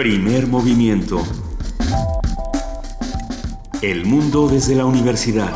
Primer 0.00 0.46
movimiento. 0.46 1.22
El 3.82 4.06
mundo 4.06 4.48
desde 4.48 4.74
la 4.74 4.86
universidad. 4.86 5.52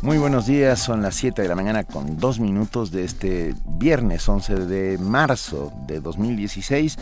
Muy 0.00 0.16
buenos 0.16 0.46
días, 0.46 0.78
son 0.78 1.02
las 1.02 1.14
7 1.16 1.42
de 1.42 1.48
la 1.48 1.54
mañana 1.54 1.84
con 1.84 2.16
dos 2.16 2.40
minutos 2.40 2.90
de 2.90 3.04
este 3.04 3.54
viernes 3.66 4.26
11 4.26 4.60
de 4.64 4.96
marzo 4.96 5.74
de 5.86 6.00
2016. 6.00 6.96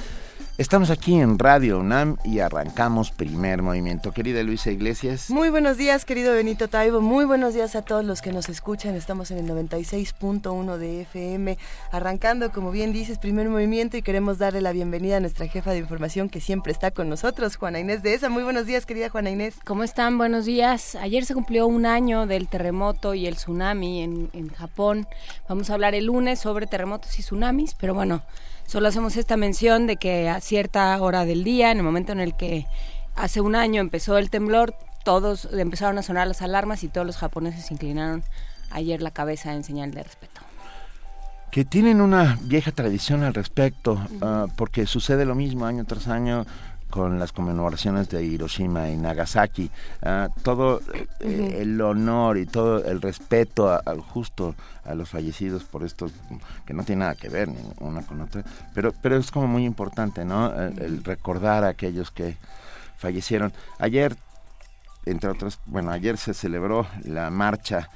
Estamos 0.59 0.89
aquí 0.89 1.21
en 1.21 1.39
Radio 1.39 1.79
UNAM 1.81 2.17
y 2.25 2.39
arrancamos 2.39 3.11
primer 3.11 3.61
movimiento. 3.61 4.13
Querida 4.13 4.43
Luisa 4.43 4.71
Iglesias. 4.71 5.29
Muy 5.29 5.51
buenos 5.51 5.77
días, 5.77 6.07
querido 6.07 6.33
Benito 6.33 6.69
Taibo. 6.69 7.03
Muy 7.03 7.27
buenos 7.27 7.53
días 7.53 7.77
a 7.77 7.83
todos 7.83 8.07
los 8.07 8.23
que 8.23 8.33
nos 8.33 8.49
escuchan. 8.49 8.95
Estamos 8.95 9.31
en 9.31 9.37
el 9.37 9.47
96.1 9.51 10.79
de 10.79 11.03
FM, 11.03 11.59
arrancando, 11.93 12.51
como 12.53 12.71
bien 12.71 12.95
dices, 12.95 13.19
primer 13.19 13.51
movimiento 13.51 13.99
y 13.99 14.03
queremos 14.03 14.39
darle 14.39 14.63
la 14.63 14.73
bienvenida 14.73 15.19
a 15.19 15.21
nuestra 15.21 15.47
jefa 15.47 15.73
de 15.73 15.79
información 15.81 16.31
que 16.31 16.41
siempre 16.41 16.73
está 16.73 16.91
con 16.91 17.11
nosotros, 17.11 17.57
Juana 17.57 17.79
Inés 17.79 18.03
de 18.03 18.15
esa. 18.15 18.31
Muy 18.31 18.43
buenos 18.43 18.65
días, 18.65 18.87
querida 18.87 19.11
Juana 19.11 19.29
Inés. 19.29 19.57
¿Cómo 19.63 19.85
están? 19.85 20.17
Buenos 20.17 20.47
días. 20.47 20.95
Ayer 20.95 21.27
se 21.27 21.35
cumplió 21.35 21.67
un 21.67 21.85
año 21.85 22.27
del 22.27 22.49
terremoto 22.49 23.13
y 23.13 23.27
el 23.27 23.37
tsunami 23.37 24.01
en, 24.01 24.31
en 24.33 24.49
Japón. 24.49 25.07
Vamos 25.51 25.69
a 25.69 25.75
hablar 25.75 25.95
el 25.95 26.07
lunes 26.07 26.41
sobre 26.41 26.67
terremotos 26.67 27.19
y 27.19 27.23
tsunamis, 27.23 27.75
pero 27.75 27.93
bueno. 27.93 28.23
Solo 28.67 28.89
hacemos 28.89 29.17
esta 29.17 29.37
mención 29.37 29.87
de 29.87 29.97
que 29.97 30.29
a 30.29 30.41
cierta 30.41 31.01
hora 31.01 31.25
del 31.25 31.45
día, 31.45 31.71
en 31.71 31.79
el 31.79 31.85
momento 31.85 32.13
en 32.13 32.21
el 32.21 32.37
que 32.37 32.67
hace 33.15 33.41
un 33.41 33.55
año 33.55 33.81
empezó 33.81 34.19
el 34.19 34.29
temblor, 34.29 34.75
todos 35.05 35.49
empezaron 35.53 35.99
a 35.99 36.03
sonar 36.03 36.27
las 36.27 36.43
alarmas 36.43 36.83
y 36.83 36.89
todos 36.89 37.07
los 37.07 37.17
japoneses 37.17 37.71
inclinaron 37.71 38.25
ayer 38.71 39.01
la 39.03 39.13
cabeza 39.13 39.55
en 39.55 39.63
señal 39.63 39.93
de 39.93 40.03
respeto. 40.03 40.41
Que 41.53 41.65
tienen 41.65 42.01
una 42.01 42.39
vieja 42.43 42.73
tradición 42.73 43.23
al 43.23 43.33
respecto, 43.33 43.93
uh, 44.21 44.49
porque 44.57 44.87
sucede 44.87 45.25
lo 45.25 45.37
mismo 45.37 45.65
año 45.65 45.85
tras 45.85 46.09
año 46.09 46.45
con 46.91 47.19
las 47.19 47.33
conmemoraciones 47.33 48.09
de 48.09 48.25
Hiroshima 48.25 48.89
y 48.91 48.97
Nagasaki. 48.97 49.71
Uh, 50.03 50.29
todo 50.43 50.81
eh, 50.95 51.07
uh 51.21 51.25
-huh. 51.25 51.55
el 51.57 51.81
honor 51.81 52.39
y 52.39 52.47
todo 52.47 52.85
el 52.85 53.01
respeto 53.01 53.69
a, 53.69 53.83
a, 53.85 53.97
justo 53.97 54.55
a 54.85 54.95
los 54.95 55.11
fallecidos 55.11 55.65
por 55.65 55.83
esto 55.83 56.11
que 56.65 56.75
no 56.75 56.85
tiene 56.85 57.01
nada 57.01 57.15
que 57.15 57.29
ver 57.29 57.49
ni 57.49 57.59
una 57.81 58.03
con 58.03 58.21
otra, 58.21 58.45
pero, 58.75 58.93
pero 59.03 59.17
es 59.17 59.31
como 59.31 59.47
muy 59.47 59.65
importante, 59.65 60.25
¿no? 60.25 60.53
El, 60.55 60.81
el 60.81 61.05
recordar 61.05 61.65
a 61.65 61.69
aquellos 61.69 62.11
que 62.11 62.37
fallecieron. 62.97 63.53
Ayer, 63.79 64.17
entre 65.05 65.31
otros, 65.31 65.59
bueno, 65.67 65.91
ayer 65.91 66.17
se 66.17 66.35
celebró 66.35 66.87
la 67.05 67.31
marcha 67.31 67.89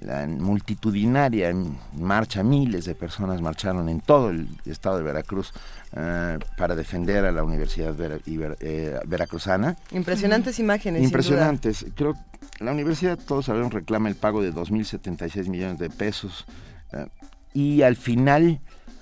la 0.00 0.26
multitudinaria 0.26 1.54
marcha, 1.92 2.42
miles 2.42 2.84
de 2.84 2.94
personas 2.94 3.40
marcharon 3.40 3.88
en 3.88 4.00
todo 4.00 4.30
el 4.30 4.48
estado 4.64 4.98
de 4.98 5.02
Veracruz 5.02 5.52
uh, 5.92 6.38
para 6.56 6.74
defender 6.74 7.24
a 7.24 7.32
la 7.32 7.42
Universidad 7.42 7.94
Vera, 7.94 8.18
Iber, 8.26 8.56
eh, 8.60 8.98
Veracruzana. 9.06 9.76
Impresionantes 9.90 10.58
imágenes. 10.58 11.02
Impresionantes. 11.02 11.86
Creo 11.94 12.14
que 12.14 12.64
la 12.64 12.72
universidad, 12.72 13.18
todos 13.18 13.46
sabemos, 13.46 13.72
reclama 13.72 14.08
el 14.08 14.16
pago 14.16 14.42
de 14.42 14.52
2.076 14.52 15.48
millones 15.48 15.78
de 15.78 15.90
pesos 15.90 16.46
uh, 16.92 17.06
y 17.54 17.82
al 17.82 17.96
final 17.96 18.60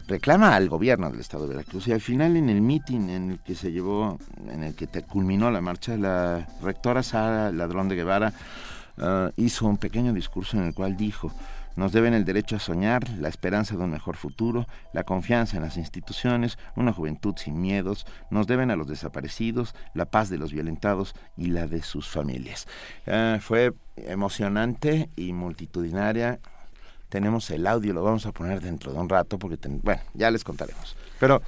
reclama 0.08 0.54
al 0.54 0.68
gobierno 0.68 1.10
del 1.10 1.20
estado 1.20 1.48
de 1.48 1.56
Veracruz 1.56 1.88
y 1.88 1.92
al 1.92 2.00
final 2.00 2.36
en 2.36 2.48
el 2.48 2.60
meeting 2.60 3.08
en 3.08 3.30
el 3.32 3.38
que 3.40 3.54
se 3.56 3.72
llevó, 3.72 4.18
en 4.48 4.62
el 4.62 4.74
que 4.74 4.86
te 4.86 5.02
culminó 5.02 5.50
la 5.50 5.60
marcha, 5.60 5.96
la 5.96 6.46
rectora 6.62 7.02
Sara 7.02 7.50
Ladrón 7.50 7.88
de 7.88 7.96
Guevara 7.96 8.32
Uh, 8.98 9.30
hizo 9.36 9.66
un 9.66 9.76
pequeño 9.76 10.14
discurso 10.14 10.56
en 10.56 10.64
el 10.64 10.74
cual 10.74 10.96
dijo, 10.96 11.30
nos 11.76 11.92
deben 11.92 12.14
el 12.14 12.24
derecho 12.24 12.56
a 12.56 12.58
soñar, 12.58 13.08
la 13.18 13.28
esperanza 13.28 13.76
de 13.76 13.84
un 13.84 13.90
mejor 13.90 14.16
futuro, 14.16 14.66
la 14.92 15.04
confianza 15.04 15.56
en 15.56 15.62
las 15.62 15.76
instituciones, 15.76 16.58
una 16.74 16.92
juventud 16.92 17.34
sin 17.36 17.60
miedos, 17.60 18.06
nos 18.30 18.46
deben 18.46 18.70
a 18.70 18.76
los 18.76 18.88
desaparecidos, 18.88 19.74
la 19.94 20.06
paz 20.06 20.30
de 20.30 20.38
los 20.38 20.52
violentados 20.52 21.14
y 21.36 21.46
la 21.48 21.66
de 21.66 21.82
sus 21.82 22.08
familias. 22.08 22.66
Uh, 23.06 23.38
fue 23.40 23.72
emocionante 23.96 25.10
y 25.16 25.32
multitudinaria. 25.32 26.40
Tenemos 27.08 27.50
el 27.50 27.66
audio, 27.66 27.92
lo 27.92 28.02
vamos 28.02 28.26
a 28.26 28.32
poner 28.32 28.60
dentro 28.60 28.92
de 28.92 28.98
un 28.98 29.08
rato 29.08 29.38
porque, 29.38 29.58
bueno, 29.82 30.02
ya 30.14 30.30
les 30.30 30.42
contaremos. 30.42 30.96
Pero 31.20 31.40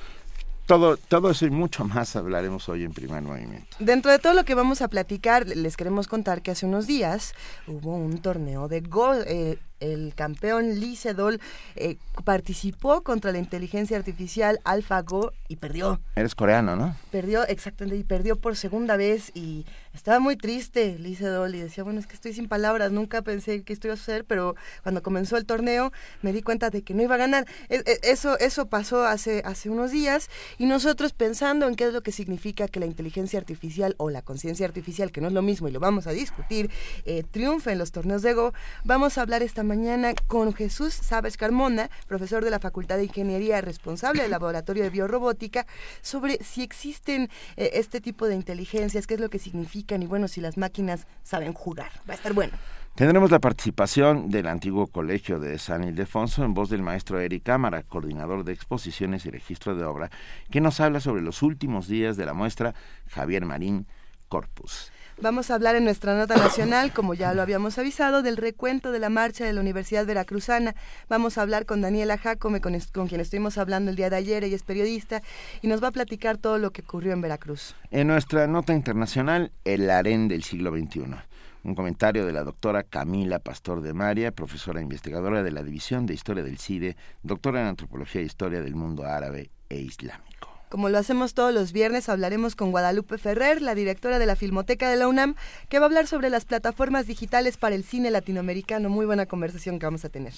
todo, 0.66 0.98
todo 0.98 1.30
eso 1.30 1.46
y 1.46 1.50
mucho 1.50 1.84
más 1.84 2.14
hablaremos 2.14 2.68
hoy 2.68 2.84
en 2.84 2.92
primer 2.92 3.22
movimiento. 3.22 3.76
Dentro 3.78 4.12
de 4.12 4.18
todo 4.18 4.34
lo 4.34 4.44
que 4.44 4.54
vamos 4.54 4.82
a 4.82 4.88
platicar, 4.88 5.46
les 5.46 5.76
queremos 5.76 6.08
contar 6.08 6.42
que 6.42 6.50
hace 6.50 6.66
unos 6.66 6.86
días 6.86 7.34
hubo 7.66 7.96
un 7.96 8.18
torneo 8.18 8.68
de 8.68 8.82
gol. 8.82 9.24
Eh, 9.26 9.58
el 9.80 10.14
campeón 10.14 10.80
Lee 10.80 10.96
Sedol 10.96 11.40
eh, 11.76 11.96
participó 12.24 13.02
contra 13.02 13.32
la 13.32 13.38
inteligencia 13.38 13.96
artificial 13.96 14.60
AlphaGo 14.64 15.32
y 15.48 15.56
perdió. 15.56 16.00
Eres 16.16 16.34
coreano, 16.34 16.76
¿no? 16.76 16.96
Perdió, 17.10 17.46
exactamente, 17.46 17.96
y 17.98 18.04
perdió 18.04 18.36
por 18.36 18.56
segunda 18.56 18.96
vez 18.96 19.30
y 19.34 19.66
estaba 19.94 20.20
muy 20.20 20.36
triste 20.36 20.96
Lee 20.98 21.16
Sedol 21.16 21.54
y 21.54 21.60
decía, 21.60 21.84
bueno, 21.84 22.00
es 22.00 22.06
que 22.06 22.14
estoy 22.14 22.32
sin 22.32 22.48
palabras, 22.48 22.92
nunca 22.92 23.22
pensé 23.22 23.62
que 23.62 23.72
esto 23.72 23.88
iba 23.88 23.94
a 23.94 23.96
suceder, 23.96 24.24
pero 24.24 24.54
cuando 24.82 25.02
comenzó 25.02 25.36
el 25.36 25.46
torneo 25.46 25.92
me 26.22 26.32
di 26.32 26.42
cuenta 26.42 26.70
de 26.70 26.82
que 26.82 26.94
no 26.94 27.02
iba 27.02 27.14
a 27.14 27.18
ganar. 27.18 27.46
Eso, 27.68 28.38
eso 28.38 28.66
pasó 28.66 29.04
hace, 29.04 29.42
hace 29.44 29.70
unos 29.70 29.90
días 29.90 30.30
y 30.58 30.66
nosotros 30.66 31.12
pensando 31.12 31.66
en 31.66 31.74
qué 31.74 31.84
es 31.88 31.92
lo 31.92 32.02
que 32.02 32.12
significa 32.12 32.68
que 32.68 32.80
la 32.80 32.86
inteligencia 32.86 33.38
artificial 33.38 33.94
o 33.98 34.10
la 34.10 34.22
conciencia 34.22 34.66
artificial, 34.66 35.10
que 35.10 35.20
no 35.20 35.28
es 35.28 35.32
lo 35.32 35.42
mismo 35.42 35.68
y 35.68 35.72
lo 35.72 35.80
vamos 35.80 36.06
a 36.06 36.12
discutir, 36.12 36.70
eh, 37.04 37.24
triunfe 37.30 37.72
en 37.72 37.78
los 37.78 37.92
torneos 37.92 38.22
de 38.22 38.34
Go, 38.34 38.52
vamos 38.84 39.18
a 39.18 39.22
hablar 39.22 39.42
esta 39.42 39.62
mañana 39.68 40.14
con 40.26 40.52
Jesús 40.52 40.94
Sabes 40.94 41.36
Carmona, 41.36 41.90
profesor 42.08 42.42
de 42.42 42.50
la 42.50 42.58
Facultad 42.58 42.96
de 42.96 43.04
Ingeniería, 43.04 43.60
responsable 43.60 44.22
del 44.22 44.32
Laboratorio 44.32 44.82
de 44.82 44.90
Biorrobótica, 44.90 45.66
sobre 46.00 46.42
si 46.42 46.62
existen 46.62 47.30
eh, 47.56 47.70
este 47.74 48.00
tipo 48.00 48.26
de 48.26 48.34
inteligencias, 48.34 49.06
qué 49.06 49.14
es 49.14 49.20
lo 49.20 49.28
que 49.28 49.38
significan 49.38 50.02
y 50.02 50.06
bueno, 50.06 50.26
si 50.26 50.40
las 50.40 50.56
máquinas 50.56 51.06
saben 51.22 51.52
jugar. 51.52 51.90
Va 52.08 52.14
a 52.14 52.16
estar 52.16 52.32
bueno. 52.32 52.54
Tendremos 52.94 53.30
la 53.30 53.38
participación 53.38 54.28
del 54.28 54.48
antiguo 54.48 54.88
colegio 54.88 55.38
de 55.38 55.58
San 55.58 55.84
Ildefonso 55.84 56.44
en 56.44 56.52
voz 56.52 56.68
del 56.68 56.82
maestro 56.82 57.20
Eric 57.20 57.44
Cámara, 57.44 57.84
coordinador 57.84 58.42
de 58.42 58.52
exposiciones 58.52 59.24
y 59.24 59.30
registro 59.30 59.76
de 59.76 59.84
obra, 59.84 60.10
que 60.50 60.60
nos 60.60 60.80
habla 60.80 60.98
sobre 60.98 61.22
los 61.22 61.42
últimos 61.42 61.86
días 61.86 62.16
de 62.16 62.26
la 62.26 62.34
muestra 62.34 62.74
Javier 63.06 63.44
Marín 63.44 63.86
Corpus. 64.28 64.90
Vamos 65.20 65.50
a 65.50 65.56
hablar 65.56 65.74
en 65.74 65.82
nuestra 65.82 66.16
nota 66.16 66.36
nacional, 66.36 66.92
como 66.92 67.12
ya 67.12 67.34
lo 67.34 67.42
habíamos 67.42 67.76
avisado, 67.76 68.22
del 68.22 68.36
recuento 68.36 68.92
de 68.92 69.00
la 69.00 69.08
marcha 69.08 69.44
de 69.44 69.52
la 69.52 69.60
Universidad 69.60 70.06
Veracruzana. 70.06 70.76
Vamos 71.08 71.38
a 71.38 71.42
hablar 71.42 71.66
con 71.66 71.80
Daniela 71.80 72.18
Jacome, 72.18 72.60
con, 72.60 72.78
quien 73.08 73.20
estuvimos 73.20 73.58
hablando 73.58 73.90
el 73.90 73.96
día 73.96 74.10
de 74.10 74.16
ayer, 74.16 74.44
ella 74.44 74.54
es 74.54 74.62
periodista, 74.62 75.20
y 75.60 75.66
nos 75.66 75.82
va 75.82 75.88
a 75.88 75.90
platicar 75.90 76.38
todo 76.38 76.58
lo 76.58 76.70
que 76.70 76.82
ocurrió 76.82 77.12
en 77.12 77.20
Veracruz. 77.20 77.74
En 77.90 78.06
nuestra 78.06 78.46
nota 78.46 78.72
internacional, 78.74 79.50
el 79.64 79.90
harén 79.90 80.28
del 80.28 80.44
siglo 80.44 80.70
XXI. 80.70 81.06
Un 81.64 81.74
comentario 81.74 82.24
de 82.24 82.32
la 82.32 82.44
doctora 82.44 82.84
Camila 82.84 83.40
Pastor 83.40 83.80
de 83.80 83.94
María, 83.94 84.30
profesora 84.30 84.80
investigadora 84.80 85.42
de 85.42 85.50
la 85.50 85.64
División 85.64 86.06
de 86.06 86.14
Historia 86.14 86.44
del 86.44 86.58
CIDE, 86.58 86.96
doctora 87.24 87.60
en 87.60 87.66
Antropología 87.66 88.20
e 88.20 88.24
Historia 88.24 88.60
del 88.62 88.76
Mundo 88.76 89.04
Árabe 89.04 89.50
e 89.68 89.80
Islámico. 89.80 90.47
Como 90.68 90.90
lo 90.90 90.98
hacemos 90.98 91.32
todos 91.32 91.54
los 91.54 91.72
viernes, 91.72 92.10
hablaremos 92.10 92.54
con 92.54 92.70
Guadalupe 92.70 93.16
Ferrer, 93.16 93.62
la 93.62 93.74
directora 93.74 94.18
de 94.18 94.26
la 94.26 94.36
Filmoteca 94.36 94.90
de 94.90 94.96
la 94.96 95.08
UNAM, 95.08 95.34
que 95.70 95.78
va 95.78 95.86
a 95.86 95.88
hablar 95.88 96.06
sobre 96.06 96.28
las 96.28 96.44
plataformas 96.44 97.06
digitales 97.06 97.56
para 97.56 97.74
el 97.74 97.84
cine 97.84 98.10
latinoamericano. 98.10 98.90
Muy 98.90 99.06
buena 99.06 99.24
conversación 99.24 99.78
que 99.78 99.86
vamos 99.86 100.04
a 100.04 100.10
tener. 100.10 100.34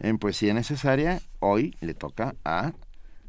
En 0.00 0.18
Poesía 0.18 0.52
Necesaria, 0.52 1.20
hoy 1.38 1.76
le 1.80 1.94
toca 1.94 2.34
a 2.44 2.72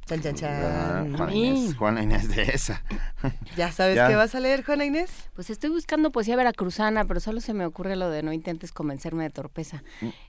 Chan, 0.10 0.22
chan, 0.24 0.34
chan. 0.34 1.16
Juana, 1.16 1.36
Inés, 1.36 1.76
Juana 1.76 2.02
Inés 2.02 2.36
de 2.36 2.42
esa. 2.42 2.82
¿Ya 3.56 3.72
sabes 3.72 3.96
ya. 3.96 4.08
qué 4.08 4.16
vas 4.16 4.34
a 4.34 4.40
leer, 4.40 4.66
Juana 4.66 4.84
Inés? 4.84 5.12
Pues 5.36 5.52
estoy 5.52 5.70
buscando 5.70 6.12
poesía 6.12 6.36
veracruzana, 6.36 7.06
pero 7.06 7.20
solo 7.20 7.42
se 7.42 7.54
me 7.54 7.64
ocurre 7.64 7.96
lo 7.96 8.10
de 8.10 8.24
no 8.24 8.34
intentes 8.34 8.72
convencerme 8.72 9.26
de 9.26 9.30
torpeza. 9.30 9.84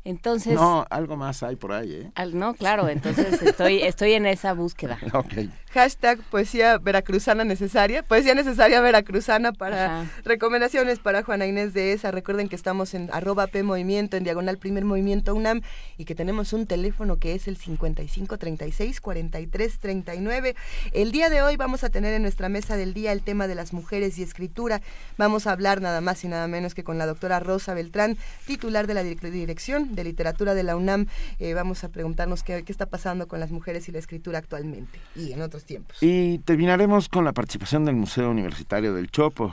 Entonces... 0.05 0.53
No, 0.53 0.85
algo 0.91 1.17
más 1.17 1.43
hay 1.43 1.57
por 1.57 1.73
ahí, 1.73 1.95
¿eh? 1.95 2.13
Al, 2.15 2.39
no, 2.39 2.53
claro, 2.53 2.91
entonces 2.91 3.41
estoy, 3.43 3.81
estoy 3.81 4.13
en 4.13 4.27
esa 4.27 4.53
búsqueda. 4.53 4.99
ok. 5.15 5.49
Hashtag 5.73 6.19
poesía 6.31 6.79
veracruzana 6.79 7.45
necesaria. 7.45 8.03
Poesía 8.03 8.35
necesaria 8.35 8.81
veracruzana 8.81 9.53
para 9.53 10.01
Ajá. 10.01 10.11
recomendaciones 10.25 10.99
para 10.99 11.23
Juana 11.23 11.47
Inés 11.47 11.73
de 11.73 11.93
esa. 11.93 12.11
Recuerden 12.11 12.49
que 12.49 12.57
estamos 12.57 12.93
en 12.93 13.09
arroba 13.13 13.47
P 13.47 13.63
Movimiento, 13.63 14.17
en 14.17 14.25
diagonal 14.25 14.59
Primer 14.59 14.85
Movimiento 14.85 15.33
UNAM, 15.35 15.63
y 15.97 16.05
que 16.07 16.17
tenemos 16.17 16.53
un 16.53 16.67
teléfono 16.67 17.19
que 17.19 17.35
es 17.35 17.47
el 17.47 17.57
5536 17.57 19.01
43 19.01 19.70
39. 19.79 20.55
El 20.93 21.13
día 21.13 21.31
de 21.31 21.43
hoy 21.43 21.57
vamos 21.57 21.85
a 21.85 21.91
tener 21.91 22.15
en 22.15 22.23
nuestra 22.23 22.49
mesa 22.49 22.77
del 22.77 22.95
día 22.95 23.13
el 23.13 23.23
tema 23.23 23.47
de 23.47 23.55
las 23.55 23.73
mujeres 23.73 24.19
y 24.19 24.23
escritura. 24.23 24.81
Vamos 25.17 25.47
a 25.47 25.53
hablar 25.53 25.81
nada 25.81 26.01
más 26.01 26.25
y 26.25 26.29
nada 26.29 26.49
menos 26.49 26.75
que 26.75 26.85
con 26.85 26.99
la 26.99 27.07
doctora 27.07 27.41
Rosa 27.41 27.75
Beltrán, 27.75 28.17
titular 28.47 28.87
de 28.87 28.95
la 28.95 29.03
Dirección 29.03 29.95
de 29.95 30.05
Literatura 30.05 30.55
de 30.55 30.63
la 30.63 30.77
UNAM. 30.77 31.07
Eh, 31.39 31.55
vamos 31.55 31.85
a 31.85 31.89
preguntarnos 31.89 32.43
qué, 32.43 32.63
qué, 32.65 32.73
está 32.73 32.87
pasando 32.87 33.29
con 33.29 33.41
las 33.41 33.51
mujeres 33.51 33.89
y 33.89 33.93
la 33.93 33.99
escritura 33.99 34.39
actualmente 34.39 34.99
y 35.15 35.33
en 35.33 35.43
otros 35.43 35.65
tiempos. 35.65 35.99
Y 36.01 36.39
terminaremos 36.41 37.09
con 37.09 37.25
la 37.25 37.33
participación 37.33 37.85
del 37.85 37.97
Museo 37.97 38.31
Universitario 38.31 38.95
del 38.95 39.11
Chopo. 39.11 39.53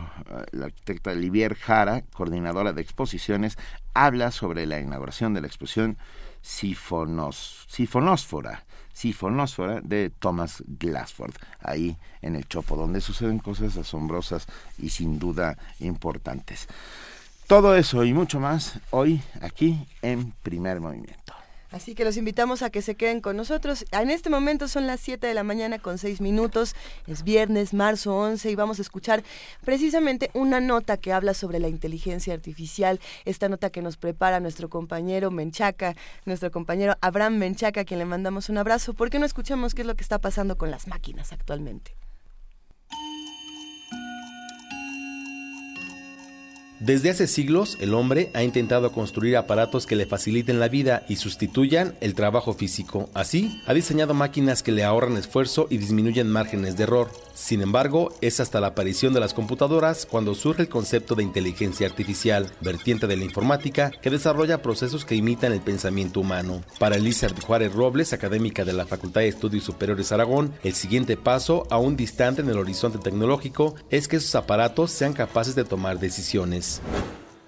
La 0.52 0.66
arquitecta 0.66 1.14
Livier 1.14 1.56
Jara, 1.56 2.04
coordinadora 2.14 2.74
de 2.74 2.81
exposiciones, 2.81 3.58
habla 3.94 4.31
sobre 4.31 4.66
la 4.66 4.80
inauguración 4.80 5.34
de 5.34 5.42
la 5.42 5.48
exposición 5.48 5.98
sifonos, 6.42 7.66
sifonósfora, 7.68 8.66
sifonósfora 8.98 9.80
de 9.82 10.10
Thomas 10.10 10.64
Glassford, 10.66 11.36
ahí 11.62 11.96
en 12.24 12.36
el 12.36 12.48
Chopo, 12.48 12.76
donde 12.76 13.00
suceden 13.00 13.38
cosas 13.38 13.78
asombrosas 13.78 14.48
y 14.80 14.90
sin 14.90 15.20
duda 15.20 15.56
importantes. 15.80 16.68
Todo 17.46 17.76
eso 17.76 18.04
y 18.04 18.14
mucho 18.14 18.40
más 18.40 18.80
hoy 18.90 19.22
aquí 19.42 19.88
en 20.02 20.32
Primer 20.42 20.82
Movimiento. 20.82 21.36
Así 21.78 21.94
que 21.94 22.04
los 22.04 22.18
invitamos 22.18 22.64
a 22.64 22.72
que 22.72 22.82
se 22.82 22.96
queden 22.96 23.22
con 23.22 23.38
nosotros. 23.38 23.86
En 23.92 24.10
este 24.10 24.32
momento 24.32 24.68
son 24.68 24.88
las 24.88 25.00
7 25.00 25.28
de 25.28 25.36
la 25.36 25.44
mañana 25.44 25.78
con 25.78 26.00
6 26.00 26.22
minutos. 26.22 26.76
Es 27.06 27.24
viernes, 27.24 27.72
marzo 27.72 28.18
11 28.18 28.50
y 28.50 28.56
vamos 28.56 28.80
a 28.80 28.82
escuchar 28.82 29.22
precisamente 29.64 30.32
una 30.34 30.60
nota 30.60 30.98
que 30.98 31.14
habla 31.14 31.36
sobre 31.36 31.60
la 31.60 31.68
inteligencia 31.68 32.34
artificial. 32.34 33.00
Esta 33.26 33.48
nota 33.48 33.70
que 33.70 33.84
nos 33.84 33.96
prepara 33.96 34.40
nuestro 34.40 34.70
compañero 34.70 35.30
Menchaca, 35.30 35.96
nuestro 36.26 36.50
compañero 36.50 36.98
Abraham 37.00 37.38
Menchaca, 37.38 37.82
a 37.82 37.86
quien 37.86 38.00
le 38.00 38.06
mandamos 38.06 38.50
un 38.50 38.58
abrazo. 38.58 38.96
¿Por 38.96 39.12
qué 39.12 39.20
no 39.20 39.28
escuchamos 39.28 39.76
qué 39.76 39.84
es 39.84 39.88
lo 39.88 39.96
que 39.96 40.02
está 40.02 40.18
pasando 40.18 40.58
con 40.58 40.72
las 40.72 40.88
máquinas 40.88 41.32
actualmente? 41.32 42.06
Desde 46.80 47.10
hace 47.10 47.26
siglos, 47.26 47.76
el 47.82 47.96
hombre 47.96 48.30
ha 48.36 48.44
intentado 48.44 48.92
construir 48.92 49.36
aparatos 49.36 49.88
que 49.88 49.96
le 49.96 50.06
faciliten 50.06 50.60
la 50.60 50.68
vida 50.68 51.04
y 51.10 51.16
sustituyan 51.16 51.96
el 52.02 52.14
trabajo 52.14 52.54
físico. 52.54 53.10
Así, 53.16 53.62
ha 53.66 53.74
diseñado 53.74 54.14
máquinas 54.14 54.62
que 54.62 54.72
le 54.72 54.84
ahorran 54.84 55.18
esfuerzo 55.18 55.66
y 55.72 55.80
disminuyen 55.80 56.30
márgenes 56.30 56.78
de 56.78 56.84
error. 56.84 57.10
Sin 57.38 57.62
embargo, 57.62 58.12
es 58.19 58.39
hasta 58.39 58.60
la 58.60 58.68
aparición 58.68 59.13
de 59.13 59.19
las 59.19 59.36
computadoras 59.36 60.07
cuando 60.07 60.34
surge 60.34 60.63
el 60.63 60.69
concepto 60.69 61.13
de 61.13 61.22
inteligencia 61.22 61.86
artificial, 61.86 62.51
vertiente 62.62 63.06
de 63.06 63.16
la 63.16 63.25
informática 63.25 63.92
que 63.92 64.10
desarrolla 64.10 64.63
procesos 64.63 65.06
que 65.06 65.13
imitan 65.13 65.54
el 65.54 65.62
pensamiento 65.62 66.19
humano. 66.19 66.63
Para 66.80 66.95
Elisa 66.95 67.28
Juárez 67.45 67.74
Robles, 67.74 68.12
académica 68.12 68.66
de 68.66 68.74
la 68.74 68.88
Facultad 68.88 69.22
de 69.22 69.28
Estudios 69.28 69.66
Superiores 69.66 70.12
Aragón, 70.12 70.51
el 70.63 70.74
siguiente 70.74 71.16
paso, 71.16 71.68
aún 71.69 71.95
distante 71.95 72.42
en 72.42 72.50
el 72.50 72.57
horizonte 72.57 72.98
tecnológico, 72.98 73.75
es 73.92 74.07
que 74.07 74.16
esos 74.16 74.33
aparatos 74.33 74.90
sean 74.90 75.13
capaces 75.13 75.54
de 75.54 75.63
tomar 75.63 76.00
decisiones. 76.00 76.81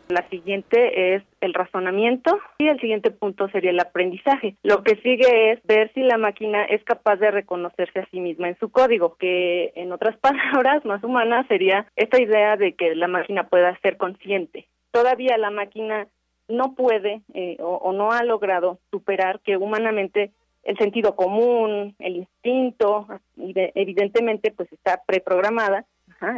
La 0.09 0.27
siguiente 0.29 1.13
es 1.13 1.23
el 1.39 1.53
razonamiento 1.53 2.39
y 2.57 2.67
el 2.67 2.79
siguiente 2.79 3.11
punto 3.11 3.47
sería 3.49 3.69
el 3.69 3.79
aprendizaje. 3.79 4.55
Lo 4.63 4.83
que 4.83 4.95
sigue 4.95 5.51
es 5.51 5.61
ver 5.65 5.93
si 5.93 6.01
la 6.01 6.17
máquina 6.17 6.63
es 6.63 6.83
capaz 6.83 7.17
de 7.17 7.29
reconocerse 7.29 7.99
a 7.99 8.07
sí 8.09 8.19
misma 8.19 8.49
en 8.49 8.57
su 8.57 8.71
código, 8.71 9.17
que 9.17 9.71
en 9.75 9.91
otras 9.91 10.17
palabras 10.21 10.83
más 10.83 11.03
humanas 11.03 11.45
sería 11.47 11.85
esta 11.95 12.19
idea 12.19 12.57
de 12.57 12.73
que 12.73 12.95
la 12.95 13.07
máquina 13.07 13.49
pueda 13.49 13.79
ser 13.81 13.97
consciente. 13.97 14.67
Todavía 14.89 15.37
la 15.37 15.51
máquina 15.51 16.07
no 16.47 16.73
puede 16.73 17.21
eh, 17.35 17.57
o, 17.59 17.93
no 17.93 18.11
ha 18.11 18.23
logrado 18.23 18.79
superar 18.89 19.39
que 19.41 19.57
humanamente 19.57 20.31
el 20.63 20.75
sentido 20.79 21.15
común, 21.15 21.95
el 21.99 22.15
instinto, 22.15 23.07
evidentemente 23.37 24.51
pues 24.51 24.73
está 24.73 25.03
preprogramada, 25.05 25.85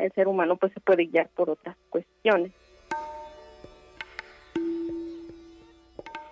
el 0.01 0.12
ser 0.12 0.27
humano 0.27 0.57
pues 0.57 0.73
se 0.73 0.81
puede 0.81 1.06
guiar 1.06 1.29
por 1.29 1.50
otras 1.50 1.77
cuestiones. 1.89 2.51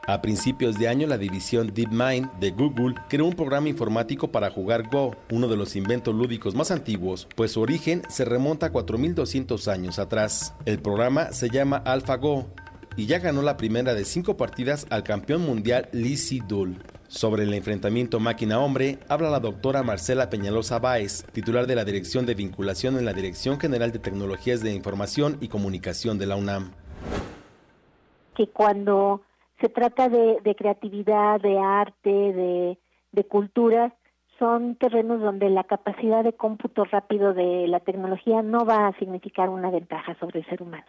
A 0.09 0.23
principios 0.23 0.79
de 0.79 0.87
año, 0.87 1.05
la 1.05 1.19
división 1.19 1.71
DeepMind 1.71 2.31
de 2.39 2.49
Google 2.49 2.95
creó 3.09 3.25
un 3.25 3.35
programa 3.35 3.69
informático 3.69 4.31
para 4.31 4.49
jugar 4.49 4.89
Go, 4.89 5.15
uno 5.29 5.47
de 5.47 5.55
los 5.55 5.75
inventos 5.75 6.15
lúdicos 6.15 6.55
más 6.55 6.71
antiguos, 6.71 7.27
pues 7.35 7.51
su 7.51 7.61
origen 7.61 8.01
se 8.09 8.25
remonta 8.25 8.65
a 8.65 8.71
4200 8.71 9.67
años 9.67 9.99
atrás. 9.99 10.55
El 10.65 10.79
programa 10.79 11.31
se 11.31 11.51
llama 11.51 11.83
AlphaGo 11.85 12.47
y 12.95 13.05
ya 13.05 13.19
ganó 13.19 13.43
la 13.43 13.55
primera 13.55 13.93
de 13.93 14.03
cinco 14.03 14.35
partidas 14.35 14.87
al 14.89 15.03
campeón 15.03 15.45
mundial 15.45 15.89
Lee 15.91 16.17
Sedol. 16.17 16.77
Sobre 17.07 17.43
el 17.43 17.53
enfrentamiento 17.53 18.19
máquina-hombre, 18.19 18.97
habla 19.09 19.29
la 19.29 19.39
doctora 19.39 19.83
Marcela 19.83 20.31
Peñalosa 20.31 20.79
Báez, 20.79 21.23
titular 21.33 21.67
de 21.67 21.75
la 21.75 21.85
Dirección 21.85 22.25
de 22.25 22.33
Vinculación 22.33 22.97
en 22.97 23.05
la 23.05 23.13
Dirección 23.13 23.59
General 23.59 23.91
de 23.91 23.99
Tecnologías 23.99 24.63
de 24.63 24.73
Información 24.73 25.37
y 25.39 25.49
Comunicación 25.49 26.17
de 26.17 26.25
la 26.25 26.35
UNAM. 26.35 26.71
Que 28.35 28.47
cuando 28.47 29.21
se 29.59 29.69
trata 29.69 30.09
de, 30.09 30.55
creatividad, 30.57 31.39
de 31.41 31.57
arte, 31.59 32.09
de, 32.09 32.77
de 33.11 33.23
culturas, 33.25 33.93
son 34.37 34.75
terrenos 34.75 35.19
donde 35.19 35.49
la 35.49 35.65
capacidad 35.65 36.23
de 36.23 36.33
cómputo 36.33 36.85
rápido 36.85 37.33
de 37.33 37.67
la 37.67 37.81
tecnología 37.81 38.41
no 38.41 38.65
va 38.65 38.87
a 38.87 38.97
significar 38.97 39.49
una 39.49 39.69
ventaja 39.69 40.15
sobre 40.19 40.39
el 40.39 40.45
ser 40.45 40.63
humano. 40.63 40.85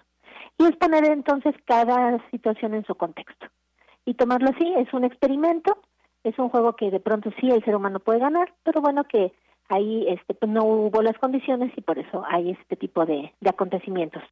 Y 0.56 0.66
es 0.66 0.76
poner 0.76 1.04
entonces 1.04 1.54
cada 1.64 2.18
situación 2.30 2.74
en 2.74 2.84
su 2.84 2.94
contexto. 2.94 3.46
Y 4.04 4.14
tomarlo 4.14 4.50
así, 4.50 4.72
es 4.76 4.92
un 4.94 5.04
experimento, 5.04 5.78
es 6.22 6.38
un 6.38 6.48
juego 6.48 6.76
que 6.76 6.90
de 6.90 7.00
pronto 7.00 7.30
sí 7.40 7.50
el 7.50 7.64
ser 7.64 7.74
humano 7.74 7.98
puede 7.98 8.20
ganar, 8.20 8.52
pero 8.62 8.80
bueno 8.80 9.04
que 9.04 9.32
ahí 9.68 10.06
este, 10.08 10.34
pues 10.34 10.50
no 10.50 10.64
hubo 10.64 11.02
las 11.02 11.18
condiciones 11.18 11.72
y 11.76 11.80
por 11.80 11.98
eso 11.98 12.22
hay 12.28 12.50
este 12.50 12.76
tipo 12.76 13.04
de 13.04 13.32
acontecimientos. 13.44 14.22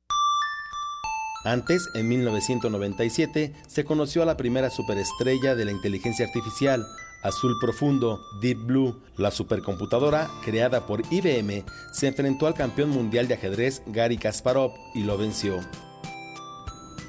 Antes, 1.45 1.89
en 1.95 2.09
1997, 2.09 3.53
se 3.67 3.85
conoció 3.85 4.23
a 4.23 4.27
la 4.27 4.37
primera 4.37 4.71
superestrella 4.71 5.55
de 5.55 5.65
la 5.65 5.71
inteligencia 5.71 6.27
artificial, 6.27 6.85
Azul 7.23 7.59
Profundo, 7.61 8.21
Deep 8.41 8.59
Blue. 8.67 9.01
La 9.17 9.31
supercomputadora, 9.31 10.29
creada 10.45 10.87
por 10.87 11.03
IBM, 11.11 11.65
se 11.93 12.09
enfrentó 12.09 12.47
al 12.47 12.55
campeón 12.55 12.91
mundial 12.91 13.29
de 13.29 13.35
ajedrez 13.35 13.83
Gary 13.87 14.19
Kasparov 14.19 14.73
y 14.95 15.03
lo 15.03 15.17
venció. 15.17 15.61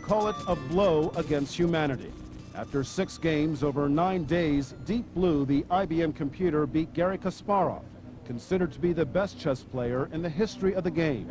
Call 0.08 0.30
it 0.30 0.36
a 0.48 0.56
blow 0.72 1.12
against 1.16 1.60
humanity. 1.60 2.12
After 2.56 2.84
six 2.84 3.18
games 3.20 3.64
over 3.64 3.88
nine 3.88 4.26
days, 4.26 4.74
Deep 4.86 5.06
Blue, 5.14 5.46
the 5.46 5.64
IBM 5.70 6.14
computer, 6.16 6.66
beat 6.66 6.92
Gary 6.94 7.18
Kasparov, 7.18 7.82
considered 8.30 8.72
to 8.72 8.80
be 8.80 8.94
the 8.94 9.04
best 9.04 9.40
chess 9.40 9.64
player 9.64 10.08
in 10.14 10.22
the 10.22 10.30
history 10.30 10.76
of 10.76 10.84
the 10.84 10.92
game. 10.92 11.26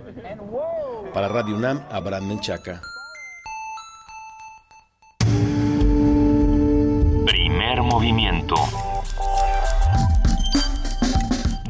Para 1.15 1.29
Radio 1.29 1.55
UNAM, 1.55 1.81
Abraham 1.91 2.27
Menchaca. 2.27 2.81
Primer 7.25 7.83
movimiento. 7.85 8.57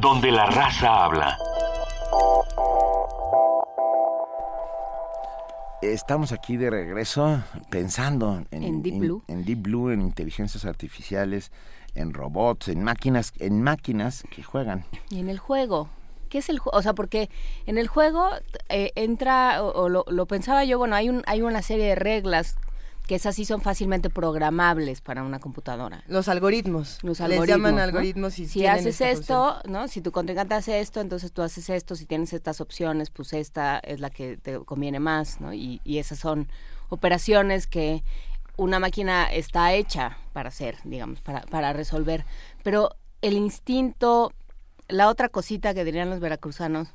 Donde 0.00 0.30
la 0.32 0.46
raza 0.46 1.04
habla. 1.04 1.36
Estamos 5.82 6.32
aquí 6.32 6.56
de 6.56 6.70
regreso 6.70 7.42
pensando 7.68 8.42
en, 8.50 8.82
Deep 8.82 8.98
Blue, 8.98 9.24
en, 9.28 9.44
Deep 9.44 9.62
Blue, 9.62 9.90
en 9.90 10.00
inteligencias 10.00 10.64
artificiales, 10.64 11.52
en 11.98 12.14
robots, 12.14 12.68
en 12.68 12.82
máquinas, 12.82 13.32
en 13.38 13.62
máquinas 13.62 14.24
que 14.30 14.42
juegan. 14.42 14.84
Y 15.10 15.20
en 15.20 15.28
el 15.28 15.38
juego, 15.38 15.88
¿Qué 16.28 16.38
es 16.38 16.48
el 16.50 16.58
juego? 16.58 16.78
O 16.78 16.82
sea, 16.82 16.92
porque 16.94 17.30
en 17.66 17.78
el 17.78 17.88
juego 17.88 18.28
eh, 18.68 18.92
entra, 18.96 19.62
o, 19.62 19.88
lo, 19.88 20.04
lo, 20.08 20.26
pensaba 20.26 20.64
yo, 20.64 20.76
bueno, 20.76 20.94
hay, 20.94 21.08
un, 21.08 21.22
hay 21.26 21.40
una 21.40 21.62
serie 21.62 21.86
de 21.86 21.94
reglas 21.94 22.56
que 23.06 23.14
esas 23.14 23.34
sí 23.36 23.46
son 23.46 23.62
fácilmente 23.62 24.10
programables 24.10 25.00
para 25.00 25.22
una 25.22 25.40
computadora. 25.40 26.04
Los 26.08 26.28
algoritmos. 26.28 26.98
Los 27.02 27.22
algoritmos. 27.22 27.46
Les 27.46 27.56
llaman 27.56 27.78
algoritmos 27.78 28.38
y 28.38 28.46
Si 28.46 28.66
haces 28.66 29.00
esto, 29.00 29.56
¿no? 29.66 29.88
Si 29.88 30.02
tu 30.02 30.12
contrincante 30.12 30.54
hace 30.54 30.80
esto, 30.80 31.00
entonces 31.00 31.32
tú 31.32 31.40
haces 31.40 31.70
esto. 31.70 31.96
Si 31.96 32.04
tienes 32.04 32.34
estas 32.34 32.60
opciones, 32.60 33.08
pues 33.08 33.32
esta 33.32 33.78
es 33.78 34.00
la 34.00 34.10
que 34.10 34.36
te 34.36 34.58
conviene 34.58 35.00
más, 35.00 35.40
¿no? 35.40 35.54
Y, 35.54 35.80
y 35.84 35.96
esas 35.96 36.18
son 36.18 36.48
operaciones 36.90 37.66
que 37.66 38.04
una 38.58 38.78
máquina 38.78 39.24
está 39.24 39.72
hecha 39.72 40.18
para 40.34 40.50
hacer, 40.50 40.76
digamos, 40.84 41.22
para, 41.22 41.40
para 41.42 41.72
resolver. 41.72 42.26
Pero 42.62 42.90
el 43.22 43.34
instinto 43.34 44.32
la 44.88 45.08
otra 45.08 45.28
cosita 45.28 45.74
que 45.74 45.84
dirían 45.84 46.10
los 46.10 46.20
veracruzanos, 46.20 46.88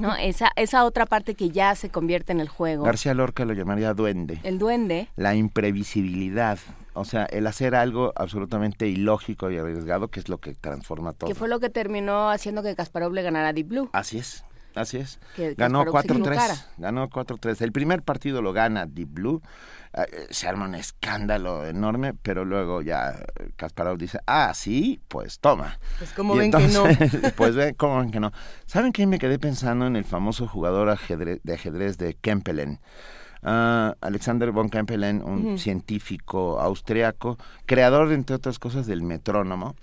¿no? 0.00 0.14
Esa, 0.20 0.50
esa 0.56 0.84
otra 0.84 1.06
parte 1.06 1.34
que 1.34 1.50
ya 1.50 1.74
se 1.74 1.90
convierte 1.90 2.32
en 2.32 2.40
el 2.40 2.48
juego. 2.48 2.84
García 2.84 3.14
Lorca 3.14 3.44
lo 3.44 3.54
llamaría 3.54 3.94
duende. 3.94 4.40
El 4.42 4.58
duende. 4.58 5.08
La 5.16 5.34
imprevisibilidad. 5.34 6.58
O 6.92 7.04
sea, 7.04 7.24
el 7.24 7.46
hacer 7.46 7.74
algo 7.74 8.12
absolutamente 8.16 8.88
ilógico 8.88 9.50
y 9.50 9.58
arriesgado, 9.58 10.08
que 10.08 10.20
es 10.20 10.28
lo 10.28 10.38
que 10.38 10.54
transforma 10.54 11.12
todo. 11.12 11.28
Que 11.28 11.34
fue 11.34 11.48
lo 11.48 11.60
que 11.60 11.70
terminó 11.70 12.30
haciendo 12.30 12.62
que 12.62 12.74
Kasparov 12.74 13.12
le 13.12 13.22
ganara 13.22 13.48
a 13.48 13.52
Deep 13.52 13.68
Blue. 13.68 13.90
Así 13.92 14.18
es. 14.18 14.44
Así 14.74 14.98
es. 14.98 15.18
ganó 15.56 15.84
4-3. 15.84 16.66
Ganó 16.78 17.08
4-3. 17.08 17.60
El 17.62 17.72
primer 17.72 18.02
partido 18.02 18.42
lo 18.42 18.52
gana 18.52 18.86
Deep 18.86 19.08
Blue. 19.10 19.42
Ah, 19.92 20.04
eh, 20.04 20.28
se 20.30 20.46
arma 20.46 20.66
un 20.66 20.76
escándalo 20.76 21.66
enorme, 21.66 22.14
pero 22.14 22.44
luego 22.44 22.80
ya 22.80 23.24
Kasparov 23.56 23.98
dice, 23.98 24.20
ah, 24.26 24.52
sí, 24.54 25.00
pues 25.08 25.40
toma. 25.40 25.80
Pues 25.98 26.12
como 26.12 26.36
ven 26.36 26.52
que 26.52 26.68
no. 26.68 26.84
pues 27.36 27.56
ven 27.56 27.74
como 27.74 27.98
ven 27.98 28.12
que 28.12 28.20
no. 28.20 28.32
¿Saben 28.66 28.92
qué? 28.92 29.06
Me 29.08 29.18
quedé 29.18 29.40
pensando 29.40 29.88
en 29.88 29.96
el 29.96 30.04
famoso 30.04 30.46
jugador 30.46 30.96
de 31.08 31.52
ajedrez 31.52 31.98
de 31.98 32.14
Kempelen. 32.14 32.80
Uh, 33.42 33.96
Alexander 34.02 34.50
von 34.50 34.68
Kempelen, 34.68 35.22
un 35.24 35.58
científico 35.58 36.60
austriaco, 36.60 37.38
creador, 37.64 38.12
entre 38.12 38.36
otras 38.36 38.58
cosas, 38.58 38.86
del 38.86 39.02
metrónomo, 39.02 39.76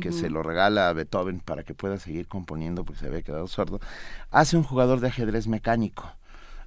que 0.00 0.12
se 0.12 0.30
lo 0.30 0.44
regala 0.44 0.88
a 0.88 0.92
Beethoven 0.92 1.40
para 1.40 1.64
que 1.64 1.74
pueda 1.74 1.98
seguir 1.98 2.28
componiendo 2.28 2.84
porque 2.84 3.00
se 3.00 3.06
había 3.08 3.22
quedado 3.22 3.48
sordo, 3.48 3.80
hace 4.30 4.56
un 4.56 4.62
jugador 4.62 5.00
de 5.00 5.08
ajedrez 5.08 5.48
mecánico. 5.48 6.12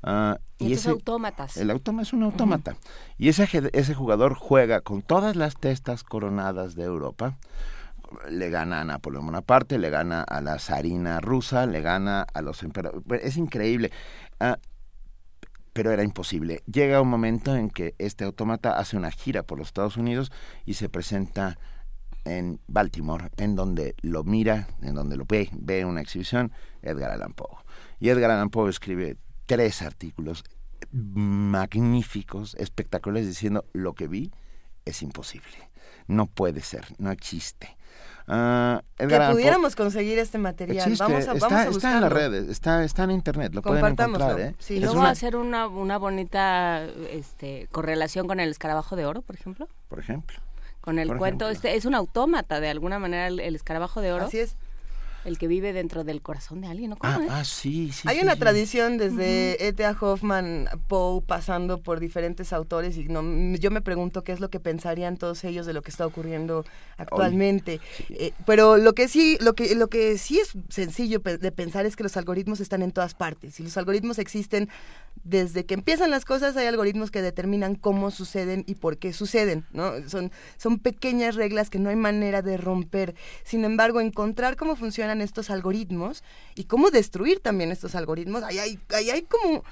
Ah, 0.04 0.38
y, 0.60 0.74
ese, 0.74 0.90
autómatas. 0.90 1.58
El 1.58 1.72
autómata 1.72 2.04
es 2.04 2.14
un 2.14 2.24
autómata. 2.24 2.76
Y 3.18 3.30
ese, 3.30 3.48
ese 3.74 3.94
jugador 3.96 4.36
juega 4.36 4.82
con 4.82 5.02
todas 5.02 5.36
las 5.36 5.56
testas 5.56 6.04
coronadas 6.04 6.76
de 6.76 6.84
Europa. 6.84 7.38
Le 8.30 8.50
gana 8.50 8.82
a 8.82 8.84
Napoleón 8.84 9.26
Bonaparte, 9.26 9.80
le 9.80 9.90
gana 9.90 10.22
a 10.22 10.42
la 10.42 10.60
zarina 10.60 11.22
rusa, 11.22 11.66
le 11.66 11.82
gana 11.82 12.28
a 12.34 12.42
los 12.42 12.62
emperadores. 12.62 13.24
Es 13.24 13.38
increíble. 13.38 13.92
Ah, 14.40 14.60
pero 15.76 15.92
era 15.92 16.04
imposible. 16.04 16.64
Llega 16.72 17.02
un 17.02 17.10
momento 17.10 17.54
en 17.54 17.70
que 17.70 17.96
este 17.98 18.24
autómata 18.24 18.80
hace 18.80 18.96
una 18.96 19.12
gira 19.12 19.44
por 19.44 19.58
los 19.58 19.68
Estados 19.68 19.98
Unidos 19.98 20.32
y 20.66 20.76
se 20.76 20.88
presenta 20.88 21.60
en 22.24 22.62
Baltimore, 22.68 23.30
en 23.36 23.58
donde 23.58 23.94
lo 24.02 24.24
mira, 24.24 24.70
en 24.82 24.96
donde 24.96 25.18
lo 25.18 25.26
ve, 25.26 25.50
ve 25.52 25.84
una 25.84 26.00
exhibición, 26.00 26.54
Edgar 26.82 27.12
Allan 27.12 27.34
Poe. 27.34 27.58
Y 28.00 28.08
Edgar 28.08 28.32
Allan 28.32 28.52
Poe 28.52 28.70
escribe 28.70 29.18
tres 29.48 29.82
artículos 29.82 30.46
magníficos, 30.92 32.56
espectaculares, 32.56 33.28
diciendo 33.28 33.66
lo 33.74 33.96
que 33.96 34.08
vi 34.08 34.32
es 34.86 35.02
imposible, 35.02 35.70
no 36.08 36.28
puede 36.28 36.62
ser, 36.62 36.86
no 37.00 37.12
existe. 37.12 37.76
Uh, 38.28 38.80
que 38.98 39.20
pudiéramos 39.32 39.76
conseguir 39.76 40.18
este 40.18 40.40
material. 40.40 40.96
vamos 40.98 41.28
a, 41.28 41.34
está, 41.34 41.48
vamos 41.48 41.54
a 41.54 41.70
está 41.70 41.94
en 41.94 42.02
las 42.02 42.12
redes, 42.12 42.50
está, 42.50 42.84
está 42.84 43.04
en 43.04 43.12
internet, 43.12 43.54
lo 43.54 43.62
pueden 43.62 43.86
encontrar. 43.86 44.40
¿eh? 44.40 44.56
Sí, 44.58 44.80
¿No 44.80 44.96
va 44.96 45.10
a 45.10 45.12
hacer 45.12 45.36
una, 45.36 45.68
una 45.68 46.00
bonita 46.00 46.84
este, 47.12 47.68
correlación 47.72 48.26
con 48.28 48.40
el 48.40 48.50
escarabajo 48.50 48.96
de 48.96 49.06
oro, 49.06 49.22
por 49.22 49.36
ejemplo? 49.36 49.68
Por 49.90 50.00
ejemplo. 50.00 50.40
Con 50.82 50.98
el 50.98 51.16
cuento, 51.18 51.50
este, 51.50 51.76
es 51.76 51.86
un 51.86 51.94
autómata 51.94 52.60
de 52.60 52.70
alguna 52.70 52.98
manera 52.98 53.28
el, 53.28 53.40
el 53.40 53.56
escarabajo 53.56 54.02
de 54.02 54.12
oro. 54.12 54.26
Así 54.26 54.40
es 54.40 54.56
el 55.26 55.38
que 55.38 55.48
vive 55.48 55.74
dentro 55.74 56.04
del 56.04 56.22
corazón 56.22 56.62
de 56.62 56.68
alguien, 56.68 56.92
¿no? 56.92 56.98
Ah, 57.02 57.20
ah, 57.30 57.44
sí, 57.44 57.92
sí. 57.92 58.08
Hay 58.08 58.20
una 58.20 58.36
tradición 58.36 58.98
desde 58.98 59.68
E.T.A. 59.68 59.98
Hoffman, 60.00 60.70
Poe, 60.88 61.22
pasando 61.22 61.82
por 61.82 62.00
diferentes 62.00 62.54
autores 62.54 62.96
y 62.98 63.06
no, 63.06 63.22
yo 63.58 63.72
me 63.72 63.82
pregunto 63.82 64.24
qué 64.24 64.32
es 64.32 64.40
lo 64.40 64.50
que 64.50 64.60
pensarían 64.60 65.18
todos 65.18 65.44
ellos 65.44 65.66
de 65.66 65.74
lo 65.74 65.82
que 65.82 65.90
está 65.90 66.06
ocurriendo 66.06 66.64
actualmente. 66.98 67.82
Eh, 68.10 68.32
pero 68.46 68.78
lo 68.78 68.94
que 68.94 69.08
sí, 69.08 69.38
lo 69.42 69.54
que 69.54 69.76
lo 69.76 69.88
que 69.88 70.18
sí 70.18 70.40
es 70.40 70.54
sencillo 70.70 71.20
de 71.20 71.52
pensar 71.52 71.86
es 71.86 71.96
que 71.96 72.04
los 72.04 72.16
algoritmos 72.18 72.60
están 72.60 72.82
en 72.82 72.92
todas 72.92 73.16
partes 73.16 73.60
y 73.60 73.64
los 73.64 73.76
algoritmos 73.78 74.20
existen 74.20 74.70
desde 75.24 75.66
que 75.66 75.74
empiezan 75.74 76.12
las 76.12 76.26
cosas. 76.26 76.58
Hay 76.58 76.68
algoritmos 76.68 77.12
que 77.12 77.22
determinan 77.22 77.76
cómo 77.76 78.12
suceden 78.12 78.64
y 78.68 78.76
por 78.76 78.98
qué 78.98 79.14
suceden, 79.14 79.66
¿no? 79.72 79.94
Son 80.10 80.32
son 80.58 80.80
pequeñas 80.80 81.36
reglas 81.36 81.70
que 81.70 81.80
no 81.80 81.90
hay 81.90 81.96
manera 81.96 82.42
de 82.42 82.58
romper. 82.58 83.16
Sin 83.44 83.66
embargo, 83.66 84.02
encontrar 84.02 84.56
cómo 84.56 84.76
funcionan 84.76 85.22
estos 85.22 85.50
algoritmos 85.50 86.24
y 86.56 86.66
cómo 86.66 86.92
destruir 86.92 87.40
también 87.40 87.72
estos 87.72 87.96
algoritmos. 87.96 88.44
Ahí 88.44 88.58
hay, 88.60 88.80
hay 89.10 89.22
como 89.24 89.64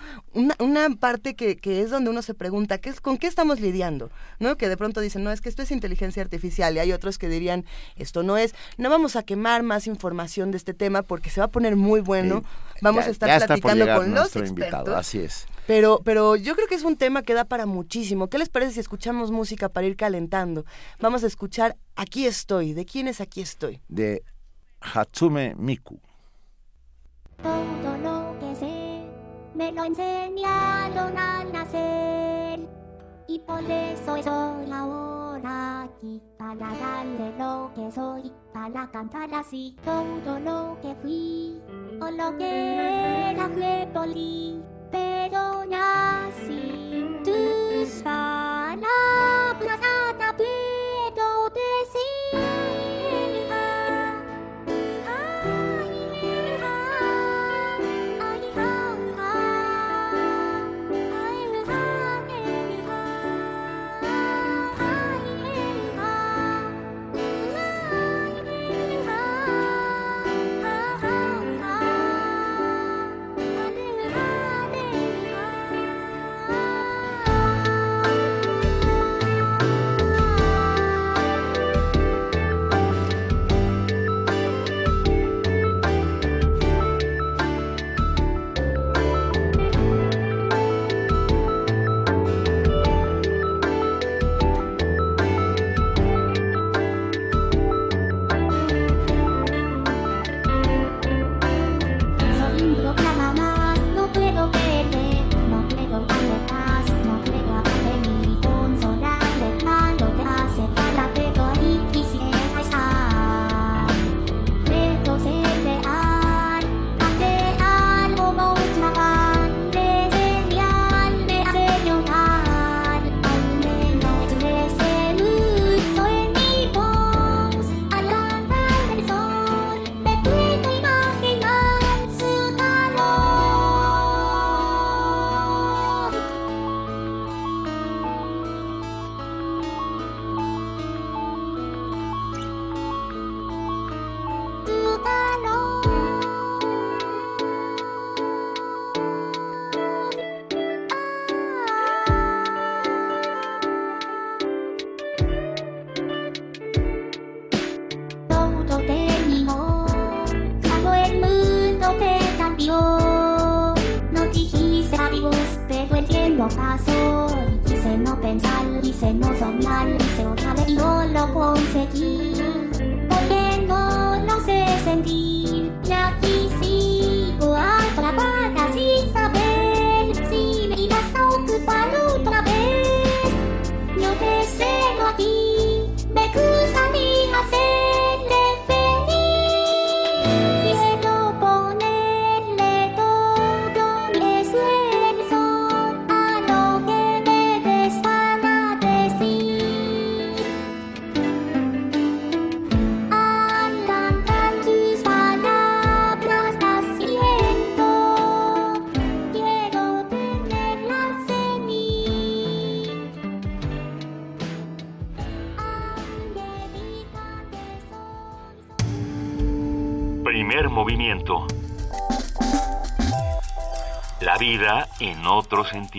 una, 0.60 0.90
parte 1.00 1.36
que, 1.36 1.58
es 1.82 1.90
donde 1.90 2.10
uno 2.10 2.22
se 2.22 2.34
pregunta, 2.34 2.78
¿qué 2.78 2.90
es, 2.90 3.02
¿con 3.02 3.18
qué 3.18 3.28
estamos 3.28 3.60
lidiando? 3.60 4.12
¿No? 4.40 4.58
Que 4.58 4.70
de 4.70 4.78
pronto 4.78 5.02
dicen, 5.02 5.24
no, 5.24 5.32
es 5.32 5.42
que 5.42 5.50
esto 5.50 5.64
es 5.64 5.72
inteligencia 5.72 6.22
artificial 6.22 6.76
y 6.76 6.80
hay 6.80 6.92
otros 6.92 7.18
que 7.18 7.30
dirían, 7.30 7.66
esto 7.96 8.24
no 8.24 8.38
es, 8.38 8.54
no 8.78 8.90
vamos 8.90 9.16
a 9.16 9.24
quemar 9.24 9.64
más 9.64 9.88
información 9.88 10.52
de 10.52 10.58
este 10.58 10.74
tema 10.74 11.02
porque 11.02 11.30
se 11.30 11.42
va 11.42 11.46
a 11.46 11.52
poner 11.52 11.76
muy 11.76 12.02
bueno. 12.02 12.44
vamos 12.82 13.06
a 13.06 13.10
estar 13.10 13.46
platicando 13.46 13.86
con 13.96 14.14
los 14.14 14.36
expertos. 14.36 14.96
así 14.96 15.20
es. 15.20 15.33
Pero, 15.66 16.02
pero 16.04 16.36
yo 16.36 16.56
creo 16.56 16.68
que 16.68 16.76
es 16.76 16.84
un 16.84 16.98
tema 16.98 17.24
que 17.24 17.34
da 17.34 17.46
para 17.46 17.66
muchísimo. 17.66 18.28
¿Qué 18.28 18.38
les 18.38 18.50
parece 18.50 18.74
si 18.74 18.80
escuchamos 18.82 19.32
música 19.32 19.70
para 19.70 19.88
ir 19.88 19.96
calentando? 19.96 20.66
Vamos 21.00 21.24
a 21.24 21.28
escuchar 21.28 21.78
Aquí 21.96 22.26
estoy. 22.26 22.74
¿De 22.74 22.86
quién 22.86 23.08
es 23.08 23.22
Aquí 23.22 23.42
estoy? 23.42 23.82
De 23.88 24.24
Hatsume 24.82 25.56
Miku. 25.56 26.00
Todo 27.42 27.98
lo 27.98 28.40
que 28.40 28.56
sé 28.56 29.04
me 29.56 29.72
lo 29.72 29.86
enseñaron 29.86 31.18
al 31.18 31.52
nacer 31.52 32.60
y 33.28 33.40
por 33.40 33.64
eso 33.64 34.16
soy 34.24 34.72
ahora 34.72 35.84
aquí 35.84 36.22
para 36.44 36.76
darle 36.76 37.34
lo 37.40 37.72
que 37.74 37.90
soy, 37.92 38.32
para 38.54 38.92
cantar 38.92 39.34
así 39.34 39.76
todo 39.86 40.40
lo 40.40 40.78
que 40.82 40.94
fui. 41.02 41.62
O 42.02 42.12
lo 42.12 42.38
que 42.38 43.32
era 43.32 43.48
fue 43.48 43.88
pero 44.92 45.64
nací 45.66 47.08
tus 47.24 48.02
palabras 48.04 49.80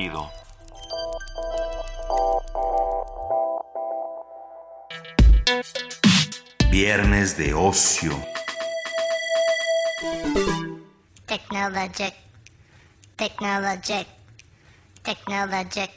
sentido. 0.04 0.30
Viernes 6.70 7.36
de 7.36 7.54
ocio. 7.54 8.12
Technologic. 11.26 12.14
Technologic. 13.16 14.06
Technologic. 15.02 15.90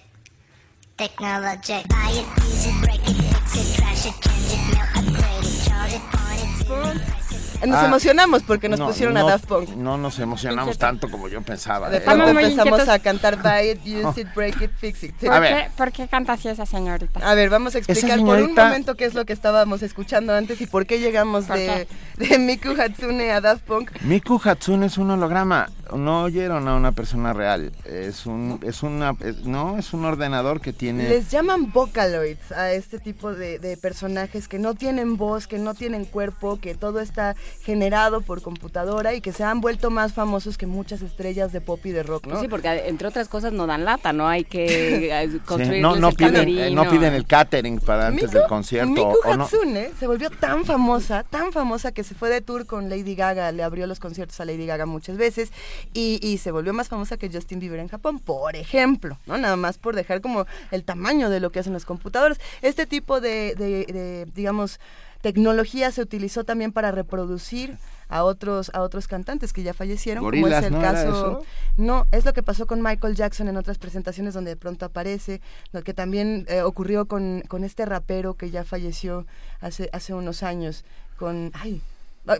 Technologic. 0.97 1.87
Buy 1.87 2.11
it, 2.11 2.25
use 2.43 2.65
it, 2.67 2.81
break 2.81 3.07
it, 3.07 3.15
fix 3.15 3.55
it, 3.55 3.75
trash 3.75 4.05
it, 4.05 4.13
change 4.21 4.53
it, 4.53 4.61
melt, 4.73 4.89
upgrade 4.95 5.45
it, 5.45 5.63
charge 5.67 5.93
it, 5.93 6.01
point 6.11 7.11
it, 7.11 7.26
Nos 7.65 7.77
Ah, 7.77 7.85
emocionamos 7.85 8.43
porque 8.43 8.69
nos 8.69 8.79
no, 8.79 8.87
pusieron 8.87 9.13
no, 9.15 9.27
a 9.27 9.31
Daft 9.31 9.45
Punk. 9.45 9.69
No 9.69 9.97
nos 9.97 10.19
emocionamos 10.19 10.77
tanto 10.77 11.09
como 11.09 11.27
yo 11.27 11.41
pensaba. 11.41 11.89
De 11.89 11.97
¿eh? 11.97 12.01
pronto 12.01 12.27
empezamos 12.27 12.57
inquietos. 12.67 12.89
a 12.89 12.99
cantar 12.99 13.41
Buy 13.41 13.71
it, 13.71 13.79
use 13.85 14.21
it, 14.21 14.27
break 14.35 14.61
it, 14.61 14.71
fix 14.77 15.03
it. 15.03 15.23
A 15.25 15.39
ver. 15.39 15.69
¿Por 15.75 15.91
qué 15.91 16.07
canta 16.07 16.33
así 16.33 16.47
esa 16.49 16.65
señorita? 16.65 17.19
A 17.27 17.33
ver, 17.33 17.49
vamos 17.49 17.75
a 17.75 17.79
explicar 17.79 18.19
por 18.19 18.39
un 18.39 18.53
momento 18.53 18.95
qué 18.95 19.05
es 19.05 19.13
lo 19.13 19.25
que 19.25 19.33
estábamos 19.33 19.81
escuchando 19.83 20.33
antes 20.33 20.61
y 20.61 20.67
por 20.67 20.85
qué 20.85 20.99
llegamos 20.99 21.45
¿Por 21.45 21.57
de, 21.57 21.87
de 22.17 22.39
Miku 22.39 22.69
Hatsune 22.79 23.31
a 23.31 23.41
Daft 23.41 23.63
Punk. 23.63 23.91
Miku 24.01 24.39
Hatsune 24.43 24.85
es 24.85 24.97
un 24.97 25.11
holograma. 25.11 25.69
No 25.95 26.23
oyeron 26.23 26.67
a 26.67 26.75
una 26.75 26.91
persona 26.91 27.33
real. 27.33 27.71
Es 27.85 28.25
un, 28.25 28.59
es 28.63 28.83
una, 28.83 29.15
es- 29.21 29.45
no, 29.45 29.77
es 29.77 29.93
un 29.93 30.05
ordenador 30.05 30.59
que 30.61 30.73
tiene. 30.73 31.07
Les 31.09 31.29
llaman 31.31 31.71
Vocaloids 31.71 32.51
a 32.51 32.71
este 32.71 32.99
tipo 32.99 33.33
de, 33.33 33.59
de 33.59 33.77
personajes 33.77 34.47
que 34.47 34.59
no 34.59 34.73
tienen 34.75 35.17
voz, 35.17 35.47
que 35.47 35.57
no 35.59 35.73
tienen 35.73 36.05
cuerpo, 36.05 36.59
que 36.59 36.75
todo 36.75 36.99
está 36.99 37.35
generado 37.63 38.21
por 38.21 38.41
computadora 38.41 39.13
y 39.13 39.21
que 39.21 39.31
se 39.31 39.43
han 39.43 39.61
vuelto 39.61 39.89
más 39.89 40.13
famosos 40.13 40.57
que 40.57 40.67
muchas 40.67 41.01
estrellas 41.01 41.51
de 41.51 41.61
pop 41.61 41.85
y 41.85 41.91
de 41.91 42.03
rock, 42.03 42.27
¿no? 42.27 42.39
Sí, 42.41 42.47
porque 42.47 42.67
entre 42.87 43.07
otras 43.07 43.27
cosas 43.27 43.53
no 43.53 43.67
dan 43.67 43.85
lata, 43.85 44.13
no 44.13 44.27
hay 44.27 44.43
que 44.43 45.11
eh, 45.11 45.29
Sí, 45.31 45.39
construirles 45.39 45.81
no, 45.81 45.95
no 45.95 46.09
el 46.09 46.15
piden, 46.15 46.49
eh, 46.49 46.71
no 46.71 46.89
piden 46.89 47.13
el 47.13 47.25
catering 47.25 47.79
para 47.79 48.07
antes 48.07 48.31
del 48.31 48.43
concierto. 48.47 48.89
Miku 48.91 49.15
o 49.25 49.35
no. 49.37 49.43
Hatsune 49.45 49.91
se 49.99 50.07
volvió 50.07 50.29
tan 50.29 50.65
famosa, 50.65 51.23
tan 51.23 51.51
famosa 51.51 51.91
que 51.91 52.03
se 52.03 52.15
fue 52.15 52.29
de 52.29 52.41
tour 52.41 52.65
con 52.65 52.89
Lady 52.89 53.15
Gaga, 53.15 53.51
le 53.51 53.63
abrió 53.63 53.87
los 53.87 53.99
conciertos 53.99 54.39
a 54.39 54.45
Lady 54.45 54.65
Gaga 54.65 54.85
muchas 54.85 55.17
veces 55.17 55.51
y, 55.93 56.19
y 56.21 56.37
se 56.37 56.51
volvió 56.51 56.73
más 56.73 56.87
famosa 56.89 57.17
que 57.17 57.29
Justin 57.29 57.59
Bieber 57.59 57.79
en 57.79 57.87
Japón, 57.87 58.19
por 58.19 58.55
ejemplo, 58.55 59.17
¿no? 59.25 59.37
Nada 59.37 59.55
más 59.55 59.77
por 59.77 59.95
dejar 59.95 60.21
como 60.21 60.45
el 60.71 60.83
tamaño 60.83 61.29
de 61.29 61.39
lo 61.39 61.51
que 61.51 61.59
hacen 61.59 61.73
las 61.73 61.85
computadoras. 61.85 62.39
Este 62.61 62.85
tipo 62.85 63.21
de, 63.21 63.55
de- 63.55 63.85
de, 63.91 64.27
digamos, 64.35 64.79
tecnología 65.21 65.91
se 65.91 66.01
utilizó 66.01 66.43
también 66.43 66.71
para 66.71 66.91
reproducir 66.91 67.77
a 68.09 68.23
otros 68.23 68.71
a 68.73 68.81
otros 68.83 69.07
cantantes 69.07 69.51
que 69.51 69.63
ya 69.63 69.73
fallecieron 69.73 70.23
como 70.23 70.39
Gorilas, 70.41 70.61
es 70.63 70.67
el 70.67 70.73
¿no 70.73 70.79
caso 70.81 71.41
no, 71.75 72.05
es 72.11 72.23
lo 72.23 72.31
que 72.33 72.41
pasó 72.43 72.65
con 72.65 72.81
Michael 72.81 73.15
Jackson 73.15 73.49
en 73.49 73.57
otras 73.57 73.77
presentaciones 73.77 74.33
donde 74.33 74.51
de 74.51 74.55
pronto 74.55 74.85
aparece, 74.85 75.41
lo 75.73 75.81
que 75.83 75.93
también 75.93 76.45
eh, 76.47 76.61
ocurrió 76.61 77.05
con, 77.07 77.43
con 77.49 77.63
este 77.65 77.85
rapero 77.85 78.35
que 78.35 78.49
ya 78.49 78.63
falleció 78.63 79.25
hace, 79.59 79.89
hace 79.91 80.13
unos 80.13 80.41
años, 80.43 80.85
con, 81.17 81.51
ay, 81.55 81.81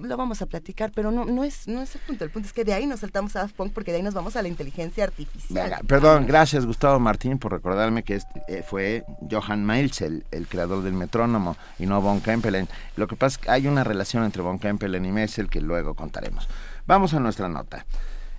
lo 0.02 0.18
vamos 0.18 0.42
a 0.42 0.46
platicar, 0.46 0.92
pero 0.94 1.12
no, 1.12 1.26
no, 1.26 1.44
es, 1.44 1.68
no 1.68 1.82
es 1.82 1.96
el 1.96 2.02
punto, 2.02 2.24
el 2.24 2.30
punto 2.30 2.48
es 2.48 2.54
que 2.54 2.64
de 2.64 2.74
ahí 2.74 2.86
nos 2.86 3.02
saltamos 3.02 3.36
a 3.36 3.40
Daft 3.40 3.56
Punk 3.56 3.74
porque 3.74 3.92
de 3.92 3.98
ahí 3.98 4.04
nos 4.04 4.14
vamos 4.14 4.36
a 4.36 4.42
la 4.42 4.48
inteligencia 4.48 5.04
artificial. 5.04 5.74
Perdón, 5.88 6.26
gracias 6.26 6.66
Gustavo 6.66 7.00
Martín 7.00 7.40
por 7.40 7.52
recordarme 7.52 8.04
que 8.04 8.16
este, 8.16 8.42
eh, 8.48 8.64
fue 8.68 9.06
Johann 9.30 9.66
Maelzel, 9.66 10.26
el 10.32 10.48
creador 10.48 10.84
del 10.84 10.94
metrónomo, 10.94 11.58
y 11.80 11.86
no 11.86 12.02
Von 12.02 12.22
Kempelen. 12.22 12.68
Lo 12.96 13.08
que 13.08 13.16
pasa 13.16 13.38
es 13.40 13.46
que 13.46 13.52
hay 13.52 13.68
una 13.68 13.84
relación 13.84 14.24
entre 14.24 14.42
Von 14.42 14.60
Kempelen 14.60 15.06
y 15.06 15.12
Maelzel 15.12 15.50
que 15.50 15.62
luego 15.62 15.96
contaremos. 15.96 16.48
Vamos 16.86 17.14
a 17.14 17.20
nuestra 17.20 17.50
nota. 17.50 17.86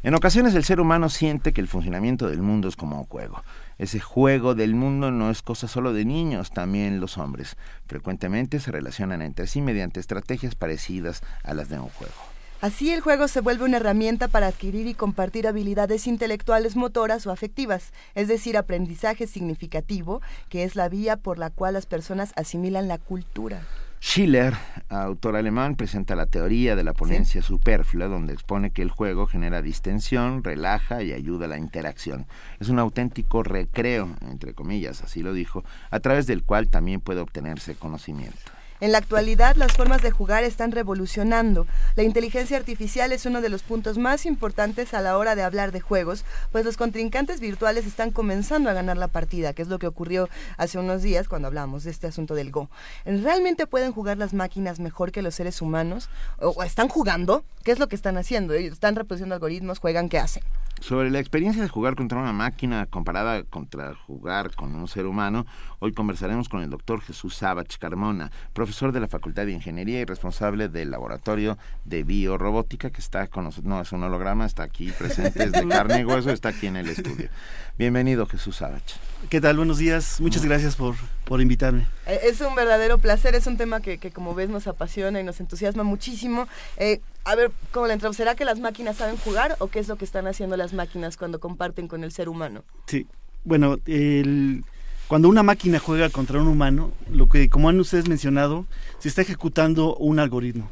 En 0.03 0.15
ocasiones 0.15 0.55
el 0.55 0.65
ser 0.65 0.81
humano 0.81 1.09
siente 1.09 1.53
que 1.53 1.61
el 1.61 1.69
funcionamiento 1.69 2.29
del 2.29 2.41
mundo 2.41 2.69
es 2.69 2.77
como 2.77 2.99
un 2.99 3.05
juego. 3.07 3.43
Ese 3.79 4.01
juego 4.01 4.57
del 4.57 4.75
mundo 4.75 5.13
no 5.13 5.31
es 5.31 5.41
cosa 5.41 5.69
solo 5.69 5.93
de 5.93 6.05
niños, 6.05 6.51
también 6.51 6.99
los 7.01 7.17
hombres. 7.17 7.57
Frecuentemente 7.87 8.59
se 8.59 8.73
relacionan 8.73 9.23
entre 9.23 9.47
sí 9.47 9.61
mediante 9.61 10.01
estrategias 10.01 10.57
parecidas 10.57 11.23
a 11.45 11.55
las 11.55 11.69
de 11.69 11.79
un 11.79 11.89
juego. 11.89 12.13
Así 12.61 12.93
el 12.93 13.01
juego 13.01 13.29
se 13.29 13.41
vuelve 13.41 13.65
una 13.65 13.77
herramienta 13.77 14.27
para 14.27 14.49
adquirir 14.49 14.89
y 14.89 14.95
compartir 14.95 15.47
habilidades 15.47 16.09
intelectuales, 16.09 16.75
motoras 16.75 17.25
o 17.29 17.31
afectivas, 17.31 17.93
es 18.17 18.27
decir, 18.27 18.57
aprendizaje 18.57 19.29
significativo, 19.29 20.23
que 20.49 20.65
es 20.65 20.75
la 20.75 20.89
vía 20.89 21.17
por 21.17 21.39
la 21.39 21.51
cual 21.51 21.75
las 21.75 21.87
personas 21.87 22.33
asimilan 22.35 22.89
la 22.89 22.99
cultura. 22.99 23.63
Schiller, 24.01 24.55
autor 24.89 25.37
alemán, 25.37 25.75
presenta 25.75 26.15
la 26.15 26.27
teoría 26.27 26.77
de 26.77 26.85
la 26.85 26.93
ponencia 26.93 27.43
superflua, 27.43 28.07
donde 28.07 28.33
expone 28.33 28.71
que 28.71 28.83
el 28.83 28.91
juego 28.91 29.27
genera 29.27 29.61
distensión, 29.61 30.45
relaja 30.45 31.03
y 31.03 31.13
ayuda 31.13 31.47
a 31.47 31.49
la 31.49 31.59
interacción. 31.59 32.27
Es 32.61 32.69
un 32.69 32.79
auténtico 32.79 33.43
recreo, 33.43 34.09
entre 34.23 34.55
comillas, 34.55 35.03
así 35.03 35.23
lo 35.23 35.33
dijo, 35.33 35.65
a 35.91 35.99
través 35.99 36.27
del 36.27 36.45
cual 36.45 36.69
también 36.69 37.01
puede 37.01 37.21
obtenerse 37.21 37.75
conocimiento. 37.75 38.58
En 38.81 38.93
la 38.93 38.99
actualidad, 38.99 39.57
las 39.57 39.73
formas 39.73 40.03
de 40.03 40.13
jugar 40.13 40.45
están 40.45 40.71
revolucionando. 40.71 41.67
La 41.97 42.05
inteligencia 42.05 42.57
artificial 42.57 43.11
es 43.11 43.27
uno 43.27 43.41
de 43.41 43.49
los 43.49 43.65
puntos 43.65 43.99
más 43.99 44.25
importantes 44.25 44.95
a 44.95 45.01
la 45.01 45.19
hora 45.19 45.35
de 45.35 45.43
hablar 45.43 45.73
de 45.73 45.81
juegos, 45.81 46.25
pues 46.53 46.65
los 46.65 46.77
contrincantes 46.77 47.41
virtuales 47.41 47.87
están 47.87 48.13
comenzando 48.13 48.71
a 48.71 48.75
ganar 48.75 48.97
la 48.97 49.09
partida, 49.09 49.53
que 49.53 49.63
es 49.63 49.69
lo 49.69 49.81
que 49.81 49.89
ocurrió 49.89 50.29
hace 50.59 50.79
unos 50.79 51.03
días 51.03 51.27
cuando 51.27 51.49
hablamos 51.49 51.83
de 51.83 51.91
este 51.91 52.07
asunto 52.07 52.37
del 52.37 52.53
Go. 52.53 52.71
¿Realmente 53.05 53.67
pueden 53.67 53.91
jugar 53.91 54.17
las 54.17 54.33
máquinas 54.33 54.79
mejor 54.79 55.11
que 55.11 55.23
los 55.23 55.35
seres 55.35 55.61
humanos? 55.61 56.09
¿O 56.39 56.63
están 56.63 56.89
jugando? 56.89 57.43
¿Qué 57.65 57.73
es 57.73 57.81
lo 57.81 57.89
que 57.89 57.97
están 57.97 58.17
haciendo? 58.17 58.55
Están 58.55 58.95
reproduciendo 58.95 59.35
algoritmos, 59.35 59.81
juegan, 59.81 60.09
¿qué 60.09 60.19
hacen? 60.19 60.45
Sobre 60.81 61.11
la 61.11 61.19
experiencia 61.19 61.63
de 61.63 61.69
jugar 61.69 61.97
contra 61.97 62.19
una 62.19 62.33
máquina 62.33 62.87
comparada 62.87 63.43
contra 63.43 63.95
jugar 64.07 64.55
con 64.55 64.75
un 64.75 64.87
ser 64.87 65.07
humano, 65.07 65.45
hoy 65.81 65.93
conversaremos 65.93 66.49
con 66.49 66.63
el 66.63 66.71
doctor 66.71 67.01
Jesús 67.01 67.35
Sabach 67.35 67.79
Carmona, 67.79 68.31
profesor 68.53 68.93
de 68.93 69.01
la 69.01 69.09
Facultad 69.09 69.47
de 69.47 69.53
Ingeniería 69.53 70.01
y 70.01 70.05
responsable 70.05 70.69
del 70.69 70.91
laboratorio 70.91 71.59
de 71.85 72.05
biorrobótica 72.05 72.91
que 72.91 73.01
está 73.01 73.27
con 73.27 73.45
nosotros. 73.45 73.69
No, 73.69 73.81
es 73.81 73.91
un 73.93 74.05
holograma, 74.05 74.47
está 74.47 74.63
aquí 74.63 74.93
presente, 74.93 75.45
es 75.45 75.53
de 75.53 75.67
carne 75.69 76.01
y 76.01 76.05
hueso, 76.05 76.31
está 76.31 76.51
aquí 76.51 76.69
en 76.69 76.77
el 76.77 76.89
estudio. 76.89 77.29
Bienvenido, 77.77 78.27
Jesús 78.27 78.57
Sabach. 78.57 78.83
¿Qué 79.29 79.41
tal? 79.41 79.57
Buenos 79.57 79.79
días. 79.79 80.21
Muchas 80.21 80.45
gracias 80.45 80.77
por, 80.77 80.95
por 81.25 81.41
invitarme. 81.41 81.87
Eh, 82.07 82.21
Es 82.25 82.41
un 82.41 82.55
verdadero 82.55 82.99
placer, 82.99 83.35
es 83.35 83.47
un 83.47 83.57
tema 83.57 83.81
que, 83.81 83.99
que 83.99 84.13
como 84.13 84.35
ves 84.35 84.49
nos 84.49 84.69
apasiona 84.69 85.21
y 85.21 85.25
nos 85.25 85.41
entusiasma 85.41 85.83
muchísimo. 85.83 86.47
Eh, 86.77 87.01
a 87.29 87.35
ver, 87.35 87.51
¿cómo 87.73 87.87
le 87.87 87.93
entramos? 87.93 88.17
¿Será 88.17 88.35
que 88.35 88.45
las 88.45 88.59
máquinas 88.59 88.97
saben 88.97 89.17
jugar 89.19 89.57
o 89.59 89.69
qué 89.69 89.79
es 89.81 89.89
lo 89.89 89.97
que 89.97 90.05
están 90.05 90.27
haciendo 90.27 90.57
las 90.57 90.73
máquinas 90.73 91.17
cuando 91.17 91.41
comparten 91.41 91.87
con 91.87 92.03
el 92.05 92.11
ser 92.13 92.29
humano? 92.29 92.65
Sí. 92.87 93.07
Bueno, 93.45 93.77
el- 93.87 94.65
cuando 95.09 95.29
una 95.29 95.43
máquina 95.43 95.79
juega 95.79 96.11
contra 96.11 96.41
un 96.41 96.49
humano, 96.49 96.93
lo 97.11 97.29
que, 97.29 97.49
como 97.49 97.69
han 97.69 97.79
ustedes 97.81 98.09
mencionado, 98.09 98.67
se 98.99 99.09
está 99.09 99.23
ejecutando 99.23 99.95
un 99.97 100.19
algoritmo. 100.19 100.71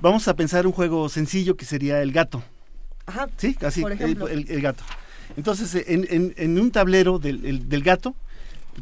Vamos 0.00 0.28
a 0.28 0.34
pensar 0.34 0.66
un 0.66 0.72
juego 0.72 1.08
sencillo 1.08 1.56
que 1.56 1.64
sería 1.64 2.02
el 2.02 2.12
gato. 2.12 2.42
Ajá. 3.06 3.28
Sí, 3.36 3.56
así, 3.62 3.80
Por 3.82 3.92
el, 3.92 3.98
ejemplo. 3.98 4.28
el- 4.28 4.50
el 4.50 4.60
gato. 4.60 4.84
Entonces, 5.36 5.74
en, 5.88 6.06
en- 6.10 6.34
en 6.36 6.58
un 6.60 6.70
tablero 6.70 7.18
del, 7.18 7.44
el- 7.44 7.68
del 7.68 7.82
gato, 7.82 8.14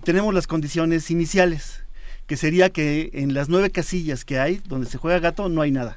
tenemos 0.05 0.35
las 0.35 0.47
condiciones 0.47 1.11
iniciales, 1.11 1.85
que 2.27 2.37
sería 2.37 2.71
que 2.71 3.11
en 3.15 3.35
las 3.35 3.49
nueve 3.49 3.71
casillas 3.71 4.25
que 4.25 4.39
hay, 4.39 4.61
donde 4.69 4.89
se 4.89 4.99
juega 4.99 5.19
gato, 5.21 5.49
no 5.49 5.61
hay 5.63 5.71
nada. 5.71 5.97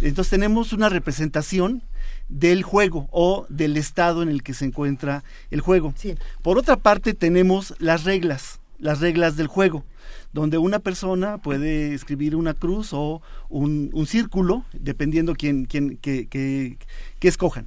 Entonces 0.00 0.30
tenemos 0.30 0.72
una 0.72 0.88
representación 0.88 1.82
del 2.28 2.62
juego 2.62 3.08
o 3.12 3.46
del 3.48 3.76
estado 3.76 4.22
en 4.22 4.28
el 4.28 4.42
que 4.42 4.54
se 4.54 4.64
encuentra 4.64 5.22
el 5.50 5.60
juego. 5.60 5.94
Por 6.42 6.58
otra 6.58 6.76
parte 6.76 7.14
tenemos 7.14 7.74
las 7.78 8.04
reglas, 8.04 8.60
las 8.78 9.00
reglas 9.00 9.36
del 9.36 9.46
juego, 9.46 9.84
donde 10.32 10.58
una 10.58 10.78
persona 10.80 11.38
puede 11.38 11.94
escribir 11.94 12.34
una 12.36 12.54
cruz 12.54 12.90
o 12.92 13.22
un, 13.48 13.90
un 13.92 14.06
círculo, 14.06 14.64
dependiendo 14.72 15.34
quién, 15.34 15.64
quién, 15.64 15.96
que, 15.96 16.26
que- 16.26 16.76
que 17.18 17.28
escojan. 17.28 17.66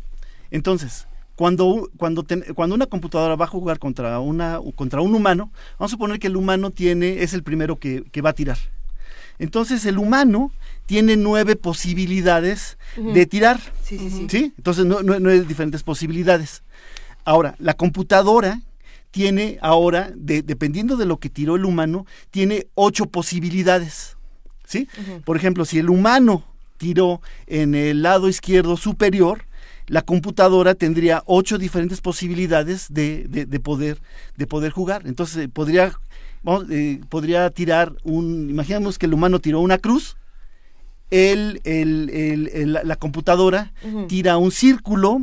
Entonces, 0.51 1.07
cuando, 1.41 1.89
cuando, 1.97 2.21
ten- 2.21 2.45
cuando 2.53 2.75
una 2.75 2.85
computadora 2.85 3.35
va 3.35 3.45
a 3.45 3.47
jugar 3.47 3.79
contra, 3.79 4.19
una, 4.19 4.59
contra 4.75 5.01
un 5.01 5.15
humano, 5.15 5.49
vamos 5.79 5.89
a 5.91 5.95
suponer 5.95 6.19
que 6.19 6.27
el 6.27 6.35
humano 6.35 6.69
tiene, 6.69 7.23
es 7.23 7.33
el 7.33 7.41
primero 7.41 7.79
que, 7.79 8.03
que 8.11 8.21
va 8.21 8.29
a 8.29 8.33
tirar. 8.33 8.59
Entonces 9.39 9.83
el 9.87 9.97
humano 9.97 10.51
tiene 10.85 11.17
nueve 11.17 11.55
posibilidades 11.55 12.77
de 12.95 13.25
tirar. 13.25 13.59
Sí, 13.81 13.97
sí, 13.97 14.27
sí. 14.29 14.53
Entonces 14.55 14.85
no, 14.85 15.01
no- 15.01 15.19
nueve 15.19 15.41
diferentes 15.41 15.81
posibilidades. 15.81 16.61
Ahora, 17.25 17.55
la 17.57 17.73
computadora 17.73 18.61
tiene 19.09 19.57
ahora, 19.63 20.11
de- 20.15 20.43
dependiendo 20.43 20.95
de 20.95 21.05
lo 21.07 21.17
que 21.17 21.31
tiró 21.31 21.55
el 21.55 21.65
humano, 21.65 22.05
tiene 22.29 22.67
ocho 22.75 23.07
posibilidades. 23.07 24.15
¿Sí? 24.67 24.87
Por 25.25 25.37
ejemplo, 25.37 25.65
si 25.65 25.79
el 25.79 25.89
humano 25.89 26.43
tiró 26.77 27.19
en 27.47 27.73
el 27.73 28.03
lado 28.03 28.29
izquierdo 28.29 28.77
superior, 28.77 29.45
la 29.87 30.01
computadora 30.01 30.75
tendría 30.75 31.23
ocho 31.25 31.57
diferentes 31.57 32.01
posibilidades 32.01 32.87
de, 32.89 33.25
de- 33.27 33.45
de 33.45 33.59
poder, 33.59 33.99
de 34.37 34.47
poder 34.47 34.71
jugar. 34.71 35.03
Entonces 35.05 35.37
eh, 35.45 35.49
podría, 35.49 35.91
vamos, 36.43 36.65
eh, 36.69 37.01
podría 37.09 37.49
tirar 37.49 37.93
un, 38.03 38.49
imaginemos 38.49 38.97
que 38.97 39.05
el 39.07 39.13
humano 39.13 39.39
tiró 39.39 39.59
una 39.59 39.77
cruz 39.77 40.15
el, 41.09 41.59
el- 41.65 42.09
el- 42.53 42.79
la 42.83 42.95
computadora 42.95 43.73
tira 44.07 44.37
un 44.37 44.51
círculo 44.51 45.21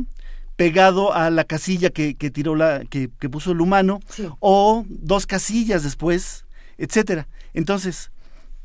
pegado 0.55 1.13
a 1.13 1.29
la 1.29 1.45
casilla 1.45 1.89
que, 1.89 2.15
que 2.15 2.29
tiró 2.29 2.55
la, 2.55 2.83
que, 2.89 3.09
que 3.19 3.29
puso 3.29 3.51
el 3.53 3.61
humano, 3.61 4.01
Sí. 4.09 4.27
o 4.39 4.85
dos 4.87 5.25
casillas 5.25 5.83
después, 5.83 6.45
etcétera. 6.77 7.27
Entonces, 7.53 8.11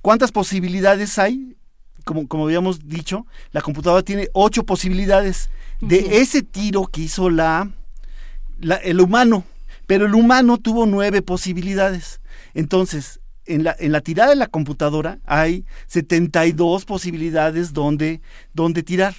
¿cuántas 0.02 0.32
posibilidades 0.32 1.18
hay? 1.18 1.56
Como, 2.04 2.26
como 2.28 2.44
habíamos 2.44 2.86
dicho, 2.88 3.26
la 3.52 3.62
computadora 3.62 4.02
tiene 4.02 4.28
ocho 4.34 4.64
posibilidades 4.64 5.48
de 5.80 6.18
ese 6.20 6.42
tiro 6.42 6.86
que 6.86 7.02
hizo 7.02 7.30
la, 7.30 7.70
la- 8.60 8.76
el 8.76 9.00
humano, 9.00 9.44
pero 9.86 10.06
el 10.06 10.14
humano 10.14 10.58
tuvo 10.58 10.86
nueve 10.86 11.22
posibilidades. 11.22 12.20
Entonces, 12.54 13.20
en 13.46 13.64
la, 13.64 13.76
en 13.78 13.92
la 13.92 14.00
tirada 14.00 14.30
de 14.30 14.36
la 14.36 14.46
computadora 14.46 15.18
hay 15.26 15.64
72 15.86 16.84
posibilidades 16.86 17.72
donde, 17.72 18.20
donde 18.54 18.82
tirar. 18.82 19.14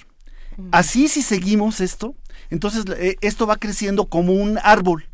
Así 0.72 1.08
si 1.08 1.22
seguimos 1.22 1.80
esto, 1.80 2.14
entonces 2.50 2.84
eh, 2.98 3.16
esto 3.20 3.46
va 3.46 3.56
creciendo 3.56 4.06
como 4.06 4.32
un 4.32 4.58
árbol, 4.62 5.04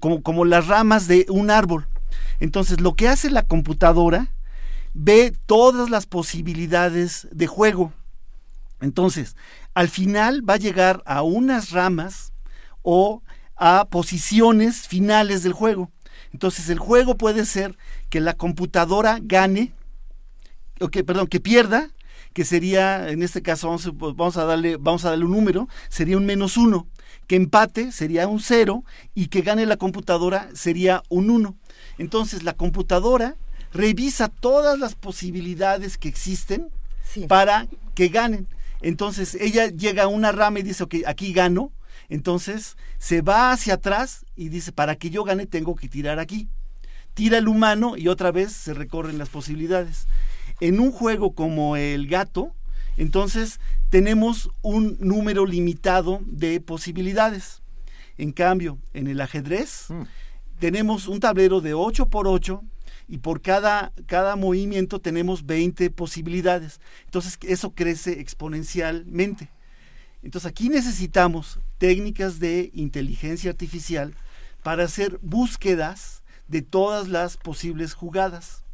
como, 0.00 0.22
como 0.22 0.44
las 0.44 0.66
ramas 0.66 1.08
de 1.08 1.26
un 1.28 1.50
árbol. 1.50 1.88
Entonces 2.38 2.80
lo 2.80 2.94
que 2.94 3.08
hace 3.08 3.30
la 3.30 3.42
computadora 3.44 4.28
ve 4.94 5.32
todas 5.46 5.88
las 5.90 6.06
posibilidades 6.06 7.28
de 7.32 7.46
juego. 7.46 7.92
Entonces, 8.82 9.36
al 9.74 9.88
final 9.88 10.48
va 10.48 10.54
a 10.54 10.58
llegar 10.58 11.02
a 11.06 11.22
unas 11.22 11.70
ramas 11.70 12.32
o 12.82 13.22
a 13.56 13.86
posiciones 13.88 14.88
finales 14.88 15.42
del 15.42 15.52
juego. 15.52 15.90
Entonces, 16.32 16.68
el 16.68 16.78
juego 16.78 17.16
puede 17.16 17.46
ser 17.46 17.76
que 18.10 18.20
la 18.20 18.34
computadora 18.34 19.18
gane, 19.22 19.72
o 20.80 20.88
que, 20.88 21.04
perdón, 21.04 21.28
que 21.28 21.40
pierda, 21.40 21.90
que 22.32 22.44
sería, 22.44 23.08
en 23.10 23.22
este 23.22 23.42
caso, 23.42 23.68
vamos, 23.68 23.86
a- 23.86 23.90
vamos 23.92 24.36
a 24.36 24.44
darle, 24.44 24.76
vamos 24.78 25.04
a 25.04 25.10
darle 25.10 25.26
un 25.26 25.32
número, 25.32 25.68
sería 25.88 26.16
un 26.16 26.24
menos 26.26 26.56
uno, 26.56 26.88
que 27.26 27.36
empate 27.36 27.92
sería 27.92 28.26
un 28.26 28.40
cero 28.40 28.84
y 29.14 29.26
que 29.28 29.42
gane 29.42 29.64
la 29.66 29.76
computadora 29.76 30.48
sería 30.54 31.02
un 31.08 31.30
uno. 31.30 31.56
Entonces, 31.98 32.42
la 32.42 32.54
computadora 32.54 33.36
revisa 33.72 34.28
todas 34.28 34.78
las 34.78 34.94
posibilidades 34.94 35.98
que 35.98 36.08
existen 36.08 36.68
Sí. 37.04 37.26
para 37.26 37.68
que 37.94 38.08
ganen. 38.08 38.48
Entonces 38.82 39.36
ella 39.36 39.68
llega 39.68 40.04
a 40.04 40.08
una 40.08 40.32
rama 40.32 40.58
y 40.58 40.62
dice, 40.62 40.82
ok, 40.84 40.96
aquí 41.06 41.32
gano. 41.32 41.72
Entonces 42.08 42.76
se 42.98 43.22
va 43.22 43.52
hacia 43.52 43.74
atrás 43.74 44.26
y 44.36 44.48
dice, 44.48 44.72
para 44.72 44.96
que 44.96 45.10
yo 45.10 45.24
gane 45.24 45.46
tengo 45.46 45.74
que 45.76 45.88
tirar 45.88 46.18
aquí. 46.18 46.48
Tira 47.14 47.38
el 47.38 47.48
humano 47.48 47.96
y 47.96 48.08
otra 48.08 48.32
vez 48.32 48.52
se 48.52 48.74
recorren 48.74 49.18
las 49.18 49.28
posibilidades. 49.28 50.06
En 50.60 50.80
un 50.80 50.92
juego 50.92 51.34
como 51.34 51.76
el 51.76 52.06
gato, 52.06 52.54
entonces 52.96 53.60
tenemos 53.90 54.50
un 54.62 54.96
número 55.00 55.46
limitado 55.46 56.20
de 56.26 56.60
posibilidades. 56.60 57.62
En 58.18 58.32
cambio, 58.32 58.78
en 58.92 59.06
el 59.06 59.20
ajedrez 59.20 59.88
tenemos 60.58 61.08
un 61.08 61.20
tablero 61.20 61.60
de 61.60 61.74
8 61.74 62.06
por 62.06 62.28
8 62.28 62.62
y 63.08 63.18
por 63.18 63.42
cada, 63.42 63.92
cada 64.06 64.36
movimiento 64.36 65.00
tenemos 65.00 65.46
20 65.46 65.90
posibilidades. 65.90 66.80
Entonces 67.04 67.38
eso 67.42 67.74
crece 67.74 68.20
exponencialmente. 68.20 69.50
Entonces 70.22 70.48
aquí 70.48 70.68
necesitamos 70.68 71.58
técnicas 71.78 72.38
de 72.38 72.70
inteligencia 72.74 73.50
artificial 73.50 74.14
para 74.62 74.84
hacer 74.84 75.18
búsquedas 75.22 76.22
de 76.48 76.62
todas 76.62 77.08
las 77.08 77.36
posibles 77.36 77.94
jugadas. 77.94 78.64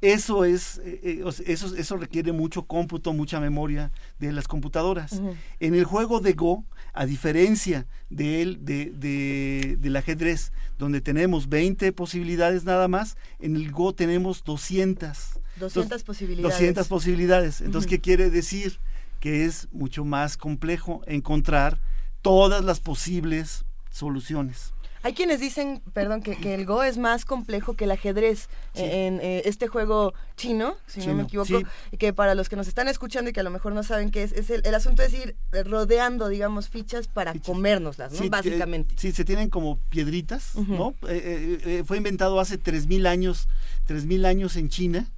Eso 0.00 0.44
es, 0.44 0.78
eh, 0.84 1.00
eh, 1.24 1.24
eso, 1.46 1.74
eso 1.76 1.96
requiere 1.96 2.32
mucho 2.32 2.62
cómputo, 2.64 3.12
mucha 3.12 3.40
memoria 3.40 3.90
de 4.18 4.32
las 4.32 4.48
computadoras. 4.48 5.20
En 5.60 5.74
el 5.74 5.84
juego 5.84 6.20
de 6.20 6.32
Go, 6.32 6.64
a 6.92 7.06
diferencia 7.06 7.86
del, 8.10 8.64
de, 8.64 8.92
de- 8.94 9.76
del 9.78 9.96
ajedrez, 9.96 10.52
donde 10.78 11.00
tenemos 11.00 11.48
20 11.48 11.92
posibilidades 11.92 12.64
nada 12.64 12.88
más, 12.88 13.16
en 13.38 13.56
el 13.56 13.70
Go 13.72 13.94
tenemos 13.94 14.42
200. 14.44 15.40
200 15.58 15.76
Entonces, 15.76 16.02
posibilidades. 16.04 16.52
200 16.52 16.88
posibilidades. 16.88 17.60
Entonces. 17.60 17.88
¿qué 17.88 18.00
quiere 18.00 18.30
decir? 18.30 18.78
Que 19.20 19.44
es 19.46 19.68
mucho 19.72 20.04
más 20.04 20.36
complejo 20.36 21.02
encontrar 21.06 21.80
todas 22.22 22.64
las 22.64 22.80
posibles 22.80 23.64
soluciones. 23.96 24.72
Hay 25.02 25.12
quienes 25.12 25.38
dicen, 25.38 25.82
perdón, 25.92 26.20
que, 26.20 26.36
que 26.36 26.54
el 26.54 26.66
Go 26.66 26.82
es 26.82 26.98
más 26.98 27.24
complejo 27.24 27.74
que 27.74 27.84
el 27.84 27.92
ajedrez 27.92 28.48
Sí. 28.74 28.82
eh, 28.82 29.06
en 29.06 29.20
eh, 29.20 29.42
este 29.44 29.68
juego 29.68 30.14
chino, 30.36 30.74
si 30.88 31.06
no 31.06 31.14
me 31.14 31.22
equivoco, 31.22 31.60
sí. 31.60 31.96
que 31.96 32.12
para 32.12 32.34
los 32.34 32.48
que 32.48 32.56
nos 32.56 32.66
están 32.66 32.88
escuchando 32.88 33.30
y 33.30 33.32
que 33.32 33.38
a 33.38 33.42
lo 33.44 33.50
mejor 33.50 33.72
no 33.72 33.84
saben 33.84 34.10
qué 34.10 34.24
es, 34.24 34.32
es 34.32 34.50
el, 34.50 34.62
el 34.66 34.74
asunto 34.74 35.02
es 35.04 35.14
ir 35.14 35.36
eh, 35.52 35.62
rodeando, 35.62 36.26
digamos, 36.28 36.68
fichas 36.68 37.06
para 37.06 37.32
Fichas. 37.34 37.46
comérnoslas, 37.46 38.12
¿no? 38.14 38.18
Sí, 38.18 38.28
Básicamente. 38.28 38.94
eh, 38.94 38.98
sí, 38.98 39.12
se 39.12 39.24
tienen 39.24 39.48
como 39.48 39.78
piedritas. 39.90 40.56
¿no? 40.56 40.94
Eh, 41.08 41.84
fue 41.86 41.98
inventado 41.98 42.40
hace 42.40 42.58
3.000 42.60 43.06
años, 43.06 43.48
3.000 43.86 44.26
años 44.26 44.56
en 44.56 44.68
China, 44.70 45.08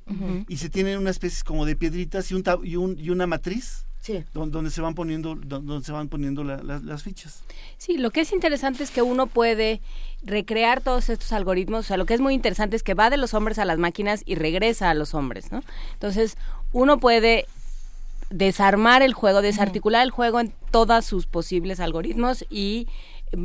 y 0.48 0.58
se 0.58 0.68
tienen 0.68 0.98
una 0.98 1.10
especie 1.10 1.42
como 1.44 1.64
de 1.64 1.76
piedritas 1.76 2.30
y, 2.30 2.34
un, 2.34 2.44
y, 2.62 2.76
un- 2.76 2.98
y 2.98 3.08
una 3.08 3.26
matriz 3.26 3.86
Sí. 4.00 4.24
don- 4.32 4.50
donde, 4.50 4.70
se 4.70 4.80
van 4.80 4.94
poniendo, 4.94 5.34
don- 5.34 5.66
donde 5.66 5.84
se 5.84 5.92
van 5.92 6.08
poniendo 6.08 6.42
la- 6.44 6.62
la- 6.62 6.78
las 6.78 7.02
fichas. 7.02 7.42
Sí, 7.76 7.98
lo 7.98 8.10
que 8.10 8.20
es 8.22 8.32
interesante 8.32 8.82
es 8.82 8.90
que 8.90 9.02
uno 9.02 9.26
puede 9.26 9.80
recrear 10.22 10.80
todos 10.80 11.08
estos 11.10 11.32
algoritmos. 11.32 11.80
O 11.80 11.88
sea, 11.88 11.96
lo 11.96 12.06
que 12.06 12.14
es 12.14 12.20
muy 12.20 12.32
interesante 12.34 12.76
es 12.76 12.82
que 12.82 12.94
va 12.94 13.10
de 13.10 13.16
los 13.18 13.34
hombres 13.34 13.58
a 13.58 13.64
las 13.64 13.76
máquinas 13.78 14.22
y 14.24 14.34
regresa 14.36 14.88
a 14.90 14.94
los 14.94 15.14
hombres, 15.14 15.52
¿no? 15.52 15.62
Entonces, 15.94 16.36
uno 16.72 16.98
puede 16.98 17.46
desarmar 18.30 19.02
el 19.02 19.14
juego, 19.14 19.42
desarticular 19.42 20.02
el 20.04 20.10
juego 20.10 20.40
en 20.40 20.52
todos 20.70 21.04
sus 21.04 21.26
posibles 21.26 21.80
algoritmos 21.80 22.44
y 22.50 22.86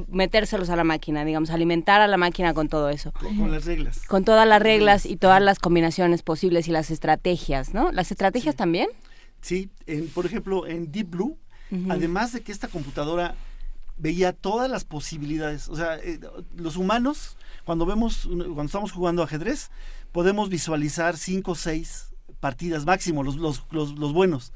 metérselos 0.10 0.70
a 0.70 0.76
la 0.76 0.84
máquina, 0.84 1.26
digamos, 1.26 1.50
alimentar 1.50 2.00
a 2.02 2.08
la 2.08 2.18
máquina 2.18 2.54
con 2.54 2.70
todo 2.70 2.90
eso. 2.90 3.12
Con, 3.14 3.38
con 3.38 3.52
las 3.52 3.66
reglas. 3.66 4.02
Con 4.08 4.24
todas 4.24 4.48
las 4.48 4.62
reglas 4.62 5.06
y 5.06 5.16
todas 5.18 5.42
las 5.42 5.60
combinaciones 5.60 6.22
posibles 6.22 6.68
y 6.68 6.72
las 6.72 6.90
estrategias, 6.92 7.74
¿no? 7.74 7.92
¿Las 7.92 8.12
estrategias 8.12 8.56
también? 8.56 8.88
Sí, 9.44 9.70
en- 9.86 10.08
por 10.08 10.26
ejemplo, 10.26 10.66
en 10.66 10.92
Deep 10.92 11.10
Blue, 11.12 11.38
además 11.92 12.34
de 12.34 12.42
que 12.42 12.52
esta 12.52 12.68
computadora 12.68 13.36
veía 13.98 14.34
todas 14.34 14.70
las 14.72 14.84
posibilidades, 14.86 15.70
o 15.70 15.76
sea, 15.76 15.98
eh, 15.98 16.20
los 16.56 16.76
humanos, 16.78 17.38
cuando 17.66 17.86
vemos, 17.86 18.26
cuando 18.28 18.64
estamos 18.64 18.92
jugando 18.92 19.22
ajedrez, 19.22 19.70
podemos 20.12 20.50
visualizar 20.50 21.16
cinco 21.18 21.52
o 21.52 21.56
seis 21.56 22.08
partidas 22.40 22.86
máximo, 22.86 23.24
los, 23.24 23.36
los, 23.38 23.64
los, 23.72 23.98
los 23.98 24.12
buenos. 24.14 24.52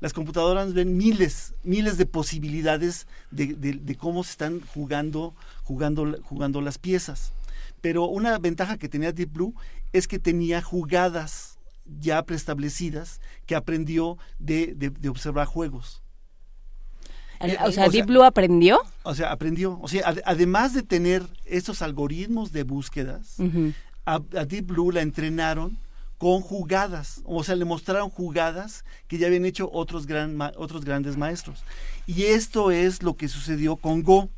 Las 0.00 0.12
computadoras 0.12 0.72
ven 0.74 0.96
miles, 0.96 1.54
miles 1.64 1.96
de 1.98 2.06
posibilidades 2.06 3.06
de, 3.30 3.54
de- 3.54 3.72
de 3.74 3.94
cómo 3.96 4.22
se 4.24 4.30
están 4.32 4.60
jugando, 4.60 5.34
jugando, 5.64 6.16
jugando 6.22 6.60
las 6.60 6.78
piezas. 6.78 7.32
Pero 7.80 8.04
una 8.06 8.38
ventaja 8.38 8.78
que 8.78 8.88
tenía 8.88 9.12
Deep 9.12 9.32
Blue 9.32 9.54
es 9.92 10.06
que 10.08 10.18
tenía 10.18 10.62
jugadas 10.62 11.53
ya 12.00 12.22
preestablecidas 12.24 13.20
que 13.46 13.54
aprendió 13.54 14.16
de, 14.38 14.74
de- 14.74 14.90
de 14.90 15.08
observar 15.08 15.46
juegos. 15.46 16.02
Eh, 17.40 17.56
O 17.68 17.72
sea, 17.72 17.86
o 17.86 17.90
sea- 17.90 17.90
Deep 17.90 18.06
Blue 18.06 18.22
aprendió. 18.22 18.80
O 19.02 19.14
sea, 19.14 19.30
aprendió. 19.32 19.78
O 19.82 19.88
sea, 19.88 20.08
ad- 20.08 20.20
además 20.24 20.72
de 20.72 20.82
tener 20.82 21.22
estos 21.44 21.82
algoritmos 21.82 22.52
de 22.52 22.62
búsquedas, 22.62 23.36
a, 24.06 24.14
a 24.14 24.44
Deep 24.44 24.66
Blue 24.66 24.92
la 24.92 25.02
entrenaron 25.02 25.76
con 26.16 26.40
jugadas, 26.40 27.20
o 27.24 27.42
sea, 27.44 27.54
le 27.56 27.64
mostraron 27.66 28.08
jugadas 28.08 28.84
que 29.08 29.18
ya 29.18 29.26
habían 29.26 29.44
hecho 29.44 29.68
otros, 29.72 30.06
gran, 30.06 30.36
ma- 30.36 30.52
otros 30.56 30.84
grandes 30.84 31.16
maestros. 31.18 31.64
Y 32.06 32.22
esto 32.22 32.70
es 32.70 33.02
lo 33.02 33.14
que 33.16 33.28
sucedió 33.28 33.76
con 33.76 34.02
Go. 34.02 34.30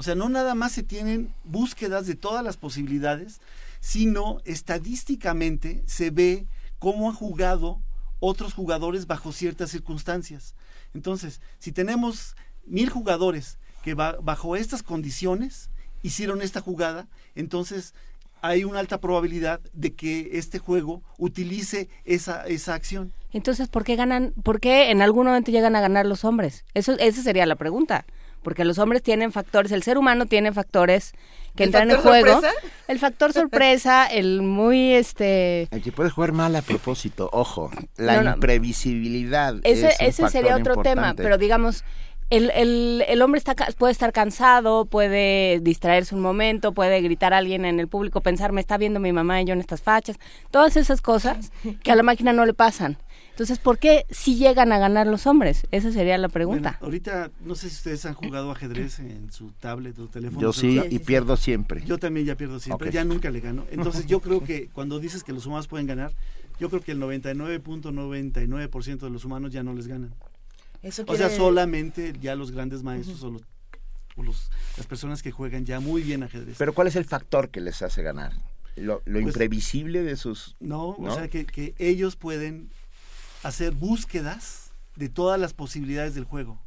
O 0.00 0.02
sea, 0.02 0.16
no 0.16 0.28
nada 0.28 0.56
más 0.56 0.72
se 0.72 0.82
tienen 0.82 1.32
búsquedas 1.44 2.06
de 2.08 2.16
todas 2.16 2.42
las 2.42 2.56
posibilidades, 2.56 3.40
sino 3.78 4.38
estadísticamente 4.44 5.84
se 5.86 6.10
ve 6.10 6.46
cómo 6.82 7.08
han 7.08 7.14
jugado 7.14 7.80
otros 8.18 8.54
jugadores 8.54 9.06
bajo 9.06 9.30
ciertas 9.30 9.70
circunstancias. 9.70 10.56
Entonces, 10.94 11.40
si 11.60 11.70
tenemos 11.70 12.34
mil 12.66 12.90
jugadores 12.90 13.56
que 13.84 13.94
ba- 13.94 14.16
bajo 14.20 14.56
estas 14.56 14.82
condiciones 14.82 15.70
hicieron 16.02 16.42
esta 16.42 16.60
jugada, 16.60 17.06
entonces 17.36 17.94
hay 18.40 18.64
una 18.64 18.80
alta 18.80 18.98
probabilidad 18.98 19.60
de 19.72 19.94
que 19.94 20.30
este 20.32 20.58
juego 20.58 21.02
utilice 21.18 21.88
esa, 22.04 22.44
esa 22.48 22.74
acción. 22.74 23.12
Entonces, 23.32 23.68
¿por 23.68 23.84
qué 23.84 23.94
ganan? 23.94 24.32
¿Por 24.42 24.58
qué 24.58 24.90
en 24.90 25.02
algún 25.02 25.26
momento 25.26 25.52
llegan 25.52 25.76
a 25.76 25.80
ganar 25.80 26.04
los 26.06 26.24
hombres? 26.24 26.64
Eso, 26.74 26.92
esa 26.98 27.22
sería 27.22 27.46
la 27.46 27.54
pregunta. 27.54 28.04
Porque 28.42 28.64
los 28.64 28.78
hombres 28.80 29.04
tienen 29.04 29.30
factores, 29.30 29.70
el 29.70 29.84
ser 29.84 29.96
humano 29.98 30.26
tiene 30.26 30.52
factores 30.52 31.12
que 31.56 31.64
¿El 31.64 31.68
entran 31.68 31.90
en 31.90 31.96
factor 31.96 32.10
juego. 32.22 32.32
sorpresa? 32.40 32.54
El 32.88 32.98
factor 32.98 33.32
sorpresa, 33.32 34.06
el 34.10 34.42
muy 34.42 34.92
este 34.92 35.68
El 35.70 35.82
que 35.82 35.92
puede 35.92 36.10
jugar 36.10 36.32
mal 36.32 36.54
a 36.56 36.62
propósito, 36.62 37.28
ojo, 37.32 37.70
la 37.96 38.16
No, 38.16 38.22
no. 38.30 38.34
imprevisibilidad. 38.34 39.56
Ese, 39.62 39.88
es 39.88 40.00
un 40.00 40.06
ese 40.06 40.28
sería 40.28 40.56
otro 40.56 40.76
tema, 40.82 41.14
pero 41.14 41.38
digamos, 41.38 41.84
el, 42.30 42.50
el, 42.54 43.04
el 43.06 43.20
hombre 43.22 43.38
está, 43.38 43.54
ca- 43.54 43.68
puede 43.76 43.92
estar 43.92 44.12
cansado, 44.12 44.86
puede 44.86 45.60
distraerse 45.60 46.14
un 46.14 46.22
momento, 46.22 46.72
puede 46.72 47.00
gritar 47.02 47.34
a 47.34 47.38
alguien 47.38 47.64
en 47.66 47.78
el 47.78 47.88
público, 47.88 48.22
pensar, 48.22 48.52
me 48.52 48.60
está 48.62 48.78
viendo 48.78 49.00
mi 49.00 49.12
mamá 49.12 49.42
y 49.42 49.44
yo 49.44 49.52
en 49.52 49.60
estas 49.60 49.82
fachas, 49.82 50.16
todas 50.50 50.76
esas 50.78 51.02
cosas 51.02 51.52
que 51.82 51.92
a 51.92 51.96
la 51.96 52.02
máquina 52.02 52.32
no 52.32 52.46
le 52.46 52.54
pasan. 52.54 52.96
Entonces, 53.32 53.58
¿por 53.58 53.78
qué 53.78 54.04
si 54.10 54.36
llegan 54.36 54.72
a 54.72 54.78
ganar 54.78 55.06
los 55.06 55.26
hombres? 55.26 55.66
Esa 55.70 55.90
sería 55.90 56.16
la 56.18 56.28
pregunta. 56.28 56.76
Bueno, 56.80 56.86
ahorita 56.86 57.30
no 57.44 57.54
sé 57.54 57.70
si 57.70 57.76
ustedes 57.76 58.04
han 58.04 58.14
jugado 58.14 58.50
ajedrez 58.50 58.98
en 58.98 59.32
su 59.32 59.52
tablet 59.52 59.98
o 59.98 60.06
teléfono. 60.06 60.40
Yo 60.40 60.52
sí, 60.52 60.60
celular. 60.60 60.86
y 60.92 60.98
pierdo 60.98 61.36
siempre. 61.38 61.82
Yo 61.86 61.96
también 61.98 62.26
ya 62.26 62.36
pierdo 62.36 62.60
siempre, 62.60 62.90
ya 62.90 63.04
nunca 63.04 63.30
le 63.30 63.40
gano. 63.40 63.64
Entonces 63.70 64.06
yo 64.06 64.20
creo 64.20 64.40
que 64.44 64.68
cuando 64.68 65.00
dices 65.00 65.24
que 65.24 65.32
los 65.32 65.46
humanos 65.46 65.66
pueden 65.66 65.86
ganar, 65.86 66.12
yo 66.60 66.68
creo 66.68 66.82
que 66.82 66.92
el 66.92 67.00
99.99% 67.00 68.98
de 69.00 69.10
los 69.10 69.24
humanos 69.24 69.52
ya 69.52 69.62
no 69.62 69.72
les 69.74 69.86
ganan. 69.86 70.14
Eso 70.82 71.04
O 71.06 71.16
sea, 71.16 71.30
solamente 71.30 72.12
ya 72.20 72.34
los 72.34 72.50
grandes 72.50 72.82
maestros 72.82 73.22
o, 73.22 73.30
los, 73.30 73.42
o 74.16 74.22
los- 74.22 74.50
las 74.76 74.86
personas 74.86 75.22
que 75.22 75.30
juegan 75.30 75.64
ya 75.64 75.80
muy 75.80 76.02
bien 76.02 76.22
ajedrez. 76.22 76.56
Pero 76.58 76.74
¿cuál 76.74 76.88
es 76.88 76.96
el 76.96 77.04
factor 77.04 77.48
que 77.50 77.60
les 77.60 77.80
hace 77.82 78.02
ganar? 78.02 78.32
¿Lo, 78.76 79.00
lo 79.04 79.20
Pues, 79.20 79.26
imprevisible 79.34 80.02
de 80.02 80.16
sus...? 80.16 80.56
No, 80.60 80.88
o 80.90 81.14
sea, 81.14 81.28
que, 81.28 81.44
que 81.46 81.74
ellos 81.78 82.16
pueden 82.16 82.70
hacer 83.42 83.72
búsquedas 83.72 84.70
de 84.96 85.08
todas 85.08 85.40
las 85.40 85.54
posibilidades 85.54 86.14
del 86.14 86.24
juego. 86.24 86.60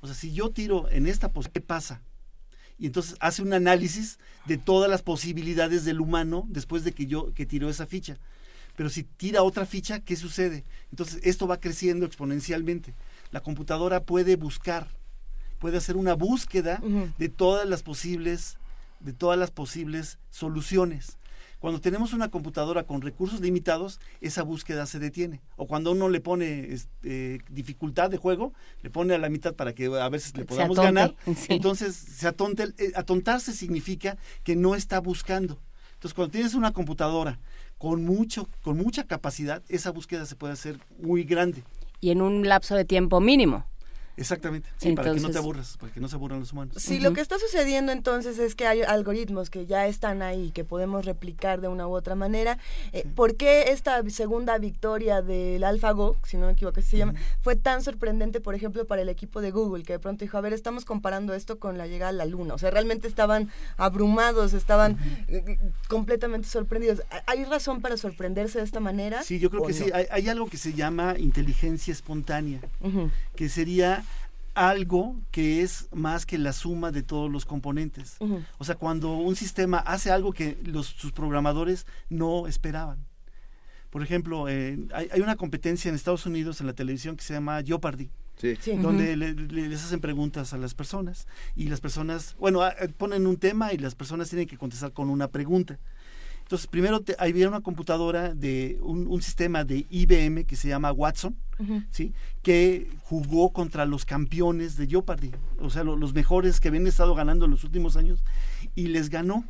O 0.00 0.06
sea, 0.06 0.16
si 0.16 0.32
yo 0.32 0.50
tiro 0.50 0.88
en 0.90 1.06
esta 1.06 1.28
posibilidad, 1.28 1.52
¿qué 1.52 1.60
pasa? 1.60 2.02
Y 2.78 2.86
entonces 2.86 3.16
hace 3.20 3.42
un 3.42 3.52
análisis 3.52 4.18
de 4.46 4.58
todas 4.58 4.90
las 4.90 5.02
posibilidades 5.02 5.84
del 5.84 6.00
humano 6.00 6.44
después 6.48 6.84
de 6.84 6.92
que 6.92 7.06
yo 7.06 7.32
que 7.34 7.46
tiró 7.46 7.70
esa 7.70 7.86
ficha. 7.86 8.18
Pero 8.76 8.88
si 8.88 9.04
tira 9.04 9.42
otra 9.42 9.66
ficha, 9.66 10.00
¿qué 10.00 10.16
sucede? 10.16 10.64
Entonces 10.90 11.20
esto 11.22 11.46
va 11.46 11.60
creciendo 11.60 12.06
exponencialmente. 12.06 12.94
La 13.30 13.40
computadora 13.40 14.02
puede 14.02 14.36
buscar, 14.36 14.88
puede 15.58 15.76
hacer 15.76 15.96
una 15.96 16.14
búsqueda 16.14 16.82
de 17.18 17.28
todas 17.28 17.68
las 17.68 17.82
posibles, 17.82 18.56
de 19.00 19.12
todas 19.12 19.38
las 19.38 19.50
posibles 19.50 20.18
soluciones. 20.30 21.18
Cuando 21.62 21.80
tenemos 21.80 22.12
una 22.12 22.28
computadora 22.28 22.82
con 22.82 23.02
recursos 23.02 23.40
limitados, 23.40 24.00
esa 24.20 24.42
búsqueda 24.42 24.84
se 24.84 24.98
detiene. 24.98 25.40
O 25.54 25.68
cuando 25.68 25.92
uno 25.92 26.08
le 26.08 26.20
pone 26.20 26.72
este, 26.72 27.38
dificultad 27.48 28.10
de 28.10 28.16
juego, 28.16 28.52
le 28.82 28.90
pone 28.90 29.14
a 29.14 29.18
la 29.18 29.28
mitad 29.28 29.54
para 29.54 29.72
que 29.72 29.86
a 29.86 30.08
veces 30.08 30.36
le 30.36 30.44
podamos 30.44 30.76
atonte, 30.76 30.92
ganar. 31.00 31.14
sí. 31.36 31.46
Entonces, 31.50 31.94
se 31.94 32.26
atonta, 32.26 32.64
el- 32.64 32.74
eh, 32.78 32.90
atontarse 32.96 33.52
significa 33.52 34.18
que 34.42 34.56
no 34.56 34.74
está 34.74 34.98
buscando. 34.98 35.56
Entonces, 35.94 36.14
cuando 36.14 36.32
tienes 36.32 36.54
una 36.54 36.72
computadora 36.72 37.38
con 37.78 38.04
mucho, 38.04 38.48
con 38.62 38.76
mucha 38.76 39.04
capacidad, 39.04 39.62
esa 39.68 39.92
búsqueda 39.92 40.26
se 40.26 40.34
puede 40.34 40.54
hacer 40.54 40.80
muy 40.98 41.22
grande. 41.22 41.62
Y 42.00 42.10
en 42.10 42.22
un 42.22 42.48
lapso 42.48 42.74
de 42.74 42.84
tiempo 42.84 43.20
mínimo. 43.20 43.66
Exactamente. 44.16 44.68
Sí, 44.76 44.92
para 44.92 45.14
que 45.14 45.20
no 45.20 45.30
te 45.30 45.38
aburras, 45.38 45.76
para 45.78 45.92
que 45.92 46.00
no 46.00 46.08
se 46.08 46.16
aburran 46.16 46.40
los 46.40 46.52
humanos. 46.52 46.74
Sí, 46.78 47.00
lo 47.00 47.12
que 47.12 47.20
está 47.20 47.38
sucediendo 47.38 47.92
entonces 47.92 48.38
es 48.38 48.54
que 48.54 48.66
hay 48.66 48.82
algoritmos 48.82 49.48
que 49.48 49.66
ya 49.66 49.86
están 49.86 50.22
ahí, 50.22 50.50
que 50.50 50.64
podemos 50.64 51.04
replicar 51.04 51.60
de 51.60 51.68
una 51.68 51.86
u 51.88 51.92
otra 51.92 52.14
manera. 52.14 52.58
Eh, 52.92 53.06
¿Por 53.14 53.36
qué 53.36 53.70
esta 53.70 54.02
segunda 54.10 54.58
victoria 54.58 55.22
del 55.22 55.64
AlphaGo, 55.64 56.16
si 56.24 56.36
no 56.36 56.46
me 56.46 56.52
equivoco 56.52 56.82
se 56.82 56.98
llama, 56.98 57.14
fue 57.40 57.56
tan 57.56 57.82
sorprendente, 57.82 58.40
por 58.40 58.54
ejemplo, 58.54 58.86
para 58.86 59.02
el 59.02 59.08
equipo 59.08 59.40
de 59.40 59.50
Google, 59.50 59.84
que 59.84 59.94
de 59.94 59.98
pronto 59.98 60.24
dijo, 60.24 60.36
a 60.36 60.40
ver, 60.40 60.52
estamos 60.52 60.84
comparando 60.84 61.32
esto 61.32 61.58
con 61.58 61.78
la 61.78 61.86
llegada 61.86 62.10
a 62.10 62.12
la 62.12 62.26
Luna? 62.26 62.54
O 62.54 62.58
sea, 62.58 62.70
realmente 62.70 63.08
estaban 63.08 63.50
abrumados, 63.76 64.52
estaban 64.52 64.98
eh, 65.28 65.44
eh, 65.46 65.58
completamente 65.88 66.48
sorprendidos. 66.48 67.02
¿Hay 67.26 67.44
razón 67.44 67.80
para 67.80 67.96
sorprenderse 67.96 68.58
de 68.58 68.64
esta 68.64 68.80
manera? 68.80 69.22
Sí, 69.22 69.38
yo 69.38 69.48
creo 69.48 69.62
que 69.62 69.72
no? 69.72 69.78
sí. 69.78 69.90
Hay, 69.94 70.06
hay 70.10 70.28
algo 70.28 70.48
que 70.48 70.58
se 70.58 70.74
llama 70.74 71.14
inteligencia 71.18 71.92
espontánea, 71.92 72.60
que 73.34 73.48
sería 73.48 74.01
algo 74.54 75.20
que 75.30 75.62
es 75.62 75.88
más 75.92 76.26
que 76.26 76.38
la 76.38 76.52
suma 76.52 76.90
de 76.92 77.02
todos 77.02 77.30
los 77.30 77.44
componentes. 77.44 78.16
O 78.58 78.64
sea, 78.64 78.74
cuando 78.74 79.12
un 79.16 79.36
sistema 79.36 79.78
hace 79.78 80.10
algo 80.10 80.32
que 80.32 80.58
los, 80.64 80.86
sus 80.86 81.12
programadores 81.12 81.86
no 82.08 82.46
esperaban. 82.46 82.98
Por 83.90 84.02
ejemplo, 84.02 84.48
eh, 84.48 84.78
hay, 84.94 85.08
hay 85.12 85.20
una 85.20 85.36
competencia 85.36 85.88
en 85.88 85.94
Estados 85.94 86.24
Unidos 86.26 86.60
en 86.60 86.66
la 86.66 86.72
televisión 86.72 87.16
que 87.16 87.24
se 87.24 87.34
llama 87.34 87.62
Jeopardy. 87.62 88.10
Sí. 88.38 88.56
Sí. 88.60 88.76
donde 88.78 89.14
le- 89.14 89.34
le- 89.34 89.68
les 89.68 89.84
hacen 89.84 90.00
preguntas 90.00 90.52
a 90.54 90.58
las 90.58 90.74
personas 90.74 91.28
y 91.54 91.68
las 91.68 91.80
personas, 91.80 92.34
bueno, 92.40 92.62
a- 92.62 92.70
eh, 92.70 92.88
ponen 92.88 93.26
un 93.26 93.36
tema 93.36 93.72
y 93.74 93.78
las 93.78 93.94
personas 93.94 94.30
tienen 94.30 94.48
que 94.48 94.56
contestar 94.56 94.92
con 94.92 95.10
una 95.10 95.28
pregunta. 95.28 95.78
Entonces, 96.42 96.66
primero 96.66 97.00
te- 97.00 97.16
había 97.18 97.48
una 97.48 97.60
computadora 97.60 98.34
de 98.34 98.78
un, 98.82 99.06
un 99.06 99.22
sistema 99.22 99.64
de 99.64 99.86
IBM 99.88 100.44
que 100.44 100.56
se 100.56 100.68
llama 100.68 100.92
Watson. 100.92 101.36
¿sí? 101.92 102.12
que 102.42 102.90
jugó 103.04 103.52
contra 103.52 103.86
los 103.86 104.04
campeones 104.04 104.76
de 104.76 104.88
Jeopardy, 104.88 105.30
o 105.60 105.70
sea, 105.70 105.84
lo- 105.84 105.96
los 105.96 106.12
mejores 106.12 106.58
que 106.58 106.68
habían 106.68 106.86
estado 106.88 107.14
ganando 107.14 107.44
en 107.44 107.52
los 107.52 107.62
últimos 107.62 107.96
años, 107.96 108.24
y 108.74 108.88
les 108.88 109.10
ganó. 109.10 109.44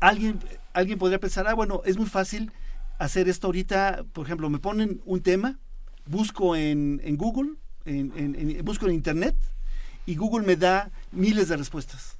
Alguien, 0.00 0.38
alguien 0.74 0.98
podría 0.98 1.18
pensar, 1.18 1.46
ah, 1.48 1.54
bueno, 1.54 1.80
es 1.86 1.96
muy 1.96 2.06
fácil 2.06 2.52
hacer 2.98 3.28
esto 3.28 3.46
ahorita, 3.46 4.04
por 4.12 4.26
ejemplo, 4.26 4.50
me 4.50 4.58
ponen 4.58 5.00
un 5.06 5.22
tema, 5.22 5.58
busco 6.06 6.54
en, 6.54 7.00
en 7.02 7.16
Google, 7.16 7.52
en- 7.86 8.62
busco 8.64 8.86
en 8.86 8.94
Internet, 8.94 9.36
y 10.04 10.14
Google 10.16 10.46
me 10.46 10.56
da 10.56 10.90
miles 11.12 11.48
de 11.48 11.56
respuestas. 11.56 12.17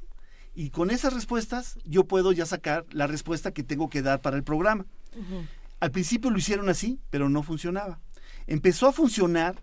Y 0.59 0.71
con 0.71 0.91
esas 0.91 1.13
respuestas 1.13 1.79
yo 1.85 2.03
puedo 2.03 2.33
ya 2.33 2.45
sacar 2.45 2.85
la 2.91 3.07
respuesta 3.07 3.53
que 3.53 3.63
tengo 3.63 3.89
que 3.89 4.03
dar 4.03 4.21
para 4.21 4.37
el 4.37 4.43
programa. 4.43 4.87
Al 5.79 5.93
principio 5.93 6.31
lo 6.33 6.39
hicieron 6.39 6.69
así, 6.69 6.99
pero 7.11 7.29
no 7.29 7.45
funcionaba. 7.45 8.01
Empezó 8.49 8.89
a 8.89 8.93
funcionar 8.93 9.55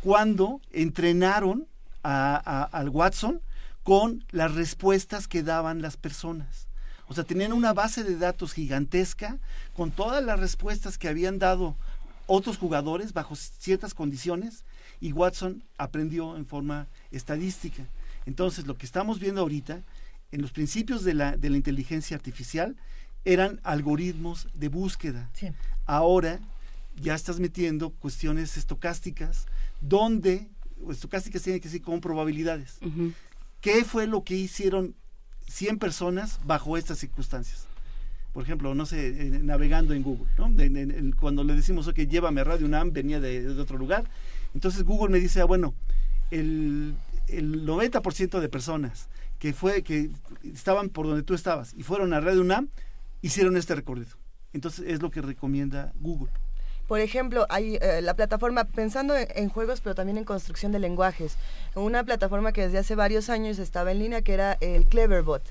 cuando 0.00 0.60
entrenaron 0.70 1.66
a- 2.04 2.36
a- 2.36 2.62
al 2.78 2.88
Watson 2.88 3.40
con 3.82 4.24
las 4.30 4.54
respuestas 4.54 5.26
que 5.26 5.42
daban 5.42 5.82
las 5.82 5.96
personas. 5.96 6.68
O 7.08 7.14
sea, 7.14 7.24
tenían 7.24 7.52
una 7.52 7.72
base 7.72 8.04
de 8.04 8.16
datos 8.16 8.52
gigantesca 8.52 9.38
con 9.74 9.90
todas 9.90 10.22
las 10.22 10.38
respuestas 10.38 10.98
que 10.98 11.08
habían 11.08 11.40
dado 11.40 11.74
otros 12.28 12.58
jugadores 12.58 13.12
bajo 13.12 13.34
ciertas 13.34 13.92
condiciones 13.92 14.64
y 15.00 15.10
Watson 15.10 15.64
aprendió 15.78 16.36
en 16.36 16.46
forma 16.46 16.86
estadística. 17.10 17.82
Entonces, 18.24 18.68
lo 18.68 18.78
que 18.78 18.86
estamos 18.86 19.18
viendo 19.18 19.40
ahorita, 19.40 19.82
en 20.34 20.42
los 20.42 20.52
principios 20.52 21.04
de 21.04 21.14
la, 21.14 21.36
de 21.36 21.48
la 21.50 21.56
inteligencia 21.56 22.16
artificial, 22.16 22.76
eran 23.24 23.60
algoritmos 23.62 24.48
de 24.54 24.68
búsqueda. 24.68 25.30
Sí. 25.32 25.48
Ahora 25.86 26.40
ya 27.00 27.14
estás 27.14 27.40
metiendo 27.40 27.90
cuestiones 27.90 28.56
estocásticas, 28.56 29.46
donde 29.80 30.48
estocásticas 30.90 31.42
tienen 31.42 31.60
que 31.60 31.68
decir 31.68 31.82
con 31.82 32.00
probabilidades. 32.00 32.78
¿Qué 33.60 33.84
fue 33.84 34.06
lo 34.06 34.24
que 34.24 34.34
hicieron 34.36 34.94
100 35.48 35.78
personas 35.78 36.38
bajo 36.44 36.76
estas 36.76 36.98
circunstancias? 36.98 37.66
Por 38.32 38.42
ejemplo, 38.42 38.74
no 38.74 38.84
sé, 38.84 39.08
eh, 39.08 39.30
navegando 39.42 39.94
en 39.94 40.02
Google, 40.02 40.26
¿no? 40.36 40.46
En- 40.60 40.76
en- 40.76 40.90
en- 40.90 41.12
cuando 41.12 41.44
le 41.44 41.54
decimos, 41.54 41.86
ok, 41.86 42.00
llévame 42.00 42.40
a 42.40 42.44
Radio 42.44 42.66
UNAM, 42.66 42.92
venía 42.92 43.20
de, 43.20 43.42
de 43.42 43.60
otro 43.60 43.78
lugar. 43.78 44.04
Entonces 44.54 44.82
Google 44.82 45.10
me 45.12 45.20
dice, 45.20 45.40
ah, 45.40 45.44
bueno, 45.44 45.72
el, 46.30 46.94
el 47.28 47.64
90% 47.64 48.40
de 48.40 48.48
personas 48.48 49.08
que 49.44 49.52
fue 49.52 49.82
que 49.82 50.08
estaban 50.42 50.88
por 50.88 51.06
donde 51.06 51.22
tú 51.22 51.34
estabas 51.34 51.74
y 51.74 51.82
fueron 51.82 52.14
a 52.14 52.20
Radio 52.20 52.40
UNAM, 52.40 52.70
hicieron 53.20 53.58
este 53.58 53.74
recorrido. 53.74 54.16
Entonces 54.54 54.86
es 54.88 55.02
lo 55.02 55.10
que 55.10 55.20
recomienda 55.20 55.92
Google. 56.00 56.32
Por 56.88 57.00
ejemplo, 57.00 57.44
hay 57.50 57.76
eh, 57.82 58.00
la 58.00 58.14
plataforma, 58.14 58.64
pensando 58.64 59.14
en, 59.14 59.28
en 59.34 59.50
juegos, 59.50 59.82
pero 59.82 59.94
también 59.94 60.16
en 60.16 60.24
construcción 60.24 60.72
de 60.72 60.78
lenguajes, 60.78 61.36
una 61.74 62.04
plataforma 62.04 62.52
que 62.52 62.62
desde 62.62 62.78
hace 62.78 62.94
varios 62.94 63.28
años 63.28 63.58
estaba 63.58 63.92
en 63.92 63.98
línea, 63.98 64.22
que 64.22 64.32
era 64.32 64.54
el 64.62 64.86
Cleverbot. 64.86 65.42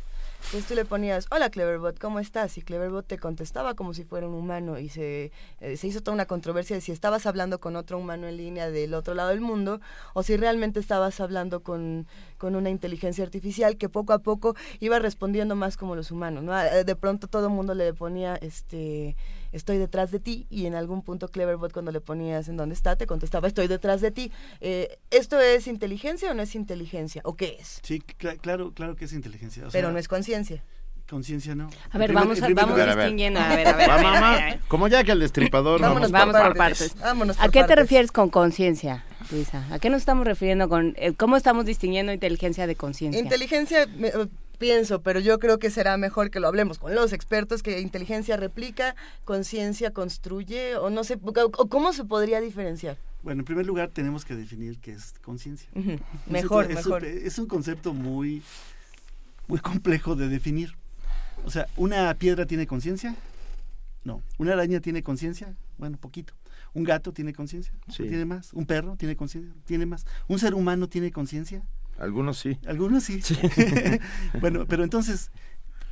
Entonces 0.45 0.67
tú 0.67 0.75
le 0.75 0.85
ponías, 0.85 1.25
hola 1.31 1.49
Cleverbot, 1.49 1.97
¿cómo 1.97 2.19
estás? 2.19 2.57
Y 2.59 2.61
Cleverbot 2.61 3.07
te 3.07 3.17
contestaba 3.17 3.73
como 3.73 3.93
si 3.95 4.03
fuera 4.03 4.27
un 4.27 4.35
humano 4.35 4.77
y 4.77 4.87
se, 4.89 5.31
eh, 5.61 5.77
se 5.77 5.87
hizo 5.87 6.01
toda 6.01 6.13
una 6.13 6.27
controversia 6.27 6.75
de 6.75 6.81
si 6.81 6.91
estabas 6.91 7.25
hablando 7.25 7.59
con 7.59 7.75
otro 7.75 7.97
humano 7.97 8.27
en 8.27 8.37
línea 8.37 8.69
del 8.69 8.93
otro 8.93 9.15
lado 9.15 9.29
del 9.29 9.41
mundo 9.41 9.81
o 10.13 10.21
si 10.21 10.37
realmente 10.37 10.79
estabas 10.79 11.19
hablando 11.19 11.63
con, 11.63 12.05
con 12.37 12.55
una 12.55 12.69
inteligencia 12.69 13.23
artificial 13.23 13.77
que 13.77 13.89
poco 13.89 14.13
a 14.13 14.19
poco 14.19 14.55
iba 14.79 14.99
respondiendo 14.99 15.55
más 15.55 15.75
como 15.75 15.95
los 15.95 16.11
humanos. 16.11 16.43
¿no? 16.43 16.53
De 16.53 16.95
pronto 16.95 17.27
todo 17.27 17.47
el 17.47 17.53
mundo 17.53 17.73
le 17.73 17.93
ponía, 17.95 18.35
este, 18.35 19.15
estoy 19.53 19.77
detrás 19.77 20.11
de 20.11 20.19
ti 20.19 20.45
y 20.49 20.65
en 20.65 20.75
algún 20.75 21.01
punto 21.03 21.29
Cleverbot 21.29 21.71
cuando 21.71 21.91
le 21.91 22.01
ponías 22.01 22.49
en 22.49 22.57
dónde 22.57 22.75
está 22.75 22.95
te 22.97 23.07
contestaba, 23.07 23.47
estoy 23.47 23.67
detrás 23.67 24.01
de 24.01 24.11
ti. 24.11 24.31
Eh, 24.59 24.97
¿Esto 25.11 25.39
es 25.39 25.67
inteligencia 25.67 26.29
o 26.31 26.33
no 26.33 26.41
es 26.41 26.53
inteligencia? 26.55 27.21
¿O 27.23 27.35
qué 27.35 27.57
es? 27.59 27.79
Sí, 27.83 28.01
cla- 28.19 28.37
claro, 28.39 28.73
claro 28.73 28.95
que 28.97 29.05
es 29.05 29.13
inteligencia. 29.13 29.63
o 29.67 29.69
Pero 29.71 29.87
sea, 29.87 29.91
no 29.93 29.97
es 29.99 30.07
conciencia. 30.09 30.61
Conciencia 31.09 31.53
no. 31.53 31.69
A 31.91 31.97
ver, 31.97 32.07
primer- 32.09 32.23
vamos, 32.23 32.41
a, 32.41 32.47
vamos 32.53 32.77
distinguiendo. 32.95 33.39
A 33.39 33.55
ver, 33.55 33.67
a 33.67 33.71
a 33.71 33.95
a 33.95 34.47
a 34.53 34.57
como 34.69 34.87
ya 34.87 35.03
que 35.03 35.11
el 35.11 35.19
destripador 35.19 35.81
Vámonos, 35.81 36.11
vamos 36.11 36.33
Vamos 36.33 36.47
por 36.49 36.57
partes. 36.57 36.79
partes. 36.89 37.01
Vámonos 37.03 37.37
¿A 37.39 37.41
por 37.43 37.51
qué 37.51 37.63
te 37.65 37.75
refieres 37.75 38.11
con 38.11 38.29
conciencia, 38.29 39.03
Luisa? 39.29 39.67
¿A 39.69 39.79
qué 39.79 39.89
nos 39.89 39.99
estamos 39.99 40.25
refiriendo 40.25 40.69
con 40.69 40.93
eh, 40.97 41.13
cómo 41.13 41.35
estamos 41.35 41.65
distinguiendo 41.65 42.13
inteligencia 42.13 42.67
de 42.67 42.75
conciencia? 42.75 43.21
Inteligencia, 43.21 43.85
me- 43.97 44.11
pienso, 44.63 45.01
pero 45.01 45.19
yo 45.19 45.39
creo 45.39 45.59
que 45.59 45.69
será 45.69 45.97
mejor 45.97 46.31
que 46.31 46.39
lo 46.39 46.47
hablemos 46.47 46.79
con 46.79 46.95
los 46.95 47.11
expertos, 47.11 47.61
que 47.61 47.81
inteligencia 47.81 48.37
replica, 48.37 48.95
conciencia 49.25 49.91
construye, 49.91 50.77
o 50.77 50.89
no 50.89 51.03
sé, 51.03 51.19
o, 51.21 51.67
cómo 51.67 51.91
se 51.91 52.05
podría 52.05 52.39
diferenciar. 52.39 52.95
Bueno, 53.23 53.41
en 53.41 53.45
primer 53.45 53.65
lugar 53.65 53.89
tenemos 53.89 54.23
que 54.23 54.35
definir 54.35 54.79
qué 54.79 54.93
es 54.93 55.15
conciencia. 55.21 55.67
Es 55.75 55.99
Mejor, 56.31 56.71
es 56.71 56.77
mejor. 56.77 57.03
Un, 57.03 57.09
es 57.09 57.37
un 57.39 57.47
concepto 57.47 57.93
muy, 57.93 58.41
muy 59.49 59.59
complejo 59.59 60.15
de 60.15 60.29
definir. 60.29 60.77
O 61.43 61.51
sea, 61.51 61.67
¿una 61.75 62.13
piedra 62.13 62.45
tiene 62.45 62.65
conciencia? 62.65 63.17
No. 64.05 64.23
¿Una 64.37 64.53
araña 64.53 64.79
tiene 64.79 65.03
conciencia? 65.03 65.57
Bueno, 65.77 65.97
poquito. 65.97 66.35
¿Un 66.73 66.85
gato 66.85 67.11
tiene 67.11 67.33
conciencia? 67.33 67.73
Sí. 67.89 68.03
¿Tiene 68.03 68.23
más? 68.23 68.53
¿Un 68.53 68.65
perro 68.65 68.95
tiene 68.95 69.17
conciencia? 69.17 69.53
¿Tiene 69.65 69.85
más? 69.85 70.05
¿Un 70.29 70.39
ser 70.39 70.53
humano 70.53 70.87
tiene 70.87 71.11
conciencia? 71.11 71.63
Algunos 72.03 72.37
sí. 72.37 72.57
Algunos 72.67 73.03
sí. 73.03 73.21
bueno, 74.41 74.65
pero 74.67 74.83
entonces, 74.83 75.31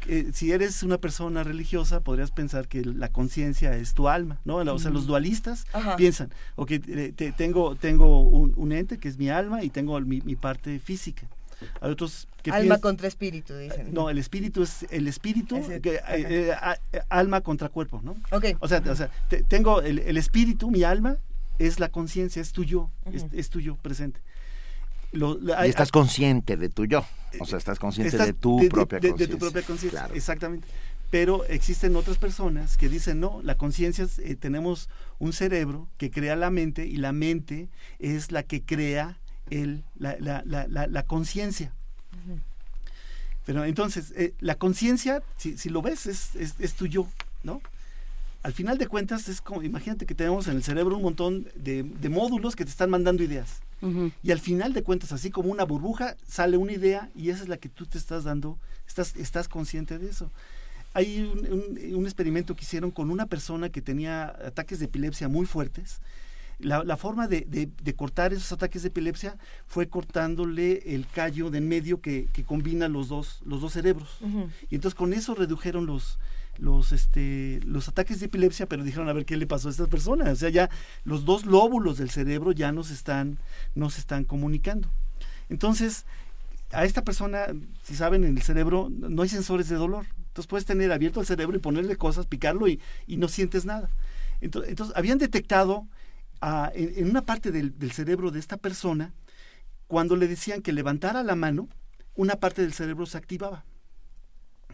eh, 0.08 0.30
si 0.34 0.52
eres 0.52 0.84
una 0.84 0.98
persona 0.98 1.44
religiosa, 1.44 2.00
podrías 2.02 2.32
pensar 2.32 2.68
que 2.68 2.84
la 2.84 3.10
conciencia 3.10 3.76
es 3.76 3.94
tu 3.94 4.08
alma, 4.10 4.40
¿no? 4.46 4.56
O 4.58 4.80
sea, 4.80 4.92
los 4.92 5.06
dualistas 5.08 5.66
Ajá. 5.74 5.96
piensan, 5.96 6.32
ok, 6.56 6.72
eh, 6.72 7.14
te- 7.16 7.32
tengo, 7.32 7.76
tengo 7.76 8.22
un, 8.22 8.54
un 8.56 8.72
ente 8.72 8.98
que 8.98 9.08
es 9.08 9.18
mi 9.18 9.30
alma 9.30 9.64
y 9.64 9.70
tengo 9.70 10.00
mi, 10.02 10.22
mi 10.22 10.36
parte 10.36 10.80
física. 10.80 11.28
Hay 11.80 11.92
otros 11.92 12.28
que 12.42 12.50
Alma 12.50 12.62
piensan- 12.78 12.82
contra 12.82 13.08
espíritu, 13.08 13.56
dicen. 13.56 13.94
no, 13.94 14.10
el 14.10 14.18
espíritu 14.18 14.64
es 14.64 14.88
el 14.90 15.08
espíritu, 15.08 15.62
que, 15.84 16.00
eh, 16.10 16.52
a- 16.54 16.76
alma 17.10 17.42
contra 17.42 17.70
cuerpo, 17.70 18.02
¿no? 18.04 18.16
Ok. 18.32 18.46
O 18.62 18.68
sea, 18.68 18.82
o 18.90 18.96
sea 18.96 19.12
te- 19.30 19.44
tengo 19.44 19.80
el, 19.84 20.00
el 20.00 20.18
espíritu, 20.18 20.72
mi 20.72 20.82
alma, 20.82 21.18
es 21.60 21.80
la 21.80 21.90
conciencia, 21.90 22.42
es 22.42 22.52
tu 22.52 22.64
yo, 22.64 22.90
es, 23.14 23.28
es 23.32 23.52
tu 23.52 23.60
yo 23.60 23.76
presente. 23.76 24.20
Lo- 25.12 25.38
lo- 25.38 25.66
Y 25.66 25.70
estás 25.70 25.92
consciente 25.92 26.56
de 26.58 26.70
tu 26.70 26.86
yo. 26.86 27.06
O 27.40 27.46
sea, 27.46 27.58
estás 27.58 27.80
consciente 27.80 28.10
Estás 28.16 28.28
de 28.28 28.34
tu 28.34 28.60
de- 28.60 28.70
propia 28.70 29.00
de- 29.00 29.28
tu 29.28 29.38
propia 29.38 29.62
conciencia, 29.62 30.00
Claro. 30.02 30.16
exactamente. 30.16 30.68
Pero 31.10 31.44
existen 31.46 31.96
otras 31.98 32.18
personas 32.18 32.78
que 32.78 32.88
dicen, 32.88 33.20
no, 33.20 33.42
la 33.44 33.56
conciencia, 33.58 34.06
es, 34.06 34.20
eh, 34.20 34.36
tenemos 34.36 34.90
un 35.20 35.34
cerebro 35.34 35.88
que 35.98 36.10
crea 36.12 36.36
la 36.38 36.50
mente 36.50 36.86
y 36.86 36.96
la 36.98 37.12
mente 37.12 37.68
es 38.00 38.32
la 38.32 38.44
que 38.44 38.62
crea 38.62 39.18
el, 39.50 39.84
la, 39.98 40.16
la, 40.20 40.42
la, 40.46 40.68
la, 40.68 40.88
la 40.88 41.04
conciencia. 41.04 41.74
Pero 43.46 43.66
entonces, 43.66 44.14
eh, 44.16 44.34
la 44.40 44.56
conciencia, 44.56 45.24
si, 45.38 45.58
si 45.58 45.70
lo 45.70 45.82
ves, 45.82 46.06
es, 46.06 46.36
es, 46.36 46.56
es 46.60 46.74
tu 46.74 46.86
yo, 46.88 47.08
¿no? 47.44 47.62
Al 48.44 48.54
final 48.54 48.78
de 48.78 48.88
cuentas, 48.88 49.28
es 49.30 49.42
como, 49.42 49.64
imagínate 49.64 50.06
que 50.06 50.16
tenemos 50.16 50.48
en 50.48 50.56
el 50.56 50.64
cerebro 50.64 50.96
un 50.96 51.04
montón 51.04 51.48
de, 51.56 51.84
de 51.84 52.10
módulos 52.10 52.56
que 52.56 52.64
te 52.66 52.72
están 52.72 52.90
mandando 52.90 53.24
ideas. 53.24 53.62
Y 54.24 54.32
al 54.32 54.40
final 54.40 54.74
de 54.74 54.84
cuentas, 54.84 55.12
así 55.12 55.32
como 55.32 55.52
una 55.52 55.64
burbuja, 55.64 56.16
sale 56.28 56.58
una 56.58 56.74
idea 56.74 57.10
y 57.16 57.30
esa 57.30 57.44
es 57.44 57.50
la 57.50 57.58
que 57.58 57.70
tú 57.70 57.86
te 57.86 57.98
estás 57.98 58.24
dando, 58.24 58.58
estás, 58.88 59.16
estás 59.16 59.48
consciente 59.48 59.98
de 59.98 60.10
eso. 60.10 60.30
Hay 60.94 61.22
un, 61.22 61.40
un- 61.52 61.96
un 61.96 62.04
experimento 62.06 62.56
que 62.56 62.64
hicieron 62.64 62.92
con 62.92 63.10
una 63.12 63.26
persona 63.26 63.70
que 63.70 63.82
tenía 63.82 64.26
ataques 64.46 64.80
de 64.80 64.86
epilepsia 64.86 65.28
muy 65.30 65.46
fuertes. 65.46 66.00
La, 66.60 66.84
la 66.84 66.96
forma 66.96 67.28
de, 67.28 67.42
de- 67.50 67.70
de 67.82 67.94
cortar 67.96 68.34
esos 68.34 68.52
ataques 68.52 68.84
de 68.84 68.90
epilepsia 68.90 69.36
fue 69.66 69.88
cortándole 69.88 70.94
el 70.94 71.08
callo 71.08 71.50
de 71.50 71.58
en 71.58 71.68
medio 71.68 72.02
que, 72.02 72.28
que 72.34 72.44
combina 72.44 72.88
los 72.88 73.08
dos, 73.08 73.42
los 73.46 73.62
dos 73.62 73.74
cerebros. 73.74 74.18
Y 74.70 74.76
entonces 74.76 74.96
con 74.96 75.14
eso 75.14 75.34
redujeron 75.34 75.86
los, 75.88 76.20
los, 76.58 76.92
este, 76.92 77.60
los 77.66 77.88
ataques 77.88 78.20
de 78.20 78.28
epilepsia, 78.28 78.66
pero 78.68 78.84
dijeron 78.84 79.10
a 79.10 79.14
ver 79.14 79.26
qué 79.26 79.38
le 79.38 79.48
pasó 79.48 79.68
a 79.68 79.72
esta 79.72 79.88
persona. 79.88 80.32
O 80.32 80.36
sea, 80.36 80.50
ya 80.50 80.70
los 81.04 81.26
dos 81.26 81.46
lóbulos 81.46 81.98
del 81.98 82.10
cerebro 82.10 82.52
ya 82.52 82.72
no 82.72 82.84
se 82.84 82.94
están, 82.94 83.40
no 83.76 83.90
se 83.90 84.02
están 84.02 84.24
comunicando. 84.24 84.90
Entonces, 85.50 86.06
a 86.72 86.86
esta 86.86 87.04
persona, 87.04 87.48
si 87.84 87.96
saben, 87.96 88.24
en 88.24 88.38
el 88.38 88.44
cerebro 88.44 88.90
no 88.90 89.22
hay 89.22 89.30
sensores 89.30 89.70
de 89.70 89.76
dolor. 89.76 90.06
Entonces 90.28 90.48
puedes 90.48 90.66
tener 90.66 90.92
abierto 90.92 91.20
el 91.20 91.26
cerebro 91.26 91.58
y 91.58 91.60
ponerle 91.60 91.98
cosas, 91.98 92.26
picarlo 92.26 92.68
y, 92.68 92.80
y 93.06 93.18
no 93.18 93.28
sientes 93.28 93.66
nada. 93.66 93.90
Entonces, 94.40 94.70
entonces 94.70 94.96
habían 94.96 95.18
detectado 95.18 95.88
ah, 96.40 96.72
en, 96.74 96.94
en 96.96 97.10
una 97.10 97.24
parte 97.24 97.52
del, 97.52 97.78
del 97.78 97.92
cerebro 97.92 98.32
de 98.32 98.40
esta 98.40 98.58
persona, 98.58 99.14
cuando 99.88 100.16
le 100.16 100.28
decían 100.28 100.62
que 100.62 100.72
levantara 100.72 101.22
la 101.24 101.36
mano, 101.36 101.68
una 102.16 102.38
parte 102.38 102.62
del 102.62 102.72
cerebro 102.72 103.06
se 103.06 103.18
activaba. 103.18 103.66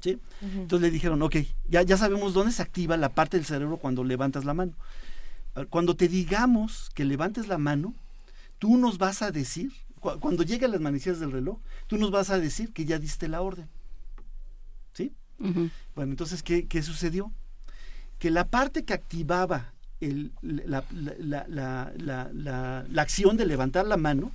¿Sí? 0.01 0.19
Entonces 0.41 0.81
le 0.81 0.91
dijeron, 0.91 1.21
ok, 1.21 1.35
ya, 1.69 1.81
ya 1.81 1.97
sabemos 1.97 2.33
dónde 2.33 2.51
se 2.51 2.61
activa 2.61 2.97
la 2.97 3.09
parte 3.09 3.37
del 3.37 3.45
cerebro 3.45 3.77
cuando 3.77 4.03
levantas 4.03 4.45
la 4.45 4.53
mano. 4.53 4.73
Ah, 5.55 5.65
Cuando 5.69 5.95
te 5.95 6.07
digamos 6.07 6.89
que 6.93 7.03
levantes 7.05 7.47
la 7.47 7.57
mano, 7.57 7.93
tú 8.59 8.77
nos 8.77 8.97
vas 8.97 9.21
a 9.21 9.31
decir, 9.31 9.71
cu- 9.99 10.19
cuando 10.19 10.43
lleguen 10.43 10.71
las 10.71 10.81
manecillas 10.81 11.19
del 11.19 11.31
reloj, 11.31 11.57
tú 11.87 11.97
nos 11.97 12.11
vas 12.11 12.29
a 12.29 12.39
decir 12.39 12.71
que 12.73 12.85
ya 12.85 12.99
diste 12.99 13.27
la 13.27 13.41
orden. 13.41 13.67
¿Sí? 14.93 15.11
Bueno, 15.95 16.11
entonces, 16.11 16.43
¿qué, 16.43 16.67
qué 16.67 16.81
sucedió? 16.83 17.31
Que 18.19 18.29
la 18.31 18.45
parte 18.47 18.83
que 18.83 18.93
activaba 18.93 19.73
el- 19.99 20.31
la, 20.41 20.83
la- 20.91 21.91
la- 21.97 22.31
la- 22.33 23.01
acción 23.01 23.37
de 23.37 23.45
levantar 23.45 23.85
la 23.87 23.97
mano, 23.97 24.31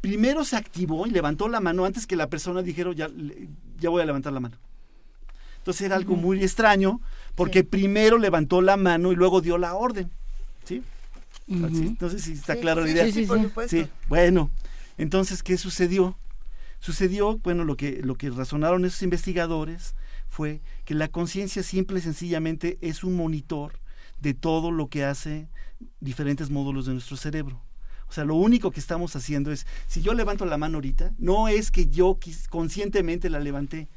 primero 0.00 0.44
se 0.44 0.56
activó 0.56 1.06
y 1.06 1.10
levantó 1.10 1.48
la 1.48 1.60
mano 1.60 1.84
antes 1.84 2.06
que 2.06 2.16
la 2.16 2.28
persona 2.28 2.62
dijera, 2.62 2.92
ya, 2.92 3.08
ya 3.82 3.90
voy 3.90 4.02
a 4.02 4.06
levantar 4.06 4.32
la 4.32 4.40
mano. 4.40 4.56
Entonces 5.58 5.82
era 5.82 5.96
algo 5.96 6.16
muy 6.16 6.42
extraño, 6.42 7.00
porque 7.34 7.62
primero 7.62 8.18
levantó 8.18 8.62
la 8.62 8.76
mano 8.76 9.12
y 9.12 9.16
luego 9.16 9.40
dio 9.40 9.58
la 9.58 9.74
orden. 9.74 10.10
¿Sí? 10.64 10.82
Así, 11.64 11.86
Entonces, 11.86 12.22
sí 12.22 12.32
está 12.32 12.54
Sí, 12.54 12.60
claro 12.60 12.82
la 12.82 12.90
idea. 12.90 13.04
sí, 13.04 13.12
sí, 13.12 13.26
por 13.26 13.40
supuesto. 13.42 13.76
Sí, 13.76 13.88
bueno, 14.08 14.50
entonces, 14.98 15.42
¿qué 15.42 15.58
sucedió? 15.58 16.16
Sucedió, 16.80 17.38
bueno, 17.38 17.64
lo 17.64 17.76
que, 17.76 18.00
lo 18.02 18.16
que 18.16 18.30
razonaron 18.30 18.84
esos 18.84 19.02
investigadores 19.02 19.94
fue 20.28 20.60
que 20.84 20.94
la 20.94 21.08
conciencia 21.08 21.62
simple 21.62 21.98
y 21.98 22.02
sencillamente 22.02 22.78
es 22.80 23.04
un 23.04 23.16
monitor 23.16 23.74
de 24.20 24.34
todo 24.34 24.70
lo 24.70 24.88
que 24.88 25.04
hace 25.04 25.46
diferentes 26.00 26.50
módulos 26.50 26.86
de 26.86 26.92
nuestro 26.94 27.16
cerebro. 27.16 27.60
O 28.12 28.14
sea, 28.14 28.26
lo 28.26 28.34
único 28.34 28.70
que 28.72 28.78
estamos 28.78 29.16
haciendo 29.16 29.50
es, 29.52 29.66
si 29.86 30.02
yo 30.02 30.12
levanto 30.12 30.44
la 30.44 30.58
mano 30.58 30.76
ahorita, 30.76 31.12
no 31.16 31.48
es 31.48 31.70
que 31.70 31.86
yo 31.88 32.18
quis- 32.20 32.46
conscientemente 32.46 33.30
la 33.30 33.40
levanté, 33.40 33.88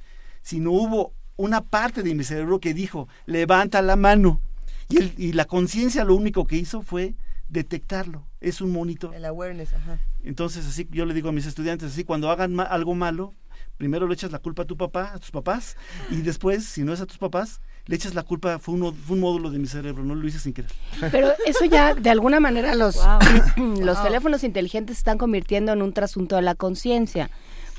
sino 0.42 0.72
hubo 0.72 1.12
una 1.36 1.60
parte 1.60 2.02
de 2.02 2.16
mi 2.16 2.24
cerebro 2.24 2.62
que 2.62 2.74
dijo, 2.74 3.10
levanta 3.26 3.82
la 3.82 3.98
mano. 3.98 4.40
Y, 4.88 5.00
el- 5.00 5.14
y 5.18 5.34
la 5.34 5.44
conciencia 5.44 6.06
lo 6.06 6.16
único 6.16 6.48
que 6.48 6.56
hizo 6.56 6.82
fue 6.82 7.16
detectarlo. 7.50 8.24
Es 8.40 8.62
un 8.62 8.72
monitor. 8.72 9.14
El 9.14 9.26
awareness, 9.26 9.74
ajá. 9.74 10.00
Entonces, 10.24 10.66
así 10.66 10.88
yo 10.92 11.06
le 11.06 11.14
digo 11.14 11.28
a 11.28 11.34
mis 11.34 11.46
estudiantes, 11.46 11.92
así 11.92 12.06
cuando 12.06 12.32
hagan 12.32 12.56
ma- 12.56 12.64
algo 12.64 12.96
malo, 12.96 13.34
primero 13.76 14.08
le 14.08 14.14
echas 14.14 14.32
la 14.32 14.40
culpa 14.40 14.64
a 14.64 14.66
tu 14.66 14.78
papá, 14.78 15.12
a 15.14 15.20
tus 15.20 15.32
papás, 15.32 15.76
y 16.10 16.22
después, 16.22 16.64
si 16.64 16.84
no 16.84 16.94
es 16.94 17.02
a 17.02 17.06
tus 17.06 17.18
papás, 17.18 17.60
le 17.88 17.96
echas 17.96 18.16
la 18.16 18.24
culpa, 18.24 18.58
fue, 18.60 18.74
uno, 18.74 18.94
fue 18.94 19.16
un 19.16 19.22
módulo 19.22 19.52
de 19.52 19.60
mi 19.60 19.68
cerebro, 19.68 20.04
no 20.04 20.16
lo 20.16 20.28
hice 20.28 20.40
sin 20.40 20.54
querer. 20.54 20.72
Pero 21.12 21.30
eso 21.46 21.66
ya, 21.66 21.94
de 21.94 22.10
alguna 22.10 22.40
manera, 22.40 22.74
los, 22.76 22.96
los 23.58 23.96
Wow. 23.98 24.04
teléfonos 24.06 24.44
inteligentes 24.44 24.98
se 24.98 25.02
están 25.02 25.18
convirtiendo 25.18 25.72
en 25.74 25.82
un 25.82 25.94
trasunto 25.94 26.36
de 26.36 26.42
la 26.42 26.56
conciencia. 26.56 27.30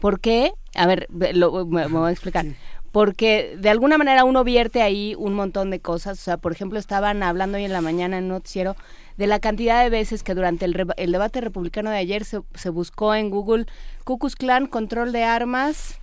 ¿Por 0.00 0.20
qué? 0.20 0.52
A 0.74 0.86
ver, 0.86 1.06
ve- 1.10 1.32
lo, 1.32 1.66
me, 1.66 1.88
me 1.88 1.98
voy 1.98 2.08
a 2.08 2.12
explicar. 2.12 2.44
Sí. 2.44 2.54
Porque 2.92 3.56
de 3.58 3.68
alguna 3.68 3.98
manera 3.98 4.24
uno 4.24 4.42
vierte 4.42 4.80
ahí 4.80 5.14
un 5.18 5.34
montón 5.34 5.70
de 5.70 5.80
cosas. 5.80 6.18
O 6.18 6.22
sea, 6.22 6.36
por 6.38 6.52
ejemplo, 6.52 6.78
estaban 6.78 7.22
hablando 7.22 7.58
hoy 7.58 7.64
en 7.64 7.72
la 7.72 7.82
mañana 7.82 8.16
en 8.16 8.24
un 8.24 8.30
noticiero 8.30 8.74
de 9.18 9.26
la 9.26 9.38
cantidad 9.38 9.82
de 9.82 9.90
veces 9.90 10.22
que 10.22 10.34
durante 10.34 10.64
el, 10.64 10.72
reba- 10.72 10.94
el 10.96 11.12
debate 11.12 11.40
republicano 11.42 11.90
de 11.90 11.96
ayer 11.98 12.24
se, 12.24 12.40
se 12.54 12.70
buscó 12.70 13.14
en 13.14 13.28
Google 13.30 13.66
Ku 14.04 14.18
Klux 14.18 14.34
Klan, 14.36 14.66
control 14.66 15.12
de 15.12 15.24
armas 15.24 15.98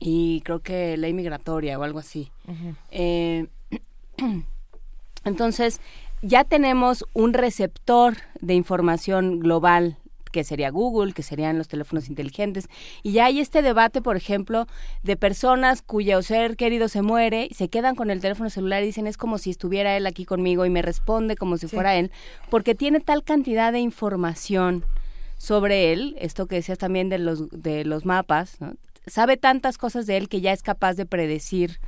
y 0.00 0.40
creo 0.40 0.60
que 0.60 0.96
ley 0.96 1.12
migratoria 1.12 1.78
o 1.78 1.82
algo 1.84 1.98
así. 2.00 2.32
Eh, 2.90 3.46
entonces, 5.24 5.80
ya 6.22 6.44
tenemos 6.44 7.04
un 7.12 7.34
receptor 7.34 8.16
de 8.40 8.54
información 8.54 9.38
global 9.40 9.96
que 10.32 10.44
sería 10.44 10.70
Google, 10.70 11.12
que 11.12 11.24
serían 11.24 11.58
los 11.58 11.66
teléfonos 11.66 12.08
inteligentes, 12.08 12.68
y 13.02 13.10
ya 13.12 13.24
hay 13.24 13.40
este 13.40 13.62
debate, 13.62 14.00
por 14.00 14.16
ejemplo, 14.16 14.66
de 15.02 15.16
personas 15.16 15.82
cuyo 15.82 16.22
ser 16.22 16.56
querido 16.56 16.86
se 16.86 17.02
muere, 17.02 17.48
se 17.52 17.68
quedan 17.68 17.96
con 17.96 18.10
el 18.10 18.20
teléfono 18.20 18.48
celular 18.48 18.80
y 18.82 18.86
dicen 18.86 19.08
es 19.08 19.16
como 19.16 19.38
si 19.38 19.50
estuviera 19.50 19.96
él 19.96 20.06
aquí 20.06 20.24
conmigo 20.24 20.64
y 20.64 20.70
me 20.70 20.82
responde 20.82 21.34
como 21.34 21.56
si 21.56 21.66
Sí. 21.66 21.74
fuera 21.74 21.96
él, 21.96 22.12
porque 22.48 22.76
tiene 22.76 23.00
tal 23.00 23.24
cantidad 23.24 23.72
de 23.72 23.80
información 23.80 24.84
sobre 25.36 25.92
él, 25.92 26.14
esto 26.20 26.46
que 26.46 26.54
decías 26.56 26.78
también 26.78 27.08
de 27.08 27.18
los, 27.18 27.50
de 27.50 27.84
los 27.84 28.04
mapas, 28.06 28.60
¿no? 28.60 28.74
Sabe 29.10 29.36
tantas 29.36 29.76
cosas 29.78 30.06
de 30.06 30.16
él 30.16 30.28
que 30.28 30.40
ya 30.40 30.52
es 30.52 30.62
capaz 30.62 30.94
de 30.94 31.04
predecir 31.06 31.78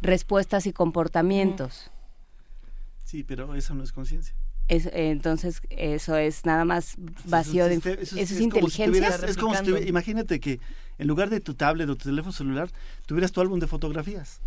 respuestas 0.00 0.66
y 0.66 0.72
comportamientos. 0.72 1.90
Sí, 3.04 3.22
pero 3.24 3.54
eso 3.54 3.74
no 3.74 3.82
es 3.84 3.92
conciencia. 3.92 4.34
Es, 4.68 4.86
eh, 4.86 5.10
entonces, 5.10 5.60
eso 5.70 6.16
es 6.16 6.46
nada 6.46 6.64
más 6.64 6.94
vacío 7.24 7.66
de... 7.66 7.74
Eso 7.74 7.88
es- 7.90 7.98
¿Eso 8.12 8.16
eso 8.16 8.18
es, 8.18 8.30
es 8.30 8.36
como 8.38 8.40
si 8.40 8.44
inteligencia? 8.44 8.86
tuvieras- 8.86 9.22
es 9.24 9.36
como 9.36 9.54
si 9.54 9.88
imagínate 9.88 10.40
que 10.40 10.60
en 10.98 11.06
lugar 11.08 11.30
de 11.30 11.40
tu 11.40 11.54
tablet 11.54 11.88
o 11.88 11.96
tu 11.96 12.04
teléfono 12.08 12.32
celular, 12.32 12.70
tuvieras 13.06 13.32
tu 13.32 13.40
álbum 13.40 13.58
de 13.58 13.66
fotografías. 13.66 14.40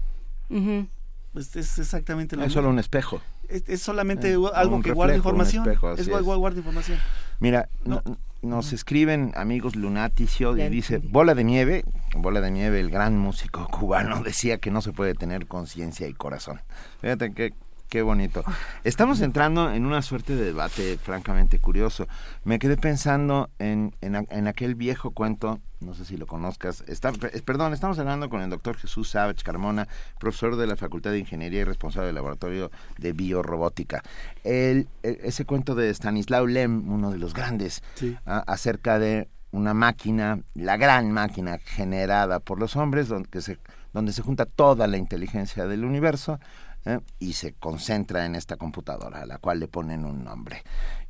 Pues 1.34 1.56
es 1.56 1.78
exactamente 1.80 2.36
lo 2.36 2.44
Es 2.44 2.48
mismo. 2.48 2.62
solo 2.62 2.70
un 2.70 2.80
espejo. 2.80 3.22
Es, 3.50 3.64
es 3.68 3.82
solamente 3.82 4.32
Eh, 4.32 4.38
algo 4.54 4.82
que 4.82 4.92
guarda 4.94 5.14
reflejo, 5.14 5.30
información. 5.30 5.64
espejo, 5.66 5.94
es 5.94 6.00
es. 6.00 6.08
guarda 6.24 6.58
información. 6.58 6.98
Mira, 7.40 7.68
No. 7.84 8.02
no- 8.06 8.18
nos 8.46 8.74
escriben 8.74 9.32
amigos 9.36 9.76
Lunaticio 9.76 10.56
y 10.58 10.70
dice. 10.70 11.00
Bola 11.00 11.36
de 11.36 11.44
Nieve, 11.44 11.84
Bola 12.16 12.42
de 12.42 12.52
Nieve, 12.52 12.80
el 12.80 12.90
gran 12.90 13.18
músico 13.18 13.68
cubano, 13.72 14.24
decía 14.24 14.60
que 14.60 14.72
no 14.72 14.82
se 14.82 14.94
puede 14.94 15.14
tener 15.14 15.48
conciencia 15.48 16.08
y 16.08 16.14
corazón. 16.14 16.62
Fíjate 17.02 17.34
que 17.34 17.54
Qué 17.90 18.02
bonito. 18.02 18.44
Estamos 18.84 19.22
entrando 19.22 19.72
en 19.72 19.86
una 19.86 20.02
suerte 20.02 20.36
de 20.36 20.44
debate 20.44 20.98
francamente 20.98 21.60
curioso. 21.60 22.08
Me 22.44 22.60
quedé 22.60 22.78
pensando 22.78 23.50
en, 23.60 23.96
en, 24.02 24.28
en 24.30 24.48
aquel 24.48 24.76
viejo 24.76 25.12
cuento, 25.12 25.60
no 25.80 25.94
sé 25.94 26.04
si 26.04 26.18
lo 26.18 26.26
conozcas. 26.26 26.84
Está, 26.88 27.10
eh, 27.32 27.42
perdón, 27.46 27.74
estamos 27.74 27.98
hablando 28.00 28.28
con 28.30 28.42
el 28.42 28.50
doctor 28.50 28.76
Jesús 28.76 29.10
Savage 29.12 29.44
Carmona, 29.44 29.88
profesor 30.20 30.56
de 30.58 30.68
la 30.68 30.76
Facultad 30.76 31.12
de 31.12 31.20
Ingeniería 31.20 31.62
y 31.62 31.64
responsable 31.64 32.08
del 32.08 32.16
Laboratorio 32.16 32.72
de 32.98 33.14
Biorrobótica. 33.14 34.02
El, 34.44 34.90
e- 35.04 35.20
ese 35.24 35.46
cuento 35.46 35.76
de 35.76 35.90
Stanislaw 35.94 36.48
Lem, 36.48 36.92
uno 36.92 37.12
de 37.12 37.20
los 37.20 37.34
grandes, 37.34 37.82
Sí. 37.94 38.18
a- 38.26 38.40
acerca 38.40 39.00
de 39.00 39.30
una 39.52 39.74
máquina, 39.74 40.40
la 40.56 40.76
gran 40.76 41.12
máquina 41.12 41.60
generada 41.60 42.40
por 42.42 42.60
los 42.60 42.76
hombres, 42.76 43.08
donde, 43.08 43.42
se, 43.42 43.58
donde 43.94 44.12
se 44.12 44.22
junta 44.22 44.46
toda 44.46 44.86
la 44.88 44.98
inteligencia 44.98 45.66
del 45.66 45.86
universo 45.86 46.42
¿eh? 46.86 47.00
y 47.20 47.34
se 47.34 47.54
concentra 47.54 48.26
en 48.26 48.36
esta 48.36 48.58
computadora, 48.58 49.22
a 49.22 49.26
la 49.26 49.38
cual 49.38 49.60
le 49.60 49.68
ponen 49.68 50.06
un 50.06 50.24
nombre. 50.24 50.64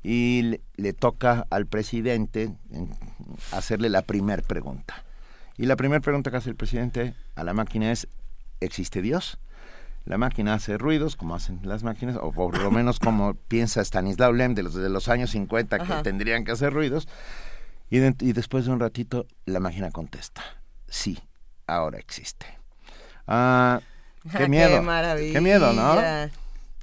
Y 0.04 0.42
le, 0.44 0.62
le 0.76 0.94
toca 0.94 1.46
al 1.50 1.66
presidente 1.68 2.52
en, 2.72 2.90
hacerle 3.52 3.90
la 3.90 4.02
primer 4.02 4.44
pregunta. 4.44 5.04
Y 5.58 5.66
la 5.68 5.76
primera 5.76 6.02
pregunta 6.02 6.32
que 6.32 6.38
hace 6.38 6.50
el 6.50 6.56
presidente 6.56 7.14
a 7.36 7.44
la 7.44 7.54
máquina 7.54 7.92
es, 7.92 8.08
¿existe 8.60 9.02
Dios? 9.02 9.38
La 10.06 10.18
máquina 10.18 10.54
hace 10.54 10.78
ruidos, 10.78 11.16
como 11.16 11.34
hacen 11.34 11.60
las 11.64 11.82
máquinas, 11.84 12.18
o 12.22 12.32
por 12.32 12.58
lo 12.62 12.70
menos 12.72 13.00
como 13.00 13.34
piensa 13.48 13.82
Stanislaw 13.84 14.34
Lem 14.34 14.54
de 14.54 14.64
los, 14.64 14.76
de 14.76 14.90
los 14.90 15.08
años 15.10 15.32
50 15.32 15.78
que 15.78 15.84
Ajá. 15.84 16.04
tendrían 16.04 16.44
que 16.46 16.52
hacer 16.52 16.74
ruidos. 16.74 17.08
Y, 17.90 17.98
de- 18.00 18.16
y 18.20 18.34
después 18.34 18.66
de 18.66 18.72
un 18.72 18.80
ratito, 18.80 19.26
la 19.46 19.60
máquina 19.60 19.92
contesta, 19.92 20.42
sí, 20.88 21.18
ahora 21.68 21.98
existe. 22.00 22.46
Ah, 23.28 23.80
Ah, 23.82 23.82
qué 24.38 24.48
miedo. 24.48 24.82
maravilla. 24.82 25.34
Qué 25.34 25.42
miedo, 25.42 25.74
¿no? 25.74 26.02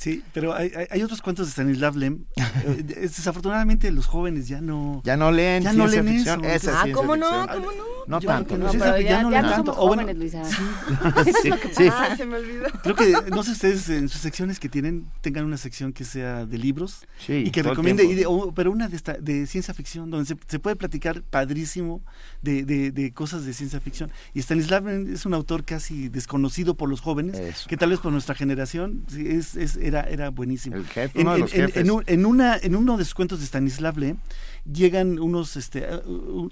Sí, 0.03 0.23
pero 0.35 0.53
hay, 0.55 0.73
hay- 0.77 0.87
hay 0.91 1.03
otros 1.03 1.23
cuentos 1.23 1.47
de 1.47 1.51
Stanislav 1.53 1.97
Lem. 1.97 2.25
Eh, 2.65 2.85
es- 3.01 3.17
desafortunadamente 3.17 3.91
los 3.91 4.07
jóvenes 4.07 4.47
ya 4.47 4.61
no... 4.61 5.01
Ya 5.05 5.17
no 5.17 5.33
leen 5.33 5.63
Ya 5.65 5.73
no 5.73 5.89
ciencia 5.89 6.03
leen 6.03 6.17
ficción. 6.17 6.45
eso. 6.45 6.55
Esa 6.71 6.71
es 6.85 6.91
Ah, 6.91 6.93
¿cómo 6.95 7.17
no? 7.17 7.47
¿Cómo 7.49 7.67
no? 7.73 7.83
No 8.07 8.21
Yo- 8.21 8.29
tanto. 8.29 8.59
no, 8.59 8.67
¿no? 8.67 8.73
pero 8.73 8.99
ya 9.01 9.09
ya, 9.11 9.23
no 9.23 9.31
ya 9.31 9.43
no 9.43 9.51
tanto. 9.51 9.73
somos 9.73 9.85
O 9.85 9.89
bueno, 9.89 10.03
jóvenes, 10.03 10.19
Luisa. 10.35 10.45
Sí, 10.45 11.51
sí. 11.77 11.89
Ah, 11.91 12.15
se 12.17 12.27
me 12.27 12.37
olvidó. 12.37 12.65
Creo 12.83 12.95
que, 12.95 13.15
no 13.31 13.43
sé 13.43 13.53
ustedes 13.53 13.89
en 13.89 14.09
sus 14.09 14.21
secciones 14.21 14.59
que 14.61 14.69
tienen, 14.69 15.07
tengan 15.23 15.45
una 15.45 15.57
sección 15.57 15.93
que 15.93 16.05
sea 16.05 16.45
de 16.47 16.59
libros 16.59 17.05
Sí, 17.25 17.45
y 17.47 17.51
que 17.51 17.63
recomiende, 17.63 18.05
y 18.05 18.15
de- 18.15 18.27
o- 18.27 18.53
pero 18.53 18.71
una 18.71 18.89
de, 18.89 18.97
esta, 18.97 19.15
de 19.15 19.47
ciencia 19.47 19.73
ficción, 19.75 20.11
donde 20.11 20.27
se, 20.27 20.37
se 20.47 20.59
puede 20.59 20.77
platicar 20.77 21.23
padrísimo 21.23 22.03
de, 22.43 22.65
de- 22.65 22.91
de 22.93 23.13
cosas 23.13 23.45
de 23.45 23.53
ciencia 23.55 23.81
ficción. 23.81 24.11
Y 24.35 24.41
Stanislav 24.41 24.85
Lem 24.87 25.13
es 25.15 25.25
un 25.27 25.35
autor 25.35 25.65
casi 25.65 26.09
desconocido 26.09 26.77
por 26.77 26.89
los 26.89 27.01
jóvenes, 27.01 27.37
Eso. 27.39 27.69
que 27.69 27.77
tal 27.77 27.91
vez 27.91 28.01
por 28.01 28.13
nuestra 28.13 28.35
generación 28.35 29.05
sí, 29.09 29.27
es, 29.29 29.57
es- 29.57 29.77
era, 29.93 30.09
era 30.09 30.31
buenísimo. 30.31 30.77
El 30.77 30.87
jefe, 30.87 31.21
En, 31.21 31.27
uno 31.27 31.33
de 31.33 31.37
en- 31.37 31.43
los 31.43 31.55
en- 31.55 31.61
jefes. 31.67 31.77
en 31.85 31.91
un- 31.91 32.05
en 32.07 32.27
una, 32.27 32.57
en 32.57 32.75
uno 32.77 32.97
de 32.97 33.05
sus 33.05 33.15
cuentos 33.15 33.41
de 33.41 33.47
Stanislav 33.47 33.99
Lem 33.99 34.17
llegan 34.71 35.19
unos, 35.19 35.57
este, 35.57 35.87
uh, 36.07 36.11
uh, 36.11 36.51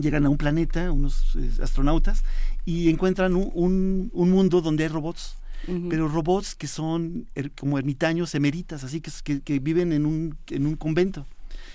llegan 0.00 0.26
a 0.26 0.28
un 0.28 0.36
planeta, 0.36 0.90
unos 0.92 1.34
eh, 1.36 1.50
astronautas, 1.62 2.24
y 2.64 2.90
encuentran 2.90 3.34
un, 3.36 3.50
un- 3.54 4.10
un 4.12 4.30
mundo 4.30 4.60
donde 4.60 4.84
hay 4.84 4.88
robots, 4.88 5.36
Ujú. 5.68 5.88
pero 5.88 6.08
robots 6.08 6.54
que 6.54 6.66
son 6.66 7.26
er- 7.34 7.50
como 7.58 7.78
ermitaños, 7.78 8.34
emeritas, 8.34 8.84
así 8.84 9.00
que, 9.00 9.10
que, 9.22 9.40
que 9.40 9.58
viven 9.60 9.92
en 9.92 10.04
un, 10.06 10.36
en 10.50 10.66
un 10.66 10.76
convento. 10.76 11.26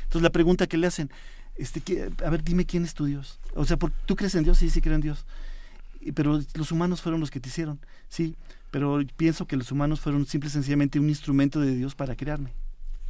Entonces 0.03 0.21
la 0.23 0.31
pregunta 0.31 0.67
que 0.67 0.77
le 0.77 0.87
hacen, 0.87 1.09
este, 1.55 1.81
que- 1.81 2.09
a 2.25 2.29
ver, 2.29 2.43
dime 2.43 2.65
quién 2.65 2.83
es 2.83 2.93
tu 2.93 3.05
Dios. 3.05 3.39
O 3.55 3.65
sea, 3.65 3.77
¿por- 3.77 3.91
¿tú 4.05 4.15
crees 4.15 4.35
en 4.35 4.43
Dios? 4.43 4.57
Sí, 4.57 4.69
sí 4.69 4.81
creo 4.81 4.95
en 4.95 5.01
Dios. 5.01 5.25
Y- 6.01 6.11
Pero 6.13 6.41
los 6.55 6.71
humanos 6.71 7.01
fueron 7.01 7.19
los 7.19 7.29
que 7.31 7.39
te 7.39 7.49
hicieron, 7.49 7.79
sí. 8.09 8.35
Pero 8.71 8.99
pienso 9.17 9.45
que 9.47 9.55
los 9.57 9.71
humanos 9.71 9.99
fueron 9.99 10.25
simple 10.25 10.47
y 10.49 10.51
sencillamente 10.51 10.99
un 10.99 11.09
instrumento 11.09 11.59
de 11.59 11.75
Dios 11.75 11.95
para 11.95 12.15
crearme. 12.15 12.51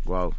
Wow. 0.06 0.34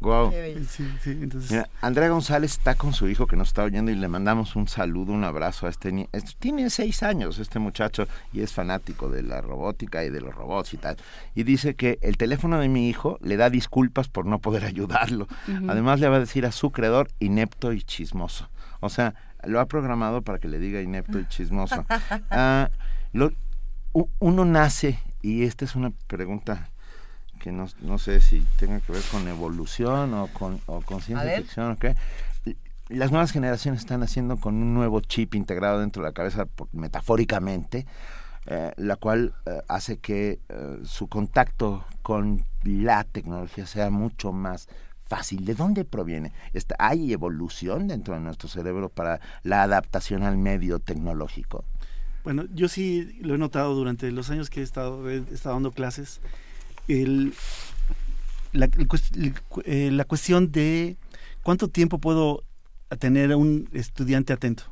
Wow. 0.00 0.32
Sí, 0.66 0.88
sí, 1.02 1.10
entonces... 1.10 1.50
Mira, 1.50 1.68
Andrea 1.82 2.08
González 2.08 2.52
está 2.52 2.74
con 2.74 2.94
su 2.94 3.06
hijo 3.08 3.26
que 3.26 3.36
nos 3.36 3.48
está 3.48 3.64
oyendo 3.64 3.90
y 3.90 3.96
le 3.96 4.08
mandamos 4.08 4.56
un 4.56 4.66
saludo, 4.66 5.12
un 5.12 5.24
abrazo 5.24 5.66
a 5.66 5.68
este 5.70 5.92
niño. 5.92 6.08
Tiene 6.38 6.70
seis 6.70 7.02
años 7.02 7.38
este 7.38 7.58
muchacho 7.58 8.08
y 8.32 8.40
es 8.40 8.50
fanático 8.54 9.10
de 9.10 9.22
la 9.22 9.42
robótica 9.42 10.02
y 10.02 10.08
de 10.08 10.22
los 10.22 10.34
robots 10.34 10.72
y 10.72 10.78
tal. 10.78 10.96
Y 11.34 11.42
dice 11.42 11.74
que 11.74 11.98
el 12.00 12.16
teléfono 12.16 12.58
de 12.60 12.68
mi 12.70 12.88
hijo 12.88 13.18
le 13.20 13.36
da 13.36 13.50
disculpas 13.50 14.08
por 14.08 14.24
no 14.24 14.38
poder 14.38 14.64
ayudarlo. 14.64 15.28
Además 15.68 16.00
le 16.00 16.08
va 16.08 16.16
a 16.16 16.20
decir 16.20 16.46
a 16.46 16.52
su 16.52 16.70
creador 16.70 17.10
inepto 17.18 17.74
y 17.74 17.82
chismoso. 17.82 18.48
O 18.80 18.88
sea, 18.88 19.14
lo 19.44 19.60
ha 19.60 19.66
programado 19.66 20.22
para 20.22 20.38
que 20.38 20.48
le 20.48 20.58
diga 20.58 20.80
inepto 20.80 21.18
y 21.20 21.26
chismoso. 21.28 21.84
Ah, 22.30 22.70
lo- 23.12 23.32
uno 23.92 24.44
nace, 24.44 24.98
y 25.22 25.44
esta 25.44 25.64
es 25.64 25.74
una 25.74 25.92
pregunta 26.06 26.68
que 27.40 27.52
no, 27.52 27.66
no 27.80 27.98
sé 27.98 28.20
si 28.20 28.46
tenga 28.58 28.80
que 28.80 28.92
ver 28.92 29.02
con 29.10 29.26
evolución 29.26 30.14
o 30.14 30.28
con, 30.28 30.60
o 30.66 30.80
con 30.82 31.00
ciencia 31.00 31.38
ficción 31.38 31.72
o 31.72 31.76
qué. 31.76 31.96
Las 32.88 33.10
nuevas 33.10 33.30
generaciones 33.30 33.80
están 33.80 34.02
haciendo 34.02 34.36
con 34.36 34.56
un 34.56 34.74
nuevo 34.74 35.00
chip 35.00 35.34
integrado 35.34 35.80
dentro 35.80 36.02
de 36.02 36.08
la 36.08 36.12
cabeza, 36.12 36.46
metafóricamente, 36.72 37.86
eh, 38.46 38.72
la 38.76 38.96
cual 38.96 39.34
eh, 39.46 39.62
hace 39.68 39.98
que 39.98 40.40
eh, 40.48 40.78
su 40.84 41.08
contacto 41.08 41.84
con 42.02 42.44
la 42.64 43.04
tecnología 43.04 43.66
sea 43.66 43.90
mucho 43.90 44.32
más 44.32 44.68
fácil. 45.06 45.44
¿De 45.44 45.54
dónde 45.54 45.84
proviene? 45.84 46.32
Está, 46.52 46.74
¿Hay 46.78 47.12
evolución 47.12 47.86
dentro 47.86 48.14
de 48.14 48.20
nuestro 48.20 48.48
cerebro 48.48 48.88
para 48.88 49.20
la 49.42 49.62
adaptación 49.62 50.24
al 50.24 50.36
medio 50.36 50.78
tecnológico? 50.78 51.64
Bueno, 52.24 52.44
yo 52.54 52.68
sí 52.68 53.16
lo 53.20 53.34
he 53.34 53.38
notado 53.38 53.74
durante 53.74 54.10
los 54.12 54.30
años 54.30 54.50
que 54.50 54.60
he 54.60 54.62
estado, 54.62 55.08
he 55.10 55.18
estado 55.32 55.54
dando 55.56 55.72
clases. 55.72 56.20
El, 56.88 57.32
la, 58.52 58.66
el 58.66 58.88
cues- 58.88 59.16
el 59.16 59.40
cu- 59.42 59.62
eh, 59.64 59.90
la 59.92 60.04
cuestión 60.04 60.50
de 60.52 60.96
cuánto 61.42 61.68
tiempo 61.68 61.98
puedo 61.98 62.42
tener 62.98 63.32
a 63.32 63.36
un 63.36 63.68
estudiante 63.72 64.32
atento. 64.32 64.64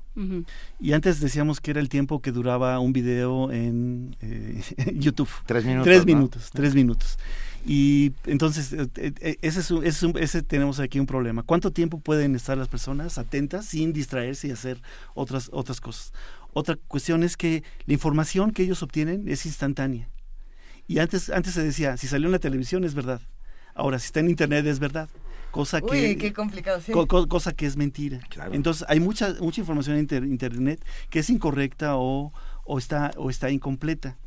Y 0.81 0.95
antes 0.95 1.21
decíamos 1.21 1.61
que 1.61 1.71
era 1.71 1.79
el 1.79 1.89
tiempo 1.89 2.21
que 2.21 2.33
duraba 2.33 2.81
un 2.81 2.93
video 2.93 3.53
en 3.53 4.17
eh, 4.21 4.61
YouTube. 4.97 5.29
Tres 5.47 5.65
minutos. 5.65 5.85
Tres 5.85 6.01
¿no? 6.01 6.07
minutos, 6.07 6.51
tres 6.53 6.75
minutos. 6.75 7.19
Y 7.65 8.13
entonces, 8.27 8.73
eh, 8.97 9.37
ese, 9.43 9.61
es 9.61 9.71
un- 9.71 9.85
ese, 9.85 9.89
es 9.89 10.03
un- 10.03 10.19
ese 10.19 10.43
tenemos 10.43 10.81
aquí 10.81 10.99
un 10.99 11.07
problema. 11.07 11.45
¿Cuánto 11.45 11.71
tiempo 11.71 12.01
pueden 12.01 12.35
estar 12.35 12.59
las 12.59 12.67
personas 12.67 13.17
atentas 13.17 13.67
sin 13.67 13.93
distraerse 13.93 14.49
y 14.49 14.51
hacer 14.51 14.83
otras, 15.15 15.51
otras 15.53 15.81
cosas? 15.81 16.13
Otra 16.53 16.77
cuestión 16.89 17.23
es 17.23 17.37
que 17.37 17.63
la 17.87 17.93
información 17.95 18.53
que 18.53 18.63
ellos 18.63 18.83
obtienen 18.83 19.29
es 19.29 19.47
instantánea. 19.47 20.09
Y 20.87 20.99
antes, 21.01 21.31
antes 21.31 21.55
se 21.55 21.63
decía, 21.63 21.97
si 21.97 22.07
salió 22.07 22.27
en 22.29 22.33
la 22.33 22.39
televisión 22.39 22.85
es 22.85 22.95
verdad. 22.95 23.21
Ahora, 23.75 23.99
si 23.99 24.07
está 24.07 24.21
en 24.21 24.31
internet 24.31 24.67
es 24.67 24.79
verdad. 24.79 25.09
Cosa 25.51 25.81
que, 25.81 26.11
Uy, 26.11 26.17
qué 26.17 26.33
complicado, 26.33 26.81
sí. 26.81 26.93
co- 26.93 27.07
co- 27.07 27.27
cosa 27.29 27.53
que 27.53 27.65
es 27.67 27.77
mentira. 27.77 28.21
Claro. 28.29 28.53
Entonces 28.55 28.85
hay 28.89 29.01
mucha 29.01 29.35
mucha 29.41 29.61
información 29.63 29.97
en 29.97 30.01
inter- 30.03 30.25
internet 30.25 30.85
que 31.11 31.21
es 31.21 31.31
incorrecta 31.31 31.97
o, 31.97 32.33
o 32.65 32.79
está 32.79 33.13
o 33.17 33.31
está 33.31 33.51
incompleta. 33.51 34.19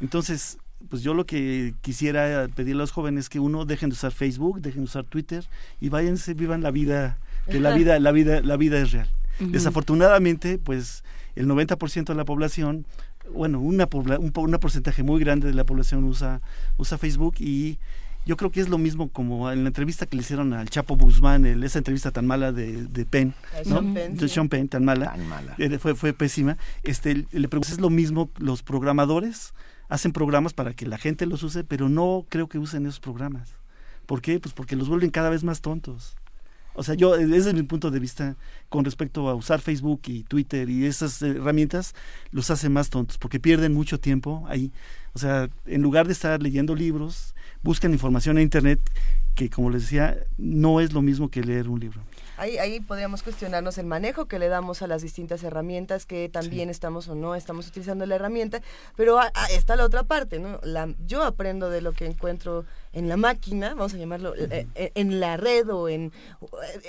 Entonces, 0.00 0.58
pues 0.90 1.02
yo 1.02 1.14
lo 1.14 1.24
que 1.26 1.74
quisiera 1.80 2.48
pedirle 2.54 2.80
a 2.80 2.84
los 2.84 2.92
jóvenes 2.92 3.24
es 3.26 3.28
que 3.30 3.40
uno 3.40 3.64
dejen 3.64 3.88
de 3.90 3.94
usar 3.94 4.12
Facebook, 4.12 4.60
dejen 4.60 4.80
de 4.82 4.84
usar 4.84 5.04
Twitter 5.04 5.46
y 5.80 5.88
váyanse, 5.88 6.34
vivan 6.34 6.62
la 6.62 6.70
vida, 6.70 7.18
que 7.50 7.60
la 7.60 7.70
vida 7.74 7.98
la 7.98 8.12
vida 8.12 8.40
la 8.42 8.56
vida 8.56 8.78
es 8.78 8.92
real. 8.92 9.08
Desafortunadamente, 9.40 10.58
pues 10.58 11.02
el 11.38 11.46
90% 11.46 12.04
de 12.04 12.14
la 12.14 12.24
población, 12.24 12.86
bueno, 13.32 13.60
una 13.60 13.86
pobla- 13.88 14.18
un, 14.18 14.32
po- 14.32 14.42
una 14.42 14.58
porcentaje 14.58 15.02
muy 15.02 15.20
grande 15.20 15.46
de 15.48 15.54
la 15.54 15.64
población 15.64 16.04
usa 16.04 16.40
usa 16.78 16.98
Facebook 16.98 17.36
y 17.38 17.78
yo 18.26 18.36
creo 18.36 18.50
que 18.50 18.60
es 18.60 18.68
lo 18.68 18.76
mismo 18.78 19.08
como 19.08 19.50
en 19.50 19.62
la 19.64 19.68
entrevista 19.68 20.04
que 20.04 20.16
le 20.16 20.22
hicieron 20.22 20.52
al 20.52 20.68
Chapo 20.68 20.96
Guzmán, 20.96 21.46
el- 21.46 21.62
esa 21.64 21.78
entrevista 21.78 22.10
tan 22.10 22.26
mala 22.26 22.52
de, 22.52 22.84
de 22.84 23.06
Penn, 23.06 23.34
A 23.54 23.58
¿no? 23.68 23.80
Sean 23.80 23.94
Penn, 23.94 24.16
de. 24.16 24.28
Sean 24.28 24.48
Penn, 24.48 24.68
tan 24.68 24.84
mala, 24.84 25.06
Tan 25.12 25.26
mala. 25.28 25.54
eh, 25.58 25.78
fue, 25.78 25.94
fue 25.94 26.12
pésima. 26.12 26.56
Este, 26.82 27.26
le 27.30 27.48
pregunté, 27.48 27.72
es 27.72 27.80
lo 27.80 27.90
mismo, 27.90 28.30
los 28.38 28.62
programadores 28.62 29.54
hacen 29.88 30.12
programas 30.12 30.52
para 30.52 30.74
que 30.74 30.86
la 30.86 30.98
gente 30.98 31.24
los 31.26 31.42
use, 31.42 31.64
pero 31.64 31.88
no 31.88 32.26
creo 32.28 32.48
que 32.48 32.58
usen 32.58 32.84
esos 32.84 33.00
programas. 33.00 33.54
¿Por 34.06 34.20
qué? 34.20 34.40
Pues 34.40 34.52
porque 34.54 34.76
los 34.76 34.88
vuelven 34.88 35.10
cada 35.10 35.30
vez 35.30 35.44
más 35.44 35.60
tontos. 35.62 36.16
O 36.78 36.84
sea, 36.84 36.94
yo, 36.94 37.16
ese 37.16 37.36
es 37.36 37.54
mi 37.54 37.64
punto 37.64 37.90
de 37.90 37.98
vista 37.98 38.36
con 38.68 38.84
respecto 38.84 39.28
a 39.28 39.34
usar 39.34 39.60
Facebook 39.60 40.02
y 40.06 40.22
Twitter 40.22 40.70
y 40.70 40.86
esas 40.86 41.20
herramientas, 41.22 41.94
los 42.30 42.50
hace 42.50 42.68
más 42.68 42.88
tontos, 42.88 43.18
porque 43.18 43.40
pierden 43.40 43.74
mucho 43.74 43.98
tiempo 43.98 44.44
ahí. 44.48 44.70
O 45.12 45.18
sea, 45.18 45.48
en 45.66 45.82
lugar 45.82 46.06
de 46.06 46.12
estar 46.12 46.40
leyendo 46.40 46.76
libros, 46.76 47.34
buscan 47.62 47.92
información 47.92 48.38
en 48.38 48.44
Internet 48.44 48.80
que 49.38 49.48
como 49.50 49.70
les 49.70 49.82
decía, 49.82 50.18
no 50.36 50.80
es 50.80 50.92
lo 50.92 51.00
mismo 51.00 51.30
que 51.30 51.42
leer 51.42 51.68
un 51.68 51.78
libro. 51.78 52.00
Ahí, 52.38 52.58
ahí 52.58 52.80
podríamos 52.80 53.22
cuestionarnos 53.22 53.78
el 53.78 53.86
manejo 53.86 54.26
que 54.26 54.38
le 54.40 54.48
damos 54.48 54.82
a 54.82 54.86
las 54.88 55.00
distintas 55.02 55.42
herramientas, 55.44 56.06
que 56.06 56.28
también 56.28 56.70
estamos 56.70 57.06
o 57.08 57.14
no 57.14 57.34
estamos 57.36 57.68
utilizando 57.68 58.04
la 58.06 58.16
herramienta, 58.16 58.62
pero 58.96 59.18
a- 59.20 59.30
a- 59.34 59.46
está 59.46 59.76
la 59.76 59.84
otra 59.84 60.02
parte, 60.04 60.38
¿no? 60.40 60.58
La, 60.64 60.88
yo 61.06 61.22
aprendo 61.22 61.70
de 61.70 61.80
lo 61.82 61.92
que 61.92 62.06
encuentro 62.06 62.64
en 62.92 63.08
la 63.08 63.16
máquina, 63.16 63.70
vamos 63.74 63.94
a 63.94 63.96
llamarlo, 63.96 64.34
eh, 64.36 64.66
eh, 64.74 64.90
en 64.96 65.20
la 65.20 65.36
red 65.36 65.68
o 65.72 65.88
en, 65.88 66.10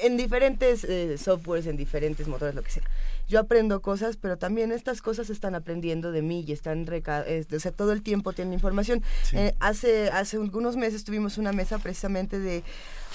en 0.04 0.18
diferentes 0.18 0.84
eh, 0.86 1.18
softwares, 1.20 1.68
en 1.68 1.78
diferentes 1.78 2.28
motores, 2.28 2.56
lo 2.56 2.64
que 2.64 2.72
sea. 2.72 2.84
Yo 3.28 3.40
aprendo 3.40 3.80
cosas, 3.84 4.18
pero 4.18 4.38
también 4.38 4.72
estas 4.72 5.04
cosas 5.04 5.30
están 5.30 5.54
aprendiendo 5.54 6.12
de 6.12 6.24
mí 6.24 6.44
y 6.48 6.52
están, 6.52 6.88
reca- 6.88 7.24
eh, 7.28 7.46
o 7.56 7.60
sea, 7.60 7.72
todo 7.72 7.92
el 7.92 8.02
tiempo 8.02 8.34
tienen 8.34 8.54
información. 8.56 9.04
Sí. 9.24 9.38
Eh, 9.38 9.54
hace, 9.60 10.10
hace 10.10 10.38
algunos 10.38 10.76
meses 10.78 11.04
tuvimos 11.04 11.38
una 11.38 11.52
mesa 11.54 11.78
precisamente 11.78 12.39
de, 12.40 12.64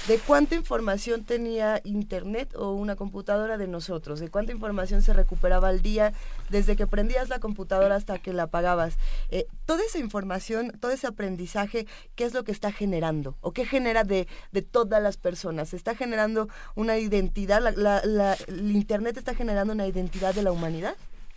de 0.08 0.18
cuánta 0.18 0.54
información 0.54 1.24
tenía 1.24 1.80
Internet 1.84 2.54
o 2.56 2.72
una 2.72 2.94
computadora 2.96 3.56
de 3.58 3.66
nosotros, 3.68 4.20
de 4.20 4.28
cuánta 4.28 4.52
información 4.52 5.02
se 5.02 5.12
recuperaba 5.12 5.68
al 5.68 5.82
día 5.82 6.12
desde 6.50 6.76
que 6.76 6.86
prendías 6.86 7.28
la 7.28 7.38
computadora 7.38 7.96
hasta 7.96 8.18
que 8.18 8.32
la 8.32 8.44
apagabas. 8.44 8.94
Eh, 9.30 9.46
toda 9.66 9.82
esa 9.84 9.98
información, 9.98 10.72
todo 10.80 10.90
ese 10.92 11.06
aprendizaje, 11.06 11.86
¿qué 12.16 12.24
es 12.24 12.34
lo 12.34 12.44
que 12.44 12.52
está 12.52 12.70
generando? 12.72 13.36
¿O 13.40 13.52
qué 13.52 13.64
genera 13.64 14.04
de, 14.04 14.26
de 14.52 14.62
todas 14.62 15.02
las 15.02 15.16
personas? 15.16 15.70
¿Se 15.70 15.76
está 15.76 15.94
generando 15.94 16.48
una 16.74 16.98
identidad? 16.98 17.62
La, 17.62 17.70
la- 17.72 18.02
la- 18.04 18.36
el 18.48 18.70
Internet 18.72 19.16
está 19.16 19.34
generando 19.34 19.72
una 19.72 19.86
identidad 19.86 20.34
de 20.34 20.42
la 20.42 20.52
humanidad? 20.52 20.96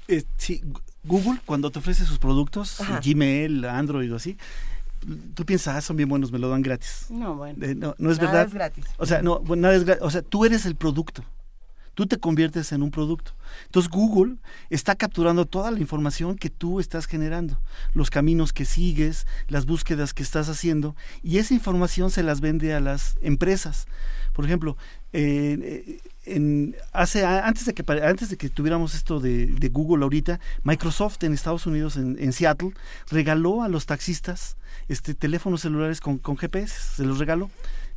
Eh, 0.10 0.24
sí, 0.38 0.62
Google 1.04 1.40
cuando 1.46 1.70
te 1.70 1.80
ofrece 1.80 2.06
sus 2.06 2.18
productos, 2.20 2.80
Ajá. 2.82 3.00
Gmail, 3.04 3.64
Android 3.66 4.12
o 4.12 4.16
así, 4.16 4.38
tú 5.36 5.45
piensas, 5.45 5.76
ah, 5.76 5.82
son 5.82 5.95
bien 5.98 6.10
buenos, 6.10 6.32
me 6.32 6.39
lo 6.39 6.50
dan 6.50 6.62
gratis. 6.62 7.08
No, 7.10 7.36
bueno. 7.36 7.66
Eh, 7.66 7.76
no, 7.76 7.95
no 7.98 8.12
es 8.12 8.18
Nada 8.18 8.32
verdad. 8.32 8.48
es 8.48 8.54
gratis. 8.54 8.86
O 8.98 9.06
sea, 9.06 9.22
no, 9.22 9.39
bueno, 9.39 9.62
nada 9.64 9.76
es 9.76 9.86
gra- 9.86 10.00
O 10.02 10.10
sea, 10.10 10.22
tú 10.22 10.45
eres 10.45 10.66
el 10.66 10.76
producto. 10.76 11.24
Tú 11.93 12.06
te 12.06 12.18
conviertes 12.18 12.72
en 12.74 12.84
un 12.84 12.91
producto. 12.91 13.32
Entonces 13.66 13.89
Google 13.89 14.36
está 14.70 14.93
capturando 14.95 15.45
toda 15.45 15.72
la 15.72 15.80
información 15.80 16.36
que 16.38 16.52
tú 16.52 16.80
estás 16.80 17.08
generando, 17.08 17.60
los 17.93 18.12
caminos 18.12 18.54
que 18.54 18.66
sigues, 18.66 19.26
las 19.48 19.66
búsquedas 19.66 20.14
que 20.14 20.22
estás 20.22 20.48
haciendo, 20.48 20.95
y 21.24 21.39
esa 21.39 21.56
información 21.56 22.12
se 22.12 22.22
las 22.22 22.39
vende 22.39 22.76
a 22.76 22.80
las 22.80 23.18
empresas. 23.22 23.88
Por 24.34 24.45
ejemplo, 24.45 24.78
eh, 25.12 25.58
eh, 25.60 26.02
en, 26.28 26.76
hace, 26.94 27.26
antes, 27.26 27.66
de 27.66 27.74
que, 27.74 27.84
antes 28.04 28.30
de 28.30 28.38
que 28.38 28.50
tuviéramos 28.50 28.96
esto 28.96 29.20
de, 29.20 29.48
de 29.48 29.70
Google 29.70 30.04
ahorita, 30.04 30.40
Microsoft 30.64 31.24
en 31.24 31.34
Estados 31.34 31.66
Unidos, 31.66 31.96
en, 31.98 32.18
en 32.20 32.34
Seattle, 32.34 32.72
regaló 33.10 33.64
a 33.64 33.68
los 33.70 33.86
taxistas 33.86 34.56
este, 34.88 35.14
teléfonos 35.14 35.62
celulares 35.62 36.00
con, 36.02 36.18
con 36.18 36.38
GPS, 36.38 36.96
se 36.98 37.04
los 37.06 37.20
regaló. 37.20 37.50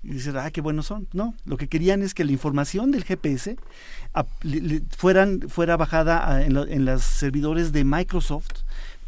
Y 0.03 0.13
dices, 0.15 0.35
ah, 0.35 0.51
qué 0.51 0.63
buenos 0.63 0.87
son. 0.87 1.07
No, 1.13 1.35
lo 1.45 1.59
que 1.59 1.69
querían 1.69 2.01
es 2.03 2.15
que 2.15 2.25
la 2.25 2.33
información 2.33 2.91
del 2.91 3.05
GPS 3.05 3.57
le- 4.43 4.61
le- 4.61 4.83
fueran, 4.97 5.41
fuera 5.49 5.77
bajada 5.77 6.27
a- 6.27 6.43
en, 6.43 6.55
lo- 6.55 6.67
en 6.67 6.87
los 6.87 7.03
servidores 7.03 7.71
de 7.73 7.85
Microsoft 7.85 8.49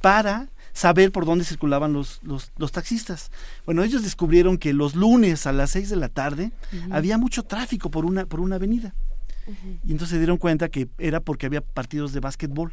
para 0.03 0.49
saber 0.75 1.11
por 1.13 1.25
dónde 1.27 1.45
circulaban 1.45 1.93
los, 1.93 2.21
los, 2.23 2.51
los 2.59 2.73
taxistas. 2.73 3.31
Bueno, 3.67 3.83
ellos 3.85 4.03
descubrieron 4.03 4.59
que 4.59 4.73
los 4.75 4.95
lunes 4.95 5.47
a 5.47 5.53
las 5.53 5.71
6 5.71 5.91
de 5.91 5.97
la 5.97 6.09
tarde 6.09 6.53
había 6.91 7.19
mucho 7.19 7.43
tráfico 7.43 7.91
por 7.91 8.05
una, 8.05 8.27
por 8.27 8.41
una 8.41 8.57
avenida. 8.57 8.95
Y 9.85 9.93
entonces 9.93 10.11
se 10.11 10.19
dieron 10.19 10.37
cuenta 10.39 10.69
que 10.69 10.89
era 10.99 11.21
porque 11.21 11.47
había 11.47 11.61
partidos 11.61 12.13
de 12.13 12.21
básquetbol. 12.21 12.73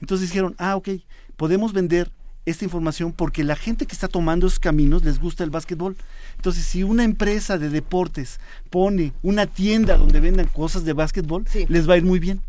Entonces 0.00 0.28
dijeron, 0.28 0.54
ah, 0.58 0.76
ok, 0.76 0.88
podemos 1.36 1.72
vender 1.72 2.10
esta 2.44 2.64
información 2.64 3.12
porque 3.12 3.42
la 3.44 3.56
gente 3.56 3.86
que 3.86 3.92
está 3.92 4.06
tomando 4.08 4.46
esos 4.46 4.60
caminos 4.60 5.02
les 5.04 5.18
gusta 5.18 5.42
el 5.42 5.50
básquetbol. 5.50 5.96
Entonces, 6.36 6.64
si 6.64 6.84
una 6.84 7.02
empresa 7.02 7.58
de 7.58 7.70
deportes 7.70 8.38
pone 8.70 9.12
una 9.22 9.46
tienda 9.46 9.96
donde 9.96 10.20
vendan 10.20 10.46
cosas 10.46 10.84
de 10.84 10.92
básquetbol, 10.92 11.44
les 11.68 11.88
va 11.88 11.94
a 11.94 11.96
ir 11.96 12.04
muy 12.04 12.18
bien. 12.20 12.40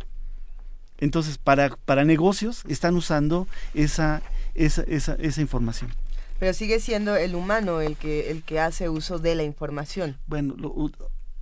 Entonces, 1.00 1.38
para, 1.38 1.70
para 1.86 2.06
negocios 2.06 2.64
están 2.68 2.96
usando 2.96 3.48
esa, 3.74 4.22
esa, 4.56 4.84
esa, 4.84 5.16
esa 5.16 5.42
información. 5.42 5.92
Pero 6.40 6.54
sigue 6.54 6.80
siendo 6.80 7.16
el 7.16 7.34
humano 7.36 7.82
el 7.82 7.96
que, 7.98 8.30
el 8.32 8.44
que 8.44 8.60
hace 8.60 8.90
uso 8.90 9.18
de 9.20 9.36
la 9.36 9.44
información. 9.44 10.18
Bueno, 10.28 10.56
lo- 10.58 10.92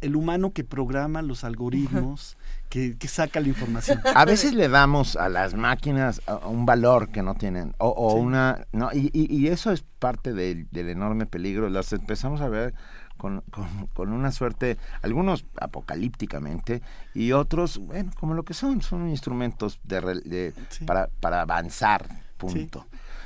el 0.06 0.16
humano 0.16 0.52
que 0.52 0.64
programa 0.64 1.22
los 1.22 1.44
algoritmos, 1.44 2.38
que, 2.70 2.98
que 2.98 3.08
saca 3.08 3.40
la 3.40 3.48
información. 3.48 4.00
A 4.16 4.26
veces 4.26 4.54
le 4.54 4.70
damos 4.70 5.16
a 5.16 5.30
las 5.30 5.54
máquinas 5.56 6.22
un 6.46 6.66
valor 6.66 7.10
que 7.10 7.22
no 7.24 7.36
tienen, 7.36 7.74
o, 7.80 7.88
o 7.90 8.16
una, 8.16 8.66
no, 8.72 8.90
y, 8.94 9.10
y- 9.14 9.34
y 9.36 9.48
eso 9.48 9.72
es 9.72 9.84
parte 10.00 10.34
del, 10.34 10.68
del 10.72 10.90
enorme 10.90 11.26
peligro. 11.26 11.70
Las 11.70 11.92
empezamos 11.94 12.42
a 12.42 12.50
ver 12.50 12.74
con, 13.18 13.42
con- 13.52 13.88
con 13.94 14.14
una 14.14 14.32
suerte, 14.32 14.78
algunos 15.02 15.46
apocalípticamente 15.60 16.82
y 17.14 17.32
otros, 17.32 17.78
bueno, 17.80 18.12
como 18.20 18.34
lo 18.34 18.44
que 18.44 18.54
son, 18.54 18.82
son 18.82 19.10
instrumentos 19.10 19.80
de, 19.84 20.02
de- 20.26 20.54
para, 20.86 21.08
para 21.20 21.42
avanzar, 21.42 22.06
punto. 22.38 22.86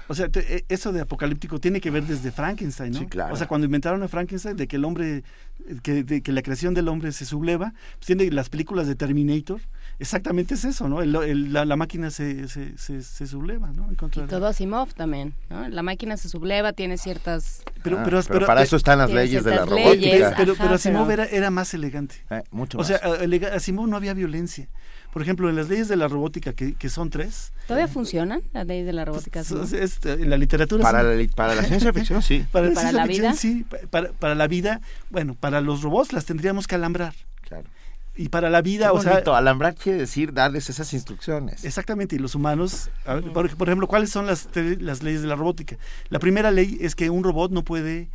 O 0.10 0.16
sea, 0.16 0.28
te- 0.28 0.58
eh, 0.58 0.66
eso 0.70 0.92
de 0.92 1.02
apocalíptico 1.02 1.60
tiene 1.60 1.80
que 1.80 1.92
ver 1.92 2.04
desde 2.04 2.32
Frankenstein, 2.32 2.92
¿no? 2.94 3.00
Sí, 3.00 3.06
claro. 3.06 3.34
O 3.34 3.38
sea, 3.38 3.48
cuando 3.48 3.66
inventaron 3.66 4.02
a 4.04 4.08
Frankenstein, 4.08 4.58
de 4.58 4.68
que 4.68 4.76
el 4.78 4.84
hombre, 4.86 5.18
eh, 5.68 5.78
que, 5.84 6.04
de 6.04 6.22
que 6.22 6.32
la 6.32 6.42
creación 6.42 6.74
del 6.74 6.88
hombre 6.88 7.12
se 7.12 7.26
subleva, 7.26 7.74
pues 7.98 8.08
tiene 8.08 8.30
las 8.32 8.50
películas 8.50 8.88
de 8.88 8.96
Terminator, 8.96 9.62
exactamente 10.00 10.56
es 10.56 10.66
eso, 10.66 10.90
¿no? 10.90 11.02
El- 11.02 11.16
el- 11.16 11.54
la, 11.54 11.64
la 11.64 11.76
máquina 11.76 12.10
se, 12.10 12.48
se, 12.48 12.78
se, 12.78 13.04
se 13.04 13.28
subleva, 13.28 13.72
¿no? 13.72 13.88
En 13.90 13.96
contra 13.96 14.24
Y 14.24 14.26
de- 14.26 14.30
todo 14.30 14.48
Asimov 14.48 14.94
también, 14.94 15.34
¿no? 15.50 15.68
La 15.70 15.84
máquina 15.84 16.18
se 16.18 16.28
subleva, 16.30 16.74
tiene 16.74 16.98
ciertas... 16.98 17.62
Pero, 17.84 18.00
Ah, 18.00 18.04
pero, 18.04 18.20
pero 18.28 18.46
para 18.46 18.62
eso 18.64 18.76
están 18.76 18.98
las 19.00 19.12
leyes 19.12 19.44
de 19.44 19.52
la 19.52 19.66
robótica. 19.66 19.90
leyes, 19.94 20.34
pero, 20.36 20.36
pero, 20.36 20.52
ajá, 20.54 20.64
pero 20.64 20.76
Asimov 20.76 21.08
pero- 21.08 21.24
Era, 21.24 21.32
era 21.32 21.50
más 21.52 21.74
elegante. 21.74 22.16
Eh, 22.30 22.42
mucho 22.52 22.78
o 22.78 22.84
sea, 22.84 23.00
más. 23.04 23.20
a- 23.20 23.24
elega- 23.24 23.54
Asimov 23.56 23.88
no 23.88 23.96
había 23.96 24.14
violencia. 24.14 24.68
Por 25.12 25.22
ejemplo, 25.24 25.50
en 25.50 25.56
las 25.56 25.70
leyes 25.70 25.88
de 25.88 25.96
la 25.96 26.08
robótica, 26.08 26.54
que, 26.54 26.76
que 26.76 26.88
son 26.90 27.10
tres, 27.10 27.52
¿Todavía 27.68 27.88
funcionan 27.88 28.42
las 28.54 28.68
leyes 28.68 28.86
de 28.86 28.94
la 28.94 29.06
robótica? 29.06 29.40
Es- 29.40 30.00
en 30.06 30.30
la 30.30 30.38
literatura 30.38 30.84
Para 30.84 31.02
sí. 31.02 31.08
la 31.08 31.16
li- 31.16 31.28
para 31.28 31.56
la 31.56 31.64
ciencia 31.64 31.92
ficción, 31.94 32.22
sí. 32.22 32.46
Para, 32.52 32.68
¿Y 32.68 32.70
la, 32.70 32.76
para 32.76 32.90
ciencia 32.90 33.02
la 33.02 33.08
ficción, 33.08 33.32
vida? 33.32 33.34
sí. 33.36 33.66
Pa- 33.70 33.78
Para, 33.90 34.12
para 34.14 34.36
la 34.36 34.48
vida, 34.48 34.82
bueno, 35.10 35.36
para 35.36 35.62
los 35.62 35.82
robots 35.82 36.14
las 36.14 36.26
tendríamos 36.26 36.68
que 36.68 36.76
alambrar. 36.76 37.14
Claro. 37.42 37.66
Y 38.16 38.30
para 38.30 38.50
la 38.50 38.62
vida, 38.62 38.88
Qué 38.92 38.98
o 38.98 39.02
sea, 39.02 39.24
alambrar 39.36 39.76
quiere 39.76 39.98
decir 40.00 40.34
darles 40.34 40.70
esas 40.70 40.94
instrucciones. 40.94 41.64
exactamente, 41.64 42.16
y 42.18 42.20
los 42.20 42.36
humanos, 42.36 42.90
a 43.06 43.16
ver, 43.16 43.32
por, 43.32 43.50
por 43.56 43.68
ejemplo, 43.70 43.88
¿cuáles 43.88 44.10
son 44.10 44.28
las, 44.28 44.50
las 44.56 45.02
leyes 45.04 45.22
de 45.22 45.28
la 45.28 45.36
robótica? 45.36 45.78
La 46.10 46.20
primera 46.20 46.52
ley 46.52 46.78
es 46.82 46.96
que 46.96 47.10
un 47.10 47.24
robot 47.24 47.52
no 47.52 47.64
puede 47.64 48.10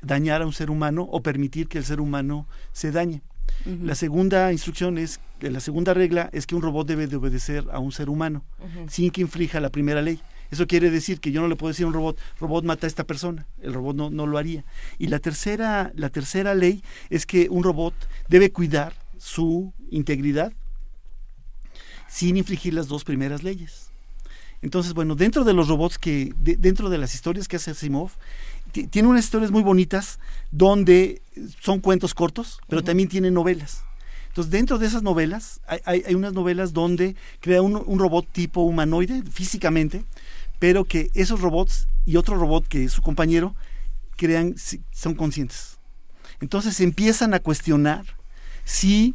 dañar 0.00 0.42
a 0.42 0.46
un 0.46 0.52
ser 0.52 0.70
humano 0.70 1.02
o 1.10 1.22
permitir 1.22 1.66
que 1.68 1.78
el 1.78 1.84
ser 1.84 2.00
humano 2.00 2.46
se 2.72 2.92
dañe. 2.92 3.20
La 3.64 3.94
segunda 3.94 4.50
instrucción 4.52 4.98
es, 4.98 5.20
eh, 5.40 5.50
la 5.50 5.60
segunda 5.60 5.92
regla 5.94 6.30
es 6.32 6.46
que 6.46 6.54
un 6.54 6.62
robot 6.62 6.86
debe 6.86 7.06
de 7.06 7.16
obedecer 7.16 7.64
a 7.72 7.78
un 7.80 7.92
ser 7.92 8.08
humano 8.08 8.44
sin 8.88 9.10
que 9.10 9.20
inflija 9.20 9.60
la 9.60 9.68
primera 9.70 10.00
ley. 10.02 10.20
Eso 10.50 10.66
quiere 10.66 10.90
decir 10.90 11.20
que 11.20 11.30
yo 11.32 11.42
no 11.42 11.48
le 11.48 11.56
puedo 11.56 11.68
decir 11.70 11.84
a 11.84 11.88
un 11.88 11.92
robot, 11.94 12.18
robot 12.40 12.64
mata 12.64 12.86
a 12.86 12.88
esta 12.88 13.04
persona, 13.04 13.46
el 13.60 13.74
robot 13.74 13.94
no, 13.96 14.10
no 14.10 14.26
lo 14.26 14.38
haría. 14.38 14.64
Y 14.98 15.08
la 15.08 15.18
tercera, 15.18 15.92
la 15.94 16.08
tercera 16.08 16.54
ley 16.54 16.82
es 17.10 17.26
que 17.26 17.48
un 17.50 17.62
robot 17.62 17.92
debe 18.28 18.50
cuidar 18.50 18.94
su 19.18 19.72
integridad 19.90 20.52
sin 22.08 22.36
infringir 22.36 22.72
las 22.74 22.88
dos 22.88 23.04
primeras 23.04 23.42
leyes. 23.42 23.90
Entonces, 24.62 24.94
bueno, 24.94 25.14
dentro 25.14 25.44
de 25.44 25.52
los 25.52 25.68
robots 25.68 25.98
que, 25.98 26.32
de- 26.40 26.56
dentro 26.56 26.88
de 26.88 26.98
las 26.98 27.14
historias 27.14 27.46
que 27.46 27.56
hace 27.56 27.70
Asimov, 27.72 28.10
tiene 28.86 29.08
unas 29.08 29.24
historias 29.24 29.50
muy 29.50 29.62
bonitas 29.62 30.18
donde 30.50 31.22
son 31.60 31.80
cuentos 31.80 32.14
cortos, 32.14 32.60
pero 32.68 32.82
también 32.84 33.08
tiene 33.08 33.30
novelas. 33.30 33.82
Entonces, 34.28 34.50
dentro 34.52 34.78
de 34.78 34.86
esas 34.86 35.02
novelas, 35.02 35.60
hay, 35.66 35.80
hay- 35.84 36.02
hay 36.06 36.14
unas 36.14 36.32
novelas 36.32 36.72
donde 36.72 37.16
crea 37.40 37.60
un, 37.62 37.82
un 37.84 37.98
robot 37.98 38.26
tipo 38.30 38.60
humanoide, 38.62 39.22
físicamente, 39.30 40.04
pero 40.58 40.84
que 40.84 41.10
esos 41.14 41.40
robots 41.40 41.88
y 42.06 42.16
otro 42.16 42.36
robot 42.36 42.66
que 42.68 42.84
es 42.84 42.92
su 42.92 43.02
compañero 43.02 43.54
crean, 44.16 44.54
son 44.92 45.14
conscientes. 45.14 45.78
Entonces 46.40 46.80
empiezan 46.80 47.34
a 47.34 47.40
cuestionar 47.40 48.04
si 48.64 49.14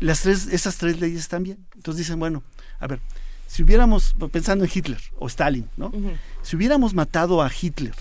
las 0.00 0.22
tres, 0.22 0.46
esas 0.48 0.76
tres 0.76 1.00
leyes 1.00 1.20
están 1.20 1.42
bien. 1.42 1.58
Entonces 1.76 1.98
dicen, 2.06 2.18
bueno, 2.18 2.42
a 2.80 2.86
ver, 2.86 3.00
si 3.46 3.62
hubiéramos, 3.62 4.14
pensando 4.32 4.64
en 4.64 4.70
Hitler 4.72 5.00
o 5.18 5.26
Stalin, 5.26 5.68
¿no? 5.76 5.92
Si 6.42 6.56
hubiéramos 6.56 6.94
matado 6.94 7.42
a 7.42 7.50
Hitler 7.50 7.94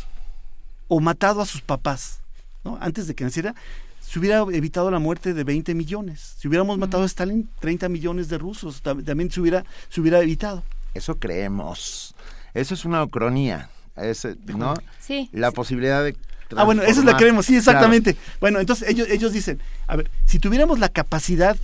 o 0.88 1.00
matado 1.00 1.42
a 1.42 1.46
sus 1.46 1.62
papás, 1.62 2.20
¿no? 2.64 2.78
Antes 2.82 3.08
de 3.08 3.16
que 3.16 3.24
naciera, 3.24 3.56
se 4.02 4.20
hubiera 4.20 4.40
evitado 4.54 4.90
la 4.90 5.00
muerte 5.00 5.34
de 5.34 5.44
20 5.44 5.74
millones. 5.76 6.36
Si 6.40 6.48
hubiéramos 6.48 6.78
matado 6.78 7.04
a 7.04 7.06
Stalin, 7.08 7.50
30 7.60 7.90
millones 7.90 8.30
de 8.30 8.38
rusos, 8.38 8.82
tam- 8.84 9.04
también 9.04 9.30
se 9.32 9.42
hubiera, 9.42 9.66
se 9.90 10.00
hubiera 10.02 10.20
evitado. 10.22 10.64
Eso 10.94 11.16
creemos. 11.16 12.16
Eso 12.54 12.74
es 12.74 12.86
una 12.86 13.04
ucronía. 13.04 13.70
Es, 13.96 14.26
¿no? 14.46 14.76
Sí. 15.00 15.30
La 15.34 15.52
posibilidad 15.52 16.04
de. 16.04 16.16
Ah, 16.56 16.64
bueno, 16.64 16.82
esa 16.84 17.00
es 17.02 17.06
la 17.06 17.14
vemos, 17.18 17.46
sí, 17.46 17.54
Claro. 17.54 17.60
exactamente. 17.60 18.16
Bueno, 18.40 18.60
entonces 18.62 18.88
ellos, 18.88 19.10
ellos 19.10 19.34
dicen, 19.34 19.60
a 19.88 19.98
ver, 19.98 20.10
si 20.26 20.40
tuviéramos 20.40 20.80
la 20.80 20.88
capacidad 20.88 21.58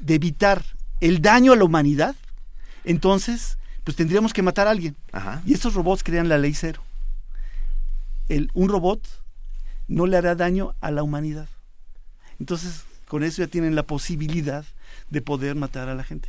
de 0.00 0.14
evitar 0.14 0.62
el 1.00 1.22
daño 1.22 1.52
a 1.52 1.56
la 1.56 1.64
humanidad, 1.64 2.14
entonces, 2.84 3.56
pues 3.84 3.96
tendríamos 3.96 4.32
que 4.32 4.42
matar 4.42 4.66
a 4.68 4.70
alguien. 4.72 4.94
Ajá. 5.12 5.42
Y 5.46 5.54
estos 5.54 5.74
robots 5.74 6.02
crean 6.02 6.28
la 6.28 6.38
ley 6.38 6.52
cero. 6.54 6.82
El, 8.28 8.50
un 8.54 8.68
robot 8.68 9.00
no 9.88 10.06
le 10.06 10.16
hará 10.16 10.34
daño 10.34 10.74
a 10.80 10.90
la 10.90 11.02
humanidad. 11.02 11.48
Entonces, 12.40 12.82
con 13.08 13.22
eso 13.22 13.42
ya 13.42 13.46
tienen 13.48 13.74
la 13.74 13.84
posibilidad 13.84 14.64
de 15.10 15.22
poder 15.22 15.54
matar 15.54 15.88
a 15.88 15.94
la 15.94 16.02
gente. 16.04 16.28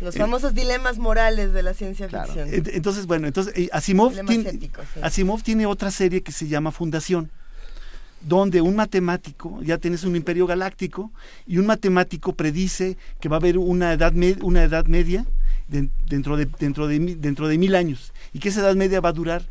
Los 0.00 0.14
Eh, 0.16 0.18
famosos 0.18 0.52
dilemas 0.54 0.98
morales 0.98 1.52
de 1.52 1.62
la 1.62 1.72
ciencia 1.72 2.08
ficción. 2.08 2.48
Ent- 2.50 2.70
Entonces, 2.72 3.06
bueno, 3.06 3.26
entonces 3.26 3.54
eh, 3.56 3.68
Asimov, 3.72 4.12
tiene, 4.26 4.50
éticos, 4.50 4.84
sí. 4.92 5.00
Asimov 5.02 5.42
tiene 5.42 5.64
otra 5.66 5.90
serie 5.90 6.22
que 6.22 6.32
se 6.32 6.48
llama 6.48 6.70
Fundación, 6.72 7.30
donde 8.20 8.60
un 8.60 8.74
matemático, 8.76 9.62
ya 9.62 9.78
tienes 9.78 10.04
un 10.04 10.16
imperio 10.16 10.46
galáctico, 10.46 11.12
y 11.46 11.58
un 11.58 11.66
matemático 11.66 12.34
predice 12.34 12.96
que 13.20 13.28
va 13.28 13.36
a 13.36 13.38
haber 13.38 13.56
una 13.56 13.92
edad, 13.92 14.12
una 14.42 14.64
edad 14.64 14.86
media 14.86 15.24
de- 15.68 15.88
dentro, 16.06 16.36
de, 16.36 16.46
dentro, 16.58 16.88
de, 16.88 16.98
dentro 16.98 17.48
de 17.48 17.56
mil 17.56 17.74
años, 17.74 18.12
y 18.34 18.40
que 18.40 18.48
esa 18.50 18.60
edad 18.60 18.74
media 18.74 19.00
va 19.00 19.10
a 19.10 19.12
durar 19.12 19.44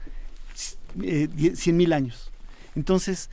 cien 1.55 1.77
mil 1.77 1.93
años. 1.93 2.31
Entonces, 2.75 3.29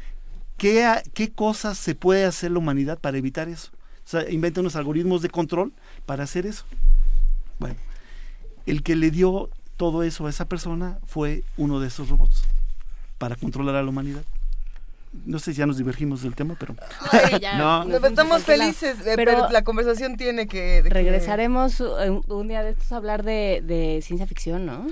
¿qué, 0.56 1.02
¿qué 1.14 1.30
cosas 1.30 1.78
se 1.78 1.94
puede 1.94 2.24
hacer 2.24 2.50
la 2.50 2.58
humanidad 2.58 2.98
para 2.98 3.18
evitar 3.18 3.48
eso? 3.48 3.70
O 4.04 4.08
sea, 4.08 4.28
inventa 4.30 4.60
unos 4.60 4.76
algoritmos 4.76 5.22
de 5.22 5.30
control 5.30 5.72
para 6.06 6.24
hacer 6.24 6.46
eso. 6.46 6.64
Bueno, 7.58 7.76
el 8.66 8.82
que 8.82 8.96
le 8.96 9.10
dio 9.10 9.50
todo 9.76 10.02
eso 10.02 10.26
a 10.26 10.30
esa 10.30 10.44
persona 10.44 10.98
fue 11.06 11.44
uno 11.56 11.80
de 11.80 11.88
esos 11.88 12.08
robots 12.08 12.42
para 13.18 13.36
controlar 13.36 13.76
a 13.76 13.82
la 13.82 13.88
humanidad. 13.88 14.22
No 15.26 15.38
sé 15.38 15.52
si 15.52 15.58
ya 15.58 15.66
nos 15.66 15.76
divergimos 15.76 16.22
del 16.22 16.34
tema, 16.34 16.56
pero... 16.58 16.74
Ay, 17.10 17.38
ya, 17.40 17.58
No. 17.58 17.84
nos 17.84 18.00
Pues 18.00 18.12
estamos 18.12 18.42
felices, 18.44 18.98
eh, 19.00 19.12
Pero 19.16 19.32
pero, 19.32 19.50
la 19.50 19.62
conversación 19.62 20.16
tiene 20.16 20.46
que... 20.46 20.82
de 20.82 20.88
Regresaremos 20.88 21.80
eh, 21.80 22.10
un, 22.10 22.24
un 22.26 22.48
día 22.48 22.62
de 22.62 22.70
estos 22.70 22.90
a 22.92 22.96
hablar 22.96 23.22
de, 23.22 23.62
de 23.64 24.00
ciencia 24.02 24.26
ficción, 24.26 24.64
¿no? 24.64 24.86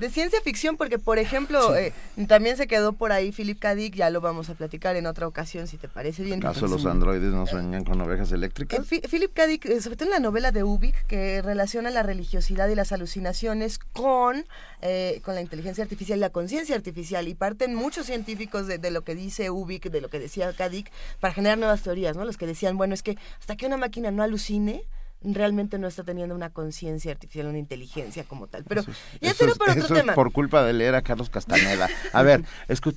De 0.00 0.08
ciencia 0.10 0.40
ficción, 0.40 0.76
porque 0.78 0.98
por 0.98 1.18
ejemplo, 1.18 1.76
eh, 1.76 1.92
también 2.26 2.56
se 2.56 2.66
quedó 2.66 2.94
por 2.94 3.12
ahí 3.12 3.32
Philip 3.32 3.58
K. 3.58 3.74
Dick, 3.74 3.94
ya 3.94 4.08
lo 4.08 4.22
vamos 4.22 4.48
a 4.48 4.54
platicar 4.54 4.96
en 4.96 5.06
otra 5.06 5.26
ocasión, 5.28 5.66
si 5.66 5.76
te 5.76 5.88
parece 5.88 6.22
bien. 6.22 6.38
¿Acaso 6.40 6.66
los 6.66 6.86
androides 6.86 7.30
no 7.32 7.46
sueñan 7.46 7.84
con 7.84 8.00
ovejas 8.00 8.32
Eh, 8.32 8.36
eléctricas? 8.36 8.86
Fi- 8.86 9.02
Philip 9.02 9.32
K. 9.34 9.46
Dick, 9.46 9.66
eh, 9.66 9.80
sobre 9.82 9.96
todo 9.96 10.06
en 10.08 10.12
la 10.14 10.20
novela 10.20 10.52
de 10.52 10.64
Ubik, 10.64 11.06
que 11.06 11.42
relaciona 11.42 11.90
la 11.90 12.02
religiosidad 12.02 12.68
y 12.68 12.74
las 12.74 12.92
alucinaciones 12.92 13.78
con, 13.78 14.46
eh, 14.80 15.20
con 15.22 15.34
la 15.34 15.42
inteligencia 15.42 15.84
artificial 15.84 16.18
y 16.18 16.20
la 16.22 16.30
conciencia 16.30 16.74
artificial. 16.74 17.28
Y 17.28 17.34
parten 17.34 17.74
muchos 17.74 18.06
científicos 18.06 18.66
de, 18.66 18.78
de 18.78 18.90
lo 18.90 19.02
que 19.04 19.14
dice 19.14 19.50
Ubik, 19.50 19.90
de 19.90 20.00
lo 20.00 20.08
que 20.08 20.18
decía 20.18 20.50
K. 20.54 20.68
Dick, 20.70 20.90
para 21.20 21.34
generar 21.34 21.58
nuevas 21.58 21.82
teorías, 21.82 22.16
¿no? 22.16 22.24
Los 22.24 22.38
que 22.38 22.46
decían, 22.46 22.78
bueno, 22.78 22.94
es 22.94 23.02
que 23.02 23.18
hasta 23.38 23.54
que 23.54 23.66
una 23.66 23.76
máquina 23.76 24.10
no 24.10 24.22
alucine, 24.22 24.82
realmente 25.22 25.78
no 25.78 25.86
está 25.88 26.02
teniendo 26.04 26.34
una 26.34 26.50
conciencia 26.50 27.12
artificial, 27.12 27.46
una 27.46 27.58
inteligencia 27.58 28.24
como 28.24 28.46
tal. 28.46 28.64
Pero 28.64 28.82
ya 28.82 28.92
Eso 29.30 29.34
será 29.38 29.52
es- 29.52 29.58
para 29.58 29.72
otro 29.72 29.84
eso 29.84 29.94
tema. 29.94 30.12
es 30.12 30.16
por 30.16 30.32
culpa 30.32 30.62
de 30.64 30.72
leer 30.72 30.94
a 30.94 31.02
Carlos 31.02 31.30
Castaneda. 31.30 31.88
A 32.12 32.22
ver, 32.22 32.42
escu- 32.68 32.94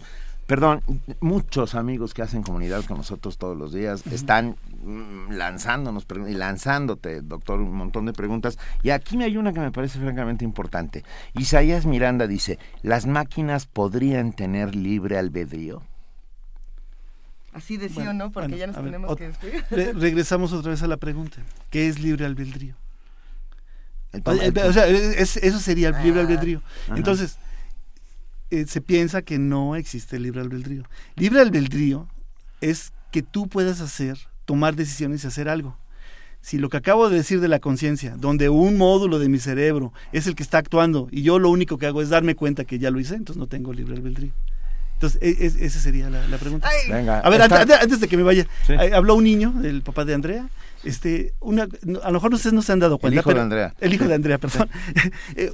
perdón, 0.48 0.82
muchos 1.22 1.76
amigos 1.76 2.14
que 2.14 2.22
hacen 2.22 2.44
comunidad 2.44 2.84
con 2.86 2.98
nosotros 2.98 3.38
todos 3.38 3.58
los 3.58 3.74
días 3.74 4.06
están 4.08 4.56
mm, 4.84 5.32
lanzándonos 5.34 6.06
y 6.30 6.34
lanzándote, 6.34 7.22
doctor, 7.22 7.60
un 7.60 7.74
montón 7.74 8.06
de 8.06 8.14
preguntas. 8.14 8.58
Y 8.84 8.90
aquí 8.92 9.18
me 9.18 9.26
hay 9.26 9.38
una 9.38 9.54
que 9.54 9.60
me 9.60 9.72
parece 9.72 10.00
francamente 10.00 10.44
importante. 10.46 11.04
Isaías 11.34 11.86
Miranda 11.86 12.28
dice, 12.28 12.60
¿las 12.82 13.06
máquinas 13.06 13.66
podrían 13.66 14.34
tener 14.34 14.76
libre 14.76 15.18
albedrío? 15.18 15.82
Así 17.54 17.78
de 17.78 17.88
sí 17.90 17.96
Bueno, 17.96 18.12
o 18.12 18.14
no, 18.14 18.32
porque 18.32 18.50
bueno, 18.50 18.58
ya 18.58 18.68
nos 18.68 18.76
ver, 18.78 18.86
tenemos 18.86 19.16
que 19.16 19.28
despedir. 19.28 19.64
re- 19.72 19.94
regresamos 19.94 20.54
otra 20.54 20.72
vez 20.72 20.82
a 20.84 20.88
la 20.88 20.98
pregunta. 20.98 21.38
¿Qué 21.70 21.88
es 21.88 22.00
libre 22.00 22.26
albedrío? 22.26 22.76
El 24.12 24.22
eh, 24.40 24.54
o 24.64 24.74
sea, 24.74 24.88
es- 24.88 25.38
eso 25.38 25.60
sería 25.60 25.90
el 25.90 26.04
libre 26.04 26.22
Ah. 26.22 26.24
albedrío. 26.24 26.62
Ajá. 26.88 26.98
Entonces, 26.98 27.38
eh, 28.52 28.66
se 28.68 28.82
piensa 28.82 29.22
que 29.24 29.40
no 29.40 29.76
existe 29.76 30.20
libre 30.20 30.42
albedrío. 30.42 30.84
Libre 31.16 31.42
albedrío 31.42 32.08
es 32.62 32.94
que 33.12 33.24
tú 33.24 33.48
puedas 33.48 33.82
hacer, 33.82 34.18
tomar 34.46 34.76
decisiones 34.76 35.24
y 35.24 35.28
hacer 35.28 35.50
algo. 35.50 35.78
Si 36.42 36.58
lo 36.58 36.70
que 36.70 36.78
acabo 36.78 37.10
de 37.10 37.16
decir 37.18 37.40
de 37.40 37.48
la 37.48 37.60
conciencia, 37.60 38.16
donde 38.18 38.50
un 38.50 38.78
módulo 38.78 39.18
de 39.18 39.30
mi 39.30 39.40
cerebro 39.40 39.94
es 40.12 40.28
el 40.28 40.36
que 40.36 40.44
está 40.44 40.58
actuando 40.58 41.08
y 41.10 41.22
yo 41.24 41.40
lo 41.40 41.50
único 41.50 41.78
que 41.78 41.86
hago 41.88 42.02
es 42.02 42.10
darme 42.10 42.36
cuenta 42.36 42.66
que 42.66 42.80
ya 42.80 42.92
lo 42.92 43.00
hice, 43.00 43.16
entonces 43.16 43.40
no 43.40 43.48
tengo 43.48 43.72
libre 43.74 43.96
albedrío. 43.96 44.34
Entonces, 45.04 45.22
e- 45.22 45.46
es- 45.46 45.56
esa 45.58 45.80
sería 45.80 46.10
la, 46.10 46.26
la 46.28 46.38
pregunta. 46.38 46.66
Ay, 46.70 46.90
Venga, 46.92 47.20
A 47.20 47.30
ver, 47.30 47.42
está- 47.42 47.62
antes, 47.62 47.78
antes 47.82 48.00
de 48.00 48.08
que 48.08 48.16
me 48.16 48.24
vaya, 48.24 48.48
Sí. 48.66 48.72
eh, 48.74 48.92
habló 48.94 49.16
un 49.16 49.26
niño, 49.26 49.54
el 49.64 49.82
papá 49.82 50.06
de 50.06 50.14
Andrea. 50.14 50.48
Este, 50.86 51.34
una, 51.42 51.64
a 52.04 52.08
lo 52.08 52.14
mejor 52.14 52.34
ustedes 52.34 52.54
no 52.54 52.62
se 52.62 52.72
han 52.72 52.80
dado 52.80 52.98
cuenta. 52.98 53.20
hijo 53.20 53.34
de 53.34 53.42
Andrea. 53.42 53.74
El 53.82 53.94
hijo 53.94 54.06
de 54.06 54.14
Andrea, 54.16 54.38
perdón. 54.40 54.70
Eh, 55.36 55.52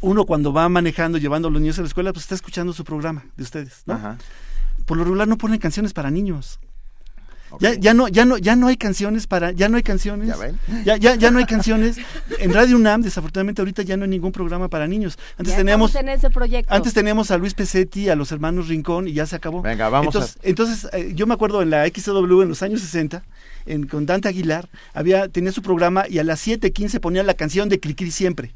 uno 0.00 0.24
cuando 0.26 0.52
va 0.52 0.68
manejando, 0.68 1.18
llevando 1.18 1.48
a 1.48 1.50
los 1.52 1.60
niños 1.60 1.78
a 1.78 1.82
la 1.82 1.88
escuela, 1.88 2.12
pues 2.12 2.24
está 2.24 2.34
escuchando 2.34 2.72
su 2.72 2.84
programa 2.84 3.24
de 3.36 3.42
ustedes, 3.44 3.82
¿no? 3.86 3.94
Ajá. 3.94 4.18
Por 4.86 4.96
lo 4.96 5.04
regular 5.04 5.28
no 5.28 5.38
ponen 5.38 5.58
canciones 5.60 5.92
para 5.92 6.10
niños. 6.10 6.58
Ya, 7.60 7.74
ya 7.74 7.94
no, 7.94 8.08
ya 8.08 8.24
no, 8.24 8.36
ya 8.38 8.56
no 8.56 8.66
hay 8.68 8.76
canciones 8.76 9.26
para, 9.26 9.52
ya 9.52 9.68
no 9.68 9.76
hay 9.76 9.82
canciones. 9.82 10.28
¿Ya 10.28 10.36
ven? 10.36 10.58
Ya, 10.84 10.96
ya, 10.96 11.14
ya 11.14 11.30
no 11.30 11.38
hay 11.38 11.44
canciones. 11.46 11.96
En 12.38 12.52
Radio 12.52 12.76
UNAM, 12.76 13.02
desafortunadamente, 13.02 13.60
ahorita 13.62 13.82
ya 13.82 13.96
no 13.96 14.04
hay 14.04 14.10
ningún 14.10 14.32
programa 14.32 14.68
para 14.68 14.86
niños. 14.86 15.18
Antes 15.38 15.52
Ya 15.52 15.58
teníamos, 15.58 15.90
estamos 15.90 16.08
en 16.10 16.18
ese 16.18 16.30
proyecto. 16.30 16.74
antes 16.74 16.92
teníamos 16.94 17.30
a 17.30 17.38
Luis 17.38 17.54
Pesetti, 17.54 18.08
a 18.08 18.16
los 18.16 18.30
hermanos 18.32 18.68
Rincón 18.68 19.08
y 19.08 19.12
ya 19.12 19.26
se 19.26 19.36
acabó. 19.36 19.62
Venga, 19.62 19.88
vamos 19.88 20.14
a- 20.14 20.18
entonces, 20.18 20.38
Entonces, 20.42 20.88
eh, 20.92 21.12
yo 21.14 21.26
me 21.26 21.34
acuerdo 21.34 21.62
en 21.62 21.70
la 21.70 21.86
XW 21.86 22.42
en 22.42 22.48
los 22.48 22.62
años 22.62 22.80
60, 22.80 23.22
en, 23.66 23.86
con 23.86 24.06
Dante 24.06 24.28
Aguilar, 24.28 24.68
había, 24.94 25.28
tenía 25.28 25.52
su 25.52 25.62
programa 25.62 26.04
y 26.08 26.18
a 26.18 26.24
las 26.24 26.46
7.15 26.46 27.00
ponía 27.00 27.22
la 27.22 27.34
canción 27.34 27.68
de 27.68 27.80
Cricri 27.80 28.10
siempre. 28.10 28.54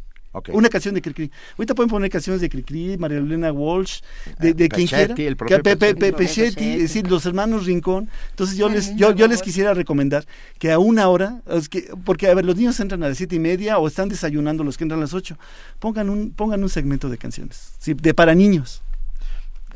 Una 0.53 0.68
canción 0.70 0.95
de 0.95 1.03
Cricri. 1.03 1.30
Ahorita 1.59 1.74
pueden 1.74 1.91
poner 1.91 2.11
canciones 2.11 2.41
de 2.41 2.49
Cricri, 2.49 2.97
María 2.97 3.18
Elena 3.18 3.53
Walsh, 3.53 4.01
de, 4.39 4.55
de 4.55 4.68
quien 4.68 4.89
Pechetti, 4.89 5.14
quiera. 5.14 5.28
el 5.30 5.37
propio 5.37 5.57
Que- 5.59 5.62
Pe- 5.62 5.76
Pe- 5.76 5.95
Pe- 5.95 6.12
Pechetti. 6.14 6.72
Es 6.72 6.80
decir, 6.83 7.11
los 7.11 7.26
hermanos 7.26 7.66
Rincón. 7.66 8.09
Entonces 8.30 8.57
yo 8.57 8.68
les, 8.70 8.97
yo, 8.97 9.12
yo 9.12 9.26
les 9.28 9.43
quisiera 9.43 9.74
recomendar 9.74 10.24
que 10.59 10.72
a 10.72 10.78
una 10.78 11.09
hora, 11.09 11.43
es 11.51 11.68
que, 11.68 11.91
porque 12.05 12.28
a 12.28 12.35
ver, 12.35 12.45
los 12.47 12.57
niños 12.57 12.80
entran 12.80 13.03
a 13.03 13.09
las 13.09 13.18
siete 13.18 13.37
y 13.37 13.41
media 13.41 13.78
o 13.78 13.87
están 13.87 14.09
desayunando 14.09 14.64
los 14.64 14.78
que 14.78 14.85
entran 14.85 15.01
a 15.01 15.03
las 15.03 15.12
ocho, 15.12 15.37
pongan 15.78 16.09
un, 16.09 16.33
pongan 16.33 16.62
un 16.62 16.68
segmento 16.70 17.09
de 17.11 17.18
canciones, 17.18 17.72
sí, 17.78 17.93
de 17.95 18.14
para 18.14 18.35
niños. 18.35 18.83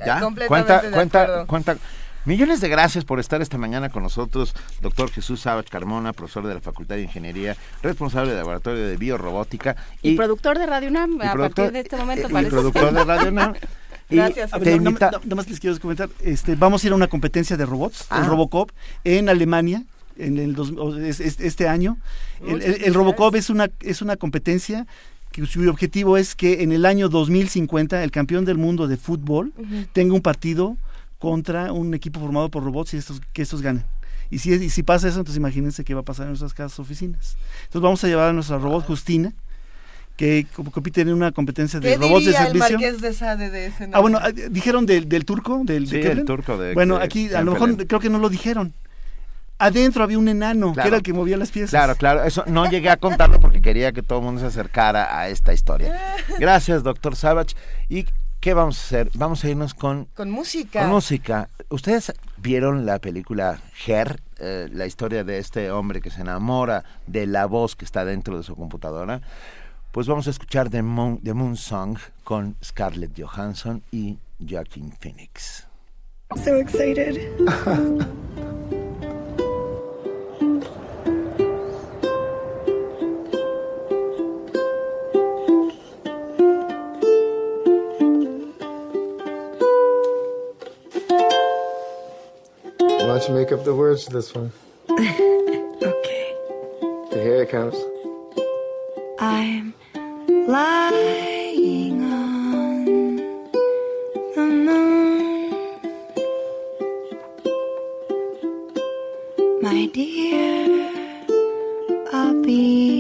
¿Ya? 0.05 0.21
Completamente 0.21 0.47
Cuenta, 0.49 0.83
de 0.83 0.91
cuenta, 0.91 1.23
acuerdo. 1.23 1.47
cuenta. 1.47 1.77
Millones 2.27 2.61
de 2.61 2.69
gracias 2.69 3.05
por 3.05 3.21
estar 3.21 3.41
esta 3.41 3.57
mañana 3.57 3.89
con 3.89 4.03
nosotros, 4.03 4.53
doctor 4.83 5.11
Jesús 5.11 5.41
Sábach 5.43 5.69
Carmona, 5.69 6.13
profesor 6.13 6.45
de 6.47 6.55
la 6.55 6.61
Facultad 6.61 6.97
de 6.97 7.03
Ingeniería, 7.03 7.57
responsable 7.83 8.31
del 8.31 8.39
Laboratorio 8.41 8.85
de 8.87 8.97
Biorrobótica 8.97 9.77
y, 10.03 10.17
productor 10.17 10.59
de 10.59 10.67
Radio 10.67 10.89
UNAM, 10.89 11.19
y 11.23 11.25
a 11.27 11.33
productor- 11.33 11.55
partir 11.55 11.73
de 11.73 11.81
este 11.81 11.97
momento 11.97 12.29
y 12.29 12.33
parece. 12.33 12.51
productor 12.51 12.93
de 12.93 13.05
Radio 13.05 13.29
UNAM. 13.31 13.55
Y 14.09 14.15
Gracias. 14.17 14.55
A 14.55 14.59
te 14.61 14.65
ver, 14.67 14.77
no- 14.77 14.83
no- 14.85 14.91
invita- 14.91 15.11
no- 15.11 15.19
nada 15.25 15.35
más 15.35 15.49
les 15.51 15.59
quiero 15.59 15.77
comentar, 15.81 16.09
este, 16.23 16.55
vamos 16.55 16.83
a 16.83 16.87
ir 16.87 16.93
a 16.93 16.97
una 16.97 17.09
competencia 17.09 17.57
de 17.57 17.67
robots, 17.67 18.07
Ah. 18.09 18.21
el 18.21 18.27
Robocop, 18.27 18.71
en 19.03 19.29
Alemania, 19.29 19.83
en 20.17 20.39
el 20.39 20.55
dos- 20.55 20.73
este 21.21 21.67
año. 21.69 21.99
El. 22.47 22.95
Robocop 22.95 23.35
es 23.35 23.51
una, 23.51 23.69
es 23.81 24.03
una 24.03 24.15
competencia 24.17 24.87
que 25.33 25.45
su 25.47 25.69
objetivo 25.69 26.17
es 26.17 26.37
que 26.37 26.63
en 26.63 26.71
el 26.71 26.87
año 26.87 27.09
2050 27.09 28.05
el 28.05 28.13
campeón 28.13 28.45
del 28.45 28.59
mundo 28.59 28.87
de 28.87 28.97
fútbol 28.97 29.53
tenga 29.93 30.15
un 30.15 30.23
partido 30.23 30.77
contra 31.19 31.73
un 31.73 31.95
equipo 31.95 32.21
formado 32.21 32.51
por 32.51 32.63
robots 32.65 32.95
y 32.95 32.99
estos, 32.99 33.21
que 33.33 33.43
estos 33.43 33.63
ganen. 33.63 33.85
Y 34.31 34.39
si, 34.41 34.53
y 34.53 34.71
si 34.71 34.83
pasa 34.83 35.09
eso, 35.09 35.19
entonces 35.21 35.39
imagínense 35.39 35.85
qué 35.85 35.95
va 35.95 36.01
a 36.01 36.05
pasar 36.05 36.25
en 36.25 36.31
nuestras 36.31 36.53
casas 36.53 36.79
oficinas. 36.81 37.37
Entonces 37.65 37.81
vamos 37.81 38.03
a 38.05 38.09
llevar 38.09 38.31
a 38.31 38.33
nuestra 38.33 38.59
robot 38.59 38.85
Justina, 38.87 39.33
que 40.17 40.47
co- 40.55 40.65
compite 40.65 41.03
en 41.03 41.13
una 41.13 41.31
competencia 41.33 41.79
de 41.79 41.91
¿Qué 41.91 41.97
robots 41.97 42.25
de 42.25 42.31
diría 42.33 42.41
el 42.47 42.53
servicio. 42.53 42.79
marqués 42.79 43.01
de 43.01 43.13
Sade 43.13 43.51
de 43.51 43.67
ese 43.67 43.89
Ah, 43.93 44.01
bueno, 44.01 44.19
ah, 44.21 44.31
dijeron 44.33 44.85
del, 44.87 45.09
del 45.09 45.25
turco, 45.25 45.61
del 45.65 45.87
Sí, 45.87 45.99
de 45.99 46.11
el 46.13 46.25
turco 46.25 46.59
de- 46.59 46.75
Bueno, 46.75 46.99
de 46.99 47.05
aquí 47.05 47.33
a 47.35 47.43
lo 47.43 47.53
mejor 47.53 47.87
creo 47.87 48.01
que 48.01 48.11
no 48.11 48.19
lo 48.19 48.29
dijeron. 48.29 48.73
Adentro 49.59 50.05
había 50.05 50.19
un 50.19 50.29
enano, 50.29 50.75
que 50.75 50.81
era 50.87 50.97
el 50.99 51.03
que 51.03 51.15
movía 51.15 51.39
las 51.39 51.51
piezas. 51.51 51.71
Claro, 51.71 51.95
claro, 51.95 52.25
eso 52.25 52.45
no 52.47 52.69
llegué 52.69 52.91
a 52.91 52.99
contarlo 52.99 53.41
porque 53.41 53.63
quería 53.63 53.93
que 53.93 54.03
todo 54.03 54.19
el 54.19 54.25
mundo 54.27 54.41
se 54.43 54.49
acercara 54.49 55.19
a 55.19 55.29
esta 55.31 55.55
historia. 55.55 55.99
Gracias, 56.39 56.83
doctor 56.83 57.17
Savage. 57.17 57.55
¿Y 57.89 58.05
qué 58.47 58.55
vamos 58.55 58.79
a 58.79 58.83
hacer? 58.85 59.11
Vamos 59.15 59.43
a 59.43 59.49
irnos 59.49 59.75
con, 59.75 60.05
Con 60.15 60.31
música. 60.31 60.83
con 60.83 60.91
música. 60.91 61.49
¿Ustedes 61.69 62.13
vieron 62.37 62.87
la 62.87 63.01
película 63.01 63.59
Her? 63.85 64.21
Eh, 64.39 64.69
la 64.73 64.87
historia 64.87 65.25
de 65.25 65.39
este 65.39 65.73
hombre 65.73 66.01
que 66.01 66.11
se 66.11 66.21
enamora 66.21 66.85
de 67.09 67.27
la 67.27 67.47
voz 67.47 67.75
que 67.75 67.85
está 67.85 68.05
dentro 68.05 68.37
de 68.37 68.45
su 68.45 68.55
computadora. 68.55 69.21
Pues 69.91 70.07
vamos 70.07 70.29
a 70.29 70.31
escuchar 70.31 70.71
The 70.71 70.83
Moon, 70.83 71.19
The 71.25 71.35
Moon 71.35 71.57
Song 71.57 71.99
con 72.23 72.55
Scarlett 72.63 73.21
Johansson 73.21 73.83
y 73.91 74.17
Joaquin 74.39 74.93
Phoenix. 74.93 75.67
So 76.37 76.55
excited. 76.55 77.19
Why 93.07 93.19
don't 93.19 93.29
you 93.29 93.35
make 93.37 93.53
up 93.53 93.63
the 93.63 93.73
words 93.73 94.07
to 94.07 94.13
this 94.13 94.35
one? 94.35 94.51
okay. 94.91 96.35
Here 97.13 97.43
it 97.45 97.51
comes. 97.51 97.77
I'm 99.21 99.73
lying 100.49 102.03
on 102.03 102.85
the 104.35 104.47
moon. 104.67 105.51
My 109.63 109.87
dear, 109.95 110.91
I'll 112.13 112.43
be. 112.43 112.96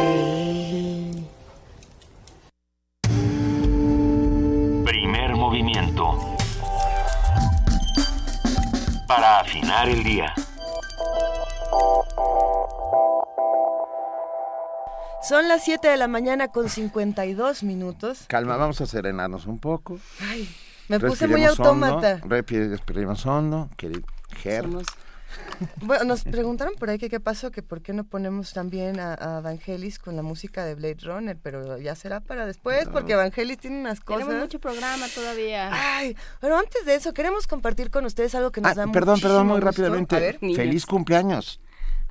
Primer 4.83 5.33
movimiento. 5.37 6.19
Para 9.07 9.39
afinar 9.39 9.87
el 9.87 10.03
día. 10.03 10.33
Son 15.21 15.47
las 15.47 15.63
7 15.63 15.87
de 15.87 15.95
la 15.95 16.09
mañana 16.09 16.49
con 16.49 16.67
52 16.67 17.63
minutos. 17.63 18.25
Calma, 18.27 18.57
vamos 18.57 18.81
a 18.81 18.85
serenarnos 18.85 19.45
un 19.45 19.59
poco. 19.59 19.99
Ay, 20.19 20.49
me 20.89 20.99
puse 20.99 21.29
muy 21.29 21.45
autómata. 21.45 22.19
respiremos 22.27 23.25
hondo, 23.25 23.69
querido 23.77 24.05
Ger. 24.35 24.67
Bueno, 25.81 26.05
nos 26.05 26.23
preguntaron 26.23 26.75
por 26.75 26.89
ahí 26.89 26.97
que 26.97 27.09
qué 27.09 27.19
pasó, 27.19 27.51
que 27.51 27.61
por 27.61 27.81
qué 27.81 27.91
no 27.93 28.03
ponemos 28.05 28.53
también 28.53 28.99
a, 28.99 29.13
a 29.15 29.41
Vangelis 29.41 29.99
con 29.99 30.15
la 30.15 30.21
música 30.21 30.63
de 30.63 30.75
Blade 30.75 30.97
Runner, 31.03 31.37
pero 31.41 31.77
ya 31.77 31.93
será 31.95 32.21
para 32.21 32.45
después, 32.45 32.87
porque 32.89 33.15
Vangelis 33.15 33.57
tiene 33.57 33.79
unas 33.79 33.99
cosas. 33.99 34.23
Tenemos 34.23 34.43
mucho 34.43 34.59
programa 34.59 35.07
todavía. 35.13 35.69
Ay, 35.73 36.15
pero 36.39 36.57
antes 36.57 36.85
de 36.85 36.95
eso, 36.95 37.13
queremos 37.13 37.47
compartir 37.47 37.89
con 37.91 38.05
ustedes 38.05 38.33
algo 38.35 38.51
que 38.51 38.61
nos 38.61 38.71
Ah, 38.71 38.75
da 38.75 38.87
perdón, 38.91 39.19
perdón, 39.19 39.47
muy 39.47 39.55
gusto. 39.55 39.65
rápidamente. 39.65 40.15
A 40.15 40.19
ver. 40.19 40.39
Feliz 40.39 40.85
cumpleaños. 40.85 41.59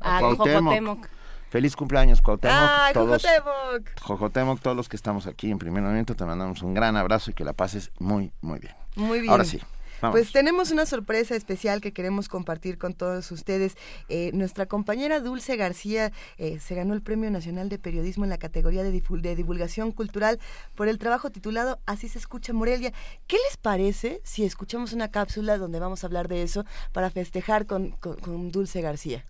Ah, 0.00 0.18
Cuauhtémoc. 0.20 0.74
Jocotemoc. 0.74 1.08
Feliz 1.48 1.76
cumpleaños, 1.76 2.20
Cuauhtémoc. 2.20 2.56
¡Ay, 2.60 2.92
todos, 2.94 3.22
Jocotemoc! 3.22 4.00
Jocotemoc, 4.02 4.60
todos 4.60 4.76
los 4.76 4.88
que 4.88 4.96
estamos 4.96 5.26
aquí 5.26 5.50
en 5.50 5.58
primer 5.58 5.82
momento, 5.82 6.14
te 6.16 6.24
mandamos 6.24 6.62
un 6.62 6.74
gran 6.74 6.96
abrazo 6.96 7.30
y 7.30 7.34
que 7.34 7.44
la 7.44 7.52
pases 7.54 7.90
muy, 7.98 8.32
muy 8.42 8.58
bien. 8.58 8.74
Muy 8.96 9.20
bien. 9.20 9.30
Ahora 9.30 9.44
sí. 9.44 9.60
Vamos. 10.04 10.18
Pues 10.20 10.32
tenemos 10.32 10.70
una 10.70 10.86
sorpresa 10.86 11.34
especial 11.34 11.80
que 11.80 11.92
queremos 11.92 12.28
compartir 12.28 12.78
con 12.78 12.94
todos 12.94 13.30
ustedes. 13.32 13.76
Eh, 14.08 14.30
nuestra 14.32 14.66
compañera 14.66 15.20
Dulce 15.20 15.56
García 15.56 16.12
eh, 16.38 16.58
se 16.60 16.74
ganó 16.74 16.94
el 16.94 17.02
Premio 17.02 17.30
Nacional 17.30 17.68
de 17.68 17.78
Periodismo 17.78 18.24
en 18.24 18.30
la 18.30 18.38
categoría 18.38 18.82
de, 18.82 18.90
divulgación 19.34 19.92
cultural 19.92 20.38
por 20.74 20.88
el 20.88 20.98
trabajo 20.98 21.30
titulado 21.30 21.78
Así 21.86 22.08
se 22.08 22.18
escucha 22.18 22.52
Morelia. 22.52 22.92
¿Qué 23.26 23.36
les 23.48 23.56
parece 23.56 24.20
si 24.24 24.44
escuchamos 24.44 24.92
una 24.92 25.10
cápsula 25.10 25.58
donde 25.58 25.80
vamos 25.80 26.04
a 26.04 26.06
hablar 26.06 26.28
de 26.28 26.42
eso 26.42 26.64
para 26.92 27.10
festejar 27.10 27.66
con, 27.66 27.90
con- 27.92 28.16
con 28.16 28.50
Dulce 28.50 28.80
García? 28.80 29.24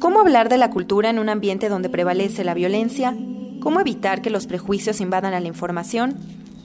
¿Cómo 0.00 0.20
hablar 0.20 0.48
de 0.48 0.58
la 0.58 0.70
cultura 0.70 1.08
en 1.08 1.18
un 1.18 1.28
ambiente 1.28 1.68
donde 1.68 1.88
prevalece 1.88 2.44
la 2.44 2.52
violencia? 2.54 3.16
¿Cómo 3.60 3.80
evitar 3.80 4.20
que 4.20 4.28
los 4.28 4.46
prejuicios 4.46 5.00
invadan 5.00 5.32
a 5.32 5.40
la 5.40 5.48
información? 5.48 6.16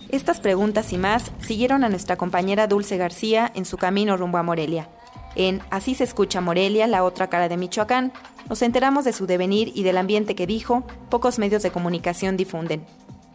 Estas 0.10 0.40
preguntas 0.40 0.92
y 0.92 0.98
más 0.98 1.32
siguieron 1.40 1.84
a 1.84 1.90
nuestra 1.90 2.18
compañera 2.18 2.66
Dulce 2.66 2.98
García 2.98 3.52
en 3.54 3.66
su 3.66 3.78
camino 3.78 4.18
rumbo 4.18 4.40
a 4.40 4.44
Morelia. 4.44 4.90
En 5.36 5.62
Así 5.70 5.94
se 5.94 6.04
escucha 6.04 6.42
Morelia, 6.42 6.88
la 6.88 7.04
otra 7.04 7.28
cara 7.28 7.48
de 7.48 7.58
Michoacán, 7.58 8.12
nos 8.50 8.64
enteramos 8.64 9.06
de 9.06 9.14
su 9.14 9.28
devenir 9.28 9.72
y 9.76 9.84
del 9.84 9.98
ambiente 9.98 10.34
que 10.34 10.48
dijo, 10.48 10.84
pocos 11.10 11.38
medios 11.38 11.62
de 11.62 11.70
comunicación 11.70 12.38
difunden. 12.38 12.84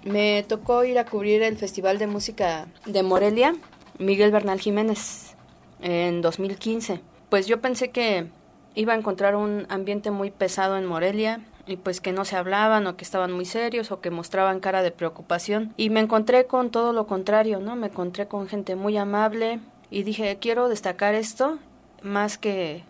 Me 0.02 0.42
tocó 0.42 0.84
ir 0.84 0.98
a 0.98 1.06
cubrir 1.06 1.42
el 1.42 1.56
Festival 1.56 1.98
de 1.98 2.08
Música 2.08 2.66
de 2.86 3.04
Morelia, 3.04 3.54
Miguel 4.00 4.32
Bernal 4.32 4.60
Jiménez, 4.60 5.36
en 5.80 6.22
2015. 6.22 7.00
Pues 7.28 7.46
yo 7.46 7.60
pensé 7.60 7.92
que 7.92 8.26
iba 8.74 8.94
a 8.94 8.96
encontrar 8.96 9.36
un 9.36 9.66
ambiente 9.68 10.10
muy 10.10 10.32
pesado 10.32 10.76
en 10.76 10.86
Morelia 10.86 11.40
y 11.66 11.76
pues 11.76 12.00
que 12.00 12.12
no 12.12 12.24
se 12.24 12.36
hablaban 12.36 12.86
o 12.86 12.96
que 12.96 13.04
estaban 13.04 13.32
muy 13.32 13.44
serios 13.44 13.90
o 13.90 14.00
que 14.00 14.10
mostraban 14.10 14.60
cara 14.60 14.82
de 14.82 14.90
preocupación 14.90 15.72
y 15.76 15.90
me 15.90 16.00
encontré 16.00 16.46
con 16.46 16.70
todo 16.70 16.92
lo 16.92 17.06
contrario, 17.06 17.60
¿no? 17.60 17.76
Me 17.76 17.86
encontré 17.86 18.26
con 18.26 18.48
gente 18.48 18.76
muy 18.76 18.96
amable 18.96 19.60
y 19.90 20.02
dije, 20.02 20.38
quiero 20.40 20.68
destacar 20.68 21.14
esto 21.14 21.58
más 22.02 22.38
que 22.38 22.84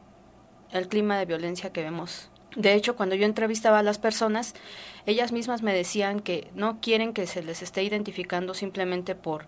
el 0.72 0.89
clima 0.89 1.18
de 1.18 1.27
violencia 1.27 1.70
que 1.70 1.83
vemos. 1.83 2.31
De 2.57 2.75
hecho, 2.75 2.97
cuando 2.97 3.16
yo 3.16 3.27
entrevistaba 3.27 3.81
a 3.81 3.83
las 3.83 3.99
personas, 3.99 4.55
ellas 5.07 5.33
mismas 5.33 5.62
me 5.62 5.75
decían 5.75 6.20
que 6.20 6.49
no 6.55 6.81
quieren 6.81 7.12
que 7.12 7.27
se 7.27 7.43
les 7.43 7.62
esté 7.62 7.83
identificando 7.83 8.55
simplemente 8.55 9.14
por 9.14 9.47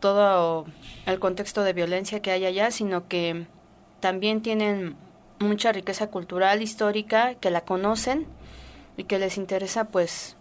todo 0.00 0.66
el 1.04 1.18
contexto 1.18 1.62
de 1.62 1.74
violencia 1.74 2.20
que 2.20 2.30
hay 2.30 2.46
allá, 2.46 2.70
sino 2.70 3.08
que 3.08 3.46
también 4.00 4.40
tienen 4.40 4.96
mucha 5.38 5.72
riqueza 5.72 6.08
cultural, 6.08 6.62
histórica, 6.62 7.34
que 7.34 7.50
la 7.50 7.62
conocen 7.62 8.26
y 9.00 9.04
que 9.04 9.18
les 9.18 9.38
interesa 9.38 9.84
pues 9.84 10.36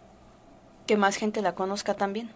que 0.86 0.97
más 0.97 1.16
gente 1.16 1.41
la 1.41 1.55
conozca 1.55 1.93
también. 1.93 2.30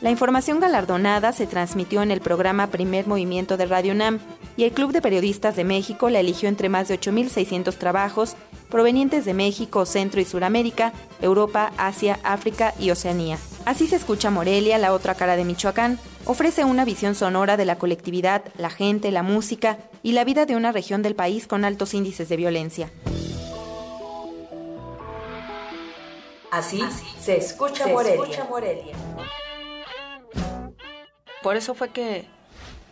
La 0.00 0.10
información 0.10 0.60
galardonada 0.60 1.32
se 1.32 1.46
transmitió 1.46 2.02
en 2.02 2.12
el 2.12 2.20
programa 2.20 2.68
Primer 2.68 3.06
Movimiento 3.06 3.56
de 3.56 3.66
Radio 3.66 3.92
UNAM 3.92 4.20
y 4.56 4.64
el 4.64 4.72
Club 4.72 4.92
de 4.92 5.02
Periodistas 5.02 5.56
de 5.56 5.64
México 5.64 6.10
la 6.10 6.20
eligió 6.20 6.48
entre 6.48 6.68
más 6.68 6.88
de 6.88 6.98
8.600 6.98 7.76
trabajos 7.76 8.36
provenientes 8.68 9.24
de 9.24 9.34
México, 9.34 9.84
Centro 9.86 10.20
y 10.20 10.24
Suramérica, 10.24 10.92
Europa, 11.20 11.72
Asia, 11.76 12.18
África 12.22 12.74
y 12.78 12.90
Oceanía. 12.90 13.38
Así 13.64 13.86
se 13.86 13.96
escucha 13.96 14.30
Morelia, 14.30 14.78
la 14.78 14.92
otra 14.92 15.14
cara 15.14 15.36
de 15.36 15.44
Michoacán, 15.44 15.98
ofrece 16.24 16.64
una 16.64 16.84
visión 16.84 17.14
sonora 17.14 17.56
de 17.56 17.64
la 17.64 17.76
colectividad, 17.76 18.44
la 18.56 18.70
gente, 18.70 19.10
la 19.10 19.22
música 19.22 19.78
y 20.02 20.12
la 20.12 20.24
vida 20.24 20.46
de 20.46 20.56
una 20.56 20.72
región 20.72 21.02
del 21.02 21.14
país 21.14 21.46
con 21.46 21.64
altos 21.64 21.94
índices 21.94 22.28
de 22.28 22.36
violencia. 22.36 22.90
Así, 26.50 26.82
se 27.18 27.38
escucha 27.38 27.86
Morelia. 27.86 28.94
Por 31.42 31.56
eso 31.56 31.74
fue 31.74 31.88
que 31.90 32.26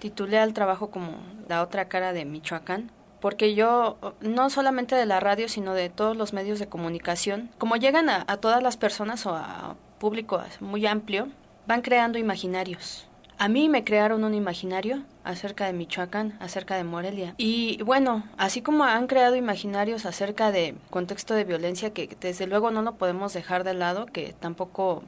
titulé 0.00 0.38
al 0.38 0.54
trabajo 0.54 0.90
como 0.90 1.12
La 1.48 1.62
otra 1.62 1.86
cara 1.86 2.12
de 2.12 2.24
Michoacán, 2.24 2.90
porque 3.20 3.54
yo, 3.54 3.98
no 4.20 4.50
solamente 4.50 4.96
de 4.96 5.06
la 5.06 5.20
radio, 5.20 5.48
sino 5.48 5.74
de 5.74 5.90
todos 5.90 6.16
los 6.16 6.32
medios 6.32 6.58
de 6.58 6.68
comunicación, 6.68 7.50
como 7.58 7.76
llegan 7.76 8.08
a, 8.08 8.24
a 8.26 8.38
todas 8.38 8.62
las 8.62 8.76
personas 8.76 9.26
o 9.26 9.36
a 9.36 9.76
público 9.98 10.42
muy 10.60 10.86
amplio, 10.86 11.28
van 11.66 11.82
creando 11.82 12.18
imaginarios. 12.18 13.06
A 13.38 13.48
mí 13.48 13.68
me 13.68 13.84
crearon 13.84 14.24
un 14.24 14.34
imaginario 14.34 15.02
acerca 15.24 15.66
de 15.66 15.72
Michoacán, 15.72 16.36
acerca 16.40 16.76
de 16.76 16.84
Morelia. 16.84 17.34
Y 17.38 17.82
bueno, 17.84 18.24
así 18.36 18.60
como 18.60 18.84
han 18.84 19.06
creado 19.06 19.36
imaginarios 19.36 20.04
acerca 20.04 20.52
de 20.52 20.74
contexto 20.90 21.34
de 21.34 21.44
violencia, 21.44 21.94
que 21.94 22.16
desde 22.20 22.46
luego 22.46 22.70
no 22.70 22.82
lo 22.82 22.96
podemos 22.96 23.32
dejar 23.32 23.64
de 23.64 23.74
lado, 23.74 24.04
que 24.04 24.34
tampoco 24.38 25.04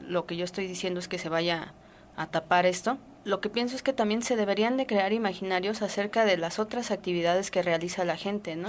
lo 0.00 0.24
que 0.24 0.36
yo 0.36 0.44
estoy 0.44 0.66
diciendo 0.66 1.00
es 1.00 1.08
que 1.08 1.18
se 1.18 1.28
vaya 1.28 1.74
a 2.16 2.26
tapar 2.26 2.64
esto. 2.64 2.96
Lo 3.24 3.40
que 3.40 3.48
pienso 3.48 3.74
es 3.74 3.82
que 3.82 3.94
también 3.94 4.22
se 4.22 4.36
deberían 4.36 4.76
de 4.76 4.86
crear 4.86 5.14
imaginarios 5.14 5.80
acerca 5.80 6.26
de 6.26 6.36
las 6.36 6.58
otras 6.58 6.90
actividades 6.90 7.50
que 7.50 7.62
realiza 7.62 8.04
la 8.04 8.18
gente, 8.18 8.54
¿no? 8.54 8.68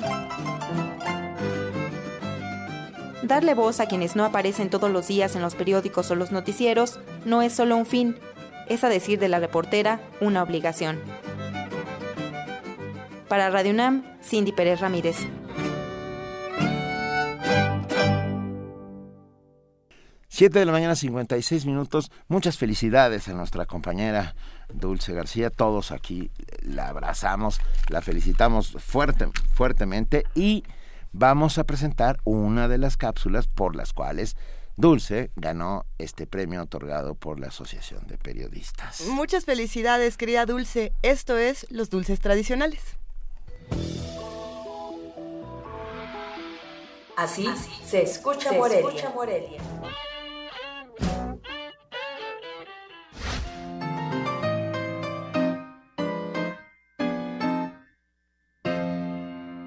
Darle 3.22 3.53
voz 3.53 3.82
a 3.82 3.88
quienes 3.88 4.16
no 4.16 4.24
aparecen 4.24 4.70
todos 4.70 4.89
los 4.89 5.08
días 5.08 5.36
en 5.36 5.41
los 5.41 5.56
periódicos 5.56 6.10
o 6.12 6.16
los 6.16 6.32
noticieros 6.32 6.99
no 7.26 7.41
es 7.41 7.53
solo 7.53 7.76
un 7.76 7.86
fin, 7.86 8.16
es 8.70 8.84
a 8.86 8.89
decir 8.89 9.20
de 9.20 9.28
la 9.28 9.39
reportera, 9.39 9.99
una 10.22 10.41
obligación. 10.41 11.01
Para 13.28 13.49
Radio 13.49 13.72
UNAM, 13.72 14.06
Cindy 14.22 14.53
Pérez 14.53 14.80
Ramírez. 14.80 15.18
7 20.36 20.60
de 20.60 20.66
la 20.66 20.74
mañana, 20.74 20.98
56 20.98 21.66
minutos. 21.66 22.12
Muchas 22.28 22.58
felicidades 22.58 23.30
a 23.30 23.34
nuestra 23.34 23.66
compañera 23.66 24.36
Dulce 24.68 25.14
García. 25.14 25.50
Todos 25.50 25.94
aquí 25.94 26.30
la 26.62 26.90
abrazamos, 26.90 27.62
la 27.88 28.02
felicitamos 28.02 28.76
fuerte, 28.84 29.30
fuertemente 29.54 30.26
y 30.36 30.66
vamos 31.14 31.58
a 31.58 31.64
presentar 31.64 32.20
una 32.26 32.68
de 32.68 32.78
las 32.78 32.98
cápsulas 32.98 33.48
por 33.48 33.78
las 33.78 33.94
cuales 33.94 34.36
Dulce 34.76 35.32
ganó 35.38 35.86
este 36.00 36.28
premio 36.28 36.64
otorgado 36.64 37.16
por 37.16 37.40
la 37.40 37.48
Asociación 37.48 38.06
de 38.08 38.18
Periodistas. 38.18 39.08
Muchas 39.08 39.46
felicidades, 39.46 40.18
querida 40.18 40.46
Dulce. 40.46 40.92
Esto 41.02 41.38
es 41.38 41.66
Los 41.70 41.90
Dulces 41.90 42.20
Tradicionales. 42.20 42.98
Así, 47.16 47.48
se 47.86 48.02
escucha 48.02 48.50
se 48.50 48.58
Morelia. 48.58 48.90
escucha 48.90 49.10
Morelia. 49.12 49.62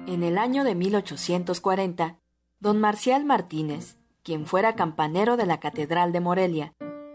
En 0.07 0.23
el 0.23 0.37
año 0.37 0.63
de 0.63 0.75
1840, 0.75 2.17
don 2.59 2.79
Marcial 2.79 3.25
Martínez, 3.25 3.97
quien 4.23 4.45
fuera 4.45 4.75
campanero 4.75 5.37
de 5.37 5.45
la 5.45 5.59
Catedral 5.59 6.11
de 6.11 6.19
Morelia, 6.19 6.73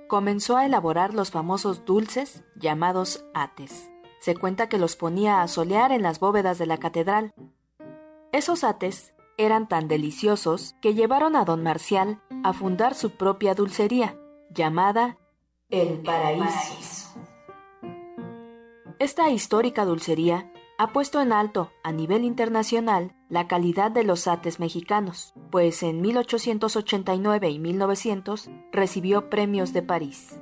comenzó 0.08 0.56
a 0.56 0.64
elaborar 0.64 1.12
los 1.12 1.30
famosos 1.30 1.84
dulces 1.84 2.44
llamados 2.56 3.24
ates. 3.34 3.90
Se 4.20 4.34
cuenta 4.34 4.68
que 4.68 4.78
los 4.78 4.96
ponía 4.96 5.42
a 5.42 5.48
solear 5.48 5.92
en 5.92 6.02
las 6.02 6.18
bóvedas 6.20 6.58
de 6.58 6.66
la 6.66 6.78
catedral. 6.78 7.34
Esos 8.32 8.64
ates 8.64 9.13
eran 9.36 9.68
tan 9.68 9.88
deliciosos 9.88 10.76
que 10.80 10.94
llevaron 10.94 11.36
a 11.36 11.44
don 11.44 11.62
Marcial 11.62 12.22
a 12.42 12.52
fundar 12.52 12.94
su 12.94 13.10
propia 13.10 13.54
dulcería, 13.54 14.18
llamada 14.50 15.18
El 15.70 16.00
Paraíso. 16.02 17.14
Esta 18.98 19.30
histórica 19.30 19.84
dulcería 19.84 20.50
ha 20.78 20.92
puesto 20.92 21.20
en 21.20 21.32
alto 21.32 21.70
a 21.82 21.92
nivel 21.92 22.24
internacional 22.24 23.14
la 23.28 23.46
calidad 23.48 23.90
de 23.90 24.04
los 24.04 24.26
ates 24.26 24.58
mexicanos, 24.60 25.34
pues 25.50 25.82
en 25.82 26.00
1889 26.00 27.50
y 27.50 27.58
1900 27.58 28.50
recibió 28.72 29.30
premios 29.30 29.72
de 29.72 29.82
París. 29.82 30.40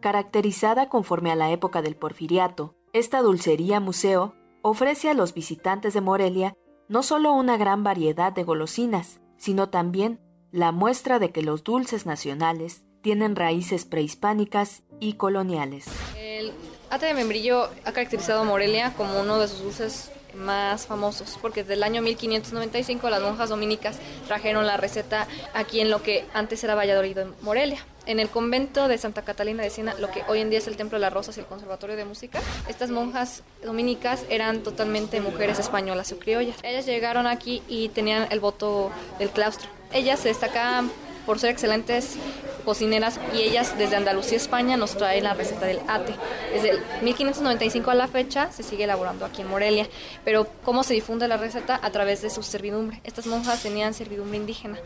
Caracterizada 0.00 0.88
conforme 0.88 1.30
a 1.30 1.36
la 1.36 1.50
época 1.50 1.82
del 1.82 1.96
porfiriato, 1.96 2.74
esta 2.92 3.22
dulcería 3.22 3.80
museo 3.80 4.34
ofrece 4.62 5.10
a 5.10 5.14
los 5.14 5.34
visitantes 5.34 5.94
de 5.94 6.00
Morelia 6.00 6.56
no 6.92 7.02
solo 7.02 7.32
una 7.32 7.56
gran 7.56 7.82
variedad 7.82 8.34
de 8.34 8.44
golosinas, 8.44 9.18
sino 9.38 9.70
también 9.70 10.20
la 10.50 10.72
muestra 10.72 11.18
de 11.18 11.32
que 11.32 11.40
los 11.40 11.64
dulces 11.64 12.04
nacionales 12.04 12.82
tienen 13.00 13.34
raíces 13.34 13.86
prehispánicas 13.86 14.82
y 15.00 15.14
coloniales. 15.14 15.86
El 16.18 16.52
ate 16.90 17.06
de 17.06 17.14
membrillo 17.14 17.70
ha 17.86 17.92
caracterizado 17.92 18.42
a 18.42 18.44
Morelia 18.44 18.92
como 18.94 19.18
uno 19.18 19.38
de 19.38 19.48
sus 19.48 19.62
dulces 19.62 20.12
más 20.34 20.86
famosos, 20.86 21.38
porque 21.40 21.62
desde 21.62 21.74
el 21.74 21.82
año 21.82 22.02
1595 22.02 23.08
las 23.08 23.22
monjas 23.22 23.48
dominicas 23.48 23.98
trajeron 24.26 24.66
la 24.66 24.76
receta 24.76 25.26
aquí 25.54 25.80
en 25.80 25.88
lo 25.88 26.02
que 26.02 26.26
antes 26.34 26.62
era 26.62 26.74
Valladolid, 26.74 27.16
Morelia. 27.40 27.78
En 28.04 28.18
el 28.18 28.28
convento 28.30 28.88
de 28.88 28.98
Santa 28.98 29.22
Catalina 29.22 29.62
de 29.62 29.70
Siena, 29.70 29.94
lo 29.94 30.10
que 30.10 30.24
hoy 30.26 30.40
en 30.40 30.50
día 30.50 30.58
es 30.58 30.66
el 30.66 30.76
Templo 30.76 30.98
de 30.98 31.02
las 31.02 31.12
Rosas 31.12 31.36
y 31.36 31.40
el 31.40 31.46
Conservatorio 31.46 31.94
de 31.94 32.04
Música, 32.04 32.40
estas 32.68 32.90
monjas 32.90 33.44
dominicas 33.62 34.24
eran 34.28 34.64
totalmente 34.64 35.20
mujeres 35.20 35.60
españolas 35.60 36.10
o 36.10 36.18
criollas. 36.18 36.56
Ellas 36.64 36.84
llegaron 36.84 37.28
aquí 37.28 37.62
y 37.68 37.90
tenían 37.90 38.26
el 38.32 38.40
voto 38.40 38.90
del 39.20 39.30
claustro. 39.30 39.68
Ellas 39.92 40.18
se 40.18 40.28
destacaban 40.28 40.90
por 41.26 41.38
ser 41.38 41.50
excelentes 41.50 42.16
cocineras 42.64 43.20
y 43.32 43.42
ellas 43.42 43.78
desde 43.78 43.96
Andalucía, 43.96 44.36
España, 44.36 44.76
nos 44.76 44.96
traen 44.96 45.24
la 45.24 45.34
receta 45.34 45.66
del 45.66 45.80
ate. 45.86 46.14
Desde 46.52 46.70
el 46.70 46.80
1595 47.02 47.90
a 47.90 47.94
la 47.94 48.08
fecha 48.08 48.50
se 48.50 48.62
sigue 48.62 48.84
elaborando 48.84 49.24
aquí 49.24 49.42
en 49.42 49.48
Morelia, 49.48 49.86
pero 50.24 50.46
¿cómo 50.64 50.82
se 50.82 50.94
difunde 50.94 51.28
la 51.28 51.36
receta? 51.36 51.78
A 51.82 51.90
través 51.90 52.22
de 52.22 52.30
su 52.30 52.42
servidumbre. 52.42 53.00
Estas 53.04 53.26
monjas 53.26 53.62
tenían 53.62 53.94
servidumbre 53.94 54.38
indígena, 54.38 54.78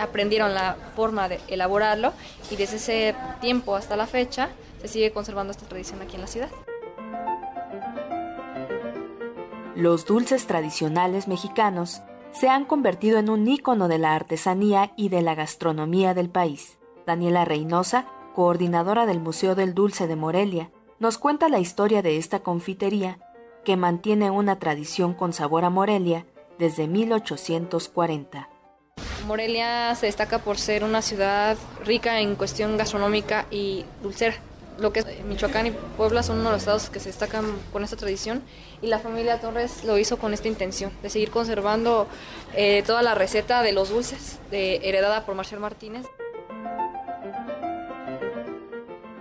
aprendieron 0.00 0.54
la 0.54 0.76
forma 0.96 1.28
de 1.28 1.40
elaborarlo 1.48 2.12
y 2.50 2.56
desde 2.56 2.76
ese 2.76 3.14
tiempo 3.40 3.76
hasta 3.76 3.96
la 3.96 4.06
fecha 4.06 4.50
se 4.80 4.88
sigue 4.88 5.12
conservando 5.12 5.52
esta 5.52 5.66
tradición 5.66 6.02
aquí 6.02 6.16
en 6.16 6.22
la 6.22 6.26
ciudad. 6.26 6.50
Los 9.76 10.04
dulces 10.04 10.46
tradicionales 10.46 11.26
mexicanos 11.28 12.02
se 12.32 12.48
han 12.48 12.64
convertido 12.64 13.18
en 13.18 13.30
un 13.30 13.48
ícono 13.48 13.88
de 13.88 13.98
la 13.98 14.14
artesanía 14.14 14.92
y 14.96 15.08
de 15.08 15.22
la 15.22 15.34
gastronomía 15.34 16.12
del 16.12 16.28
país. 16.28 16.78
Daniela 17.06 17.44
Reynosa, 17.44 18.06
coordinadora 18.34 19.06
del 19.06 19.20
Museo 19.20 19.54
del 19.54 19.74
Dulce 19.74 20.06
de 20.06 20.16
Morelia, 20.16 20.70
nos 20.98 21.16
cuenta 21.16 21.48
la 21.48 21.60
historia 21.60 22.02
de 22.02 22.18
esta 22.18 22.40
confitería 22.40 23.18
que 23.64 23.76
mantiene 23.76 24.30
una 24.30 24.58
tradición 24.58 25.14
con 25.14 25.32
sabor 25.32 25.64
a 25.64 25.70
Morelia 25.70 26.26
desde 26.58 26.86
1840. 26.86 28.49
Morelia 29.26 29.94
se 29.94 30.06
destaca 30.06 30.38
por 30.38 30.58
ser 30.58 30.84
una 30.84 31.02
ciudad 31.02 31.56
rica 31.84 32.20
en 32.20 32.36
cuestión 32.36 32.76
gastronómica 32.76 33.46
y 33.50 33.84
dulcera. 34.02 34.34
Lo 34.78 34.92
que 34.92 35.04
Michoacán 35.28 35.66
y 35.66 35.72
Puebla 35.96 36.22
son 36.22 36.38
uno 36.38 36.46
de 36.46 36.52
los 36.52 36.62
estados 36.62 36.88
que 36.88 37.00
se 37.00 37.10
destacan 37.10 37.44
con 37.72 37.84
esta 37.84 37.96
tradición 37.96 38.42
y 38.80 38.86
la 38.86 38.98
familia 38.98 39.38
Torres 39.38 39.84
lo 39.84 39.98
hizo 39.98 40.18
con 40.18 40.32
esta 40.32 40.48
intención 40.48 40.90
de 41.02 41.10
seguir 41.10 41.30
conservando 41.30 42.06
eh, 42.54 42.82
toda 42.86 43.02
la 43.02 43.14
receta 43.14 43.62
de 43.62 43.72
los 43.72 43.90
dulces 43.90 44.38
heredada 44.50 45.26
por 45.26 45.34
Marcial 45.34 45.60
Martínez. 45.60 46.06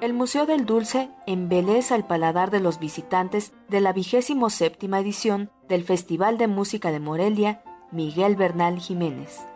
El 0.01 0.13
Museo 0.13 0.45
del 0.45 0.65
Dulce 0.65 1.09
embeleza 1.27 1.93
el 1.97 2.05
paladar 2.05 2.51
de 2.51 2.61
los 2.61 2.79
visitantes 2.79 3.51
de 3.67 3.81
la 3.81 3.91
vigésimo 3.91 4.49
séptima 4.49 5.01
edición 5.01 5.51
del 5.67 5.83
Festival 5.83 6.37
de 6.37 6.47
Música 6.47 6.89
de 6.93 7.01
Morelia 7.01 7.61
Miguel 7.91 8.37
Bernal 8.37 8.79
Jiménez. 8.79 9.48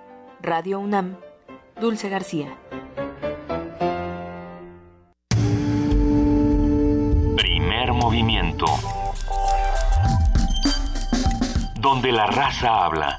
Radio 0.43 0.79
UNAM, 0.79 1.15
Dulce 1.79 2.09
García. 2.09 2.57
Primer 7.37 7.93
movimiento. 7.93 8.65
Donde 11.79 12.11
la 12.11 12.25
raza 12.27 12.85
habla. 12.85 13.17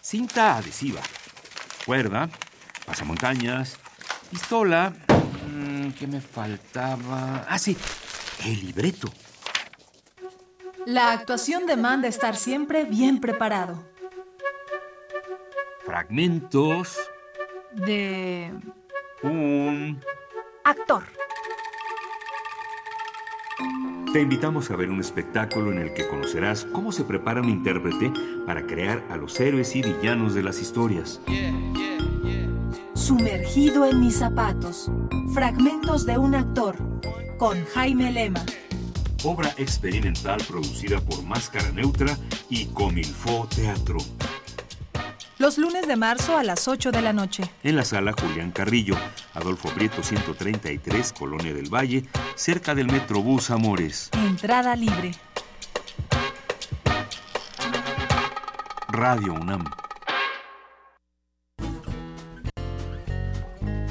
Cinta 0.00 0.58
adhesiva. 0.58 1.00
Cuerda. 1.84 2.28
Pasamontañas. 2.84 3.76
Pistola. 4.30 4.92
mm, 5.50 5.90
¿Qué 5.92 6.06
me 6.06 6.20
faltaba? 6.20 7.46
Ah, 7.48 7.58
sí. 7.58 7.76
El 8.44 8.60
libreto. 8.60 9.08
La 10.86 11.10
actuación 11.10 11.66
demanda 11.66 12.06
estar 12.06 12.36
siempre 12.36 12.84
bien 12.84 13.20
preparado. 13.20 13.82
Fragmentos. 15.84 16.96
De 17.72 18.52
Un... 19.24 20.00
actor. 20.62 21.02
Te 24.12 24.20
invitamos 24.20 24.70
a 24.70 24.76
ver 24.76 24.88
un 24.90 25.00
espectáculo 25.00 25.72
en 25.72 25.78
el 25.78 25.92
que 25.92 26.06
conocerás 26.06 26.64
cómo 26.66 26.92
se 26.92 27.02
prepara 27.02 27.40
un 27.40 27.48
intérprete 27.48 28.12
para 28.46 28.64
crear 28.64 29.02
a 29.10 29.16
los 29.16 29.40
héroes 29.40 29.74
y 29.74 29.82
villanos 29.82 30.34
de 30.34 30.44
las 30.44 30.60
historias. 30.60 31.20
Sumergido 32.94 33.86
en 33.86 34.00
mis 34.00 34.18
zapatos. 34.18 34.88
Fragmentos 35.34 36.06
de 36.06 36.16
un 36.16 36.36
actor. 36.36 36.76
Con 37.38 37.64
Jaime 37.74 38.12
Lema. 38.12 38.44
Obra 39.24 39.52
experimental 39.56 40.42
producida 40.46 41.00
por 41.00 41.22
Máscara 41.22 41.70
Neutra 41.72 42.16
y 42.48 42.66
Comilfo 42.66 43.48
Teatro. 43.54 43.98
Los 45.38 45.58
lunes 45.58 45.86
de 45.86 45.96
marzo 45.96 46.38
a 46.38 46.42
las 46.42 46.66
8 46.66 46.92
de 46.92 47.02
la 47.02 47.12
noche. 47.12 47.42
En 47.62 47.76
la 47.76 47.84
sala 47.84 48.14
Julián 48.18 48.52
Carrillo, 48.52 48.96
Adolfo 49.34 49.68
Prieto 49.68 50.02
133, 50.02 51.12
Colonia 51.12 51.52
del 51.52 51.72
Valle, 51.72 52.04
cerca 52.36 52.74
del 52.74 52.86
Metrobús 52.86 53.50
Amores. 53.50 54.10
Entrada 54.12 54.74
libre. 54.76 55.12
Radio 58.88 59.34
UNAM. 59.34 59.64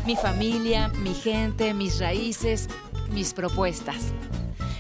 Mi 0.06 0.16
familia, 0.16 0.88
mi 0.88 1.14
gente, 1.14 1.74
mis 1.74 2.00
raíces, 2.00 2.70
mis 3.12 3.34
propuestas. 3.34 4.14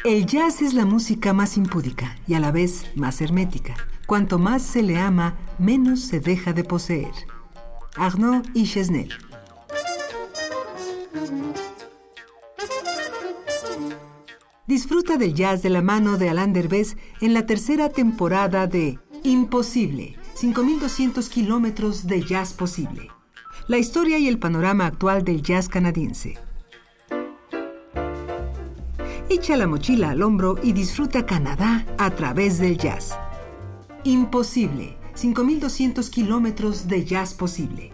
El 0.04 0.26
jazz 0.26 0.62
es 0.62 0.74
la 0.74 0.84
música 0.84 1.32
más 1.32 1.56
impúdica 1.56 2.16
y 2.26 2.34
a 2.34 2.40
la 2.40 2.50
vez 2.50 2.86
más 2.96 3.20
hermética. 3.20 3.76
Cuanto 4.04 4.36
más 4.36 4.62
se 4.62 4.82
le 4.82 4.98
ama, 4.98 5.36
menos 5.60 6.00
se 6.00 6.18
deja 6.18 6.52
de 6.52 6.64
poseer. 6.64 7.12
Arnaud 7.94 8.44
y 8.52 8.64
Chesnel. 8.64 9.10
Disfruta 14.66 15.18
del 15.18 15.34
jazz 15.34 15.62
de 15.62 15.70
la 15.70 15.82
mano 15.82 16.18
de 16.18 16.30
Alain 16.30 16.52
Derbez 16.52 16.96
en 17.20 17.32
la 17.32 17.46
tercera 17.46 17.88
temporada 17.88 18.66
de 18.66 18.98
Imposible, 19.22 20.16
5200 20.34 21.28
kilómetros 21.28 22.08
de 22.08 22.22
jazz 22.22 22.54
posible. 22.54 23.08
La 23.68 23.78
historia 23.78 24.18
y 24.18 24.26
el 24.26 24.40
panorama 24.40 24.86
actual 24.86 25.22
del 25.22 25.42
jazz 25.42 25.68
canadiense. 25.68 26.38
Echa 29.32 29.56
la 29.56 29.66
mochila 29.66 30.10
al 30.10 30.20
hombro 30.20 30.56
y 30.62 30.74
disfruta 30.74 31.24
Canadá 31.24 31.86
a 31.96 32.10
través 32.10 32.58
del 32.58 32.76
jazz. 32.76 33.18
Imposible, 34.04 34.98
5200 35.14 36.10
kilómetros 36.10 36.86
de 36.86 37.06
jazz 37.06 37.32
posible. 37.32 37.92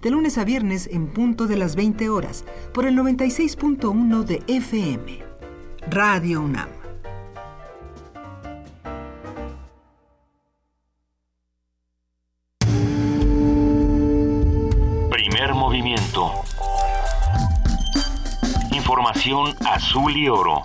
De 0.00 0.08
lunes 0.08 0.38
a 0.38 0.44
viernes 0.44 0.88
en 0.90 1.08
punto 1.08 1.46
de 1.46 1.58
las 1.58 1.76
20 1.76 2.08
horas 2.08 2.46
por 2.72 2.86
el 2.86 2.96
96.1 2.96 4.24
de 4.24 4.42
FM. 4.46 5.22
Radio 5.90 6.40
UNAM. 6.40 6.83
Azul 19.26 20.14
y 20.14 20.28
oro. 20.28 20.62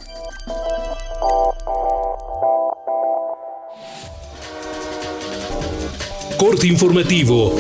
Corte 6.38 6.68
informativo. 6.68 7.56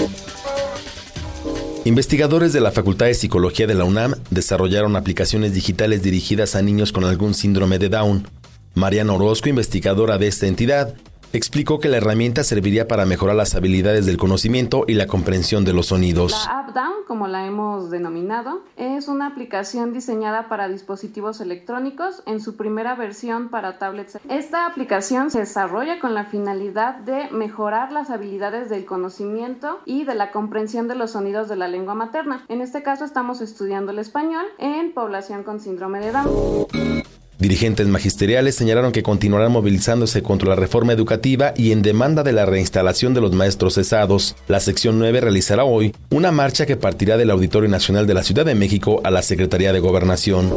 Investigadores 1.86 2.52
de 2.52 2.60
la 2.60 2.72
Facultad 2.72 3.06
de 3.06 3.14
Psicología 3.14 3.66
de 3.66 3.76
la 3.76 3.86
UNAM 3.86 4.16
desarrollaron 4.30 4.97
aplicaciones 4.97 5.54
digitales 5.54 6.04
dirigidas 6.04 6.56
a 6.56 6.62
niños 6.62 6.91
con 6.91 7.06
algún 7.06 7.34
síndrome 7.34 7.80
de 7.80 7.88
Down. 7.88 8.28
Mariana 8.74 9.14
Orozco, 9.14 9.47
investigadora 9.47 10.18
de 10.18 10.28
esta 10.28 10.47
entidad, 10.47 10.95
explicó 11.34 11.80
que 11.80 11.90
la 11.90 11.98
herramienta 11.98 12.44
serviría 12.44 12.88
para 12.88 13.06
mejorar 13.06 13.36
las 13.36 13.56
habilidades 13.56 14.06
del 14.06 14.18
conocimiento 14.18 14.86
y 14.88 14.94
la 14.94 15.08
comprensión 15.08 15.66
de 15.66 15.74
los 15.74 15.88
sonidos. 15.88 16.32
La 16.32 16.60
App 16.60 16.74
Down, 16.74 16.94
como 17.08 17.28
la 17.28 17.46
hemos 17.46 17.90
denominado, 17.90 18.62
es 18.78 19.08
una 19.08 19.28
aplicación 19.28 19.94
diseñada 19.94 20.50
para 20.50 20.68
dispositivos 20.68 21.42
electrónicos 21.42 22.24
en 22.26 22.40
su 22.40 22.56
primera 22.56 22.96
versión 22.96 23.50
para 23.50 23.78
tablets. 23.78 24.18
Esta 24.30 24.66
aplicación 24.66 25.32
se 25.32 25.40
desarrolla 25.40 26.00
con 26.00 26.14
la 26.14 26.26
finalidad 26.26 26.96
de 26.96 27.30
mejorar 27.32 27.92
las 27.92 28.10
habilidades 28.10 28.70
del 28.70 28.86
conocimiento 28.86 29.80
y 29.86 30.06
de 30.06 30.16
la 30.16 30.32
comprensión 30.32 30.88
de 30.88 30.96
los 30.96 31.12
sonidos 31.12 31.50
de 31.50 31.56
la 31.56 31.68
lengua 31.68 31.96
materna. 31.96 32.46
En 32.48 32.62
este 32.62 32.84
caso 32.84 33.06
estamos 33.06 33.42
estudiando 33.42 33.92
el 33.92 34.00
español 34.00 34.46
en 34.58 34.94
población 34.94 35.44
con 35.44 35.60
síndrome 35.60 36.00
de 36.00 36.12
Down. 36.12 36.99
Dirigentes 37.40 37.88
magisteriales 37.88 38.56
señalaron 38.56 38.92
que 38.92 39.02
continuarán 39.02 39.54
movilizándose 39.54 40.22
contra 40.22 40.50
la 40.50 40.58
reforma 40.58 40.92
educativa 40.92 41.54
y 41.56 41.72
en 41.72 41.82
demanda 41.82 42.22
de 42.22 42.34
la 42.34 42.46
reinstalación 42.46 43.14
de 43.14 43.22
los 43.22 43.32
maestros 43.32 43.76
cesados. 43.76 44.36
La 44.50 44.60
sección 44.60 45.00
9 45.00 45.22
realizará 45.22 45.64
hoy 45.64 45.96
una 46.10 46.34
marcha 46.34 46.66
que 46.66 46.76
partirá 46.76 47.16
del 47.16 47.32
Auditorio 47.32 47.70
Nacional 47.70 48.08
de 48.08 48.14
la 48.14 48.24
Ciudad 48.24 48.46
de 48.46 48.56
México 48.56 49.00
a 49.06 49.10
la 49.10 49.22
Secretaría 49.22 49.72
de 49.72 49.80
Gobernación. 49.80 50.52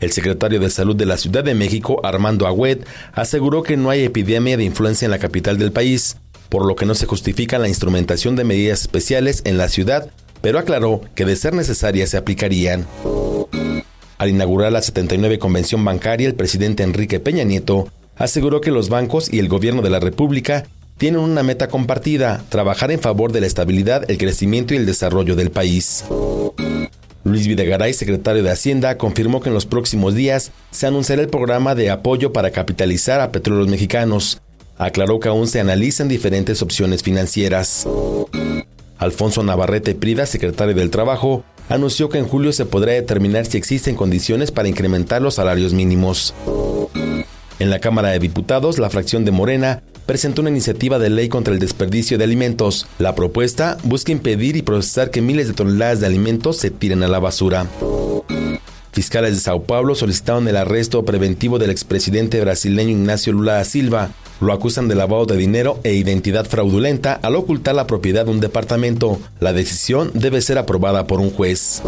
El 0.00 0.12
secretario 0.12 0.60
de 0.60 0.70
Salud 0.70 0.96
de 0.96 1.04
la 1.04 1.18
Ciudad 1.18 1.44
de 1.44 1.54
México, 1.54 2.00
Armando 2.02 2.46
Agüed, 2.46 2.78
aseguró 3.12 3.62
que 3.62 3.76
no 3.76 3.90
hay 3.90 4.02
epidemia 4.02 4.56
de 4.56 4.64
influenza 4.64 5.04
en 5.04 5.10
la 5.10 5.18
capital 5.18 5.58
del 5.58 5.72
país, 5.72 6.16
por 6.48 6.64
lo 6.64 6.74
que 6.74 6.86
no 6.86 6.94
se 6.94 7.04
justifica 7.04 7.58
la 7.58 7.68
instrumentación 7.68 8.34
de 8.34 8.44
medidas 8.44 8.80
especiales 8.80 9.42
en 9.44 9.58
la 9.58 9.68
ciudad, 9.68 10.10
pero 10.40 10.58
aclaró 10.58 11.02
que 11.14 11.26
de 11.26 11.36
ser 11.36 11.52
necesaria 11.52 12.06
se 12.06 12.16
aplicarían. 12.16 12.86
Al 14.18 14.30
inaugurar 14.30 14.72
la 14.72 14.80
79 14.80 15.38
Convención 15.38 15.84
Bancaria, 15.84 16.26
el 16.26 16.34
presidente 16.34 16.82
Enrique 16.82 17.20
Peña 17.20 17.44
Nieto 17.44 17.88
aseguró 18.16 18.60
que 18.60 18.70
los 18.70 18.88
bancos 18.88 19.32
y 19.32 19.38
el 19.38 19.48
gobierno 19.48 19.82
de 19.82 19.90
la 19.90 20.00
República 20.00 20.64
tienen 20.96 21.20
una 21.20 21.42
meta 21.42 21.68
compartida, 21.68 22.42
trabajar 22.48 22.90
en 22.90 23.00
favor 23.00 23.32
de 23.32 23.42
la 23.42 23.46
estabilidad, 23.46 24.10
el 24.10 24.16
crecimiento 24.16 24.72
y 24.72 24.78
el 24.78 24.86
desarrollo 24.86 25.36
del 25.36 25.50
país. 25.50 26.04
Luis 27.24 27.46
Videgaray, 27.46 27.92
secretario 27.92 28.42
de 28.42 28.50
Hacienda, 28.50 28.96
confirmó 28.96 29.40
que 29.40 29.48
en 29.48 29.54
los 29.54 29.66
próximos 29.66 30.14
días 30.14 30.52
se 30.70 30.86
anunciará 30.86 31.20
el 31.20 31.28
programa 31.28 31.74
de 31.74 31.90
apoyo 31.90 32.32
para 32.32 32.52
capitalizar 32.52 33.20
a 33.20 33.32
petróleos 33.32 33.68
mexicanos. 33.68 34.40
Aclaró 34.78 35.20
que 35.20 35.28
aún 35.28 35.46
se 35.48 35.60
analizan 35.60 36.08
diferentes 36.08 36.62
opciones 36.62 37.02
financieras. 37.02 37.86
Alfonso 38.96 39.42
Navarrete 39.42 39.94
Prida, 39.94 40.24
secretario 40.24 40.74
del 40.74 40.90
Trabajo, 40.90 41.44
anunció 41.68 42.08
que 42.08 42.18
en 42.18 42.26
julio 42.26 42.52
se 42.52 42.66
podrá 42.66 42.92
determinar 42.92 43.46
si 43.46 43.58
existen 43.58 43.96
condiciones 43.96 44.50
para 44.50 44.68
incrementar 44.68 45.22
los 45.22 45.34
salarios 45.34 45.72
mínimos. 45.72 46.34
En 47.58 47.70
la 47.70 47.80
Cámara 47.80 48.10
de 48.10 48.18
Diputados, 48.18 48.78
la 48.78 48.90
fracción 48.90 49.24
de 49.24 49.30
Morena 49.30 49.82
presentó 50.04 50.42
una 50.42 50.50
iniciativa 50.50 50.98
de 50.98 51.10
ley 51.10 51.28
contra 51.28 51.52
el 51.52 51.58
desperdicio 51.58 52.18
de 52.18 52.24
alimentos. 52.24 52.86
La 52.98 53.14
propuesta 53.14 53.76
busca 53.82 54.12
impedir 54.12 54.56
y 54.56 54.62
procesar 54.62 55.10
que 55.10 55.22
miles 55.22 55.48
de 55.48 55.54
toneladas 55.54 56.00
de 56.00 56.06
alimentos 56.06 56.58
se 56.58 56.70
tiren 56.70 57.02
a 57.02 57.08
la 57.08 57.18
basura. 57.18 57.66
Fiscales 58.96 59.34
de 59.34 59.40
Sao 59.40 59.62
Paulo 59.62 59.94
solicitaron 59.94 60.48
el 60.48 60.56
arresto 60.56 61.04
preventivo 61.04 61.58
del 61.58 61.68
expresidente 61.68 62.40
brasileño 62.40 62.92
Ignacio 62.92 63.30
Lula 63.34 63.52
da 63.52 63.64
Silva. 63.66 64.12
Lo 64.40 64.54
acusan 64.54 64.88
de 64.88 64.94
lavado 64.94 65.26
de 65.26 65.36
dinero 65.36 65.78
e 65.84 65.92
identidad 65.92 66.46
fraudulenta 66.46 67.12
al 67.12 67.36
ocultar 67.36 67.74
la 67.74 67.86
propiedad 67.86 68.24
de 68.24 68.30
un 68.30 68.40
departamento. 68.40 69.20
La 69.38 69.52
decisión 69.52 70.12
debe 70.14 70.40
ser 70.40 70.56
aprobada 70.56 71.06
por 71.06 71.20
un 71.20 71.28
juez. 71.28 71.82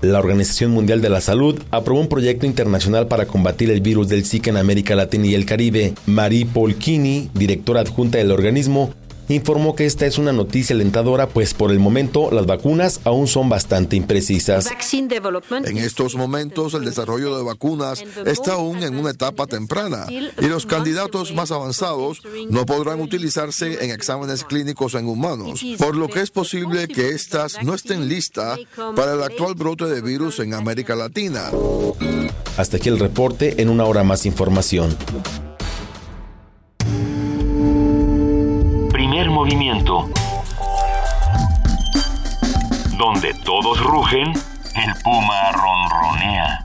La 0.00 0.18
Organización 0.18 0.72
Mundial 0.72 1.02
de 1.02 1.08
la 1.08 1.20
Salud 1.20 1.62
aprobó 1.70 2.00
un 2.00 2.08
proyecto 2.08 2.46
internacional 2.46 3.06
para 3.06 3.26
combatir 3.26 3.70
el 3.70 3.80
virus 3.80 4.08
del 4.08 4.24
Zika 4.24 4.50
en 4.50 4.56
América 4.56 4.96
Latina 4.96 5.26
y 5.26 5.36
el 5.36 5.46
Caribe. 5.46 5.94
Marie 6.06 6.46
Polkini, 6.46 7.30
directora 7.32 7.82
adjunta 7.82 8.18
del 8.18 8.32
organismo, 8.32 8.92
informó 9.28 9.74
que 9.74 9.86
esta 9.86 10.06
es 10.06 10.18
una 10.18 10.32
noticia 10.32 10.74
alentadora, 10.74 11.28
pues 11.28 11.54
por 11.54 11.70
el 11.70 11.78
momento 11.78 12.30
las 12.30 12.46
vacunas 12.46 13.00
aún 13.04 13.26
son 13.26 13.48
bastante 13.48 13.96
imprecisas. 13.96 14.68
En 15.64 15.78
estos 15.78 16.14
momentos 16.14 16.74
el 16.74 16.84
desarrollo 16.84 17.36
de 17.36 17.44
vacunas 17.44 18.02
está 18.26 18.54
aún 18.54 18.82
en 18.82 18.96
una 18.96 19.10
etapa 19.10 19.46
temprana 19.46 20.06
y 20.08 20.46
los 20.46 20.66
candidatos 20.66 21.32
más 21.34 21.50
avanzados 21.50 22.22
no 22.50 22.66
podrán 22.66 23.00
utilizarse 23.00 23.84
en 23.84 23.90
exámenes 23.90 24.44
clínicos 24.44 24.94
en 24.94 25.06
humanos, 25.06 25.62
por 25.78 25.96
lo 25.96 26.08
que 26.08 26.20
es 26.20 26.30
posible 26.30 26.88
que 26.88 27.10
éstas 27.10 27.58
no 27.62 27.74
estén 27.74 28.08
listas 28.08 28.58
para 28.96 29.14
el 29.14 29.22
actual 29.22 29.54
brote 29.54 29.86
de 29.86 30.00
virus 30.00 30.40
en 30.40 30.54
América 30.54 30.94
Latina. 30.94 31.50
Hasta 32.56 32.76
aquí 32.76 32.88
el 32.88 32.98
reporte, 32.98 33.62
en 33.62 33.68
una 33.68 33.84
hora 33.84 34.04
más 34.04 34.26
información. 34.26 34.96
Movimiento. 39.42 40.08
Donde 42.96 43.34
todos 43.44 43.80
rugen, 43.80 44.28
el 44.28 44.94
puma 45.02 45.50
ronronea. 45.50 46.64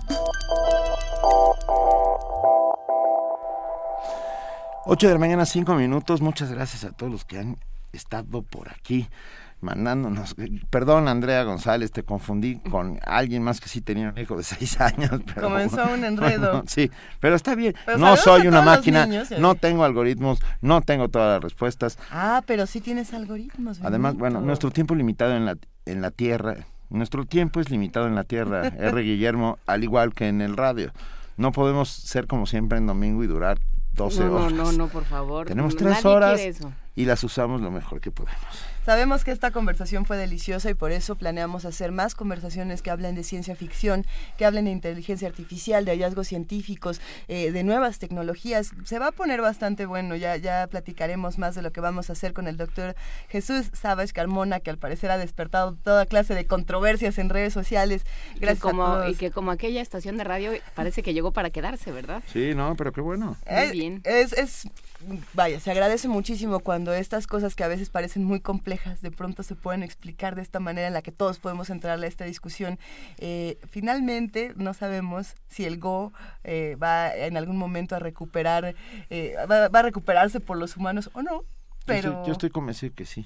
8 4.86 5.08
de 5.08 5.14
la 5.14 5.20
mañana, 5.20 5.48
5 5.48 5.74
minutos. 5.74 6.22
Muchas 6.22 6.52
gracias 6.52 6.84
a 6.84 6.92
todos 6.92 7.12
los 7.12 7.26
que 7.26 7.40
han 7.40 7.58
estado 7.94 8.44
por 8.44 8.70
aquí 8.70 9.08
mandándonos. 9.62 10.36
Perdón, 10.70 11.08
Andrea 11.08 11.44
González, 11.44 11.92
te 11.92 12.04
confundí 12.04 12.58
con 12.60 13.00
alguien 13.06 13.44
más 13.44 13.60
que 13.60 13.70
sí 13.70 13.82
tenía 13.82 14.10
un 14.10 14.18
hijo 14.18 14.38
de 14.38 14.44
seis 14.44 14.80
años. 14.80 15.22
Pero, 15.26 15.42
Comenzó 15.48 15.86
un 15.92 16.04
enredo. 16.04 16.52
Bueno, 16.52 16.64
sí, 16.68 16.92
pero 17.20 17.36
está 17.36 17.56
bien. 17.56 17.76
Pero 17.86 17.98
no 17.98 18.16
soy 18.18 18.48
una 18.48 18.62
máquina, 18.62 19.06
niños, 19.06 19.32
¿eh? 19.32 19.38
no 19.40 19.56
tengo 19.56 19.84
algoritmos, 19.84 20.40
no 20.62 20.82
tengo 20.82 21.10
todas 21.10 21.36
las 21.36 21.44
respuestas. 21.44 21.98
Ah, 22.12 22.42
pero 22.46 22.68
sí 22.68 22.82
tienes 22.82 23.14
algoritmos. 23.14 23.80
Además, 23.84 24.16
bueno, 24.16 24.42
nuestro 24.42 24.72
tiempo 24.72 24.96
limitado 24.96 25.36
en 25.36 25.46
la, 25.46 25.58
en 25.86 26.02
la 26.02 26.12
Tierra, 26.12 26.56
nuestro 26.90 27.26
tiempo 27.26 27.60
es 27.60 27.70
limitado 27.70 28.08
en 28.08 28.16
la 28.16 28.24
Tierra, 28.24 28.68
R. 28.78 29.02
Guillermo, 29.02 29.58
al 29.66 29.84
igual 29.84 30.14
que 30.14 30.28
en 30.28 30.42
el 30.42 30.56
radio. 30.56 30.92
No 31.36 31.52
podemos 31.52 31.90
ser 31.90 32.26
como 32.26 32.46
siempre 32.48 32.78
en 32.80 32.88
domingo 32.88 33.24
y 33.24 33.28
durar 33.28 33.60
12 33.94 34.20
No, 34.22 34.26
no, 34.28 34.36
horas. 34.38 34.54
no, 34.54 34.72
no, 34.72 34.88
por 34.88 35.06
favor. 35.06 35.48
Tenemos 35.48 35.76
Nadie 35.76 35.94
tres 35.94 36.06
horas 36.06 36.42
y 36.96 37.06
las 37.06 37.24
usamos 37.24 37.62
lo 37.62 37.70
mejor 37.72 38.00
que 38.02 38.12
podemos. 38.12 38.42
Sabemos 38.88 39.26
que 39.26 39.32
esta 39.32 39.52
conversación 39.52 40.06
fue 40.06 40.16
deliciosa 40.16 40.70
y 40.70 40.74
por 40.74 40.94
eso 40.94 41.18
planeamos 41.18 41.66
hacer 41.66 41.92
más 41.92 42.16
conversaciones 42.16 42.82
que 42.82 42.90
hablen 42.90 43.16
de 43.16 43.26
ciencia 43.26 43.54
ficción, 43.54 44.06
que 44.38 44.46
hablen 44.46 44.64
de 44.64 44.72
inteligencia 44.72 45.28
artificial, 45.28 45.84
de 45.84 45.92
hallazgos 45.92 46.30
científicos, 46.30 47.02
eh, 47.28 47.52
de 47.52 47.66
nuevas 47.66 48.00
tecnologías. 48.00 48.72
Se 48.86 48.98
va 48.98 49.08
a 49.08 49.12
poner 49.12 49.42
bastante 49.42 49.86
bueno, 49.86 50.16
ya, 50.16 50.38
ya 50.38 50.68
platicaremos 50.68 51.38
más 51.38 51.54
de 51.54 51.64
lo 51.64 51.74
que 51.74 51.82
vamos 51.82 52.10
a 52.10 52.14
hacer 52.14 52.32
con 52.32 52.48
el 52.48 52.56
doctor 52.56 52.96
Jesús 53.28 53.72
Savage 53.74 54.14
Carmona, 54.14 54.62
que 54.62 54.70
al 54.70 54.78
parecer 54.78 55.12
ha 55.12 55.18
despertado 55.18 55.74
toda 55.74 56.06
clase 56.06 56.34
de 56.34 56.46
controversias 56.46 57.18
en 57.18 57.28
redes 57.28 57.52
sociales. 57.52 58.06
Que 58.36 58.40
Gracias 58.40 58.62
como, 58.62 58.86
a 58.86 59.02
todos. 59.02 59.12
y 59.12 59.16
que 59.16 59.32
como 59.32 59.52
aquella 59.52 59.82
estación 59.82 60.16
de 60.16 60.24
radio 60.24 60.52
parece 60.76 61.04
que 61.04 61.14
llegó 61.14 61.34
para 61.34 61.50
quedarse, 61.50 61.92
¿verdad? 61.92 62.24
Sí, 62.32 62.56
no, 62.56 62.74
pero 62.78 62.94
qué 62.94 63.02
bueno. 63.02 63.36
Eh, 63.48 63.70
bien. 63.74 64.00
Es, 64.06 64.32
es, 64.32 64.70
vaya, 65.34 65.60
se 65.60 65.72
agradece 65.72 66.08
muchísimo 66.08 66.60
cuando 66.60 66.94
estas 66.94 67.28
cosas 67.28 67.56
que 67.56 67.64
a 67.64 67.68
veces 67.68 67.90
parecen 67.90 68.24
muy 68.24 68.40
complejas 68.40 69.02
de 69.02 69.12
pronto 69.12 69.44
se 69.44 69.56
pueden 69.56 69.84
explicar 69.84 70.36
de 70.36 70.42
esta 70.42 70.60
manera 70.60 70.88
en 70.88 70.94
la 70.94 71.02
que 71.02 71.12
todos 71.12 71.40
podemos 71.40 71.70
entrar 71.70 72.02
a 72.02 72.08
esta 72.08 72.26
discusión. 72.26 72.80
Eh, 73.18 73.60
finalmente, 73.70 74.54
no 74.56 74.74
sabemos 74.74 75.36
si 75.48 75.66
el 75.66 75.80
Go 75.80 76.14
eh, 76.44 76.78
va 76.82 77.14
en 77.16 77.38
algún 77.38 77.58
momento 77.58 77.96
a 77.96 78.00
recuperar, 78.00 78.76
eh, 79.10 79.36
va, 79.50 79.68
va 79.70 79.80
a 79.80 79.84
recuperarse 79.84 80.40
por 80.40 80.58
los 80.58 80.78
humanos 80.78 81.10
o 81.14 81.22
no, 81.22 81.42
Yo 81.42 81.46
pero... 81.86 82.10
estoy, 82.10 82.28
yo 82.28 82.32
estoy 82.34 82.50
convencido 82.50 82.94
que 82.96 83.06
sí. 83.06 83.26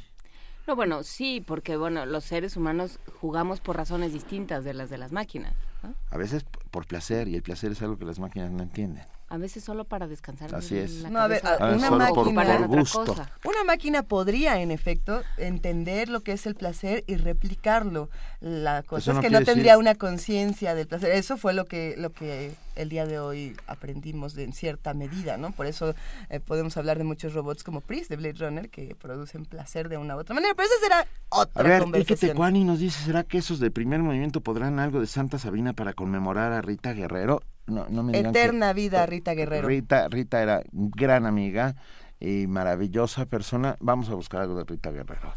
No, 0.67 0.75
bueno, 0.75 1.03
sí, 1.03 1.43
porque 1.45 1.75
bueno, 1.75 2.05
los 2.05 2.23
seres 2.23 2.55
humanos 2.55 2.99
jugamos 3.19 3.59
por 3.59 3.77
razones 3.77 4.13
distintas 4.13 4.63
de 4.63 4.73
las 4.73 4.89
de 4.89 4.97
las 4.99 5.11
máquinas. 5.11 5.55
¿no? 5.81 5.95
A 6.11 6.17
veces 6.17 6.45
por 6.69 6.85
placer, 6.85 7.27
y 7.27 7.35
el 7.35 7.41
placer 7.41 7.71
es 7.71 7.81
algo 7.81 7.97
que 7.97 8.05
las 8.05 8.19
máquinas 8.19 8.51
no 8.51 8.61
entienden. 8.61 9.05
A 9.33 9.37
veces 9.37 9.63
solo 9.63 9.85
para 9.85 10.07
descansar. 10.07 10.53
Así 10.53 10.75
la 10.75 10.81
es. 10.81 11.09
No, 11.09 11.19
a 11.21 11.27
ver, 11.27 11.41
a- 11.47 11.73
una 11.73 11.87
solo 11.87 12.13
por- 12.13 12.33
máquina 12.33 12.57
por 12.57 12.65
otra 12.65 12.79
gusto. 12.81 13.05
cosa. 13.05 13.31
Una 13.45 13.63
máquina 13.63 14.03
podría, 14.03 14.61
en 14.61 14.71
efecto, 14.71 15.21
entender 15.37 16.09
lo 16.09 16.19
que 16.19 16.33
es 16.33 16.45
el 16.45 16.55
placer 16.55 17.05
y 17.07 17.15
replicarlo. 17.15 18.09
La 18.41 18.83
cosa 18.83 18.99
Eso 18.99 19.11
es 19.11 19.15
no 19.15 19.21
que 19.21 19.29
no 19.29 19.41
tendría 19.43 19.73
decir- 19.75 19.79
una 19.79 19.95
conciencia 19.95 20.75
del 20.75 20.85
placer. 20.87 21.11
Eso 21.11 21.37
fue 21.37 21.53
lo 21.53 21.63
que, 21.63 21.95
lo 21.97 22.09
que 22.09 22.51
el 22.75 22.89
día 22.89 23.05
de 23.05 23.19
hoy 23.19 23.55
aprendimos 23.67 24.33
de, 24.33 24.43
en 24.43 24.51
cierta 24.53 24.93
medida, 24.93 25.37
¿no? 25.37 25.51
Por 25.51 25.65
eso 25.65 25.95
eh, 26.29 26.41
podemos 26.41 26.75
hablar 26.75 26.97
de 26.97 27.05
muchos 27.05 27.33
robots 27.33 27.63
como 27.63 27.79
Pris 27.79 28.09
de 28.09 28.17
Blade 28.17 28.35
Runner 28.37 28.69
que 28.69 28.95
producen 28.95 29.45
placer 29.45 29.87
de 29.87 29.95
una 29.95 30.17
u 30.17 30.19
otra 30.19 30.35
manera. 30.35 30.53
Pero 30.55 30.67
esa 30.67 30.79
será 30.83 31.07
otra 31.29 31.63
A 31.63 31.67
ver, 31.67 31.81
conversación. 31.83 32.31
Tecuani 32.31 32.65
nos 32.65 32.79
dice, 32.79 33.01
¿será 33.05 33.23
que 33.23 33.37
esos 33.37 33.61
de 33.61 33.71
primer 33.71 34.01
movimiento 34.01 34.41
podrán 34.41 34.79
algo 34.79 34.99
de 34.99 35.07
Santa 35.07 35.39
Sabina 35.39 35.71
para 35.71 35.93
conmemorar 35.93 36.51
a 36.51 36.61
Rita 36.61 36.91
Guerrero? 36.91 37.41
No, 37.71 37.87
no 37.89 38.03
me 38.03 38.11
digan 38.13 38.33
que- 38.33 38.39
Eterna 38.39 38.73
vida, 38.73 39.05
Rita 39.05 39.33
Guerrero. 39.33 39.67
Rita, 39.67 40.07
Rita 40.09 40.41
era 40.41 40.61
gran 40.71 41.25
amiga 41.25 41.75
y 42.19 42.45
maravillosa 42.47 43.25
persona. 43.25 43.77
Vamos 43.79 44.09
a 44.09 44.13
buscar 44.15 44.41
algo 44.41 44.55
de 44.57 44.65
Rita 44.65 44.91
Guerrero. 44.91 45.33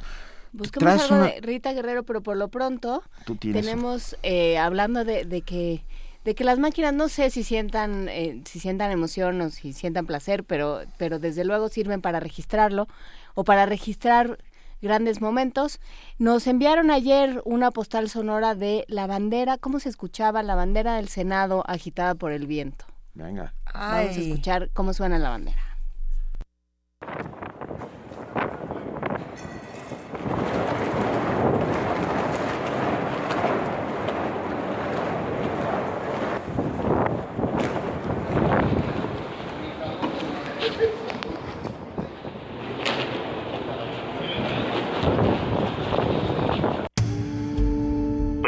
Busquemos 0.52 1.02
algo 1.02 1.16
una- 1.16 1.26
de 1.32 1.40
Rita 1.40 1.72
Guerrero, 1.72 2.02
pero 2.04 2.22
por 2.22 2.36
lo 2.36 2.48
pronto 2.48 3.02
tenemos 3.40 4.16
eh, 4.22 4.58
hablando 4.58 5.04
de, 5.04 5.24
de 5.24 5.40
que 5.42 5.84
de 6.24 6.34
que 6.34 6.42
las 6.44 6.58
máquinas 6.58 6.94
no 6.94 7.08
sé 7.10 7.28
si 7.28 7.42
sientan 7.44 8.08
eh, 8.08 8.40
si 8.46 8.58
sientan 8.58 8.90
emoción 8.90 9.40
o 9.42 9.50
si 9.50 9.72
sientan 9.74 10.06
placer, 10.06 10.42
pero 10.44 10.80
pero 10.96 11.18
desde 11.18 11.44
luego 11.44 11.68
sirven 11.68 12.00
para 12.00 12.18
registrarlo 12.20 12.86
o 13.34 13.44
para 13.44 13.66
registrar 13.66 14.38
grandes 14.80 15.20
momentos. 15.20 15.80
Nos 16.18 16.46
enviaron 16.46 16.90
ayer 16.90 17.42
una 17.44 17.70
postal 17.70 18.08
sonora 18.08 18.54
de 18.54 18.84
la 18.88 19.06
bandera, 19.06 19.58
¿cómo 19.58 19.80
se 19.80 19.88
escuchaba 19.88 20.42
la 20.42 20.54
bandera 20.54 20.96
del 20.96 21.08
Senado 21.08 21.64
agitada 21.66 22.14
por 22.14 22.32
el 22.32 22.46
viento? 22.46 22.84
Venga. 23.14 23.54
Vamos 23.72 24.16
a 24.16 24.20
escuchar 24.20 24.70
cómo 24.72 24.92
suena 24.92 25.18
la 25.18 25.30
bandera. 25.30 25.62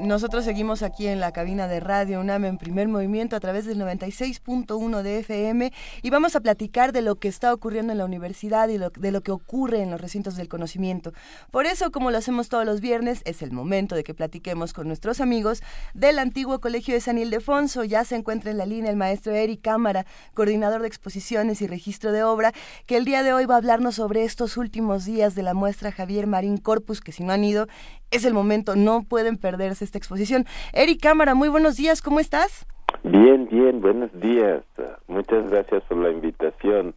Nosotros 0.00 0.46
seguimos 0.46 0.82
aquí 0.82 1.08
en 1.08 1.20
la 1.20 1.30
cabina 1.30 1.68
de 1.68 1.78
Radio 1.78 2.20
UNAM 2.20 2.46
en 2.46 2.56
primer 2.56 2.88
movimiento 2.88 3.36
a 3.36 3.40
través 3.40 3.66
del 3.66 3.78
96.1 3.78 5.02
de 5.02 5.18
FM 5.18 5.72
y 6.00 6.08
vamos 6.08 6.34
a 6.34 6.40
platicar 6.40 6.92
de 6.92 7.02
lo 7.02 7.16
que 7.16 7.28
está 7.28 7.52
ocurriendo 7.52 7.92
en 7.92 7.98
la 7.98 8.06
universidad 8.06 8.70
y 8.70 8.78
de 8.78 9.10
lo 9.12 9.20
que 9.20 9.30
ocurre 9.30 9.82
en 9.82 9.90
los 9.90 10.00
recintos 10.00 10.36
del 10.36 10.48
conocimiento. 10.48 11.12
Por 11.50 11.66
eso, 11.66 11.90
como 11.90 12.10
lo 12.10 12.16
hacemos 12.16 12.48
todos 12.48 12.64
los 12.64 12.80
viernes, 12.80 13.20
es 13.26 13.42
el 13.42 13.52
momento 13.52 13.94
de 13.94 14.02
que 14.02 14.14
platiquemos 14.14 14.72
con 14.72 14.86
nuestros 14.86 15.20
amigos 15.20 15.62
del 15.92 16.18
antiguo 16.18 16.60
Colegio 16.60 16.94
de 16.94 17.02
San 17.02 17.18
Ildefonso. 17.18 17.84
Ya 17.84 18.02
se 18.04 18.16
encuentra 18.16 18.50
en 18.50 18.56
la 18.56 18.64
línea 18.64 18.90
el 18.90 18.96
maestro 18.96 19.34
Eric 19.34 19.60
Cámara, 19.60 20.06
coordinador 20.32 20.80
de 20.80 20.88
exposiciones 20.88 21.60
y 21.60 21.66
registro 21.66 22.10
de 22.10 22.22
obra, 22.22 22.54
que 22.86 22.96
el 22.96 23.04
día 23.04 23.22
de 23.22 23.34
hoy 23.34 23.44
va 23.44 23.56
a 23.56 23.58
hablarnos 23.58 23.96
sobre 23.96 24.24
estos 24.24 24.56
últimos 24.56 25.04
días 25.04 25.34
de 25.34 25.42
la 25.42 25.52
muestra 25.52 25.92
Javier 25.92 26.26
Marín 26.26 26.56
Corpus, 26.56 27.02
que 27.02 27.12
si 27.12 27.22
no 27.22 27.34
han 27.34 27.44
ido, 27.44 27.68
es 28.10 28.24
el 28.24 28.34
momento, 28.34 28.76
no 28.76 29.02
pueden 29.02 29.38
perderse 29.38 29.84
esta 29.84 29.98
exposición. 29.98 30.46
Eric 30.72 31.00
Cámara, 31.00 31.34
muy 31.34 31.48
buenos 31.48 31.76
días, 31.76 32.02
¿cómo 32.02 32.20
estás? 32.20 32.66
Bien, 33.02 33.48
bien, 33.50 33.80
buenos 33.80 34.10
días. 34.20 34.62
Muchas 35.08 35.48
gracias 35.50 35.82
por 35.84 35.98
la 35.98 36.10
invitación. 36.10 36.94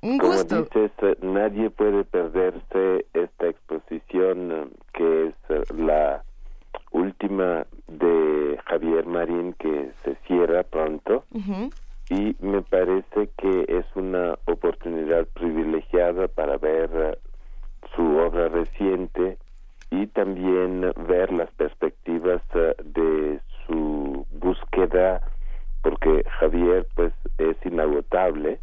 Un 0.00 0.18
Como 0.18 0.32
gusto. 0.32 0.62
dices, 0.62 0.90
eh, 1.02 1.16
nadie 1.22 1.70
puede 1.70 2.04
perderse 2.04 3.06
esta 3.14 3.46
exposición 3.48 4.70
que 4.92 5.28
es 5.28 5.34
eh, 5.48 5.62
la 5.76 6.24
última 6.90 7.66
de 7.86 8.58
Javier 8.66 9.06
Marín 9.06 9.54
que 9.58 9.90
se 10.04 10.16
cierra 10.26 10.62
pronto 10.64 11.24
y 12.10 12.36
me 12.40 12.62
parece 12.62 13.30
que 13.38 13.64
es 13.68 13.86
una 13.94 14.34
oportunidad 14.46 15.26
privilegiada 15.28 16.28
para 16.28 16.58
ver 16.58 16.90
eh, 16.92 17.18
su 17.94 18.02
obra 18.16 18.48
reciente 18.48 19.38
y 19.92 20.06
también 20.06 20.90
ver 21.06 21.30
las 21.30 21.50
perspectivas 21.52 22.40
eh, 22.54 22.74
de 22.82 23.40
su 23.66 24.26
búsqueda 24.32 25.20
porque 25.82 26.24
Javier 26.40 26.86
pues 26.94 27.12
es 27.36 27.56
inagotable 27.66 28.58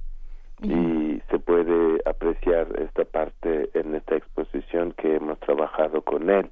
y 0.63 1.21
se 1.29 1.37
puede 1.37 2.01
apreciar 2.05 2.67
esta 2.79 3.05
parte 3.05 3.69
en 3.75 3.95
esta 3.95 4.15
exposición 4.15 4.93
que 4.97 5.15
hemos 5.15 5.39
trabajado 5.39 6.01
con 6.01 6.29
él. 6.29 6.49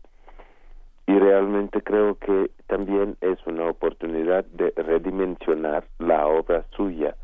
Y 1.08 1.18
realmente 1.18 1.82
creo 1.82 2.16
que 2.16 2.52
también 2.68 3.18
es 3.22 3.40
una 3.48 3.66
oportunidad 3.66 4.46
de 4.46 4.74
redimensionar 4.76 5.86
la 5.98 6.28
obra 6.28 6.66
suya 6.76 7.16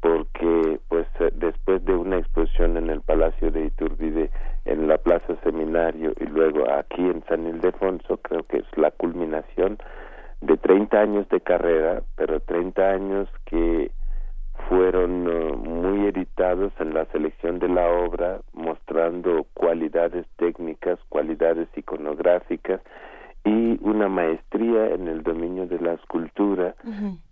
porque 0.00 0.78
pues 0.88 1.06
eh, 1.20 1.30
después 1.34 1.84
de 1.84 1.94
una 1.94 2.18
exposición 2.18 2.76
en 2.76 2.90
el 2.90 3.00
Palacio 3.00 3.50
de 3.50 3.66
Iturbide 3.66 4.30
en 4.64 4.88
la 4.88 4.98
Plaza 4.98 5.36
Seminario 5.42 6.12
y 6.20 6.26
luego 6.26 6.70
aquí 6.70 7.02
en 7.02 7.24
San 7.28 7.46
Ildefonso 7.46 8.18
creo 8.18 8.42
que 8.44 8.58
es 8.58 8.66
la 8.76 8.90
culminación 8.90 9.78
de 10.40 10.56
30 10.56 11.00
años 11.00 11.28
de 11.28 11.40
carrera 11.40 12.02
pero 12.16 12.40
30 12.40 12.90
años 12.90 13.28
que 13.46 13.90
fueron 14.68 15.28
eh, 15.30 15.52
muy 15.56 16.06
editados 16.06 16.72
en 16.80 16.94
la 16.94 17.04
selección 17.06 17.58
de 17.58 17.68
la 17.68 17.88
obra 17.88 18.40
mostrando 18.52 19.46
cualidades 19.54 20.26
técnicas 20.36 20.98
cualidades 21.08 21.68
iconográficas 21.76 22.80
y 23.44 23.78
una 23.80 24.08
maestría 24.08 24.88
en 24.88 25.06
el 25.06 25.22
dominio 25.22 25.66
de 25.68 25.78
la 25.78 25.92
escultura 25.92 26.74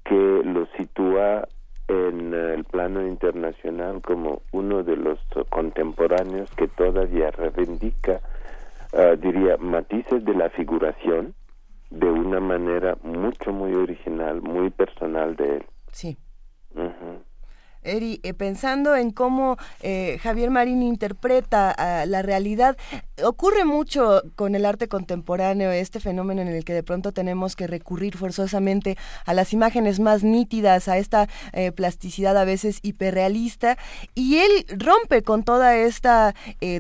que 0.05 0.43
lo 0.45 0.67
sitúa 0.77 1.49
en 1.89 2.33
el 2.33 2.65
plano 2.65 3.07
internacional 3.07 4.01
como 4.01 4.43
uno 4.53 4.83
de 4.83 4.97
los 4.97 5.19
contemporáneos 5.51 6.51
que 6.53 6.69
todavía 6.69 7.31
reivindica, 7.31 8.21
eh, 8.93 9.17
diría, 9.21 9.57
matices 9.59 10.25
de 10.25 10.35
la 10.35 10.51
figuración 10.51 11.35
de 11.91 12.07
una 12.07 12.41
manera 12.41 12.97
mucho, 13.03 13.53
muy 13.53 13.75
original, 13.75 14.41
muy 14.43 14.71
personal 14.71 15.37
de 15.37 15.57
él. 15.57 15.67
Sí. 15.93 16.17
Eri, 17.85 18.21
eh, 18.23 18.35
pensando 18.35 18.97
en 18.97 19.11
cómo 19.11 19.57
eh, 19.81 20.19
Javier 20.23 20.51
Marín 20.51 20.83
interpreta 20.83 21.71
ah, 21.71 22.07
la 22.07 22.23
realidad, 22.23 22.77
ocurre 23.23 23.65
mucho 23.65 24.23
con 24.35 24.55
el 24.55 24.65
arte 24.65 24.89
contemporáneo 24.89 25.71
este 25.71 26.01
fenómeno 26.01 26.43
en 26.43 26.49
el 26.49 26.65
que 26.65 26.73
de 26.73 26.83
pronto 26.83 27.13
tenemos 27.13 27.55
que 27.55 27.67
recurrir 27.67 28.17
forzosamente 28.17 28.97
a 29.25 29.35
las 29.35 29.53
imágenes 29.53 30.01
más 30.01 30.25
nítidas, 30.25 30.89
a 30.89 30.99
esta 30.99 31.29
eh, 31.53 31.73
plasticidad 31.73 32.37
a 32.37 32.45
veces 32.45 32.81
hiperrealista, 32.83 33.79
y 34.15 34.39
él 34.39 34.67
rompe 34.69 35.23
con 35.23 35.45
toda 35.45 35.77
esta 35.77 36.35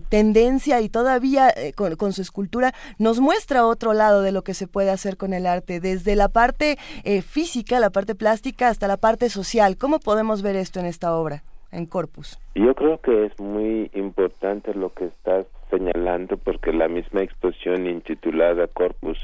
tendencia 0.09 0.81
y 0.81 0.89
todavía 0.89 1.53
con, 1.75 1.97
con, 1.97 2.13
su 2.13 2.23
escultura 2.23 2.75
nos 2.99 3.21
muestra 3.21 3.67
otro 3.67 3.93
lado 3.93 4.23
de 4.23 4.33
lo 4.33 4.43
que 4.43 4.55
se 4.55 4.67
puede 4.67 4.91
hacer 4.91 5.17
con 5.17 5.33
el 5.33 5.47
arte, 5.47 5.81
desde 5.81 6.17
la 6.17 6.29
parte 6.29 6.79
física, 7.27 7.79
la 7.81 7.91
parte 7.91 8.15
plástica, 8.15 8.69
hasta 8.69 8.89
la 8.89 8.97
parte 8.97 9.29
social. 9.31 9.77
¿Cómo 9.77 10.01
podemos 10.01 10.43
ver 10.43 10.57
esto 10.57 10.81
en 10.81 10.87
esta 10.95 11.15
obra, 11.16 11.43
en 11.73 11.87
Corpus? 11.87 12.39
Yo 12.55 12.75
creo 12.75 12.99
que 13.01 13.27
es 13.27 13.41
muy 13.41 13.91
importante 13.95 14.73
lo 14.75 14.93
que 14.95 15.07
estás 15.07 15.47
señalando 15.71 16.37
porque 16.37 16.73
la 16.73 16.89
misma 16.89 17.23
exposición 17.23 17.87
intitulada 17.87 18.69
Corpus, 18.69 19.19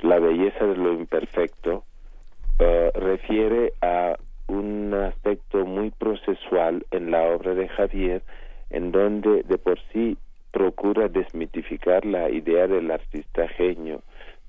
la 0.00 0.20
belleza 0.20 0.64
de 0.64 0.76
lo 0.76 0.92
imperfecto, 0.92 1.82
uh, 2.60 2.98
refiere 2.98 3.72
a 3.82 4.16
un 4.46 4.94
aspecto 4.94 5.66
muy 5.66 5.90
procesual 5.90 6.86
en 6.92 7.10
la 7.10 7.22
obra 7.34 7.54
de 7.54 7.68
Javier, 7.68 8.22
en 8.70 8.92
donde 8.92 9.42
de 9.42 9.58
por 9.58 9.78
sí 9.92 10.16
procura 10.52 11.08
desmitificar 11.08 12.06
la 12.06 12.30
idea 12.30 12.66
del 12.68 12.90
artista 12.90 13.48
genio, 13.48 14.02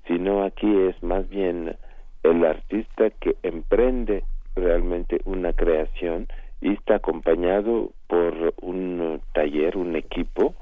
sino 0.06 0.44
aquí 0.44 0.72
es 0.88 1.02
más 1.02 1.28
bien 1.28 1.76
el 2.22 2.44
artista 2.44 3.10
que 3.10 3.34
emprende 3.42 4.22
realmente 4.54 5.20
una 5.24 5.52
creación 5.52 6.28
y 6.60 6.72
está 6.74 6.96
acompañado 6.96 7.90
por 8.06 8.54
un 8.60 9.20
taller, 9.32 9.76
un 9.76 9.96
equipo 9.96 10.54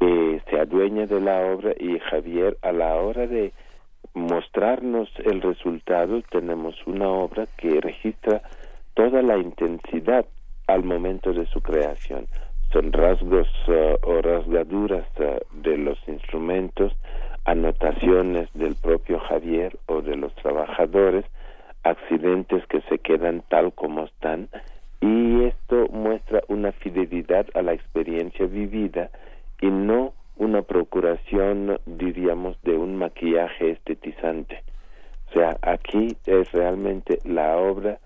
que 0.00 0.40
se 0.48 0.60
adueña 0.60 1.06
de 1.06 1.20
la 1.20 1.40
obra 1.52 1.72
y 1.78 1.98
Javier 1.98 2.56
a 2.62 2.72
la 2.72 2.94
hora 2.96 3.26
de 3.26 3.52
mostrarnos 4.14 5.08
el 5.24 5.42
resultado 5.42 6.22
tenemos 6.30 6.74
una 6.86 7.08
obra 7.08 7.46
que 7.56 7.80
registra 7.80 8.42
toda 8.94 9.22
la 9.22 9.38
intensidad 9.38 10.26
al 10.66 10.84
momento 10.84 11.32
de 11.32 11.46
su 11.46 11.60
creación. 11.60 12.26
Son 12.72 12.92
rasgos 12.92 13.48
uh, 13.68 13.96
o 14.02 14.20
rasgaduras 14.20 15.06
uh, 15.18 15.62
de 15.62 15.78
los 15.78 15.98
instrumentos, 16.06 16.92
anotaciones 17.44 18.48
del 18.52 18.74
propio 18.74 19.18
Javier 19.20 19.78
o 19.86 20.02
de 20.02 20.16
los 20.16 20.34
trabajadores, 20.34 21.24
accidentes 21.84 22.66
que 22.66 22.82
se 22.82 22.98
quedan 22.98 23.42
tal 23.48 23.72
como 23.72 24.04
están 24.04 24.48
y 25.00 25.44
esto 25.44 25.86
muestra 25.92 26.42
una 26.48 26.72
fidelidad 26.72 27.46
a 27.54 27.62
la 27.62 27.72
experiencia 27.72 28.46
vivida 28.46 29.10
y 29.60 29.66
no 29.66 30.14
una 30.36 30.62
procuración, 30.62 31.78
diríamos, 31.86 32.56
de 32.62 32.76
un 32.76 32.96
maquillaje 32.96 33.70
estetizante. 33.70 34.62
O 35.30 35.32
sea, 35.34 35.56
aquí 35.62 36.16
es 36.26 36.50
realmente 36.52 37.18
la 37.24 37.56
obra, 37.58 37.98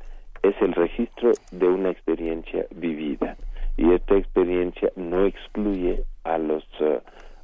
es 0.43 0.55
el 0.61 0.73
registro 0.73 1.33
de 1.51 1.67
una 1.67 1.91
experiencia 1.91 2.67
vivida. 2.75 3.37
Y 3.77 3.93
esta 3.93 4.17
experiencia 4.17 4.91
no 4.97 5.25
excluye 5.25 6.05
a 6.25 6.39
los 6.39 6.65
uh, 6.81 7.01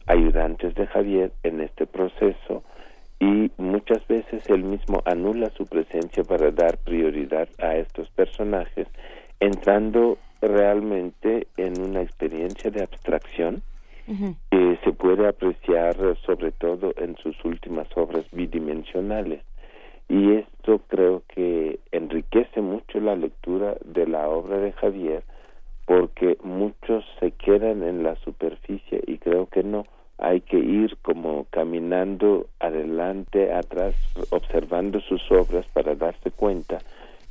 ayudantes 0.07 0.75
de 0.75 0.87
Javier 0.87 1.33
en 1.43 1.61
este 1.61 1.87
proceso 1.87 2.63
y 3.21 3.51
muchas 3.57 4.07
veces 4.07 4.49
él 4.49 4.63
mismo 4.63 5.03
anula 5.05 5.51
su 5.51 5.67
presencia 5.67 6.23
para 6.23 6.51
dar 6.51 6.79
prioridad 6.79 7.49
a 7.59 7.77
estos 7.77 8.09
personajes 8.11 8.87
entrando 9.41 10.19
realmente 10.41 11.49
en 11.57 11.81
una 11.81 12.03
experiencia 12.03 12.71
de 12.71 12.83
abstracción 12.83 13.63
que 14.51 14.79
se 14.85 14.93
puede 14.93 15.29
apreciar 15.29 15.95
sobre 16.25 16.51
todo 16.51 16.95
en 16.97 17.17
sus 17.17 17.37
últimas 17.45 17.87
obras 17.95 18.25
bidimensionales. 18.33 19.43
Y 20.09 20.33
esto 20.33 20.81
creo 20.89 21.23
que 21.29 21.79
enriquece 21.93 22.63
mucho 22.63 23.01
la 23.01 23.17
lectura 23.17 23.77
de 23.85 24.07
la 24.07 24.27
obra 24.29 24.57
de 24.59 24.73
Javier 24.73 25.25
porque 25.85 26.39
muchos 26.43 27.05
se 27.19 27.33
quedan 27.33 27.83
en 27.83 28.03
la 28.03 28.15
superficie 28.17 29.03
y 29.07 29.19
creo 29.19 29.47
que 29.47 29.63
no. 29.63 29.87
Hay 30.19 30.41
que 30.41 30.59
ir 30.59 30.97
como 31.03 31.47
caminando 31.51 32.47
adelante, 32.61 33.53
atrás, 33.53 33.95
observando 34.31 35.01
sus 35.01 35.23
obras 35.31 35.65
para 35.73 35.95
darse 35.95 36.31
cuenta 36.31 36.79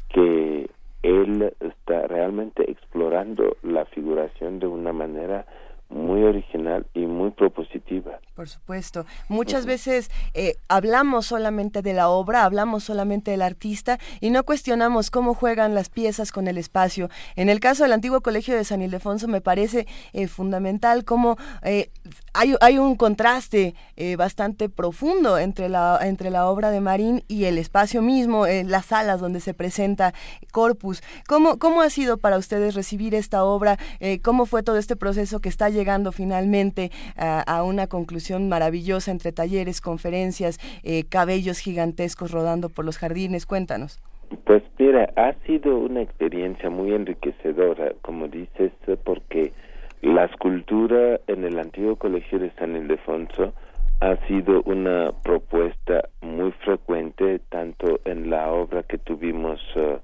que 0.09 0.69
él 1.07 1.53
está 1.61 2.05
realmente 2.07 2.69
explorando 2.69 3.55
la 3.63 3.85
figuración 3.85 4.59
de 4.59 4.67
una 4.67 4.91
manera 4.91 5.45
muy 5.89 6.23
original 6.23 6.85
y 6.93 7.05
muy 7.05 7.31
propositiva. 7.31 8.19
Por 8.35 8.49
supuesto. 8.49 9.05
Muchas 9.29 9.65
veces 9.65 10.11
eh, 10.33 10.55
hablamos 10.67 11.27
solamente 11.27 11.81
de 11.81 11.93
la 11.93 12.09
obra, 12.09 12.43
hablamos 12.43 12.83
solamente 12.83 13.31
del 13.31 13.41
artista 13.41 13.97
y 14.19 14.29
no 14.29 14.43
cuestionamos 14.43 15.09
cómo 15.09 15.33
juegan 15.33 15.73
las 15.73 15.89
piezas 15.89 16.31
con 16.31 16.47
el 16.47 16.57
espacio. 16.57 17.09
En 17.35 17.49
el 17.49 17.59
caso 17.59 17.83
del 17.83 17.93
antiguo 17.93 18.21
colegio 18.21 18.55
de 18.55 18.65
San 18.65 18.81
Ildefonso 18.81 19.27
me 19.27 19.41
parece 19.41 19.87
eh, 20.13 20.27
fundamental 20.27 21.05
cómo 21.05 21.37
eh, 21.63 21.89
hay, 22.33 22.55
hay, 22.61 22.77
un 22.77 22.95
contraste 22.95 23.73
bastante 24.15 24.69
profundo 24.69 25.39
entre 25.39 25.69
la, 25.69 25.97
entre 26.03 26.29
la 26.29 26.47
obra 26.47 26.69
de 26.69 26.79
Marín 26.79 27.23
y 27.27 27.45
el 27.45 27.57
espacio 27.57 28.03
mismo, 28.03 28.45
las 28.45 28.85
salas 28.85 29.19
donde 29.19 29.39
se 29.39 29.55
presenta 29.55 30.13
Corpus. 30.51 31.01
¿Cómo, 31.27 31.57
¿Cómo 31.57 31.81
ha 31.81 31.89
sido 31.89 32.17
para 32.17 32.37
ustedes 32.37 32.75
recibir 32.75 33.15
esta 33.15 33.43
obra? 33.43 33.79
¿Cómo 34.21 34.45
fue 34.45 34.61
todo 34.61 34.77
este 34.77 34.95
proceso 34.95 35.39
que 35.39 35.49
está 35.49 35.69
llegando 35.77 36.11
finalmente 36.11 36.91
a, 37.15 37.63
una 37.63 37.87
conclusión 37.87 38.49
maravillosa 38.49 39.11
entre 39.11 39.31
talleres, 39.31 39.79
conferencias, 39.81 40.59
eh, 40.83 41.03
cabellos 41.07 41.59
gigantescos 41.59 42.31
rodando 42.31 42.69
por 42.69 42.83
los 42.85 42.97
jardines. 42.97 43.45
Cuéntanos. 43.45 44.01
Pues 44.43 44.63
mira, 44.77 45.09
ha 45.15 45.33
sido 45.45 45.77
una 45.77 46.01
experiencia 46.01 46.69
muy 46.69 46.93
enriquecedora, 46.93 47.93
como 48.01 48.27
dices, 48.27 48.71
porque 49.03 49.53
la 50.01 50.25
escultura 50.25 51.19
en 51.27 51.45
el 51.45 51.57
antiguo 51.59 51.95
colegio 51.95 52.39
de 52.39 52.51
San 52.51 52.75
Ildefonso 52.75 53.53
ha 54.01 54.15
sido 54.27 54.61
una 54.63 55.11
propuesta 55.23 56.09
muy 56.21 56.51
frecuente 56.63 57.39
tanto 57.49 57.99
en 58.05 58.29
la 58.29 58.51
obra 58.51 58.83
que 58.83 58.97
tuvimos 58.97 59.59
uh, 59.75 59.97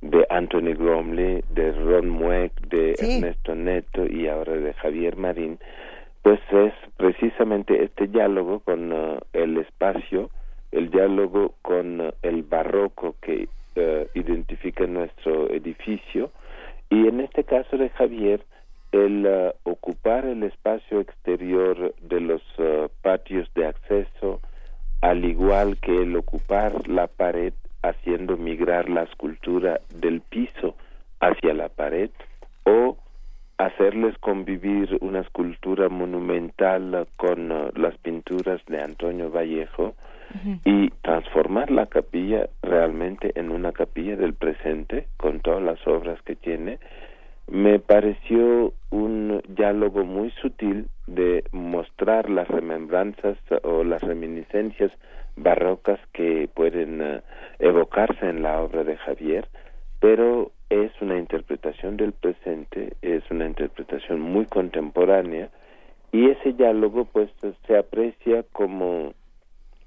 de 0.00 0.26
Anthony 0.30 0.74
Gromley, 0.74 1.44
de 1.50 1.72
Ron 1.72 2.08
Mueck, 2.08 2.52
de 2.68 2.94
Ernesto 2.98 3.54
Neto 3.54 4.06
y 4.06 4.28
ahora 4.28 4.54
de 4.54 4.72
Javier 4.74 5.16
Marín, 5.16 5.58
pues 6.22 6.40
es 6.52 6.72
precisamente 6.96 7.84
este 7.84 8.06
diálogo 8.06 8.60
con 8.60 8.92
uh, 8.92 9.18
el 9.32 9.58
espacio, 9.58 10.30
el 10.72 10.90
diálogo 10.90 11.54
con 11.62 12.00
uh, 12.00 12.10
el 12.22 12.42
barroco 12.42 13.16
que 13.20 13.48
uh, 13.76 14.18
identifica 14.18 14.86
nuestro 14.86 15.50
edificio 15.50 16.30
y 16.88 17.06
en 17.06 17.20
este 17.20 17.44
caso 17.44 17.76
de 17.76 17.90
Javier 17.90 18.44
el 18.92 19.52
ocupar 19.62 20.24
el 20.24 20.42
espacio 20.42 20.98
exterior 20.98 21.94
de 22.02 22.20
los 22.20 22.42
patios 23.02 23.48
de 23.54 23.66
acceso 23.66 24.40
al 25.00 25.24
igual 25.24 25.76
que 25.78 26.02
el 26.02 26.16
ocupar 26.16 26.88
la 26.88 27.06
pared 27.06 27.52
haciendo 27.82 28.36
migrar 28.36 28.88
la 28.88 29.02
escultura 29.02 29.80
del 29.94 30.20
piso 30.20 30.74
hacia 31.20 31.54
la 31.54 31.68
pared 31.68 32.10
o 32.64 32.96
hacerles 33.58 34.16
convivir 34.18 34.96
una 35.00 35.20
escultura 35.20 35.88
monumental 35.88 37.06
con 37.16 37.52
uh, 37.52 37.70
las 37.74 37.96
pinturas 37.98 38.60
de 38.66 38.82
Antonio 38.82 39.30
Vallejo 39.30 39.94
y 40.64 40.90
transformar 41.02 41.72
la 41.72 41.86
capilla 41.86 42.48
realmente 42.62 43.32
en 43.34 43.50
una 43.50 43.72
capilla 43.72 44.14
del 44.14 44.34
presente 44.34 45.08
con 45.16 45.40
todas 45.40 45.60
las 45.60 45.84
obras 45.88 46.22
que 46.22 46.36
tiene 46.36 46.78
me 47.50 47.80
pareció 47.80 48.72
un 48.90 49.42
diálogo 49.48 50.04
muy 50.04 50.30
sutil 50.40 50.88
de 51.08 51.44
mostrar 51.50 52.30
las 52.30 52.46
remembranzas 52.46 53.36
o 53.64 53.82
las 53.82 54.02
reminiscencias 54.02 54.92
barrocas 55.36 55.98
que 56.12 56.48
pueden 56.54 57.00
uh, 57.00 57.20
evocarse 57.58 58.28
en 58.28 58.42
la 58.42 58.60
obra 58.60 58.84
de 58.84 58.96
Javier, 58.96 59.48
pero 59.98 60.52
es 60.68 60.92
una 61.00 61.18
interpretación 61.18 61.96
del 61.96 62.12
presente, 62.12 62.94
es 63.02 63.28
una 63.30 63.46
interpretación 63.46 64.20
muy 64.20 64.46
contemporánea 64.46 65.50
y 66.12 66.30
ese 66.30 66.52
diálogo 66.52 67.06
pues 67.06 67.30
se 67.66 67.76
aprecia 67.76 68.44
como 68.52 69.12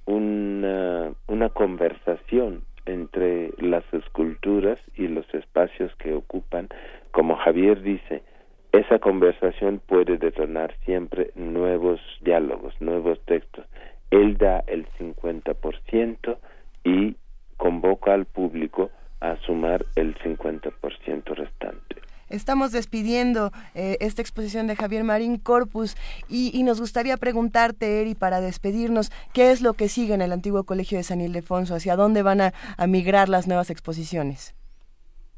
una, 0.05 1.13
una 1.27 1.49
conversación 1.49 2.63
entre 2.85 3.51
las 3.57 3.85
esculturas 3.93 4.77
y 4.95 5.07
los 5.07 5.25
espacios 5.33 5.95
que 5.95 6.13
ocupan, 6.13 6.67
como 7.13 7.37
Javier 7.37 7.81
dice, 7.83 8.23
esa 8.71 8.97
conversación 8.97 9.79
puede 9.85 10.17
detonar 10.17 10.75
siempre 10.83 11.31
nuevos 11.35 12.01
diálogos, 12.21 12.73
nuevos 12.81 13.23
textos. 13.25 13.65
Él 14.09 14.35
da 14.37 14.63
el 14.65 14.87
50% 14.99 16.37
y 16.83 17.15
convoca 17.55 18.13
al 18.13 18.25
público 18.25 18.89
a 19.21 19.35
sumar 19.45 19.85
el 19.95 20.15
50% 20.17 21.35
restante. 21.35 21.95
Estamos 22.29 22.71
despidiendo 22.71 23.51
eh, 23.75 23.97
esta 23.99 24.23
exposición 24.23 24.65
de 24.65 24.75
Javier 24.75 25.03
Marín 25.03 25.37
Corpus 25.37 25.95
y, 26.27 26.63
nos 26.63 26.79
gustaría 26.79 27.17
preguntarte, 27.17 28.01
Eri, 28.01 28.15
para 28.15 28.41
despedirnos, 28.41 29.11
¿qué 29.33 29.51
es 29.51 29.61
lo 29.61 29.73
que 29.73 29.87
sigue 29.87 30.15
en 30.15 30.21
el 30.23 30.31
antiguo 30.31 30.63
Colegio 30.63 30.97
de 30.97 31.03
San 31.03 31.21
Ildefonso? 31.21 31.75
¿Hacia 31.75 31.95
dónde 31.95 32.23
van 32.23 32.41
a 32.41 32.53
migrar 32.87 33.29
las 33.29 33.45
nuevas 33.45 33.69
exposiciones? 33.69 34.55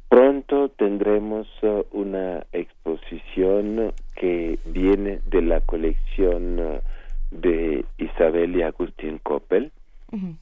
Pronto 0.09 0.69
tendremos 0.69 1.47
uh, 1.63 1.83
una 1.91 2.45
exposición 2.53 3.93
que 4.15 4.59
viene 4.65 5.19
de 5.25 5.41
la 5.41 5.61
colección 5.61 6.59
uh, 6.59 6.79
de 7.31 7.85
Isabel 7.97 8.55
y 8.55 8.61
Agustín 8.61 9.19
Coppel, 9.21 9.71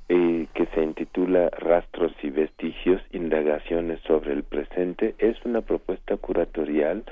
eh, 0.07 0.47
que 0.53 0.65
se 0.67 0.83
intitula 0.83 1.49
Rastros 1.49 2.13
y 2.21 2.29
Vestigios, 2.29 3.01
Indagaciones 3.11 3.99
sobre 4.01 4.33
el 4.33 4.43
Presente. 4.43 5.15
Es 5.17 5.35
una 5.45 5.61
propuesta 5.61 6.15
curatorial 6.17 7.03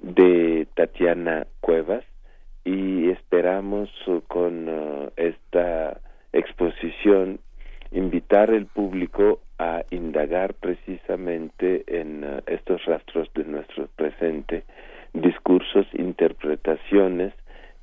de 0.00 0.66
Tatiana 0.74 1.46
Cuevas 1.60 2.04
y 2.64 3.10
esperamos 3.10 3.90
con 4.28 4.68
uh, 4.68 5.10
esta 5.16 6.00
exposición 6.32 7.40
invitar 7.90 8.50
al 8.50 8.66
público 8.66 9.40
a 9.58 9.82
indagar 9.90 10.54
precisamente 10.54 11.84
en 11.86 12.24
uh, 12.24 12.40
estos 12.46 12.84
rastros 12.84 13.28
de 13.34 13.44
nuestro 13.44 13.88
presente, 13.96 14.64
discursos, 15.12 15.86
interpretaciones 15.94 17.32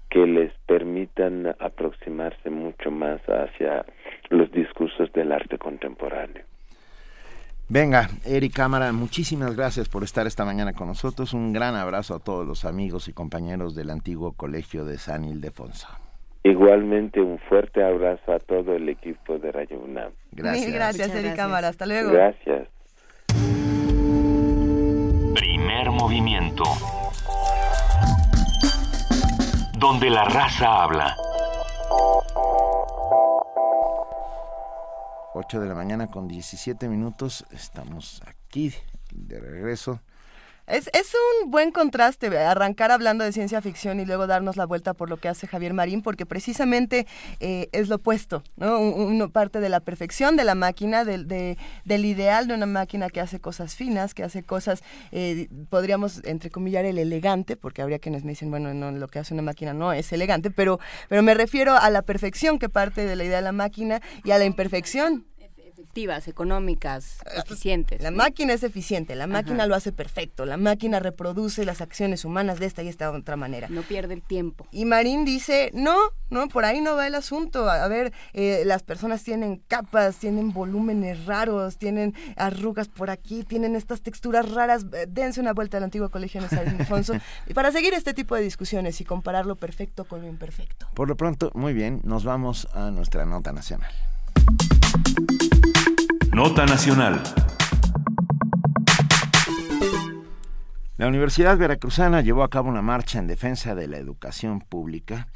que 0.10 0.26
les 0.26 0.53
permitan 0.65 1.47
aproximarse 1.60 2.49
mucho 2.49 2.91
más 2.91 3.22
hacia 3.27 3.85
los 4.30 4.52
discursos 4.52 5.11
del 5.14 5.31
arte 5.31 5.57
contemporáneo. 5.57 6.43
Venga, 7.68 8.10
Eric 8.23 8.53
Cámara, 8.53 8.93
muchísimas 8.93 9.56
gracias 9.56 9.89
por 9.89 10.03
estar 10.03 10.27
esta 10.27 10.45
mañana 10.45 10.73
con 10.73 10.88
nosotros. 10.88 11.34
Un 11.34 11.52
gran 11.52 11.76
abrazo 11.76 12.15
a 12.15 12.19
todos 12.19 12.45
los 12.45 12.64
amigos 12.64 13.07
y 13.07 13.14
compañeros 13.14 13.76
del 13.76 13.89
antiguo 13.89 14.34
colegio 14.34 14.85
de 14.85 14.99
San 14.99 15.23
Ildefonso. 15.26 16.05
Igualmente 16.45 17.19
un 17.22 17.39
fuerte 17.39 17.84
abrazo 17.84 18.31
a 18.31 18.38
todo 18.38 18.76
el 18.76 18.88
equipo 18.88 19.39
de 19.39 19.51
Rayo 19.51 19.80
UNAM. 19.80 20.11
Gracias. 20.31 20.72
gracias, 20.72 21.15
Eric 21.15 21.35
Cámara. 21.35 21.69
Hasta 21.69 21.88
luego. 21.88 22.11
Gracias. 22.11 22.67
Primer 25.34 25.89
movimiento 25.89 26.63
donde 29.80 30.11
la 30.11 30.26
raza 30.26 30.84
habla. 30.84 31.15
8 35.34 35.59
de 35.59 35.67
la 35.67 35.73
mañana 35.73 36.11
con 36.11 36.27
17 36.27 36.88
minutos, 36.88 37.43
estamos 37.53 38.22
aquí 38.27 38.72
de 39.11 39.39
regreso. 39.39 39.99
Es, 40.68 40.90
es, 40.94 41.14
un 41.44 41.52
buen 41.52 41.72
contraste 41.72 42.36
arrancar 42.38 42.92
hablando 42.92 43.24
de 43.24 43.32
ciencia 43.32 43.62
ficción 43.62 44.00
y 44.00 44.06
luego 44.06 44.26
darnos 44.26 44.58
la 44.58 44.66
vuelta 44.66 44.96
por 44.96 45.10
lo 45.12 45.18
que 45.18 45.28
hace 45.28 45.46
Javier 45.46 45.74
Marín, 45.74 46.02
porque 46.02 46.26
precisamente 46.26 47.06
eh, 47.40 47.70
es 47.72 47.88
lo 47.88 47.98
opuesto, 47.98 48.44
¿no? 48.56 48.80
Uno 48.80 49.30
parte 49.30 49.60
de 49.60 49.70
la 49.70 49.80
perfección 49.80 50.36
de 50.36 50.44
la 50.44 50.56
máquina, 50.56 51.06
del, 51.06 51.28
de, 51.28 51.58
del 51.84 52.06
ideal 52.06 52.48
de 52.48 52.56
una 52.56 52.66
máquina 52.66 53.10
que 53.10 53.22
hace 53.22 53.40
cosas 53.40 53.76
finas, 53.76 54.16
que 54.16 54.24
hace 54.24 54.42
cosas, 54.42 54.84
eh, 55.12 55.50
podríamos 55.70 56.24
entrecomillar 56.24 56.86
el 56.86 56.98
elegante, 56.98 57.56
porque 57.56 57.84
habría 57.84 58.00
quienes 58.00 58.24
me 58.24 58.32
dicen, 58.32 58.50
bueno, 58.50 58.74
no, 58.74 58.92
lo 58.92 59.08
que 59.08 59.20
hace 59.20 59.36
una 59.36 59.44
máquina 59.44 59.74
no 59.74 59.94
es 59.94 60.12
elegante, 60.14 60.50
pero, 60.50 60.80
pero 61.10 61.22
me 61.22 61.36
refiero 61.36 61.76
a 61.76 61.92
la 61.92 62.02
perfección 62.02 62.58
que 62.58 62.70
parte 62.70 63.06
de 63.06 63.16
la 63.16 63.24
idea 63.24 63.38
de 63.38 63.44
la 63.44 63.52
máquina 63.52 64.02
y 64.24 64.32
a 64.32 64.40
la 64.40 64.46
imperfección 64.46 65.26
efectivas, 65.95 66.27
económicas, 66.27 67.19
eficientes. 67.38 68.01
La 68.01 68.11
máquina 68.11 68.51
es 68.51 68.63
eficiente, 68.63 69.15
la 69.15 69.27
máquina 69.27 69.59
Ajá. 69.59 69.67
lo 69.67 69.76
hace 69.76 69.93
perfecto, 69.93 70.45
la 70.45 70.57
máquina 70.57 70.99
reproduce 70.99 71.63
las 71.63 71.80
acciones 71.80 72.26
humanas 72.26 72.59
de 72.59 72.65
esta 72.65 72.84
y 72.84 72.89
esta 72.89 73.09
otra 73.09 73.38
manera. 73.38 73.69
No 73.69 73.81
pierde 73.81 74.13
el 74.13 74.22
tiempo. 74.22 74.67
Y 74.72 74.84
Marín 74.84 75.23
dice, 75.23 75.72
no, 75.73 75.95
no, 76.30 76.49
por 76.49 76.65
ahí 76.65 76.81
no 76.81 76.97
va 76.97 77.07
el 77.07 77.15
asunto. 77.15 77.69
A 77.69 77.88
ver, 77.88 78.11
eh, 78.34 78.63
las 78.65 78.84
personas 78.84 79.23
tienen 79.23 79.63
capas, 79.69 80.17
tienen 80.17 80.51
volúmenes 80.51 81.26
raros, 81.27 81.77
tienen 81.77 82.13
arrugas 82.35 82.89
por 82.89 83.09
aquí, 83.09 83.43
tienen 83.43 83.77
estas 83.77 84.01
texturas 84.01 84.51
raras. 84.51 84.85
Eh, 84.91 85.05
Dense 85.07 85.39
una 85.39 85.53
vuelta 85.53 85.77
al 85.77 85.84
antiguo 85.84 86.09
colegio 86.09 86.41
de 86.41 86.49
San 86.49 86.67
Alfonso 86.67 87.13
y 87.47 87.53
para 87.53 87.72
seguir 87.72 87.93
este 87.93 88.13
tipo 88.13 88.35
de 88.35 88.41
discusiones 88.41 88.99
y 88.99 89.05
comparar 89.05 89.45
lo 89.45 89.55
perfecto 89.55 90.03
con 90.03 90.22
lo 90.22 90.27
imperfecto. 90.27 90.89
Por 90.93 91.07
lo 91.07 91.15
pronto, 91.15 91.51
muy 91.53 91.73
bien, 91.73 92.01
nos 92.03 92.26
vamos 92.26 92.67
a 92.73 92.91
nuestra 92.91 93.26
nota 93.26 93.53
nacional. 93.53 93.93
Nota 96.36 96.66
Nacional. 96.66 97.24
La 100.98 101.07
Universidad 101.07 101.57
Veracruzana 101.57 102.20
llevó 102.20 102.44
a 102.44 102.49
cabo 102.49 102.68
una 102.68 102.82
marcha 102.82 103.20
en 103.20 103.28
defensa 103.28 103.74
de 103.74 103.88
la 103.88 103.99
educación 103.99 104.60
pública, 104.60 105.30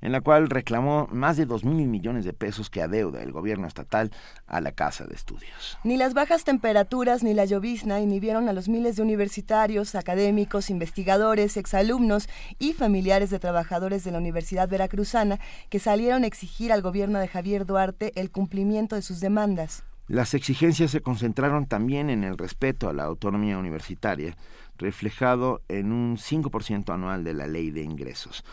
en 0.00 0.12
la 0.12 0.22
cual 0.22 0.48
reclamó 0.48 1.08
más 1.12 1.36
de 1.36 1.44
dos 1.44 1.62
mil 1.66 1.88
millones 1.88 2.24
de 2.24 2.32
pesos 2.32 2.70
que 2.70 2.80
adeuda 2.80 3.22
el 3.22 3.32
gobierno 3.32 3.66
estatal 3.66 4.10
a 4.46 4.62
la 4.62 4.72
Casa 4.72 5.04
de 5.04 5.14
Estudios. 5.14 5.76
Ni 5.84 5.98
las 5.98 6.14
bajas 6.14 6.44
temperaturas 6.44 7.22
ni 7.22 7.34
la 7.34 7.44
llovizna 7.44 8.00
inhibieron 8.00 8.48
a 8.48 8.54
los 8.54 8.70
miles 8.70 8.96
de 8.96 9.02
universitarios, 9.02 9.94
académicos, 9.94 10.70
investigadores, 10.70 11.58
exalumnos 11.58 12.30
y 12.58 12.72
familiares 12.72 13.28
de 13.28 13.38
trabajadores 13.38 14.04
de 14.04 14.12
la 14.12 14.18
Universidad 14.18 14.70
Veracruzana 14.70 15.38
que 15.68 15.80
salieron 15.80 16.24
a 16.24 16.26
exigir 16.26 16.72
al 16.72 16.80
gobierno 16.80 17.18
de 17.18 17.28
Javier 17.28 17.66
Duarte 17.66 18.18
el 18.18 18.30
cumplimiento 18.30 18.96
de 18.96 19.02
sus 19.02 19.20
demandas. 19.20 19.84
Las 20.08 20.34
exigencias 20.34 20.92
se 20.92 21.00
concentraron 21.00 21.66
también 21.66 22.10
en 22.10 22.22
el 22.22 22.38
respeto 22.38 22.88
a 22.88 22.92
la 22.92 23.04
autonomía 23.04 23.58
universitaria, 23.58 24.36
reflejado 24.78 25.62
en 25.68 25.92
un 25.92 26.16
5% 26.16 26.92
anual 26.94 27.24
de 27.24 27.34
la 27.34 27.46
ley 27.46 27.70
de 27.70 27.82
ingresos, 27.82 28.44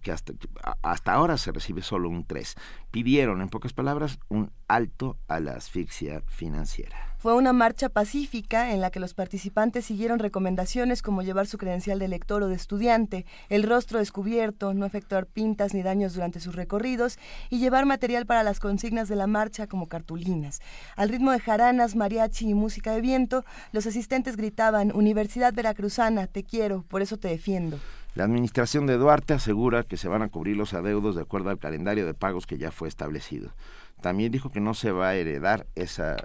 que 0.00 0.10
hasta, 0.10 0.32
hasta 0.82 1.12
ahora 1.12 1.38
se 1.38 1.52
recibe 1.52 1.82
solo 1.82 2.08
un 2.08 2.26
3%. 2.26 2.56
Pidieron, 2.90 3.42
en 3.42 3.48
pocas 3.48 3.72
palabras, 3.72 4.18
un 4.28 4.50
alto 4.66 5.18
a 5.28 5.38
la 5.38 5.52
asfixia 5.52 6.22
financiera. 6.26 7.11
Fue 7.22 7.36
una 7.36 7.52
marcha 7.52 7.88
pacífica 7.88 8.72
en 8.72 8.80
la 8.80 8.90
que 8.90 8.98
los 8.98 9.14
participantes 9.14 9.84
siguieron 9.84 10.18
recomendaciones 10.18 11.02
como 11.02 11.22
llevar 11.22 11.46
su 11.46 11.56
credencial 11.56 12.00
de 12.00 12.08
lector 12.08 12.42
o 12.42 12.48
de 12.48 12.56
estudiante, 12.56 13.26
el 13.48 13.62
rostro 13.62 14.00
descubierto, 14.00 14.74
no 14.74 14.86
efectuar 14.86 15.26
pintas 15.26 15.72
ni 15.72 15.84
daños 15.84 16.14
durante 16.14 16.40
sus 16.40 16.56
recorridos 16.56 17.20
y 17.48 17.60
llevar 17.60 17.86
material 17.86 18.26
para 18.26 18.42
las 18.42 18.58
consignas 18.58 19.06
de 19.06 19.14
la 19.14 19.28
marcha 19.28 19.68
como 19.68 19.86
cartulinas. 19.86 20.58
Al 20.96 21.10
ritmo 21.10 21.30
de 21.30 21.38
jaranas, 21.38 21.94
mariachi 21.94 22.48
y 22.48 22.54
música 22.54 22.90
de 22.90 23.00
viento, 23.00 23.44
los 23.70 23.86
asistentes 23.86 24.36
gritaban 24.36 24.90
Universidad 24.92 25.54
Veracruzana, 25.54 26.26
te 26.26 26.42
quiero, 26.42 26.82
por 26.88 27.02
eso 27.02 27.18
te 27.18 27.28
defiendo. 27.28 27.78
La 28.16 28.24
administración 28.24 28.86
de 28.86 28.96
Duarte 28.96 29.32
asegura 29.32 29.84
que 29.84 29.96
se 29.96 30.08
van 30.08 30.22
a 30.22 30.28
cubrir 30.28 30.56
los 30.56 30.74
adeudos 30.74 31.14
de 31.14 31.22
acuerdo 31.22 31.50
al 31.50 31.60
calendario 31.60 32.04
de 32.04 32.14
pagos 32.14 32.48
que 32.48 32.58
ya 32.58 32.72
fue 32.72 32.88
establecido. 32.88 33.52
También 34.00 34.32
dijo 34.32 34.50
que 34.50 34.60
no 34.60 34.74
se 34.74 34.90
va 34.90 35.10
a 35.10 35.14
heredar 35.14 35.68
esa 35.76 36.16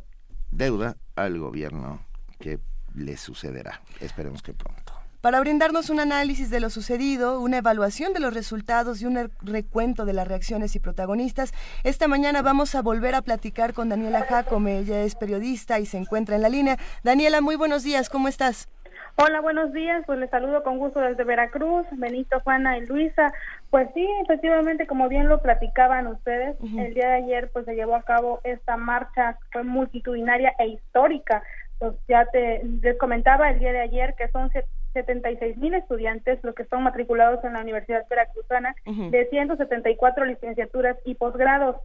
deuda 0.52 0.98
al 1.16 1.38
gobierno 1.40 2.02
que 2.40 2.60
le 2.96 3.18
sucederá. 3.18 3.82
Esperemos 4.02 4.42
que 4.42 4.54
pronto. 4.54 4.94
Para 5.22 5.40
brindarnos 5.40 5.90
un 5.90 6.00
análisis 6.00 6.50
de 6.52 6.60
lo 6.60 6.70
sucedido, 6.70 7.42
una 7.42 7.58
evaluación 7.58 8.14
de 8.14 8.20
los 8.20 8.34
resultados 8.34 9.02
y 9.02 9.08
un 9.08 9.32
recuento 9.42 10.06
de 10.06 10.14
las 10.14 10.28
reacciones 10.28 10.76
y 10.76 10.80
protagonistas, 10.80 11.54
esta 11.84 12.08
mañana 12.08 12.44
vamos 12.44 12.76
a 12.76 12.82
volver 12.82 13.16
a 13.16 13.24
platicar 13.24 13.74
con 13.74 13.90
Daniela 13.90 14.22
Jacome. 14.22 14.78
Ella 14.78 15.02
es 15.02 15.16
periodista 15.16 15.80
y 15.80 15.86
se 15.86 15.98
encuentra 15.98 16.36
en 16.36 16.44
la 16.44 16.50
línea. 16.50 16.78
Daniela, 17.04 17.42
muy 17.42 17.56
buenos 17.56 17.84
días, 17.84 18.10
¿cómo 18.10 18.28
estás? 18.28 18.70
Hola, 19.16 19.42
buenos 19.42 19.74
días. 19.74 20.04
Pues 20.06 20.20
les 20.20 20.30
saludo 20.30 20.62
con 20.62 20.78
gusto 20.78 21.00
desde 21.00 21.24
Veracruz, 21.24 21.88
Benito, 21.94 22.40
Juana 22.42 22.78
y 22.78 22.86
Luisa. 22.86 23.34
Pues 23.70 23.90
sí, 23.94 24.08
efectivamente, 24.24 24.88
como 24.88 25.10
bien 25.10 25.28
lo 25.28 25.42
platicaban 25.42 26.08
ustedes, 26.08 26.56
uh 26.60 26.66
-huh. 26.66 26.86
el 26.86 26.94
día 26.94 27.10
de 27.10 27.16
ayer 27.16 27.50
pues 27.52 27.66
se 27.66 27.76
llevó 27.76 27.96
a 27.96 28.04
cabo 28.04 28.40
esta 28.44 28.78
marcha, 28.78 29.38
fue 29.52 29.64
multitudinaria 29.64 30.54
e 30.58 30.68
histórica. 30.68 31.44
Pues 31.80 31.94
ya 32.08 32.26
te 32.26 32.64
les 32.82 32.98
comentaba 32.98 33.50
el 33.50 33.60
día 33.60 33.72
de 33.72 33.82
ayer 33.82 34.16
que 34.18 34.30
son 34.30 34.50
76 34.94 35.58
mil 35.58 35.74
estudiantes 35.76 36.40
los 36.44 36.56
que 36.56 36.64
están 36.64 36.82
matriculados 36.82 37.44
en 37.44 37.54
la 37.54 37.62
Universidad 37.62 38.08
Veracruzana 38.10 38.74
uh 38.86 38.92
-huh. 38.92 39.10
de 39.12 39.26
174 39.30 40.26
licenciaturas 40.26 40.98
y 41.06 41.16
posgrados. 41.16 41.76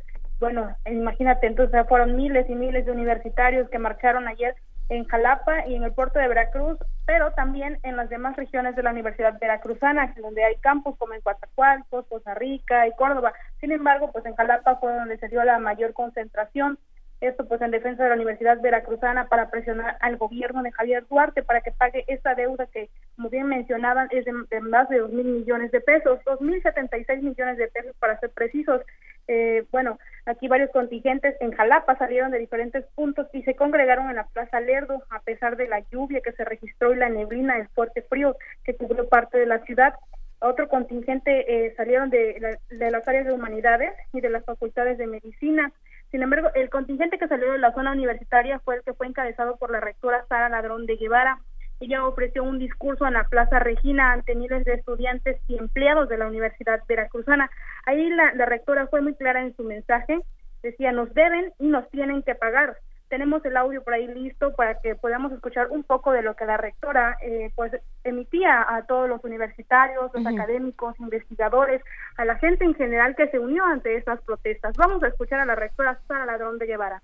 Bueno, 0.40 0.74
imagínate, 0.86 1.46
entonces 1.46 1.86
fueron 1.88 2.16
miles 2.16 2.48
y 2.48 2.54
miles 2.54 2.86
de 2.86 2.92
universitarios 2.92 3.68
que 3.70 3.78
marcharon 3.78 4.28
ayer 4.28 4.54
en 4.88 5.04
Jalapa 5.04 5.66
y 5.66 5.74
en 5.74 5.84
el 5.84 5.92
puerto 5.92 6.18
de 6.18 6.28
Veracruz, 6.28 6.78
pero 7.06 7.32
también 7.32 7.78
en 7.82 7.96
las 7.96 8.08
demás 8.10 8.36
regiones 8.36 8.76
de 8.76 8.82
la 8.82 8.90
Universidad 8.90 9.38
Veracruzana, 9.40 10.14
donde 10.16 10.44
hay 10.44 10.56
campus 10.56 10.96
como 10.98 11.14
en 11.14 11.20
Coatzacoalcos, 11.20 12.06
Costa 12.06 12.34
Rica 12.34 12.86
y 12.86 12.92
Córdoba. 12.92 13.32
Sin 13.60 13.72
embargo, 13.72 14.12
pues 14.12 14.26
en 14.26 14.34
Jalapa 14.34 14.76
fue 14.76 14.92
donde 14.94 15.18
se 15.18 15.28
dio 15.28 15.42
la 15.44 15.58
mayor 15.58 15.92
concentración. 15.92 16.78
Esto 17.20 17.46
pues 17.46 17.62
en 17.62 17.70
defensa 17.70 18.02
de 18.02 18.08
la 18.08 18.16
Universidad 18.16 18.60
Veracruzana 18.60 19.28
para 19.28 19.48
presionar 19.48 19.96
al 20.00 20.16
gobierno 20.16 20.60
de 20.64 20.72
Javier 20.72 21.06
Duarte 21.08 21.44
para 21.44 21.60
que 21.60 21.70
pague 21.70 22.04
esta 22.08 22.34
deuda 22.34 22.66
que, 22.66 22.90
como 23.14 23.30
bien 23.30 23.46
mencionaban, 23.46 24.08
es 24.10 24.24
de, 24.24 24.32
de 24.50 24.60
más 24.60 24.88
de 24.88 24.98
dos 24.98 25.12
mil 25.12 25.26
millones 25.26 25.70
de 25.70 25.80
pesos, 25.80 26.18
dos 26.26 26.40
mil 26.40 26.60
setenta 26.62 26.98
y 26.98 27.04
seis 27.04 27.22
millones 27.22 27.58
de 27.58 27.68
pesos 27.68 27.94
para 28.00 28.18
ser 28.18 28.30
precisos. 28.30 28.82
Eh, 29.28 29.64
bueno, 29.70 29.98
Aquí 30.24 30.46
varios 30.46 30.70
contingentes 30.70 31.34
en 31.40 31.50
Jalapa 31.50 31.96
salieron 31.96 32.30
de 32.30 32.38
diferentes 32.38 32.84
puntos 32.94 33.26
y 33.32 33.42
se 33.42 33.56
congregaron 33.56 34.08
en 34.08 34.16
la 34.16 34.26
Plaza 34.28 34.60
Lerdo 34.60 35.02
a 35.10 35.18
pesar 35.20 35.56
de 35.56 35.66
la 35.66 35.80
lluvia 35.90 36.20
que 36.20 36.30
se 36.32 36.44
registró 36.44 36.94
y 36.94 36.96
la 36.96 37.08
neblina, 37.08 37.58
el 37.58 37.66
fuerte 37.68 38.02
frío 38.02 38.36
que 38.62 38.76
cubrió 38.76 39.08
parte 39.08 39.38
de 39.38 39.46
la 39.46 39.58
ciudad. 39.64 39.94
Otro 40.38 40.68
contingente 40.68 41.66
eh, 41.66 41.74
salieron 41.76 42.08
de, 42.10 42.58
de 42.70 42.90
las 42.90 43.06
áreas 43.08 43.26
de 43.26 43.32
humanidades 43.32 43.92
y 44.12 44.20
de 44.20 44.30
las 44.30 44.44
facultades 44.44 44.96
de 44.96 45.08
medicina. 45.08 45.72
Sin 46.12 46.22
embargo, 46.22 46.50
el 46.54 46.70
contingente 46.70 47.18
que 47.18 47.26
salió 47.26 47.50
de 47.50 47.58
la 47.58 47.72
zona 47.72 47.90
universitaria 47.90 48.60
fue 48.60 48.76
el 48.76 48.82
que 48.82 48.94
fue 48.94 49.08
encabezado 49.08 49.56
por 49.56 49.72
la 49.72 49.80
rectora 49.80 50.24
Sara 50.28 50.48
Ladrón 50.48 50.86
de 50.86 50.96
Guevara. 50.96 51.40
Ella 51.82 52.06
ofreció 52.06 52.44
un 52.44 52.58
discurso 52.58 53.06
en 53.06 53.14
la 53.14 53.24
Plaza 53.24 53.58
Regina 53.58 54.12
ante 54.12 54.36
miles 54.36 54.64
de 54.64 54.74
estudiantes 54.74 55.40
y 55.48 55.58
empleados 55.58 56.08
de 56.08 56.16
la 56.16 56.28
Universidad 56.28 56.80
Veracruzana. 56.86 57.50
Ahí 57.86 58.08
la, 58.10 58.32
la 58.34 58.46
rectora 58.46 58.86
fue 58.86 59.00
muy 59.00 59.14
clara 59.14 59.42
en 59.42 59.54
su 59.56 59.64
mensaje. 59.64 60.20
Decía, 60.62 60.92
nos 60.92 61.12
deben 61.12 61.52
y 61.58 61.66
nos 61.66 61.90
tienen 61.90 62.22
que 62.22 62.36
pagar 62.36 62.76
tenemos 63.12 63.44
el 63.44 63.58
audio 63.58 63.84
por 63.84 63.92
ahí 63.92 64.06
listo 64.06 64.54
para 64.54 64.80
que 64.80 64.94
podamos 64.94 65.32
escuchar 65.32 65.68
un 65.68 65.82
poco 65.82 66.12
de 66.12 66.22
lo 66.22 66.34
que 66.34 66.46
la 66.46 66.56
rectora 66.56 67.18
eh, 67.20 67.52
pues 67.54 67.70
emitía 68.04 68.64
a 68.66 68.86
todos 68.86 69.06
los 69.06 69.22
universitarios, 69.22 70.10
los 70.14 70.26
académicos, 70.26 70.98
investigadores, 70.98 71.82
a 72.16 72.24
la 72.24 72.38
gente 72.38 72.64
en 72.64 72.74
general 72.74 73.14
que 73.14 73.28
se 73.28 73.38
unió 73.38 73.66
ante 73.66 73.98
estas 73.98 74.18
protestas. 74.22 74.74
Vamos 74.78 75.02
a 75.02 75.08
escuchar 75.08 75.40
a 75.40 75.44
la 75.44 75.54
rectora 75.54 76.00
Sara 76.08 76.24
Ladrón 76.24 76.56
de 76.56 76.64
Guevara. 76.64 77.02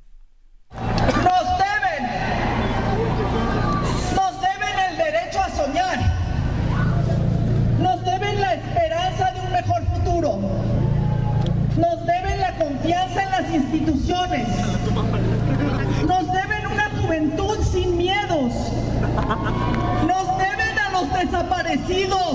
Nos 0.71 1.59
deben, 1.59 2.58
derecho 5.13 5.41
a 5.41 5.49
soñar, 5.51 5.99
nos 7.81 8.05
deben 8.05 8.41
la 8.41 8.55
esperanza 8.55 9.33
de 9.33 9.41
un 9.41 9.53
mejor 9.53 9.83
futuro, 9.95 10.39
nos 11.77 12.07
deben 12.07 12.41
la 12.41 12.55
confianza 12.57 13.23
en 13.23 13.31
las 13.31 13.51
instituciones 13.51 14.49
nos 16.07 16.27
deben 16.33 16.67
una 16.67 16.91
juventud 17.01 17.59
sin 17.63 17.97
miedos. 17.97 18.53
Nos 20.07 20.39
deben 20.39 20.79
a 20.79 20.91
los 20.93 21.13
desaparecidos. 21.13 22.35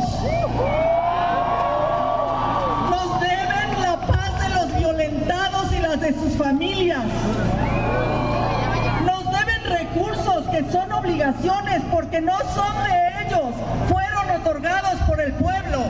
Nos 2.89 3.21
deben 3.21 3.81
la 3.81 3.99
paz 4.07 4.39
de 4.41 4.49
los 4.55 4.77
violentados 4.77 5.73
y 5.73 5.79
las 5.79 5.99
de 5.99 6.13
sus 6.13 6.35
familias. 6.37 7.03
Nos 9.05 9.25
deben 9.25 9.63
recursos 9.79 10.22
que 10.51 10.71
son 10.71 10.91
obligaciones 10.91 11.81
porque 11.91 12.21
no 12.21 12.37
son 12.39 12.83
de 12.83 13.25
ellos, 13.25 13.55
fueron 13.89 14.41
otorgados 14.41 14.99
por 15.07 15.21
el 15.21 15.33
pueblo. 15.33 15.83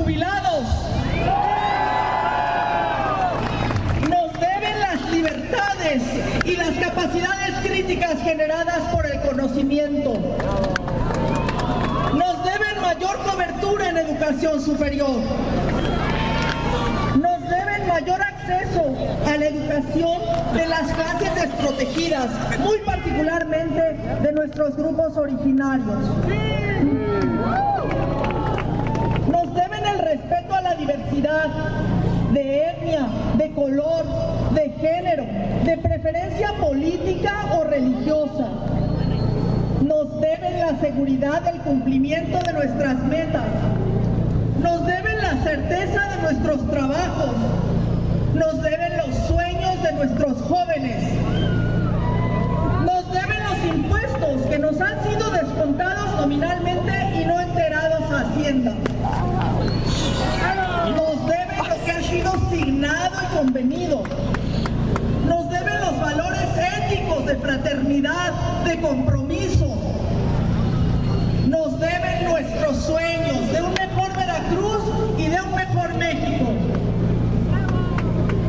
jubilados. 0.00 0.64
Nos 4.08 4.32
deben 4.40 4.80
las 4.80 5.10
libertades 5.10 6.02
y 6.44 6.56
las 6.56 6.76
capacidades 6.76 7.54
críticas 7.62 8.20
generadas 8.22 8.80
por 8.92 9.06
el 9.06 9.20
conocimiento. 9.20 10.14
Nos 12.14 12.44
deben 12.44 12.82
mayor 12.82 13.18
cobertura 13.24 13.90
en 13.90 13.96
educación 13.98 14.60
superior. 14.60 15.20
Nos 17.50 17.58
deben 17.58 17.88
mayor 17.88 18.22
acceso 18.22 18.94
a 19.26 19.36
la 19.36 19.46
educación 19.46 20.20
de 20.54 20.68
las 20.68 20.92
clases 20.92 21.34
desprotegidas, 21.34 22.28
muy 22.60 22.78
particularmente 22.84 23.96
de 24.22 24.32
nuestros 24.32 24.76
grupos 24.76 25.16
originarios 25.16 25.98
deben 29.54 29.84
el 29.84 29.98
respeto 29.98 30.54
a 30.54 30.62
la 30.62 30.74
diversidad 30.74 31.46
de 32.32 32.68
etnia, 32.68 33.06
de 33.36 33.50
color, 33.52 34.04
de 34.54 34.70
género, 34.80 35.26
de 35.64 35.76
preferencia 35.78 36.52
política 36.60 37.46
o 37.58 37.64
religiosa. 37.64 38.48
Nos 39.82 40.20
deben 40.20 40.60
la 40.60 40.78
seguridad 40.80 41.42
del 41.42 41.60
cumplimiento 41.62 42.38
de 42.38 42.52
nuestras 42.52 42.98
metas. 43.04 43.46
Nos 44.62 44.86
deben 44.86 45.18
la 45.22 45.42
certeza 45.42 46.08
de 46.08 46.22
nuestros 46.22 46.70
trabajos. 46.70 47.34
Nos 48.34 48.62
deben 48.62 48.96
los 48.98 49.16
sueños 49.26 49.82
de 49.82 49.92
nuestros 49.92 50.42
jóvenes. 50.42 51.02
Nos 52.84 53.10
deben 53.10 53.42
los 53.42 53.74
impuestos 53.74 54.42
que 54.50 54.58
nos 54.58 54.80
han 54.80 55.02
sido 55.02 55.30
descontados 55.30 56.14
nominalmente 56.16 56.92
y 57.20 57.24
no 57.24 57.40
enterados 57.40 58.10
a 58.10 58.20
Hacienda. 58.20 58.74
Nos 60.94 61.26
deben 61.26 61.68
lo 61.68 61.84
que 61.84 61.92
ha 61.92 62.02
sido 62.02 62.32
signado 62.50 63.16
y 63.22 63.36
convenido. 63.36 64.02
Nos 65.26 65.48
deben 65.48 65.80
los 65.80 66.00
valores 66.00 66.48
éticos 66.86 67.24
de 67.24 67.36
fraternidad, 67.36 68.32
de 68.66 68.80
compromiso. 68.80 69.74
Nos 71.48 71.80
deben 71.80 72.24
nuestros 72.24 72.76
sueños 72.76 73.52
de 73.52 73.62
un 73.62 73.70
mejor 73.70 73.79
Y 75.18 75.26
de 75.26 75.40
un 75.40 75.54
mejor 75.54 75.94
México. 75.96 76.50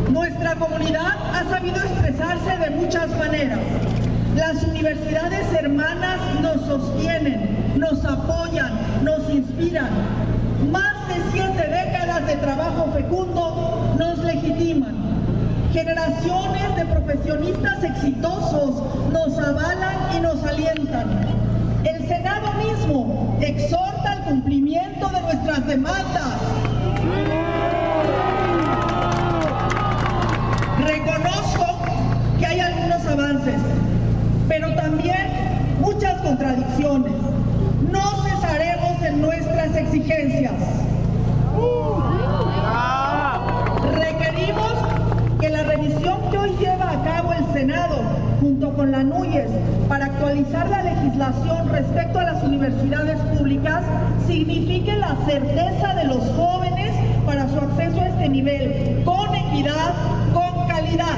Nuestra 0.09 0.55
comunidad 0.55 1.13
ha 1.33 1.49
sabido 1.49 1.77
expresarse 1.77 2.57
de 2.57 2.69
muchas 2.71 3.09
maneras. 3.17 3.59
Las 4.35 4.63
universidades 4.63 5.51
hermanas 5.53 6.19
nos 6.41 6.65
sostienen, 6.65 7.73
nos 7.77 8.05
apoyan, 8.05 8.71
nos 9.03 9.29
inspiran. 9.29 9.89
Más 10.71 11.07
de 11.09 11.15
siete 11.33 11.67
décadas 11.67 12.25
de 12.25 12.35
trabajo 12.37 12.91
fecundo 12.93 13.95
nos 13.99 14.17
legitiman. 14.19 14.95
Generaciones 15.73 16.75
de 16.75 16.85
profesionistas 16.85 17.83
exitosos 17.83 18.83
nos 19.11 19.37
avalan 19.37 20.15
y 20.15 20.21
nos 20.21 20.43
alientan. 20.43 21.50
Senado 22.11 22.51
mismo 22.55 23.37
exhorta 23.39 24.11
al 24.11 24.23
cumplimiento 24.25 25.07
de 25.07 25.21
nuestras 25.21 25.65
demandas. 25.65 26.33
Reconozco 30.85 31.65
que 32.37 32.45
hay 32.45 32.59
algunos 32.59 33.05
avances, 33.07 33.61
pero 34.49 34.75
también 34.75 35.77
muchas 35.79 36.19
contradicciones. 36.19 37.13
No 37.89 38.23
cesaremos 38.25 39.01
en 39.03 39.21
nuestras 39.21 39.73
exigencias. 39.77 40.53
Requerimos 43.97 44.73
que 45.39 45.49
la 45.49 45.63
revisión 45.63 46.21
que 46.21 46.29
hoy 46.41 46.55
lleva 46.59 46.91
a 46.91 47.03
cabo 47.03 47.33
el 47.33 47.45
Senado 47.53 47.97
junto 48.39 48.73
con 48.73 48.91
la 48.91 49.03
NUYES 49.03 49.51
para 49.87 50.05
actualizar 50.05 50.69
la 50.69 50.81
legislación 50.81 51.69
respecto 51.69 52.19
a 52.19 52.23
las 52.23 52.43
universidades 52.43 53.19
públicas 53.37 53.83
signifique 54.25 54.95
la 54.95 55.15
certeza 55.27 55.93
de 55.93 56.05
los 56.05 56.23
jóvenes 56.35 56.95
para 57.25 57.47
su 57.47 57.57
acceso 57.57 58.01
a 58.01 58.07
este 58.07 58.29
nivel 58.29 59.03
con 59.05 59.35
equidad, 59.35 59.93
con 60.33 60.67
calidad. 60.67 61.17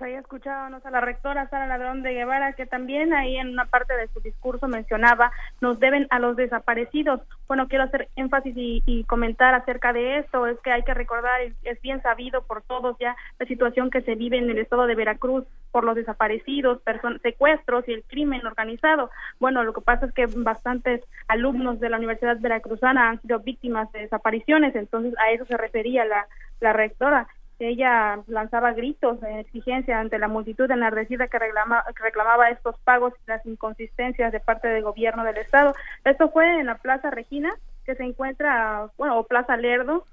Pues 0.00 0.12
ahí 0.12 0.18
escuchábamos 0.18 0.86
a 0.86 0.90
la 0.90 1.02
rectora 1.02 1.46
Sara 1.50 1.66
Ladrón 1.66 2.02
de 2.02 2.14
Guevara, 2.14 2.54
que 2.54 2.64
también 2.64 3.12
ahí 3.12 3.36
en 3.36 3.50
una 3.50 3.66
parte 3.66 3.94
de 3.98 4.08
su 4.08 4.20
discurso 4.20 4.66
mencionaba, 4.66 5.30
nos 5.60 5.78
deben 5.78 6.06
a 6.08 6.18
los 6.18 6.36
desaparecidos. 6.36 7.20
Bueno, 7.46 7.68
quiero 7.68 7.84
hacer 7.84 8.08
énfasis 8.16 8.54
y, 8.56 9.04
comentar 9.04 9.52
acerca 9.52 9.92
de 9.92 10.16
esto, 10.16 10.46
es 10.46 10.58
que 10.60 10.72
hay 10.72 10.84
que 10.84 10.94
recordar, 10.94 11.42
es 11.64 11.82
bien 11.82 12.00
sabido 12.00 12.40
por 12.44 12.62
todos 12.62 12.96
ya, 12.98 13.14
la 13.38 13.44
situación 13.44 13.90
que 13.90 14.00
se 14.00 14.14
vive 14.14 14.38
en 14.38 14.48
el 14.48 14.56
estado 14.56 14.86
de 14.86 14.94
Veracruz 14.94 15.44
por 15.70 15.84
los 15.84 15.96
desaparecidos, 15.96 16.80
secuestros 17.20 17.86
y 17.86 17.92
el 17.92 18.02
crimen 18.04 18.46
organizado. 18.46 19.10
Bueno, 19.38 19.64
lo 19.64 19.74
que 19.74 19.82
pasa 19.82 20.06
es 20.06 20.14
que 20.14 20.24
bastantes 20.34 21.02
alumnos 21.28 21.78
de 21.78 21.90
la 21.90 21.98
Universidad 21.98 22.40
Veracruzana 22.40 23.10
han 23.10 23.20
sido 23.20 23.40
víctimas 23.40 23.92
de 23.92 24.00
desapariciones, 24.00 24.74
entonces 24.76 25.12
a 25.18 25.30
eso 25.30 25.44
se 25.44 25.58
refería 25.58 26.06
la, 26.06 26.26
la 26.60 26.72
rectora 26.72 27.28
ella 27.68 28.20
lanzaba 28.26 28.72
gritos 28.72 29.20
de 29.20 29.40
exigencia 29.40 29.98
ante 30.00 30.18
la 30.18 30.28
multitud 30.28 30.70
enardecida 30.70 31.28
que, 31.28 31.38
reclama- 31.38 31.84
que 31.94 32.02
reclamaba 32.02 32.50
estos 32.50 32.78
pagos 32.80 33.12
y 33.26 33.30
las 33.30 33.44
inconsistencias 33.44 34.32
de 34.32 34.40
parte 34.40 34.68
del 34.68 34.82
gobierno 34.82 35.24
del 35.24 35.36
estado. 35.36 35.74
Esto 36.04 36.30
fue 36.30 36.60
en 36.60 36.66
la 36.66 36.76
Plaza 36.76 37.10
Regina, 37.10 37.50
que 37.84 37.94
se 37.94 38.04
encuentra, 38.04 38.88
bueno, 38.96 39.18
o 39.18 39.24
Plaza 39.24 39.56
Lerdo, 39.56 40.04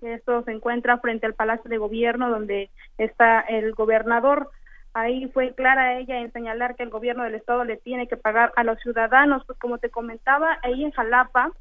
que 0.00 0.14
esto 0.14 0.42
se 0.42 0.52
encuentra 0.52 0.98
frente 0.98 1.26
al 1.26 1.34
Palacio 1.34 1.70
de 1.70 1.78
Gobierno 1.78 2.28
donde 2.28 2.70
está 2.98 3.40
el 3.40 3.72
gobernador. 3.72 4.50
Ahí 4.92 5.28
fue 5.28 5.54
clara 5.54 5.98
ella 5.98 6.18
en 6.18 6.32
señalar 6.32 6.74
que 6.74 6.82
el 6.82 6.90
gobierno 6.90 7.24
del 7.24 7.34
estado 7.34 7.64
le 7.64 7.76
tiene 7.76 8.08
que 8.08 8.16
pagar 8.16 8.52
a 8.56 8.64
los 8.64 8.80
ciudadanos, 8.80 9.44
pues 9.46 9.58
como 9.58 9.78
te 9.78 9.90
comentaba, 9.90 10.58
ahí 10.62 10.84
en 10.84 10.90
Jalapa 10.90 11.52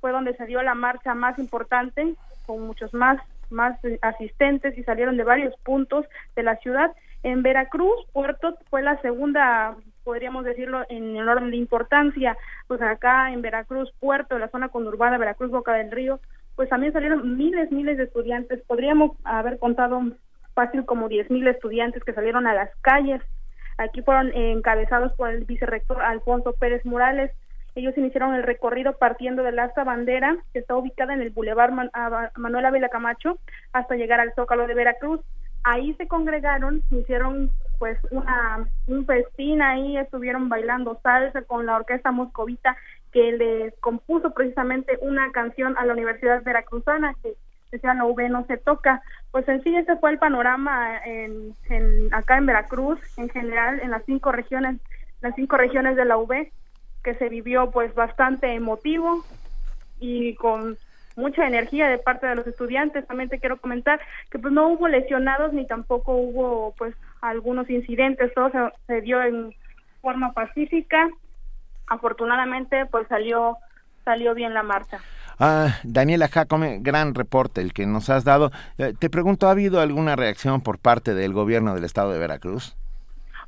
fue 0.00 0.12
donde 0.12 0.36
se 0.36 0.46
dio 0.46 0.62
la 0.62 0.74
marcha 0.74 1.14
más 1.14 1.38
importante, 1.38 2.14
con 2.46 2.60
muchos 2.62 2.94
más, 2.94 3.20
más 3.50 3.78
asistentes 4.02 4.76
y 4.76 4.84
salieron 4.84 5.16
de 5.16 5.24
varios 5.24 5.54
puntos 5.64 6.06
de 6.36 6.42
la 6.42 6.56
ciudad. 6.56 6.94
En 7.22 7.42
Veracruz, 7.42 8.06
Puerto 8.12 8.56
fue 8.70 8.82
la 8.82 9.00
segunda, 9.00 9.76
podríamos 10.04 10.44
decirlo, 10.44 10.84
en 10.88 11.16
el 11.16 11.28
orden 11.28 11.50
de 11.50 11.56
importancia. 11.56 12.36
Pues 12.68 12.80
acá 12.80 13.32
en 13.32 13.42
Veracruz, 13.42 13.92
Puerto, 13.98 14.38
la 14.38 14.48
zona 14.48 14.68
conurbada, 14.68 15.18
Veracruz, 15.18 15.50
Boca 15.50 15.72
del 15.72 15.90
Río, 15.90 16.20
pues 16.54 16.68
también 16.68 16.92
salieron 16.92 17.36
miles, 17.36 17.70
miles 17.70 17.96
de 17.98 18.04
estudiantes. 18.04 18.62
Podríamos 18.66 19.16
haber 19.24 19.58
contado 19.58 20.00
fácil 20.54 20.84
como 20.84 21.08
diez 21.08 21.30
mil 21.30 21.46
estudiantes 21.46 22.02
que 22.02 22.12
salieron 22.12 22.46
a 22.46 22.54
las 22.54 22.70
calles. 22.80 23.22
Aquí 23.76 24.02
fueron 24.02 24.32
encabezados 24.34 25.12
por 25.12 25.30
el 25.30 25.44
vicerrector 25.44 26.02
Alfonso 26.02 26.52
Pérez 26.54 26.84
Morales. 26.84 27.30
Ellos 27.78 27.96
iniciaron 27.96 28.34
el 28.34 28.42
recorrido 28.42 28.94
partiendo 28.98 29.44
de 29.44 29.52
la 29.52 29.72
Bandera, 29.86 30.36
que 30.52 30.58
está 30.58 30.74
ubicada 30.74 31.14
en 31.14 31.22
el 31.22 31.30
Boulevard 31.30 31.72
Manuel 32.34 32.66
Ávila 32.66 32.88
Camacho, 32.88 33.38
hasta 33.72 33.94
llegar 33.94 34.18
al 34.18 34.34
Zócalo 34.34 34.66
de 34.66 34.74
Veracruz. 34.74 35.20
Ahí 35.62 35.94
se 35.94 36.08
congregaron, 36.08 36.82
hicieron 36.90 37.52
pues 37.78 37.96
una 38.10 38.66
un 38.88 39.06
festín 39.06 39.62
ahí, 39.62 39.96
estuvieron 39.96 40.48
bailando 40.48 40.98
salsa 41.04 41.42
con 41.42 41.66
la 41.66 41.76
orquesta 41.76 42.10
moscovita 42.10 42.76
que 43.12 43.30
les 43.30 43.78
compuso 43.78 44.34
precisamente 44.34 44.98
una 45.00 45.30
canción 45.30 45.78
a 45.78 45.86
la 45.86 45.92
Universidad 45.92 46.42
Veracruzana 46.42 47.14
que 47.22 47.34
decía 47.70 47.94
la 47.94 48.06
UV 48.06 48.28
no 48.28 48.44
se 48.46 48.56
toca. 48.56 49.02
Pues 49.30 49.48
en 49.48 49.62
sí 49.62 49.76
ese 49.76 49.96
fue 49.98 50.10
el 50.10 50.18
panorama 50.18 50.98
en, 51.04 51.54
en 51.68 52.12
acá 52.12 52.38
en 52.38 52.46
Veracruz, 52.46 52.98
en 53.16 53.28
general 53.28 53.78
en 53.80 53.92
las 53.92 54.04
cinco 54.04 54.32
regiones, 54.32 54.80
las 55.20 55.36
cinco 55.36 55.56
regiones 55.56 55.94
de 55.94 56.04
la 56.04 56.18
UV 56.18 56.48
que 57.02 57.14
se 57.14 57.28
vivió 57.28 57.70
pues 57.70 57.94
bastante 57.94 58.52
emotivo 58.54 59.24
y 60.00 60.34
con 60.34 60.76
mucha 61.16 61.46
energía 61.46 61.88
de 61.88 61.98
parte 61.98 62.26
de 62.26 62.36
los 62.36 62.46
estudiantes. 62.46 63.06
También 63.06 63.28
te 63.28 63.40
quiero 63.40 63.60
comentar 63.60 64.00
que 64.30 64.38
pues 64.38 64.52
no 64.52 64.68
hubo 64.68 64.88
lesionados 64.88 65.52
ni 65.52 65.66
tampoco 65.66 66.14
hubo 66.14 66.74
pues 66.78 66.94
algunos 67.20 67.68
incidentes, 67.68 68.32
todo 68.34 68.50
se, 68.50 68.58
se 68.86 69.00
dio 69.00 69.22
en 69.22 69.54
forma 70.00 70.32
pacífica. 70.32 71.08
Afortunadamente 71.86 72.86
pues 72.86 73.08
salió 73.08 73.58
salió 74.04 74.34
bien 74.34 74.54
la 74.54 74.62
marcha. 74.62 75.00
Ah, 75.38 75.78
Daniela 75.84 76.28
Jacome, 76.28 76.78
gran 76.80 77.14
reporte 77.14 77.60
el 77.60 77.72
que 77.72 77.86
nos 77.86 78.10
has 78.10 78.24
dado. 78.24 78.50
Eh, 78.78 78.94
te 78.98 79.10
pregunto, 79.10 79.46
¿ha 79.46 79.52
habido 79.52 79.80
alguna 79.80 80.16
reacción 80.16 80.62
por 80.62 80.78
parte 80.78 81.14
del 81.14 81.32
gobierno 81.32 81.74
del 81.74 81.84
estado 81.84 82.12
de 82.12 82.18
Veracruz? 82.18 82.76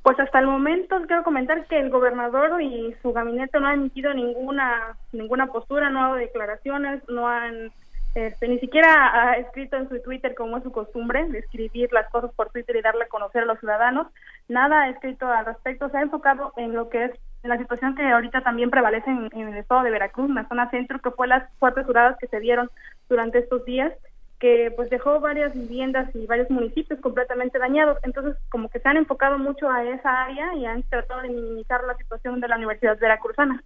Pues 0.02 0.18
hasta 0.18 0.39
el 0.39 0.47
momento 0.47 0.97
quiero 1.06 1.22
comentar 1.22 1.66
que 1.66 1.78
el 1.78 1.90
gobernador 1.90 2.60
y 2.62 2.94
su 3.02 3.12
gabinete 3.12 3.60
no 3.60 3.66
han 3.66 3.81
emitido 3.81 4.14
ninguna 4.14 4.97
ninguna 5.12 5.48
postura, 5.48 5.90
no 5.90 6.01
ha 6.01 6.02
dado 6.05 6.14
declaraciones, 6.14 7.02
no 7.09 7.28
han 7.28 7.70
este, 8.14 8.48
ni 8.48 8.59
siquiera 8.59 9.31
ha 9.31 9.35
escrito 9.35 9.77
en 9.77 9.89
su 9.89 10.01
Twitter 10.02 10.35
como 10.35 10.56
es 10.56 10.64
su 10.64 10.72
costumbre, 10.72 11.27
de 11.28 11.39
escribir 11.39 11.93
las 11.93 12.10
cosas 12.10 12.32
por 12.35 12.51
Twitter 12.51 12.77
y 12.77 12.82
darle 12.82 13.05
a 13.05 13.09
conocer 13.09 13.43
a 13.43 13.47
los 13.47 13.60
ciudadanos. 13.60 14.09
Nada 14.48 14.82
ha 14.82 14.89
escrito 14.89 15.28
al 15.28 15.47
respecto, 15.47 15.89
se 15.90 15.98
ha 15.98 16.02
enfocado 16.02 16.52
en 16.56 16.74
lo 16.74 16.89
que 16.89 17.05
es 17.05 17.12
la 17.43 17.56
situación 17.56 17.94
que 17.94 18.05
ahorita 18.05 18.40
también 18.40 18.70
prevalece 18.70 19.10
en, 19.10 19.28
en 19.32 19.48
el 19.48 19.59
estado 19.59 19.82
de 19.82 19.90
Veracruz, 19.90 20.28
en 20.28 20.35
la 20.35 20.48
zona 20.48 20.70
centro, 20.70 20.98
que 21.01 21.12
fue 21.12 21.28
las 21.28 21.48
fuertes 21.59 21.89
huradas 21.89 22.16
que 22.18 22.27
se 22.27 22.40
dieron 22.40 22.68
durante 23.09 23.39
estos 23.39 23.64
días 23.64 23.93
que 24.41 24.73
pues 24.75 24.89
dejó 24.89 25.21
varias 25.21 25.55
viviendas 25.55 26.09
y 26.15 26.27
varios 26.27 26.51
municipios 26.51 26.99
completamente 27.01 27.59
dañados. 27.59 27.99
Entonces, 28.03 28.37
como 28.49 28.71
que 28.71 28.81
se 28.81 28.89
han 28.89 28.97
enfocado 28.97 29.39
mucho 29.39 29.71
a 29.71 29.85
esa 29.85 30.25
área 30.25 30.55
y 30.57 30.65
han 30.65 30.83
tratado 30.85 31.21
de 31.21 31.29
minimizar 31.29 31.85
la 31.85 31.95
situación 31.99 32.41
de 32.41 32.49
la 32.49 32.57
Universidad 32.57 32.99
Veracruzana. 32.99 33.62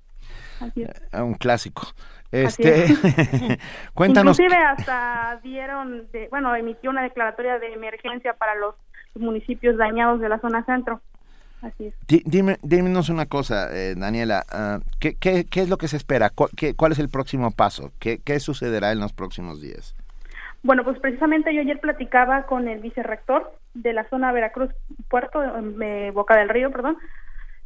Así 0.60 0.82
es. 0.82 0.90
Eh, 1.12 1.22
un 1.22 1.34
clásico. 1.34 1.82
Este, 2.32 2.86
cuéntanos. 3.94 4.38
Inclusive 4.38 4.62
hasta 4.62 5.38
dieron, 5.44 6.10
de, 6.10 6.26
bueno, 6.28 6.54
emitió 6.56 6.90
una 6.90 7.04
declaratoria 7.04 7.60
de 7.60 7.72
emergencia 7.72 8.34
para 8.34 8.56
los 8.56 8.74
municipios 9.14 9.76
dañados 9.76 10.20
de 10.20 10.28
la 10.28 10.40
zona 10.40 10.64
centro. 10.64 11.00
Así 11.62 11.86
es. 11.86 11.94
Dime, 12.26 12.58
dímenos 12.62 13.08
una 13.08 13.26
cosa, 13.26 13.68
eh, 13.72 13.94
Daniela, 13.96 14.44
uh, 14.52 14.82
¿qué, 14.98 15.14
qué, 15.14 15.46
¿qué, 15.46 15.60
es 15.60 15.68
lo 15.68 15.78
que 15.78 15.88
se 15.88 15.96
espera? 15.96 16.30
¿Cuál, 16.30 16.50
qué, 16.56 16.74
¿Cuál 16.74 16.92
es 16.92 16.98
el 16.98 17.08
próximo 17.08 17.52
paso? 17.52 17.92
¿Qué, 18.00 18.18
¿Qué 18.18 18.38
sucederá 18.40 18.92
en 18.92 18.98
los 18.98 19.12
próximos 19.12 19.62
días? 19.62 19.94
Bueno, 20.64 20.82
pues 20.82 20.98
precisamente 20.98 21.54
yo 21.54 21.60
ayer 21.60 21.78
platicaba 21.78 22.44
con 22.44 22.68
el 22.68 22.80
vicerrector 22.80 23.52
de 23.74 23.92
la 23.92 24.08
zona 24.08 24.32
Veracruz 24.32 24.70
Puerto, 25.10 25.42
eh, 25.42 26.10
Boca 26.14 26.38
del 26.38 26.48
Río, 26.48 26.70
perdón. 26.70 26.96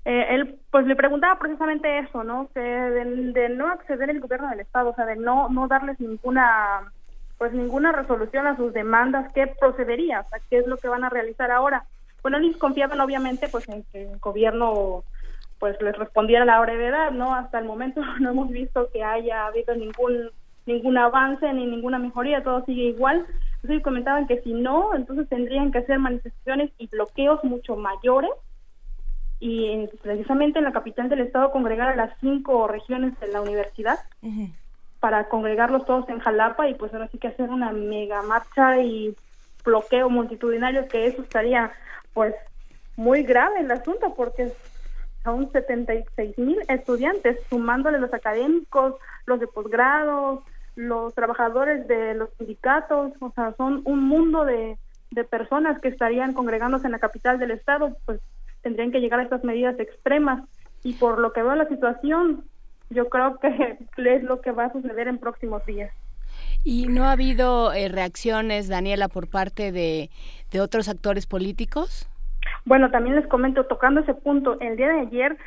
Eh, 0.05 0.27
él 0.31 0.59
pues 0.73 0.85
le 0.85 0.97
preguntaba 0.97 1.39
precisamente 1.39 2.01
eso, 2.01 2.25
¿no? 2.25 2.51
De, 2.57 3.49
no 3.51 3.69
acceder 3.69 4.11
el 4.11 4.19
gobierno 4.19 4.51
del 4.51 4.59
estado, 4.61 4.91
o 4.91 4.95
sea, 4.97 5.07
de 5.07 5.15
no 5.15 5.49
no 5.49 5.69
darles 5.69 6.01
ninguna 6.01 6.93
pues 7.39 7.53
ninguna 7.53 7.93
resolución 7.93 8.49
a 8.49 8.57
sus 8.57 8.73
demandas, 8.73 9.33
¿qué 9.33 9.47
procedería? 9.47 10.23
O 10.23 10.29
sea, 10.29 10.41
¿qué 10.51 10.59
es 10.59 10.67
lo 10.67 10.77
que 10.77 10.89
van 10.89 11.05
a 11.05 11.09
realizar 11.09 11.53
ahora? 11.53 11.85
Bueno, 12.23 12.39
ellos 12.39 12.57
confiaban 12.57 13.01
obviamente 13.01 13.49
pues 13.49 13.69
en 13.69 13.85
que 13.93 14.11
el 14.11 14.19
gobierno 14.19 15.05
pues 15.61 15.81
les 15.81 15.97
respondiera 15.97 16.43
a 16.43 16.47
la 16.47 16.61
brevedad, 16.61 17.13
¿no? 17.13 17.37
Hasta 17.37 17.61
el 17.61 17.65
momento 17.65 18.01
no 18.21 18.31
hemos 18.31 18.51
visto 18.51 18.91
que 18.93 19.05
haya 19.05 19.47
habido 19.47 19.77
ningún 19.77 20.33
ningún 20.69 20.99
avance 20.99 21.53
ni 21.53 21.67
ninguna 21.67 21.99
mejoría, 21.99 22.45
todo 22.45 22.65
sigue 22.65 22.85
igual. 22.85 23.27
Entonces 23.57 23.83
comentaban 23.83 24.29
que 24.29 24.41
si 24.43 24.53
no, 24.53 24.95
entonces 24.95 25.29
tendrían 25.29 25.73
que 25.73 25.79
hacer 25.79 25.99
manifestaciones 25.99 26.71
y 26.79 26.87
bloqueos 26.87 27.43
mucho 27.43 27.75
mayores 27.75 28.31
y 29.41 29.89
precisamente 30.03 30.59
en 30.59 30.65
la 30.65 30.73
capital 30.73 31.09
del 31.09 31.21
estado 31.21 31.51
congregar 31.51 31.89
a 31.89 31.97
las 31.97 32.13
cinco 32.21 32.69
regiones 32.69 33.19
de 33.21 33.29
la 33.29 33.41
universidad 33.41 33.99
para 35.01 35.29
congregarlos 35.29 35.87
todos 35.87 36.09
en 36.09 36.19
Jalapa 36.19 36.69
y 36.69 36.75
pues 36.75 36.93
ahora 36.93 37.09
sí 37.09 37.19
que 37.19 37.29
hacer 37.29 37.49
una 37.49 37.73
mega 37.73 38.23
marcha 38.23 38.81
y 38.81 39.15
bloqueo 39.65 40.11
multitudinario 40.11 40.89
que 40.89 41.07
eso 41.07 41.23
estaría 41.23 41.73
pues 42.15 42.35
muy 42.97 43.23
grave 43.23 43.61
el 43.61 43.71
asunto 43.71 44.15
porque 44.17 44.53
son 45.23 45.51
76 45.53 46.37
mil 46.39 46.59
estudiantes 46.69 47.39
sumándole 47.49 47.99
los 47.99 48.13
académicos, 48.13 48.95
los 49.27 49.39
de 49.39 49.47
posgrado, 49.47 50.43
los 50.79 51.13
trabajadores 51.13 51.89
de 51.89 52.15
los 52.15 52.31
sindicatos, 52.39 53.11
o 53.19 53.33
sea, 53.33 53.53
son 53.57 53.83
un 53.85 54.05
mundo 54.05 54.45
de, 54.45 54.79
de 55.11 55.25
personas 55.25 55.81
que 55.81 55.89
estarían 55.89 56.35
congregándose 56.35 56.87
en 56.87 56.93
la 56.93 57.01
capital 57.01 57.41
del 57.41 57.51
estado, 57.51 57.97
pues 58.07 58.21
tendrían 58.63 58.93
que 58.93 59.01
llegar 59.01 59.19
a 59.19 59.25
estas 59.25 59.43
medidas 59.43 59.79
extremas 59.81 60.45
y 60.85 60.93
por 60.93 61.19
lo 61.19 61.33
que 61.33 61.43
veo 61.43 61.57
la 61.57 61.67
situación, 61.67 62.45
yo 62.91 63.09
creo 63.09 63.41
que 63.41 63.77
es 63.97 64.23
lo 64.23 64.41
que 64.41 64.53
va 64.53 64.67
a 64.67 64.73
suceder 64.73 65.09
en 65.09 65.19
próximos 65.19 65.67
días. 65.67 65.93
¿Y 66.63 66.87
no 66.87 67.07
ha 67.07 67.13
habido 67.13 67.73
eh, 67.73 67.89
reacciones, 67.89 68.69
Daniela, 68.69 69.09
por 69.09 69.29
parte 69.29 69.73
de, 69.73 70.11
de 70.53 70.61
otros 70.61 70.89
actores 70.89 71.27
políticos? 71.27 72.09
Bueno, 72.65 72.89
también 72.93 73.17
les 73.17 73.27
comento, 73.27 73.67
tocando 73.67 73.99
ese 73.99 74.15
punto, 74.15 74.57
el 74.61 74.77
día 74.77 74.91
de 74.91 75.01
ayer 75.01 75.39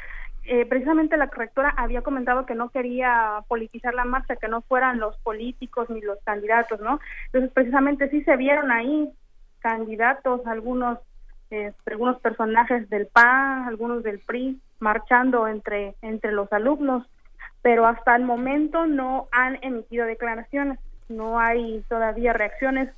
eh, 0.44 0.66
precisamente 0.66 1.18
la 1.18 1.28
rectora 1.28 1.70
había 1.78 2.02
comentado 2.02 2.46
que 2.46 2.56
no 2.56 2.70
quería 2.70 3.44
politizar 3.48 3.94
la 3.94 4.06
marcha, 4.06 4.36
que 4.36 4.48
no 4.48 4.62
fueran 4.62 5.00
los 5.00 5.16
políticos 5.18 5.90
ni 5.90 6.02
los 6.02 6.18
candidatos, 6.24 6.80
¿no? 6.82 7.00
Entonces, 7.28 7.52
precisamente 7.54 8.10
sí 8.10 8.24
se 8.24 8.36
vieron 8.38 8.72
ahí 8.72 9.12
candidatos, 9.60 10.46
algunos, 10.48 10.98
eh, 11.52 11.74
algunos 11.86 12.20
personajes 12.20 12.90
del 12.90 13.08
PAN, 13.08 13.68
algunos 13.68 14.04
del 14.04 14.20
PRI, 14.20 14.60
marchando 14.80 15.48
entre, 15.48 15.96
entre 16.02 16.32
los 16.32 16.52
alumnos, 16.52 17.06
pero 17.62 17.86
hasta 17.86 18.16
el 18.16 18.24
momento 18.24 18.88
no 18.88 19.28
han 19.32 19.60
emitido 19.62 20.08
declaraciones, 20.08 20.80
no 21.08 21.40
hay 21.40 21.84
todavía 21.88 22.34
reacciones, 22.34 22.90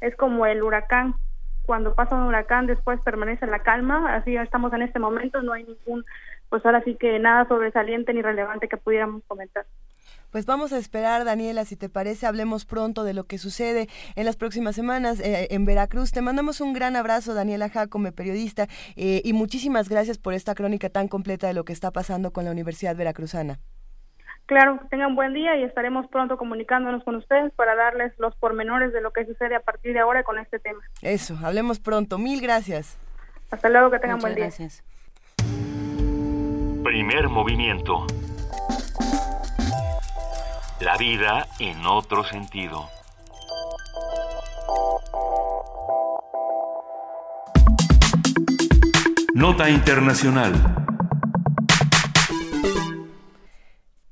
es 0.00 0.16
como 0.16 0.46
el 0.46 0.62
huracán, 0.62 1.14
cuando 1.66 1.94
pasa 1.94 2.14
un 2.14 2.22
huracán 2.22 2.66
después 2.66 3.00
permanece 3.00 3.46
la 3.46 3.58
calma, 3.58 4.14
así 4.14 4.36
estamos 4.36 4.72
en 4.72 4.82
este 4.82 4.98
momento, 4.98 5.42
no 5.42 5.52
hay 5.52 5.64
ningún 5.64 6.04
pues 6.48 6.64
ahora 6.64 6.82
sí 6.84 6.96
que 6.96 7.18
nada 7.18 7.46
sobresaliente 7.48 8.12
ni 8.12 8.22
relevante 8.22 8.68
que 8.68 8.76
pudiéramos 8.76 9.22
comentar. 9.26 9.66
Pues 10.30 10.44
vamos 10.44 10.72
a 10.72 10.78
esperar, 10.78 11.24
Daniela, 11.24 11.64
si 11.64 11.76
te 11.76 11.88
parece, 11.88 12.26
hablemos 12.26 12.66
pronto 12.66 13.04
de 13.04 13.14
lo 13.14 13.24
que 13.24 13.38
sucede 13.38 13.88
en 14.16 14.26
las 14.26 14.36
próximas 14.36 14.74
semanas 14.74 15.20
eh, 15.20 15.48
en 15.50 15.64
Veracruz. 15.64 16.12
Te 16.12 16.20
mandamos 16.20 16.60
un 16.60 16.72
gran 16.72 16.96
abrazo, 16.96 17.32
Daniela 17.32 17.70
Jacome, 17.70 18.12
periodista, 18.12 18.66
eh, 18.96 19.22
y 19.24 19.32
muchísimas 19.32 19.88
gracias 19.88 20.18
por 20.18 20.34
esta 20.34 20.54
crónica 20.54 20.90
tan 20.90 21.08
completa 21.08 21.46
de 21.46 21.54
lo 21.54 21.64
que 21.64 21.72
está 21.72 21.90
pasando 21.90 22.32
con 22.32 22.44
la 22.44 22.50
Universidad 22.50 22.96
Veracruzana. 22.96 23.60
Claro, 24.46 24.78
tengan 24.90 25.16
buen 25.16 25.32
día 25.32 25.56
y 25.56 25.64
estaremos 25.64 26.06
pronto 26.08 26.36
comunicándonos 26.36 27.02
con 27.02 27.16
ustedes 27.16 27.52
para 27.54 27.74
darles 27.74 28.12
los 28.18 28.34
pormenores 28.36 28.92
de 28.92 29.00
lo 29.00 29.12
que 29.12 29.26
sucede 29.26 29.56
a 29.56 29.60
partir 29.60 29.92
de 29.92 29.98
ahora 30.00 30.22
con 30.22 30.38
este 30.38 30.58
tema. 30.60 30.80
Eso, 31.02 31.36
hablemos 31.42 31.80
pronto. 31.80 32.18
Mil 32.18 32.40
gracias. 32.40 32.96
Hasta 33.50 33.68
luego, 33.68 33.90
que 33.90 33.98
tengan 33.98 34.18
Muchas 34.18 34.22
buen 34.22 34.34
día. 34.36 34.44
gracias. 34.44 34.84
Primer 36.86 37.28
movimiento. 37.28 38.06
La 40.78 40.96
vida 40.96 41.48
en 41.58 41.84
otro 41.84 42.22
sentido. 42.22 42.88
Nota 49.34 49.68
Internacional. 49.68 50.95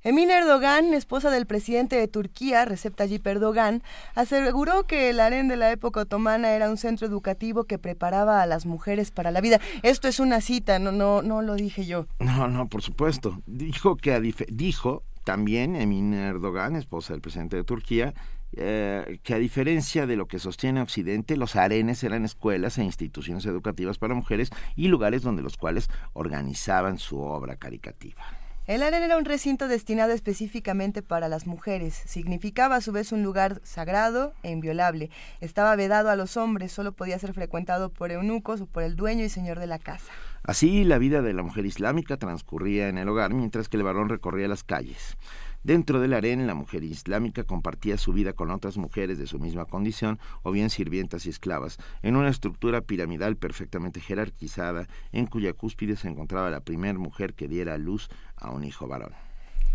Emine 0.06 0.34
Erdogan, 0.34 0.92
esposa 0.92 1.30
del 1.30 1.46
presidente 1.46 1.96
de 1.96 2.08
Turquía, 2.08 2.66
Recep 2.66 2.94
Tayyip 2.94 3.26
Erdogan, 3.26 3.82
aseguró 4.14 4.86
que 4.86 5.08
el 5.08 5.18
harén 5.18 5.48
de 5.48 5.56
la 5.56 5.72
época 5.72 6.00
otomana 6.00 6.50
era 6.50 6.68
un 6.68 6.76
centro 6.76 7.06
educativo 7.06 7.64
que 7.64 7.78
preparaba 7.78 8.42
a 8.42 8.46
las 8.46 8.66
mujeres 8.66 9.10
para 9.10 9.30
la 9.30 9.40
vida. 9.40 9.60
Esto 9.82 10.06
es 10.06 10.20
una 10.20 10.42
cita, 10.42 10.78
no, 10.78 10.92
no, 10.92 11.22
no 11.22 11.40
lo 11.40 11.54
dije 11.54 11.86
yo. 11.86 12.06
No, 12.18 12.48
no, 12.48 12.68
por 12.68 12.82
supuesto. 12.82 13.40
Dijo 13.46 13.96
que 13.96 14.20
dijo 14.50 15.04
también 15.24 15.74
Emine 15.74 16.26
Erdogan, 16.26 16.76
esposa 16.76 17.14
del 17.14 17.22
presidente 17.22 17.56
de 17.56 17.64
Turquía, 17.64 18.12
eh, 18.52 19.20
que 19.22 19.32
a 19.32 19.38
diferencia 19.38 20.06
de 20.06 20.16
lo 20.16 20.26
que 20.26 20.38
sostiene 20.38 20.82
Occidente, 20.82 21.38
los 21.38 21.56
arenes 21.56 22.04
eran 22.04 22.26
escuelas 22.26 22.76
e 22.76 22.84
instituciones 22.84 23.46
educativas 23.46 23.96
para 23.96 24.12
mujeres 24.12 24.50
y 24.76 24.88
lugares 24.88 25.22
donde 25.22 25.40
los 25.40 25.56
cuales 25.56 25.88
organizaban 26.12 26.98
su 26.98 27.20
obra 27.20 27.56
caricativa. 27.56 28.22
El 28.66 28.82
aren 28.82 29.02
era 29.02 29.18
un 29.18 29.26
recinto 29.26 29.68
destinado 29.68 30.12
específicamente 30.12 31.02
para 31.02 31.28
las 31.28 31.46
mujeres. 31.46 32.02
Significaba 32.06 32.76
a 32.76 32.80
su 32.80 32.92
vez 32.92 33.12
un 33.12 33.22
lugar 33.22 33.60
sagrado 33.62 34.32
e 34.42 34.52
inviolable. 34.52 35.10
Estaba 35.42 35.76
vedado 35.76 36.08
a 36.08 36.16
los 36.16 36.38
hombres, 36.38 36.72
solo 36.72 36.92
podía 36.92 37.18
ser 37.18 37.34
frecuentado 37.34 37.90
por 37.90 38.10
eunucos 38.10 38.62
o 38.62 38.66
por 38.66 38.82
el 38.82 38.96
dueño 38.96 39.22
y 39.22 39.28
señor 39.28 39.58
de 39.58 39.66
la 39.66 39.78
casa. 39.78 40.10
Así, 40.42 40.82
la 40.84 40.96
vida 40.96 41.20
de 41.20 41.34
la 41.34 41.42
mujer 41.42 41.66
islámica 41.66 42.16
transcurría 42.16 42.88
en 42.88 42.96
el 42.96 43.06
hogar 43.06 43.34
mientras 43.34 43.68
que 43.68 43.76
el 43.76 43.82
varón 43.82 44.08
recorría 44.08 44.48
las 44.48 44.64
calles. 44.64 45.18
Dentro 45.64 45.98
del 45.98 46.12
harén, 46.12 46.46
la 46.46 46.54
mujer 46.54 46.84
islámica 46.84 47.44
compartía 47.44 47.96
su 47.96 48.12
vida 48.12 48.34
con 48.34 48.50
otras 48.50 48.76
mujeres 48.76 49.16
de 49.16 49.26
su 49.26 49.38
misma 49.38 49.64
condición, 49.64 50.18
o 50.42 50.52
bien 50.52 50.68
sirvientas 50.68 51.24
y 51.24 51.30
esclavas, 51.30 51.78
en 52.02 52.16
una 52.16 52.28
estructura 52.28 52.82
piramidal 52.82 53.36
perfectamente 53.36 54.00
jerarquizada, 54.00 54.88
en 55.10 55.24
cuya 55.24 55.54
cúspide 55.54 55.96
se 55.96 56.08
encontraba 56.08 56.50
la 56.50 56.60
primera 56.60 56.98
mujer 56.98 57.32
que 57.32 57.48
diera 57.48 57.78
luz 57.78 58.10
a 58.36 58.50
un 58.50 58.64
hijo 58.64 58.86
varón. 58.88 59.14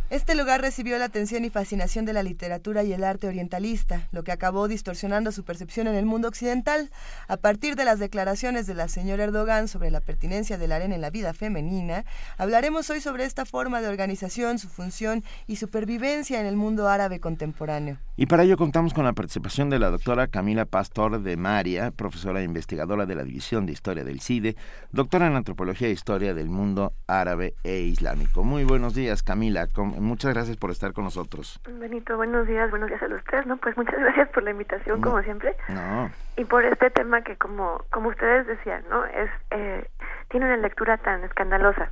Este 0.10 0.34
lugar 0.34 0.62
recibió 0.62 0.98
la 0.98 1.06
atención 1.06 1.46
y 1.46 1.52
fascinación 1.52 2.04
de 2.04 2.14
la 2.14 2.24
literatura 2.24 2.82
y 2.82 2.94
el 2.94 3.04
arte 3.04 3.28
orientalista, 3.28 4.08
lo 4.12 4.24
que 4.24 4.32
acabó 4.32 4.68
distorsionando 4.68 5.32
su 5.32 5.44
percepción 5.44 5.86
en 5.86 5.94
el 5.94 6.08
mundo 6.08 6.28
occidental. 6.28 6.90
A 7.28 7.38
partir 7.38 7.76
de 7.76 7.86
las 7.86 8.00
declaraciones 8.00 8.66
de 8.66 8.74
la 8.74 8.88
señora 8.88 9.26
Erdogan 9.26 9.68
sobre 9.68 9.92
la 9.92 10.02
pertinencia 10.02 10.58
del 10.58 10.72
arena 10.72 10.96
en 10.96 11.02
la 11.02 11.12
vida 11.12 11.36
femenina, 11.36 12.06
hablaremos 12.40 12.90
hoy 12.90 13.02
sobre 13.02 13.24
esta 13.24 13.46
forma 13.46 13.82
de 13.82 13.88
organización, 13.88 14.58
su 14.58 14.68
función 14.68 15.24
y 15.46 15.58
supervivencia 15.58 16.40
en 16.40 16.48
el 16.48 16.56
mundo 16.56 16.90
árabe 16.90 17.20
contemporáneo. 17.20 18.00
Y 18.18 18.26
para 18.26 18.44
ello 18.44 18.58
contamos 18.58 18.96
con 18.96 19.06
la 19.06 19.14
participación 19.14 19.70
de 19.70 19.78
la 19.78 19.92
doctora 19.92 20.26
Camila 20.26 20.66
Pastor 20.66 21.22
de 21.22 21.38
María, 21.38 21.92
profesora 21.92 22.42
e 22.42 22.46
investigadora 22.46 23.06
de 23.06 23.14
la 23.14 23.24
División 23.24 23.68
de 23.68 23.74
Historia 23.74 24.04
del 24.04 24.22
CIDE, 24.22 24.56
doctora 24.92 25.28
en 25.28 25.36
Antropología 25.36 25.88
e 25.88 25.92
Historia 25.92 26.34
del 26.34 26.50
Mundo 26.50 26.94
Árabe 27.06 27.54
e 27.64 27.82
Islámico. 27.82 28.44
Muy 28.44 28.64
buenos 28.64 28.96
días, 28.96 29.22
Camila 29.22 29.68
muchas 30.00 30.34
gracias 30.34 30.58
por 30.58 30.72
estar 30.72 30.94
con 30.94 31.04
nosotros. 31.04 31.60
Benito, 31.68 32.18
buenos 32.18 32.48
días, 32.48 32.70
buenos 32.70 32.90
días 32.90 33.02
a 33.02 33.08
los 33.08 33.24
tres, 33.24 33.46
¿no? 33.46 33.58
Pues 33.58 33.76
muchas 33.78 33.96
gracias 34.00 34.30
por 34.30 34.44
la 34.44 34.52
invitación, 34.52 35.02
como 35.02 35.22
siempre. 35.22 35.56
No. 35.68 36.10
Y 36.38 36.46
por 36.46 36.66
este 36.66 36.90
tema 36.90 37.22
que, 37.22 37.38
como, 37.38 37.84
como 37.92 38.10
ustedes 38.10 38.48
decían, 38.48 38.84
¿no? 38.90 39.06
Es, 39.06 39.30
eh, 39.52 39.88
tiene 40.30 40.46
una 40.46 40.58
lectura 40.58 40.98
tan 40.98 41.24
escandalosa. 41.24 41.92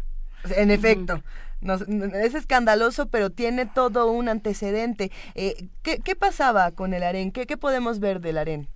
En 0.56 0.72
efecto. 0.72 1.22
es 1.62 2.36
escandaloso, 2.36 3.10
pero 3.10 3.30
tiene 3.30 3.66
todo 3.66 4.12
un 4.12 4.30
antecedente. 4.30 5.12
Eh, 5.36 5.70
¿qué, 5.84 6.00
¿Qué 6.04 6.16
pasaba 6.16 6.72
con 6.72 6.94
el 6.94 7.04
harén? 7.04 7.32
¿Qué, 7.32 7.46
¿Qué 7.46 7.58
podemos 7.58 8.00
ver 8.00 8.20
del 8.20 8.38
harén? 8.38 8.68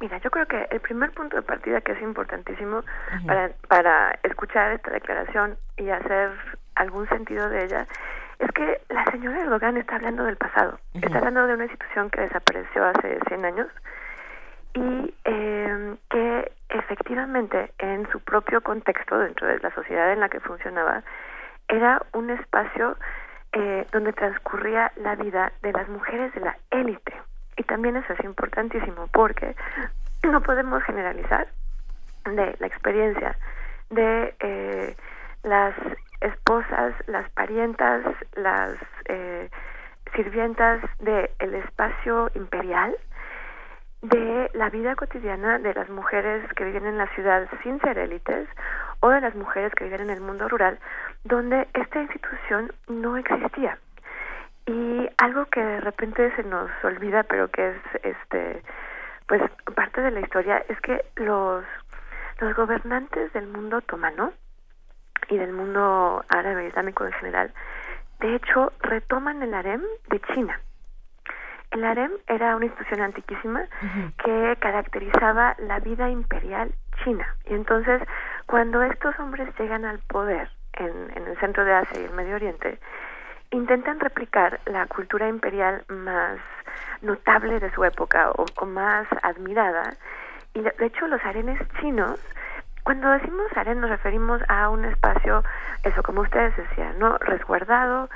Mira, 0.00 0.18
yo 0.18 0.30
creo 0.32 0.46
que 0.46 0.66
el 0.72 0.80
primer 0.80 1.12
punto 1.12 1.36
de 1.36 1.42
partida 1.42 1.80
que 1.80 1.92
es 1.92 2.02
importantísimo 2.02 2.82
para, 3.24 3.52
para 3.68 4.18
escuchar 4.24 4.72
esta 4.72 4.90
declaración 4.90 5.56
y 5.76 5.90
hacer 5.90 6.32
algún 6.74 7.08
sentido 7.08 7.48
de 7.48 7.64
ella 7.64 7.86
es 8.42 8.50
que 8.52 8.80
la 8.88 9.04
señora 9.10 9.40
Erdogan 9.40 9.76
está 9.76 9.96
hablando 9.96 10.24
del 10.24 10.36
pasado, 10.36 10.78
está 10.94 11.18
hablando 11.18 11.46
de 11.46 11.54
una 11.54 11.64
institución 11.64 12.10
que 12.10 12.22
desapareció 12.22 12.84
hace 12.84 13.18
100 13.28 13.44
años 13.44 13.68
y 14.74 15.14
eh, 15.24 15.94
que 16.10 16.52
efectivamente 16.70 17.72
en 17.78 18.10
su 18.10 18.18
propio 18.20 18.60
contexto, 18.60 19.18
dentro 19.18 19.46
de 19.46 19.60
la 19.60 19.72
sociedad 19.74 20.12
en 20.12 20.20
la 20.20 20.28
que 20.28 20.40
funcionaba, 20.40 21.04
era 21.68 22.02
un 22.14 22.30
espacio 22.30 22.96
eh, 23.52 23.86
donde 23.92 24.12
transcurría 24.12 24.90
la 24.96 25.14
vida 25.14 25.52
de 25.62 25.72
las 25.72 25.88
mujeres 25.88 26.34
de 26.34 26.40
la 26.40 26.56
élite. 26.70 27.14
Y 27.56 27.62
también 27.62 27.96
eso 27.96 28.12
es 28.12 28.24
importantísimo 28.24 29.06
porque 29.12 29.54
no 30.24 30.40
podemos 30.40 30.82
generalizar 30.82 31.46
de 32.24 32.56
la 32.58 32.66
experiencia 32.66 33.36
de 33.90 34.34
eh, 34.40 34.96
las 35.44 35.74
esposas, 36.22 36.94
las 37.06 37.28
parientas, 37.30 38.02
las 38.34 38.76
eh, 39.06 39.50
sirvientas 40.14 40.80
del 41.00 41.54
espacio 41.54 42.30
imperial, 42.34 42.96
de 44.02 44.50
la 44.54 44.68
vida 44.68 44.96
cotidiana 44.96 45.58
de 45.58 45.74
las 45.74 45.88
mujeres 45.88 46.42
que 46.54 46.64
viven 46.64 46.86
en 46.86 46.98
la 46.98 47.06
ciudad 47.14 47.48
sin 47.62 47.80
ser 47.80 47.98
élites 47.98 48.48
o 49.00 49.10
de 49.10 49.20
las 49.20 49.34
mujeres 49.34 49.72
que 49.74 49.84
viven 49.84 50.02
en 50.02 50.10
el 50.10 50.20
mundo 50.20 50.48
rural, 50.48 50.78
donde 51.24 51.68
esta 51.74 52.02
institución 52.02 52.72
no 52.88 53.16
existía. 53.16 53.78
Y 54.66 55.08
algo 55.18 55.46
que 55.46 55.60
de 55.60 55.80
repente 55.80 56.34
se 56.36 56.42
nos 56.44 56.70
olvida, 56.84 57.22
pero 57.24 57.48
que 57.48 57.70
es 57.70 57.76
este 58.02 58.62
pues 59.26 59.42
parte 59.74 60.00
de 60.00 60.10
la 60.10 60.20
historia 60.20 60.64
es 60.68 60.80
que 60.80 61.04
los 61.16 61.64
los 62.40 62.54
gobernantes 62.56 63.32
del 63.32 63.46
mundo 63.46 63.78
otomano 63.78 64.32
y 65.32 65.38
del 65.38 65.52
mundo 65.52 66.22
árabe 66.28 66.66
islámico 66.66 67.06
en 67.06 67.12
general, 67.12 67.52
de 68.20 68.34
hecho 68.34 68.70
retoman 68.80 69.42
el 69.42 69.54
harem 69.54 69.82
de 70.10 70.20
China. 70.34 70.60
El 71.70 71.84
harem 71.84 72.12
era 72.26 72.54
una 72.54 72.66
institución 72.66 73.00
antiquísima 73.00 73.64
que 74.22 74.56
caracterizaba 74.60 75.56
la 75.58 75.80
vida 75.80 76.10
imperial 76.10 76.70
china. 77.02 77.34
Y 77.46 77.54
entonces, 77.54 78.02
cuando 78.44 78.82
estos 78.82 79.18
hombres 79.18 79.48
llegan 79.58 79.86
al 79.86 80.00
poder 80.00 80.50
en, 80.74 80.92
en 81.16 81.26
el 81.26 81.38
centro 81.38 81.64
de 81.64 81.72
Asia 81.72 81.98
y 81.98 82.04
el 82.04 82.12
Medio 82.12 82.34
Oriente, 82.34 82.78
intentan 83.52 84.00
replicar 84.00 84.60
la 84.66 84.84
cultura 84.86 85.28
imperial 85.28 85.82
más 85.88 86.38
notable 87.00 87.58
de 87.58 87.72
su 87.72 87.82
época 87.84 88.32
o, 88.32 88.44
o 88.60 88.66
más 88.66 89.06
admirada. 89.22 89.94
Y 90.52 90.60
de 90.60 90.74
hecho, 90.78 91.06
los 91.06 91.24
arenes 91.24 91.58
chinos 91.80 92.20
cuando 92.84 93.10
decimos 93.10 93.46
harén 93.56 93.80
nos 93.80 93.90
referimos 93.90 94.40
a 94.48 94.68
un 94.68 94.84
espacio, 94.84 95.42
eso 95.84 96.02
como 96.02 96.22
ustedes 96.22 96.56
decían, 96.56 96.98
¿no? 96.98 97.16
Resguardado, 97.18 98.08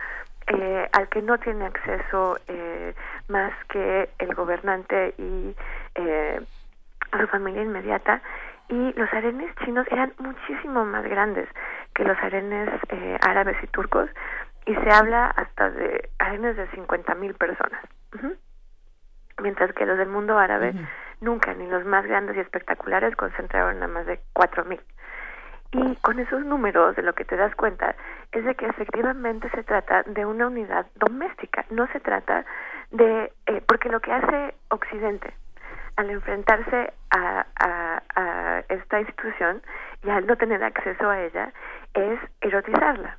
eh, 0.49 0.89
al 0.93 1.09
que 1.09 1.23
no 1.23 1.39
tiene 1.39 1.67
acceso 1.67 2.39
eh, 2.49 2.95
más 3.29 3.53
que 3.69 4.09
el 4.19 4.35
gobernante 4.35 5.15
y 5.19 5.55
eh, 5.95 6.41
su 7.19 7.27
familia 7.29 7.63
inmediata. 7.63 8.23
Y 8.69 8.93
los 8.95 9.13
arenes 9.13 9.55
chinos 9.65 9.87
eran 9.91 10.13
muchísimo 10.19 10.85
más 10.85 11.05
grandes 11.05 11.49
que 11.95 12.05
los 12.05 12.19
arenes 12.19 12.69
eh, 12.89 13.17
árabes 13.23 13.57
y 13.63 13.67
turcos 13.69 14.11
y 14.67 14.75
se 14.75 14.91
habla 14.91 15.27
hasta 15.29 15.71
de 15.71 16.11
arenes 16.19 16.57
de 16.57 16.69
50.000 16.71 17.37
personas. 17.39 17.81
Mientras 19.41 19.73
que 19.75 19.87
los 19.87 19.99
del 19.99 20.09
mundo 20.09 20.37
árabe 20.39 20.75
nunca, 21.21 21.55
ni 21.55 21.67
los 21.67 21.85
más 21.85 22.07
grandes 22.07 22.37
y 22.37 22.41
espectaculares 22.41 23.17
concentraron 23.17 23.83
a 23.83 23.89
más 23.89 24.07
de 24.07 24.21
4.000. 24.35 24.81
Y 25.73 25.97
con 25.97 26.19
esos 26.19 26.45
números 26.45 26.97
de 26.97 27.03
lo 27.03 27.15
que 27.15 27.25
te 27.25 27.37
das 27.37 27.55
cuenta 27.55 27.95
es 28.33 28.45
de 28.45 28.55
que 28.55 28.67
efectivamente 28.67 29.51
se 29.51 29.63
trata 29.63 30.03
de 30.05 30.25
una 30.25 30.47
unidad 30.47 30.87
doméstica, 30.95 31.65
no 31.71 31.87
se 31.89 32.01
trata 32.01 32.45
de, 32.91 33.33
eh, 33.47 33.63
porque 33.67 33.89
lo 33.89 34.01
que 34.01 34.13
hace 34.13 34.55
Occidente 34.69 35.35
al 35.97 36.11
enfrentarse 36.11 36.93
a, 37.11 37.45
esta 38.69 39.01
institución 39.01 39.63
y 40.03 40.11
al 40.11 40.27
no 40.27 40.37
tener 40.37 40.63
acceso 40.63 41.09
a 41.09 41.21
ella 41.23 41.53
es 41.95 42.19
erotizarla. 42.41 43.19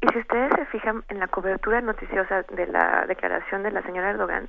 Y 0.00 0.08
si 0.08 0.18
ustedes 0.18 0.52
se 0.56 0.64
fijan 0.66 1.04
en 1.08 1.20
la 1.20 1.28
cobertura 1.28 1.80
noticiosa 1.80 2.42
de 2.42 2.66
la 2.66 3.04
declaración 3.06 3.62
de 3.62 3.70
la 3.70 3.82
señora 3.82 4.10
Erdogan, 4.10 4.48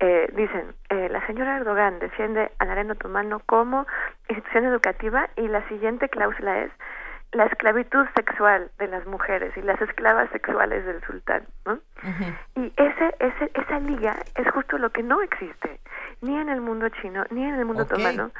eh, 0.00 0.28
dicen, 0.34 0.74
eh, 0.90 1.08
la 1.10 1.26
señora 1.26 1.56
Erdogan 1.56 1.98
defiende 1.98 2.52
al 2.58 2.70
arena 2.70 2.92
otomano 2.92 3.40
como 3.46 3.86
institución 4.28 4.64
educativa 4.66 5.28
y 5.36 5.48
la 5.48 5.66
siguiente 5.68 6.08
cláusula 6.08 6.64
es 6.64 6.70
la 7.32 7.46
esclavitud 7.46 8.06
sexual 8.14 8.70
de 8.78 8.88
las 8.88 9.06
mujeres 9.06 9.56
y 9.56 9.62
las 9.62 9.80
esclavas 9.80 10.30
sexuales 10.30 10.84
del 10.84 11.02
sultán, 11.04 11.44
¿no? 11.64 11.78
Y 12.54 12.72
ese, 12.76 13.14
ese, 13.18 13.50
esa 13.54 13.80
liga 13.80 14.16
es 14.34 14.50
justo 14.52 14.78
lo 14.78 14.90
que 14.90 15.02
no 15.02 15.20
existe, 15.22 15.80
ni 16.20 16.36
en 16.38 16.48
el 16.48 16.60
mundo 16.60 16.88
chino, 16.88 17.24
ni 17.30 17.44
en 17.44 17.56
el 17.56 17.64
mundo 17.64 17.82
otomano, 17.82 18.30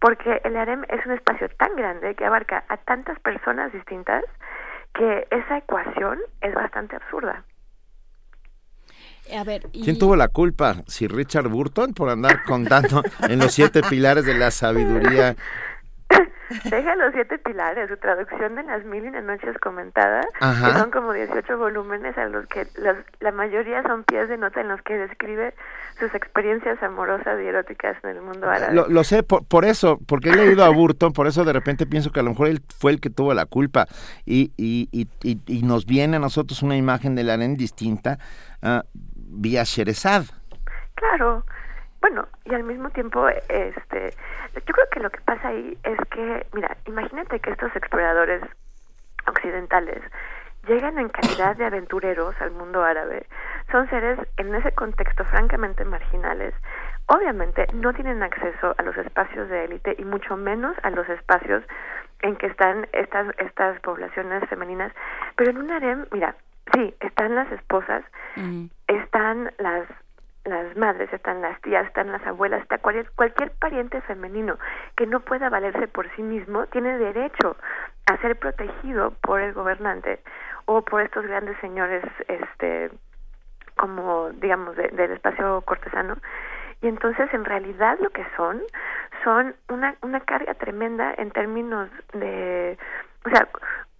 porque 0.00 0.40
el 0.44 0.56
harem 0.56 0.84
es 0.88 1.04
un 1.06 1.12
espacio 1.12 1.48
tan 1.58 1.74
grande 1.76 2.14
que 2.14 2.24
abarca 2.24 2.64
a 2.68 2.76
tantas 2.78 3.18
personas 3.20 3.72
distintas 3.72 4.24
que 4.94 5.26
esa 5.30 5.58
ecuación 5.58 6.18
es 6.40 6.54
bastante 6.54 6.96
absurda. 6.96 7.44
A 9.36 9.44
ver, 9.44 9.62
¿Quién 9.72 9.98
tuvo 9.98 10.16
la 10.16 10.28
culpa? 10.28 10.76
¿Si 10.86 11.06
Richard 11.06 11.48
Burton 11.48 11.94
por 11.94 12.08
andar 12.10 12.42
contando 12.44 13.02
en 13.28 13.38
los 13.38 13.52
siete 13.52 13.82
pilares 13.88 14.24
de 14.24 14.34
la 14.34 14.50
sabiduría 14.50 15.36
deja 16.64 16.96
los 16.96 17.12
siete 17.14 17.38
pilares, 17.38 17.88
su 17.88 17.96
traducción 17.98 18.56
de 18.56 18.64
las 18.64 18.84
mil 18.84 19.04
y 19.04 19.08
una 19.08 19.20
noches 19.20 19.56
comentadas, 19.62 20.26
Ajá. 20.40 20.72
que 20.72 20.78
son 20.80 20.90
como 20.90 21.12
18 21.12 21.56
volúmenes 21.56 22.18
a 22.18 22.26
los 22.26 22.44
que 22.48 22.66
los- 22.82 22.96
la 23.20 23.30
mayoría 23.30 23.82
son 23.84 24.02
pies 24.02 24.28
de 24.28 24.36
nota 24.36 24.60
en 24.60 24.66
los 24.66 24.82
que 24.82 24.94
describe 24.94 25.54
sus 26.00 26.12
experiencias 26.12 26.82
amorosas 26.82 27.38
y 27.40 27.46
eróticas 27.46 27.96
en 28.02 28.10
el 28.16 28.22
mundo 28.22 28.50
árabe. 28.50 28.74
Lo, 28.74 28.88
lo 28.88 29.04
sé 29.04 29.22
por, 29.22 29.44
por 29.44 29.64
eso, 29.64 30.00
porque 30.08 30.30
he 30.30 30.34
leído 30.34 30.64
a 30.64 30.70
Burton, 30.70 31.12
por 31.12 31.28
eso 31.28 31.44
de 31.44 31.52
repente 31.52 31.86
pienso 31.86 32.10
que 32.10 32.18
a 32.18 32.24
lo 32.24 32.30
mejor 32.30 32.48
él 32.48 32.62
fue 32.76 32.90
el 32.90 33.00
que 33.00 33.10
tuvo 33.10 33.32
la 33.32 33.46
culpa 33.46 33.86
y, 34.26 34.50
y, 34.56 34.88
y, 34.90 35.06
y- 35.22 35.38
y 35.46 35.62
nos 35.62 35.86
viene 35.86 36.16
a 36.16 36.20
nosotros 36.20 36.62
una 36.64 36.76
imagen 36.76 37.14
del 37.14 37.30
harén 37.30 37.56
distinta 37.56 38.18
ah, 38.62 38.82
vía 39.30 39.62
Sherezad. 39.64 40.24
Claro. 40.94 41.44
Bueno, 42.00 42.26
y 42.44 42.54
al 42.54 42.64
mismo 42.64 42.90
tiempo, 42.90 43.28
este, 43.28 44.14
yo 44.54 44.74
creo 44.74 44.88
que 44.90 45.00
lo 45.00 45.10
que 45.10 45.20
pasa 45.20 45.48
ahí 45.48 45.76
es 45.84 45.98
que, 46.10 46.46
mira, 46.52 46.76
imagínate 46.86 47.40
que 47.40 47.50
estos 47.50 47.74
exploradores 47.76 48.42
occidentales 49.26 50.02
llegan 50.66 50.98
en 50.98 51.08
calidad 51.08 51.56
de 51.56 51.66
aventureros 51.66 52.34
al 52.40 52.52
mundo 52.52 52.82
árabe. 52.82 53.26
Son 53.70 53.88
seres 53.88 54.18
en 54.36 54.54
ese 54.54 54.72
contexto 54.72 55.24
francamente 55.26 55.84
marginales. 55.84 56.54
Obviamente 57.06 57.66
no 57.74 57.92
tienen 57.92 58.22
acceso 58.22 58.74
a 58.76 58.82
los 58.82 58.96
espacios 58.96 59.48
de 59.48 59.64
élite 59.64 59.96
y 59.98 60.04
mucho 60.04 60.36
menos 60.36 60.76
a 60.82 60.90
los 60.90 61.08
espacios 61.08 61.64
en 62.22 62.36
que 62.36 62.46
están 62.46 62.86
estas 62.92 63.28
estas 63.38 63.80
poblaciones 63.80 64.48
femeninas, 64.48 64.92
pero 65.36 65.50
en 65.50 65.58
un 65.58 65.70
harem, 65.70 66.06
mira, 66.12 66.34
sí, 66.74 66.94
están 67.00 67.34
las 67.34 67.50
esposas, 67.52 68.04
están 68.88 69.52
las 69.58 69.86
las 70.44 70.74
madres, 70.74 71.12
están 71.12 71.42
las 71.42 71.60
tías, 71.60 71.86
están 71.86 72.10
las 72.10 72.26
abuelas, 72.26 72.62
está 72.62 72.78
cualquier, 72.78 73.10
cualquier 73.10 73.50
pariente 73.52 74.00
femenino 74.00 74.58
que 74.96 75.06
no 75.06 75.20
pueda 75.20 75.50
valerse 75.50 75.86
por 75.86 76.08
sí 76.16 76.22
mismo 76.22 76.66
tiene 76.68 76.96
derecho 76.96 77.56
a 78.06 78.16
ser 78.22 78.38
protegido 78.38 79.10
por 79.20 79.42
el 79.42 79.52
gobernante 79.52 80.20
o 80.64 80.80
por 80.82 81.02
estos 81.02 81.26
grandes 81.26 81.58
señores 81.60 82.02
este 82.26 82.90
como 83.76 84.30
digamos 84.30 84.76
de- 84.76 84.88
del 84.88 85.12
espacio 85.12 85.60
cortesano. 85.62 86.16
Y 86.80 86.88
entonces 86.88 87.32
en 87.34 87.44
realidad 87.44 87.98
lo 88.00 88.08
que 88.08 88.24
son 88.34 88.62
son 89.22 89.54
una 89.68 89.94
una 90.00 90.20
carga 90.20 90.54
tremenda 90.54 91.12
en 91.18 91.30
términos 91.32 91.90
de 92.14 92.78
o 93.26 93.28
sea 93.28 93.46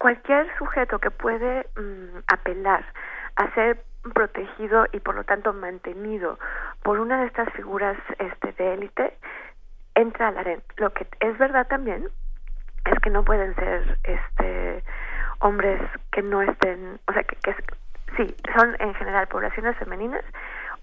cualquier 0.00 0.46
sujeto 0.56 0.98
que 0.98 1.10
puede 1.10 1.66
mm, 1.76 2.20
apelar 2.26 2.86
a 3.36 3.54
ser 3.54 3.84
protegido 4.14 4.86
y 4.92 5.00
por 5.00 5.14
lo 5.14 5.24
tanto 5.24 5.52
mantenido 5.52 6.38
por 6.82 6.98
una 6.98 7.20
de 7.20 7.26
estas 7.26 7.52
figuras 7.52 7.98
este 8.18 8.52
de 8.52 8.74
élite 8.74 9.18
entra 9.94 10.28
al 10.28 10.38
harén. 10.38 10.62
Lo 10.78 10.90
que 10.94 11.06
es 11.20 11.36
verdad 11.36 11.66
también 11.66 12.08
es 12.86 12.98
que 13.00 13.10
no 13.10 13.24
pueden 13.24 13.54
ser 13.56 13.98
este 14.04 14.82
hombres 15.40 15.82
que 16.12 16.22
no 16.22 16.40
estén 16.40 16.98
o 17.06 17.12
sea 17.12 17.22
que, 17.24 17.36
que 17.36 17.54
sí 18.16 18.34
son 18.56 18.74
en 18.78 18.94
general 18.94 19.28
poblaciones 19.28 19.76
femeninas 19.76 20.24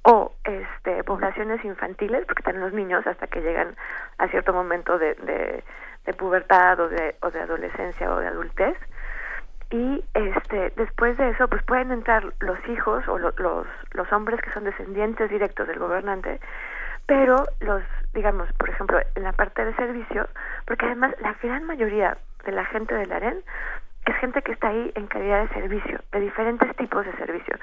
o 0.04 0.32
este 0.44 1.04
poblaciones 1.04 1.66
infantiles 1.66 2.24
porque 2.28 2.42
están 2.42 2.60
los 2.60 2.72
niños 2.72 3.06
hasta 3.08 3.26
que 3.26 3.42
llegan 3.42 3.76
a 4.20 4.28
cierto 4.28 4.54
momento 4.54 5.00
de, 5.00 5.16
de, 5.16 5.64
de 6.06 6.14
pubertad 6.14 6.80
o 6.80 6.88
de, 6.88 7.16
o 7.24 7.32
de 7.32 7.40
adolescencia 7.40 8.14
o 8.14 8.20
de 8.20 8.28
adultez 8.28 8.78
y 9.70 10.04
este 10.14 10.72
después 10.78 11.18
de 11.18 11.30
eso 11.30 11.48
pues 11.50 11.62
pueden 11.64 11.92
entrar 11.92 12.24
los 12.40 12.58
hijos 12.70 13.08
o 13.08 13.18
lo- 13.18 13.34
los 13.38 13.68
los 13.92 14.12
hombres 14.14 14.40
que 14.42 14.52
son 14.52 14.64
descendientes 14.64 15.30
directos 15.30 15.68
del 15.68 15.80
gobernante 15.80 16.40
pero 17.06 17.44
los 17.60 17.84
digamos 18.14 18.52
por 18.54 18.70
ejemplo 18.70 19.00
en 19.16 19.24
la 19.24 19.34
parte 19.34 19.66
de 19.66 19.74
servicio 19.76 20.28
porque 20.66 20.86
además 20.86 21.14
la 21.22 21.36
gran 21.42 21.64
mayoría 21.66 22.18
de 22.46 22.52
la 22.54 22.66
gente 22.66 22.96
del 22.96 23.12
harén 23.12 23.44
es 24.06 24.16
gente 24.18 24.42
que 24.42 24.54
está 24.54 24.70
ahí 24.70 24.90
en 24.96 25.08
calidad 25.08 25.42
de 25.42 25.54
servicio 25.54 26.00
de 26.14 26.22
diferentes 26.22 26.74
tipos 26.78 27.06
de 27.06 27.12
servicio. 27.18 27.58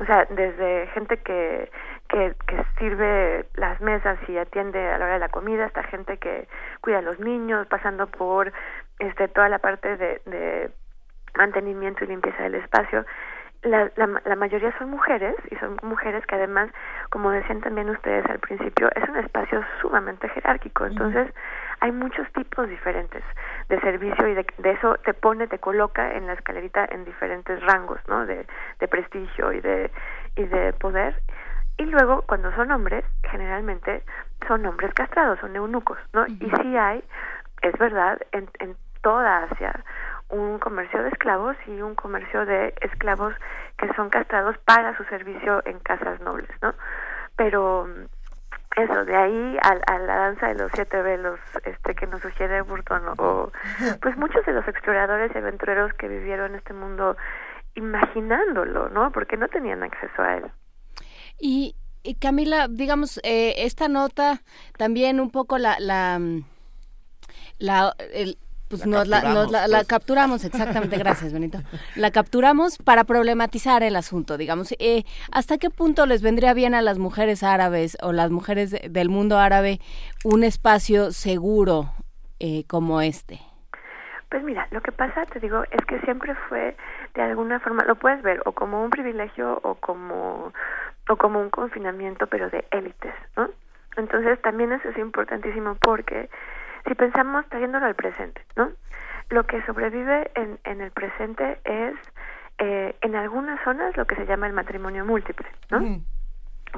O 0.00 0.04
sea 0.04 0.26
desde 0.28 0.88
gente 0.88 1.18
que 1.18 1.70
que, 2.08 2.34
que 2.48 2.64
sirve 2.78 3.46
las 3.54 3.80
mesas 3.80 4.18
y 4.28 4.36
atiende 4.36 4.78
a 4.90 4.98
la 4.98 5.04
hora 5.04 5.14
de 5.14 5.20
la 5.20 5.28
comida 5.28 5.66
hasta 5.66 5.84
gente 5.84 6.16
que 6.18 6.48
cuida 6.80 6.98
a 6.98 7.02
los 7.02 7.20
niños 7.20 7.68
pasando 7.68 8.08
por 8.08 8.52
este 8.98 9.28
toda 9.28 9.48
la 9.48 9.60
parte 9.60 9.96
de, 9.96 10.20
de 10.26 10.70
mantenimiento 11.36 12.04
y 12.04 12.08
limpieza 12.08 12.42
del 12.42 12.56
espacio. 12.56 13.04
La, 13.62 13.90
la, 13.96 14.20
la 14.26 14.36
mayoría 14.36 14.76
son 14.76 14.90
mujeres 14.90 15.34
y 15.50 15.56
son 15.56 15.78
mujeres 15.82 16.26
que 16.26 16.34
además, 16.34 16.68
como 17.08 17.30
decían 17.30 17.62
también 17.62 17.88
ustedes 17.88 18.26
al 18.26 18.38
principio, 18.38 18.90
es 18.94 19.08
un 19.08 19.16
espacio 19.16 19.64
sumamente 19.80 20.28
jerárquico. 20.28 20.84
Entonces, 20.84 21.32
hay 21.80 21.90
muchos 21.90 22.30
tipos 22.32 22.68
diferentes 22.68 23.24
de 23.70 23.80
servicio 23.80 24.28
y 24.28 24.34
de, 24.34 24.46
de 24.58 24.70
eso 24.72 24.96
te 24.98 25.14
pone, 25.14 25.46
te 25.46 25.58
coloca 25.60 26.12
en 26.12 26.26
la 26.26 26.34
escalerita 26.34 26.86
en 26.90 27.06
diferentes 27.06 27.58
rangos, 27.62 28.00
¿no? 28.06 28.26
De, 28.26 28.46
de 28.80 28.88
prestigio 28.88 29.50
y 29.52 29.62
de, 29.62 29.90
y 30.36 30.44
de 30.44 30.74
poder. 30.74 31.22
Y 31.78 31.86
luego, 31.86 32.20
cuando 32.26 32.54
son 32.54 32.70
hombres, 32.70 33.02
generalmente 33.22 34.02
son 34.46 34.66
hombres 34.66 34.92
castrados, 34.92 35.40
son 35.40 35.56
eunucos, 35.56 35.98
¿no? 36.12 36.26
Y 36.26 36.50
sí 36.60 36.76
hay, 36.76 37.02
es 37.62 37.72
verdad, 37.78 38.20
en, 38.32 38.46
en 38.58 38.76
toda 39.00 39.44
Asia, 39.44 39.72
un 40.30 40.58
comercio 40.58 41.02
de 41.02 41.08
esclavos 41.10 41.56
y 41.66 41.80
un 41.80 41.94
comercio 41.94 42.44
de 42.46 42.74
esclavos 42.80 43.34
que 43.78 43.92
son 43.94 44.10
castrados 44.10 44.56
para 44.64 44.96
su 44.96 45.04
servicio 45.04 45.62
en 45.66 45.78
casas 45.80 46.20
nobles, 46.20 46.50
¿no? 46.62 46.74
Pero 47.36 47.86
mm, 47.86 48.80
eso, 48.80 49.04
de 49.04 49.16
ahí 49.16 49.58
a, 49.62 49.92
a 49.92 49.98
la 49.98 50.16
danza 50.16 50.48
de 50.48 50.54
los 50.54 50.70
siete 50.74 51.00
velos 51.02 51.38
este 51.64 51.94
que 51.94 52.06
nos 52.06 52.20
sugiere 52.22 52.62
Burton 52.62 53.02
o 53.18 53.52
pues 54.02 54.16
muchos 54.16 54.44
de 54.46 54.52
los 54.52 54.66
exploradores 54.66 55.30
y 55.34 55.38
aventureros 55.38 55.92
que 55.94 56.08
vivieron 56.08 56.54
este 56.54 56.72
mundo 56.74 57.16
imaginándolo, 57.76 58.88
¿no? 58.88 59.10
Porque 59.12 59.36
no 59.36 59.48
tenían 59.48 59.82
acceso 59.82 60.22
a 60.22 60.36
él. 60.36 60.44
Y, 61.38 61.74
y 62.02 62.14
Camila, 62.16 62.66
digamos, 62.68 63.18
eh, 63.24 63.54
esta 63.58 63.88
nota 63.88 64.40
también 64.76 65.20
un 65.20 65.30
poco 65.30 65.58
la... 65.58 65.76
la 65.78 66.18
mm, 66.18 66.44
la, 67.58 67.94
el- 68.12 68.36
pues 68.78 68.86
La 68.86 68.98
nos 68.98 69.08
la, 69.08 69.22
nos 69.34 69.50
la- 69.50 69.68
la 69.68 69.78
pues. 69.78 69.88
capturamos, 69.88 70.44
exactamente, 70.44 70.96
gracias 70.98 71.32
Benito. 71.32 71.58
La 71.96 72.10
capturamos 72.10 72.78
para 72.78 73.04
problematizar 73.04 73.82
el 73.82 73.96
asunto, 73.96 74.36
digamos. 74.36 74.72
Eh, 74.78 75.04
¿Hasta 75.32 75.58
qué 75.58 75.70
punto 75.70 76.06
les 76.06 76.22
vendría 76.22 76.54
bien 76.54 76.74
a 76.74 76.82
las 76.82 76.98
mujeres 76.98 77.42
árabes 77.42 77.96
o 78.02 78.12
las 78.12 78.30
mujeres 78.30 78.70
de- 78.70 78.88
del 78.90 79.08
mundo 79.08 79.38
árabe 79.38 79.80
un 80.24 80.44
espacio 80.44 81.12
seguro 81.12 81.92
eh, 82.40 82.64
como 82.68 83.00
este? 83.00 83.40
Pues 84.30 84.42
mira, 84.42 84.66
lo 84.72 84.80
que 84.80 84.90
pasa, 84.90 85.24
te 85.26 85.38
digo, 85.38 85.62
es 85.70 85.84
que 85.86 86.00
siempre 86.00 86.34
fue 86.48 86.76
de 87.14 87.22
alguna 87.22 87.60
forma, 87.60 87.84
lo 87.84 87.94
puedes 87.94 88.20
ver 88.22 88.40
o 88.46 88.52
como 88.52 88.82
un 88.82 88.90
privilegio 88.90 89.60
o 89.62 89.76
como 89.76 90.52
o 91.08 91.16
como 91.16 91.40
un 91.40 91.50
confinamiento, 91.50 92.26
pero 92.26 92.48
de 92.50 92.64
élites, 92.72 93.14
¿no? 93.36 93.48
Entonces 93.96 94.40
también 94.42 94.72
eso 94.72 94.88
es 94.88 94.98
importantísimo 94.98 95.76
porque 95.76 96.28
si 96.86 96.94
pensamos 96.94 97.46
trayéndolo 97.48 97.86
al 97.86 97.94
presente, 97.94 98.44
¿no? 98.56 98.72
Lo 99.30 99.44
que 99.44 99.62
sobrevive 99.62 100.30
en, 100.34 100.58
en 100.64 100.80
el 100.80 100.90
presente 100.90 101.58
es 101.64 101.94
eh, 102.58 102.94
en 103.00 103.16
algunas 103.16 103.62
zonas 103.64 103.96
lo 103.96 104.06
que 104.06 104.16
se 104.16 104.26
llama 104.26 104.46
el 104.46 104.52
matrimonio 104.52 105.04
múltiple, 105.04 105.48
¿no? 105.70 105.80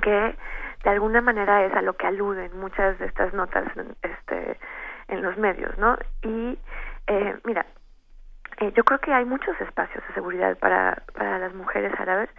que 0.00 0.36
de 0.84 0.90
alguna 0.90 1.20
manera 1.20 1.64
es 1.64 1.74
a 1.74 1.82
lo 1.82 1.94
que 1.94 2.06
aluden 2.06 2.58
muchas 2.58 2.98
de 2.98 3.06
estas 3.06 3.32
notas 3.34 3.64
este 4.02 4.58
en 5.08 5.22
los 5.22 5.36
medios 5.36 5.76
no 5.78 5.96
y 6.22 6.58
eh, 7.06 7.36
mira 7.44 7.66
eh, 8.58 8.72
yo 8.74 8.84
creo 8.84 8.98
que 9.00 9.12
hay 9.12 9.24
muchos 9.24 9.60
espacios 9.60 10.06
de 10.06 10.14
seguridad 10.14 10.56
para 10.58 11.02
para 11.14 11.38
las 11.38 11.54
mujeres 11.54 11.92
árabes 11.98 12.30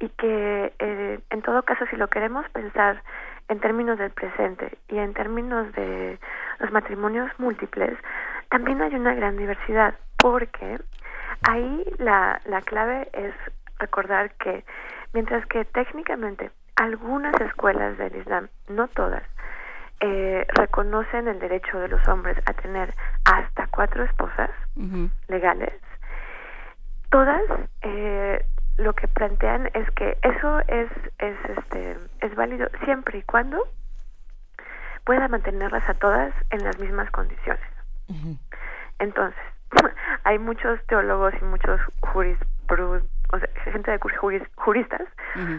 y 0.00 0.08
que 0.10 0.72
eh, 0.78 1.20
en 1.30 1.42
todo 1.42 1.62
caso 1.62 1.84
si 1.86 1.96
lo 1.96 2.08
queremos 2.08 2.48
pensar 2.50 3.02
en 3.52 3.60
términos 3.60 3.98
del 3.98 4.10
presente 4.10 4.78
y 4.88 4.98
en 4.98 5.14
términos 5.14 5.72
de 5.72 6.18
los 6.58 6.72
matrimonios 6.72 7.30
múltiples 7.38 7.96
también 8.50 8.82
hay 8.82 8.94
una 8.94 9.14
gran 9.14 9.36
diversidad 9.36 9.94
porque 10.18 10.78
ahí 11.42 11.84
la, 11.98 12.40
la 12.46 12.60
clave 12.62 13.08
es 13.12 13.34
recordar 13.78 14.32
que 14.34 14.64
mientras 15.12 15.44
que 15.46 15.64
técnicamente 15.64 16.50
algunas 16.76 17.38
escuelas 17.40 17.98
del 17.98 18.16
Islam, 18.16 18.48
no 18.68 18.88
todas, 18.88 19.22
eh, 20.00 20.46
reconocen 20.48 21.28
el 21.28 21.38
derecho 21.38 21.78
de 21.78 21.88
los 21.88 22.06
hombres 22.08 22.36
a 22.46 22.52
tener 22.54 22.94
hasta 23.24 23.68
cuatro 23.68 24.04
esposas 24.04 24.50
legales, 25.28 25.72
todas 27.10 27.42
eh, 27.82 28.44
lo 28.78 28.94
que 28.94 29.08
plantean 29.08 29.70
es 29.74 29.90
que 29.92 30.16
eso 30.22 30.60
es 30.68 30.88
es 31.18 31.36
este 31.58 31.96
es 32.20 32.34
válido 32.34 32.68
siempre 32.84 33.18
y 33.18 33.22
cuando 33.22 33.58
pueda 35.04 35.28
mantenerlas 35.28 35.88
a 35.88 35.94
todas 35.94 36.32
en 36.50 36.64
las 36.64 36.78
mismas 36.78 37.10
condiciones. 37.10 37.62
Entonces, 38.98 39.40
hay 40.24 40.38
muchos 40.38 40.80
teólogos 40.86 41.34
y 41.40 41.44
muchos 41.44 41.80
jurispru- 42.00 43.02
o 43.32 43.38
sea, 43.38 43.48
gente 43.72 43.90
de 43.90 43.98
juristas, 44.56 45.02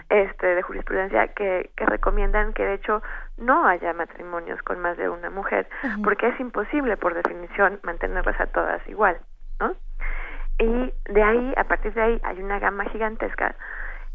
este, 0.09 0.47
de 0.55 0.61
jurisprudencia, 0.61 1.27
que, 1.29 1.71
que 1.75 1.85
recomiendan 1.87 2.53
que 2.53 2.63
de 2.63 2.75
hecho 2.75 3.01
no 3.37 3.67
haya 3.67 3.93
matrimonios 3.93 4.61
con 4.61 4.79
más 4.79 4.95
de 4.97 5.09
una 5.09 5.29
mujer, 5.31 5.67
porque 6.03 6.27
es 6.27 6.39
imposible 6.39 6.95
por 6.97 7.15
definición 7.15 7.79
mantenerlas 7.83 8.39
a 8.39 8.45
todas 8.47 8.87
igual, 8.87 9.17
¿no? 9.59 9.75
Y 10.59 10.93
de 11.11 11.23
ahí, 11.23 11.53
a 11.57 11.63
partir 11.63 11.93
de 11.93 12.01
ahí, 12.01 12.21
hay 12.23 12.41
una 12.41 12.59
gama 12.59 12.85
gigantesca 12.85 13.55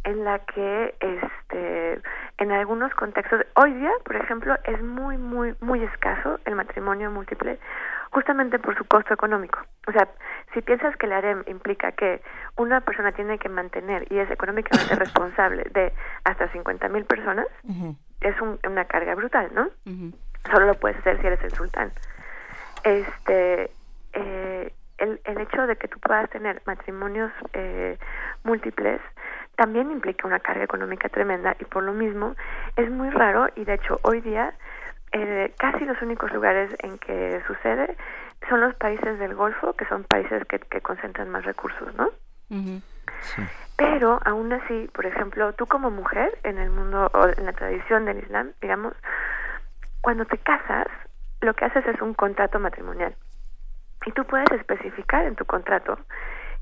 en 0.04 0.24
la 0.24 0.38
que 0.38 0.94
este 1.00 2.00
en 2.38 2.52
algunos 2.52 2.94
contextos 2.94 3.44
hoy 3.54 3.72
día 3.74 3.90
por 4.04 4.16
ejemplo 4.16 4.56
es 4.64 4.80
muy 4.80 5.18
muy 5.18 5.54
muy 5.60 5.82
escaso 5.82 6.38
el 6.44 6.54
matrimonio 6.54 7.10
múltiple 7.10 7.58
justamente 8.12 8.58
por 8.58 8.76
su 8.78 8.84
costo 8.84 9.12
económico. 9.12 9.58
O 9.86 9.92
sea 9.92 10.08
si 10.54 10.62
piensas 10.62 10.96
que 10.96 11.06
el 11.06 11.12
harem 11.12 11.42
implica 11.46 11.92
que 11.92 12.22
una 12.56 12.80
persona 12.80 13.12
tiene 13.12 13.38
que 13.38 13.48
mantener 13.48 14.10
y 14.10 14.18
es 14.18 14.30
económicamente 14.30 14.94
responsable 14.94 15.64
de 15.74 15.92
hasta 16.24 16.48
cincuenta 16.52 16.88
mil 16.88 17.04
personas 17.04 17.46
es 18.20 18.34
una 18.64 18.84
carga 18.84 19.14
brutal 19.16 19.50
no 19.52 19.68
solo 20.50 20.66
lo 20.66 20.74
puedes 20.74 20.98
hacer 20.98 21.20
si 21.20 21.26
eres 21.26 21.42
el 21.42 21.52
sultán. 21.52 21.92
Este 22.84 23.70
eh, 24.12 24.72
el, 24.98 25.20
el 25.24 25.40
hecho 25.40 25.66
de 25.66 25.76
que 25.76 25.88
tú 25.88 25.98
puedas 26.00 26.28
tener 26.30 26.62
matrimonios 26.66 27.32
eh, 27.52 27.98
múltiples 28.44 29.00
también 29.56 29.90
implica 29.90 30.26
una 30.26 30.40
carga 30.40 30.64
económica 30.64 31.08
tremenda 31.08 31.56
y 31.58 31.64
por 31.64 31.82
lo 31.82 31.92
mismo 31.92 32.36
es 32.76 32.90
muy 32.90 33.10
raro 33.10 33.48
y 33.56 33.64
de 33.64 33.74
hecho 33.74 33.98
hoy 34.02 34.20
día 34.20 34.54
eh, 35.12 35.52
casi 35.58 35.84
los 35.84 36.00
únicos 36.02 36.32
lugares 36.32 36.70
en 36.80 36.98
que 36.98 37.40
sucede 37.46 37.96
son 38.48 38.60
los 38.60 38.74
países 38.74 39.18
del 39.18 39.34
Golfo, 39.34 39.72
que 39.72 39.84
son 39.86 40.04
países 40.04 40.44
que, 40.46 40.58
que 40.58 40.80
concentran 40.80 41.28
más 41.30 41.44
recursos, 41.44 41.94
¿no? 41.94 42.10
Pero 43.76 44.20
aún 44.24 44.52
así, 44.52 44.88
por 44.92 45.06
ejemplo, 45.06 45.52
tú 45.54 45.66
como 45.66 45.90
mujer 45.90 46.38
en 46.44 46.58
el 46.58 46.70
mundo 46.70 47.10
o 47.12 47.28
en 47.28 47.46
la 47.46 47.52
tradición 47.52 48.04
del 48.04 48.18
Islam, 48.18 48.52
digamos, 48.60 48.94
cuando 50.00 50.24
te 50.24 50.38
casas, 50.38 50.86
lo 51.40 51.54
que 51.54 51.64
haces 51.64 51.86
es 51.86 52.00
un 52.00 52.14
contrato 52.14 52.58
matrimonial. 52.58 53.14
Y 54.08 54.12
tú 54.12 54.24
puedes 54.24 54.50
especificar 54.52 55.26
en 55.26 55.36
tu 55.36 55.44
contrato 55.44 55.98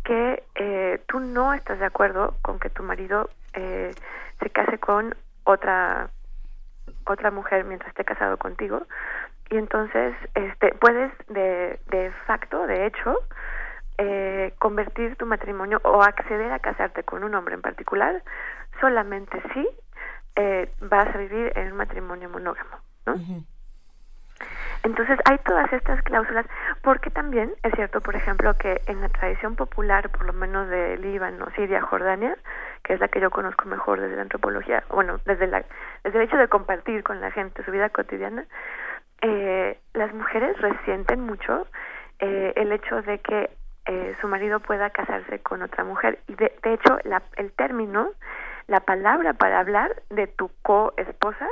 que 0.03 0.43
eh, 0.57 1.01
tú 1.07 1.21
no 1.21 1.55
estás 1.55 1.79
de 1.79 1.87
acuerdo 1.87 2.35
con 2.43 2.59
que 2.59 2.71
tu 2.71 2.83
marido 2.83 3.31
eh, 3.53 3.95
se 4.41 4.51
case 4.51 4.79
con 4.79 5.15
otra 5.45 6.11
otra 7.05 7.31
mujer 7.31 7.65
mientras 7.65 7.91
esté 7.91 8.05
casado 8.05 8.37
contigo 8.37 8.83
y 9.49 9.59
entonces 9.59 10.17
este 10.35 10.75
puedes 10.75 11.13
de, 11.29 11.79
de 11.89 12.11
facto 12.27 12.67
de 12.67 12.87
hecho 12.87 13.15
eh, 13.99 14.53
convertir 14.59 15.15
tu 15.15 15.25
matrimonio 15.25 15.81
o 15.85 16.03
acceder 16.03 16.51
a 16.51 16.59
casarte 16.59 17.05
con 17.05 17.23
un 17.23 17.37
hombre 17.37 17.55
en 17.55 17.63
particular 17.63 18.25
solamente 18.81 19.41
si 19.55 19.69
eh, 20.35 20.69
vas 20.81 21.15
a 21.15 21.19
vivir 21.19 21.53
en 21.55 21.71
un 21.71 21.79
matrimonio 21.79 22.29
monógamo 22.29 22.77
¿no? 23.07 23.15
Entonces 24.87 25.19
hay 25.25 25.39
todas 25.39 25.73
estas 25.73 26.01
cláusulas, 26.03 26.47
porque 26.81 27.11
también 27.11 27.53
es 27.65 27.73
cierto, 27.75 28.01
por 28.01 28.15
ejemplo, 28.15 28.55
que 28.55 28.81
en 28.87 29.01
la 29.01 29.09
tradición 29.09 29.57
popular, 29.57 30.11
por 30.11 30.25
lo 30.25 30.33
menos 30.33 30.69
de 30.69 30.97
Líbano, 30.99 31.49
Siria, 31.57 31.83
Jordania, 31.83 32.37
que 32.85 32.95
es 32.95 33.01
la 33.01 33.09
que 33.09 33.21
yo 33.21 33.31
conozco 33.31 33.65
mejor 33.65 34.01
desde 34.01 34.15
la 34.15 34.23
antropología, 34.23 34.85
bueno, 34.89 35.19
desde, 35.25 35.49
la, 35.49 35.65
desde 36.05 36.19
el 36.21 36.25
hecho 36.27 36.37
de 36.37 36.47
compartir 36.47 37.03
con 37.03 37.21
la 37.21 37.33
gente 37.33 37.65
su 37.65 37.73
vida 37.73 37.89
cotidiana, 37.89 38.45
eh, 39.23 39.77
las 39.93 40.15
mujeres 40.15 40.57
resienten 40.61 41.19
mucho 41.19 41.67
eh, 42.21 42.53
el 42.55 42.71
hecho 42.71 43.03
de 43.03 43.19
que 43.19 43.51
eh, 43.87 44.15
su 44.21 44.29
marido 44.29 44.61
pueda 44.61 44.91
casarse 44.91 45.41
con 45.41 45.63
otra 45.63 45.83
mujer. 45.83 46.21
Y 46.29 46.37
de, 46.37 46.57
de 46.63 46.75
hecho, 46.75 46.97
la, 47.03 47.25
el 47.35 47.51
término, 47.51 48.13
la 48.69 48.79
palabra 48.79 49.33
para 49.33 49.59
hablar 49.59 50.01
de 50.11 50.29
tu 50.29 50.49
co-esposa 50.63 51.49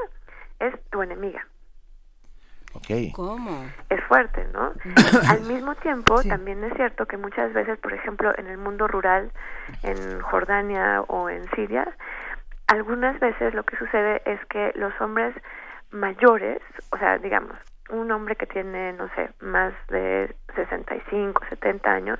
es 0.60 0.72
tu 0.90 1.02
enemiga. 1.02 1.44
¿Cómo? 3.12 3.64
Es 3.88 4.02
fuerte, 4.04 4.46
¿no? 4.52 4.72
Al 5.28 5.40
mismo 5.42 5.74
tiempo, 5.76 6.22
también 6.22 6.62
es 6.64 6.74
cierto 6.74 7.06
que 7.06 7.16
muchas 7.16 7.52
veces, 7.52 7.78
por 7.78 7.92
ejemplo, 7.92 8.32
en 8.36 8.46
el 8.46 8.58
mundo 8.58 8.86
rural, 8.86 9.30
en 9.82 10.20
Jordania 10.20 11.02
o 11.08 11.28
en 11.28 11.48
Siria, 11.50 11.86
algunas 12.66 13.18
veces 13.20 13.54
lo 13.54 13.62
que 13.64 13.76
sucede 13.76 14.22
es 14.24 14.44
que 14.46 14.72
los 14.74 14.92
hombres 15.00 15.34
mayores, 15.90 16.60
o 16.90 16.98
sea, 16.98 17.18
digamos, 17.18 17.56
un 17.90 18.10
hombre 18.10 18.36
que 18.36 18.46
tiene, 18.46 18.92
no 18.94 19.08
sé, 19.14 19.30
más 19.40 19.72
de 19.88 20.34
65, 20.56 21.42
70 21.50 21.90
años, 21.90 22.18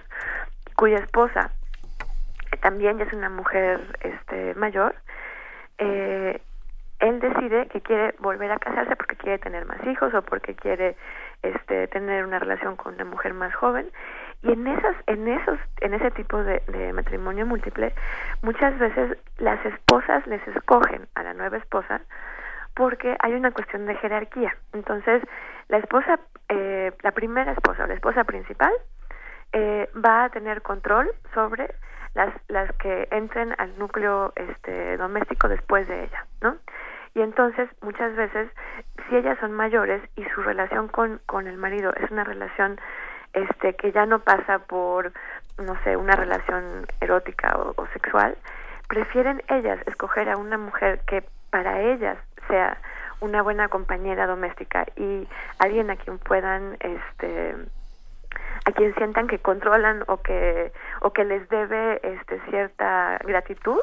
cuya 0.77 0.99
esposa 0.99 1.51
también 2.61 2.99
ya 2.99 3.05
es 3.05 3.13
una 3.13 3.29
mujer 3.29 3.99
este 4.01 4.55
mayor, 4.55 4.95
eh, 5.79 6.41
él 7.05 7.21
decide 7.21 7.67
que 7.67 7.83
quiere 7.83 8.15
volver 8.19 8.51
a 8.51 8.59
casarse 8.59 8.97
porque 8.97 9.17
quiere 9.17 9.39
tener 9.39 9.67
más 9.67 9.85
hijos 9.87 10.15
o 10.15 10.23
porque 10.23 10.55
quiere 10.55 10.97
este 11.43 11.87
tener 11.89 12.25
una 12.25 12.39
relación 12.39 12.77
con 12.77 12.95
una 12.95 13.05
mujer 13.05 13.35
más 13.35 13.55
joven. 13.55 13.91
Y 14.43 14.53
en 14.53 14.67
esas 14.67 14.97
en 15.07 15.29
esos 15.29 15.59
en 15.81 15.93
ese 15.93 16.11
tipo 16.13 16.43
de, 16.43 16.63
de 16.69 16.93
matrimonio 16.95 17.45
múltiple 17.45 17.93
muchas 18.43 18.79
veces 18.79 19.19
las 19.37 19.65
esposas 19.67 20.27
les 20.27 20.47
escogen 20.49 21.07
a 21.15 21.23
la 21.23 21.35
nueva 21.35 21.59
esposa 21.59 22.01
porque 22.75 23.17
hay 23.21 23.35
una 23.35 23.53
cuestión 23.53 23.85
de 23.85 23.97
jerarquía. 23.97 24.57
Entonces 24.73 25.23
la 25.69 25.79
esposa 25.79 26.19
eh, 26.49 26.91
la 27.03 27.13
primera 27.13 27.53
esposa 27.53 27.87
la 27.87 27.95
esposa 27.95 28.25
principal 28.25 28.73
eh, 29.53 29.91
va 29.95 30.25
a 30.25 30.31
tener 30.31 30.63
control 30.63 31.11
sobre 31.35 31.75
las 32.15 32.33
las 32.49 32.73
que 32.77 33.09
entren 33.11 33.55
al 33.59 33.79
núcleo 33.79 34.33
este 34.37 34.97
doméstico 34.97 35.49
después 35.49 35.87
de 35.89 36.05
ella 36.05 36.27
no 36.41 36.57
y 37.15 37.21
entonces 37.21 37.69
muchas 37.81 38.15
veces 38.17 38.51
si 39.09 39.17
ellas 39.17 39.39
son 39.39 39.53
mayores 39.53 40.03
y 40.17 40.25
su 40.35 40.43
relación 40.43 40.89
con 40.89 41.21
con 41.27 41.47
el 41.47 41.57
marido 41.57 41.93
es 41.95 42.11
una 42.11 42.25
relación 42.25 42.81
este 43.33 43.75
que 43.75 43.93
ya 43.93 44.07
no 44.07 44.21
pasa 44.21 44.59
por 44.61 45.13
no 45.59 45.77
sé 45.85 45.97
una 45.97 46.17
relación 46.17 46.87
erótica 47.01 47.57
o, 47.57 47.87
sexual 47.93 48.37
prefieren 48.89 49.43
ellas 49.49 49.79
escoger 49.87 50.29
a 50.29 50.37
una 50.37 50.59
mujer 50.59 51.01
que 51.07 51.25
para 51.51 51.81
ellas 51.81 52.19
sea 52.49 52.79
una 53.21 53.43
buena 53.43 53.69
compañera 53.69 54.27
doméstica 54.27 54.87
y 54.97 55.27
alguien 55.59 55.91
a 55.91 55.97
quien 55.97 56.19
puedan 56.19 56.77
este 56.81 57.55
a 58.67 58.73
quien 58.73 58.95
sientan 58.95 59.29
que 59.29 59.39
controlan 59.39 60.05
o 60.09 60.21
que 60.21 60.73
o 61.01 61.13
que 61.13 61.25
les 61.25 61.49
debe 61.49 62.01
este 62.03 62.41
cierta 62.51 63.19
gratitud 63.25 63.81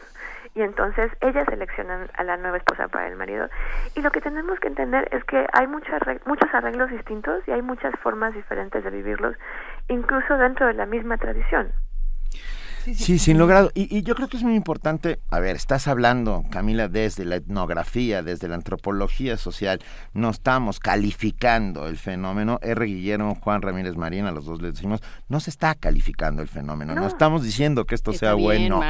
y 0.55 0.61
entonces 0.61 1.11
ellas 1.21 1.45
seleccionan 1.49 2.09
a 2.15 2.23
la 2.23 2.37
nueva 2.37 2.57
esposa 2.57 2.87
para 2.87 3.07
el 3.07 3.15
marido. 3.15 3.47
Y 3.95 4.01
lo 4.01 4.11
que 4.11 4.21
tenemos 4.21 4.59
que 4.59 4.67
entender 4.67 5.07
es 5.11 5.23
que 5.23 5.45
hay 5.53 5.67
muchas 5.67 6.01
muchos 6.25 6.53
arreglos 6.53 6.89
distintos 6.89 7.41
y 7.47 7.51
hay 7.51 7.61
muchas 7.61 7.93
formas 8.01 8.33
diferentes 8.33 8.83
de 8.83 8.89
vivirlos 8.89 9.35
incluso 9.87 10.37
dentro 10.37 10.67
de 10.67 10.73
la 10.73 10.85
misma 10.85 11.17
tradición 11.17 11.71
Sí, 12.95 13.19
sin 13.19 13.37
logrado. 13.37 13.71
Y, 13.73 13.95
y, 13.95 14.03
yo 14.03 14.15
creo 14.15 14.27
que 14.27 14.37
es 14.37 14.43
muy 14.43 14.55
importante, 14.55 15.19
a 15.29 15.39
ver, 15.39 15.55
estás 15.55 15.87
hablando, 15.87 16.43
Camila, 16.49 16.87
desde 16.87 17.25
la 17.25 17.35
etnografía, 17.35 18.23
desde 18.23 18.47
la 18.47 18.55
antropología 18.55 19.37
social, 19.37 19.79
no 20.13 20.29
estamos 20.29 20.79
calificando 20.79 21.87
el 21.87 21.97
fenómeno. 21.97 22.59
R. 22.61 22.85
Guillermo, 22.85 23.35
Juan 23.35 23.61
Ramírez 23.61 23.95
Marín, 23.95 24.25
a 24.25 24.31
los 24.31 24.45
dos 24.45 24.61
les 24.61 24.73
decimos, 24.73 25.01
no 25.27 25.39
se 25.39 25.49
está 25.49 25.75
calificando 25.75 26.41
el 26.41 26.47
fenómeno, 26.47 26.95
no, 26.95 27.07
estamos 27.07 27.43
diciendo 27.43 27.85
que 27.85 27.95
esto 27.95 28.13
sea 28.13 28.33
bueno. 28.33 28.81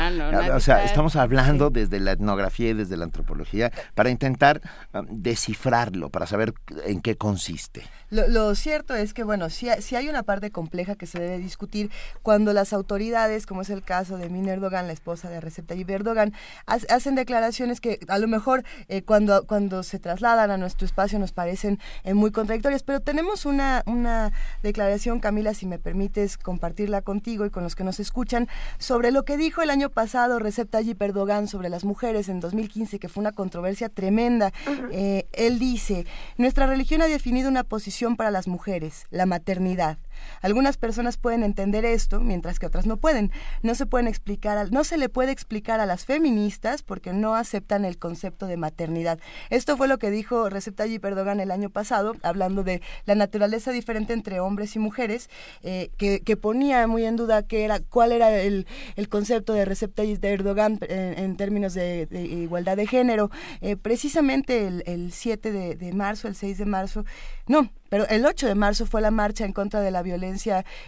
o 0.53 0.59
sea, 0.59 0.83
estamos 0.83 1.15
hablando 1.15 1.69
desde 1.69 1.99
la 1.99 2.11
etnografía 2.11 2.69
y 2.69 2.73
desde 2.73 2.97
la 2.97 3.05
antropología 3.05 3.71
para 3.95 4.09
intentar 4.09 4.61
um, 4.93 5.05
descifrarlo, 5.09 6.09
para 6.09 6.27
saber 6.27 6.53
en 6.85 7.01
qué 7.01 7.17
consiste. 7.17 7.83
Lo, 8.11 8.27
lo 8.27 8.53
cierto 8.55 8.93
es 8.93 9.13
que, 9.13 9.23
bueno, 9.23 9.49
si, 9.49 9.67
si 9.79 9.95
hay 9.95 10.09
una 10.09 10.23
parte 10.23 10.51
compleja 10.51 10.95
que 10.95 11.07
se 11.07 11.19
debe 11.19 11.39
discutir. 11.39 11.89
Cuando 12.21 12.53
las 12.53 12.73
autoridades, 12.73 13.45
como 13.45 13.61
es 13.61 13.69
el 13.69 13.83
caso 13.83 14.17
de 14.17 14.29
Min 14.29 14.47
Erdogan, 14.47 14.87
la 14.87 14.93
esposa 14.93 15.29
de 15.29 15.39
Recep 15.39 15.65
Tayyip 15.65 15.89
Erdogan, 15.89 16.33
hacen 16.65 17.15
declaraciones 17.15 17.79
que 17.81 17.99
a 18.07 18.19
lo 18.19 18.27
mejor 18.27 18.63
eh, 18.89 19.01
cuando, 19.01 19.45
cuando 19.47 19.83
se 19.83 19.97
trasladan 19.97 20.51
a 20.51 20.57
nuestro 20.57 20.85
espacio 20.85 21.19
nos 21.19 21.31
parecen 21.31 21.79
eh, 22.03 22.13
muy 22.13 22.31
contradictorias, 22.31 22.83
pero 22.83 22.99
tenemos 22.99 23.45
una, 23.45 23.83
una 23.85 24.31
declaración, 24.61 25.19
Camila, 25.19 25.53
si 25.53 25.65
me 25.65 25.79
permites 25.79 26.37
compartirla 26.37 27.01
contigo 27.01 27.45
y 27.45 27.49
con 27.49 27.63
los 27.63 27.75
que 27.75 27.83
nos 27.83 27.99
escuchan, 27.99 28.47
sobre 28.77 29.11
lo 29.11 29.23
que 29.23 29.37
dijo 29.37 29.61
el 29.61 29.69
año 29.69 29.89
pasado 29.89 30.39
Recep 30.39 30.69
Tayyip 30.69 31.01
Erdogan 31.01 31.47
sobre 31.47 31.69
las 31.69 31.85
mujeres 31.85 32.27
en 32.29 32.41
2015, 32.41 32.99
que 32.99 33.07
fue 33.07 33.21
una 33.21 33.31
controversia 33.31 33.89
tremenda. 33.89 34.51
Eh, 34.91 35.27
él 35.33 35.59
dice, 35.59 36.05
nuestra 36.37 36.67
religión 36.67 37.01
ha 37.01 37.07
definido 37.07 37.49
una 37.49 37.63
posición 37.63 38.00
para 38.09 38.31
las 38.31 38.47
mujeres, 38.47 39.05
la 39.11 39.27
maternidad. 39.27 39.97
Algunas 40.41 40.77
personas 40.77 41.17
pueden 41.17 41.43
entender 41.43 41.85
esto, 41.85 42.19
mientras 42.19 42.59
que 42.59 42.65
otras 42.65 42.85
no 42.85 42.97
pueden. 42.97 43.31
no 43.61 43.75
se 43.75 43.85
pueden 43.85 44.07
explicar, 44.07 44.71
no 44.71 44.83
se 44.83 44.97
le 44.97 45.09
puede 45.09 45.31
explicar 45.31 45.79
a 45.79 45.85
las 45.85 46.05
feministas 46.05 46.83
porque 46.83 47.13
no 47.13 47.35
aceptan 47.35 47.85
el 47.85 47.97
concepto 47.97 48.47
de 48.47 48.57
maternidad. 48.57 49.19
Esto 49.49 49.77
fue 49.77 49.87
lo 49.87 49.97
que 49.97 50.11
dijo 50.11 50.49
Recep 50.49 50.75
Tayyip 50.75 51.03
Erdogan 51.03 51.39
el 51.39 51.51
año 51.51 51.69
pasado, 51.69 52.15
hablando 52.23 52.63
de 52.63 52.81
la 53.05 53.15
naturaleza 53.15 53.71
diferente 53.71 54.13
entre 54.13 54.39
hombres 54.39 54.75
y 54.75 54.79
mujeres, 54.79 55.29
eh, 55.63 55.89
que, 55.97 56.37
ponía 56.37 56.87
muy 56.87 57.05
en 57.05 57.17
duda 57.17 57.43
qué 57.43 57.65
era, 57.65 57.79
cuál 57.79 58.11
era 58.11 58.39
el, 58.39 58.65
concepto 59.09 59.53
de 59.53 59.65
Recep 59.65 59.93
Tayyip 59.93 60.23
Erdogan 60.23 60.79
en, 60.81 61.35
términos 61.35 61.73
de, 61.73 62.07
igualdad 62.11 62.77
de 62.77 62.87
género. 62.87 63.29
Eh, 63.61 63.75
precisamente 63.75 64.67
el, 64.67 65.11
7 65.11 65.51
de, 65.51 65.75
de 65.75 65.93
marzo, 65.93 66.27
el 66.27 66.35
6 66.35 66.57
de 66.57 66.65
marzo, 66.65 67.05
no, 67.47 67.69
pero 67.89 68.07
el 68.07 68.25
8 68.25 68.47
de 68.47 68.55
marzo 68.55 68.85
fue 68.85 69.01
la 69.01 69.11
marcha 69.11 69.43
en 69.43 69.51
contra 69.51 69.81
de 69.81 69.91
la 69.91 70.01
violencia 70.01 70.10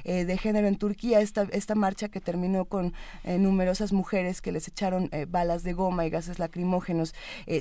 eh, 0.04 0.26
de 0.26 0.38
género 0.38 0.68
en 0.68 0.78
Turquía, 0.78 1.20
esta, 1.22 1.44
esta 1.52 1.76
marcha 1.76 2.10
que 2.10 2.20
terminó 2.20 2.66
con 2.66 2.94
eh, 3.24 3.38
numerosas 3.38 3.94
mujeres 3.94 4.42
que 4.42 4.52
les 4.52 4.68
echaron 4.68 5.10
eh, 5.12 5.26
balas 5.30 5.64
de 5.64 5.74
goma 5.74 6.06
y 6.06 6.10
gases 6.10 6.40
lacrimógenos. 6.40 7.14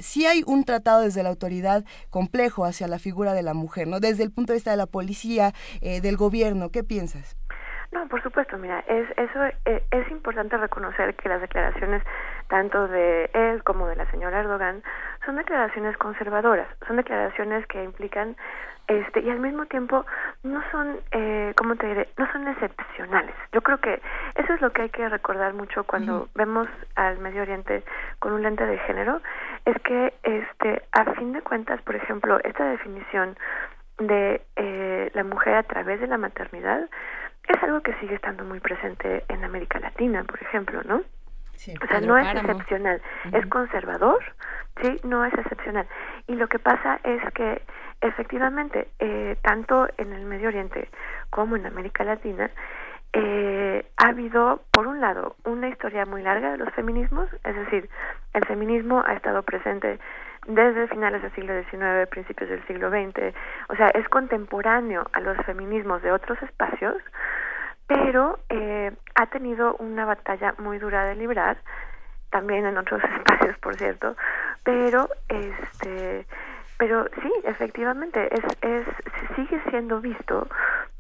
sí 0.03 0.27
hay 0.27 0.43
un 0.47 0.65
tratado 0.65 1.03
desde 1.03 1.23
la 1.23 1.29
autoridad 1.29 1.85
complejo 2.11 2.65
hacia 2.65 2.89
la 2.89 2.99
figura 2.99 3.35
de 3.35 3.43
la 3.43 3.55
mujer, 3.55 3.89
¿no? 3.89 4.01
Desde 4.01 4.23
el 4.23 4.31
punto 4.31 4.53
de 4.53 4.59
vista 4.59 4.71
de 4.71 4.77
la 4.77 4.87
policía, 4.87 5.55
del 5.81 6.17
gobierno, 6.17 6.71
¿qué 6.71 6.85
piensas? 6.85 7.37
No, 7.93 8.09
por 8.09 8.23
supuesto, 8.23 8.57
mira, 8.57 8.83
es, 8.89 9.07
eso 9.19 9.45
es 9.67 10.11
importante 10.11 10.57
reconocer 10.57 11.15
que 11.15 11.29
las 11.29 11.43
declaraciones 11.43 12.03
tanto 12.49 12.89
de 12.89 13.31
él 13.35 13.63
como 13.65 13.87
de 13.87 13.97
la 13.97 14.11
señora 14.11 14.41
Erdogan 14.41 14.83
son 15.27 15.37
declaraciones 15.37 15.97
conservadoras, 15.99 16.69
son 16.87 16.97
declaraciones 16.97 17.67
que 17.67 17.85
implican 17.85 18.35
este 18.89 19.21
y 19.21 19.31
al 19.31 19.39
mismo 19.39 19.67
tiempo 19.67 20.05
no 20.43 20.63
son 20.71 20.99
eh, 21.13 21.53
cómo 21.57 21.77
te 21.77 21.87
diré 21.87 22.09
no 22.19 22.31
son 22.33 22.49
excepcionales. 22.49 23.35
Yo 23.53 23.61
creo 23.61 23.79
que 23.79 24.01
eso 24.35 24.55
es 24.55 24.61
lo 24.61 24.73
que 24.73 24.83
hay 24.83 24.91
que 24.91 25.09
recordar 25.09 25.55
mucho 25.55 25.85
cuando 25.85 26.29
vemos 26.35 26.69
al 26.97 27.19
Medio 27.19 27.43
Oriente 27.43 27.85
con 28.19 28.33
un 28.33 28.43
lente 28.43 28.67
de 28.67 28.79
género 28.79 29.21
es 29.65 29.77
que 29.83 30.15
este 30.23 30.83
a 30.93 31.05
fin 31.13 31.33
de 31.33 31.43
cuentas 31.43 31.81
por 31.83 31.95
ejemplo 31.95 32.41
esta 32.43 32.65
definición 32.65 33.37
de 33.99 34.43
eh, 34.57 35.11
la 35.15 35.25
mujer 35.25 35.55
a 35.55 35.63
través 35.63 36.01
de 36.01 36.07
la 36.07 36.19
maternidad 36.19 36.89
es 37.49 37.63
algo 37.63 37.81
que 37.81 37.95
sigue 37.95 38.15
estando 38.15 38.45
muy 38.45 38.61
presente 38.61 39.25
en 39.29 39.45
América 39.45 39.81
Latina 39.81 40.25
por 40.25 40.43
ejemplo 40.43 40.83
no 40.85 41.03
o 41.81 41.87
sea, 41.87 42.01
no 42.01 42.19
es 42.19 42.27
excepcional, 42.35 43.01
es 43.33 43.47
conservador, 43.47 44.21
sí, 44.83 45.01
no 45.05 45.25
es 45.25 45.33
excepcional. 45.35 45.87
Y 46.27 46.35
lo 46.35 46.49
que 46.49 46.59
pasa 46.59 46.99
es 47.05 47.23
que 47.35 47.63
efectivamente, 48.01 48.89
eh, 48.99 49.37
tanto 49.43 49.87
en 49.97 50.13
el 50.13 50.25
Medio 50.25 50.49
Oriente 50.49 50.89
como 51.31 51.57
en 51.57 51.67
América 51.67 52.03
Latina, 52.03 52.51
eh, 53.13 53.87
ha 53.97 54.09
habido, 54.09 54.63
por 54.73 54.87
un 54.87 55.01
lado, 55.01 55.37
una 55.45 55.69
historia 55.69 56.05
muy 56.05 56.23
larga 56.23 56.53
de 56.53 56.59
los 56.59 56.73
feminismos, 56.75 57.29
es 57.45 57.55
decir, 57.55 57.89
el 58.33 58.45
feminismo 58.47 59.05
ha 59.07 59.13
estado 59.13 59.43
presente 59.43 60.01
desde 60.47 60.89
finales 60.89 61.23
del 61.23 61.33
siglo 61.35 61.55
XIX, 61.63 62.09
principios 62.11 62.51
del 62.51 62.67
siglo 62.67 62.91
XX, 62.91 63.35
o 63.69 63.77
sea, 63.77 63.89
es 63.89 64.09
contemporáneo 64.09 65.07
a 65.13 65.21
los 65.21 65.37
feminismos 65.47 66.03
de 66.03 66.13
otros 66.13 66.41
espacios, 66.43 66.97
pero 67.87 68.39
eh, 68.49 68.93
ha 69.15 69.27
tenido 69.27 69.77
una 69.77 70.05
batalla 70.05 70.55
muy 70.59 70.79
dura 70.79 71.05
de 71.05 71.17
librar, 71.17 71.59
también 72.31 72.67
en 72.67 72.79
otros 72.79 73.03
espacios, 73.19 73.57
por 73.59 73.77
cierto, 73.77 74.17
pero 74.65 75.09
este 75.29 76.27
pero 76.79 77.07
sí, 77.23 77.33
efectivamente, 77.45 78.29
es, 78.35 78.45
es, 78.61 78.85
sigue 79.37 79.63
siendo 79.71 80.01
visto 80.01 80.49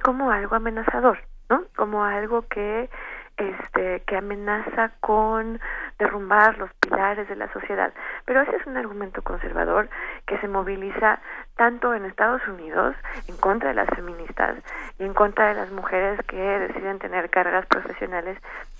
como 0.00 0.30
algo 0.30 0.54
amenazador, 0.54 1.18
¿no? 1.50 1.64
Como 1.74 2.04
algo 2.04 2.42
que 2.42 2.88
este, 3.36 4.02
que 4.06 4.16
amenaza 4.16 4.90
con 5.00 5.60
derrumbar 5.98 6.58
los 6.58 6.70
pilares 6.74 7.28
de 7.28 7.36
la 7.36 7.52
sociedad. 7.52 7.92
Pero 8.24 8.42
ese 8.42 8.56
es 8.56 8.66
un 8.66 8.76
argumento 8.76 9.22
conservador 9.22 9.88
que 10.26 10.38
se 10.38 10.48
moviliza 10.48 11.20
tanto 11.56 11.94
en 11.94 12.04
Estados 12.04 12.46
Unidos 12.48 12.94
en 13.28 13.36
contra 13.36 13.70
de 13.70 13.74
las 13.74 13.88
feministas 13.90 14.56
y 14.98 15.04
en 15.04 15.14
contra 15.14 15.48
de 15.48 15.54
las 15.54 15.70
mujeres 15.70 16.20
que 16.26 16.36
deciden 16.36 16.98
tener 16.98 17.30
carreras 17.30 17.66
profesionales 17.66 18.38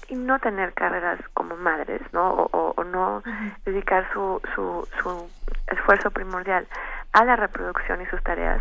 y 0.09 0.17
no 0.17 0.39
tener 0.39 0.73
carreras 0.75 1.21
como 1.35 1.57
madres, 1.57 2.01
¿no? 2.13 2.49
O, 2.53 2.85
no 2.85 3.23
dedicar 3.65 4.07
su, 4.13 4.41
su, 4.55 4.87
su 5.01 5.31
esfuerzo 5.69 6.11
primordial 6.11 6.67
a 7.13 7.25
la 7.25 7.37
reproducción 7.37 8.03
y 8.03 8.07
sus 8.07 8.23
tareas 8.23 8.61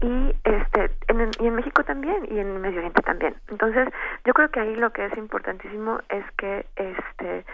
y 0.00 0.34
este 0.44 0.90
en, 1.08 1.30
y 1.40 1.46
en 1.46 1.54
México 1.54 1.82
también 1.84 2.26
y 2.30 2.38
en 2.38 2.60
Medio 2.60 2.78
Oriente 2.78 3.02
también. 3.02 3.34
Entonces 3.48 3.88
yo 4.24 4.34
creo 4.34 4.50
que 4.50 4.60
ahí 4.60 4.76
lo 4.76 4.90
que 4.90 5.06
es 5.06 5.16
importantísimo 5.16 6.00
es 6.08 6.24
que 6.36 6.66
este 6.76 7.44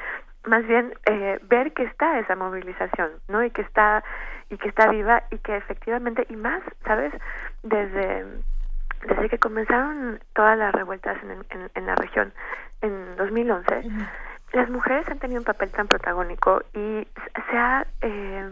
más 0.44 0.66
bien 0.66 0.92
eh, 1.06 1.38
ver 1.44 1.72
que 1.72 1.84
está 1.84 2.18
esa 2.18 2.34
movilización 2.34 3.10
no 3.28 3.44
y 3.44 3.50
que 3.50 3.62
está 3.62 4.02
y 4.50 4.56
que 4.56 4.68
está 4.68 4.88
viva 4.88 5.22
y 5.30 5.38
que 5.38 5.56
efectivamente 5.56 6.26
y 6.28 6.36
más 6.36 6.62
sabes 6.84 7.12
desde 7.62 8.26
desde 9.06 9.28
que 9.28 9.38
comenzaron 9.38 10.20
todas 10.34 10.58
las 10.58 10.72
revueltas 10.72 11.16
en, 11.22 11.70
en, 11.74 11.86
la 11.86 11.94
región 11.94 12.32
en 12.80 13.16
2011 13.16 13.82
las 14.52 14.68
mujeres 14.68 15.08
han 15.08 15.18
tenido 15.18 15.40
un 15.40 15.44
papel 15.44 15.70
tan 15.70 15.86
protagónico 15.86 16.62
y 16.74 17.06
se 17.50 17.56
ha 17.56 17.86
eh, 18.00 18.50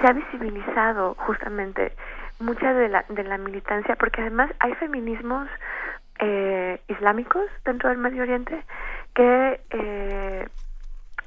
se 0.00 0.06
ha 0.06 0.12
visibilizado 0.12 1.14
justamente 1.14 1.92
mucha 2.40 2.72
de 2.74 2.88
la, 2.88 3.04
de 3.08 3.24
la 3.24 3.38
militancia, 3.38 3.96
porque 3.96 4.22
además 4.22 4.50
hay 4.58 4.74
feminismos 4.74 5.48
eh, 6.18 6.80
islámicos 6.88 7.46
dentro 7.64 7.88
del 7.88 7.98
Medio 7.98 8.22
Oriente 8.22 8.64
que 9.14 9.60
eh, 9.70 10.48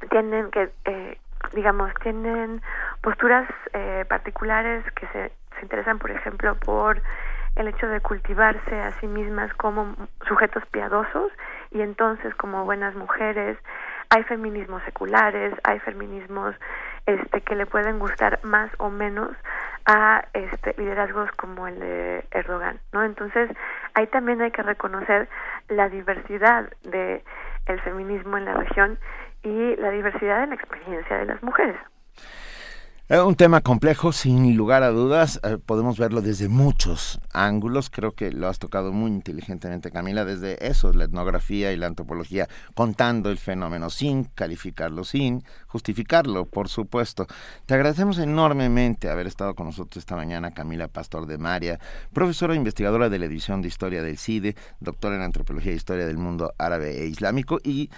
tienen 0.10 0.52
que 0.52 0.70
eh, 0.86 1.18
digamos 1.54 1.92
tienen 2.02 2.62
posturas 3.02 3.48
eh, 3.74 4.06
particulares 4.08 4.84
que 4.94 5.08
se, 5.08 5.32
se 5.56 5.62
interesan 5.62 6.00
por 6.00 6.12
ejemplo 6.12 6.56
por 6.56 7.02
el 7.56 7.68
hecho 7.68 7.88
de 7.88 8.02
cultivarse 8.02 8.80
a 8.80 8.92
sí 9.00 9.08
mismas 9.08 9.54
como 9.56 9.96
sujetos 10.28 10.66
piadosos 10.68 11.32
y 11.72 11.82
entonces 11.82 12.34
como 12.36 12.66
buenas 12.66 12.96
mujeres. 12.96 13.58
Hay 14.10 14.24
feminismos 14.24 14.84
seculares 14.84 15.54
hay 15.64 15.80
feminismos 15.80 16.56
este 17.06 17.42
que 17.42 17.56
le 17.56 17.66
pueden 17.66 18.00
gustar 18.00 18.40
más 18.44 18.70
o 18.78 18.90
menos 18.90 19.32
a 19.86 20.26
este 20.34 20.74
liderazgos 20.78 21.32
como 21.32 21.68
el 21.68 21.80
de 21.80 22.26
Erdogan, 22.32 22.80
¿no? 22.92 23.04
Entonces, 23.04 23.50
ahí 23.94 24.08
también 24.08 24.42
hay 24.42 24.52
que 24.52 24.64
reconocer 24.64 25.28
la 25.70 25.90
diversidad 25.90 26.72
de 26.84 27.24
el 27.66 27.82
feminismo 27.82 28.38
en 28.38 28.46
la 28.46 28.54
región 28.54 29.00
y 29.44 29.76
la 29.78 29.92
diversidad 29.92 30.44
en 30.44 30.50
la 30.50 30.56
experiencia 30.56 31.18
de 31.18 31.26
las 31.26 31.44
mujeres. 31.44 31.78
Es 33.10 33.20
un 33.20 33.36
tema 33.36 33.60
complejo, 33.60 34.14
sin 34.14 34.56
lugar 34.56 34.82
a 34.82 34.90
dudas. 34.90 35.38
Eh, 35.44 35.58
podemos 35.58 36.00
verlo 36.00 36.22
desde 36.22 36.48
muchos 36.48 37.20
ángulos. 37.34 37.90
Creo 37.90 38.14
que 38.14 38.32
lo 38.32 38.48
has 38.48 38.60
tocado 38.60 38.94
muy 38.94 39.12
inteligentemente, 39.12 39.92
Camila, 39.92 40.24
desde 40.24 40.66
eso, 40.66 40.94
la 40.94 41.04
etnografía 41.04 41.74
y 41.74 41.76
la 41.76 41.88
antropología, 41.88 42.48
contando 42.76 43.30
el 43.30 43.38
fenómeno 43.38 43.90
sin 43.90 44.24
calificarlo, 44.24 45.04
sin 45.04 45.44
justificarlo, 45.68 46.46
por 46.46 46.70
supuesto. 46.70 47.28
Te 47.66 47.74
agradecemos 47.74 48.20
enormemente 48.20 49.10
haber 49.10 49.28
estado 49.28 49.54
con 49.54 49.66
nosotros 49.66 49.98
esta 49.98 50.16
mañana, 50.16 50.52
Camila 50.52 50.88
Pastor 50.88 51.26
de 51.26 51.38
María, 51.38 51.82
profesora 52.14 52.54
e 52.54 52.58
investigadora 52.58 53.10
de 53.10 53.20
la 53.20 53.28
División 53.28 53.62
de 53.62 53.68
Historia 53.68 54.02
del 54.02 54.18
CIDE, 54.18 54.56
doctora 54.80 55.18
en 55.18 55.24
Antropología 55.24 55.74
e 55.74 55.76
Historia 55.76 56.06
del 56.06 56.18
Mundo 56.18 56.54
Árabe 56.58 57.02
e 57.02 57.08
Islámico, 57.08 57.60
y 57.66 57.90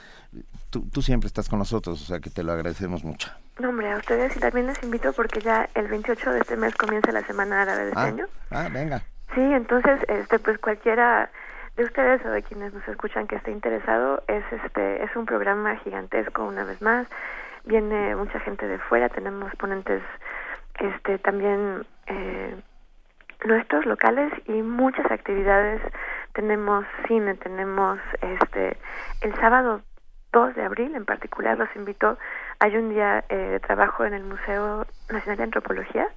tú, 0.71 0.89
tú 0.91 1.03
siempre 1.03 1.27
estás 1.27 1.47
con 1.47 1.59
nosotros, 1.59 2.01
o 2.01 2.05
sea 2.05 2.19
que 2.19 2.31
te 2.31 2.41
lo 2.41 2.53
agradecemos 2.53 3.03
mucho. 3.03 3.29
No, 3.59 3.69
hombre, 3.69 3.89
a 3.89 3.97
ustedes 3.97 4.35
y 4.35 4.39
también 4.39 4.67
les 4.67 4.83
invito 4.83 5.13
porque 5.13 5.39
ya 5.39 5.69
el 5.75 5.87
28 5.87 6.33
de 6.33 6.39
este 6.39 6.57
mes 6.57 6.75
comienza 6.75 7.11
la 7.13 7.21
Semana 7.21 7.61
Árabe 7.61 7.83
de 7.83 7.89
este 7.89 7.99
ah, 7.99 8.03
año. 8.03 8.25
Ah, 8.51 8.67
venga. 8.71 9.01
Sí, 9.33 9.41
entonces, 9.41 9.99
este, 10.09 10.39
pues 10.39 10.57
cualquiera 10.59 11.29
de 11.77 11.83
ustedes 11.83 12.25
o 12.25 12.29
de 12.29 12.43
quienes 12.43 12.73
nos 12.73 12.85
escuchan 12.87 13.27
que 13.27 13.35
esté 13.35 13.51
interesado, 13.51 14.23
es 14.27 14.43
este, 14.51 15.03
es 15.03 15.15
un 15.15 15.25
programa 15.25 15.77
gigantesco 15.77 16.43
una 16.43 16.65
vez 16.65 16.81
más. 16.81 17.07
Viene 17.63 18.15
mucha 18.15 18.39
gente 18.41 18.67
de 18.67 18.77
fuera, 18.77 19.07
tenemos 19.07 19.53
ponentes, 19.55 20.03
este, 20.79 21.17
también 21.19 21.85
eh, 22.07 22.55
nuestros 23.45 23.85
locales 23.85 24.33
y 24.47 24.61
muchas 24.61 25.09
actividades. 25.09 25.81
Tenemos 26.33 26.85
cine, 27.07 27.35
tenemos, 27.35 27.99
este, 28.21 28.77
el 29.21 29.33
sábado 29.35 29.81
2 30.33 30.55
de 30.55 30.63
abril 30.63 30.95
en 30.95 31.05
particular 31.05 31.57
los 31.57 31.73
invito 31.75 32.17
hay 32.59 32.77
un 32.77 32.89
día 32.89 33.23
eh, 33.29 33.35
de 33.35 33.59
trabajo 33.59 34.05
en 34.05 34.13
el 34.13 34.23
Museo 34.23 34.85
Nacional 35.09 35.37
de 35.37 35.43
Antropología, 35.43 36.07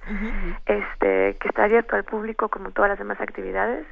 este, 0.65 1.37
que 1.39 1.47
está 1.47 1.65
abierto 1.65 1.95
al 1.95 2.03
público 2.03 2.49
como 2.49 2.71
todas 2.71 2.89
las 2.89 2.99
demás 2.99 3.21
actividades, 3.21 3.85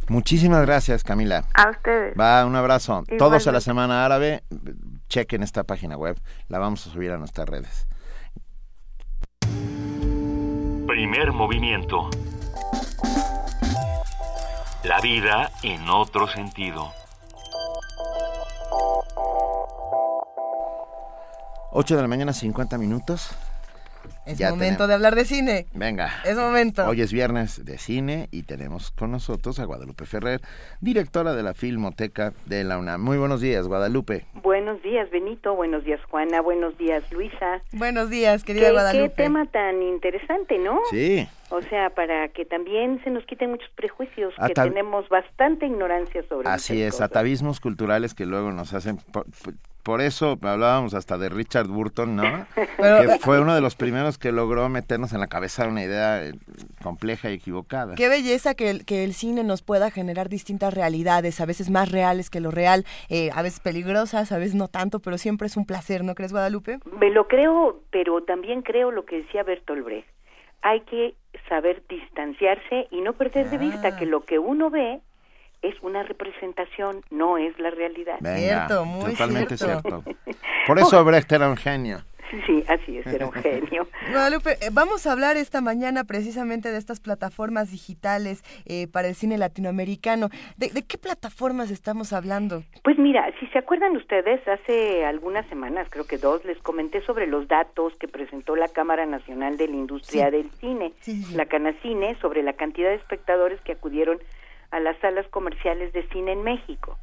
Muchísimas 0.09 0.65
gracias, 0.65 1.03
Camila. 1.03 1.45
A 1.53 1.69
ustedes. 1.69 2.13
Va, 2.19 2.45
un 2.45 2.55
abrazo. 2.55 3.03
Todos 3.17 3.47
a 3.47 3.51
la 3.51 3.61
Semana 3.61 4.05
Árabe 4.05 4.43
chequen 5.13 5.43
esta 5.43 5.63
página 5.63 5.95
web, 5.95 6.19
la 6.47 6.57
vamos 6.57 6.87
a 6.87 6.89
subir 6.89 7.11
a 7.11 7.17
nuestras 7.17 7.47
redes. 7.47 7.87
Primer 10.87 11.31
movimiento. 11.31 12.09
La 14.83 14.99
vida 15.01 15.51
en 15.61 15.87
otro 15.87 16.27
sentido. 16.27 16.91
8 21.71 21.95
de 21.95 22.01
la 22.01 22.07
mañana, 22.07 22.33
50 22.33 22.77
minutos. 22.79 23.35
Es 24.25 24.37
Ya 24.37 24.51
momento 24.51 24.65
tenemos- 24.69 24.87
de 24.87 24.93
hablar 24.93 25.15
de 25.15 25.25
cine. 25.25 25.65
Venga. 25.73 26.09
Es 26.23 26.37
momento. 26.37 26.85
Hoy 26.87 27.01
es 27.01 27.11
viernes 27.11 27.65
de 27.65 27.77
cine 27.77 28.29
y 28.31 28.43
tenemos 28.43 28.91
con 28.91 29.11
nosotros 29.11 29.59
a 29.59 29.65
Guadalupe 29.65 30.05
Ferrer, 30.05 30.39
directora 30.79 31.33
de 31.33 31.43
la 31.43 31.53
Filmoteca 31.53 32.31
de 32.45 32.63
la 32.63 32.77
UNAM. 32.77 33.01
Muy 33.01 33.17
buenos 33.17 33.41
días, 33.41 33.67
Guadalupe. 33.67 34.25
Buenos 34.35 34.81
días, 34.81 35.09
Benito. 35.11 35.55
Buenos 35.55 35.83
días, 35.83 35.99
Juana. 36.09 36.39
Buenos 36.41 36.77
días, 36.77 37.03
Luisa. 37.11 37.61
Buenos 37.73 38.09
días, 38.09 38.43
querida 38.45 38.67
¿Qué, 38.67 38.71
Guadalupe. 38.71 39.09
qué 39.15 39.23
tema 39.23 39.45
tan 39.47 39.81
interesante, 39.81 40.57
¿no? 40.57 40.79
Sí. 40.89 41.27
O 41.49 41.61
sea, 41.63 41.89
para 41.89 42.29
que 42.29 42.45
también 42.45 43.01
se 43.03 43.09
nos 43.09 43.25
quiten 43.25 43.51
muchos 43.51 43.69
prejuicios, 43.75 44.33
que 44.47 44.53
tenemos 44.53 45.07
bastante 45.09 45.67
ignorancia 45.67 46.23
sobre 46.29 46.47
Así 46.49 46.81
es, 46.81 46.93
cosas. 46.93 47.09
atavismos 47.11 47.59
culturales 47.59 48.13
que 48.13 48.25
luego 48.25 48.51
nos 48.51 48.73
hacen... 48.73 48.99
Por, 49.83 50.01
eso 50.01 50.39
hablábamos 50.41 50.93
hasta 50.93 51.17
de 51.17 51.29
Richard 51.29 51.67
Burton, 51.67 52.15
¿no? 52.15 52.23
Pero- 52.77 53.01
que 53.01 53.19
fue 53.19 53.39
uno 53.41 53.53
de 53.53 53.61
los 53.61 53.75
primeros 53.75 54.17
que 54.17 54.31
logró 54.31 54.67
meternos 54.69 55.11
en 55.13 55.19
la 55.19 55.27
cabeza 55.27 55.67
una 55.67 55.83
idea 55.83 56.23
eh, 56.25 56.33
compleja 56.81 57.29
y 57.29 57.33
equivocada. 57.33 57.95
Qué 57.95 58.07
belleza 58.09 58.55
que 58.55 58.69
el, 58.69 58.85
que 58.85 59.03
el 59.03 59.13
cine 59.13 59.43
nos 59.43 59.61
pueda 59.61 59.91
generar 59.91 60.29
distintas 60.29 60.73
realidades, 60.73 61.41
a 61.41 61.45
veces 61.45 61.69
más 61.69 61.91
reales 61.91 62.29
que 62.29 62.39
lo 62.39 62.49
real, 62.51 62.85
eh, 63.09 63.29
a 63.33 63.41
veces 63.41 63.59
peligrosas, 63.59 64.31
a 64.31 64.37
veces 64.37 64.55
no 64.55 64.67
tanto, 64.69 64.99
pero 64.99 65.17
siempre 65.17 65.47
es 65.47 65.57
un 65.57 65.65
placer, 65.65 66.03
¿no 66.03 66.15
crees, 66.15 66.31
Guadalupe? 66.31 66.79
Me 66.99 67.09
lo 67.11 67.27
creo, 67.27 67.81
pero 67.91 68.23
también 68.23 68.61
creo 68.61 68.91
lo 68.91 69.05
que 69.05 69.17
decía 69.23 69.43
Bertolt 69.43 69.83
Brecht. 69.83 70.07
Hay 70.61 70.79
que 70.81 71.15
saber 71.49 71.83
distanciarse 71.89 72.87
y 72.89 73.01
no 73.01 73.13
perder 73.13 73.49
de 73.49 73.57
Ah. 73.57 73.59
vista 73.59 73.97
que 73.97 74.05
lo 74.05 74.21
que 74.21 74.39
uno 74.39 74.69
ve 74.69 75.01
es 75.63 75.75
una 75.81 76.03
representación, 76.03 77.01
no 77.09 77.37
es 77.37 77.57
la 77.59 77.69
realidad. 77.71 78.17
Venga, 78.19 78.67
totalmente 78.67 79.57
cierto. 79.57 80.03
Por 80.67 80.77
eso 80.79 81.03
Brecht 81.05 81.31
era 81.31 81.49
un 81.49 81.57
genio. 81.57 82.03
Sí, 82.47 82.63
así 82.67 82.97
es, 82.97 83.05
era 83.05 83.27
un 83.27 83.31
genio. 83.31 83.87
Guadalupe, 84.11 84.53
eh, 84.53 84.69
vamos 84.71 85.05
a 85.05 85.11
hablar 85.11 85.37
esta 85.37 85.61
mañana 85.61 86.03
precisamente 86.03 86.71
de 86.71 86.79
estas 86.79 86.99
plataformas 86.99 87.69
digitales 87.69 88.43
eh, 88.65 88.87
para 88.87 89.07
el 89.07 89.13
cine 89.13 89.37
latinoamericano. 89.37 90.29
¿De, 90.57 90.69
de 90.69 90.81
qué 90.81 90.97
plataformas 90.97 91.69
estamos 91.69 92.11
hablando? 92.11 92.63
Pues 92.83 92.97
mira, 92.97 93.23
si 93.39 93.45
se 93.49 93.59
acuerdan 93.59 93.95
ustedes, 93.95 94.41
hace 94.47 95.05
algunas 95.05 95.45
semanas, 95.47 95.85
creo 95.91 96.07
que 96.07 96.17
dos, 96.17 96.43
les 96.43 96.57
comenté 96.63 97.05
sobre 97.05 97.27
los 97.27 97.47
datos 97.47 97.93
que 97.99 98.07
presentó 98.07 98.55
la 98.55 98.67
Cámara 98.67 99.05
Nacional 99.05 99.55
de 99.57 99.67
la 99.67 99.75
Industria 99.75 100.25
Sí. 100.25 100.31
del 100.31 100.49
Cine, 100.59 100.93
Sí, 101.01 101.11
sí, 101.17 101.23
sí. 101.25 101.35
la 101.35 101.45
Canacine, 101.45 102.17
sobre 102.19 102.41
la 102.41 102.53
cantidad 102.53 102.89
de 102.89 102.95
espectadores 102.95 103.61
que 103.61 103.73
acudieron 103.73 104.17
a 104.73 104.79
las 104.79 104.97
salas 104.97 105.27
comerciales 105.27 105.93
de 105.93 106.01
cine 106.09 106.31
en 106.31 106.43
México. 106.43 106.97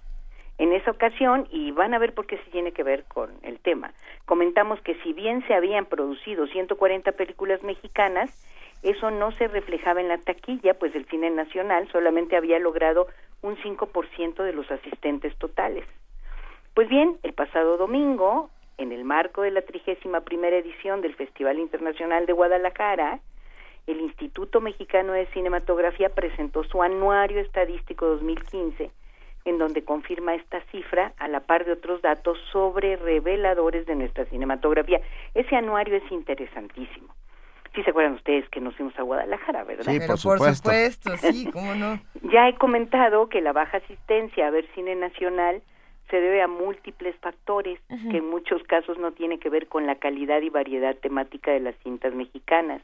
En 0.59 0.72
esa 0.72 0.90
ocasión, 0.90 1.47
y 1.52 1.70
van 1.70 1.94
a 1.94 1.98
ver 1.98 2.14
por 2.14 2.26
qué 2.26 2.36
se 2.38 2.51
tiene 2.51 2.72
que 2.72 2.82
ver 2.82 3.05
con 3.05 3.30
el 3.42 3.60
tema, 3.60 3.92
comentamos 4.26 4.80
que 4.80 4.97
si 5.02 5.12
bien 5.12 5.47
se 5.47 5.55
habían 5.55 5.86
producido 5.86 6.48
140 6.48 7.12
películas 7.12 7.62
mexicanas, 7.62 8.28
eso 8.82 9.12
no 9.12 9.30
se 9.32 9.47
reflejaba 9.47 10.01
en 10.01 10.09
la 10.09 10.18
taquilla, 10.18 10.74
pues 10.74 10.94
el 10.97 11.06
cine 11.06 11.30
nacional 11.30 11.88
solamente 11.92 12.36
había 12.36 12.59
logrado 12.59 13.06
un 13.40 13.56
5% 13.56 14.42
de 14.42 14.52
los 14.52 14.68
asistentes 14.68 15.36
totales. 15.38 15.84
Pues 16.74 16.88
bien, 16.88 17.18
el 17.22 17.34
pasado 17.34 17.76
domingo, 17.76 18.51
en 18.78 18.90
el 18.90 19.05
marco 19.05 19.42
de 19.42 19.52
la 19.52 19.62
trigésima 19.62 20.22
primera 20.22 20.56
edición 20.56 21.02
del 21.02 21.14
Festival 21.14 21.60
Internacional 21.60 22.26
de 22.26 22.32
Guadalajara, 22.32 23.20
el 23.91 24.01
Instituto 24.01 24.61
Mexicano 24.61 25.12
de 25.12 25.27
Cinematografía 25.27 26.11
presentó 26.11 26.65
su 26.65 26.83
anuario 26.83 27.41
estadístico 27.41 28.07
2015, 28.07 28.91
en 29.45 29.59
donde 29.59 29.85
confirma 29.85 30.35
esta 30.35 30.61
cifra 30.71 31.12
a 31.19 31.29
la 31.29 31.41
par 31.41 31.65
de 31.65 31.73
otros 31.73 32.03
datos 32.03 32.39
sobre 32.53 32.97
reveladores 32.97 33.87
de 33.87 33.97
nuestra 33.97 34.25
cinematografía. 34.27 35.01
Ese 35.35 35.57
anuario 35.57 35.97
es 35.97 36.12
interesantísimo. 36.12 37.15
Sí 37.75 37.83
se 37.85 37.91
acuerdan 37.91 38.15
ustedes 38.15 38.49
que 38.49 38.61
nos 38.61 38.75
fuimos 38.75 38.99
a 38.99 39.03
Guadalajara, 39.03 39.62
¿verdad? 39.65 39.93
Sí, 39.93 39.99
Pero 39.99 40.15
por 40.15 40.19
supuesto, 40.19 41.17
sí, 41.19 41.49
cómo 41.53 41.75
no. 41.75 42.01
Ya 42.33 42.49
he 42.49 42.57
comentado 42.57 43.29
que 43.29 43.41
la 43.41 43.53
baja 43.53 43.79
asistencia 43.79 44.49
a 44.49 44.51
ver 44.51 44.67
cine 44.75 44.97
nacional 44.97 45.62
se 46.11 46.21
debe 46.21 46.43
a 46.43 46.49
múltiples 46.49 47.15
factores 47.21 47.79
que 48.11 48.17
en 48.17 48.29
muchos 48.29 48.62
casos 48.65 48.99
no 48.99 49.12
tiene 49.12 49.39
que 49.39 49.49
ver 49.49 49.69
con 49.69 49.87
la 49.87 49.95
calidad 49.95 50.43
y 50.43 50.51
variedad 50.51 50.97
temática 50.97 51.53
de 51.53 51.61
las 51.61 51.77
cintas 51.85 52.12
mexicanas. 52.15 52.83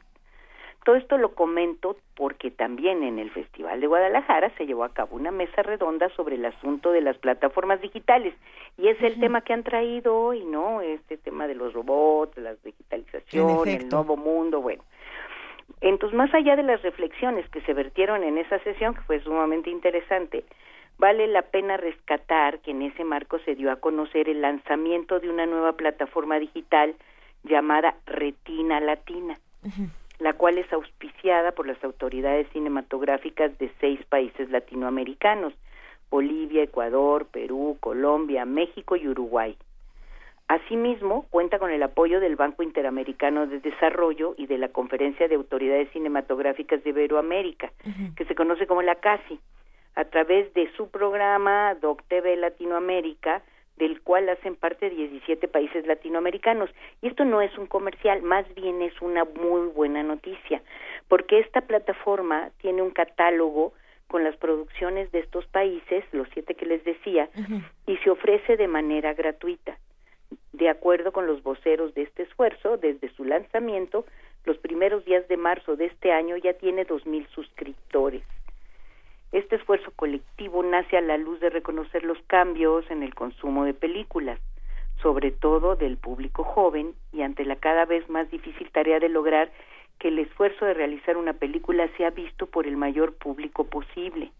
Todo 0.87 0.95
esto 0.95 1.17
lo 1.17 1.35
comento 1.35 1.97
porque 2.15 2.49
también 2.49 3.03
en 3.03 3.19
el 3.19 3.29
Festival 3.31 3.81
de 3.81 3.87
Guadalajara 3.87 4.51
se 4.57 4.65
llevó 4.65 4.85
a 4.85 4.93
cabo 4.93 5.17
una 5.17 5.31
mesa 5.31 5.61
redonda 5.61 6.07
sobre 6.15 6.35
el 6.35 6.45
asunto 6.45 6.93
de 6.93 7.01
las 7.01 7.17
plataformas 7.17 7.81
digitales. 7.81 8.33
Y 8.77 8.87
es 8.87 9.01
el 9.01 9.19
tema 9.19 9.41
que 9.41 9.51
han 9.51 9.63
traído 9.63 10.15
hoy, 10.15 10.45
¿no? 10.45 10.79
Este 10.79 11.17
tema 11.17 11.45
de 11.45 11.55
los 11.55 11.73
robots, 11.73 12.37
la 12.37 12.55
digitalización, 12.63 13.67
el 13.67 13.89
nuevo 13.89 14.15
mundo, 14.15 14.61
bueno. 14.61 14.81
Entonces, 15.81 16.17
más 16.17 16.33
allá 16.33 16.55
de 16.55 16.63
las 16.63 16.81
reflexiones 16.83 17.49
que 17.49 17.59
se 17.63 17.73
vertieron 17.73 18.23
en 18.23 18.37
esa 18.37 18.57
sesión, 18.59 18.95
que 18.95 19.01
fue 19.01 19.19
sumamente 19.19 19.69
interesante, 19.69 20.45
vale 20.97 21.27
la 21.27 21.41
pena 21.41 21.75
rescatar 21.75 22.59
que 22.59 22.71
en 22.71 22.83
ese 22.83 23.03
marco 23.03 23.39
se 23.39 23.55
dio 23.55 23.73
a 23.73 23.75
conocer 23.75 24.29
el 24.29 24.39
lanzamiento 24.39 25.19
de 25.19 25.29
una 25.29 25.45
nueva 25.47 25.73
plataforma 25.73 26.39
digital 26.39 26.95
llamada 27.43 27.95
Retina 28.05 28.79
Latina, 28.79 29.37
la 30.19 30.33
cual 30.33 30.57
es 30.57 30.71
auspiciada 30.73 31.51
por 31.51 31.67
las 31.67 31.81
autoridades 31.83 32.47
cinematográficas 32.51 33.57
de 33.59 33.71
seis 33.79 34.03
países 34.05 34.49
latinoamericanos, 34.49 35.53
Bolivia, 36.09 36.63
Ecuador, 36.63 37.27
Perú, 37.27 37.77
Colombia, 37.79 38.45
México 38.45 38.95
y 38.95 39.07
Uruguay. 39.07 39.57
Asimismo, 40.47 41.25
cuenta 41.29 41.59
con 41.59 41.71
el 41.71 41.83
apoyo 41.83 42.21
del 42.21 42.37
Banco 42.37 42.63
Interamericano 42.63 43.47
de 43.47 43.59
Desarrollo 43.59 44.33
y 44.37 44.47
de 44.47 44.57
la 44.57 44.69
Conferencia 44.69 45.27
de 45.27 45.35
Autoridades 45.35 45.89
Cinematográficas 45.91 46.81
de 46.83 46.91
Iberoamérica, 46.91 47.71
que 48.15 48.23
se 48.25 48.35
conoce 48.35 48.65
como 48.65 48.81
la 48.81 48.95
CASI, 48.95 49.39
a 49.95 50.05
través 50.05 50.53
de 50.53 50.71
su 50.77 50.89
programa 50.89 51.75
Doc 51.75 52.01
TV 52.07 52.37
Latinoamérica, 52.37 53.41
del 53.77 54.01
cual 54.01 54.27
hacen 54.29 54.55
parte 54.55 54.89
17 54.89 55.47
países 55.47 55.85
latinoamericanos. 55.85 56.69
Y 57.01 57.07
esto 57.07 57.25
no 57.25 57.41
es 57.41 57.55
un 57.57 57.67
comercial, 57.67 58.21
más 58.21 58.45
bien 58.55 58.81
es 58.81 58.99
una 59.01 59.23
muy 59.25 59.67
buena 59.67 60.03
noticia, 60.03 60.61
porque 61.07 61.39
esta 61.39 61.61
plataforma 61.61 62.49
tiene 62.59 62.81
un 62.81 62.91
catálogo 62.91 63.73
con 64.07 64.23
las 64.23 64.35
producciones 64.37 65.11
de 65.11 65.19
estos 65.19 65.45
países, 65.47 66.03
los 66.11 66.27
siete 66.33 66.55
que 66.55 66.65
les 66.65 66.83
decía, 66.83 67.29
y 67.85 67.97
se 67.97 68.09
ofrece 68.09 68.55
de 68.55 68.67
manera 68.67 69.13
gratuita. 69.13 69.77
De 70.53 70.69
acuerdo 70.69 71.11
con 71.11 71.27
los 71.27 71.43
voceros 71.43 71.93
de 71.93 72.03
este 72.03 72.23
esfuerzo, 72.23 72.77
desde 72.77 73.09
su 73.13 73.25
lanzamiento, 73.25 74.05
los 74.45 74.57
primeros 74.57 75.03
días 75.05 75.27
de 75.27 75.37
marzo 75.37 75.75
de 75.75 75.85
este 75.85 76.11
año 76.11 76.37
ya 76.37 76.53
tiene 76.53 76.85
dos 76.85 77.05
mil 77.05 77.27
suscriptores. 77.27 78.23
Este 79.31 79.57
esfuerzo 79.57 79.91
colectivo 79.95 80.63
nace 80.63 80.97
a 80.97 81.01
la 81.01 81.17
luz 81.17 81.39
de 81.39 81.49
reconocer 81.49 82.03
los 82.03 82.17
cambios 82.27 82.89
en 82.89 83.03
el 83.03 83.13
consumo 83.13 83.65
de 83.65 83.73
películas, 83.73 84.39
sobre 85.01 85.31
todo 85.31 85.75
del 85.75 85.97
público 85.97 86.43
joven, 86.43 86.93
y 87.11 87.21
ante 87.21 87.43
la 87.43 87.57
cada 87.57 87.85
vez 87.85 88.09
más 88.09 88.29
difícil 88.31 88.71
tarea 88.71 88.99
de 88.99 89.09
lograr 89.09 89.51
que 89.99 90.07
el 90.09 90.19
esfuerzo 90.19 90.65
de 90.65 90.73
realizar 90.73 91.17
una 91.17 91.33
película 91.33 91.89
sea 91.97 92.11
visto 92.11 92.45
por 92.45 92.67
el 92.67 92.77
mayor 92.77 93.15
público 93.15 93.65
posible. 93.65 94.31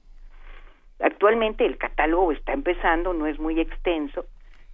Actualmente 1.00 1.66
el 1.66 1.78
catálogo 1.78 2.32
está 2.32 2.54
empezando, 2.54 3.14
no 3.14 3.28
es 3.28 3.40
muy 3.40 3.60
extenso, 3.60 4.26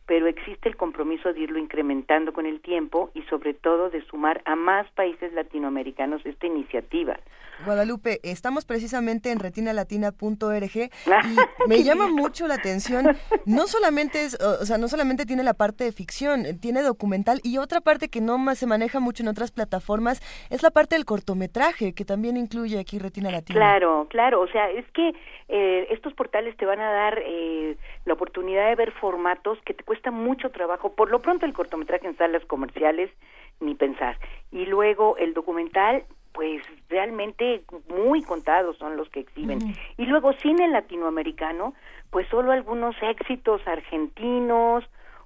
pero 0.06 0.28
existe 0.28 0.70
el 0.70 0.76
compromiso 0.76 1.34
de 1.34 1.42
irlo 1.42 1.60
incrementando 1.60 2.34
con 2.34 2.46
el 2.46 2.62
tiempo 2.62 3.12
y 3.14 3.22
sobre 3.24 3.54
todo 3.54 3.90
de 3.90 4.02
sumar 4.06 4.42
a 4.46 4.56
más 4.56 4.90
países 4.92 5.34
latinoamericanos 5.34 6.26
esta 6.26 6.48
iniciativa. 6.48 7.18
Guadalupe, 7.66 8.20
estamos 8.24 8.66
precisamente 8.66 9.32
en 9.32 9.40
retinalatina.org 9.40 10.76
y 10.76 10.90
me 11.68 11.84
llama 11.84 12.08
mucho 12.08 12.48
la 12.48 12.56
atención, 12.56 13.16
no 13.46 13.68
solamente 13.68 14.26
es, 14.26 14.38
o 14.42 14.66
sea, 14.66 14.78
no 14.78 14.88
solamente 14.88 15.26
tiene 15.26 15.44
la 15.44 15.54
parte 15.54 15.84
de 15.84 15.92
ficción, 15.92 16.44
tiene 16.60 16.82
documental 16.82 17.40
y 17.44 17.60
otra 17.60 17.80
parte 17.80 18.10
que 18.10 18.22
no 18.22 18.38
más 18.38 18.58
se 18.58 18.66
maneja 18.66 19.00
mucho 19.00 19.24
en 19.24 19.30
otras 19.30 19.52
plataformas 19.52 20.22
es 20.50 20.64
la 20.64 20.72
parte 20.72 20.96
del 20.96 21.06
cortometraje 21.06 21.94
que 21.94 22.06
también 22.06 22.38
incluye 22.38 22.80
aquí 22.80 23.00
Retina 23.00 23.32
Latina. 23.32 23.60
Claro, 23.60 24.08
claro, 24.10 24.42
o 24.42 24.48
sea, 24.48 24.70
es 24.70 24.86
que 24.92 25.14
eh, 25.50 25.88
estos 25.92 26.14
portales 26.14 26.58
te 26.58 26.66
van 26.66 26.80
a 26.80 26.92
dar 26.92 27.20
eh, 27.24 27.78
la 28.06 28.14
oportunidad 28.14 28.68
de 28.70 28.76
ver 28.76 28.92
formatos 28.94 29.60
que 29.66 29.74
te 29.74 29.84
cuesta 29.84 30.03
mucho 30.12 30.52
trabajo. 30.52 30.94
Por 30.94 31.10
lo 31.10 31.22
pronto 31.22 31.46
el 31.46 31.54
cortometraje 31.54 32.08
en 32.08 32.18
salas 32.18 32.44
comerciales, 32.46 33.12
ni 33.60 33.76
pensar. 33.76 34.18
Y 34.52 34.66
luego 34.66 35.18
el 35.18 35.34
documental, 35.34 36.04
pues 36.34 36.62
realmente 36.90 37.64
muy 37.90 38.24
contados 38.24 38.78
son 38.78 38.98
los 38.98 39.10
que 39.10 39.22
exhiben. 39.22 39.60
Y 39.98 40.06
luego 40.06 40.34
cine 40.34 40.68
latinoamericano, 40.68 41.74
pues 42.10 42.28
solo 42.30 42.52
algunos 42.52 42.96
éxitos 43.02 43.62
argentinos 43.68 44.84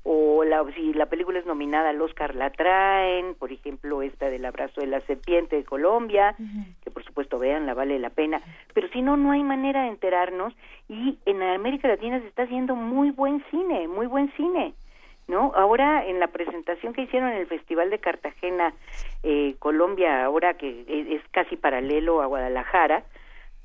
o 0.09 0.45
la, 0.45 0.63
si 0.73 0.93
la 0.93 1.07
película 1.07 1.37
es 1.37 1.45
nominada 1.45 1.89
al 1.89 2.01
Oscar 2.01 2.33
la 2.33 2.49
traen, 2.49 3.35
por 3.35 3.51
ejemplo 3.51 4.01
esta 4.01 4.29
del 4.29 4.45
abrazo 4.45 4.79
de 4.79 4.87
la 4.87 5.01
serpiente 5.01 5.57
de 5.57 5.65
Colombia, 5.65 6.33
que 6.81 6.91
por 6.91 7.03
supuesto 7.03 7.37
vean, 7.37 7.65
la 7.65 7.73
vale 7.73 7.99
la 7.99 8.09
pena, 8.09 8.41
pero 8.73 8.87
si 8.87 9.01
no, 9.01 9.17
no 9.17 9.31
hay 9.31 9.43
manera 9.43 9.83
de 9.83 9.89
enterarnos 9.89 10.53
y 10.87 11.17
en 11.25 11.43
América 11.43 11.89
Latina 11.89 12.21
se 12.21 12.27
está 12.27 12.43
haciendo 12.43 12.73
muy 12.73 13.11
buen 13.11 13.43
cine, 13.51 13.89
muy 13.89 14.07
buen 14.07 14.31
cine. 14.37 14.73
¿No? 15.27 15.51
Ahora 15.57 16.05
en 16.05 16.21
la 16.21 16.27
presentación 16.27 16.93
que 16.93 17.01
hicieron 17.01 17.29
en 17.29 17.39
el 17.39 17.47
Festival 17.47 17.89
de 17.89 17.99
Cartagena, 17.99 18.73
eh, 19.23 19.55
Colombia, 19.59 20.23
ahora 20.23 20.53
que 20.53 20.85
es, 20.87 21.21
casi 21.31 21.57
paralelo 21.57 22.21
a 22.21 22.27
Guadalajara, 22.27 23.03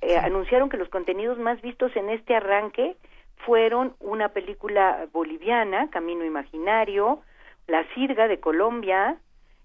eh, 0.00 0.16
anunciaron 0.16 0.68
que 0.68 0.76
los 0.76 0.88
contenidos 0.88 1.38
más 1.38 1.62
vistos 1.62 1.94
en 1.94 2.10
este 2.10 2.34
arranque 2.34 2.96
fueron 3.44 3.94
una 4.00 4.28
película 4.30 5.06
boliviana, 5.12 5.88
Camino 5.90 6.24
Imaginario, 6.24 7.20
La 7.66 7.84
Sirga 7.94 8.28
de 8.28 8.40
Colombia, 8.40 9.18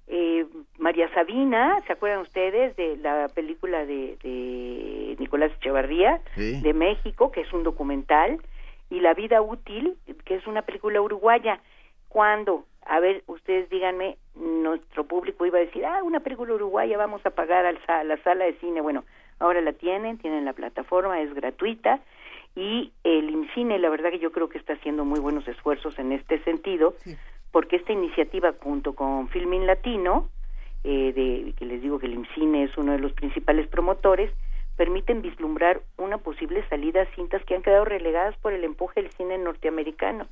eh, 0.08 0.46
María 0.78 1.14
Sabina, 1.14 1.82
¿se 1.86 1.94
acuerdan 1.94 2.22
ustedes 2.22 2.76
de 2.78 2.98
la 2.98 3.28
película 3.28 3.86
de, 3.86 4.18
de 4.24 5.16
Nicolás 5.20 5.52
Echevarría 5.58 6.22
de 6.36 6.74
México, 6.74 7.32
que 7.32 7.42
es 7.42 7.52
un 7.52 7.64
documental, 7.64 8.40
y 8.90 9.02
La 9.02 9.14
Vida 9.14 9.42
Útil, 9.42 9.98
que 10.24 10.36
es 10.36 10.48
una 10.48 10.62
película 10.62 11.02
uruguaya? 11.02 11.60
¿Cuándo? 12.08 12.64
A 12.86 13.02
ver, 13.02 13.24
ustedes 13.28 13.70
díganme, 13.70 14.18
nuestro 14.36 15.04
público 15.04 15.46
iba 15.46 15.58
a 15.58 15.66
decir, 15.66 15.86
ah, 15.86 16.02
una 16.04 16.22
película 16.22 16.54
uruguaya, 16.54 16.98
vamos 16.98 17.26
a 17.26 17.32
pagar 17.32 17.66
a 17.66 18.04
la 18.04 18.18
sala 18.24 18.46
de 18.46 18.54
cine. 18.60 18.80
Bueno, 18.80 19.04
ahora 19.40 19.60
la 19.60 19.74
tienen, 19.74 20.18
tienen 20.20 20.46
la 20.46 20.54
plataforma, 20.54 21.20
es 21.20 21.34
gratuita 21.34 22.00
y 22.58 22.92
el 23.04 23.30
IMCINE, 23.30 23.78
la 23.78 23.88
verdad 23.88 24.10
que 24.10 24.18
yo 24.18 24.32
creo 24.32 24.50
que 24.50 24.58
está 24.58 24.74
haciendo 24.74 25.06
muy 25.06 25.20
buenos 25.20 25.48
esfuerzos 25.48 25.98
en 26.00 26.12
este 26.12 26.44
sentido, 26.44 26.96
porque 27.52 27.76
esta 27.76 27.94
iniciativa 27.94 28.52
junto 28.60 28.96
con 28.96 29.30
Filmin 29.30 29.68
Latino, 29.68 30.28
eh, 30.84 31.14
de, 31.14 31.54
que 31.54 31.66
les 31.66 31.84
digo 31.84 32.00
que 32.00 32.08
el 32.08 32.16
IMCINE 32.16 32.64
es 32.64 32.76
uno 32.76 32.94
de 32.94 32.98
los 32.98 33.14
principales 33.14 33.68
promotores, 33.68 34.32
permiten 34.76 35.22
vislumbrar 35.22 35.82
una 35.98 36.18
posible 36.18 36.68
salida 36.68 37.04
a 37.04 37.16
cintas 37.16 37.44
que 37.46 37.54
han 37.54 37.62
quedado 37.62 37.86
relegadas 37.86 38.36
por 38.38 38.54
el 38.54 38.64
empuje 38.64 39.04
del 39.04 39.12
cine 39.12 39.38
norteamericano. 39.38 40.26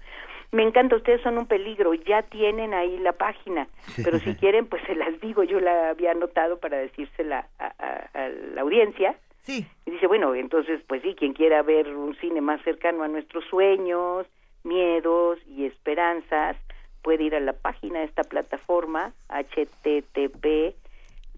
Me 0.51 0.63
encanta, 0.63 0.95
ustedes 0.95 1.21
son 1.21 1.37
un 1.37 1.45
peligro, 1.45 1.93
ya 1.93 2.23
tienen 2.23 2.73
ahí 2.73 2.97
la 2.97 3.11
página, 3.11 3.67
pero 4.03 4.17
si 4.17 4.33
quieren, 4.33 4.65
pues 4.65 4.81
se 4.87 4.95
las 4.95 5.19
digo, 5.21 5.43
yo 5.43 5.59
la 5.59 5.89
había 5.89 6.11
anotado 6.11 6.57
para 6.57 6.77
decírsela 6.77 7.47
a, 7.59 7.67
a 8.13 8.29
la 8.29 8.61
audiencia 8.61 9.15
Sí. 9.45 9.65
Y 9.85 9.91
dice, 9.91 10.07
bueno, 10.07 10.33
entonces, 10.33 10.81
pues 10.87 11.03
sí, 11.03 11.13
quien 11.15 11.33
quiera 11.33 11.61
ver 11.61 11.95
un 11.95 12.15
cine 12.15 12.41
más 12.41 12.59
cercano 12.63 13.03
a 13.03 13.07
nuestros 13.07 13.45
sueños, 13.45 14.25
miedos 14.63 15.37
y 15.47 15.65
esperanzas, 15.65 16.57
puede 17.03 17.23
ir 17.23 17.35
a 17.35 17.39
la 17.39 17.53
página 17.53 17.99
de 17.99 18.05
esta 18.05 18.23
plataforma, 18.23 19.13
http 19.29 20.73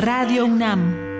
Radio 0.00 0.46
UNAM. 0.46 1.17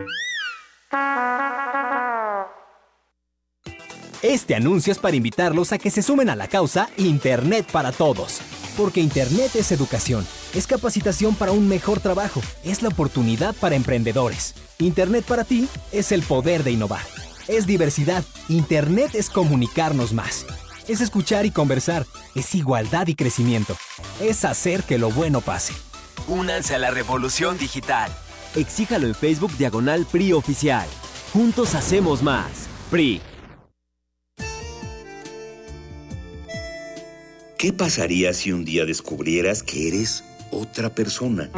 Este 4.22 4.54
anuncio 4.54 4.92
es 4.92 4.98
para 4.98 5.16
invitarlos 5.16 5.72
a 5.72 5.78
que 5.78 5.90
se 5.90 6.02
sumen 6.02 6.30
a 6.30 6.36
la 6.36 6.48
causa 6.48 6.88
Internet 6.96 7.66
para 7.70 7.92
Todos. 7.92 8.40
Porque 8.76 9.00
Internet 9.00 9.50
es 9.54 9.70
educación, 9.72 10.26
es 10.54 10.66
capacitación 10.66 11.34
para 11.34 11.52
un 11.52 11.68
mejor 11.68 12.00
trabajo, 12.00 12.40
es 12.64 12.82
la 12.82 12.88
oportunidad 12.88 13.54
para 13.56 13.74
emprendedores. 13.76 14.54
Internet 14.78 15.24
para 15.26 15.44
ti 15.44 15.68
es 15.92 16.12
el 16.12 16.22
poder 16.22 16.64
de 16.64 16.72
innovar. 16.72 17.02
Es 17.48 17.66
diversidad. 17.66 18.24
Internet 18.48 19.14
es 19.14 19.30
comunicarnos 19.30 20.12
más. 20.12 20.46
Es 20.86 21.00
escuchar 21.00 21.46
y 21.46 21.50
conversar. 21.50 22.06
Es 22.34 22.54
igualdad 22.54 23.08
y 23.08 23.14
crecimiento. 23.14 23.76
Es 24.20 24.44
hacer 24.44 24.82
que 24.84 24.98
lo 24.98 25.10
bueno 25.10 25.40
pase. 25.40 25.74
Únanse 26.28 26.74
a 26.74 26.78
la 26.78 26.90
revolución 26.90 27.58
digital. 27.58 28.10
Exíjalo 28.56 29.06
en 29.06 29.14
Facebook 29.14 29.52
Diagonal 29.58 30.06
PRI 30.10 30.32
Oficial. 30.32 30.86
Juntos 31.32 31.74
hacemos 31.74 32.22
más. 32.22 32.68
PRI. 32.90 33.20
¿Qué 37.58 37.72
pasaría 37.72 38.32
si 38.34 38.52
un 38.52 38.64
día 38.64 38.84
descubrieras 38.84 39.64
que 39.64 39.88
eres 39.88 40.22
otra 40.52 40.94
persona? 40.94 41.50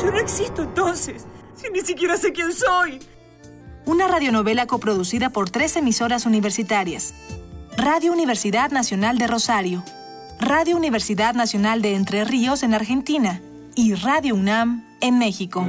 Yo 0.00 0.10
no 0.12 0.18
existo 0.18 0.62
entonces, 0.62 1.26
si 1.56 1.68
ni 1.70 1.80
siquiera 1.80 2.16
sé 2.16 2.32
quién 2.32 2.52
soy. 2.52 3.00
Una 3.84 4.06
radionovela 4.06 4.66
coproducida 4.66 5.30
por 5.30 5.50
tres 5.50 5.74
emisoras 5.74 6.26
universitarias. 6.26 7.12
Radio 7.76 8.12
Universidad 8.12 8.70
Nacional 8.70 9.18
de 9.18 9.26
Rosario, 9.26 9.82
Radio 10.38 10.76
Universidad 10.76 11.34
Nacional 11.34 11.82
de 11.82 11.96
Entre 11.96 12.24
Ríos 12.24 12.62
en 12.62 12.74
Argentina 12.74 13.40
y 13.74 13.94
Radio 13.94 14.36
UNAM 14.36 14.91
en 15.02 15.18
México. 15.18 15.68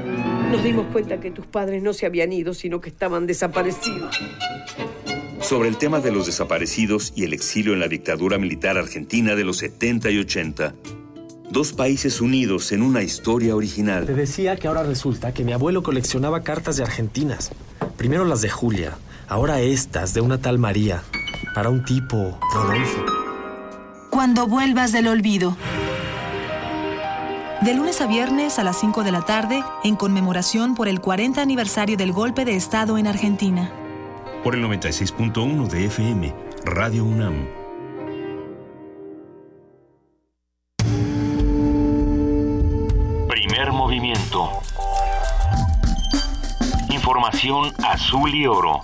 Nos 0.52 0.64
dimos 0.64 0.86
cuenta 0.94 1.20
que 1.20 1.32
tus 1.32 1.46
padres 1.46 1.84
no 1.84 1.92
se 1.92 2.06
habían 2.06 2.32
ido, 2.32 2.54
sino 2.54 2.80
que 2.80 2.90
estaban 2.90 3.28
desaparecidos. 3.28 4.16
Sobre 5.42 5.68
el 5.68 5.78
tema 5.78 6.00
de 6.00 6.12
los 6.12 6.28
desaparecidos 6.28 7.12
y 7.16 7.26
el 7.26 7.34
exilio 7.34 7.74
en 7.74 7.82
la 7.82 7.90
dictadura 7.90 8.38
militar 8.38 8.78
argentina 8.78 9.36
de 9.36 9.44
los 9.44 9.58
70 9.58 10.10
y 10.12 10.20
80. 10.20 10.76
Dos 11.50 11.74
países 11.74 12.22
unidos 12.22 12.72
en 12.72 12.82
una 12.82 13.04
historia 13.04 13.56
original. 13.56 14.06
Te 14.06 14.14
decía 14.14 14.56
que 14.56 14.68
ahora 14.68 14.84
resulta 14.84 15.34
que 15.34 15.44
mi 15.44 15.52
abuelo 15.52 15.84
coleccionaba 15.84 16.42
cartas 16.42 16.78
de 16.78 16.84
argentinas. 16.84 17.52
Primero 17.98 18.26
las 18.26 18.42
de 18.42 18.50
Julia, 18.50 18.98
ahora 19.28 19.60
estas 19.60 20.14
de 20.14 20.22
una 20.22 20.40
tal 20.40 20.60
María, 20.60 21.04
para 21.54 21.70
un 21.70 21.84
tipo, 21.84 22.40
Rodolfo. 22.54 23.06
Cuando 24.10 24.48
vuelvas 24.48 24.92
del 24.92 25.08
olvido. 25.08 25.58
De 27.64 27.74
lunes 27.74 28.02
a 28.02 28.08
viernes 28.08 28.60
a 28.60 28.64
las 28.66 28.78
5 28.82 29.06
de 29.06 29.14
la 29.14 29.22
tarde, 29.22 29.64
en 29.86 29.96
conmemoración 29.96 30.76
por 30.76 30.90
el 30.90 31.00
40 31.00 31.42
aniversario 31.42 31.96
del 31.96 32.12
golpe 32.12 32.44
de 32.44 32.58
Estado 32.58 32.98
en 32.98 33.08
Argentina. 33.08 33.72
Por 34.44 34.54
el 34.54 34.62
96.1 34.66 35.70
de 35.70 35.86
FM, 35.86 36.36
Radio 36.66 37.06
UNAM. 37.06 37.48
Primer 43.30 43.72
movimiento. 43.72 44.50
Información 46.90 47.72
azul 47.82 48.36
y 48.36 48.46
oro. 48.46 48.82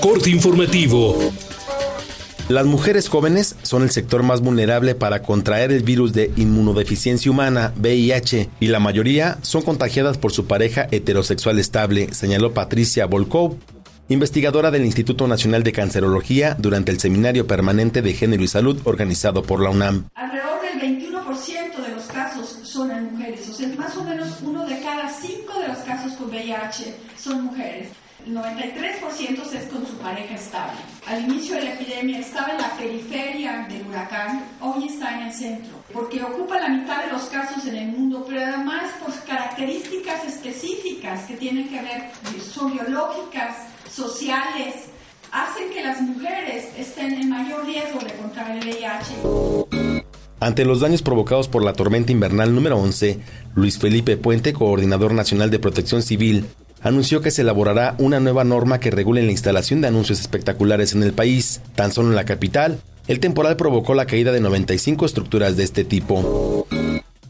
Corte 0.00 0.30
informativo. 0.30 1.16
Las 2.48 2.66
mujeres 2.66 3.08
jóvenes 3.08 3.56
son 3.62 3.84
el 3.84 3.90
sector 3.90 4.22
más 4.22 4.42
vulnerable 4.42 4.94
para 4.94 5.22
contraer 5.22 5.72
el 5.72 5.82
virus 5.82 6.12
de 6.12 6.30
inmunodeficiencia 6.36 7.30
humana, 7.30 7.72
VIH, 7.78 8.50
y 8.60 8.66
la 8.66 8.80
mayoría 8.80 9.38
son 9.40 9.62
contagiadas 9.62 10.18
por 10.18 10.30
su 10.30 10.46
pareja 10.46 10.86
heterosexual 10.90 11.58
estable, 11.58 12.12
señaló 12.12 12.52
Patricia 12.52 13.06
Volkov, 13.06 13.56
investigadora 14.10 14.70
del 14.70 14.84
Instituto 14.84 15.26
Nacional 15.26 15.62
de 15.62 15.72
Cancerología 15.72 16.54
durante 16.58 16.92
el 16.92 17.00
Seminario 17.00 17.46
Permanente 17.46 18.02
de 18.02 18.12
Género 18.12 18.42
y 18.42 18.48
Salud 18.48 18.78
organizado 18.84 19.42
por 19.42 19.62
la 19.62 19.70
UNAM. 19.70 20.10
Alrededor 20.14 20.60
del 20.60 20.98
21% 21.00 21.82
de 21.82 21.94
los 21.94 22.04
casos 22.04 22.58
son 22.62 22.90
en 22.90 23.14
mujeres, 23.14 23.48
o 23.48 23.54
sea, 23.54 23.68
más 23.68 23.96
o 23.96 24.04
menos 24.04 24.28
uno 24.42 24.66
de 24.66 24.80
cada 24.82 25.10
cinco 25.10 25.58
de 25.60 25.68
los 25.68 25.78
casos 25.78 26.12
con 26.12 26.28
VIH 26.28 26.94
son 27.16 27.44
mujeres. 27.44 27.88
El 28.26 28.34
93% 28.34 29.52
es 29.52 29.64
con 29.70 29.86
su 29.86 29.98
pareja 29.98 30.34
estable. 30.34 30.78
Al 31.06 31.24
inicio 31.24 31.56
de 31.56 31.64
la 31.64 31.74
epidemia 31.74 32.20
estaba 32.20 32.52
en 32.52 32.58
la 32.58 32.74
periferia 32.74 33.66
del 33.68 33.86
huracán, 33.86 34.46
hoy 34.62 34.86
está 34.86 35.20
en 35.20 35.26
el 35.26 35.32
centro, 35.32 35.74
porque 35.92 36.22
ocupa 36.22 36.58
la 36.58 36.70
mitad 36.70 37.04
de 37.04 37.12
los 37.12 37.24
casos 37.24 37.66
en 37.66 37.76
el 37.76 37.88
mundo, 37.88 38.24
pero 38.26 38.40
además 38.40 38.84
por 39.04 39.12
características 39.24 40.24
específicas 40.24 41.24
que 41.24 41.36
tienen 41.36 41.68
que 41.68 41.82
ver, 41.82 42.10
son 42.42 42.72
biológicas, 42.72 43.56
sociales, 43.92 44.86
hacen 45.30 45.70
que 45.70 45.82
las 45.82 46.00
mujeres 46.00 46.68
estén 46.78 47.20
en 47.20 47.28
mayor 47.28 47.66
riesgo 47.66 47.98
de 48.00 48.14
contraer 48.14 48.56
el 48.56 48.68
VIH. 48.70 50.14
Ante 50.40 50.64
los 50.64 50.80
daños 50.80 51.02
provocados 51.02 51.48
por 51.48 51.62
la 51.62 51.74
tormenta 51.74 52.12
invernal 52.12 52.54
número 52.54 52.78
11, 52.78 53.18
Luis 53.54 53.78
Felipe 53.78 54.16
Puente, 54.16 54.54
coordinador 54.54 55.12
nacional 55.12 55.50
de 55.50 55.58
protección 55.58 56.02
civil, 56.02 56.46
anunció 56.84 57.20
que 57.20 57.32
se 57.32 57.42
elaborará 57.42 57.96
una 57.98 58.20
nueva 58.20 58.44
norma 58.44 58.78
que 58.78 58.92
regule 58.92 59.22
la 59.22 59.32
instalación 59.32 59.80
de 59.80 59.88
anuncios 59.88 60.20
espectaculares 60.20 60.92
en 60.92 61.02
el 61.02 61.12
país. 61.12 61.60
Tan 61.74 61.90
solo 61.90 62.10
en 62.10 62.14
la 62.14 62.24
capital, 62.24 62.78
el 63.08 63.18
temporal 63.18 63.56
provocó 63.56 63.94
la 63.94 64.06
caída 64.06 64.30
de 64.30 64.40
95 64.40 65.04
estructuras 65.06 65.56
de 65.56 65.64
este 65.64 65.84
tipo. 65.84 66.68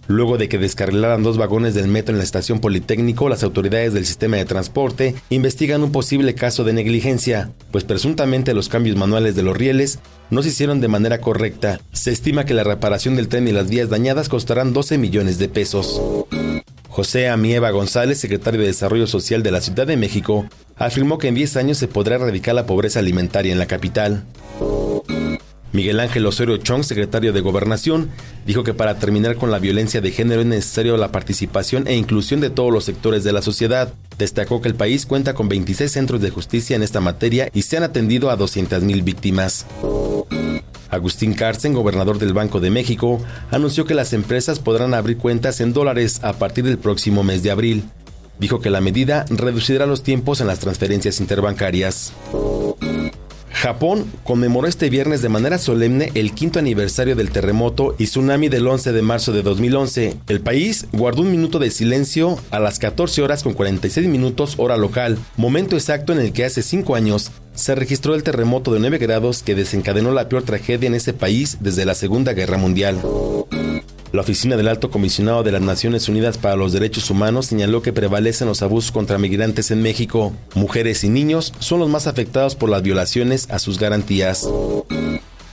Luego 0.07 0.37
de 0.37 0.49
que 0.49 0.59
descarrilaran 0.59 1.23
dos 1.23 1.39
vagones 1.39 1.75
del 1.75 1.89
metro 1.89 2.13
en 2.13 2.19
la 2.19 2.25
estación 2.25 2.61
Politécnico, 2.61 3.29
las 3.31 3.43
autoridades 3.43 3.95
del 3.95 4.05
sistema 4.05 4.37
de 4.37 4.45
transporte 4.45 5.15
investigan 5.31 5.83
un 5.83 5.93
posible 5.93 6.35
caso 6.35 6.63
de 6.63 6.75
negligencia, 6.75 7.51
pues 7.71 7.85
presuntamente 7.85 8.53
los 8.53 8.69
cambios 8.69 8.97
manuales 8.97 9.35
de 9.35 9.43
los 9.43 9.57
rieles 9.57 10.01
no 10.29 10.43
se 10.43 10.51
hicieron 10.51 10.83
de 10.83 10.89
manera 10.89 11.21
correcta. 11.21 11.81
Se 11.93 12.13
estima 12.13 12.45
que 12.45 12.55
la 12.55 12.65
reparación 12.65 13.17
del 13.17 13.29
tren 13.29 13.49
y 13.49 13.53
las 13.53 13.71
vías 13.71 13.89
dañadas 13.89 14.29
costarán 14.29 14.75
12 14.75 14.99
millones 14.99 15.39
de 15.39 15.49
pesos. 15.49 16.01
José 16.95 17.29
Amieva 17.29 17.73
González, 17.73 18.21
secretario 18.21 18.61
de 18.61 18.69
Desarrollo 18.69 19.09
Social 19.09 19.43
de 19.43 19.51
la 19.51 19.61
Ciudad 19.61 19.85
de 19.85 19.97
México, 19.97 20.47
afirmó 20.77 21.19
que 21.19 21.27
en 21.27 21.35
10 21.35 21.57
años 21.57 21.77
se 21.77 21.89
podrá 21.89 22.15
erradicar 22.15 22.55
la 22.55 22.67
pobreza 22.67 23.01
alimentaria 23.01 23.51
en 23.51 23.59
la 23.59 23.67
capital. 23.67 24.23
Miguel 25.73 25.99
Ángel 25.99 26.25
Osorio 26.25 26.57
Chong, 26.59 26.85
secretario 26.85 27.33
de 27.33 27.41
Gobernación, 27.41 28.11
dijo 28.47 28.63
que 28.63 28.75
para 28.75 29.01
terminar 29.01 29.35
con 29.35 29.51
la 29.51 29.59
violencia 29.59 30.01
de 30.01 30.13
género 30.13 30.43
es 30.43 30.47
necesario 30.47 30.97
la 30.97 31.11
participación 31.11 31.89
e 31.89 31.97
inclusión 31.97 32.41
de 32.41 32.51
todos 32.51 32.73
los 32.73 32.85
sectores 32.85 33.25
de 33.25 33.33
la 33.33 33.43
sociedad. 33.43 33.93
Destacó 34.17 34.63
que 34.63 34.69
el 34.69 34.77
país 34.77 35.05
cuenta 35.05 35.35
con 35.35 35.49
26 35.49 35.91
centros 35.91 36.21
de 36.21 36.31
justicia 36.31 36.77
en 36.77 36.85
esta 36.85 37.01
materia 37.01 37.51
y 37.53 37.63
se 37.63 37.77
han 37.77 37.83
atendido 37.83 38.31
a 38.31 38.39
200.000 38.39 39.03
víctimas. 39.03 39.67
Agustín 40.95 41.35
Carsten, 41.35 41.75
gobernador 41.75 42.19
del 42.19 42.33
Banco 42.33 42.61
de 42.61 42.71
México, 42.71 43.21
anunció 43.51 43.85
que 43.85 43.95
las 43.95 44.13
empresas 44.13 44.59
podrán 44.59 44.95
abrir 44.95 45.19
cuentas 45.19 45.61
en 45.61 45.73
dólares 45.73 46.21
a 46.23 46.35
partir 46.35 46.65
del 46.65 46.79
próximo 46.79 47.23
mes 47.23 47.43
de 47.43 47.51
abril. 47.51 47.85
Dijo 48.39 48.61
que 48.61 48.71
la 48.71 48.81
medida 48.81 49.25
reducirá 49.29 49.87
los 49.87 50.03
tiempos 50.03 50.41
en 50.41 50.47
las 50.47 50.59
transferencias 50.59 51.21
interbancarias. 51.21 52.13
Japón 53.65 54.05
conmemoró 54.25 54.69
este 54.69 54.91
viernes 54.91 55.23
de 55.23 55.31
manera 55.31 55.57
solemne 55.57 56.13
el 56.13 56.35
quinto 56.35 56.59
aniversario 56.59 57.17
del 57.17 57.31
terremoto 57.31 57.95
y 57.99 58.05
tsunami 58.05 58.51
del 58.51 58.67
11 58.67 58.93
de 58.93 59.01
marzo 59.01 59.33
de 59.33 59.41
2011. 59.41 60.19
El 60.29 60.43
país 60.43 60.87
guardó 60.93 61.23
un 61.23 61.31
minuto 61.31 61.59
de 61.59 61.71
silencio 61.71 62.39
a 62.51 62.61
las 62.61 62.79
14 62.79 63.23
horas 63.23 63.43
con 63.43 63.55
46 63.55 64.07
minutos 64.07 64.57
hora 64.59 64.77
local, 64.77 65.17
momento 65.39 65.77
exacto 65.77 66.13
en 66.13 66.19
el 66.19 66.35
que 66.35 66.45
hace 66.45 66.61
5 66.61 66.95
años 66.95 67.31
se 67.55 67.75
registró 67.75 68.15
el 68.15 68.23
terremoto 68.23 68.71
de 68.71 68.81
9 68.81 68.99
grados 68.99 69.43
que 69.43 69.55
desencadenó 69.55 70.13
la 70.13 70.29
peor 70.29 70.43
tragedia 70.43 70.87
en 70.87 70.95
ese 70.95 71.15
país 71.15 71.57
desde 71.61 71.87
la 71.87 71.95
Segunda 71.95 72.35
Guerra 72.35 72.59
Mundial. 72.59 73.01
La 74.15 74.21
Oficina 74.21 74.57
del 74.57 74.69
Alto 74.69 74.93
Comisionado 74.93 75.43
de 75.43 75.51
las 75.51 75.61
Naciones 75.61 76.09
Unidas 76.09 76.39
para 76.39 76.55
los 76.55 76.73
Derechos 76.73 77.11
Humanos 77.11 77.47
señaló 77.47 77.83
que 77.83 77.93
prevalecen 77.93 78.47
los 78.47 78.63
abusos 78.63 78.93
contra 78.93 79.19
migrantes 79.19 79.73
en 79.73 79.83
México. 79.83 80.33
Mujeres 80.55 81.03
y 81.03 81.09
niños 81.09 81.53
son 81.59 81.81
los 81.81 81.89
más 81.89 82.07
afectados 82.07 82.55
por 82.55 82.71
las 82.71 82.83
violaciones 82.83 83.51
a 83.51 83.59
sus 83.59 83.77
garantías. 83.77 84.49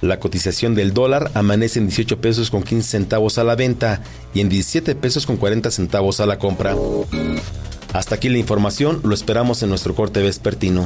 La 0.02 0.20
cotización 0.20 0.76
del 0.76 0.94
dólar 0.94 1.32
amanece 1.34 1.80
en 1.80 1.88
18 1.88 2.22
pesos 2.22 2.52
con 2.52 2.62
15 2.62 2.88
centavos 2.88 3.40
a 3.40 3.44
la 3.44 3.56
venta 3.56 4.04
y 4.36 4.42
en 4.42 4.50
17 4.50 4.94
pesos 4.94 5.26
con 5.26 5.38
40 5.38 5.72
centavos 5.72 6.20
a 6.20 6.28
la 6.28 6.38
compra. 6.38 6.76
Hasta 7.94 8.14
aquí 8.14 8.30
la 8.30 8.38
información, 8.38 9.02
lo 9.04 9.16
esperamos 9.16 9.64
en 9.64 9.70
nuestro 9.70 9.96
corte 9.96 10.22
vespertino. 10.22 10.86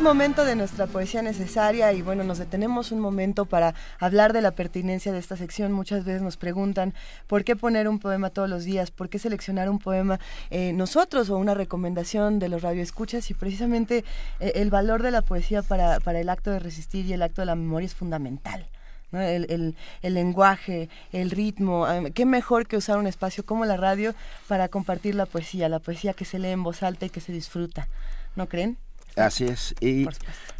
Momento 0.00 0.46
de 0.46 0.56
nuestra 0.56 0.86
poesía 0.86 1.20
necesaria 1.20 1.92
y 1.92 2.00
bueno, 2.00 2.24
nos 2.24 2.38
detenemos 2.38 2.90
un 2.90 3.00
momento 3.00 3.44
para 3.44 3.74
hablar 3.98 4.32
de 4.32 4.40
la 4.40 4.52
pertinencia 4.52 5.12
de 5.12 5.18
esta 5.18 5.36
sección. 5.36 5.72
Muchas 5.72 6.06
veces 6.06 6.22
nos 6.22 6.38
preguntan 6.38 6.94
por 7.26 7.44
qué 7.44 7.54
poner 7.54 7.86
un 7.86 7.98
poema 7.98 8.30
todos 8.30 8.48
los 8.48 8.64
días, 8.64 8.90
por 8.90 9.10
qué 9.10 9.18
seleccionar 9.18 9.68
un 9.68 9.78
poema 9.78 10.18
eh, 10.48 10.72
nosotros 10.72 11.28
o 11.28 11.36
una 11.36 11.52
recomendación 11.52 12.38
de 12.38 12.48
los 12.48 12.62
radioescuchas 12.62 13.30
y 13.30 13.34
precisamente 13.34 14.04
eh, 14.40 14.52
el 14.54 14.70
valor 14.70 15.02
de 15.02 15.10
la 15.10 15.20
poesía 15.20 15.62
para, 15.62 16.00
para 16.00 16.18
el 16.18 16.30
acto 16.30 16.50
de 16.50 16.60
resistir 16.60 17.04
y 17.04 17.12
el 17.12 17.20
acto 17.20 17.42
de 17.42 17.46
la 17.46 17.54
memoria 17.54 17.86
es 17.86 17.94
fundamental. 17.94 18.66
El, 19.12 19.46
el, 19.50 19.76
el, 20.02 20.14
lenguaje, 20.14 20.88
el 21.12 21.30
ritmo. 21.30 21.86
¿Qué 22.14 22.24
mejor 22.24 22.66
que 22.66 22.76
usar 22.76 22.96
un 22.96 23.06
espacio 23.06 23.44
como 23.44 23.66
la 23.66 23.76
radio 23.76 24.14
para 24.48 24.68
compartir 24.68 25.14
la 25.14 25.26
poesía, 25.26 25.68
la 25.68 25.78
poesía 25.78 26.14
que 26.14 26.24
se 26.24 26.38
lee 26.38 26.50
en 26.50 26.62
voz 26.62 26.82
alta 26.82 27.06
y 27.06 27.10
que 27.10 27.20
se 27.20 27.32
disfruta? 27.32 27.86
¿No 28.34 28.48
creen? 28.48 28.78
Así 29.16 29.44
es. 29.44 29.74
Y 29.80 30.06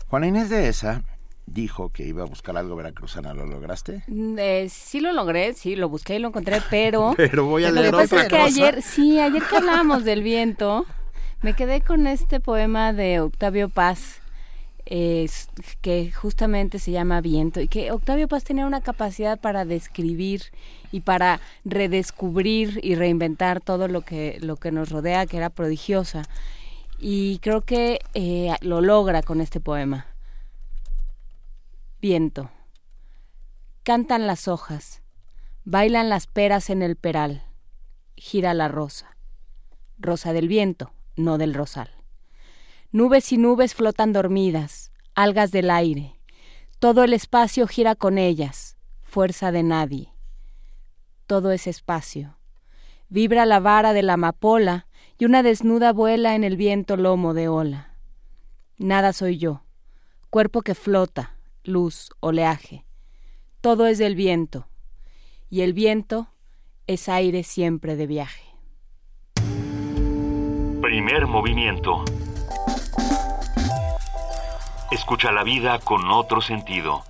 Juana 0.09 0.27
Inés 0.27 0.51
de 0.51 0.69
esa 0.69 1.03
dijo 1.53 1.91
que 1.91 2.07
iba 2.07 2.23
a 2.23 2.27
buscar 2.27 2.57
algo 2.57 2.77
veracruzana. 2.77 3.35
¿Lo 3.35 3.47
lograste? 3.47 4.03
Eh, 4.09 4.69
sí 4.71 5.01
lo 5.01 5.13
logré, 5.13 5.53
sí, 5.55 5.77
lo 5.77 5.89
busqué 5.89 6.17
y 6.17 6.19
lo 6.19 6.29
encontré, 6.29 6.61
pero... 6.71 7.15
pero 7.17 7.45
voy 7.45 7.65
a 7.65 7.71
leer 7.71 7.93
lo 7.93 7.99
que 7.99 8.05
otra 8.05 8.23
es 8.23 8.29
que 8.29 8.39
ayer, 8.39 8.83
sí, 8.83 9.19
ayer 9.19 9.43
que 9.43 9.57
hablábamos 9.57 10.05
del 10.05 10.23
viento, 10.23 10.87
me 11.43 11.55
quedé 11.55 11.81
con 11.81 12.07
este 12.07 12.41
poema 12.41 12.93
de 12.93 13.21
Octavio 13.21 13.69
Paz, 13.69 14.21
eh, 14.87 15.29
que 15.81 16.13
justamente 16.13 16.79
se 16.79 16.91
llama 16.91 17.21
Viento, 17.21 17.61
y 17.61 17.69
que 17.69 17.93
Octavio 17.93 18.29
Paz 18.29 18.45
tenía 18.45 18.67
una 18.67 18.81
capacidad 18.81 19.39
para 19.39 19.65
describir 19.65 20.43
y 20.93 21.01
para 21.01 21.41
redescubrir 21.65 22.81
y 22.83 22.95
reinventar 22.95 23.61
todo 23.61 23.89
lo 23.89 24.03
que, 24.03 24.39
lo 24.41 24.57
que 24.57 24.73
nos 24.73 24.91
rodea, 24.91 25.27
que 25.27 25.37
era 25.37 25.51
prodigiosa 25.51 26.23
y 27.01 27.39
creo 27.39 27.63
que 27.63 28.01
eh, 28.15 28.55
lo 28.61 28.81
logra 28.83 29.23
con 29.23 29.41
este 29.41 29.59
poema. 29.59 30.07
Viento. 32.01 32.51
Cantan 33.83 34.27
las 34.27 34.47
hojas, 34.47 35.03
bailan 35.65 36.11
las 36.11 36.27
peras 36.27 36.69
en 36.69 36.83
el 36.83 36.97
peral, 36.97 37.43
gira 38.17 38.53
la 38.53 38.69
rosa, 38.69 39.17
rosa 39.99 40.35
del 40.35 40.47
viento, 40.47 40.93
no 41.17 41.39
del 41.39 41.55
rosal. 41.55 41.91
Nubes 42.93 43.33
y 43.33 43.39
nubes 43.39 43.75
flotan 43.75 44.13
dormidas, 44.13 44.93
algas 45.15 45.51
del 45.51 45.71
aire, 45.71 46.21
todo 46.79 47.05
el 47.05 47.15
espacio 47.15 47.67
gira 47.67 47.95
con 47.95 48.19
ellas, 48.19 48.77
fuerza 49.03 49.53
de 49.53 49.63
nadie. 49.63 50.13
Todo 51.27 51.53
es 51.53 51.67
espacio. 51.67 52.39
Vibra 53.09 53.45
la 53.45 53.61
vara 53.61 53.93
de 53.93 54.03
la 54.03 54.15
amapola, 54.15 54.87
y 55.21 55.27
una 55.27 55.43
desnuda 55.43 55.93
vuela 55.93 56.35
en 56.35 56.45
el 56.45 56.57
viento 56.57 56.97
lomo 56.97 57.35
de 57.35 57.47
ola. 57.47 57.91
Nada 58.79 59.13
soy 59.13 59.37
yo, 59.37 59.63
cuerpo 60.31 60.63
que 60.63 60.75
flota, 60.75 61.37
luz, 61.63 62.09
oleaje. 62.21 62.87
todo 63.61 63.87
es 63.87 63.99
del 63.99 64.15
viento, 64.15 64.67
y 65.51 65.61
el 65.61 65.75
viento 65.75 66.29
es 66.87 67.11
aire 67.11 67.43
siempre 67.43 67.97
de 67.97 68.07
viaje. 68.07 68.45
Primer 70.81 71.27
movimiento. 71.27 72.03
Escucha 74.91 75.33
la 75.33 75.45
vida 75.45 75.81
con 75.81 76.11
otro 76.11 76.41
sentido. 76.41 77.05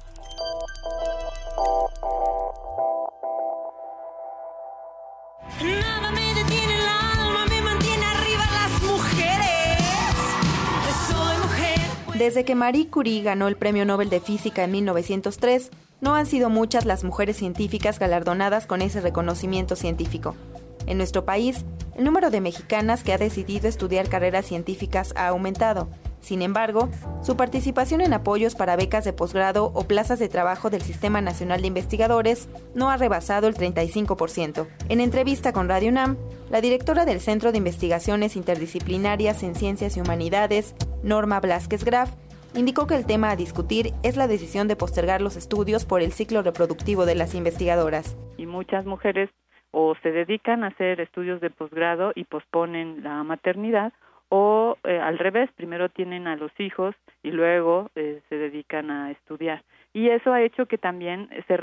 Desde 12.31 12.45
que 12.45 12.55
Marie 12.55 12.87
Curie 12.87 13.25
ganó 13.25 13.49
el 13.49 13.57
Premio 13.57 13.85
Nobel 13.85 14.09
de 14.09 14.21
Física 14.21 14.63
en 14.63 14.71
1903, 14.71 15.73
no 16.01 16.15
han 16.15 16.27
sido 16.27 16.49
muchas 16.49 16.85
las 16.85 17.03
mujeres 17.03 17.37
científicas 17.37 17.99
galardonadas 17.99 18.69
con 18.69 18.83
ese 18.83 19.01
reconocimiento 19.01 19.75
científico. 19.75 20.37
En 20.87 20.97
nuestro 20.97 21.25
país, 21.25 21.65
el 21.97 22.05
número 22.05 22.31
de 22.31 22.41
mexicanas 22.41 23.03
que 23.03 23.13
ha 23.13 23.19
decidido 23.19 23.67
estudiar 23.67 24.09
carreras 24.09 24.47
científicas 24.47 25.13
ha 25.17 25.27
aumentado. 25.27 25.89
Sin 26.21 26.43
embargo, 26.43 26.89
su 27.23 27.37
participación 27.37 28.01
en 28.01 28.13
apoyos 28.13 28.55
para 28.55 28.77
becas 28.77 29.05
de 29.05 29.13
posgrado 29.13 29.73
o 29.75 29.85
plazas 29.85 30.19
de 30.19 30.29
trabajo 30.29 30.71
del 30.71 30.83
Sistema 30.83 31.21
Nacional 31.21 31.61
de 31.63 31.69
Investigadores 31.69 32.49
no 32.75 32.91
ha 32.91 32.97
rebasado 32.97 33.49
el 33.49 33.55
35%. 33.55 34.67
En 34.89 35.01
entrevista 35.01 35.53
con 35.53 35.69
Radio 35.69 35.91
UNAM, 35.91 36.17
la 36.51 36.61
directora 36.61 37.05
del 37.05 37.21
Centro 37.21 37.53
de 37.53 37.59
Investigaciones 37.59 38.37
Interdisciplinarias 38.37 39.43
en 39.43 39.55
Ciencias 39.55 39.97
y 39.97 40.01
Humanidades, 40.01 40.75
Norma 41.03 41.41
Blasquez 41.41 41.85
Graf, 41.85 42.11
indicó 42.55 42.87
que 42.87 42.97
el 42.97 43.07
tema 43.07 43.31
a 43.31 43.37
discutir 43.37 43.93
es 44.03 44.17
la 44.17 44.27
decisión 44.27 44.69
de 44.69 44.77
postergar 44.77 45.23
los 45.23 45.37
estudios 45.37 45.85
por 45.85 46.03
el 46.03 46.13
ciclo 46.13 46.43
reproductivo 46.43 47.07
de 47.07 47.15
las 47.15 47.35
investigadoras. 47.35 48.17
Y 48.37 48.47
muchas 48.47 48.85
mujeres 48.85 49.31
o 49.73 49.95
se 50.03 50.11
dedican 50.11 50.65
a 50.65 50.69
hacer 50.69 51.01
estudios 51.01 51.41
de 51.41 51.51
posgrado 51.51 52.13
y 52.15 52.25
posponen 52.25 53.03
la 53.05 53.23
maternidad 53.23 53.93
o 54.31 54.79
eh, 54.85 54.99
al 54.99 55.19
revés, 55.19 55.51
primero 55.57 55.89
tienen 55.89 56.27
a 56.29 56.37
los 56.37 56.53
hijos 56.59 56.95
y 57.23 57.33
luego 57.33 57.91
eh, 57.97 58.23
se 58.29 58.37
dedican 58.37 58.91
a 58.91 59.11
estudiar. 59.11 59.63
Y 59.93 60.09
eso 60.09 60.33
ha 60.33 60.41
hecho 60.41 60.67
que 60.67 60.79
también 60.79 61.29
se 61.49 61.59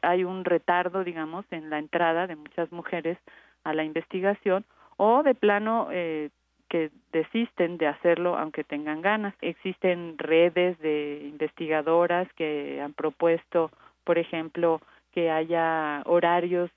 hay 0.00 0.24
un 0.24 0.44
retardo, 0.44 1.04
digamos, 1.04 1.44
en 1.50 1.68
la 1.68 1.78
entrada 1.78 2.26
de 2.26 2.34
muchas 2.34 2.72
mujeres 2.72 3.18
a 3.64 3.74
la 3.74 3.84
investigación 3.84 4.64
o 4.96 5.22
de 5.22 5.34
plano 5.34 5.88
eh, 5.92 6.30
que 6.70 6.90
desisten 7.12 7.76
de 7.76 7.86
hacerlo 7.86 8.38
aunque 8.38 8.64
tengan 8.64 9.02
ganas. 9.02 9.34
Existen 9.42 10.16
redes 10.16 10.78
de 10.78 11.20
investigadoras 11.24 12.32
que 12.32 12.80
han 12.80 12.94
propuesto, 12.94 13.70
por 14.04 14.16
ejemplo, 14.16 14.80
que 15.12 15.30
haya 15.30 16.02
horarios 16.06 16.70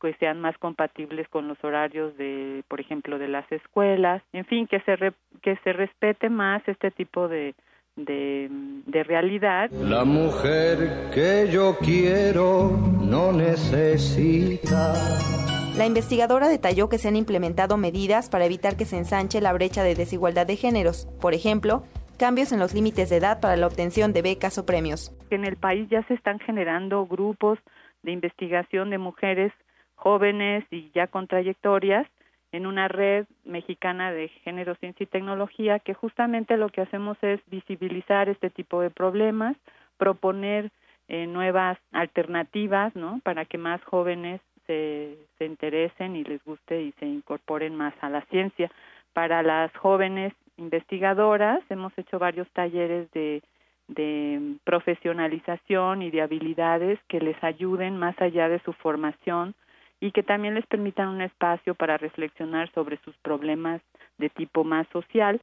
que 0.00 0.14
sean 0.14 0.40
más 0.40 0.56
compatibles 0.58 1.28
con 1.28 1.48
los 1.48 1.62
horarios 1.64 2.16
de, 2.16 2.62
por 2.68 2.80
ejemplo, 2.80 3.18
de 3.18 3.28
las 3.28 3.50
escuelas, 3.50 4.22
en 4.32 4.44
fin, 4.44 4.66
que 4.66 4.80
se 4.80 4.96
que 5.42 5.56
se 5.64 5.72
respete 5.72 6.28
más 6.28 6.62
este 6.66 6.90
tipo 6.90 7.28
de, 7.28 7.54
de, 7.96 8.48
de 8.50 9.04
realidad. 9.04 9.70
La 9.70 10.04
mujer 10.04 11.10
que 11.14 11.48
yo 11.50 11.76
quiero 11.78 12.70
no 13.00 13.32
necesita. 13.32 14.94
La 15.76 15.86
investigadora 15.86 16.48
detalló 16.48 16.88
que 16.88 16.98
se 16.98 17.08
han 17.08 17.16
implementado 17.16 17.76
medidas 17.76 18.30
para 18.30 18.46
evitar 18.46 18.76
que 18.76 18.86
se 18.86 18.96
ensanche 18.96 19.42
la 19.42 19.52
brecha 19.52 19.82
de 19.82 19.94
desigualdad 19.94 20.46
de 20.46 20.56
géneros, 20.56 21.06
por 21.20 21.34
ejemplo, 21.34 21.82
cambios 22.18 22.52
en 22.52 22.58
los 22.58 22.72
límites 22.72 23.10
de 23.10 23.16
edad 23.16 23.40
para 23.40 23.56
la 23.56 23.66
obtención 23.66 24.14
de 24.14 24.22
becas 24.22 24.56
o 24.56 24.64
premios. 24.64 25.14
En 25.28 25.44
el 25.44 25.56
país 25.56 25.86
ya 25.90 26.02
se 26.04 26.14
están 26.14 26.38
generando 26.38 27.06
grupos 27.06 27.58
de 28.02 28.12
investigación 28.12 28.88
de 28.88 28.96
mujeres 28.98 29.52
jóvenes 29.96 30.64
y 30.70 30.90
ya 30.94 31.08
con 31.08 31.26
trayectorias 31.26 32.06
en 32.52 32.66
una 32.66 32.88
red 32.88 33.26
mexicana 33.44 34.12
de 34.12 34.28
género, 34.28 34.76
ciencia 34.76 35.04
y 35.04 35.08
tecnología 35.08 35.78
que 35.78 35.94
justamente 35.94 36.56
lo 36.56 36.68
que 36.68 36.82
hacemos 36.82 37.18
es 37.22 37.40
visibilizar 37.50 38.28
este 38.28 38.50
tipo 38.50 38.80
de 38.80 38.90
problemas, 38.90 39.56
proponer 39.98 40.70
eh, 41.08 41.26
nuevas 41.26 41.78
alternativas, 41.92 42.94
¿no? 42.94 43.20
Para 43.24 43.44
que 43.44 43.58
más 43.58 43.82
jóvenes 43.84 44.40
se, 44.66 45.16
se 45.38 45.44
interesen 45.44 46.16
y 46.16 46.24
les 46.24 46.42
guste 46.44 46.80
y 46.82 46.92
se 46.92 47.06
incorporen 47.06 47.74
más 47.74 47.94
a 48.00 48.08
la 48.08 48.22
ciencia. 48.26 48.70
Para 49.12 49.42
las 49.42 49.74
jóvenes 49.76 50.32
investigadoras 50.56 51.60
hemos 51.68 51.96
hecho 51.98 52.18
varios 52.18 52.48
talleres 52.50 53.10
de 53.12 53.42
de 53.88 54.56
profesionalización 54.64 56.02
y 56.02 56.10
de 56.10 56.22
habilidades 56.22 56.98
que 57.08 57.20
les 57.20 57.42
ayuden 57.44 57.96
más 57.96 58.20
allá 58.20 58.48
de 58.48 58.58
su 58.60 58.72
formación 58.72 59.54
y 60.00 60.12
que 60.12 60.22
también 60.22 60.54
les 60.54 60.66
permitan 60.66 61.08
un 61.08 61.22
espacio 61.22 61.74
para 61.74 61.96
reflexionar 61.96 62.70
sobre 62.72 62.98
sus 63.02 63.16
problemas 63.18 63.80
de 64.18 64.28
tipo 64.30 64.64
más 64.64 64.86
social. 64.92 65.40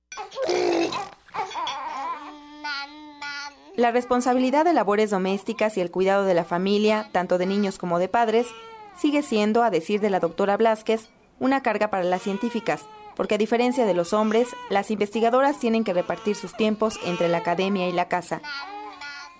La 3.75 3.91
responsabilidad 3.91 4.65
de 4.65 4.73
labores 4.73 5.09
domésticas 5.09 5.77
y 5.77 5.81
el 5.81 5.89
cuidado 5.89 6.25
de 6.25 6.35
la 6.35 6.43
familia, 6.43 7.09
tanto 7.11 7.39
de 7.39 7.47
niños 7.47 7.79
como 7.79 7.97
de 7.97 8.07
padres, 8.07 8.47
sigue 8.95 9.23
siendo, 9.23 9.63
a 9.63 9.71
decir 9.71 9.99
de 9.99 10.11
la 10.11 10.19
doctora 10.19 10.57
Blasquez, 10.57 11.09
una 11.39 11.63
carga 11.63 11.89
para 11.89 12.03
las 12.03 12.21
científicas, 12.21 12.87
porque 13.15 13.35
a 13.35 13.39
diferencia 13.39 13.85
de 13.85 13.95
los 13.95 14.13
hombres, 14.13 14.55
las 14.69 14.91
investigadoras 14.91 15.59
tienen 15.59 15.83
que 15.83 15.93
repartir 15.93 16.35
sus 16.35 16.55
tiempos 16.55 16.99
entre 17.05 17.29
la 17.29 17.39
academia 17.39 17.87
y 17.87 17.91
la 17.91 18.07
casa. 18.07 18.41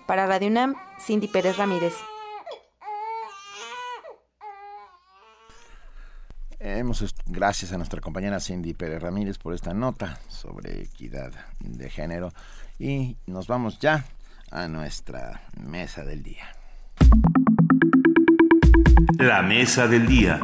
Para 0.06 0.26
Radio 0.26 0.48
UNAM, 0.48 0.74
Cindy 0.98 1.28
Pérez 1.28 1.56
Ramírez. 1.56 1.94
Hemos, 6.66 7.04
gracias 7.26 7.74
a 7.74 7.76
nuestra 7.76 8.00
compañera 8.00 8.40
Cindy 8.40 8.72
Pérez 8.72 9.02
Ramírez 9.02 9.36
por 9.36 9.52
esta 9.52 9.74
nota 9.74 10.18
sobre 10.28 10.80
equidad 10.80 11.30
de 11.60 11.90
género 11.90 12.32
y 12.78 13.18
nos 13.26 13.46
vamos 13.48 13.78
ya 13.80 14.06
a 14.50 14.66
nuestra 14.66 15.42
mesa 15.60 16.04
del 16.04 16.22
día. 16.22 16.56
La 19.18 19.42
mesa 19.42 19.88
del 19.88 20.06
día. 20.06 20.40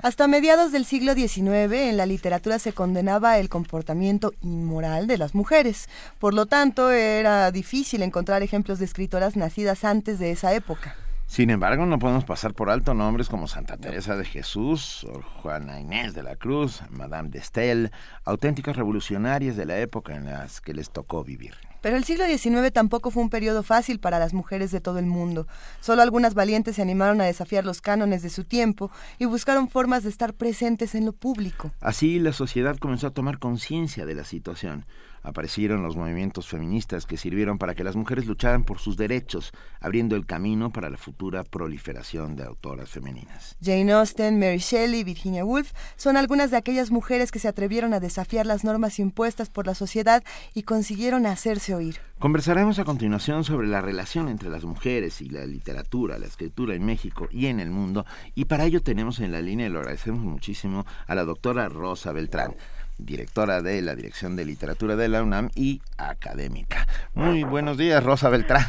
Hasta 0.00 0.28
mediados 0.28 0.72
del 0.72 0.86
siglo 0.86 1.12
XIX 1.12 1.72
en 1.74 1.98
la 1.98 2.06
literatura 2.06 2.58
se 2.58 2.72
condenaba 2.72 3.38
el 3.38 3.50
comportamiento 3.50 4.32
inmoral 4.40 5.06
de 5.06 5.18
las 5.18 5.34
mujeres. 5.34 5.90
Por 6.18 6.32
lo 6.32 6.46
tanto, 6.46 6.90
era 6.90 7.50
difícil 7.50 8.02
encontrar 8.02 8.42
ejemplos 8.42 8.78
de 8.78 8.86
escritoras 8.86 9.36
nacidas 9.36 9.84
antes 9.84 10.18
de 10.18 10.30
esa 10.30 10.54
época. 10.54 10.96
Sin 11.26 11.50
embargo, 11.50 11.86
no 11.86 11.98
podemos 11.98 12.24
pasar 12.24 12.54
por 12.54 12.70
alto 12.70 12.94
nombres 12.94 13.28
como 13.28 13.48
Santa 13.48 13.76
Teresa 13.76 14.16
de 14.16 14.24
Jesús, 14.24 15.06
Juana 15.42 15.80
Inés 15.80 16.14
de 16.14 16.22
la 16.22 16.36
Cruz, 16.36 16.82
Madame 16.90 17.30
de 17.30 17.40
Estel, 17.40 17.90
auténticas 18.24 18.76
revolucionarias 18.76 19.56
de 19.56 19.66
la 19.66 19.78
época 19.80 20.14
en 20.14 20.26
las 20.26 20.60
que 20.60 20.72
les 20.72 20.90
tocó 20.90 21.24
vivir. 21.24 21.54
Pero 21.82 21.96
el 21.96 22.04
siglo 22.04 22.24
XIX 22.26 22.72
tampoco 22.72 23.10
fue 23.10 23.22
un 23.22 23.30
periodo 23.30 23.62
fácil 23.62 24.00
para 24.00 24.18
las 24.18 24.34
mujeres 24.34 24.70
de 24.70 24.80
todo 24.80 24.98
el 24.98 25.06
mundo. 25.06 25.46
Solo 25.80 26.02
algunas 26.02 26.34
valientes 26.34 26.76
se 26.76 26.82
animaron 26.82 27.20
a 27.20 27.24
desafiar 27.24 27.64
los 27.64 27.80
cánones 27.80 28.22
de 28.22 28.30
su 28.30 28.44
tiempo 28.44 28.90
y 29.18 29.26
buscaron 29.26 29.68
formas 29.68 30.04
de 30.04 30.10
estar 30.10 30.32
presentes 30.32 30.94
en 30.94 31.04
lo 31.04 31.12
público. 31.12 31.72
Así 31.80 32.18
la 32.18 32.32
sociedad 32.32 32.76
comenzó 32.78 33.08
a 33.08 33.12
tomar 33.12 33.38
conciencia 33.38 34.06
de 34.06 34.14
la 34.14 34.24
situación 34.24 34.86
aparecieron 35.26 35.82
los 35.82 35.96
movimientos 35.96 36.46
feministas 36.46 37.04
que 37.04 37.16
sirvieron 37.16 37.58
para 37.58 37.74
que 37.74 37.82
las 37.82 37.96
mujeres 37.96 38.26
lucharan 38.26 38.62
por 38.62 38.78
sus 38.78 38.96
derechos, 38.96 39.52
abriendo 39.80 40.14
el 40.14 40.24
camino 40.24 40.70
para 40.70 40.88
la 40.88 40.96
futura 40.96 41.42
proliferación 41.42 42.36
de 42.36 42.44
autoras 42.44 42.88
femeninas. 42.88 43.56
Jane 43.60 43.92
Austen, 43.92 44.38
Mary 44.38 44.58
Shelley, 44.58 45.02
Virginia 45.02 45.44
Woolf 45.44 45.72
son 45.96 46.16
algunas 46.16 46.52
de 46.52 46.56
aquellas 46.56 46.92
mujeres 46.92 47.32
que 47.32 47.40
se 47.40 47.48
atrevieron 47.48 47.92
a 47.92 48.00
desafiar 48.00 48.46
las 48.46 48.62
normas 48.62 49.00
impuestas 49.00 49.50
por 49.50 49.66
la 49.66 49.74
sociedad 49.74 50.22
y 50.54 50.62
consiguieron 50.62 51.26
hacerse 51.26 51.74
oír. 51.74 51.96
Conversaremos 52.18 52.78
a 52.78 52.84
continuación 52.84 53.44
sobre 53.44 53.66
la 53.66 53.82
relación 53.82 54.28
entre 54.28 54.48
las 54.48 54.64
mujeres 54.64 55.20
y 55.20 55.28
la 55.28 55.44
literatura, 55.44 56.18
la 56.18 56.26
escritura 56.26 56.74
en 56.74 56.86
México 56.86 57.28
y 57.30 57.46
en 57.46 57.60
el 57.60 57.70
mundo, 57.70 58.06
y 58.34 58.46
para 58.46 58.64
ello 58.64 58.80
tenemos 58.80 59.20
en 59.20 59.32
la 59.32 59.42
línea, 59.42 59.66
y 59.66 59.70
lo 59.70 59.80
agradecemos 59.80 60.20
muchísimo, 60.20 60.86
a 61.06 61.14
la 61.14 61.24
doctora 61.24 61.68
Rosa 61.68 62.12
Beltrán 62.12 62.54
directora 62.98 63.62
de 63.62 63.82
la 63.82 63.94
Dirección 63.94 64.36
de 64.36 64.44
Literatura 64.44 64.96
de 64.96 65.08
la 65.08 65.22
UNAM 65.22 65.50
y 65.54 65.80
académica. 65.98 66.86
Muy 67.14 67.44
buenos 67.44 67.76
días, 67.76 68.02
Rosa 68.02 68.28
Beltrán. 68.28 68.64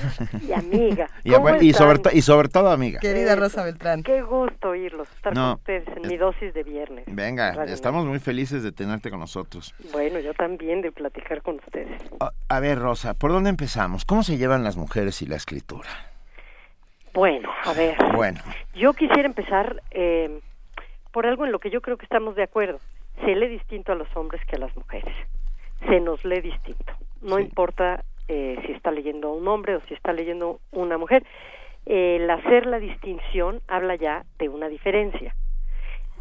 Y 0.47 0.51
amiga. 0.51 1.09
y, 1.61 1.73
sobre 1.73 1.99
y, 2.13 2.21
sobre 2.21 2.49
todo 2.49 2.71
amiga. 2.71 2.99
Querida 2.99 3.35
Rosa 3.35 3.63
Beltrán. 3.63 4.03
Qué 4.03 4.21
gusto 4.21 4.69
oírlos, 4.69 5.09
estar 5.15 5.33
con 5.33 5.51
ustedes 5.53 5.87
en 5.95 6.07
mi 6.07 6.17
dosis 6.17 6.53
de 6.53 6.63
viernes. 6.63 7.05
Venga, 7.07 7.65
estamos 7.65 8.05
muy 8.05 8.19
felices 8.19 8.63
de 8.63 8.71
tenerte 8.71 9.09
con 9.09 9.19
nosotros. 9.19 9.73
Bueno, 9.91 10.19
yo 10.19 10.33
también 10.33 10.81
de 10.81 10.91
platicar 10.91 11.41
con 11.41 11.55
ustedes. 11.55 12.01
A, 12.49 12.59
ver, 12.59 12.79
Rosa, 12.79 13.13
¿por 13.13 13.31
dónde 13.31 13.49
empezamos? 13.49 14.05
¿Cómo 14.05 14.23
se 14.23 14.37
llevan 14.37 14.63
las 14.63 14.77
mujeres 14.77 15.21
y 15.21 15.25
la 15.25 15.35
escritura? 15.35 15.89
Bueno, 17.13 17.49
a 17.63 17.73
ver. 17.73 17.97
Bueno. 18.13 18.41
Yo 18.75 18.93
quisiera 18.93 19.25
empezar 19.25 19.81
eh, 19.91 20.39
por 21.11 21.25
algo 21.25 21.45
en 21.45 21.51
lo 21.51 21.59
que 21.59 21.71
yo 21.71 21.81
creo 21.81 21.97
que 21.97 22.05
estamos 22.05 22.35
de 22.35 22.43
acuerdo 22.43 22.79
se 23.23 23.35
lee 23.35 23.48
distinto 23.48 23.91
a 23.91 23.95
los 23.95 24.07
hombres 24.15 24.41
que 24.45 24.56
a 24.56 24.60
las 24.60 24.76
mujeres. 24.76 25.14
Se 25.88 25.99
nos 25.99 26.23
lee 26.26 26.41
distinto. 26.41 26.94
No 27.22 27.39
importa 27.39 28.03
eh, 28.27 28.60
si 28.65 28.73
está 28.73 28.91
leyendo 28.91 29.31
un 29.31 29.48
hombre 29.48 29.76
o 29.76 29.81
si 29.88 29.94
está 29.94 30.14
leyendo 30.14 30.60
una 30.72 30.98
mujer. 30.98 31.23
El 31.85 32.30
hacer 32.30 32.65
la 32.65 32.80
distinción 32.80 33.61
habla 33.68 33.95
ya 33.95 34.26
de 34.39 34.49
una 34.49 34.68
diferencia. 34.68 35.34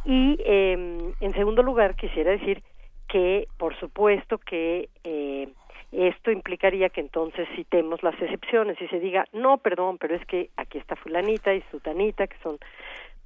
Y 0.04 0.36
eh, 0.44 1.12
en 1.20 1.32
segundo 1.34 1.62
lugar, 1.62 1.96
quisiera 1.96 2.30
decir 2.30 2.62
que, 3.08 3.48
por 3.58 3.76
supuesto, 3.78 4.38
que 4.38 4.88
eh, 5.02 5.48
esto 5.92 6.30
implicaría 6.30 6.88
que 6.90 7.00
entonces 7.00 7.48
citemos 7.56 8.02
las 8.02 8.20
excepciones 8.20 8.80
y 8.80 8.88
se 8.88 9.00
diga, 9.00 9.26
no, 9.32 9.58
perdón, 9.58 9.98
pero 9.98 10.14
es 10.14 10.24
que 10.26 10.50
aquí 10.56 10.78
está 10.78 10.94
fulanita 10.96 11.54
y 11.54 11.62
sutanita, 11.70 12.26
que 12.26 12.36
son 12.42 12.58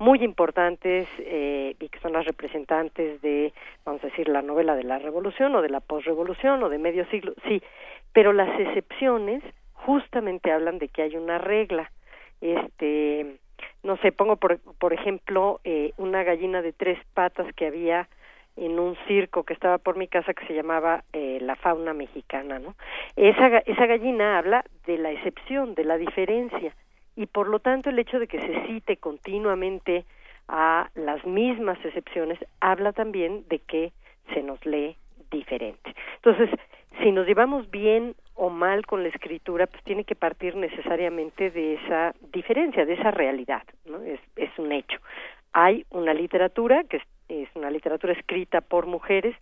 muy 0.01 0.25
importantes 0.25 1.07
eh, 1.19 1.77
y 1.79 1.89
que 1.91 2.01
son 2.01 2.15
las 2.15 2.25
representantes 2.25 3.21
de, 3.21 3.53
vamos 3.85 4.03
a 4.03 4.07
decir, 4.07 4.29
la 4.29 4.41
novela 4.41 4.75
de 4.75 4.83
la 4.83 4.99
revolución 4.99 5.55
o 5.55 5.63
de 5.63 5.69
la 5.69 5.81
posrevolución 5.81 6.63
o 6.63 6.71
de 6.71 6.79
medio 6.79 7.05
siglo, 7.11 7.35
sí, 7.47 7.63
pero 8.15 8.33
las 8.33 8.49
excepciones 8.59 9.45
justamente 9.75 10.53
hablan 10.53 10.79
de 10.79 10.89
que 10.89 11.03
hay 11.03 11.17
una 11.17 11.37
regla, 11.37 11.93
este, 12.41 13.37
no 13.83 13.99
sé, 13.99 14.11
pongo 14.11 14.37
por, 14.37 14.59
por 14.79 14.95
ejemplo 14.95 15.61
eh, 15.65 15.93
una 15.99 16.25
gallina 16.25 16.63
de 16.63 16.73
tres 16.73 16.99
patas 17.13 17.53
que 17.55 17.67
había 17.67 18.09
en 18.57 18.79
un 18.79 18.97
circo 19.07 19.45
que 19.45 19.53
estaba 19.53 19.77
por 19.77 19.99
mi 19.99 20.09
casa 20.09 20.33
que 20.33 20.47
se 20.47 20.55
llamaba 20.55 21.05
eh, 21.13 21.39
la 21.43 21.57
fauna 21.57 21.93
mexicana, 21.93 22.59
¿no? 22.59 22.75
Esa, 23.17 23.59
esa 23.59 23.85
gallina 23.85 24.39
habla 24.39 24.65
de 24.87 24.97
la 24.97 25.13
excepción, 25.13 25.75
de 25.75 25.85
la 25.85 25.99
diferencia, 25.99 26.75
y 27.17 27.27
por 27.27 27.49
lo 27.49 27.59
tanto 27.59 27.91
el 27.91 27.99
hecho 27.99 28.19
de 28.19 28.27
que 28.27 28.41
se 28.41 28.67
cite 28.67 28.97
continuamente 28.97 30.05
a 30.49 30.91
las 30.95 31.25
mismas 31.25 31.79
excepciones 31.85 32.39
habla 32.61 32.93
también 32.93 33.45
de 33.49 33.61
que 33.61 33.93
se 34.35 34.43
nos 34.43 34.65
lee 34.67 34.97
diferente. 35.31 35.95
Entonces, 36.17 36.51
si 37.01 37.13
nos 37.13 37.27
llevamos 37.27 37.71
bien 37.71 38.15
o 38.35 38.51
mal 38.51 38.85
con 38.87 39.03
la 39.03 39.11
escritura, 39.11 39.67
pues 39.67 39.83
tiene 39.85 40.05
que 40.05 40.17
partir 40.17 40.57
necesariamente 40.57 41.51
de 41.51 41.75
esa 41.75 42.15
diferencia, 42.33 42.85
de 42.85 42.95
esa 42.95 43.11
realidad, 43.11 43.63
¿no? 43.85 44.03
Es, 44.03 44.21
es 44.37 44.51
un 44.59 44.73
hecho. 44.73 44.99
Hay 45.53 45.85
una 45.91 46.15
literatura 46.15 46.85
que 46.85 46.99
es, 46.99 47.03
es 47.29 47.49
una 47.55 47.71
literatura 47.71 48.13
escrita 48.13 48.61
por 48.61 48.87
mujeres 48.87 49.37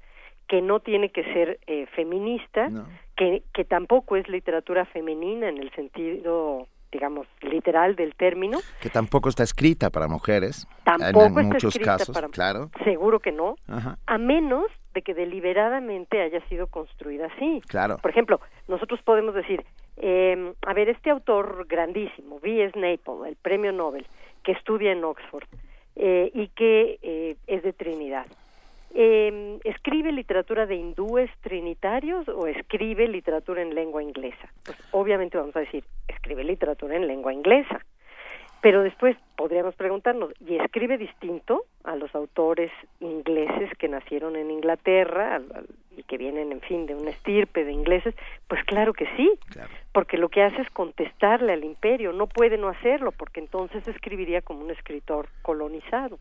que 0.46 0.62
no 0.62 0.80
tiene 0.80 1.10
que 1.10 1.24
ser 1.32 1.58
eh, 1.66 1.86
feminista, 1.94 2.70
que, 3.16 3.42
que 3.52 3.64
tampoco 3.64 4.16
es 4.16 4.26
literatura 4.28 4.86
femenina 4.86 5.48
en 5.48 5.58
el 5.58 5.70
sentido 5.72 6.66
digamos, 6.90 7.26
literal 7.42 7.96
del 7.96 8.14
término. 8.14 8.58
Que 8.80 8.90
tampoco 8.90 9.28
está 9.28 9.42
escrita 9.42 9.90
para 9.90 10.08
mujeres. 10.08 10.66
Tampoco 10.84 11.24
en, 11.24 11.28
está 11.28 11.42
muchos 11.42 11.74
escrita 11.74 11.98
casos, 11.98 12.14
para 12.14 12.28
claro. 12.28 12.70
Seguro 12.84 13.20
que 13.20 13.32
no. 13.32 13.56
Ajá. 13.66 13.98
A 14.06 14.18
menos 14.18 14.66
de 14.94 15.02
que 15.02 15.14
deliberadamente 15.14 16.20
haya 16.20 16.40
sido 16.48 16.66
construida 16.66 17.26
así. 17.26 17.60
Claro. 17.68 17.98
Por 17.98 18.10
ejemplo, 18.10 18.40
nosotros 18.66 19.00
podemos 19.02 19.34
decir, 19.34 19.64
eh, 19.96 20.52
a 20.66 20.72
ver, 20.72 20.88
este 20.88 21.10
autor 21.10 21.66
grandísimo, 21.68 22.36
V.S. 22.36 22.78
Naipaul, 22.78 23.26
el 23.26 23.36
premio 23.36 23.72
Nobel, 23.72 24.06
que 24.42 24.52
estudia 24.52 24.92
en 24.92 25.04
Oxford 25.04 25.46
eh, 25.96 26.30
y 26.34 26.48
que 26.48 26.98
eh, 27.02 27.36
es 27.46 27.62
de 27.62 27.72
Trinidad. 27.72 28.26
Eh, 28.94 29.58
¿Escribe 29.64 30.12
literatura 30.12 30.66
de 30.66 30.74
hindúes 30.76 31.30
trinitarios 31.40 32.28
o 32.28 32.46
escribe 32.46 33.06
literatura 33.08 33.62
en 33.62 33.74
lengua 33.74 34.02
inglesa? 34.02 34.48
Pues 34.64 34.78
obviamente 34.92 35.36
vamos 35.38 35.54
a 35.56 35.60
decir, 35.60 35.84
escribe 36.08 36.42
literatura 36.44 36.96
en 36.96 37.06
lengua 37.06 37.32
inglesa. 37.32 37.84
Pero 38.60 38.82
después 38.82 39.16
podríamos 39.36 39.76
preguntarnos, 39.76 40.32
¿y 40.40 40.56
escribe 40.56 40.98
distinto 40.98 41.62
a 41.84 41.94
los 41.94 42.12
autores 42.16 42.72
ingleses 42.98 43.70
que 43.78 43.86
nacieron 43.86 44.34
en 44.34 44.50
Inglaterra 44.50 45.36
al- 45.36 45.46
al- 45.54 45.68
y 45.96 46.02
que 46.02 46.18
vienen, 46.18 46.50
en 46.50 46.60
fin, 46.62 46.86
de 46.86 46.96
una 46.96 47.10
estirpe 47.10 47.64
de 47.64 47.70
ingleses? 47.72 48.16
Pues 48.48 48.64
claro 48.64 48.94
que 48.94 49.06
sí, 49.16 49.30
porque 49.92 50.16
lo 50.18 50.28
que 50.28 50.42
hace 50.42 50.60
es 50.60 50.70
contestarle 50.70 51.52
al 51.52 51.62
imperio, 51.62 52.12
no 52.12 52.26
puede 52.26 52.58
no 52.58 52.66
hacerlo, 52.68 53.12
porque 53.12 53.38
entonces 53.38 53.86
escribiría 53.86 54.42
como 54.42 54.64
un 54.64 54.72
escritor 54.72 55.28
colonizado. 55.42 56.18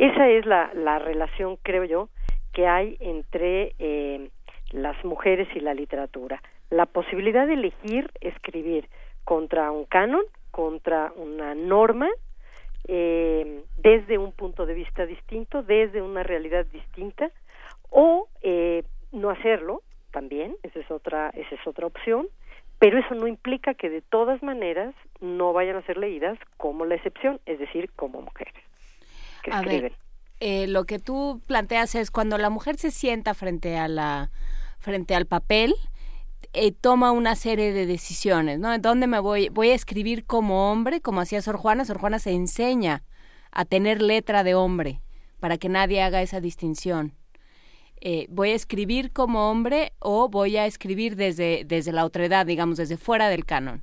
Esa 0.00 0.30
es 0.30 0.46
la, 0.46 0.70
la 0.72 0.98
relación, 0.98 1.58
creo 1.62 1.84
yo, 1.84 2.08
que 2.54 2.66
hay 2.66 2.96
entre 3.00 3.74
eh, 3.78 4.30
las 4.70 4.96
mujeres 5.04 5.46
y 5.54 5.60
la 5.60 5.74
literatura. 5.74 6.42
La 6.70 6.86
posibilidad 6.86 7.46
de 7.46 7.52
elegir 7.52 8.10
escribir 8.22 8.88
contra 9.24 9.70
un 9.70 9.84
canon, 9.84 10.22
contra 10.52 11.12
una 11.16 11.54
norma, 11.54 12.08
eh, 12.88 13.62
desde 13.76 14.16
un 14.16 14.32
punto 14.32 14.64
de 14.64 14.72
vista 14.72 15.04
distinto, 15.04 15.62
desde 15.62 16.00
una 16.00 16.22
realidad 16.22 16.64
distinta, 16.72 17.30
o 17.90 18.26
eh, 18.40 18.84
no 19.12 19.28
hacerlo 19.28 19.82
también, 20.12 20.56
esa 20.62 20.78
es 20.78 20.90
otra, 20.90 21.28
esa 21.34 21.54
es 21.54 21.66
otra 21.66 21.86
opción, 21.86 22.26
pero 22.78 22.98
eso 22.98 23.14
no 23.14 23.26
implica 23.26 23.74
que 23.74 23.90
de 23.90 24.00
todas 24.00 24.42
maneras 24.42 24.94
no 25.20 25.52
vayan 25.52 25.76
a 25.76 25.82
ser 25.82 25.98
leídas 25.98 26.38
como 26.56 26.86
la 26.86 26.94
excepción, 26.94 27.38
es 27.44 27.58
decir, 27.58 27.90
como 27.96 28.22
mujeres 28.22 28.69
que 29.42 29.50
A 29.52 29.60
escriben. 29.60 29.82
ver, 29.82 29.98
eh, 30.40 30.66
lo 30.66 30.84
que 30.84 30.98
tú 30.98 31.40
planteas 31.46 31.94
es 31.94 32.10
cuando 32.10 32.38
la 32.38 32.50
mujer 32.50 32.76
se 32.76 32.90
sienta 32.90 33.34
frente 33.34 33.76
a 33.76 33.88
la 33.88 34.30
frente 34.78 35.14
al 35.14 35.26
papel 35.26 35.74
eh, 36.52 36.72
toma 36.72 37.12
una 37.12 37.36
serie 37.36 37.72
de 37.72 37.86
decisiones, 37.86 38.58
¿no? 38.58 38.76
¿Dónde 38.78 39.06
me 39.06 39.20
voy? 39.20 39.48
Voy 39.50 39.70
a 39.70 39.74
escribir 39.74 40.24
como 40.24 40.72
hombre, 40.72 41.00
como 41.00 41.20
hacía 41.20 41.42
Sor 41.42 41.56
Juana. 41.56 41.84
Sor 41.84 41.98
Juana 41.98 42.18
se 42.18 42.32
enseña 42.32 43.04
a 43.52 43.64
tener 43.64 44.02
letra 44.02 44.42
de 44.42 44.54
hombre 44.54 45.00
para 45.38 45.58
que 45.58 45.68
nadie 45.68 46.02
haga 46.02 46.22
esa 46.22 46.40
distinción. 46.40 47.12
Eh, 48.00 48.26
voy 48.30 48.50
a 48.50 48.54
escribir 48.54 49.12
como 49.12 49.50
hombre 49.50 49.92
o 49.98 50.28
voy 50.28 50.56
a 50.56 50.64
escribir 50.66 51.14
desde 51.16 51.64
desde 51.66 51.92
la 51.92 52.04
otredad, 52.06 52.46
digamos, 52.46 52.78
desde 52.78 52.96
fuera 52.96 53.28
del 53.28 53.44
canon. 53.44 53.82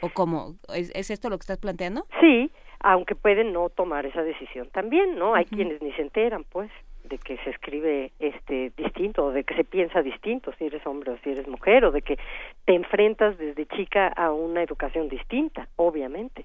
¿O 0.00 0.08
cómo? 0.12 0.56
¿Es, 0.74 0.90
es 0.94 1.10
esto 1.10 1.28
lo 1.28 1.38
que 1.38 1.42
estás 1.42 1.58
planteando? 1.58 2.06
Sí, 2.20 2.50
aunque 2.80 3.14
pueden 3.14 3.52
no 3.52 3.68
tomar 3.68 4.06
esa 4.06 4.22
decisión 4.22 4.68
también, 4.70 5.16
¿no? 5.18 5.34
Hay 5.34 5.44
quienes 5.44 5.80
ni 5.82 5.92
se 5.92 6.02
enteran, 6.02 6.44
pues, 6.44 6.70
de 7.04 7.18
que 7.18 7.36
se 7.38 7.50
escribe 7.50 8.12
este 8.18 8.72
distinto 8.76 9.26
o 9.26 9.32
de 9.32 9.44
que 9.44 9.54
se 9.54 9.64
piensa 9.64 10.02
distinto 10.02 10.52
si 10.58 10.66
eres 10.66 10.86
hombre 10.86 11.12
o 11.12 11.18
si 11.18 11.30
eres 11.30 11.48
mujer 11.48 11.84
o 11.84 11.90
de 11.90 12.02
que 12.02 12.18
te 12.64 12.74
enfrentas 12.74 13.36
desde 13.38 13.66
chica 13.66 14.08
a 14.08 14.32
una 14.32 14.62
educación 14.62 15.08
distinta, 15.08 15.68
obviamente. 15.76 16.44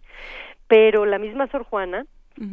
Pero 0.67 1.05
la 1.05 1.19
misma 1.19 1.47
Sor 1.47 1.63
Juana 1.63 2.05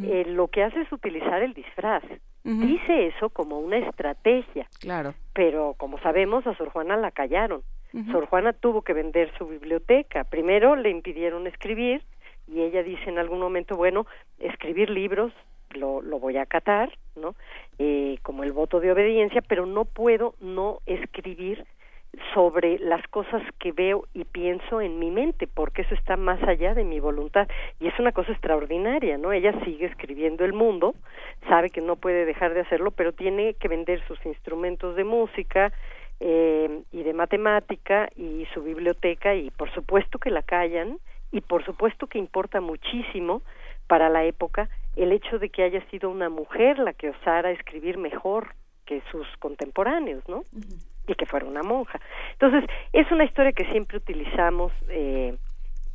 eh, 0.04 0.24
lo 0.28 0.46
que 0.48 0.62
hace 0.62 0.80
es 0.82 0.92
utilizar 0.92 1.42
el 1.42 1.54
disfraz. 1.54 2.04
Dice 2.44 3.06
eso 3.06 3.30
como 3.30 3.58
una 3.60 3.78
estrategia, 3.78 4.66
Claro. 4.80 5.14
pero 5.32 5.74
como 5.76 5.98
sabemos 6.00 6.44
a 6.46 6.54
Sor 6.56 6.70
Juana 6.70 6.96
la 6.96 7.10
callaron. 7.12 7.62
Sor 8.10 8.26
Juana 8.26 8.52
tuvo 8.52 8.82
que 8.82 8.92
vender 8.94 9.32
su 9.38 9.46
biblioteca. 9.46 10.24
Primero 10.24 10.76
le 10.76 10.90
impidieron 10.90 11.46
escribir 11.46 12.02
y 12.46 12.60
ella 12.60 12.82
dice 12.82 13.08
en 13.08 13.18
algún 13.18 13.40
momento, 13.40 13.76
bueno, 13.76 14.06
escribir 14.38 14.90
libros 14.90 15.32
lo, 15.70 16.02
lo 16.02 16.18
voy 16.18 16.36
a 16.36 16.42
acatar, 16.42 16.92
¿no? 17.16 17.34
Eh, 17.78 18.18
como 18.22 18.44
el 18.44 18.52
voto 18.52 18.80
de 18.80 18.92
obediencia, 18.92 19.42
pero 19.42 19.66
no 19.66 19.84
puedo 19.84 20.34
no 20.40 20.80
escribir 20.86 21.64
sobre 22.34 22.78
las 22.78 23.06
cosas 23.08 23.42
que 23.58 23.72
veo 23.72 24.04
y 24.12 24.24
pienso 24.24 24.82
en 24.82 24.98
mi 24.98 25.10
mente, 25.10 25.46
porque 25.46 25.82
eso 25.82 25.94
está 25.94 26.16
más 26.16 26.42
allá 26.42 26.74
de 26.74 26.84
mi 26.84 27.00
voluntad. 27.00 27.48
Y 27.80 27.88
es 27.88 27.98
una 27.98 28.12
cosa 28.12 28.32
extraordinaria, 28.32 29.16
¿no? 29.16 29.32
Ella 29.32 29.52
sigue 29.64 29.86
escribiendo 29.86 30.44
el 30.44 30.52
mundo, 30.52 30.94
sabe 31.48 31.70
que 31.70 31.80
no 31.80 31.96
puede 31.96 32.26
dejar 32.26 32.52
de 32.52 32.60
hacerlo, 32.60 32.90
pero 32.90 33.12
tiene 33.12 33.54
que 33.54 33.68
vender 33.68 34.06
sus 34.06 34.24
instrumentos 34.26 34.94
de 34.94 35.04
música 35.04 35.72
eh, 36.20 36.82
y 36.92 37.02
de 37.02 37.14
matemática 37.14 38.10
y 38.14 38.46
su 38.52 38.62
biblioteca, 38.62 39.34
y 39.34 39.50
por 39.50 39.72
supuesto 39.72 40.18
que 40.18 40.30
la 40.30 40.42
callan, 40.42 40.98
y 41.32 41.40
por 41.40 41.64
supuesto 41.64 42.06
que 42.06 42.18
importa 42.18 42.60
muchísimo 42.60 43.42
para 43.86 44.08
la 44.08 44.24
época 44.24 44.68
el 44.96 45.12
hecho 45.12 45.38
de 45.38 45.48
que 45.48 45.62
haya 45.62 45.84
sido 45.90 46.10
una 46.10 46.28
mujer 46.28 46.78
la 46.78 46.92
que 46.92 47.10
osara 47.10 47.50
escribir 47.50 47.98
mejor 47.98 48.54
que 48.84 49.02
sus 49.10 49.26
contemporáneos, 49.38 50.22
¿no? 50.28 50.44
Y 51.06 51.14
que 51.14 51.26
fuera 51.26 51.46
una 51.46 51.62
monja. 51.62 52.00
Entonces, 52.32 52.68
es 52.92 53.10
una 53.10 53.24
historia 53.24 53.52
que 53.52 53.64
siempre 53.70 53.96
utilizamos, 53.96 54.72
eh, 54.88 55.36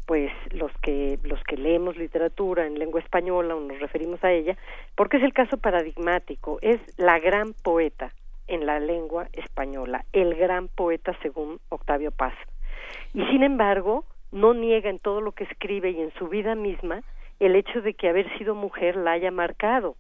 pues 0.06 0.32
los 0.52 0.72
que 0.82 1.20
los 1.24 1.42
que 1.44 1.58
leemos 1.58 1.98
literatura 1.98 2.66
en 2.66 2.80
lengua 2.80 3.02
española 3.02 3.56
o 3.56 3.60
nos 3.60 3.80
referimos 3.80 4.24
a 4.24 4.32
ella, 4.32 4.58
porque 4.96 5.18
es 5.18 5.24
el 5.24 5.34
caso 5.34 5.58
paradigmático, 5.58 6.60
es 6.62 6.80
la 6.98 7.20
gran 7.20 7.54
poeta 7.54 8.14
en 8.48 8.66
la 8.66 8.80
lengua 8.80 9.28
española, 9.34 10.06
el 10.14 10.34
gran 10.36 10.70
poeta 10.70 11.16
según 11.22 11.60
Octavio 11.70 12.12
Paz. 12.12 12.34
Y 13.14 13.26
sin 13.26 13.44
embargo, 13.44 14.06
no 14.32 14.54
niega 14.54 14.90
en 14.90 15.00
todo 15.00 15.22
lo 15.22 15.32
que 15.32 15.46
escribe 15.46 15.92
y 15.92 16.02
en 16.02 16.14
su 16.14 16.28
vida 16.28 16.56
misma 16.56 17.02
el 17.40 17.56
hecho 17.56 17.82
de 17.82 17.94
que 17.94 18.10
haber 18.10 18.36
sido 18.38 18.56
mujer 18.56 18.96
la 18.96 19.12
haya 19.12 19.32
marcado, 19.32 19.96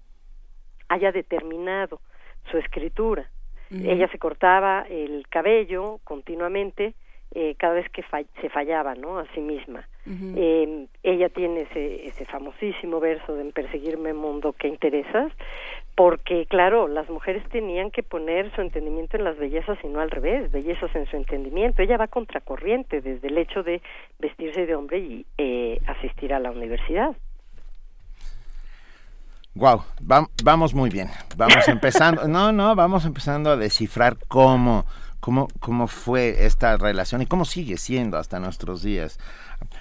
haya 0.90 1.12
determinado 1.12 2.02
su 2.49 2.58
escritura. 2.58 3.30
Ella 3.70 4.08
se 4.08 4.18
cortaba 4.18 4.86
el 4.90 5.28
cabello 5.28 5.99
continuamente 6.06 6.95
eh, 7.39 7.53
cada 7.55 7.76
vez 7.76 7.88
que 7.91 8.01
fa- 8.01 8.23
se 8.41 8.49
fallaba, 8.49 8.95
¿no? 8.95 9.19
A 9.19 9.26
sí 9.35 9.41
misma. 9.41 9.88
Eh, 10.35 10.88
ella 11.03 11.30
tiene 11.30 11.61
ese, 11.61 12.07
ese 12.07 12.26
famosísimo 12.26 12.99
verso 12.99 13.35
de 13.35 13.41
en 13.41 13.51
perseguirme 13.51 14.14
mundo 14.14 14.53
que 14.53 14.68
interesas, 14.68 15.31
porque 15.93 16.45
claro, 16.47 16.88
las 16.88 17.09
mujeres 17.09 17.43
tenían 17.49 17.91
que 17.91 18.03
poner 18.03 18.49
su 18.55 18.61
entendimiento 18.61 19.18
en 19.18 19.23
las 19.26 19.38
bellezas 19.38 19.77
y 19.84 19.88
no 19.88 19.99
al 19.99 20.09
revés, 20.09 20.49
bellezas 20.51 20.95
en 20.95 21.05
su 21.07 21.15
entendimiento. 21.18 21.81
Ella 21.81 21.97
va 21.97 22.07
contracorriente 22.07 23.01
desde 23.01 23.27
el 23.27 23.38
hecho 23.38 23.61
de 23.61 23.81
vestirse 24.18 24.65
de 24.65 24.73
hombre 24.76 24.97
y 24.99 25.26
eh, 25.38 25.80
asistir 25.85 26.34
a 26.34 26.39
la 26.39 26.49
universidad. 26.51 27.15
Wow, 29.55 29.81
vamos 30.43 30.73
muy 30.73 30.89
bien. 30.89 31.07
Vamos 31.35 31.68
empezando, 31.68 32.27
no, 32.27 32.51
no, 32.51 32.76
vamos 32.76 33.05
empezando 33.05 33.49
a 33.49 33.57
descifrar 33.57 34.15
cómo, 34.27 34.85
cómo, 35.19 35.48
cómo 35.60 35.88
fue 35.88 36.45
esta 36.45 36.77
relación 36.77 37.22
y 37.22 37.26
cómo 37.26 37.45
sigue 37.45 37.77
siendo 37.77 38.18
hasta 38.18 38.39
nuestros 38.39 38.84
días. 38.84 39.19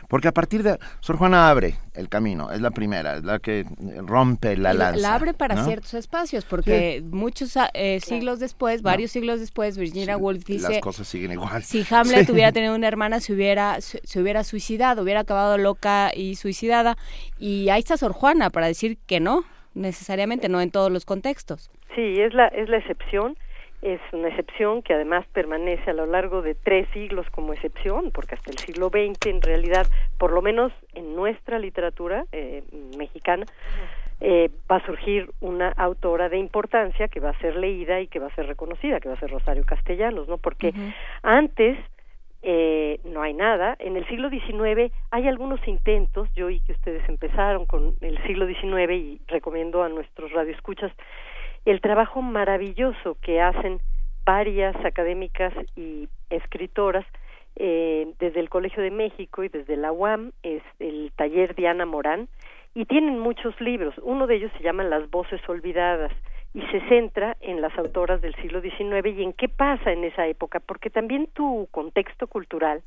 Porque 0.08 0.28
a 0.28 0.32
partir 0.32 0.62
de, 0.62 0.78
Sor 1.00 1.16
Juana 1.16 1.50
abre 1.50 1.74
el 1.94 2.08
camino, 2.08 2.50
es 2.50 2.60
la 2.60 2.70
primera, 2.70 3.16
es 3.16 3.24
la 3.24 3.38
que 3.38 3.66
rompe 3.98 4.56
la 4.56 4.72
lanza. 4.72 5.00
La 5.00 5.14
abre 5.14 5.34
para 5.34 5.56
¿no? 5.56 5.64
ciertos 5.64 5.92
espacios, 5.94 6.44
porque 6.44 7.02
muchos 7.04 7.56
ah, 7.56 7.68
eh, 7.74 8.00
siglos 8.00 8.40
después, 8.40 8.82
varios 8.82 9.10
siglos 9.10 9.40
después, 9.40 9.76
Virginia 9.76 10.16
Woolf 10.16 10.44
dice... 10.44 10.70
Las 10.70 10.80
cosas 10.80 11.06
siguen 11.06 11.32
igual. 11.32 11.62
Si 11.62 11.84
Hamlet 11.90 12.26
Sí. 12.26 12.32
hubiera 12.32 12.52
tenido 12.52 12.74
una 12.74 12.88
hermana, 12.88 13.20
se 13.20 13.34
hubiera, 13.34 13.80
se, 13.80 14.00
se 14.04 14.20
hubiera 14.20 14.44
suicidado, 14.44 15.02
hubiera 15.02 15.20
acabado 15.20 15.58
loca 15.58 16.10
y 16.14 16.36
suicidada. 16.36 16.96
Y 17.38 17.68
ahí 17.68 17.80
está 17.80 17.96
Sor 17.96 18.12
Juana 18.12 18.50
para 18.50 18.66
decir 18.68 18.96
que 19.06 19.20
no, 19.20 19.44
necesariamente, 19.74 20.48
no 20.48 20.60
en 20.60 20.70
todos 20.70 20.90
los 20.90 21.04
contextos. 21.04 21.70
Sí, 21.94 22.20
es 22.20 22.34
la, 22.34 22.46
es 22.48 22.68
la 22.68 22.78
excepción, 22.78 23.36
es 23.82 24.00
una 24.12 24.28
excepción 24.28 24.82
que 24.82 24.94
además 24.94 25.26
permanece 25.32 25.90
a 25.90 25.94
lo 25.94 26.06
largo 26.06 26.42
de 26.42 26.54
tres 26.54 26.88
siglos 26.92 27.28
como 27.30 27.52
excepción, 27.52 28.10
porque 28.10 28.34
hasta 28.34 28.50
el 28.50 28.58
siglo 28.58 28.88
XX 28.88 29.26
en 29.26 29.42
realidad, 29.42 29.86
por 30.18 30.32
lo 30.32 30.42
menos 30.42 30.72
en 30.94 31.14
nuestra 31.14 31.58
literatura 31.58 32.24
eh, 32.32 32.62
mexicana, 32.96 33.46
eh, 34.20 34.50
va 34.70 34.76
a 34.76 34.86
surgir 34.86 35.30
una 35.40 35.68
autora 35.68 36.28
de 36.28 36.38
importancia 36.38 37.08
que 37.08 37.20
va 37.20 37.30
a 37.30 37.38
ser 37.38 37.56
leída 37.56 38.00
y 38.00 38.06
que 38.06 38.18
va 38.18 38.28
a 38.28 38.34
ser 38.34 38.46
reconocida, 38.46 38.98
que 38.98 39.08
va 39.08 39.14
a 39.14 39.20
ser 39.20 39.30
Rosario 39.30 39.64
Castellanos, 39.64 40.26
¿no? 40.26 40.38
Porque 40.38 40.72
antes 41.22 41.78
eh, 42.48 43.00
no 43.04 43.22
hay 43.22 43.34
nada. 43.34 43.76
En 43.78 43.96
el 43.96 44.06
siglo 44.06 44.30
XIX 44.30 44.92
hay 45.10 45.28
algunos 45.28 45.60
intentos, 45.66 46.32
yo 46.34 46.46
oí 46.46 46.60
que 46.60 46.72
ustedes 46.72 47.06
empezaron 47.08 47.66
con 47.66 47.96
el 48.00 48.22
siglo 48.22 48.46
XIX 48.46 48.92
y 48.92 49.20
recomiendo 49.26 49.82
a 49.82 49.88
nuestros 49.88 50.32
radioescuchas 50.32 50.92
el 51.66 51.80
trabajo 51.80 52.22
maravilloso 52.22 53.16
que 53.20 53.40
hacen 53.40 53.80
varias 54.24 54.74
académicas 54.84 55.52
y 55.74 56.08
escritoras 56.30 57.04
eh, 57.56 58.12
desde 58.18 58.40
el 58.40 58.48
Colegio 58.48 58.82
de 58.82 58.90
México 58.90 59.42
y 59.42 59.48
desde 59.48 59.76
la 59.76 59.92
UAM, 59.92 60.32
es 60.42 60.62
el 60.78 61.12
taller 61.16 61.54
Diana 61.54 61.86
Morán, 61.86 62.28
y 62.74 62.84
tienen 62.84 63.18
muchos 63.18 63.58
libros. 63.60 63.94
Uno 64.02 64.26
de 64.26 64.36
ellos 64.36 64.52
se 64.56 64.62
llama 64.62 64.84
Las 64.84 65.10
voces 65.10 65.40
olvidadas 65.48 66.12
y 66.54 66.60
se 66.66 66.80
centra 66.88 67.36
en 67.40 67.60
las 67.60 67.76
autoras 67.78 68.20
del 68.20 68.34
siglo 68.36 68.60
XIX 68.60 69.06
y 69.16 69.22
en 69.22 69.32
qué 69.32 69.48
pasa 69.48 69.92
en 69.92 70.04
esa 70.04 70.26
época, 70.26 70.60
porque 70.60 70.90
también 70.90 71.28
tu 71.32 71.68
contexto 71.70 72.26
cultural 72.26 72.82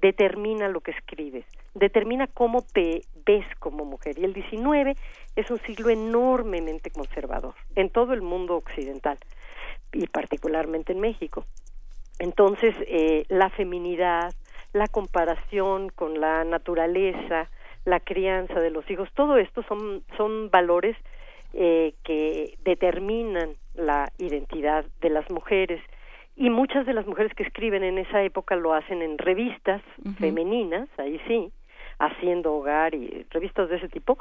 determina 0.00 0.68
lo 0.68 0.80
que 0.80 0.92
escribes, 0.92 1.44
determina 1.74 2.26
cómo 2.26 2.62
te 2.62 3.02
ves 3.26 3.44
como 3.58 3.84
mujer. 3.84 4.18
Y 4.18 4.24
el 4.24 4.34
XIX 4.34 4.98
es 5.36 5.50
un 5.50 5.58
siglo 5.60 5.90
enormemente 5.90 6.90
conservador 6.90 7.54
en 7.74 7.90
todo 7.90 8.12
el 8.12 8.22
mundo 8.22 8.56
occidental 8.56 9.18
y 9.92 10.06
particularmente 10.06 10.92
en 10.92 11.00
México. 11.00 11.44
Entonces, 12.18 12.74
eh, 12.86 13.24
la 13.28 13.50
feminidad, 13.50 14.34
la 14.72 14.88
comparación 14.88 15.88
con 15.88 16.20
la 16.20 16.44
naturaleza, 16.44 17.48
la 17.84 18.00
crianza 18.00 18.60
de 18.60 18.70
los 18.70 18.88
hijos, 18.90 19.08
todo 19.14 19.38
esto 19.38 19.62
son, 19.62 20.02
son 20.16 20.50
valores 20.50 20.96
eh, 21.54 21.94
que 22.04 22.58
determinan 22.62 23.50
la 23.74 24.12
identidad 24.18 24.84
de 25.00 25.10
las 25.10 25.28
mujeres 25.30 25.80
y 26.36 26.50
muchas 26.50 26.86
de 26.86 26.94
las 26.94 27.06
mujeres 27.06 27.34
que 27.34 27.42
escriben 27.42 27.82
en 27.82 27.98
esa 27.98 28.22
época 28.22 28.56
lo 28.56 28.72
hacen 28.72 29.02
en 29.02 29.18
revistas 29.18 29.82
femeninas, 30.18 30.88
ahí 30.98 31.20
sí, 31.26 31.52
haciendo 31.98 32.54
hogar 32.54 32.94
y 32.94 33.26
revistas 33.30 33.68
de 33.68 33.76
ese 33.76 33.88
tipo, 33.88 34.18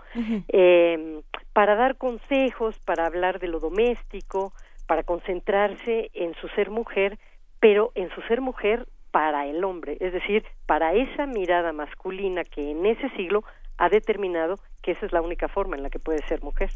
eh, 0.50 1.22
para 1.54 1.76
dar 1.76 1.98
consejos, 1.98 2.78
para 2.86 3.06
hablar 3.06 3.40
de 3.40 3.48
lo 3.48 3.60
doméstico, 3.60 4.54
para 4.86 5.04
concentrarse 5.04 6.10
en 6.14 6.34
su 6.36 6.48
ser 6.50 6.70
mujer, 6.72 7.18
pero 7.60 7.92
en 7.96 8.10
su 8.10 8.22
ser 8.24 8.42
mujer 8.42 8.88
para 9.12 9.48
el 9.48 9.64
hombre, 9.64 9.98
es 10.00 10.14
decir, 10.14 10.44
para 10.66 10.94
esa 10.94 11.26
mirada 11.26 11.74
masculina 11.74 12.44
que 12.44 12.72
en 12.72 12.86
ese 12.86 13.10
siglo 13.12 13.44
ha 13.78 13.90
determinado 13.90 14.56
que 14.82 14.92
esa 14.92 15.06
es 15.06 15.14
la 15.14 15.22
única 15.22 15.48
forma 15.48 15.76
en 15.76 15.84
la 15.84 15.90
que 15.90 16.00
puede 16.00 16.26
ser 16.28 16.44
mujer. 16.44 16.70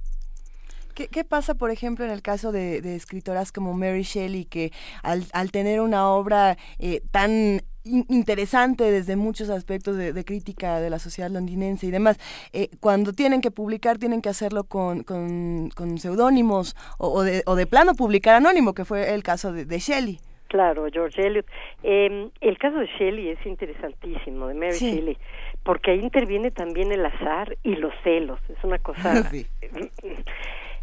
¿Qué, 0.93 1.07
qué 1.07 1.23
pasa, 1.23 1.55
por 1.55 1.71
ejemplo, 1.71 2.05
en 2.05 2.11
el 2.11 2.21
caso 2.21 2.51
de, 2.51 2.81
de 2.81 2.95
escritoras 2.95 3.51
como 3.51 3.73
Mary 3.73 4.03
Shelley, 4.03 4.45
que 4.45 4.71
al, 5.01 5.23
al 5.33 5.51
tener 5.51 5.81
una 5.81 6.09
obra 6.09 6.57
eh, 6.79 7.01
tan 7.11 7.61
in- 7.83 8.05
interesante 8.09 8.89
desde 8.91 9.15
muchos 9.15 9.49
aspectos 9.49 9.97
de, 9.97 10.13
de 10.13 10.23
crítica 10.25 10.79
de 10.79 10.89
la 10.89 10.99
sociedad 10.99 11.29
londinense 11.31 11.87
y 11.87 11.91
demás, 11.91 12.17
eh, 12.53 12.69
cuando 12.79 13.11
tienen 13.13 13.41
que 13.41 13.51
publicar, 13.51 13.97
tienen 13.97 14.21
que 14.21 14.29
hacerlo 14.29 14.63
con, 14.65 15.03
con, 15.03 15.69
con 15.75 15.97
seudónimos 15.97 16.75
o, 16.97 17.09
o 17.09 17.23
de, 17.23 17.43
o 17.45 17.55
de 17.55 17.65
plano 17.65 17.93
publicar 17.95 18.35
anónimo, 18.35 18.73
que 18.73 18.85
fue 18.85 19.13
el 19.13 19.23
caso 19.23 19.51
de, 19.51 19.65
de 19.65 19.79
Shelley. 19.79 20.19
Claro, 20.47 20.85
George 20.93 21.19
Eliot. 21.25 21.47
Eh, 21.81 22.29
el 22.41 22.57
caso 22.59 22.77
de 22.77 22.85
Shelley 22.85 23.29
es 23.29 23.43
interesantísimo, 23.43 24.45
de 24.47 24.53
Mary 24.53 24.73
Sí. 24.73 24.91
Shelley, 24.93 25.17
porque 25.63 25.89
ahí 25.91 25.99
interviene 25.99 26.51
también 26.51 26.91
el 26.91 27.03
azar 27.03 27.57
y 27.63 27.75
los 27.77 27.91
celos. 28.03 28.39
Es 28.49 28.63
una 28.63 28.77
cosa, 28.77 29.23
Sí. 29.31 29.47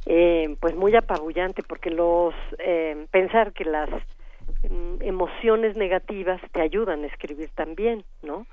Eh, 0.06 0.56
pues 0.60 0.74
muy 0.74 0.94
apabullante, 0.96 1.62
porque 1.62 1.90
los 1.90 2.34
eh, 2.58 3.06
pensar 3.10 3.52
que 3.52 3.64
las 3.64 3.88
mm, 4.68 5.02
emociones 5.02 5.76
negativas 5.76 6.40
te 6.52 6.60
ayudan 6.60 7.04
a 7.04 7.06
escribir 7.06 7.50
también, 7.54 8.04
¿no? 8.22 8.46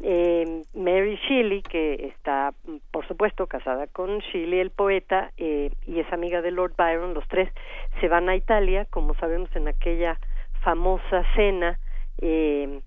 Eh, 0.00 0.62
Mary 0.74 1.18
Shelley, 1.28 1.62
que 1.62 2.06
está, 2.08 2.52
mm, 2.66 2.76
por 2.90 3.06
supuesto, 3.06 3.46
casada 3.46 3.86
con 3.86 4.18
Shelley, 4.18 4.60
el 4.60 4.70
poeta, 4.70 5.30
eh, 5.36 5.70
y 5.86 6.00
es 6.00 6.12
amiga 6.12 6.42
de 6.42 6.50
Lord 6.50 6.74
Byron, 6.76 7.14
los 7.14 7.26
tres 7.28 7.50
se 8.00 8.08
van 8.08 8.28
a 8.28 8.36
Italia, 8.36 8.86
como 8.90 9.14
sabemos 9.14 9.54
en 9.54 9.68
aquella 9.68 10.18
famosa 10.62 11.24
cena 11.36 11.78
eh, 12.20 12.80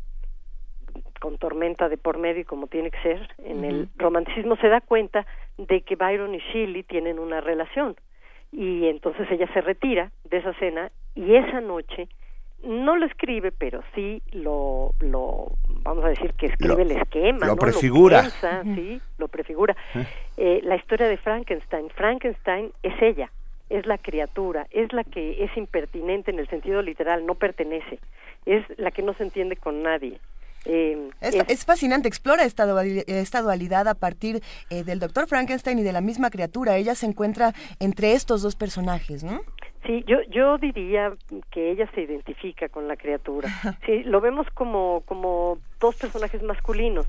con 1.19 1.37
tormenta 1.37 1.89
de 1.89 1.97
por 1.97 2.17
medio, 2.17 2.45
como 2.45 2.67
tiene 2.67 2.91
que 2.91 3.01
ser, 3.01 3.27
en 3.43 3.63
el 3.63 3.89
romanticismo 3.97 4.55
se 4.57 4.67
da 4.67 4.81
cuenta 4.81 5.25
de 5.57 5.81
que 5.81 5.95
Byron 5.95 6.35
y 6.35 6.39
Shelley 6.39 6.83
tienen 6.83 7.19
una 7.19 7.41
relación 7.41 7.95
y 8.51 8.87
entonces 8.87 9.29
ella 9.31 9.47
se 9.53 9.61
retira 9.61 10.11
de 10.25 10.37
esa 10.37 10.53
cena 10.55 10.91
y 11.15 11.35
esa 11.35 11.59
noche 11.61 12.07
no 12.63 12.95
lo 12.95 13.05
escribe, 13.05 13.51
pero 13.51 13.81
sí 13.93 14.21
lo, 14.31 14.91
lo 14.99 15.47
vamos 15.83 16.05
a 16.05 16.09
decir 16.09 16.33
que 16.33 16.47
escribe 16.47 16.75
Lo- 16.75 16.81
el 16.81 16.91
esquema, 16.91 17.45
lo 17.45 17.53
¿no? 17.53 17.55
prefigura. 17.55 18.21
piensa, 18.21 18.63
sí, 18.75 18.99
lo 19.17 19.27
prefigura. 19.27 19.75
Eh, 20.37 20.61
la 20.63 20.75
historia 20.75 21.07
de 21.07 21.17
Frankenstein. 21.17 21.89
Frankenstein 21.91 22.71
es 22.81 22.99
ella, 23.01 23.31
es 23.69 23.85
la 23.85 23.97
criatura, 23.99 24.65
es 24.71 24.91
la 24.93 25.03
que 25.03 25.43
es 25.43 25.55
impertinente 25.55 26.31
en 26.31 26.39
el 26.39 26.47
sentido 26.47 26.81
literal, 26.81 27.25
no 27.25 27.35
pertenece, 27.35 27.99
es 28.45 28.63
la 28.77 28.89
que 28.91 29.03
no 29.03 29.13
se 29.13 29.23
entiende 29.23 29.55
con 29.55 29.83
nadie. 29.83 30.19
Eh, 30.69 31.09
Es, 31.21 31.35
es 31.47 31.65
fascinante, 31.65 32.07
explora 32.07 32.43
esta, 32.43 32.65
duali- 32.67 33.03
esta 33.07 33.41
dualidad 33.41 33.87
a 33.87 33.95
partir 33.95 34.41
eh, 34.69 34.83
del 34.83 34.99
doctor 34.99 35.27
Frankenstein 35.27 35.79
y 35.79 35.83
de 35.83 35.93
la 35.93 36.01
misma 36.01 36.29
criatura. 36.29 36.75
Ella 36.77 36.93
se 36.93 37.05
encuentra 37.05 37.53
entre 37.79 38.13
estos 38.13 38.41
dos 38.41 38.55
personajes, 38.55 39.23
¿no? 39.23 39.41
Sí, 39.85 40.03
yo 40.05 40.17
yo 40.29 40.57
diría 40.57 41.13
que 41.49 41.71
ella 41.71 41.89
se 41.95 42.01
identifica 42.01 42.67
con 42.67 42.87
la 42.89 42.97
criatura. 42.97 43.47
Sí, 43.85 44.03
lo 44.03 44.19
vemos 44.19 44.45
como 44.53 45.01
como 45.05 45.59
dos 45.79 45.95
personajes 45.95 46.43
masculinos, 46.43 47.07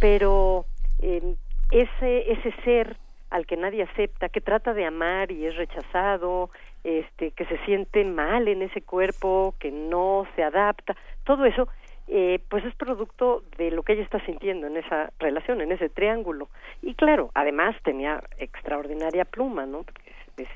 pero 0.00 0.66
eh, 1.00 1.34
ese 1.72 2.32
ese 2.32 2.54
ser 2.64 2.96
al 3.30 3.46
que 3.46 3.56
nadie 3.56 3.82
acepta, 3.82 4.28
que 4.28 4.40
trata 4.40 4.72
de 4.74 4.84
amar 4.84 5.32
y 5.32 5.46
es 5.46 5.56
rechazado, 5.56 6.50
este 6.84 7.30
que 7.32 7.44
se 7.46 7.58
siente 7.64 8.04
mal 8.04 8.46
en 8.46 8.62
ese 8.62 8.82
cuerpo, 8.82 9.54
que 9.58 9.72
no 9.72 10.26
se 10.36 10.44
adapta, 10.44 10.94
todo 11.24 11.44
eso 11.44 11.66
eh, 12.08 12.40
pues 12.48 12.64
es 12.64 12.74
producto 12.74 13.42
de 13.56 13.70
lo 13.70 13.82
que 13.82 13.94
ella 13.94 14.02
está 14.02 14.24
sintiendo 14.24 14.66
en 14.66 14.76
esa 14.76 15.12
relación, 15.18 15.60
en 15.60 15.72
ese 15.72 15.88
triángulo. 15.88 16.48
Y 16.82 16.94
claro, 16.94 17.30
además 17.34 17.76
tenía 17.84 18.22
extraordinaria 18.38 19.24
pluma, 19.24 19.66
¿no? 19.66 19.82
Porque 19.82 20.02
es, 20.36 20.48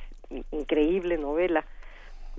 increíble 0.50 1.18
novela. 1.18 1.65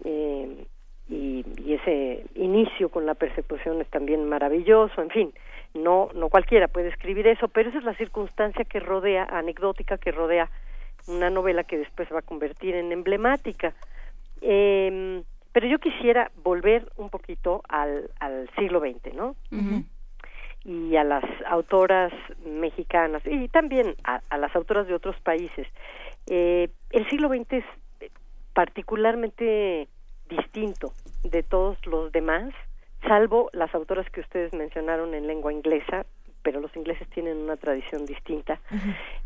Eh, 0.03 0.65
y, 1.09 1.45
y 1.63 1.73
ese 1.73 2.25
inicio 2.35 2.89
con 2.89 3.05
la 3.05 3.15
persecución 3.15 3.79
es 3.79 3.87
también 3.89 4.27
maravilloso, 4.27 5.01
en 5.01 5.09
fin, 5.09 5.33
no, 5.73 6.09
no 6.13 6.29
cualquiera 6.29 6.67
puede 6.67 6.89
escribir 6.89 7.27
eso, 7.27 7.47
pero 7.47 7.69
esa 7.69 7.79
es 7.79 7.85
la 7.85 7.95
circunstancia 7.95 8.65
que 8.65 8.81
rodea, 8.81 9.23
anecdótica 9.23 9.97
que 9.97 10.11
rodea 10.11 10.49
una 11.07 11.29
novela 11.29 11.63
que 11.63 11.77
después 11.77 12.07
se 12.07 12.13
va 12.13 12.19
a 12.19 12.23
convertir 12.23 12.75
en 12.75 12.91
emblemática. 12.91 13.73
Eh, 14.41 15.23
pero 15.57 15.69
yo 15.69 15.79
quisiera 15.79 16.29
volver 16.43 16.87
un 16.97 17.09
poquito 17.09 17.63
al, 17.67 18.11
al 18.19 18.47
siglo 18.59 18.79
XX, 18.79 19.15
¿no? 19.15 19.35
y 20.63 20.95
a 20.95 21.03
las 21.03 21.23
autoras 21.47 22.13
mexicanas 22.45 23.23
y 23.25 23.47
también 23.47 23.95
a, 24.03 24.21
a 24.29 24.37
las 24.37 24.55
autoras 24.55 24.85
de 24.85 24.93
otros 24.93 25.19
países. 25.21 25.65
Eh, 26.27 26.69
el 26.91 27.09
siglo 27.09 27.29
XX 27.29 27.53
es 27.53 27.65
particularmente 28.53 29.87
distinto 30.29 30.93
de 31.23 31.41
todos 31.41 31.83
los 31.87 32.11
demás, 32.11 32.53
salvo 33.07 33.49
las 33.51 33.73
autoras 33.73 34.07
que 34.11 34.19
ustedes 34.19 34.53
mencionaron 34.53 35.15
en 35.15 35.25
lengua 35.25 35.51
inglesa, 35.51 36.05
pero 36.43 36.59
los 36.59 36.75
ingleses 36.75 37.09
tienen 37.09 37.35
una 37.35 37.57
tradición 37.57 38.05
distinta, 38.05 38.61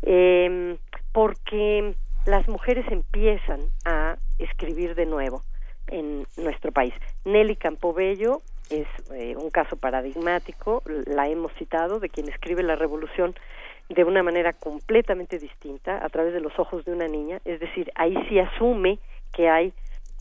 eh, 0.00 0.78
porque 1.12 1.94
las 2.24 2.48
mujeres 2.48 2.86
empiezan 2.90 3.60
a 3.84 4.16
escribir 4.38 4.94
de 4.94 5.04
nuevo 5.04 5.42
en 5.88 6.26
nuestro 6.36 6.72
país. 6.72 6.94
Nelly 7.24 7.56
Campobello 7.56 8.42
es 8.70 8.86
eh, 9.12 9.36
un 9.36 9.50
caso 9.50 9.76
paradigmático, 9.76 10.82
la 10.86 11.28
hemos 11.28 11.52
citado, 11.54 12.00
de 12.00 12.08
quien 12.08 12.28
escribe 12.28 12.62
la 12.62 12.76
revolución 12.76 13.34
de 13.88 14.04
una 14.04 14.22
manera 14.22 14.52
completamente 14.52 15.38
distinta, 15.38 16.04
a 16.04 16.08
través 16.08 16.32
de 16.32 16.40
los 16.40 16.58
ojos 16.58 16.84
de 16.84 16.92
una 16.92 17.08
niña, 17.08 17.40
es 17.44 17.60
decir, 17.60 17.90
ahí 17.94 18.16
sí 18.28 18.38
asume 18.38 18.98
que 19.32 19.48
hay 19.48 19.72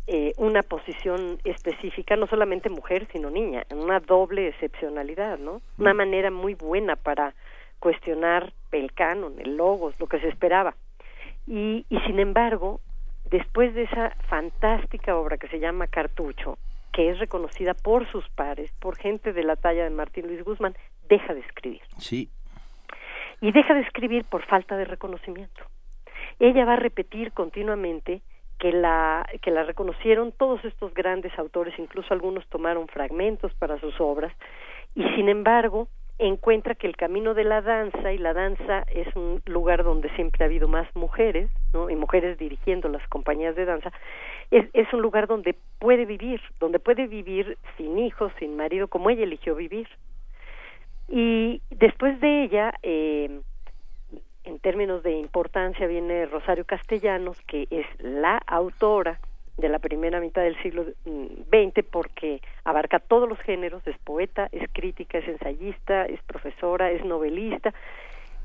eh, 0.07 0.33
una 0.37 0.63
posición 0.63 1.39
específica, 1.43 2.15
no 2.15 2.27
solamente 2.27 2.69
mujer, 2.69 3.07
sino 3.13 3.29
niña, 3.29 3.63
en 3.69 3.79
una 3.79 3.99
doble 3.99 4.47
excepcionalidad, 4.47 5.37
¿no? 5.37 5.61
Una 5.77 5.93
manera 5.93 6.31
muy 6.31 6.55
buena 6.55 6.95
para 6.95 7.33
cuestionar 7.79 8.51
el 8.71 8.93
canon, 8.93 9.35
el 9.39 9.55
logos, 9.55 9.93
lo 9.99 10.07
que 10.07 10.19
se 10.19 10.27
esperaba. 10.27 10.75
Y, 11.47 11.85
y 11.89 11.99
sin 12.01 12.19
embargo, 12.19 12.81
después 13.31 13.73
de 13.73 13.83
esa 13.83 14.11
fantástica 14.27 15.17
obra 15.17 15.37
que 15.37 15.47
se 15.47 15.59
llama 15.59 15.87
Cartucho, 15.87 16.57
que 16.91 17.09
es 17.09 17.17
reconocida 17.17 17.73
por 17.73 18.09
sus 18.11 18.27
pares, 18.29 18.71
por 18.79 18.97
gente 18.97 19.33
de 19.33 19.43
la 19.43 19.55
talla 19.55 19.85
de 19.85 19.89
Martín 19.89 20.27
Luis 20.27 20.43
Guzmán, 20.43 20.75
deja 21.07 21.33
de 21.33 21.39
escribir. 21.39 21.81
Sí. 21.97 22.29
Y 23.39 23.51
deja 23.53 23.73
de 23.73 23.81
escribir 23.81 24.25
por 24.25 24.45
falta 24.45 24.75
de 24.75 24.85
reconocimiento. 24.85 25.63
Ella 26.39 26.65
va 26.65 26.73
a 26.73 26.77
repetir 26.77 27.31
continuamente 27.31 28.21
que 28.59 28.71
la 28.71 29.25
que 29.41 29.49
la 29.49 29.63
reconocieron 29.63 30.31
todos 30.33 30.63
estos 30.65 30.93
grandes 30.93 31.31
autores, 31.39 31.73
incluso 31.79 32.13
algunos 32.13 32.45
tomaron 32.47 32.87
fragmentos 32.87 33.53
para 33.55 33.79
sus 33.79 33.99
obras, 33.99 34.33
y 34.93 35.03
sin 35.15 35.29
embargo 35.29 35.87
encuentra 36.21 36.75
que 36.75 36.85
el 36.85 36.95
camino 36.95 37.33
de 37.33 37.43
la 37.43 37.61
danza 37.61 38.13
y 38.13 38.19
la 38.19 38.33
danza 38.33 38.83
es 38.93 39.07
un 39.15 39.41
lugar 39.45 39.83
donde 39.83 40.09
siempre 40.15 40.43
ha 40.43 40.47
habido 40.47 40.67
más 40.67 40.87
mujeres, 40.95 41.49
¿no? 41.73 41.89
Y 41.89 41.95
mujeres 41.95 42.37
dirigiendo 42.37 42.89
las 42.89 43.05
compañías 43.07 43.55
de 43.55 43.65
danza, 43.65 43.91
es, 44.51 44.69
es 44.73 44.91
un 44.93 45.01
lugar 45.01 45.27
donde 45.27 45.55
puede 45.79 46.05
vivir, 46.05 46.39
donde 46.59 46.77
puede 46.77 47.07
vivir 47.07 47.57
sin 47.75 47.97
hijos, 47.97 48.31
sin 48.37 48.55
marido, 48.55 48.87
como 48.87 49.09
ella 49.09 49.23
eligió 49.23 49.55
vivir. 49.55 49.87
Y 51.09 51.61
después 51.71 52.19
de 52.21 52.43
ella, 52.43 52.73
eh, 52.83 53.41
en 54.43 54.59
términos 54.59 55.01
de 55.01 55.13
importancia, 55.13 55.87
viene 55.87 56.27
Rosario 56.27 56.65
Castellanos, 56.65 57.41
que 57.47 57.67
es 57.71 57.87
la 57.99 58.37
autora 58.45 59.19
de 59.61 59.69
la 59.69 59.79
primera 59.79 60.19
mitad 60.19 60.41
del 60.41 60.61
siglo 60.61 60.83
XX 61.05 61.85
porque 61.89 62.41
abarca 62.63 62.99
todos 62.99 63.29
los 63.29 63.39
géneros, 63.39 63.85
es 63.87 63.97
poeta, 63.99 64.49
es 64.51 64.69
crítica, 64.73 65.19
es 65.19 65.27
ensayista, 65.27 66.05
es 66.05 66.21
profesora, 66.23 66.91
es 66.91 67.05
novelista. 67.05 67.73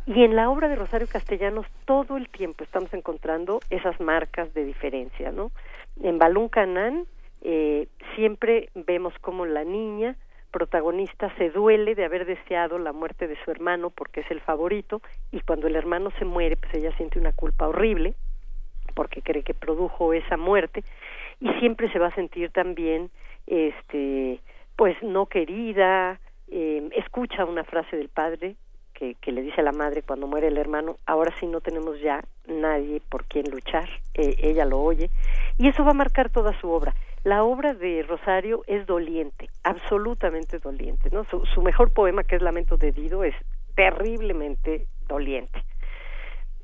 Y 0.07 0.23
en 0.23 0.37
la 0.37 0.49
obra 0.51 0.69
de 0.69 0.77
Rosario 0.77 1.09
Castellanos 1.11 1.67
todo 1.85 2.17
el 2.17 2.29
tiempo 2.29 2.63
estamos 2.63 2.93
encontrando 2.95 3.61
esas 3.71 4.01
marcas 4.01 4.55
de 4.55 4.65
diferencia, 4.65 5.33
¿no? 5.33 5.51
En 6.01 6.19
Balún 6.19 6.49
Canán 6.49 7.07
eh, 7.43 7.89
siempre 8.15 8.69
vemos 8.75 9.15
como 9.21 9.47
la 9.47 9.65
niña 9.65 10.17
protagonista 10.57 11.31
se 11.37 11.51
duele 11.51 11.95
de 11.95 12.05
haber 12.05 12.25
deseado 12.25 12.79
la 12.79 12.93
muerte 12.93 13.29
de 13.29 13.37
su 13.45 13.51
hermano 13.51 13.91
porque 13.91 14.21
es 14.21 14.31
el 14.31 14.41
favorito 14.41 15.03
y 15.31 15.41
cuando 15.41 15.67
el 15.67 15.77
hermano 15.77 16.11
se 16.19 16.25
muere 16.25 16.57
pues 16.57 16.73
ella 16.75 16.97
siente 16.97 17.19
una 17.19 17.33
culpa 17.33 17.69
horrible 17.69 18.15
porque 18.97 19.21
cree 19.21 19.43
que 19.43 19.55
produjo 19.55 20.15
esa 20.15 20.39
muerte 20.39 20.83
y 21.39 21.51
siempre 21.61 21.93
se 21.93 21.99
va 21.99 22.09
a 22.09 22.15
sentir 22.15 22.51
también 22.51 23.11
este 23.47 24.41
pues 24.75 25.01
no 25.03 25.27
querida 25.27 26.19
eh, 26.49 26.89
escucha 26.97 27.45
una 27.45 27.63
frase 27.63 27.97
del 27.97 28.09
padre 28.09 28.57
que, 28.95 29.15
le 29.31 29.43
dice 29.43 29.61
a 29.61 29.65
la 29.65 29.73
madre 29.73 30.03
cuando 30.03 30.27
muere 30.27 30.49
el 30.49 30.57
hermano 30.57 30.97
ahora 31.05 31.31
sí 31.39 31.47
no 31.47 31.61
tenemos 31.61 32.01
ya 32.01 32.25
nadie 32.49 33.03
por 33.11 33.27
quien 33.27 33.45
luchar 33.51 33.87
eh, 34.15 34.35
ella 34.39 34.65
lo 34.65 34.81
oye 34.81 35.11
y 35.59 35.69
eso 35.69 35.85
va 35.85 35.91
a 35.91 35.95
marcar 35.95 36.31
toda 36.31 36.59
su 36.61 36.71
obra. 36.71 36.95
La 37.23 37.43
obra 37.43 37.75
de 37.75 38.03
Rosario 38.09 38.63
es 38.67 38.87
doliente 38.87 39.51
absolutamente 39.63 40.59
doliente 40.59 41.11
no 41.11 41.25
su, 41.25 41.45
su 41.45 41.61
mejor 41.61 41.93
poema 41.93 42.25
que 42.25 42.37
es 42.37 42.43
Lamento 42.43 42.79
de 42.79 42.93
Dido 42.93 43.23
es 43.25 43.35
terriblemente 43.75 44.87
doliente 45.07 45.63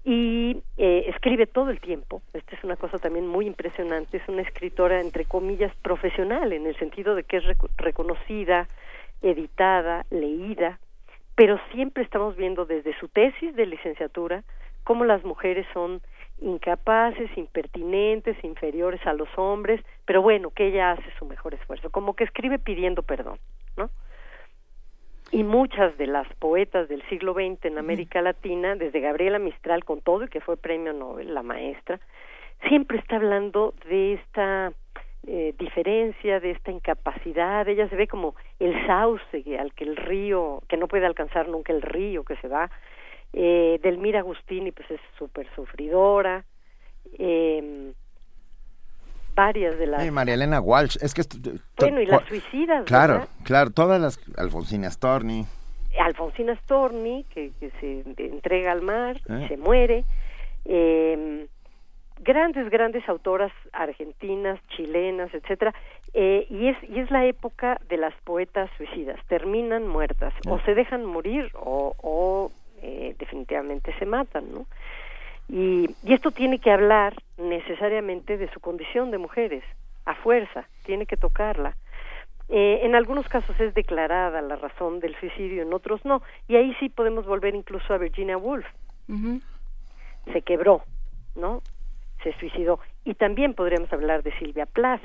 y 0.04 0.62
eh, 0.76 1.04
escribe 1.08 1.46
todo 1.46 1.70
el 1.70 1.80
tiempo. 1.80 2.22
Esta 2.32 2.56
es 2.56 2.64
una 2.64 2.76
cosa 2.76 2.98
también 2.98 3.26
muy 3.26 3.46
impresionante. 3.46 4.16
Es 4.16 4.28
una 4.28 4.42
escritora, 4.42 5.00
entre 5.00 5.24
comillas, 5.24 5.74
profesional, 5.82 6.52
en 6.52 6.66
el 6.66 6.76
sentido 6.76 7.14
de 7.14 7.24
que 7.24 7.36
es 7.36 7.44
rec 7.44 7.58
reconocida, 7.76 8.68
editada, 9.22 10.04
leída, 10.10 10.80
pero 11.34 11.58
siempre 11.72 12.02
estamos 12.02 12.36
viendo 12.36 12.66
desde 12.66 12.98
su 12.98 13.08
tesis 13.08 13.54
de 13.54 13.66
licenciatura 13.66 14.42
cómo 14.84 15.04
las 15.04 15.24
mujeres 15.24 15.66
son 15.72 16.02
incapaces, 16.40 17.30
impertinentes, 17.36 18.36
inferiores 18.42 19.00
a 19.06 19.12
los 19.12 19.28
hombres, 19.36 19.80
pero 20.04 20.22
bueno, 20.22 20.50
que 20.50 20.66
ella 20.66 20.92
hace 20.92 21.04
su 21.18 21.24
mejor 21.24 21.54
esfuerzo, 21.54 21.90
como 21.90 22.14
que 22.14 22.24
escribe 22.24 22.58
pidiendo 22.58 23.02
perdón, 23.02 23.38
¿no? 23.76 23.90
Y 25.32 25.44
muchas 25.44 25.96
de 25.96 26.06
las 26.06 26.28
poetas 26.34 26.88
del 26.88 27.02
siglo 27.08 27.32
XX 27.32 27.64
en 27.64 27.78
América 27.78 28.20
Latina, 28.20 28.76
desde 28.76 29.00
Gabriela 29.00 29.38
Mistral 29.38 29.82
con 29.82 30.02
todo 30.02 30.24
y 30.24 30.28
que 30.28 30.42
fue 30.42 30.58
premio 30.58 30.92
Nobel, 30.92 31.32
la 31.32 31.42
maestra, 31.42 31.98
siempre 32.68 32.98
está 32.98 33.16
hablando 33.16 33.74
de 33.88 34.12
esta 34.12 34.72
eh, 35.26 35.54
diferencia, 35.58 36.38
de 36.38 36.50
esta 36.50 36.70
incapacidad. 36.70 37.66
Ella 37.66 37.88
se 37.88 37.96
ve 37.96 38.06
como 38.08 38.34
el 38.60 38.86
sauce 38.86 39.58
al 39.58 39.72
que 39.72 39.84
el 39.84 39.96
río, 39.96 40.62
que 40.68 40.76
no 40.76 40.86
puede 40.86 41.06
alcanzar 41.06 41.48
nunca 41.48 41.72
el 41.72 41.80
río 41.80 42.24
que 42.24 42.36
se 42.36 42.48
va. 42.48 42.70
Eh, 43.32 43.80
Delmira 43.82 44.18
Agustini, 44.18 44.70
pues 44.70 44.90
es 44.90 45.00
súper 45.16 45.48
sufridora. 45.54 46.44
Eh, 47.18 47.94
varias 49.34 49.78
de 49.78 49.86
las... 49.86 50.10
María 50.12 50.34
Elena 50.34 50.60
Walsh, 50.60 50.96
es 51.00 51.14
que... 51.14 51.22
Bueno, 51.78 52.00
y 52.00 52.06
las 52.06 52.24
suicidas, 52.26 52.84
Claro, 52.84 53.14
¿verdad? 53.14 53.28
claro, 53.44 53.70
todas 53.70 54.00
las... 54.00 54.18
Alfonsina 54.36 54.90
Storni. 54.90 55.46
Alfonsina 56.00 56.54
Storni, 56.64 57.24
que, 57.34 57.52
que 57.60 57.70
se 57.80 58.02
entrega 58.24 58.72
al 58.72 58.82
mar, 58.82 59.16
Eh. 59.28 59.46
se 59.48 59.56
muere. 59.56 60.04
Eh, 60.64 61.46
grandes, 62.20 62.70
grandes 62.70 63.08
autoras 63.08 63.52
argentinas, 63.72 64.58
chilenas, 64.76 65.32
etcétera. 65.34 65.74
Eh, 66.14 66.46
y, 66.50 66.68
es, 66.68 66.76
y 66.88 67.00
es 67.00 67.10
la 67.10 67.24
época 67.26 67.80
de 67.88 67.96
las 67.96 68.14
poetas 68.24 68.70
suicidas. 68.76 69.18
Terminan 69.28 69.86
muertas. 69.88 70.32
O 70.48 70.58
se 70.60 70.74
dejan 70.74 71.04
morir 71.04 71.50
o, 71.54 71.94
o 72.02 72.52
eh, 72.82 73.14
definitivamente 73.18 73.94
se 73.98 74.06
matan, 74.06 74.52
¿no? 74.52 74.66
Y, 75.52 75.94
y 76.02 76.14
esto 76.14 76.30
tiene 76.30 76.58
que 76.58 76.70
hablar 76.70 77.14
necesariamente 77.36 78.38
de 78.38 78.50
su 78.52 78.58
condición 78.58 79.10
de 79.10 79.18
mujeres, 79.18 79.62
a 80.06 80.14
fuerza, 80.14 80.66
tiene 80.84 81.04
que 81.04 81.18
tocarla. 81.18 81.76
Eh, 82.48 82.80
en 82.84 82.94
algunos 82.94 83.28
casos 83.28 83.58
es 83.60 83.74
declarada 83.74 84.40
la 84.40 84.56
razón 84.56 84.98
del 84.98 85.14
suicidio, 85.16 85.62
en 85.62 85.74
otros 85.74 86.04
no. 86.06 86.22
Y 86.48 86.56
ahí 86.56 86.74
sí 86.80 86.88
podemos 86.88 87.26
volver 87.26 87.54
incluso 87.54 87.92
a 87.92 87.98
Virginia 87.98 88.38
Woolf. 88.38 88.66
Se 90.32 90.40
quebró, 90.40 90.82
¿no? 91.34 91.62
Se 92.22 92.32
suicidó. 92.38 92.80
Y 93.04 93.14
también 93.14 93.52
podríamos 93.52 93.92
hablar 93.92 94.22
de 94.22 94.32
Silvia 94.38 94.64
Plath. 94.64 95.02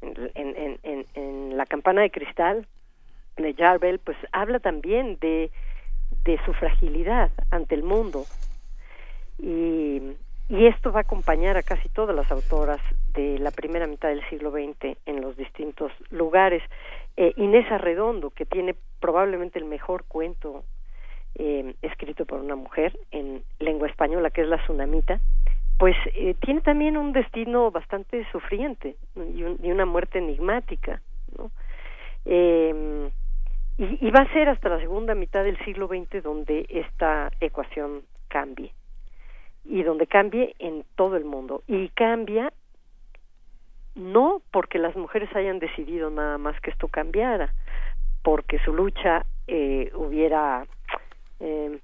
En, 0.00 0.14
en, 0.34 0.78
en, 0.82 1.06
en 1.14 1.56
La 1.56 1.66
campana 1.66 2.02
de 2.02 2.10
cristal 2.10 2.66
de 3.36 3.54
Jarvel, 3.54 4.00
pues 4.00 4.16
habla 4.32 4.58
también 4.58 5.18
de, 5.20 5.50
de 6.24 6.38
su 6.44 6.52
fragilidad 6.52 7.30
ante 7.50 7.74
el 7.74 7.82
mundo, 7.82 8.24
y, 9.38 10.16
esto 10.48 10.92
va 10.92 11.00
a 11.00 11.02
acompañar 11.02 11.56
a 11.56 11.62
casi 11.62 11.88
todas 11.90 12.14
las 12.14 12.30
autoras 12.30 12.80
de 13.14 13.38
la 13.38 13.50
primera 13.50 13.86
mitad 13.86 14.08
del 14.08 14.26
siglo 14.28 14.50
XX 14.50 14.96
en 15.06 15.20
los 15.20 15.36
distintos 15.36 15.92
lugares. 16.10 16.62
Eh, 17.16 17.32
Inés 17.36 17.70
Arredondo, 17.70 18.30
que 18.30 18.46
tiene 18.46 18.74
probablemente 19.00 19.58
el 19.58 19.64
mejor 19.66 20.04
cuento 20.04 20.64
eh, 21.34 21.74
escrito 21.82 22.24
por 22.24 22.40
una 22.40 22.56
mujer 22.56 22.98
en 23.10 23.42
lengua 23.58 23.88
española, 23.88 24.30
que 24.30 24.42
es 24.42 24.48
La 24.48 24.58
Tsunamita, 24.58 25.20
pues 25.78 25.96
eh, 26.14 26.34
tiene 26.40 26.60
también 26.62 26.96
un 26.96 27.12
destino 27.12 27.70
bastante 27.70 28.26
sufriente 28.32 28.96
y 29.14 29.70
una 29.70 29.86
muerte 29.86 30.18
enigmática, 30.18 31.00
¿no? 31.36 31.50
Eh, 32.24 33.10
y, 33.78 34.06
y 34.06 34.10
va 34.10 34.22
a 34.22 34.32
ser 34.32 34.48
hasta 34.48 34.68
la 34.68 34.80
segunda 34.80 35.14
mitad 35.14 35.44
del 35.44 35.56
siglo 35.64 35.86
XX 35.86 36.22
donde 36.22 36.66
esta 36.68 37.30
ecuación 37.40 38.02
cambie 38.26 38.72
y 39.68 39.82
donde 39.82 40.06
cambie 40.06 40.54
en 40.58 40.84
todo 40.96 41.16
el 41.16 41.24
mundo 41.24 41.62
y 41.66 41.88
cambia 41.90 42.52
no 43.94 44.42
porque 44.52 44.78
las 44.78 44.96
mujeres 44.96 45.28
hayan 45.34 45.58
decidido 45.58 46.08
nada 46.10 46.38
más 46.38 46.58
que 46.60 46.70
esto 46.70 46.86
cambiara, 46.88 47.52
porque 48.22 48.58
su 48.60 48.72
lucha 48.72 49.26
eh, 49.48 49.90
hubiera, 49.94 50.64
eh, 51.40 51.78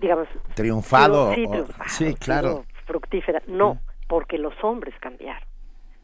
digamos, 0.00 0.28
Triunfado. 0.54 1.34
sí, 1.34 1.44
o- 1.46 1.66
sí, 1.88 2.14
claro. 2.16 2.64
fructífera. 2.86 3.42
No, 3.46 3.78
porque 4.08 4.36
los 4.36 4.52
hombres 4.62 4.94
cambiaron, 5.00 5.42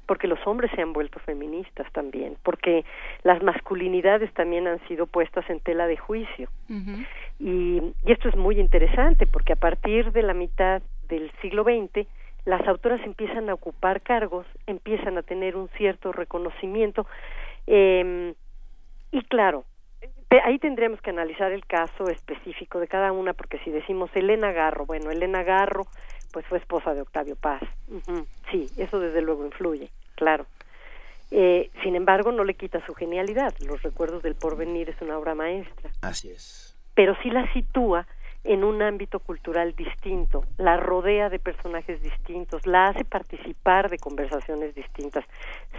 porque 0.08 0.26
los 0.26 0.44
hombres 0.46 0.70
se 0.74 0.80
han 0.82 0.92
vuelto 0.94 1.20
feministas 1.20 1.86
también, 1.92 2.36
porque 2.42 2.84
las 3.22 3.42
masculinidades 3.42 4.32
también 4.32 4.66
han 4.66 4.80
sido 4.88 5.06
puestas 5.06 5.48
en 5.50 5.60
tela 5.60 5.86
de 5.86 5.98
juicio. 5.98 6.48
Y, 7.38 7.92
y 8.04 8.12
esto 8.12 8.28
es 8.28 8.34
muy 8.36 8.58
interesante 8.58 9.26
porque 9.26 9.52
a 9.52 9.56
partir 9.56 10.10
de 10.12 10.22
la 10.22 10.34
mitad 10.34 10.82
del 11.08 11.30
siglo 11.42 11.62
XX 11.62 12.06
las 12.46 12.66
autoras 12.66 13.00
empiezan 13.04 13.50
a 13.50 13.54
ocupar 13.54 14.00
cargos, 14.00 14.46
empiezan 14.66 15.18
a 15.18 15.22
tener 15.22 15.54
un 15.56 15.68
cierto 15.76 16.10
reconocimiento 16.12 17.06
eh, 17.66 18.32
y 19.10 19.22
claro, 19.24 19.64
te- 20.28 20.40
ahí 20.40 20.58
tendríamos 20.58 21.00
que 21.02 21.10
analizar 21.10 21.52
el 21.52 21.66
caso 21.66 22.08
específico 22.08 22.80
de 22.80 22.88
cada 22.88 23.12
una 23.12 23.34
porque 23.34 23.58
si 23.58 23.70
decimos 23.70 24.10
Elena 24.14 24.52
Garro, 24.52 24.86
bueno, 24.86 25.10
Elena 25.10 25.42
Garro 25.42 25.86
pues 26.32 26.46
fue 26.46 26.58
esposa 26.58 26.94
de 26.94 27.02
Octavio 27.02 27.36
Paz, 27.36 27.62
sí, 28.50 28.68
eso 28.76 29.00
desde 29.00 29.22
luego 29.22 29.44
influye, 29.44 29.90
claro. 30.14 30.46
Eh, 31.30 31.70
sin 31.82 31.94
embargo, 31.94 32.32
no 32.32 32.42
le 32.42 32.54
quita 32.54 32.84
su 32.86 32.94
genialidad. 32.94 33.54
Los 33.58 33.82
recuerdos 33.82 34.22
del 34.22 34.34
porvenir 34.34 34.88
es 34.88 34.96
una 35.02 35.18
obra 35.18 35.34
maestra 35.34 35.90
Así 36.00 36.30
es. 36.30 36.74
pero 36.94 37.14
sí 37.22 37.30
la 37.30 37.52
sitúa 37.52 38.06
en 38.44 38.64
un 38.64 38.80
ámbito 38.80 39.18
cultural 39.18 39.74
distinto, 39.74 40.44
la 40.56 40.78
rodea 40.78 41.28
de 41.28 41.38
personajes 41.38 42.00
distintos, 42.02 42.66
la 42.66 42.88
hace 42.88 43.04
participar 43.04 43.90
de 43.90 43.98
conversaciones 43.98 44.74
distintas, 44.74 45.24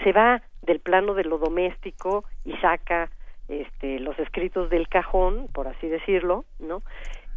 se 0.03 0.11
va 0.11 0.44
del 0.61 0.80
plano 0.80 1.16
de 1.16 1.24
lo 1.24 1.40
doméstico 1.40 2.26
y 2.45 2.53
saca 2.58 3.10
este, 3.48 4.00
los 4.00 4.19
escritos 4.19 4.69
del 4.69 4.88
cajón, 4.88 5.48
por 5.52 5.68
así 5.68 5.88
decirlo, 5.88 6.45
¿no? 6.60 6.84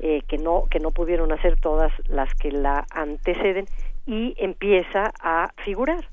Eh, 0.05 0.23
que 0.27 0.37
no 0.37 0.65
que 0.69 0.81
no 0.81 0.91
pudieron 0.91 1.31
hacer 1.31 1.61
todas 1.61 1.93
las 2.09 2.35
que 2.35 2.51
la 2.51 2.85
anteceden 2.91 3.67
y 4.05 4.35
empieza 4.37 5.13
a 5.21 5.53
figurar. 5.65 6.05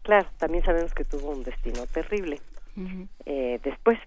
Claro, 0.00 0.26
también 0.38 0.64
sabemos 0.64 0.94
que 0.94 1.04
tuvo 1.04 1.32
un 1.32 1.42
destino 1.42 1.84
terrible 1.92 2.40
eh, 3.26 3.60
después. 3.62 3.98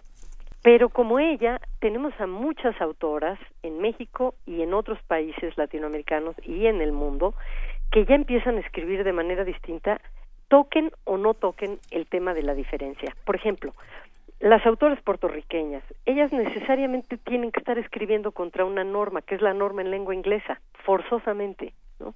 Pero 0.63 0.89
como 0.89 1.19
ella, 1.19 1.61
tenemos 1.79 2.19
a 2.19 2.25
muchas 2.25 2.81
autoras 2.81 3.37
en 3.61 3.79
México 3.81 4.33
y 4.47 4.63
en 4.63 4.73
otros 4.73 4.97
países 5.03 5.55
latinoamericanos 5.57 6.35
y 6.43 6.65
en 6.65 6.81
el 6.81 6.91
mundo 6.91 7.35
que 7.91 8.05
ya 8.05 8.15
empiezan 8.15 8.57
a 8.57 8.61
escribir 8.61 9.03
de 9.03 9.13
manera 9.13 9.43
distinta, 9.43 10.01
toquen 10.47 10.91
o 11.03 11.17
no 11.17 11.35
toquen 11.35 11.77
el 11.91 12.07
tema 12.07 12.33
de 12.33 12.41
la 12.41 12.55
diferencia. 12.55 13.15
Por 13.25 13.35
ejemplo, 13.35 13.75
las 14.41 14.65
autoras 14.65 15.01
puertorriqueñas, 15.03 15.83
ellas 16.05 16.31
necesariamente 16.33 17.17
tienen 17.17 17.51
que 17.51 17.59
estar 17.59 17.77
escribiendo 17.77 18.31
contra 18.31 18.65
una 18.65 18.83
norma, 18.83 19.21
que 19.21 19.35
es 19.35 19.41
la 19.41 19.53
norma 19.53 19.81
en 19.81 19.91
lengua 19.91 20.15
inglesa, 20.15 20.59
forzosamente, 20.83 21.73
¿no? 21.99 22.15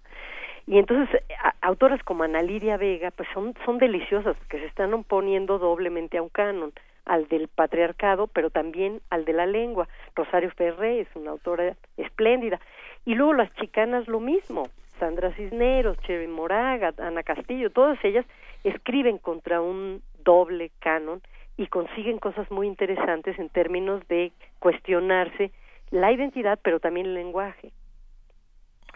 Y 0.67 0.79
entonces, 0.79 1.21
autoras 1.61 2.01
como 2.03 2.23
Ana 2.23 2.41
Lidia 2.41 2.77
Vega, 2.77 3.11
pues 3.11 3.29
son, 3.31 3.53
son 3.63 3.77
deliciosas, 3.77 4.35
porque 4.37 4.57
se 4.57 4.65
están 4.65 4.95
oponiendo 4.95 5.59
doblemente 5.59 6.17
a 6.17 6.23
un 6.23 6.29
canon, 6.29 6.73
al 7.05 7.27
del 7.27 7.47
patriarcado, 7.47 8.25
pero 8.25 8.49
también 8.49 8.99
al 9.11 9.25
de 9.25 9.33
la 9.33 9.45
lengua. 9.45 9.87
Rosario 10.15 10.49
Ferré 10.49 11.01
es 11.01 11.07
una 11.15 11.29
autora 11.29 11.75
espléndida. 11.97 12.59
Y 13.05 13.13
luego 13.13 13.33
las 13.33 13.53
chicanas 13.57 14.07
lo 14.07 14.19
mismo, 14.19 14.63
Sandra 14.99 15.31
Cisneros, 15.33 15.99
Cherry 15.99 16.27
Moraga, 16.27 16.95
Ana 16.97 17.21
Castillo, 17.21 17.69
todas 17.69 18.03
ellas 18.03 18.25
escriben 18.63 19.19
contra 19.19 19.61
un 19.61 20.01
doble 20.23 20.71
canon 20.79 21.21
y 21.57 21.67
consiguen 21.67 22.19
cosas 22.19 22.49
muy 22.51 22.67
interesantes 22.67 23.37
en 23.39 23.49
términos 23.49 24.05
de 24.07 24.31
cuestionarse 24.59 25.51
la 25.91 26.11
identidad, 26.11 26.59
pero 26.61 26.79
también 26.79 27.07
el 27.07 27.13
lenguaje. 27.13 27.71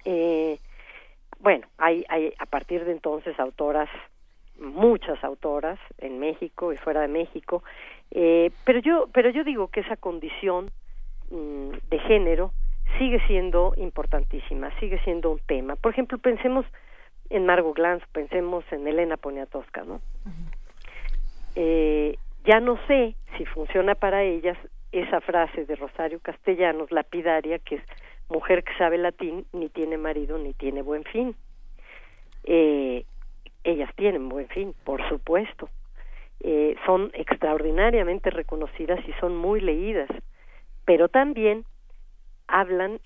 Eh, 0.05 0.59
bueno, 1.39 1.67
hay, 1.77 2.05
hay 2.09 2.33
a 2.37 2.45
partir 2.45 2.83
de 2.85 2.91
entonces 2.91 3.39
autoras, 3.39 3.89
muchas 4.59 5.23
autoras 5.23 5.79
en 5.99 6.19
México 6.19 6.73
y 6.73 6.77
fuera 6.77 7.01
de 7.01 7.07
México, 7.07 7.63
eh, 8.11 8.51
pero 8.65 8.79
yo, 8.79 9.07
pero 9.13 9.29
yo 9.29 9.43
digo 9.43 9.67
que 9.69 9.79
esa 9.81 9.95
condición 9.95 10.69
mm, 11.29 11.71
de 11.89 11.99
género 11.99 12.51
sigue 12.97 13.25
siendo 13.27 13.73
importantísima, 13.77 14.77
sigue 14.79 14.99
siendo 15.03 15.31
un 15.31 15.39
tema. 15.39 15.75
Por 15.75 15.93
ejemplo, 15.93 16.17
pensemos 16.17 16.65
en 17.29 17.45
Margot 17.45 17.75
Glantz, 17.75 18.05
pensemos 18.11 18.65
en 18.71 18.87
Elena 18.87 19.15
Poniatowska, 19.15 19.83
¿no? 19.83 20.01
Eh, 21.55 22.17
ya 22.49 22.59
no 22.59 22.79
sé 22.87 23.15
si 23.37 23.45
funciona 23.45 23.93
para 23.93 24.23
ellas 24.23 24.57
esa 24.91 25.21
frase 25.21 25.65
de 25.65 25.75
Rosario 25.75 26.19
Castellanos, 26.19 26.91
lapidaria, 26.91 27.59
que 27.59 27.75
es 27.75 27.83
mujer 28.27 28.63
que 28.63 28.75
sabe 28.75 28.97
latín, 28.97 29.45
ni 29.53 29.69
tiene 29.69 29.99
marido, 29.99 30.39
ni 30.39 30.55
tiene 30.55 30.81
buen 30.81 31.03
fin. 31.03 31.35
Eh, 32.45 33.05
ellas 33.63 33.91
tienen 33.95 34.29
buen 34.29 34.47
fin, 34.47 34.73
por 34.83 35.07
supuesto. 35.09 35.69
Eh, 36.39 36.75
son 36.87 37.11
extraordinariamente 37.13 38.31
reconocidas 38.31 38.99
y 39.07 39.13
son 39.19 39.37
muy 39.37 39.61
leídas, 39.61 40.09
pero 40.85 41.07
también 41.07 41.65
hablan 42.47 42.99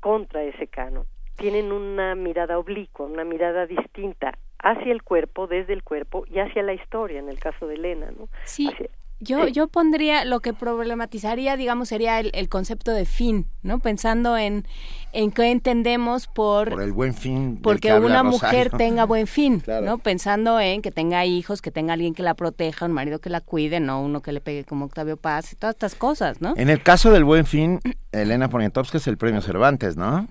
contra 0.00 0.44
ese 0.44 0.66
canon. 0.66 1.04
Tienen 1.36 1.72
una 1.72 2.14
mirada 2.14 2.58
oblicua, 2.58 3.04
una 3.04 3.24
mirada 3.24 3.66
distinta 3.66 4.32
hacia 4.62 4.92
el 4.92 5.02
cuerpo, 5.02 5.46
desde 5.46 5.72
el 5.72 5.82
cuerpo 5.82 6.24
y 6.30 6.38
hacia 6.38 6.62
la 6.62 6.72
historia, 6.72 7.18
en 7.18 7.28
el 7.28 7.38
caso 7.38 7.66
de 7.66 7.74
Elena, 7.74 8.10
¿no? 8.16 8.28
Sí. 8.44 8.68
Hacia- 8.72 8.88
Yo, 9.22 9.46
Sí. 9.46 9.52
yo 9.52 9.68
pondría, 9.68 10.24
lo 10.24 10.40
que 10.40 10.52
problematizaría, 10.52 11.56
digamos, 11.56 11.88
sería 11.88 12.18
el, 12.18 12.30
el 12.34 12.48
concepto 12.48 12.90
de 12.92 13.04
fin, 13.04 13.46
¿no? 13.62 13.78
Pensando 13.78 14.36
en, 14.36 14.66
en 15.12 15.30
qué 15.30 15.50
entendemos 15.50 16.26
por, 16.26 16.70
Por 16.70 16.82
el 16.82 16.92
buen 16.92 17.14
fin. 17.14 17.54
del 17.54 17.62
porque 17.62 17.92
una 17.94 18.22
Rosario. 18.22 18.30
mujer 18.30 18.70
tenga 18.76 19.04
buen 19.04 19.26
fin, 19.26 19.60
Claro. 19.60 19.86
¿no? 19.86 19.98
Pensando 19.98 20.58
en 20.60 20.82
que 20.82 20.90
tenga 20.90 21.24
hijos, 21.24 21.62
que 21.62 21.70
tenga 21.70 21.92
alguien 21.92 22.14
que 22.14 22.22
la 22.22 22.34
proteja, 22.34 22.86
un 22.86 22.92
marido 22.92 23.20
que 23.20 23.30
la 23.30 23.40
cuide, 23.40 23.78
no 23.80 24.02
uno 24.02 24.22
que 24.22 24.32
le 24.32 24.40
pegue 24.40 24.64
como 24.64 24.86
Octavio 24.86 25.16
Paz 25.16 25.52
y 25.52 25.56
todas 25.56 25.74
estas 25.74 25.94
cosas, 25.94 26.40
¿no? 26.40 26.54
En 26.56 26.68
el 26.68 26.82
caso 26.82 27.10
del 27.12 27.24
buen 27.24 27.46
fin, 27.46 27.80
Elena 28.10 28.48
Poniatowska 28.48 28.98
es 28.98 29.06
el 29.06 29.18
premio 29.18 29.40
Cervantes, 29.40 29.96
¿no? 29.96 30.26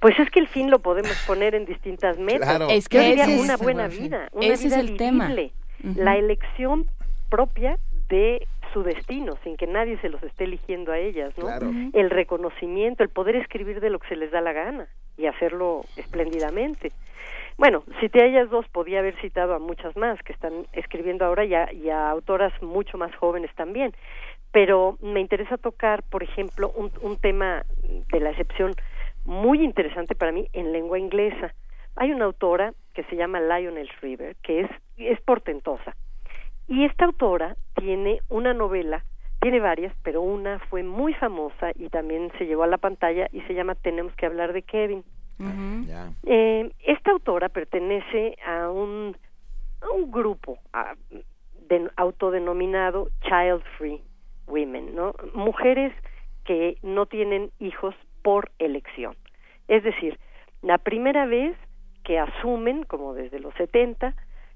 Pues 0.00 0.18
es 0.18 0.28
que 0.30 0.40
el 0.40 0.48
fin 0.48 0.68
lo 0.68 0.80
podemos 0.80 1.12
poner 1.28 1.54
en 1.54 1.64
distintas 1.64 2.18
metas. 2.18 2.48
Claro. 2.48 2.68
Es 2.70 2.84
Yo 2.84 2.88
que 2.98 3.00
diría 3.06 3.22
ese 3.24 3.36
es 3.36 3.40
una 3.40 3.56
buena 3.56 3.86
buen 3.86 4.00
vida, 4.00 4.28
una 4.32 4.46
Ese 4.46 4.54
es 4.54 4.64
vida 4.64 4.80
el 4.80 4.96
tema. 4.96 5.30
la 5.84 6.16
elección 6.16 6.86
propia 7.30 7.78
de 8.12 8.46
su 8.74 8.82
destino, 8.82 9.38
sin 9.42 9.56
que 9.56 9.66
nadie 9.66 9.98
se 10.02 10.10
los 10.10 10.22
esté 10.22 10.44
eligiendo 10.44 10.92
a 10.92 10.98
ellas, 10.98 11.32
¿no? 11.38 11.46
Claro. 11.46 11.70
El 11.94 12.10
reconocimiento, 12.10 13.02
el 13.02 13.08
poder 13.08 13.36
escribir 13.36 13.80
de 13.80 13.88
lo 13.88 13.98
que 13.98 14.08
se 14.08 14.16
les 14.16 14.30
da 14.30 14.42
la 14.42 14.52
gana 14.52 14.86
y 15.16 15.26
hacerlo 15.26 15.84
espléndidamente. 15.96 16.92
Bueno, 17.56 17.84
cité 18.00 18.22
a 18.22 18.26
ellas 18.26 18.50
dos, 18.50 18.68
podía 18.68 18.98
haber 18.98 19.18
citado 19.22 19.54
a 19.54 19.58
muchas 19.58 19.96
más 19.96 20.22
que 20.22 20.34
están 20.34 20.66
escribiendo 20.74 21.24
ahora 21.24 21.46
y 21.46 21.54
a, 21.54 21.72
y 21.72 21.88
a 21.88 22.10
autoras 22.10 22.52
mucho 22.62 22.98
más 22.98 23.14
jóvenes 23.16 23.50
también, 23.54 23.92
pero 24.50 24.98
me 25.00 25.20
interesa 25.20 25.56
tocar, 25.56 26.02
por 26.02 26.22
ejemplo, 26.22 26.70
un, 26.76 26.92
un 27.00 27.16
tema 27.16 27.64
de 28.12 28.20
la 28.20 28.30
excepción 28.30 28.74
muy 29.24 29.64
interesante 29.64 30.14
para 30.14 30.32
mí 30.32 30.48
en 30.52 30.72
lengua 30.72 30.98
inglesa. 30.98 31.54
Hay 31.96 32.12
una 32.12 32.26
autora 32.26 32.74
que 32.92 33.04
se 33.04 33.16
llama 33.16 33.40
Lionel 33.40 33.88
Shriver, 33.88 34.36
que 34.42 34.60
es, 34.60 34.70
es 34.98 35.20
portentosa. 35.22 35.94
Y 36.72 36.84
esta 36.84 37.04
autora 37.04 37.54
tiene 37.74 38.20
una 38.28 38.54
novela, 38.54 39.04
tiene 39.40 39.60
varias, 39.60 39.92
pero 40.02 40.22
una 40.22 40.58
fue 40.70 40.82
muy 40.82 41.12
famosa 41.14 41.70
y 41.74 41.88
también 41.90 42.30
se 42.38 42.46
llevó 42.46 42.62
a 42.62 42.66
la 42.66 42.78
pantalla 42.78 43.28
y 43.32 43.40
se 43.42 43.54
llama 43.54 43.74
Tenemos 43.74 44.14
que 44.14 44.26
hablar 44.26 44.52
de 44.52 44.62
Kevin. 44.62 45.04
Ya. 45.86 46.10
Eh, 46.24 46.70
esta 46.86 47.10
autora 47.10 47.48
pertenece 47.48 48.36
a 48.46 48.70
un, 48.70 49.16
a 49.82 49.90
un 49.90 50.10
grupo 50.10 50.58
a- 50.72 50.94
de- 51.68 51.90
autodenominado 51.96 53.08
Child 53.22 53.62
Free 53.76 54.00
Women, 54.46 54.94
¿no? 54.94 55.14
Mujeres 55.34 55.92
que 56.44 56.78
no 56.82 57.06
tienen 57.06 57.50
hijos 57.58 57.94
por 58.22 58.50
elección. 58.58 59.16
Es 59.68 59.82
decir, 59.82 60.18
la 60.62 60.78
primera 60.78 61.26
vez 61.26 61.56
que 62.04 62.18
asumen, 62.18 62.84
como 62.84 63.14
desde 63.14 63.40
los 63.40 63.52
70, 63.54 64.14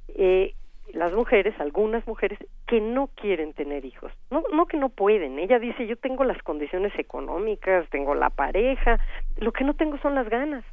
eh, 0.08 0.54
las 0.92 1.12
mujeres, 1.12 1.54
algunas 1.58 2.06
mujeres, 2.06 2.38
que 2.66 2.80
no 2.80 3.08
quieren 3.08 3.52
tener 3.52 3.84
hijos. 3.84 4.12
No, 4.30 4.42
no 4.52 4.66
que 4.66 4.76
no 4.76 4.88
pueden. 4.88 5.38
Ella 5.38 5.58
dice, 5.58 5.86
yo 5.86 5.96
tengo 5.96 6.24
las 6.24 6.42
condiciones 6.42 6.92
económicas, 6.98 7.88
tengo 7.90 8.14
la 8.14 8.30
pareja, 8.30 8.98
lo 9.36 9.52
que 9.52 9.64
no 9.64 9.74
tengo 9.74 9.98
son 9.98 10.14
las 10.14 10.28
ganas 10.28 10.64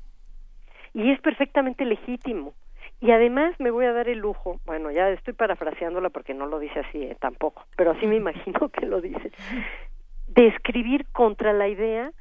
y 0.94 1.12
es 1.12 1.20
perfectamente 1.22 1.86
legítimo. 1.86 2.54
Y 3.02 3.12
además 3.12 3.54
me 3.60 3.72
voy 3.72 3.86
a 3.86 3.94
dar 3.94 4.08
el 4.08 4.20
lujo, 4.20 4.60
bueno, 4.66 4.92
ya 4.92 5.10
estoy 5.10 5.34
parafraseándola 5.34 6.10
porque 6.10 6.34
no 6.34 6.46
lo 6.46 6.60
dice 6.60 6.80
así 6.80 7.04
eh, 7.04 7.18
tampoco, 7.20 7.66
pero 7.76 7.92
así 7.92 8.08
me 8.08 8.16
imagino 8.24 8.70
que 8.70 8.86
lo 8.86 9.02
dice, 9.02 9.32
de 10.28 10.48
escribir 10.48 11.06
contra 11.12 11.52
la 11.52 11.68
idea 11.68 12.12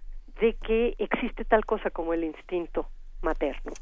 de 0.40 0.54
que 0.54 0.94
existe 0.98 1.44
tal 1.44 1.64
cosa 1.64 1.90
como 1.90 2.14
el 2.14 2.24
instinto 2.24 2.86
materno. 3.20 3.72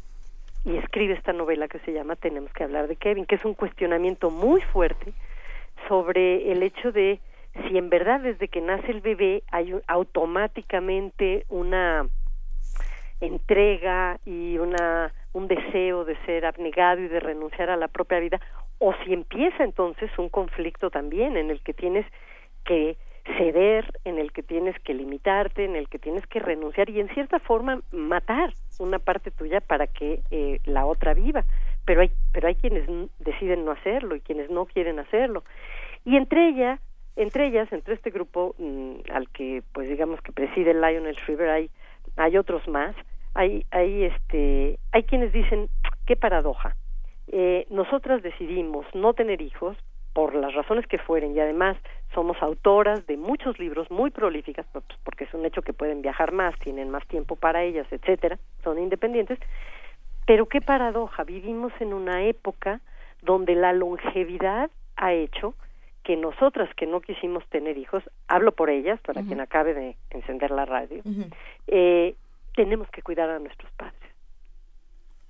Y 0.65 0.77
escribe 0.77 1.15
esta 1.15 1.33
novela 1.33 1.69
que 1.69 1.79
se 1.81 1.93
llama 1.93 2.17
Tenemos 2.17 2.53
que 2.53 2.65
hablar 2.65 2.87
de 2.89 2.97
Kevin, 2.97 3.27
que 3.27 3.37
es 3.37 3.45
un 3.45 3.55
cuestionamiento 3.55 4.31
muy 4.31 4.61
fuerte 4.61 5.13
sobre 5.89 6.53
el 6.53 6.63
hecho 6.63 6.93
de 6.93 7.21
si 7.67 7.79
en 7.79 7.91
verdad 7.91 8.21
desde 8.21 8.49
que 8.49 8.61
nace 8.61 8.91
el 8.91 9.01
bebé 9.01 9.43
hay 9.51 9.75
automáticamente 9.87 11.47
una 11.49 12.07
entrega 13.21 14.19
y 14.25 14.59
una 14.59 15.13
un 15.33 15.47
deseo 15.47 16.05
de 16.05 16.17
ser 16.27 16.45
abnegado 16.45 17.01
y 17.01 17.09
de 17.09 17.21
renunciar 17.21 17.71
a 17.71 17.77
la 17.77 17.89
propia 17.89 18.19
vida 18.19 18.41
o 18.79 18.95
si 19.05 19.13
empieza 19.13 19.63
entonces 19.63 20.11
un 20.19 20.29
conflicto 20.29 20.91
también 20.91 21.37
en 21.37 21.51
el 21.51 21.61
que 21.61 21.75
tienes 21.75 22.07
que 22.65 22.97
ceder, 23.39 23.87
en 24.05 24.19
el 24.19 24.33
que 24.33 24.43
tienes 24.43 24.79
que 24.81 24.95
limitarte, 24.95 25.65
en 25.65 25.77
el 25.77 25.89
que 25.89 25.99
tienes 25.99 26.27
que 26.27 26.41
renunciar 26.41 26.91
y 26.91 27.01
en 27.01 27.09
cierta 27.11 27.39
forma 27.39 27.81
matar 27.93 28.53
una 28.81 28.99
parte 28.99 29.31
tuya 29.31 29.61
para 29.61 29.87
que 29.87 30.23
eh, 30.31 30.61
la 30.65 30.87
otra 30.87 31.15
viva. 31.15 31.45
Pero 31.85 32.01
hay, 32.03 32.11
pero 32.33 32.49
hay 32.49 32.57
quienes 32.57 32.89
deciden 33.19 33.65
no 33.65 33.73
hacerlo 33.73 34.17
y 34.17 34.21
quienes 34.21 34.51
no 34.51 34.67
quieren 34.67 34.99
hacerlo. 34.99 35.45
Y 36.05 36.17
entre 36.17 36.49
ella, 36.49 36.81
entre 37.17 37.47
ellas, 37.47 37.71
entre 37.73 37.95
este 37.95 38.11
grupo 38.11 38.55
mm, 38.59 39.13
al 39.13 39.29
que, 39.31 39.63
pues 39.73 39.89
digamos 39.89 40.21
que 40.23 40.33
preside 40.33 40.75
Lionel 40.75 41.17
Shriver, 41.17 41.51
hay, 41.51 41.71
hay 42.17 42.37
otros 42.37 42.67
más. 42.69 42.95
Hay, 43.35 43.65
hay, 43.71 44.05
este, 44.05 44.79
hay 44.93 45.03
quienes 45.05 45.33
dicen 45.33 45.69
qué 46.07 46.17
paradoja. 46.17 46.75
Eh, 47.29 47.67
nosotras 47.71 48.23
decidimos 48.23 48.87
no 48.93 49.15
tener 49.15 49.41
hijos 49.41 49.77
por 50.13 50.35
las 50.35 50.55
razones 50.55 50.87
que 50.87 50.99
fueren 50.99 51.37
y 51.37 51.41
además 51.41 51.77
somos 52.15 52.37
autoras 52.43 53.07
de 53.07 53.17
muchos 53.17 53.59
libros 53.59 53.91
muy 53.91 54.11
prolíficas 54.11 54.67
pues, 54.73 54.85
porque 55.05 55.25
es 55.25 55.35
un 55.35 55.45
hecho 55.47 55.63
que 55.63 55.73
pueden 55.73 56.03
viajar 56.03 56.33
más, 56.33 56.59
tienen 56.59 56.91
más 56.91 57.07
tiempo 57.07 57.37
para 57.37 57.63
ellas, 57.63 57.87
etcétera, 57.91 58.39
son 58.65 58.79
independientes. 58.79 59.39
Pero 60.27 60.47
qué 60.47 60.61
paradoja, 60.61 61.25
vivimos 61.25 61.73
en 61.81 61.95
una 61.95 62.25
época 62.25 62.81
donde 63.23 63.55
la 63.55 63.73
longevidad 63.73 64.71
ha 64.97 65.13
hecho 65.13 65.55
que 66.03 66.17
nosotras 66.17 66.69
que 66.75 66.87
no 66.87 67.01
quisimos 67.01 67.47
tener 67.49 67.79
hijos, 67.79 68.03
hablo 68.27 68.53
por 68.53 68.71
ellas, 68.71 68.99
para 69.03 69.23
quien 69.23 69.41
acabe 69.41 69.75
de 69.75 69.97
encender 70.11 70.51
la 70.51 70.65
radio, 70.65 71.03
eh, 71.67 72.15
tenemos 72.55 72.89
que 72.91 73.03
cuidar 73.03 73.29
a 73.29 73.39
nuestros 73.39 73.71
padres. 73.73 74.01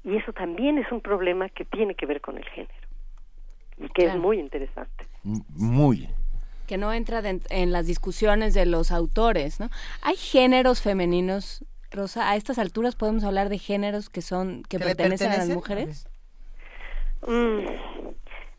Y 0.04 0.16
eso 0.16 0.32
también 0.32 0.78
es 0.78 0.90
un 0.92 1.00
problema 1.00 1.48
que 1.48 1.64
tiene 1.64 1.94
que 1.94 2.06
ver 2.06 2.20
con 2.20 2.38
el 2.38 2.44
género 2.44 2.89
y 3.80 3.88
que 3.88 4.02
Claro. 4.04 4.18
es 4.18 4.22
muy 4.22 4.38
interesante. 4.38 5.06
Muy. 5.24 6.08
que 6.66 6.78
no 6.78 6.92
entra 6.92 7.20
den- 7.20 7.42
en 7.50 7.72
las 7.72 7.88
discusiones 7.88 8.54
de 8.54 8.64
los 8.64 8.92
autores, 8.92 9.58
¿no? 9.58 9.68
Hay 10.02 10.14
géneros 10.14 10.80
femeninos, 10.80 11.64
Rosa, 11.90 12.30
a 12.30 12.36
estas 12.36 12.60
alturas 12.60 12.94
podemos 12.94 13.24
hablar 13.24 13.48
de 13.48 13.58
géneros 13.58 14.08
que 14.08 14.22
son 14.22 14.62
que 14.68 14.78
¿Que 14.78 14.84
le 14.84 14.84
pertenecen 14.94 15.32
a 15.32 15.38
las 15.38 15.48
mujeres. 15.48 16.06
Mm, 17.26 17.64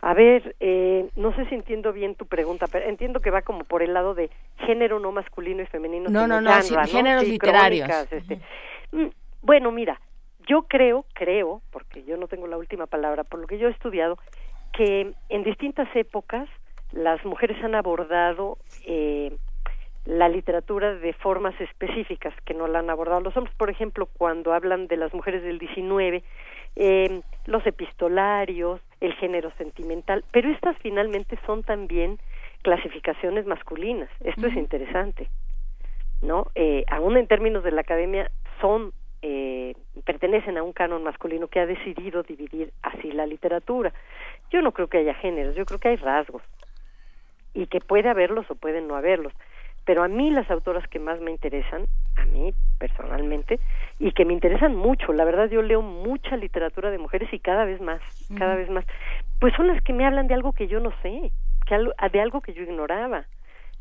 a 0.02 0.14
ver, 0.14 0.56
eh, 0.60 1.10
no 1.16 1.34
sé 1.36 1.46
si 1.48 1.56
entiendo 1.56 1.94
bien 1.94 2.16
tu 2.16 2.26
pregunta, 2.26 2.68
pero 2.68 2.86
entiendo 2.90 3.22
que 3.22 3.30
va 3.32 3.44
como 3.44 3.64
por 3.64 3.82
el 3.82 3.94
lado 3.94 4.14
de 4.14 4.30
género 4.66 5.00
no 5.00 5.12
masculino 5.14 5.62
y 5.64 5.68
femenino. 5.68 6.10
No, 6.10 6.28
no, 6.28 6.42
no, 6.42 6.62
sí, 6.62 6.76
géneros 6.88 7.24
Sí, 7.24 7.32
literarios. 7.32 7.90
este. 8.12 8.42
Mm, 8.92 9.08
Bueno, 9.44 9.72
mira, 9.72 10.00
yo 10.48 10.64
creo, 10.64 11.06
creo, 11.14 11.62
porque 11.72 12.04
yo 12.04 12.18
no 12.18 12.28
tengo 12.28 12.46
la 12.48 12.58
última 12.58 12.88
palabra, 12.88 13.24
por 13.24 13.40
lo 13.40 13.48
que 13.48 13.58
yo 13.58 13.68
he 13.70 13.72
estudiado, 13.72 14.18
que 14.74 15.14
en 15.30 15.44
distintas 15.44 15.88
épocas 15.96 16.48
las 16.92 17.24
mujeres 17.26 17.62
han 17.64 17.76
abordado 17.76 18.58
eh, 18.86 19.36
la 20.06 20.30
literatura 20.30 20.96
de 20.96 21.14
formas 21.14 21.60
específicas 21.62 22.34
que 22.46 22.54
no 22.54 22.68
la 22.68 22.80
han 22.80 22.90
abordado 22.90 23.22
los 23.22 23.38
hombres. 23.38 23.56
Por 23.56 23.70
ejemplo, 23.70 24.08
cuando 24.08 24.54
hablan 24.54 24.88
de 24.88 24.98
las 24.98 25.14
mujeres 25.14 25.44
del 25.44 25.60
19, 25.60 26.24
eh, 26.76 27.22
los 27.46 27.66
epistolarios, 27.68 28.82
el 29.00 29.14
género 29.14 29.52
sentimental, 29.58 30.24
pero 30.32 30.50
estas 30.50 30.78
finalmente 30.80 31.38
son 31.46 31.64
también 31.64 32.20
clasificaciones 32.64 33.46
masculinas. 33.46 34.10
Esto 34.22 34.48
es 34.48 34.56
interesante, 34.56 35.30
¿no? 36.22 36.48
Eh, 36.56 36.84
aún 36.88 37.18
en 37.18 37.28
términos 37.28 37.64
de 37.64 37.72
la 37.72 37.82
academia 37.82 38.32
son 38.60 38.94
eh, 39.24 39.76
pertenecen 40.04 40.58
a 40.58 40.64
un 40.64 40.74
canon 40.74 41.04
masculino 41.04 41.48
que 41.48 41.60
ha 41.60 41.68
decidido 41.68 42.24
dividir 42.24 42.74
así 42.82 43.12
la 43.12 43.28
literatura. 43.28 43.94
Yo 44.52 44.62
no 44.62 44.72
creo 44.72 44.88
que 44.88 45.00
haya 45.00 45.14
géneros, 45.16 45.56
yo 45.56 45.66
creo 45.66 45.80
que 45.80 45.90
hay 45.90 45.96
rasgos. 45.98 46.44
Y 47.54 47.68
que 47.68 47.82
puede 47.82 48.10
haberlos 48.10 48.50
o 48.50 48.56
pueden 48.56 48.88
no 48.88 48.96
haberlos. 48.96 49.34
Pero 49.86 50.04
a 50.04 50.08
mí 50.08 50.30
las 50.30 50.50
autoras 50.52 50.88
que 50.88 51.00
más 51.00 51.20
me 51.20 51.32
interesan, 51.32 51.86
a 52.18 52.26
mí 52.26 52.54
personalmente, 52.78 53.60
y 54.00 54.12
que 54.12 54.26
me 54.26 54.34
interesan 54.34 54.76
mucho, 54.76 55.12
la 55.14 55.26
verdad 55.26 55.50
yo 55.50 55.62
leo 55.62 55.82
mucha 55.82 56.38
literatura 56.38 56.92
de 56.92 56.98
mujeres 56.98 57.32
y 57.34 57.40
cada 57.40 57.66
vez 57.66 57.82
más, 57.82 58.00
cada 58.38 58.56
vez 58.56 58.70
más, 58.70 58.86
pues 59.40 59.54
son 59.56 59.68
las 59.68 59.82
que 59.84 59.94
me 59.94 60.06
hablan 60.06 60.28
de 60.28 60.34
algo 60.36 60.54
que 60.54 60.68
yo 60.68 60.80
no 60.80 60.92
sé, 61.02 61.32
que 61.66 61.76
algo- 61.76 61.94
de 62.12 62.22
algo 62.22 62.42
que 62.42 62.54
yo 62.54 62.64
ignoraba 62.64 63.26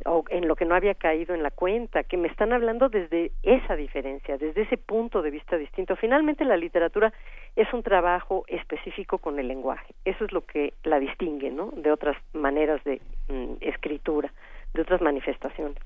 o 0.04 0.24
en 0.28 0.48
lo 0.48 0.56
que 0.56 0.64
no 0.64 0.74
había 0.74 0.94
caído 0.94 1.34
en 1.34 1.42
la 1.42 1.50
cuenta, 1.50 2.02
que 2.04 2.16
me 2.16 2.28
están 2.28 2.52
hablando 2.52 2.88
desde 2.88 3.32
esa 3.42 3.76
diferencia, 3.76 4.38
desde 4.38 4.62
ese 4.62 4.76
punto 4.76 5.22
de 5.22 5.30
vista 5.30 5.56
distinto. 5.56 5.96
Finalmente 5.96 6.44
la 6.44 6.56
literatura 6.56 7.12
es 7.56 7.72
un 7.72 7.82
trabajo 7.82 8.44
específico 8.48 9.18
con 9.18 9.38
el 9.38 9.48
lenguaje, 9.48 9.94
eso 10.04 10.24
es 10.24 10.32
lo 10.32 10.42
que 10.42 10.74
la 10.84 10.98
distingue, 10.98 11.50
¿no? 11.50 11.70
De 11.76 11.90
otras 11.90 12.16
maneras 12.32 12.82
de 12.84 13.00
mm, 13.28 13.54
escritura, 13.60 14.32
de 14.74 14.82
otras 14.82 15.00
manifestaciones. 15.00 15.76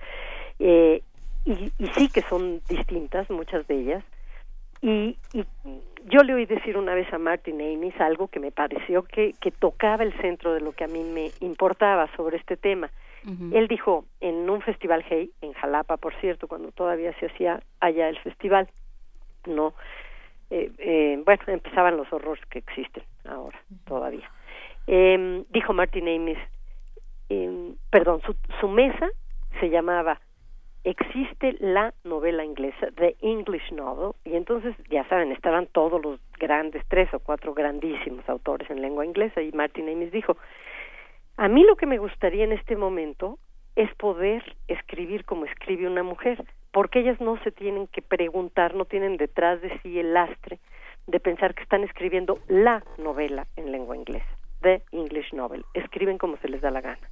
Eh, 0.58 1.02
y, 1.44 1.72
y 1.78 1.86
sí 1.88 2.08
que 2.08 2.22
son 2.22 2.60
distintas, 2.68 3.28
muchas 3.30 3.66
de 3.66 3.74
ellas, 3.74 4.04
y, 4.84 5.16
y 5.32 5.44
yo 6.04 6.22
le 6.22 6.34
oí 6.34 6.44
decir 6.44 6.76
una 6.76 6.94
vez 6.94 7.10
a 7.12 7.18
Martin 7.18 7.60
Amis 7.60 7.98
algo 7.98 8.28
que 8.28 8.38
me 8.38 8.52
pareció 8.52 9.02
que, 9.02 9.32
que 9.40 9.50
tocaba 9.50 10.04
el 10.04 10.12
centro 10.20 10.52
de 10.52 10.60
lo 10.60 10.72
que 10.72 10.84
a 10.84 10.88
mí 10.88 11.02
me 11.02 11.30
importaba 11.40 12.06
sobre 12.16 12.36
este 12.36 12.58
tema. 12.58 12.90
Él 13.52 13.68
dijo 13.68 14.04
en 14.20 14.50
un 14.50 14.60
festival 14.60 15.02
Hey, 15.08 15.30
en 15.40 15.54
Jalapa, 15.54 15.96
por 15.96 16.14
cierto, 16.20 16.46
cuando 16.46 16.72
todavía 16.72 17.18
se 17.18 17.26
hacía 17.26 17.62
allá 17.80 18.08
el 18.10 18.18
festival, 18.18 18.68
no, 19.46 19.72
eh, 20.50 20.70
eh, 20.78 21.22
bueno, 21.24 21.42
empezaban 21.46 21.96
los 21.96 22.12
horrores 22.12 22.44
que 22.46 22.58
existen 22.58 23.02
ahora 23.24 23.58
todavía. 23.86 24.30
Eh, 24.86 25.42
dijo 25.50 25.72
Martin 25.72 26.08
Amis, 26.08 26.38
eh, 27.30 27.74
perdón, 27.90 28.20
su, 28.26 28.36
su 28.60 28.68
mesa 28.68 29.08
se 29.58 29.70
llamaba 29.70 30.20
existe 30.84 31.56
la 31.60 31.94
novela 32.04 32.44
inglesa, 32.44 32.88
The 32.96 33.16
English 33.22 33.72
Novel, 33.72 34.12
y 34.24 34.36
entonces, 34.36 34.76
ya 34.90 35.08
saben, 35.08 35.32
estaban 35.32 35.66
todos 35.66 36.00
los 36.02 36.20
grandes, 36.38 36.84
tres 36.88 37.12
o 37.14 37.20
cuatro 37.20 37.54
grandísimos 37.54 38.28
autores 38.28 38.70
en 38.70 38.82
lengua 38.82 39.04
inglesa, 39.04 39.40
y 39.40 39.50
Martin 39.52 39.88
Amis 39.88 40.12
dijo, 40.12 40.36
a 41.36 41.48
mí 41.48 41.64
lo 41.64 41.76
que 41.76 41.86
me 41.86 41.98
gustaría 41.98 42.44
en 42.44 42.52
este 42.52 42.76
momento 42.76 43.38
es 43.76 43.92
poder 43.96 44.56
escribir 44.68 45.24
como 45.24 45.44
escribe 45.44 45.86
una 45.86 46.02
mujer, 46.02 46.44
porque 46.72 47.00
ellas 47.00 47.20
no 47.20 47.42
se 47.42 47.50
tienen 47.50 47.86
que 47.88 48.02
preguntar, 48.02 48.74
no 48.74 48.84
tienen 48.84 49.16
detrás 49.16 49.60
de 49.60 49.78
sí 49.80 49.98
el 49.98 50.14
lastre 50.14 50.58
de 51.06 51.20
pensar 51.20 51.54
que 51.54 51.62
están 51.62 51.84
escribiendo 51.84 52.38
la 52.48 52.82
novela 52.98 53.46
en 53.56 53.72
lengua 53.72 53.96
inglesa, 53.96 54.38
The 54.62 54.82
English 54.92 55.32
Novel, 55.32 55.64
escriben 55.74 56.18
como 56.18 56.36
se 56.38 56.48
les 56.48 56.60
da 56.60 56.70
la 56.70 56.80
gana 56.80 57.08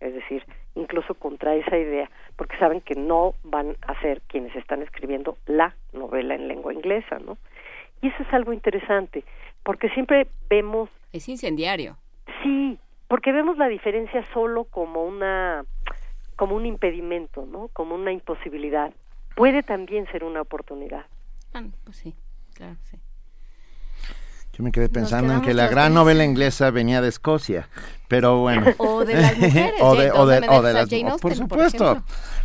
es 0.00 0.14
decir, 0.14 0.44
incluso 0.74 1.14
contra 1.14 1.54
esa 1.54 1.76
idea, 1.76 2.10
porque 2.36 2.56
saben 2.58 2.80
que 2.80 2.94
no 2.94 3.34
van 3.44 3.76
a 3.82 3.98
ser 4.00 4.20
quienes 4.22 4.54
están 4.56 4.82
escribiendo 4.82 5.38
la 5.46 5.74
novela 5.92 6.34
en 6.34 6.48
lengua 6.48 6.72
inglesa, 6.72 7.18
¿no? 7.18 7.38
Y 8.02 8.08
eso 8.08 8.22
es 8.22 8.32
algo 8.32 8.52
interesante, 8.52 9.24
porque 9.62 9.88
siempre 9.90 10.26
vemos... 10.50 10.90
Es 11.12 11.28
incendiario. 11.28 11.96
Sí, 12.42 12.78
porque 13.08 13.32
vemos 13.32 13.56
la 13.56 13.68
diferencia 13.68 14.24
solo 14.32 14.64
como 14.64 15.04
una 15.04 15.64
como 16.36 16.54
un 16.54 16.66
impedimento, 16.66 17.46
¿no? 17.46 17.68
Como 17.68 17.94
una 17.94 18.12
imposibilidad. 18.12 18.92
Puede 19.34 19.62
también 19.62 20.06
ser 20.12 20.22
una 20.22 20.42
oportunidad. 20.42 21.06
Ah, 21.54 21.64
pues 21.84 21.96
sí, 21.96 22.14
claro, 22.54 22.76
sí. 22.82 22.98
Yo 24.56 24.64
me 24.64 24.72
quedé 24.72 24.88
pensando 24.88 25.34
en 25.34 25.42
que 25.42 25.52
la 25.52 25.68
gran 25.68 25.92
novela 25.92 26.24
inglesa 26.24 26.70
venía 26.70 27.02
de 27.02 27.08
Escocia, 27.08 27.68
pero 28.08 28.38
bueno. 28.38 28.64
O 28.78 29.04
de 29.04 29.14
las 29.14 29.36
mujeres, 29.38 29.74
o 29.80 29.94
de, 29.96 30.10
o 30.12 30.26
de, 30.26 30.48
o 30.48 30.62
las 30.62 30.88
Jane 30.88 31.02
Por 31.02 31.12
Austen, 31.12 31.20
por 31.20 31.34
supuesto, 31.34 32.02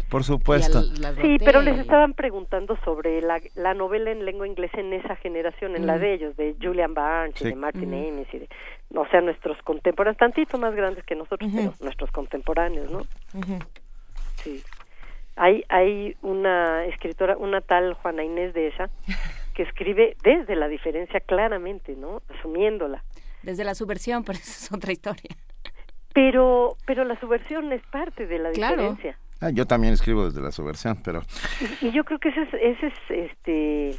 por 0.09 0.23
supuesto. 0.25 0.81
Sí, 1.21 1.37
pero 1.45 1.61
les 1.61 1.79
estaban 1.79 2.13
preguntando 2.13 2.77
sobre 2.83 3.21
la, 3.21 3.39
la 3.55 3.73
novela 3.73 4.11
en 4.11 4.25
lengua 4.25 4.45
inglesa 4.45 4.79
en 4.81 4.91
esa 4.91 5.15
generación, 5.15 5.75
en 5.77 5.87
la 5.87 5.95
Mm. 5.95 5.99
de 6.01 6.13
ellos, 6.13 6.35
de 6.37 6.55
Julian 6.61 6.93
Barnes 6.93 7.41
y 7.41 7.45
de 7.45 7.55
Martin 7.55 7.91
Mm. 7.91 7.93
Amis, 7.93 8.27
y 8.33 8.39
de, 8.39 8.49
o 8.93 9.07
sea, 9.07 9.21
nuestros 9.21 9.57
contemporáneos, 9.63 10.17
tantito 10.17 10.57
más 10.57 10.75
grandes 10.75 11.05
que 11.05 11.15
nosotros, 11.15 11.49
pero 11.55 11.73
nuestros 11.79 12.11
contemporáneos, 12.11 12.91
¿no? 12.91 13.03
Sí. 14.43 14.61
Hay, 15.37 15.63
hay 15.69 16.17
una 16.21 16.85
escritora, 16.87 17.37
una 17.37 17.61
tal 17.61 17.93
Juana 17.93 18.23
Inés 18.25 18.53
de 18.53 18.67
esa, 18.67 18.89
que 19.51 19.63
escribe 19.63 20.15
desde 20.23 20.55
la 20.55 20.67
diferencia 20.67 21.19
claramente, 21.19 21.95
¿no? 21.95 22.21
Asumiéndola. 22.39 23.03
Desde 23.43 23.63
la 23.63 23.75
subversión, 23.75 24.23
pero 24.25 24.37
esa 24.39 24.51
es 24.65 24.71
otra 24.71 24.91
historia. 24.91 25.35
Pero, 26.13 26.75
pero 26.85 27.03
la 27.05 27.19
subversión 27.19 27.71
es 27.71 27.81
parte 27.91 28.27
de 28.27 28.39
la 28.39 28.51
Claro. 28.51 28.75
diferencia. 28.77 29.17
Ah, 29.39 29.49
yo 29.49 29.65
también 29.65 29.93
escribo 29.93 30.25
desde 30.25 30.41
la 30.41 30.51
subversión, 30.51 31.01
pero 31.03 31.21
Y, 31.81 31.87
y 31.87 31.91
yo 31.91 32.03
creo 32.03 32.19
que 32.19 32.29
ese 32.29 32.43
es, 32.43 32.53
ese 32.53 32.87
es 32.87 32.93
este 33.09 33.95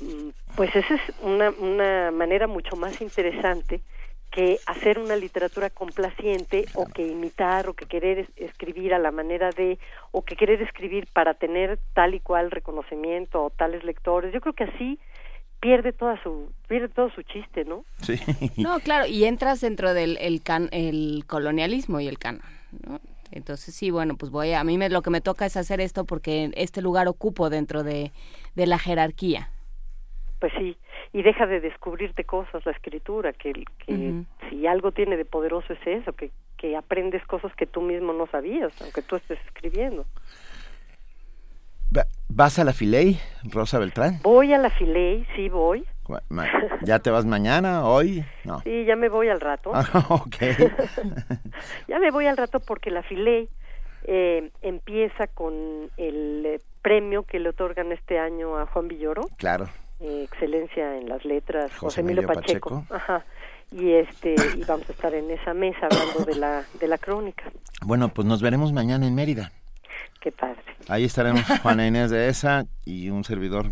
mm, 0.00 0.30
pues 0.56 0.74
esa 0.74 0.94
es 0.94 1.00
una, 1.22 1.50
una 1.50 2.10
manera 2.10 2.46
mucho 2.48 2.74
más 2.76 3.00
interesante 3.00 3.82
que 4.30 4.58
hacer 4.66 4.98
una 4.98 5.16
literatura 5.16 5.70
complaciente 5.70 6.66
o 6.74 6.86
que 6.86 7.06
imitar 7.06 7.68
o 7.68 7.74
que 7.74 7.86
querer 7.86 8.18
es- 8.20 8.28
escribir 8.36 8.92
a 8.94 8.98
la 8.98 9.10
manera 9.10 9.50
de 9.52 9.78
o 10.12 10.22
que 10.22 10.36
querer 10.36 10.60
escribir 10.62 11.06
para 11.12 11.34
tener 11.34 11.78
tal 11.94 12.14
y 12.14 12.20
cual 12.20 12.50
reconocimiento 12.50 13.42
o 13.44 13.50
tales 13.50 13.84
lectores. 13.84 14.32
Yo 14.32 14.40
creo 14.40 14.52
que 14.54 14.64
así 14.64 14.98
pierde 15.60 15.92
toda 15.92 16.22
su 16.22 16.52
pierde 16.68 16.88
todo 16.88 17.10
su 17.10 17.22
chiste, 17.22 17.64
¿no? 17.64 17.84
Sí. 18.02 18.14
No, 18.58 18.78
claro, 18.80 19.06
y 19.06 19.24
entras 19.24 19.60
dentro 19.60 19.94
del 19.94 20.16
el, 20.18 20.42
can- 20.42 20.68
el 20.72 21.24
colonialismo 21.26 21.98
y 22.00 22.06
el 22.08 22.18
canon, 22.18 22.42
¿no? 22.86 23.00
Entonces 23.30 23.74
sí, 23.74 23.90
bueno, 23.90 24.16
pues 24.16 24.30
voy 24.32 24.52
a, 24.52 24.60
a 24.60 24.64
mí 24.64 24.78
me, 24.78 24.88
lo 24.88 25.02
que 25.02 25.10
me 25.10 25.20
toca 25.20 25.44
es 25.46 25.56
hacer 25.56 25.80
esto 25.80 26.04
porque 26.04 26.50
este 26.54 26.80
lugar 26.80 27.08
ocupo 27.08 27.50
dentro 27.50 27.82
de, 27.82 28.12
de 28.54 28.66
la 28.66 28.78
jerarquía. 28.78 29.50
Pues 30.40 30.52
sí, 30.58 30.76
y 31.12 31.22
deja 31.22 31.46
de 31.46 31.60
descubrirte 31.60 32.24
cosas 32.24 32.64
la 32.66 32.72
escritura, 32.72 33.32
que, 33.32 33.52
que 33.86 33.92
Ujú. 33.92 34.24
si 34.50 34.66
algo 34.66 34.92
tiene 34.92 35.16
de 35.16 35.24
poderoso 35.24 35.72
es 35.72 35.86
eso, 35.86 36.12
que, 36.12 36.30
que 36.56 36.76
aprendes 36.76 37.24
cosas 37.26 37.52
que 37.54 37.66
tú 37.66 37.80
mismo 37.82 38.12
no 38.12 38.26
sabías, 38.26 38.72
aunque 38.82 39.02
tú 39.02 39.16
estés 39.16 39.38
escribiendo. 39.46 40.04
Va- 41.96 42.06
¿Vas 42.28 42.58
a 42.58 42.64
la 42.64 42.72
Filey, 42.72 43.18
Rosa 43.50 43.78
Beltrán? 43.78 44.20
Voy 44.22 44.52
a 44.52 44.58
la 44.58 44.70
Filey, 44.70 45.26
sí 45.34 45.48
voy. 45.48 45.84
¿Ya 46.82 46.98
te 47.00 47.10
vas 47.10 47.26
mañana, 47.26 47.86
hoy? 47.86 48.24
No. 48.44 48.60
Sí, 48.60 48.84
ya 48.86 48.96
me 48.96 49.08
voy 49.10 49.28
al 49.28 49.40
rato. 49.40 49.72
Ah, 49.74 49.84
ok. 50.08 50.36
ya 51.88 51.98
me 51.98 52.10
voy 52.10 52.26
al 52.26 52.36
rato 52.36 52.60
porque 52.60 52.90
la 52.90 53.02
Filey 53.02 53.48
eh, 54.04 54.50
empieza 54.62 55.26
con 55.26 55.90
el 55.98 56.46
eh, 56.46 56.60
premio 56.82 57.24
que 57.24 57.38
le 57.38 57.50
otorgan 57.50 57.92
este 57.92 58.18
año 58.18 58.56
a 58.58 58.66
Juan 58.66 58.88
Villoro, 58.88 59.22
Claro. 59.36 59.66
Eh, 60.00 60.24
excelencia 60.30 60.96
en 60.96 61.08
las 61.08 61.24
letras, 61.24 61.70
José 61.72 61.78
José 61.78 62.00
Emilio 62.00 62.26
Pacheco. 62.26 62.82
Pacheco. 62.82 62.94
Ajá. 62.94 63.24
Y 63.70 63.92
este 63.92 64.34
y 64.56 64.64
vamos 64.64 64.88
a 64.88 64.92
estar 64.92 65.14
en 65.14 65.30
esa 65.30 65.52
mesa 65.52 65.88
hablando 65.90 66.24
de 66.24 66.36
la 66.36 66.64
de 66.80 66.88
la 66.88 66.96
crónica. 66.96 67.44
Bueno, 67.82 68.08
pues 68.08 68.26
nos 68.26 68.40
veremos 68.40 68.72
mañana 68.72 69.06
en 69.06 69.14
Mérida. 69.14 69.52
Qué 70.20 70.32
padre. 70.32 70.62
Ahí 70.88 71.04
estaremos 71.04 71.42
Juana 71.62 71.86
Inés 71.86 72.10
de 72.10 72.28
esa 72.28 72.64
y 72.84 73.10
un 73.10 73.24
servidor 73.24 73.70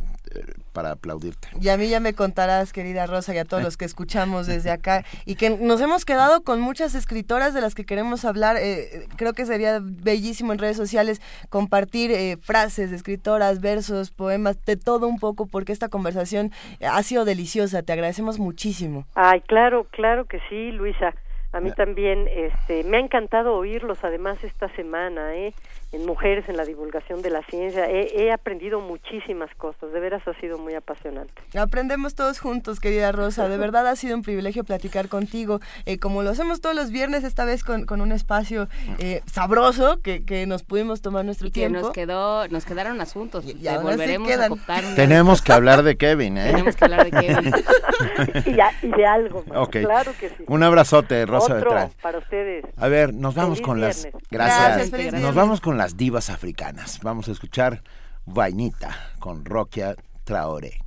para 0.73 0.93
aplaudirte. 0.93 1.49
Y 1.61 1.69
a 1.69 1.77
mí 1.77 1.89
ya 1.89 2.01
me 2.01 2.15
contarás, 2.15 2.73
querida 2.73 3.07
Rosa, 3.07 3.35
y 3.35 3.39
a 3.39 3.45
todos 3.45 3.63
los 3.63 3.77
que 3.77 3.85
escuchamos 3.85 4.47
desde 4.47 4.71
acá, 4.71 5.05
y 5.25 5.37
que 5.37 5.51
nos 5.51 5.81
hemos 5.81 6.05
quedado 6.05 6.43
con 6.43 6.61
muchas 6.61 6.95
escritoras 6.95 7.55
de 7.55 7.61
las 7.61 7.75
que 7.75 7.85
queremos 7.85 8.25
hablar. 8.25 8.57
eh, 8.59 9.07
creo 9.17 9.33
que 9.33 9.47
sería 9.47 9.81
bellísimo 9.83 10.53
en 10.53 10.59
redes 10.59 10.77
sociales 10.77 11.21
compartir 11.49 12.11
eh, 12.11 12.37
frases 12.41 12.91
de 12.91 12.97
escritoras, 12.97 13.61
versos, 13.61 14.11
poemas, 14.11 14.63
de 14.65 14.77
todo 14.77 15.09
un 15.09 15.19
poco, 15.19 15.47
porque 15.47 15.73
esta 15.73 15.89
conversación 15.89 16.53
ha 16.81 17.03
sido 17.03 17.25
deliciosa. 17.25 17.83
Te 17.83 17.93
agradecemos 17.93 18.39
muchísimo. 18.39 19.07
Ay, 19.15 19.41
claro, 19.43 19.85
claro 19.91 20.27
que 20.27 20.41
sí, 20.49 20.73
Luisa. 20.73 21.15
A 21.53 21.61
mí 21.61 21.71
también 21.73 22.29
este, 22.29 22.85
me 22.85 22.99
ha 22.99 23.01
encantado 23.01 23.55
oírlos, 23.55 24.05
además, 24.05 24.37
esta 24.45 24.69
semana, 24.77 25.35
¿eh? 25.35 25.55
En 25.97 26.07
Mujeres 26.07 26.45
en 26.49 26.57
la 26.57 26.65
Divulgación 26.65 27.23
de 27.23 27.31
la 27.31 27.43
Ciencia. 27.43 27.87
He, 27.91 28.23
he 28.25 28.33
aprendido 28.33 28.81
muchísimas 28.81 29.51
cosas, 29.57 29.93
de 29.93 30.01
veras 30.01 30.23
ha 30.27 30.39
sido 30.41 30.59
muy 30.59 30.75
apasionante. 30.75 31.33
Aprendemos 31.59 32.15
todos 32.15 32.39
juntos, 32.39 32.81
querida 32.81 33.13
Rosa. 33.13 33.49
De 33.49 33.57
verdad 33.57 33.87
ha 33.89 33.97
sido 33.97 34.15
un 34.17 34.23
privilegio 34.23 34.65
platicar 34.65 35.09
contigo, 35.09 35.61
eh, 35.87 35.99
como 35.99 36.23
lo 36.23 36.31
hacemos 36.31 36.61
todos 36.61 36.75
los 36.77 36.91
viernes, 36.91 37.25
esta 37.25 37.45
vez 37.45 37.65
con, 37.65 37.85
con 37.87 38.01
un 38.01 38.13
espacio 38.13 38.69
eh, 38.99 39.23
sabroso 39.27 40.01
que, 40.03 40.25
que 40.25 40.47
nos 40.47 40.63
pudimos 40.63 41.01
tomar 41.03 41.25
nuestro 41.25 41.49
Y 41.49 41.51
que 41.51 41.61
tiempo. 41.61 41.81
nos 41.81 41.91
quedó, 41.93 42.47
nos 42.49 42.65
quedaron 42.65 43.01
asuntos. 43.01 43.45
y 43.47 43.55
volveremos 43.83 44.29
quedan. 44.29 44.45
a 44.45 44.49
cooptar 44.49 44.85
Tenemos 44.95 45.43
que 45.43 45.53
hablar 45.53 45.83
de 45.83 45.97
Kevin, 45.97 46.39
¿eh? 46.39 46.51
Tenemos 46.53 46.77
que 46.77 46.85
hablar 46.85 47.05
de 47.05 47.11
Kevin. 47.11 47.53
y, 48.47 48.55
ya- 48.55 48.73
y 48.83 48.89
de 48.89 49.07
algo 49.07 49.45
más. 49.47 49.69
Claro 49.69 50.13
que 50.19 50.29
sí. 50.31 50.45
Un 50.47 50.63
abrazote, 50.63 51.25
Rosa 51.27 51.55
Otro 51.55 51.71
Beltrán. 51.71 51.91
para 52.03 52.19
ustedes. 52.19 52.65
A 52.77 52.89
ver, 52.89 53.15
nos 53.15 53.35
vamos 53.35 53.59
Feliz 53.59 53.67
con 53.67 53.81
las 53.81 54.03
gracias. 54.05 54.23
Gracias, 54.31 54.91
feliz 54.91 55.07
nos 55.07 55.13
viernes. 55.21 55.35
vamos 55.35 55.61
con 55.61 55.77
las 55.79 55.86
divas 55.95 56.31
africanas. 56.31 57.01
Vamos 57.03 57.29
a 57.29 57.33
escuchar 57.33 57.83
Vainita 58.25 59.13
con 59.19 59.45
Rokia 59.45 59.95
Traoré. 60.25 60.81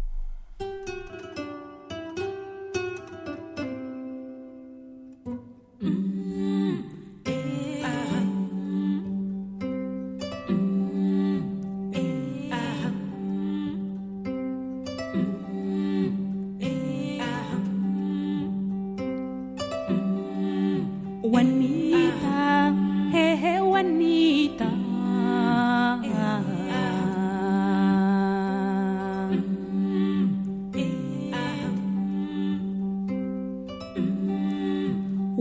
Juanita, 21.22 21.69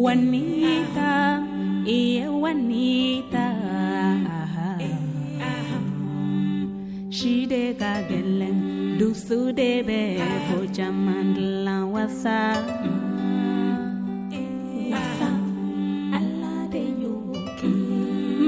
Juanita, 0.08 1.44
eh, 1.84 2.24
Juanita. 2.26 3.46
She 7.10 7.46
de 7.46 7.74
gagelen, 7.74 8.96
do 8.98 9.12
su 9.14 9.52
de 9.52 9.82
be, 9.82 10.16
ho 10.48 10.64
jamandla 10.72 11.84
wasa. 11.84 12.40
Wasa, 14.92 15.30
ala 16.16 16.56
de 16.72 16.84
yoki. 17.02 17.74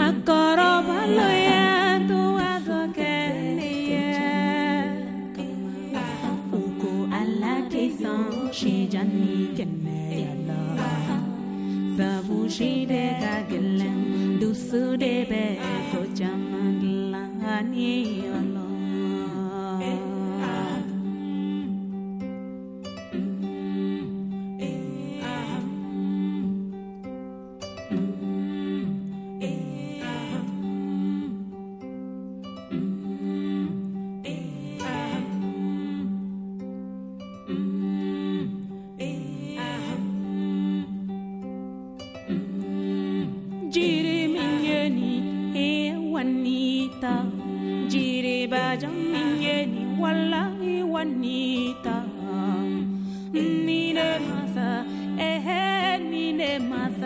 Makoro 0.00 0.72
baloya, 0.88 2.00
do 2.08 2.38
azokele. 2.52 3.74
Uko 6.52 6.90
ala 7.12 7.68
de 7.68 7.90
son, 8.00 8.50
she 8.50 8.88
janiken 8.88 9.79
va 12.00 12.12
buji 12.26 12.72
de 12.90 13.04
ga 13.22 13.34
gelem 13.50 14.00
du 14.40 14.48
su 14.66 14.82
de 15.02 15.14
be 15.30 15.44
ko 15.90 16.00
chamandla 16.18 17.22
ni 17.72 17.92
on 18.38 18.49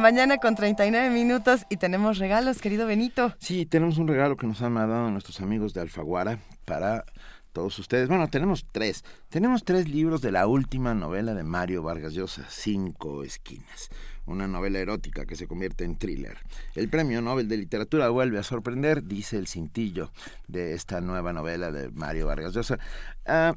mañana 0.00 0.38
con 0.38 0.54
39 0.54 1.10
minutos 1.10 1.66
y 1.68 1.76
tenemos 1.76 2.18
regalos, 2.18 2.60
querido 2.60 2.86
Benito. 2.86 3.34
Sí, 3.38 3.66
tenemos 3.66 3.98
un 3.98 4.08
regalo 4.08 4.36
que 4.36 4.46
nos 4.46 4.62
han 4.62 4.72
mandado 4.72 5.10
nuestros 5.10 5.40
amigos 5.40 5.74
de 5.74 5.82
Alfaguara 5.82 6.38
para 6.64 7.04
todos 7.52 7.78
ustedes. 7.78 8.08
Bueno, 8.08 8.28
tenemos 8.28 8.66
tres. 8.72 9.04
Tenemos 9.28 9.64
tres 9.64 9.88
libros 9.88 10.22
de 10.22 10.32
la 10.32 10.46
última 10.46 10.94
novela 10.94 11.34
de 11.34 11.42
Mario 11.42 11.82
Vargas 11.82 12.14
Llosa, 12.14 12.46
Cinco 12.48 13.22
Esquinas. 13.22 13.90
Una 14.26 14.46
novela 14.46 14.78
erótica 14.78 15.26
que 15.26 15.36
se 15.36 15.46
convierte 15.46 15.84
en 15.84 15.96
thriller. 15.96 16.38
El 16.74 16.88
premio 16.88 17.20
Nobel 17.20 17.48
de 17.48 17.58
Literatura 17.58 18.08
vuelve 18.08 18.38
a 18.38 18.42
sorprender, 18.42 19.04
dice 19.04 19.36
el 19.36 19.48
cintillo 19.48 20.12
de 20.48 20.74
esta 20.74 21.00
nueva 21.00 21.32
novela 21.32 21.72
de 21.72 21.90
Mario 21.90 22.26
Vargas 22.26 22.54
Llosa. 22.54 22.78
Ah, 23.26 23.54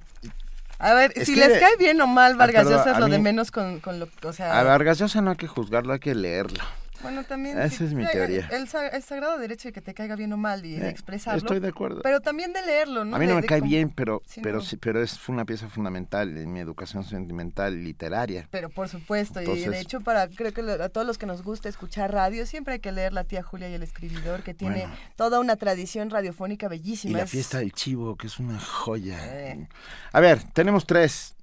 A 0.80 0.93
ver, 0.93 1.14
si 1.26 1.35
les 1.35 1.60
cae 1.60 1.77
bien 1.77 2.00
o 2.02 2.08
mal, 2.08 2.35
Vargas 2.35 2.68
Llosa 2.68 2.92
es 2.92 2.98
lo 2.98 3.08
de 3.08 3.19
menos 3.19 3.52
con, 3.52 3.80
con 3.80 4.00
lo 4.00 4.08
o 4.24 4.34
sea, 4.34 4.60
a 4.60 4.64
Vargas 4.64 5.00
Llosa 5.00 5.22
no 5.22 5.32
hay 5.32 5.38
que 5.38 5.48
juzgarlo, 5.48 5.93
hay 5.93 6.00
que 6.00 6.16
leerlo. 6.16 6.64
Bueno, 7.03 7.23
también. 7.23 7.59
Esa 7.61 7.83
es 7.83 7.93
mi 7.93 8.06
teoría. 8.07 8.48
El, 8.51 8.67
el 8.93 9.03
sagrado 9.03 9.38
derecho 9.38 9.67
de 9.67 9.73
que 9.73 9.82
te 9.82 9.93
caiga 9.93 10.15
bien 10.15 10.33
o 10.33 10.38
mal 10.38 10.65
y 10.65 10.75
de 10.77 10.88
Eh, 10.88 10.90
expresarlo. 10.90 11.38
estoy 11.38 11.59
de 11.59 11.67
acuerdo. 11.67 12.01
Pero 12.01 12.22
también 12.22 12.53
de 12.53 12.61
leerlo, 12.65 13.06
¿no? 13.06 13.15
a 13.15 13.19
mí 13.19 13.25
no 13.27 13.35
De- 13.35 13.41
me 13.41 13.48
cae 13.48 13.61
bien, 13.61 13.90
pero, 13.90 14.22
Sí, 14.25 14.41
pero, 14.41 14.57
no. 14.57 14.61
sí, 14.64 14.77
pero 14.77 15.03
es 15.03 15.30
una 15.30 15.45
pieza 15.45 15.69
fundamental 15.69 16.35
en 16.38 16.51
mi 16.51 16.59
educación 16.59 17.03
sentimental 17.03 17.83
literaria. 17.83 18.48
Pero 18.49 18.69
por 18.69 18.88
supuesto, 18.90 19.41
y 19.41 19.45
de 19.65 19.80
hecho 19.80 20.01
para 20.01 20.27
creo 20.30 20.53
que 20.53 20.61
a 20.61 20.90
todos 20.90 21.06
los 21.06 21.17
que 21.17 21.25
nos 21.25 21.43
gusta 21.43 21.69
escuchar 21.69 22.11
radio, 22.14 22.45
siempre 22.45 22.75
hay 22.75 22.80
que 22.80 22.91
leer 22.91 23.14
La 23.14 23.25
tía 23.25 23.43
Julia 23.43 23.69
y 23.69 23.73
el 23.73 23.83
escribidor, 23.83 24.41
que 24.43 24.53
tiene 24.53 24.80
Bueno. 24.80 24.95
toda 25.15 25.40
una 25.40 25.56
tradición 25.57 26.09
radiofónica 26.09 26.67
bellísima. 26.67 27.11
Y 27.11 27.15
la 27.17 27.23
Es- 27.23 27.32
fiesta 27.32 27.59
del 27.59 27.73
chivo, 27.73 28.15
que 28.15 28.27
es 28.27 28.40
una 28.40 28.59
joya. 28.59 29.17
Eh. 29.22 29.67
A 30.14 30.19
ver, 30.19 30.41
tenemos 30.53 30.85
tres, 30.85 31.35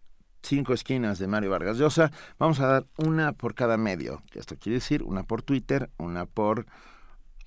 cinco 0.42 0.74
esquinas 0.74 1.18
de 1.18 1.26
Mario 1.26 1.50
Vargas 1.50 1.76
Llosa. 1.78 2.10
Vamos 2.38 2.60
a 2.60 2.66
dar 2.66 2.86
una 2.96 3.32
por 3.32 3.54
cada 3.54 3.76
medio. 3.76 4.22
Esto 4.34 4.56
quiere 4.56 4.76
decir 4.76 5.02
una 5.02 5.22
por 5.22 5.42
Twitter, 5.42 5.90
una 5.98 6.26
por 6.26 6.66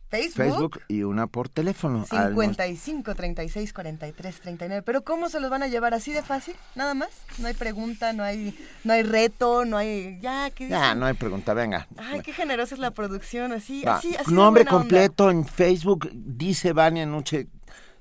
Facebook, 0.09 0.35
Facebook 0.35 0.81
y 0.89 1.01
una 1.01 1.25
por 1.25 1.49
teléfono. 1.49 2.05
Al 2.11 2.33
55 2.35 3.15
36 3.15 3.73
43 3.73 4.39
39. 4.41 4.83
Pero 4.83 5.03
¿cómo 5.03 5.27
se 5.27 5.39
los 5.39 5.49
van 5.49 5.63
a 5.63 5.67
llevar 5.67 5.95
así 5.95 6.13
de 6.13 6.21
fácil? 6.21 6.55
Nada 6.75 6.93
más. 6.93 7.09
No 7.39 7.47
hay 7.47 7.55
pregunta, 7.55 8.13
no 8.13 8.23
hay 8.23 8.55
no 8.83 8.93
hay 8.93 9.01
reto, 9.01 9.65
no 9.65 9.75
hay 9.75 10.19
ya 10.21 10.51
¿qué 10.51 10.67
Ya, 10.69 10.81
dicen? 10.83 10.99
no 10.99 11.07
hay 11.07 11.13
pregunta, 11.15 11.55
venga. 11.55 11.87
Ay, 11.97 12.21
qué 12.21 12.31
generosa 12.31 12.75
es 12.75 12.79
la 12.79 12.91
producción, 12.91 13.53
así, 13.53 13.83
Va, 13.83 13.95
así, 13.95 14.15
así 14.15 14.31
Nombre 14.31 14.61
onda. 14.61 14.71
completo 14.71 15.31
en 15.31 15.47
Facebook, 15.47 16.09
dice 16.13 16.73
Vania 16.73 17.07
Nuche, 17.07 17.47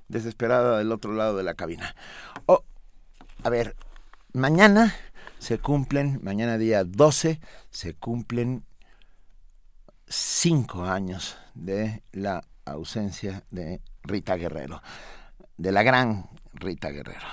desesperada 0.09 0.77
del 0.77 0.93
otro 0.93 1.15
lado 1.15 1.39
de 1.39 1.45
la 1.45 1.55
cabina. 1.55 1.97
Oh, 2.45 2.63
a 3.43 3.49
ver, 3.49 3.75
mañana 4.33 4.95
se 5.39 5.59
cumplen, 5.59 6.21
mañana 6.23 6.59
día 6.59 6.85
12, 6.85 7.41
se 7.71 7.95
cumplen 7.95 8.65
cinco 10.07 10.85
años 10.85 11.37
de 11.55 12.03
la 12.13 12.45
ausencia 12.65 13.45
de 13.51 13.81
Rita 14.05 14.37
Guerrero, 14.37 14.83
de 15.57 15.73
la 15.73 15.83
gran 15.83 16.29
Rita 16.55 16.91
Guerrero. 16.91 17.27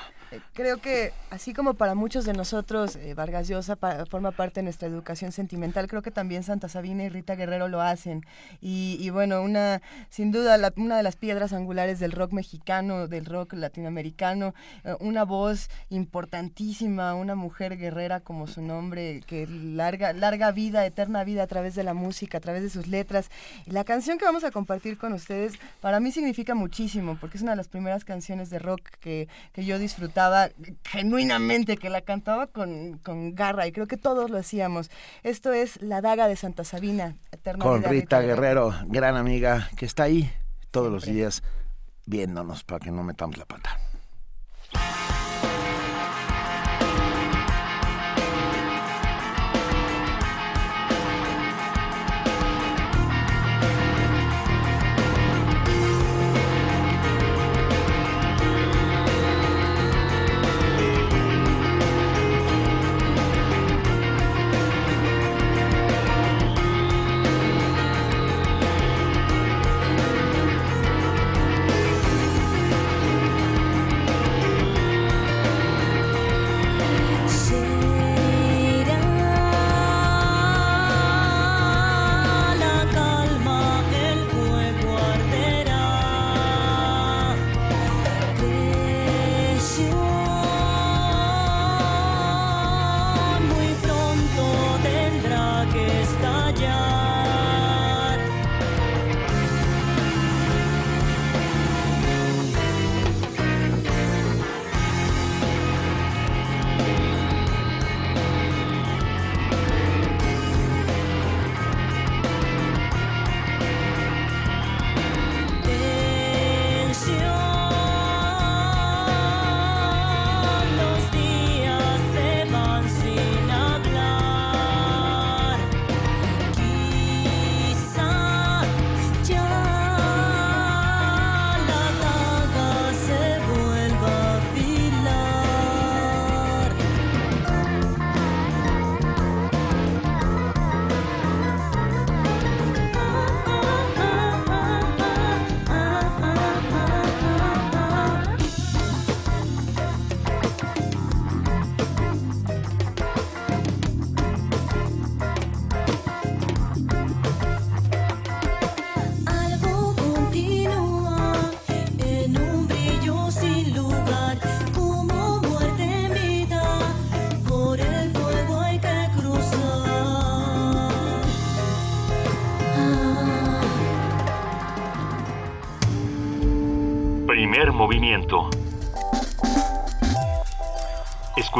Creo 0.54 0.78
que 0.78 1.12
así 1.32 1.54
como 1.54 1.74
para 1.74 1.96
muchos 1.96 2.24
de 2.26 2.34
nosotros 2.34 2.96
eh, 2.98 3.14
Vargas 3.16 3.48
Llosa 3.48 3.76
pa- 3.76 4.06
forma 4.06 4.32
parte 4.32 4.60
de 4.60 4.64
nuestra 4.64 4.88
educación 4.88 5.32
sentimental, 5.32 5.88
creo 5.88 6.02
que 6.02 6.12
también 6.12 6.44
Santa 6.44 6.70
Sabina 6.70 7.04
y 7.04 7.10
Rita 7.10 7.36
Guerrero 7.36 7.68
lo 7.68 7.82
hacen. 7.82 8.26
Y, 8.62 8.98
y 9.00 9.10
bueno, 9.10 9.42
una 9.42 9.82
sin 10.10 10.32
duda 10.32 10.58
la- 10.58 10.74
una 10.78 10.98
de 10.98 11.04
las 11.04 11.16
piedras 11.16 11.52
angulares 11.54 12.00
del 12.00 12.12
rock 12.12 12.34
mexicano, 12.34 13.08
del 13.08 13.26
rock 13.26 13.54
latinoamericano, 13.54 14.54
eh, 14.84 14.96
una 15.00 15.24
voz 15.24 15.70
importantísima, 15.90 17.16
una 17.16 17.36
mujer 17.36 17.78
guerrera 17.78 18.20
como 18.20 18.46
su 18.48 18.62
nombre, 18.62 19.22
que 19.26 19.48
larga 19.48 20.14
larga 20.14 20.52
vida, 20.52 20.86
eterna 20.86 21.24
vida 21.24 21.44
a 21.44 21.48
través 21.48 21.74
de 21.76 21.84
la 21.84 21.94
música, 21.94 22.38
a 22.38 22.42
través 22.42 22.62
de 22.62 22.70
sus 22.70 22.88
letras. 22.88 23.30
La 23.66 23.84
canción 23.84 24.18
que 24.18 24.26
vamos 24.26 24.44
a 24.44 24.52
compartir 24.52 24.98
con 24.98 25.14
ustedes 25.14 25.54
para 25.82 26.00
mí 26.00 26.12
significa 26.12 26.54
muchísimo, 26.56 27.18
porque 27.20 27.38
es 27.38 27.44
una 27.44 27.52
de 27.54 27.58
las 27.58 27.68
primeras 27.68 28.06
canciones 28.06 28.50
de 28.50 28.60
rock 28.60 28.82
que, 29.00 29.28
que 29.54 29.66
yo 29.66 29.80
genuinamente, 30.84 31.78
que 31.78 31.90
la 31.90 32.02
cantaba 32.02 32.48
con, 32.48 33.00
con 33.00 33.36
garra 33.36 33.68
y 33.68 33.72
creo 33.72 33.88
que 33.88 33.98
todos 33.98 34.30
lo 34.30 34.38
hacíamos. 34.38 34.90
Esto 35.24 35.54
es 35.54 35.82
La 35.82 36.02
Daga 36.02 36.28
de 36.28 36.36
Santa 36.36 36.64
Sabina, 36.64 37.16
eterna 37.32 37.64
Con 37.64 37.84
Rita 37.84 38.22
Guerrero, 38.22 38.74
gran 38.86 39.16
amiga, 39.16 39.70
que 39.78 39.86
está 39.86 40.04
ahí 40.04 40.32
todos 40.72 40.92
los 40.92 41.06
días 41.06 41.44
viéndonos 42.06 42.64
para 42.64 42.80
que 42.80 42.92
no 42.92 43.04
metamos 43.04 43.38
la 43.38 43.46
pata. 43.46 43.80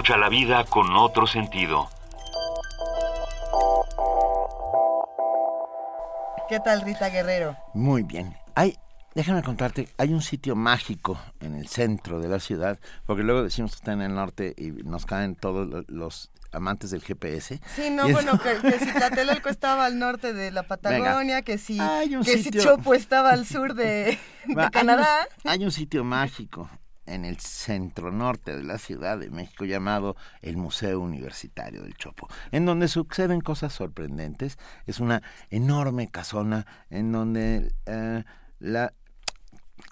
Escucha 0.10 0.22
la 0.22 0.30
vida 0.30 0.64
con 0.64 0.96
otro 0.96 1.28
sentido. 1.28 1.88
¿Qué 6.50 6.60
tal 6.62 6.82
Rita 6.82 7.10
Guerrero? 7.10 7.56
Muy 7.76 8.02
bien. 8.02 8.36
Hay, 8.56 8.76
déjame 9.14 9.44
contarte, 9.44 9.88
hay 10.00 10.12
un 10.12 10.24
sitio 10.24 10.56
mágico 10.56 11.20
en 11.42 11.54
el 11.54 11.68
centro 11.68 12.20
de 12.20 12.28
la 12.28 12.40
ciudad, 12.40 12.80
porque 13.06 13.22
luego 13.22 13.44
decimos 13.44 13.74
que 13.74 13.76
está 13.76 13.94
en 13.94 14.02
el 14.02 14.16
norte 14.16 14.56
y 14.58 14.72
nos 14.72 15.06
caen 15.06 15.36
todos 15.36 15.68
lo- 15.68 15.84
los 15.88 16.32
amantes 16.52 16.90
del 16.90 17.04
GPS. 17.04 17.62
Sí, 17.76 17.92
no, 17.92 18.10
bueno, 18.10 18.34
eso- 18.34 18.42
que, 18.42 18.68
que 18.68 18.80
si 18.80 18.92
Tlatelolco 18.92 19.50
estaba 19.50 19.86
al 19.86 20.00
norte 20.00 20.34
de 20.34 20.50
la 20.50 20.64
Patagonia, 20.64 21.44
que 21.44 21.60
si, 21.60 21.78
que 22.26 22.40
si 22.42 22.50
Chopo 22.50 22.96
estaba 22.96 23.30
al 23.30 23.46
sur 23.46 23.76
de, 23.76 24.18
de 24.48 24.56
Va, 24.56 24.64
hay 24.64 24.66
un- 24.66 24.72
Canadá. 24.72 25.28
Hay 25.44 25.64
un, 25.64 25.72
sitio 25.72 26.04
mágico 26.04 26.68
en 27.10 27.26
el 27.26 27.40
centro 27.40 28.12
norte 28.12 28.56
de 28.56 28.64
la 28.64 28.78
Ciudad 28.78 29.18
de 29.18 29.30
México 29.30 29.66
llamado 29.66 30.16
el 30.42 30.58
Museo 30.58 31.00
Universitario 31.00 31.82
del 31.82 31.96
Chopo, 31.96 32.28
en 32.52 32.66
donde 32.66 32.88
suceden 32.88 33.42
cosas 33.42 33.74
sorprendentes. 33.74 34.58
Es 34.86 35.00
una 35.00 35.22
enorme 35.50 36.08
casona 36.10 36.66
en 36.90 37.12
donde 37.12 37.74
eh, 37.86 38.24
la 38.60 38.94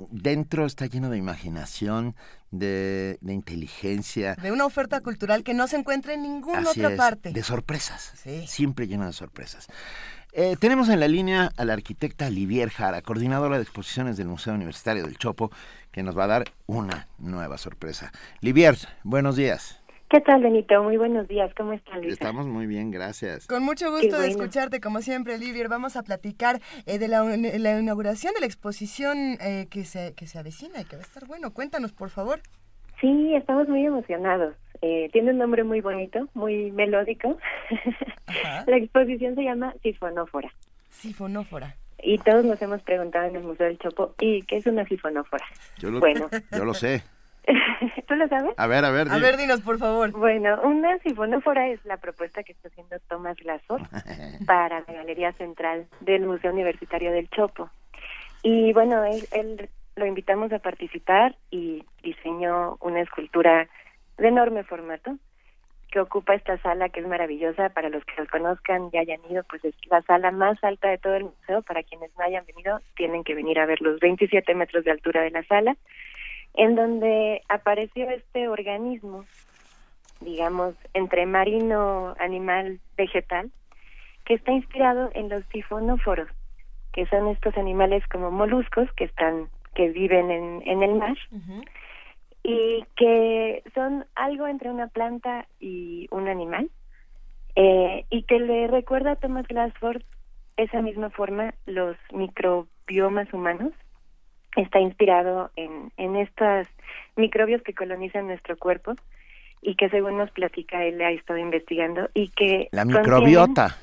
dentro 0.09 0.65
está 0.65 0.85
lleno 0.85 1.09
de 1.09 1.17
imaginación, 1.17 2.15
de, 2.51 3.17
de 3.21 3.33
inteligencia. 3.33 4.35
De 4.35 4.51
una 4.51 4.65
oferta 4.65 5.01
cultural 5.01 5.43
que 5.43 5.53
no 5.53 5.67
se 5.67 5.77
encuentra 5.77 6.13
en 6.13 6.23
ninguna 6.23 6.59
Así 6.59 6.79
otra 6.79 6.91
es, 6.91 6.97
parte. 6.97 7.31
De 7.31 7.43
sorpresas. 7.43 8.13
Siempre 8.47 8.87
llena 8.87 9.07
de 9.07 9.13
sorpresas. 9.13 9.67
Eh, 10.39 10.55
tenemos 10.55 10.87
en 10.89 10.99
la 10.99 11.07
línea 11.07 11.49
a 11.57 11.65
la 11.65 11.73
arquitecta 11.73 12.29
Livier 12.29 12.69
Jara, 12.69 13.01
coordinadora 13.01 13.55
de 13.55 13.63
exposiciones 13.63 14.17
del 14.17 14.27
Museo 14.27 14.53
Universitario 14.53 15.03
del 15.03 15.17
Chopo, 15.17 15.49
que 15.91 16.03
nos 16.03 16.15
va 16.15 16.25
a 16.25 16.27
dar 16.27 16.43
una 16.67 17.07
nueva 17.17 17.57
sorpresa. 17.57 18.11
Livier, 18.41 18.75
buenos 19.03 19.35
días. 19.35 19.83
¿Qué 20.11 20.21
tal, 20.21 20.43
Benito? 20.43 20.83
Muy 20.83 20.95
buenos 20.97 21.27
días. 21.27 21.51
¿Cómo 21.57 21.73
están, 21.73 22.01
Luisa? 22.01 22.13
Estamos 22.13 22.45
muy 22.45 22.67
bien, 22.67 22.91
gracias. 22.91 23.47
Con 23.47 23.63
mucho 23.63 23.89
gusto 23.89 24.19
de 24.19 24.27
escucharte, 24.27 24.79
como 24.79 25.01
siempre, 25.01 25.39
Livier. 25.39 25.69
Vamos 25.69 25.97
a 25.97 26.03
platicar 26.03 26.61
eh, 26.85 26.99
de 26.99 27.07
la, 27.07 27.23
la 27.23 27.79
inauguración 27.79 28.35
de 28.35 28.41
la 28.41 28.45
exposición 28.45 29.39
eh, 29.41 29.65
que, 29.71 29.85
se, 29.85 30.13
que 30.13 30.27
se 30.27 30.37
avecina 30.37 30.81
y 30.81 30.85
que 30.85 30.97
va 30.97 31.01
a 31.01 31.05
estar 31.05 31.25
bueno. 31.25 31.51
Cuéntanos, 31.51 31.93
por 31.93 32.11
favor. 32.11 32.41
Sí, 33.01 33.33
estamos 33.33 33.67
muy 33.67 33.83
emocionados. 33.83 34.55
Eh, 34.81 35.09
tiene 35.11 35.31
un 35.31 35.37
nombre 35.37 35.63
muy 35.63 35.81
bonito, 35.81 36.27
muy 36.33 36.71
melódico. 36.71 37.37
la 38.67 38.77
exposición 38.77 39.35
se 39.35 39.43
llama 39.43 39.73
Sifonófora. 39.81 40.51
Sifonófora. 40.89 41.75
Y 42.01 42.19
todos 42.19 42.45
nos 42.45 42.61
hemos 42.61 42.81
preguntado 42.83 43.25
en 43.25 43.35
el 43.35 43.43
Museo 43.43 43.67
del 43.67 43.79
Chopo, 43.79 44.13
¿y 44.19 44.43
qué 44.43 44.57
es 44.57 44.67
una 44.67 44.85
sifonófora? 44.85 45.45
Yo 45.79 45.89
lo, 45.89 45.99
Bueno. 45.99 46.29
yo 46.51 46.63
lo 46.63 46.73
sé. 46.73 47.03
¿Tú 48.07 48.15
lo 48.15 48.27
sabes? 48.27 48.53
A 48.57 48.67
ver, 48.67 48.85
a 48.85 48.91
ver. 48.91 49.09
A 49.09 49.17
ver, 49.17 49.37
dinos, 49.37 49.61
por 49.61 49.77
favor. 49.77 50.11
Bueno, 50.11 50.59
una 50.63 50.97
sifonófora 50.99 51.69
es 51.69 51.83
la 51.85 51.97
propuesta 51.97 52.43
que 52.43 52.51
está 52.51 52.67
haciendo 52.67 52.97
Tomás 53.07 53.37
Glassor 53.37 53.81
para 54.45 54.81
la 54.81 54.93
Galería 54.93 55.31
Central 55.33 55.87
del 56.01 56.25
Museo 56.25 56.51
Universitario 56.51 57.11
del 57.11 57.29
Chopo. 57.29 57.69
Y 58.43 58.73
bueno, 58.73 59.03
él, 59.05 59.27
él 59.31 59.69
lo 59.95 60.05
invitamos 60.05 60.51
a 60.53 60.59
participar 60.59 61.35
y 61.49 61.83
diseñó 62.03 62.77
una 62.81 63.01
escultura 63.01 63.67
de 64.17 64.27
enorme 64.27 64.63
formato 64.63 65.17
que 65.91 65.99
ocupa 66.01 66.35
esta 66.35 66.57
sala 66.59 66.89
que 66.89 66.99
es 66.99 67.07
maravillosa. 67.07 67.69
Para 67.69 67.89
los 67.89 68.03
que 68.05 68.13
los 68.17 68.27
conozcan 68.29 68.89
y 68.91 68.97
hayan 68.97 69.19
ido, 69.29 69.43
pues 69.43 69.63
es 69.63 69.75
la 69.89 70.01
sala 70.03 70.31
más 70.31 70.61
alta 70.63 70.89
de 70.89 70.97
todo 70.97 71.15
el 71.15 71.25
museo. 71.25 71.61
Para 71.61 71.83
quienes 71.83 72.11
no 72.17 72.23
hayan 72.25 72.45
venido, 72.45 72.79
tienen 72.95 73.23
que 73.23 73.35
venir 73.35 73.59
a 73.59 73.65
ver 73.65 73.81
los 73.81 73.99
27 73.99 74.53
metros 74.55 74.83
de 74.83 74.91
altura 74.91 75.21
de 75.21 75.31
la 75.31 75.43
sala, 75.43 75.77
en 76.55 76.75
donde 76.75 77.41
apareció 77.47 78.09
este 78.09 78.47
organismo, 78.47 79.25
digamos, 80.21 80.75
entre 80.93 81.25
marino, 81.25 82.15
animal, 82.19 82.79
vegetal, 82.97 83.51
que 84.25 84.33
está 84.33 84.51
inspirado 84.51 85.09
en 85.13 85.29
los 85.29 85.45
sifonóforos, 85.45 86.27
que 86.91 87.05
son 87.05 87.29
estos 87.29 87.55
animales 87.57 88.05
como 88.07 88.31
moluscos 88.31 88.91
que 88.93 89.05
están 89.05 89.47
que 89.73 89.89
viven 89.89 90.31
en, 90.31 90.63
en 90.65 90.81
el 90.81 90.95
mar 90.95 91.15
y 92.47 92.85
que 92.95 93.61
son 93.75 94.05
algo 94.15 94.47
entre 94.47 94.71
una 94.71 94.87
planta 94.87 95.45
y 95.59 96.07
un 96.11 96.29
animal 96.29 96.71
eh, 97.57 98.05
y 98.09 98.23
que 98.23 98.39
le 98.39 98.67
recuerda 98.67 99.11
a 99.11 99.15
Thomas 99.17 99.45
Glassford 99.47 100.01
esa 100.55 100.81
misma 100.81 101.09
forma 101.09 101.53
los 101.65 101.97
microbiomas 102.13 103.33
humanos 103.33 103.73
está 104.55 104.79
inspirado 104.79 105.51
en, 105.57 105.91
en 105.97 106.15
estos 106.15 106.67
microbios 107.17 107.61
que 107.63 107.73
colonizan 107.73 108.27
nuestro 108.27 108.55
cuerpo 108.55 108.93
y 109.61 109.75
que 109.75 109.89
según 109.89 110.17
nos 110.17 110.31
platica 110.31 110.85
él 110.85 111.01
ha 111.01 111.11
estado 111.11 111.39
investigando 111.39 112.09
y 112.13 112.29
que 112.29 112.69
La 112.71 112.85
microbiota. 112.85 113.75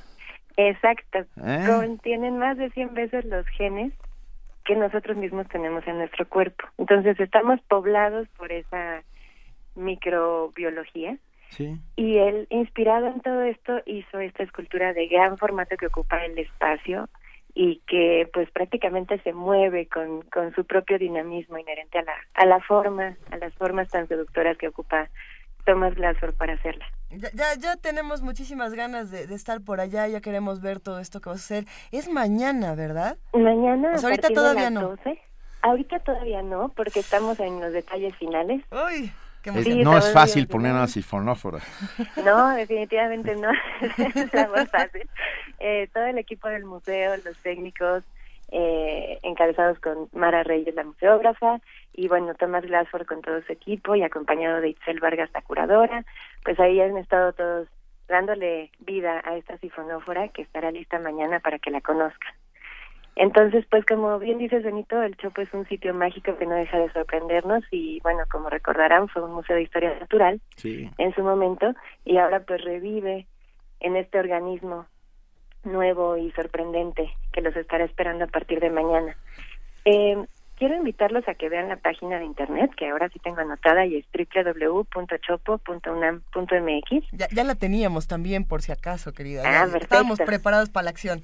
Exacto. 0.57 1.19
¿Eh? 1.45 1.65
Contienen 1.67 2.39
más 2.39 2.57
de 2.57 2.71
100 2.71 2.95
veces 2.95 3.27
los 3.27 3.47
genes 3.49 3.93
que 4.65 4.77
nosotros 4.77 5.17
mismos 5.17 5.49
tenemos 5.49 5.87
en 5.87 5.99
nuestro 5.99 6.27
cuerpo. 6.29 6.65
Entonces 6.79 7.19
estamos 7.21 7.61
poblados 7.69 8.29
por 8.37 8.51
esa 8.53 9.03
microbiología 9.75 11.17
Sí. 11.51 11.77
y 11.95 12.19
él, 12.19 12.47
inspirado 12.51 13.07
en 13.07 13.21
todo 13.21 13.43
esto, 13.43 13.81
hizo 13.87 14.19
esta 14.19 14.43
escultura 14.43 14.93
de 14.93 15.07
gran 15.07 15.39
formato 15.39 15.77
que 15.77 15.87
ocupa 15.87 16.25
el 16.25 16.37
espacio 16.39 17.09
y 17.55 17.81
que 17.87 18.29
pues 18.33 18.51
prácticamente 18.51 19.21
se 19.21 19.33
mueve 19.33 19.87
con, 19.87 20.23
con 20.23 20.53
su 20.55 20.65
propio 20.65 20.99
dinamismo 20.99 21.57
inherente 21.59 21.99
a 21.99 22.03
la, 22.03 22.15
a 22.35 22.47
la 22.47 22.61
forma, 22.61 23.17
a 23.31 23.37
las 23.37 23.55
formas 23.55 23.89
tan 23.89 24.09
seductoras 24.09 24.59
que 24.59 24.69
ocupa 24.69 25.09
Thomas 25.65 25.95
Glassford 25.95 26.35
para 26.35 26.55
hacerla. 26.55 26.85
Ya, 27.11 27.31
ya, 27.35 27.55
ya 27.59 27.77
tenemos 27.77 28.23
muchísimas 28.23 28.75
ganas 28.75 29.11
de, 29.11 29.27
de 29.27 29.35
estar 29.35 29.61
por 29.61 29.81
allá, 29.81 30.07
ya 30.09 30.21
queremos 30.21 30.61
ver 30.61 30.81
todo 30.81 30.99
esto 31.01 31.21
que 31.21 31.31
va 31.31 31.35
a 31.35 31.37
hacer. 31.37 31.65
Es 31.93 32.09
mañana, 32.09 32.75
¿verdad? 32.75 33.17
Mañana. 33.33 33.93
A 33.93 34.01
ahorita 34.01 34.29
todavía 34.31 34.71
no. 34.71 34.89
12. 34.91 35.19
Ahorita 35.63 35.99
todavía 36.01 36.43
no, 36.43 36.69
porque 36.71 37.01
estamos 37.01 37.39
en 37.41 37.61
los 37.61 37.73
detalles 37.73 38.15
finales. 38.17 38.63
Uy, 38.71 39.11
qué 39.43 39.51
Es- 39.51 39.65
Sí, 39.65 39.83
no 39.83 39.97
es 39.97 40.13
fácil 40.13 40.43
bien 40.47 40.49
poner 40.53 40.73
una 40.73 40.87
sifonófora. 40.89 41.61
No, 42.25 42.51
definitivamente 42.51 43.35
no 43.37 43.51
es 43.81 44.51
más 44.51 44.71
fácil. 44.71 45.09
Eh, 45.61 45.89
todo 45.95 46.05
el 46.05 46.19
equipo 46.19 46.49
del 46.49 46.65
museo, 46.65 47.15
los 47.25 47.37
técnicos, 47.39 48.03
eh, 48.51 49.19
encabezados 49.23 49.79
con 49.79 50.09
Mara 50.13 50.43
Reyes, 50.43 50.75
la 50.75 50.85
museógrafa, 50.85 51.61
y 51.95 52.09
bueno, 52.09 52.35
Tomás 52.35 52.65
Glassford 52.65 53.07
con 53.07 53.23
todo 53.23 53.41
su 53.43 53.53
equipo 53.53 53.95
y 53.95 54.03
acompañado 54.03 54.61
de 54.61 54.71
Itzel 54.71 55.01
Vargas, 55.01 55.31
la 55.33 55.43
curadora, 55.43 56.05
pues 56.45 56.59
ahí 56.59 56.81
han 56.81 56.97
estado 56.97 57.33
todos 57.33 57.69
dándole 58.09 58.71
vida 58.81 59.23
a 59.25 59.37
esta 59.37 59.57
sifonófora 59.59 60.29
que 60.29 60.43
estará 60.43 60.71
lista 60.71 60.99
mañana 60.99 61.41
para 61.41 61.59
que 61.59 61.71
la 61.71 61.81
conozcan. 61.81 62.35
Entonces, 63.17 63.65
pues 63.71 63.87
como 63.87 64.19
bien 64.19 64.39
dices, 64.39 64.65
Benito, 64.65 65.01
el 65.01 65.17
Chopo 65.17 65.41
es 65.41 65.55
un 65.55 65.67
sitio 65.69 65.95
mágico 65.95 66.37
que 66.37 66.47
no 66.47 66.57
deja 66.57 66.79
de 66.79 66.91
sorprendernos 66.93 67.63
y 67.71 68.01
bueno, 68.01 68.25
como 68.29 68.51
recordarán, 68.51 69.09
fue 69.09 69.23
un 69.23 69.33
museo 69.33 69.55
de 69.55 69.63
historia 69.63 69.97
natural 70.01 70.41
Sí. 70.57 70.91
en 70.99 71.15
su 71.15 71.23
momento 71.23 71.75
y 72.05 72.17
ahora 72.19 72.41
pues 72.41 72.63
revive 72.65 73.27
en 73.79 73.97
este 73.97 74.19
organismo 74.19 74.87
nuevo 75.63 76.17
y 76.17 76.33
sorprendente 76.33 77.15
que 77.33 77.41
los 77.41 77.55
estará 77.57 77.85
esperando 77.85 78.25
a 78.25 78.29
partir 78.29 78.59
de 78.59 78.71
mañana. 78.71 79.17
Eh, 79.85 80.17
quiero 80.57 80.77
invitarlos 80.77 81.27
a 81.29 81.35
que 81.35 81.49
vean 81.49 81.69
la 81.69 81.77
página 81.77 82.19
de 82.19 82.25
internet 82.25 82.71
que 82.77 82.89
ahora 82.89 83.09
sí 83.11 83.19
tengo 83.21 83.41
anotada 83.41 83.85
y 83.87 83.97
es 83.97 84.07
www.chopo.unam.mx. 85.95 87.07
Ya, 87.13 87.29
ya 87.31 87.45
la 87.45 87.55
teníamos 87.55 88.07
también, 88.09 88.45
por 88.45 88.63
si 88.63 88.73
acaso, 88.73 89.13
querida. 89.13 89.43
Ah, 89.45 89.67
Ya. 89.71 89.79
Estábamos 89.79 90.19
preparados 90.21 90.71
para 90.71 90.85
la 90.85 90.91
acción. 90.91 91.23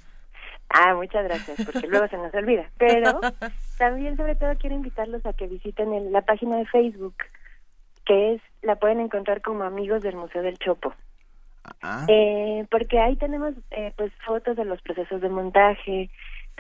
Ah, 0.69 0.95
muchas 0.95 1.25
gracias, 1.25 1.59
porque 1.65 1.89
luego 1.89 2.07
se 2.09 2.17
nos 2.17 2.33
olvida. 2.35 2.71
Pero 2.79 3.21
también, 3.79 4.17
sobre 4.17 4.37
todo, 4.37 4.55
quiero 4.57 4.77
invitarlos 4.77 5.25
a 5.27 5.33
que 5.33 5.47
visiten 5.49 5.93
el- 5.93 6.13
la 6.13 6.23
página 6.23 6.57
de 6.59 6.67
Facebook, 6.67 7.17
que 8.05 8.35
es 8.35 8.43
la 8.63 8.77
pueden 8.77 9.01
encontrar 9.01 9.43
como 9.43 9.65
Amigos 9.65 10.03
del 10.03 10.17
Museo 10.17 10.43
del 10.43 10.59
Chopo. 10.59 10.95
Ah. 11.83 12.05
Eh, 12.09 12.67
porque 12.71 12.99
ahí 13.01 13.17
tenemos 13.17 13.55
eh, 13.71 13.93
pues 13.97 14.13
fotos 14.25 14.57
de 14.57 14.65
los 14.65 14.81
procesos 14.83 15.21
de 15.21 15.29
montaje. 15.29 16.09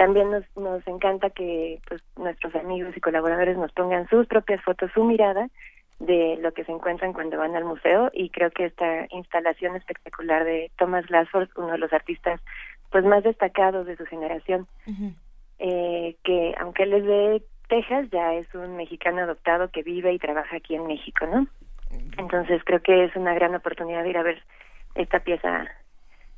También 0.00 0.30
nos, 0.30 0.44
nos 0.56 0.86
encanta 0.88 1.28
que 1.28 1.78
pues 1.86 2.00
nuestros 2.16 2.54
amigos 2.54 2.96
y 2.96 3.02
colaboradores 3.02 3.58
nos 3.58 3.70
pongan 3.72 4.08
sus 4.08 4.26
propias 4.26 4.62
fotos, 4.62 4.90
su 4.94 5.04
mirada 5.04 5.50
de 5.98 6.38
lo 6.40 6.52
que 6.52 6.64
se 6.64 6.72
encuentran 6.72 7.12
cuando 7.12 7.36
van 7.36 7.54
al 7.54 7.66
museo. 7.66 8.10
Y 8.14 8.30
creo 8.30 8.50
que 8.50 8.64
esta 8.64 9.06
instalación 9.10 9.76
espectacular 9.76 10.46
de 10.46 10.70
Thomas 10.78 11.06
Glassford, 11.06 11.50
uno 11.56 11.72
de 11.72 11.76
los 11.76 11.92
artistas 11.92 12.40
pues 12.90 13.04
más 13.04 13.22
destacados 13.24 13.86
de 13.86 13.98
su 13.98 14.06
generación, 14.06 14.66
eh, 15.58 16.16
que 16.24 16.54
aunque 16.58 16.84
él 16.84 16.94
es 16.94 17.04
de 17.04 17.42
Texas, 17.68 18.08
ya 18.10 18.32
es 18.32 18.46
un 18.54 18.76
mexicano 18.76 19.20
adoptado 19.20 19.68
que 19.68 19.82
vive 19.82 20.14
y 20.14 20.18
trabaja 20.18 20.56
aquí 20.56 20.76
en 20.76 20.86
México, 20.86 21.26
¿no? 21.26 21.46
Entonces 22.16 22.62
creo 22.64 22.80
que 22.80 23.04
es 23.04 23.14
una 23.16 23.34
gran 23.34 23.54
oportunidad 23.54 24.02
de 24.02 24.08
ir 24.08 24.16
a 24.16 24.22
ver 24.22 24.42
esta 24.94 25.20
pieza 25.20 25.68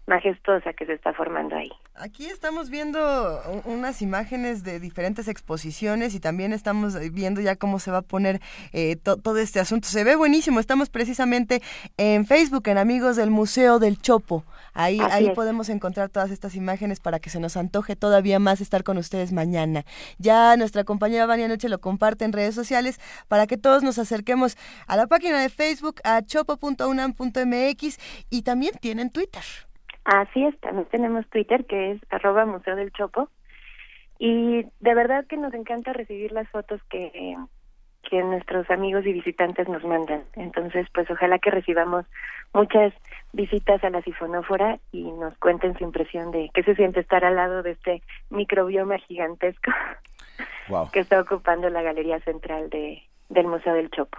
majestuosa 0.07 0.73
que 0.73 0.85
se 0.87 0.95
está 0.95 1.13
formando 1.15 1.55
ahí. 1.57 1.71
Aquí 1.95 2.27
estamos 2.27 2.71
viendo 2.71 3.41
unas 3.65 4.03
imágenes 4.03 4.65
de 4.65 4.81
diferentes 4.81 5.29
exposiciones 5.29 6.15
y 6.15 6.21
también 6.21 6.53
estamos 6.53 6.99
viendo 7.13 7.41
ya 7.41 7.57
cómo 7.57 7.79
se 7.79 7.91
va 7.91 7.99
a 7.99 8.03
poner 8.03 8.41
eh, 8.73 8.97
to- 8.97 9.17
todo 9.19 9.39
este 9.39 9.61
asunto. 9.61 9.87
Se 9.89 10.03
ve 10.05 10.17
buenísimo. 10.17 10.59
Estamos 10.59 10.89
precisamente 10.91 11.63
en 11.97 12.27
Facebook, 12.27 12.67
en 12.69 12.79
Amigos 12.79 13.17
del 13.17 13.31
Museo 13.31 13.79
del 13.79 14.01
Chopo. 14.01 14.45
Ahí, 14.75 14.99
Así 15.01 15.13
ahí 15.13 15.27
es. 15.27 15.35
podemos 15.35 15.69
encontrar 15.69 16.09
todas 16.09 16.31
estas 16.31 16.55
imágenes 16.55 16.99
para 16.99 17.21
que 17.21 17.29
se 17.31 17.39
nos 17.39 17.57
antoje 17.59 17.95
todavía 17.95 18.39
más 18.39 18.61
estar 18.63 18.85
con 18.85 18.97
ustedes 18.97 19.31
mañana. 19.33 19.85
Ya 20.19 20.57
nuestra 20.57 20.85
compañera 20.85 21.27
Vania 21.27 21.47
Noche 21.47 21.69
lo 21.69 21.79
comparte 21.81 22.25
en 22.25 22.33
redes 22.33 22.55
sociales 22.55 22.99
para 23.29 23.47
que 23.47 23.59
todos 23.59 23.83
nos 23.83 23.99
acerquemos 23.99 24.57
a 24.87 24.97
la 24.97 25.07
página 25.07 25.41
de 25.41 25.51
Facebook, 25.51 26.01
a 26.05 26.23
chopo.unam.mx 26.23 27.99
y 28.31 28.43
también 28.43 28.73
tienen 28.81 29.11
Twitter. 29.11 29.43
Así 30.05 30.45
es, 30.45 30.59
también 30.61 30.87
tenemos 30.87 31.29
Twitter 31.29 31.65
que 31.65 31.93
es 31.93 32.01
arroba 32.11 32.45
Museo 32.45 32.77
del 32.77 32.93
Chopo 32.93 33.29
y 34.19 34.67
de 34.81 34.95
verdad 34.95 35.27
que 35.27 35.37
nos 35.37 35.55
encanta 35.55 35.93
recibir 35.93 36.33
las 36.33 36.49
fotos 36.49 36.81
que 36.91 37.37
que 38.09 38.23
nuestros 38.23 38.69
amigos 38.71 39.07
y 39.07 39.13
visitantes 39.13 39.69
nos 39.69 39.85
mandan. 39.85 40.25
Entonces, 40.35 40.87
pues 40.93 41.11
ojalá 41.11 41.39
que 41.39 41.51
recibamos 41.51 42.05
muchas 42.53 42.93
visitas 43.33 43.83
a 43.85 43.91
la 43.91 44.03
sifonófora 44.03 44.79
y 44.91 45.05
nos 45.05 45.37
cuenten 45.39 45.77
su 45.79 45.85
impresión 45.85 46.31
de 46.31 46.51
qué 46.53 46.63
se 46.63 46.75
siente 46.75 47.01
estar 47.01 47.25
al 47.25 47.37
lado 47.37 47.63
de 47.63 47.71
este 47.71 48.03
microbioma 48.31 48.99
gigantesco 48.99 49.71
que 50.93 51.01
está 51.01 51.21
ocupando 51.21 51.71
la 51.71 51.83
galería 51.83 52.21
central 52.21 52.69
de, 52.71 53.03
del 53.29 53.47
Museo 53.47 53.75
del 53.75 53.91
Chopo. 53.91 54.19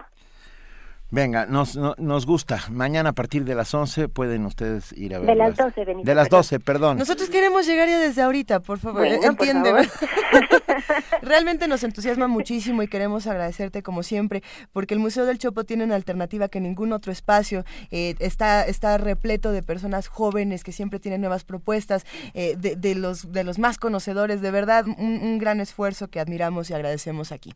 Venga, 1.13 1.45
nos, 1.45 1.75
nos 1.75 2.25
gusta. 2.25 2.59
Mañana 2.71 3.09
a 3.09 3.13
partir 3.13 3.45
de 3.45 3.53
las 3.53 3.71
11 3.71 4.09
pueden 4.09 4.47
ustedes 4.47 4.91
ir 4.93 5.13
a 5.13 5.19
ver. 5.19 5.27
De 5.27 5.35
las 5.35 5.55
12, 5.55 5.85
Benito. 5.85 6.07
De 6.09 6.15
las 6.15 6.27
12, 6.27 6.59
perdón. 6.59 6.97
Nosotros 6.97 7.29
queremos 7.29 7.67
llegar 7.67 7.87
ya 7.87 7.99
desde 7.99 8.23
ahorita, 8.23 8.61
por 8.61 8.79
favor. 8.79 9.01
Bueno, 9.01 9.17
por 9.21 9.29
Entiéndeme. 9.29 9.83
favor. 9.83 10.63
Realmente 11.21 11.67
nos 11.67 11.83
entusiasma 11.83 12.27
muchísimo 12.27 12.81
y 12.81 12.87
queremos 12.87 13.27
agradecerte 13.27 13.83
como 13.83 14.01
siempre, 14.01 14.41
porque 14.71 14.95
el 14.95 14.99
Museo 14.99 15.27
del 15.27 15.37
Chopo 15.37 15.65
tiene 15.65 15.83
una 15.83 15.93
alternativa 15.93 16.47
que 16.47 16.59
ningún 16.59 16.91
otro 16.93 17.11
espacio. 17.11 17.63
Eh, 17.91 18.15
está, 18.17 18.65
está 18.65 18.97
repleto 18.97 19.51
de 19.51 19.61
personas 19.61 20.07
jóvenes 20.07 20.63
que 20.63 20.71
siempre 20.71 20.99
tienen 20.99 21.21
nuevas 21.21 21.43
propuestas, 21.43 22.07
eh, 22.33 22.55
de, 22.57 22.75
de 22.75 22.95
los, 22.95 23.31
de 23.31 23.43
los 23.43 23.59
más 23.59 23.77
conocedores. 23.77 24.41
De 24.41 24.49
verdad, 24.49 24.85
un, 24.87 25.19
un 25.21 25.37
gran 25.37 25.59
esfuerzo 25.59 26.07
que 26.07 26.19
admiramos 26.19 26.71
y 26.71 26.73
agradecemos 26.73 27.31
aquí. 27.31 27.53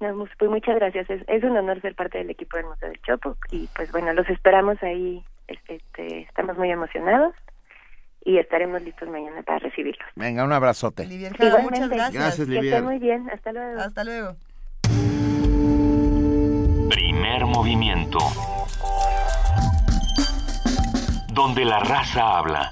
No, 0.00 0.16
pues 0.16 0.30
pues, 0.38 0.50
muchas 0.50 0.76
gracias. 0.76 1.10
Es, 1.10 1.22
es 1.26 1.42
un 1.42 1.56
honor 1.56 1.80
ser 1.80 1.94
parte 1.94 2.18
del 2.18 2.30
equipo 2.30 2.56
del 2.56 2.66
Museo 2.66 2.88
del 2.88 3.00
Chopo 3.02 3.36
y 3.50 3.68
pues 3.74 3.90
bueno, 3.92 4.12
los 4.12 4.28
esperamos 4.28 4.80
ahí. 4.82 5.24
Este, 5.48 5.76
este, 5.76 6.20
estamos 6.20 6.58
muy 6.58 6.70
emocionados 6.70 7.34
y 8.24 8.38
estaremos 8.38 8.82
listos 8.82 9.08
mañana 9.08 9.42
para 9.42 9.58
recibirlos. 9.60 10.06
Venga, 10.14 10.44
un 10.44 10.52
abrazote. 10.52 11.04
Igualmente. 11.04 11.60
muchas 11.62 11.90
gracias. 11.90 12.36
Que 12.36 12.82
muy 12.82 12.98
bien. 12.98 13.28
Hasta 13.30 13.52
luego. 13.52 13.80
Hasta 13.80 14.04
luego. 14.04 14.36
Primer 16.90 17.46
movimiento. 17.46 18.18
Donde 21.32 21.64
la 21.64 21.80
raza 21.80 22.38
habla. 22.38 22.70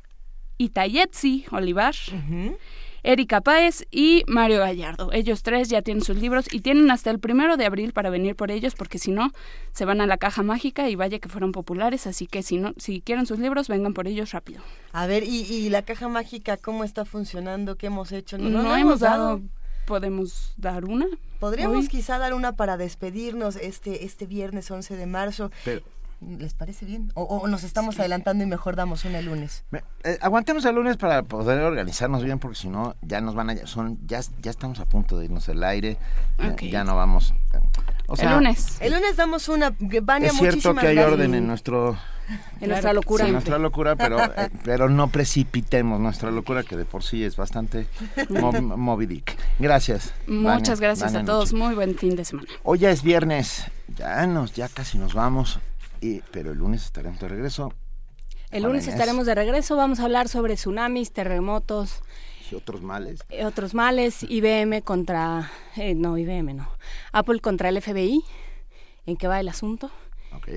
Itayetsi 0.58 1.46
Olivar. 1.52 1.96
Erika 3.08 3.40
Páez 3.40 3.88
y 3.90 4.26
Mario 4.28 4.60
Gallardo. 4.60 5.14
Ellos 5.14 5.42
tres 5.42 5.70
ya 5.70 5.82
tienen 5.82 6.04
sus 6.04 6.18
libros 6.18 6.46
y 6.52 6.60
tienen 6.60 6.92
hasta 6.92 7.10
el 7.10 7.20
primero 7.20 7.56
de 7.56 7.66
abril 7.66 7.94
para 7.94 8.10
venir 8.10 8.36
por 8.36 8.52
ellos, 8.52 8.76
porque 8.76 9.00
si 9.00 9.12
no, 9.12 9.32
se 9.72 9.86
van 9.86 10.02
a 10.02 10.08
la 10.08 10.18
caja 10.18 10.44
mágica 10.44 10.90
y 10.90 10.96
vaya 10.96 11.18
que 11.20 11.30
fueron 11.30 11.54
populares. 11.54 12.06
Así 12.06 12.28
que 12.28 12.44
si 12.44 12.58
no, 12.58 12.74
si 12.76 13.00
quieren 13.00 13.26
sus 13.26 13.40
libros, 13.40 13.70
vengan 13.70 13.94
por 13.94 14.08
ellos 14.10 14.32
rápido. 14.32 14.62
A 14.92 15.08
ver, 15.08 15.24
¿y, 15.24 15.44
y 15.44 15.70
la 15.70 15.84
caja 15.84 16.10
mágica 16.10 16.58
cómo 16.58 16.84
está 16.84 17.06
funcionando? 17.06 17.78
¿Qué 17.78 17.88
hemos 17.88 18.12
hecho? 18.12 18.38
No, 18.38 18.76
hemos 18.76 19.00
dado. 19.00 19.40
¿Podemos 19.86 20.52
dar 20.58 20.84
una? 20.84 21.06
Podríamos 21.40 21.78
Hoy. 21.78 21.88
quizá 21.88 22.18
dar 22.18 22.34
una 22.34 22.58
para 22.58 22.76
despedirnos 22.76 23.56
este, 23.56 24.04
este 24.04 24.26
viernes 24.26 24.70
11 24.70 24.98
de 24.98 25.06
marzo. 25.06 25.50
Pero- 25.64 25.82
¿Les 26.20 26.54
parece 26.56 26.86
bien? 26.86 27.12
O, 27.14 27.24
o 27.24 27.48
nos 27.48 27.64
estamos 27.64 28.00
adelantando 28.00 28.44
y 28.44 28.48
mejor 28.48 28.76
damos 28.76 29.06
una 29.06 29.20
el 29.20 29.26
lunes? 29.28 29.64
Me- 29.70 29.84
eh, 30.04 30.18
aguantemos 30.22 30.66
el 30.66 30.74
lunes 30.76 30.98
para 30.98 31.22
poder 31.24 31.62
organizarnos 31.62 32.24
bien, 32.24 32.40
porque 32.40 32.58
si 32.58 32.70
no, 32.70 32.96
ya 33.04 33.22
nos 33.22 33.36
van 33.36 33.52
a. 33.52 33.68
Son, 33.68 34.00
ya, 34.08 34.22
ya 34.42 34.50
estamos 34.50 34.80
a 34.80 34.86
punto 34.86 35.20
de 35.20 35.26
irnos 35.26 35.48
al 35.50 35.64
aire. 35.64 35.98
Ya- 36.72 36.84
no 36.84 36.96
vamos. 36.96 37.34
O 38.08 38.16
sea, 38.16 38.30
el 38.30 38.36
lunes. 38.38 38.78
El 38.80 38.94
lunes 38.94 39.16
damos 39.16 39.48
una. 39.48 39.76
Vania, 40.02 40.30
Es 40.30 40.38
cierto 40.38 40.74
que 40.74 40.88
hay 40.88 40.96
gracias. 40.96 41.14
orden 41.14 41.36
en 41.36 41.46
nuestro. 41.48 41.98
En 42.60 42.70
nuestra 42.70 42.94
locura. 42.94 43.24
Sí, 43.24 43.28
en 43.28 43.34
nuestra 43.34 43.58
locura, 43.60 43.96
pero, 43.96 44.18
eh, 44.38 44.50
pero 44.64 44.90
no 44.90 45.10
precipitemos 45.10 46.00
nuestra 46.00 46.32
locura, 46.32 46.64
que 46.64 46.76
de 46.76 46.84
por 46.86 47.04
sí 47.04 47.24
es 47.24 47.38
bastante 47.38 47.88
mo- 48.30 48.52
Moby 48.78 49.06
Dick. 49.06 49.38
Gracias. 49.60 50.14
Muchas 50.26 50.80
Vania, 50.80 50.88
gracias 50.88 51.14
Vania 51.14 51.20
a 51.22 51.26
todos. 51.26 51.54
Muy 51.54 51.76
buen 51.76 51.96
fin 51.96 52.16
de 52.16 52.26
semana. 52.26 52.48
Hoy 52.64 52.80
ya 52.80 52.90
es 52.90 53.04
viernes, 53.04 53.66
ya 53.96 54.26
nos, 54.28 54.52
ya 54.54 54.68
casi 54.68 54.98
nos 54.98 55.14
vamos, 55.14 55.60
y, 56.02 56.22
pero 56.32 56.52
el 56.52 56.58
lunes 56.58 56.84
estaremos 56.86 57.20
de 57.20 57.28
regreso. 57.28 57.74
El 58.52 58.64
lunes 58.64 58.84
Inés. 58.86 58.96
estaremos 58.96 59.26
de 59.26 59.36
regreso, 59.36 59.76
vamos 59.76 60.00
a 60.00 60.04
hablar 60.06 60.30
sobre 60.30 60.56
tsunamis, 60.56 61.12
terremotos, 61.12 62.02
Y 62.50 62.56
otros 62.56 62.82
males. 62.82 63.20
eh, 63.30 63.44
otros 63.46 63.74
males, 63.74 64.24
IBM 64.24 64.82
contra, 64.84 65.52
eh, 65.76 65.96
no, 65.96 66.18
IBM 66.18 66.54
no, 66.54 66.70
Apple 67.12 67.40
contra 67.42 67.68
el 67.70 67.82
FBI, 67.82 68.24
¿en 69.06 69.18
qué 69.18 69.28
va 69.28 69.40
el 69.42 69.50
asunto? 69.50 69.92
Ok. 70.34 70.48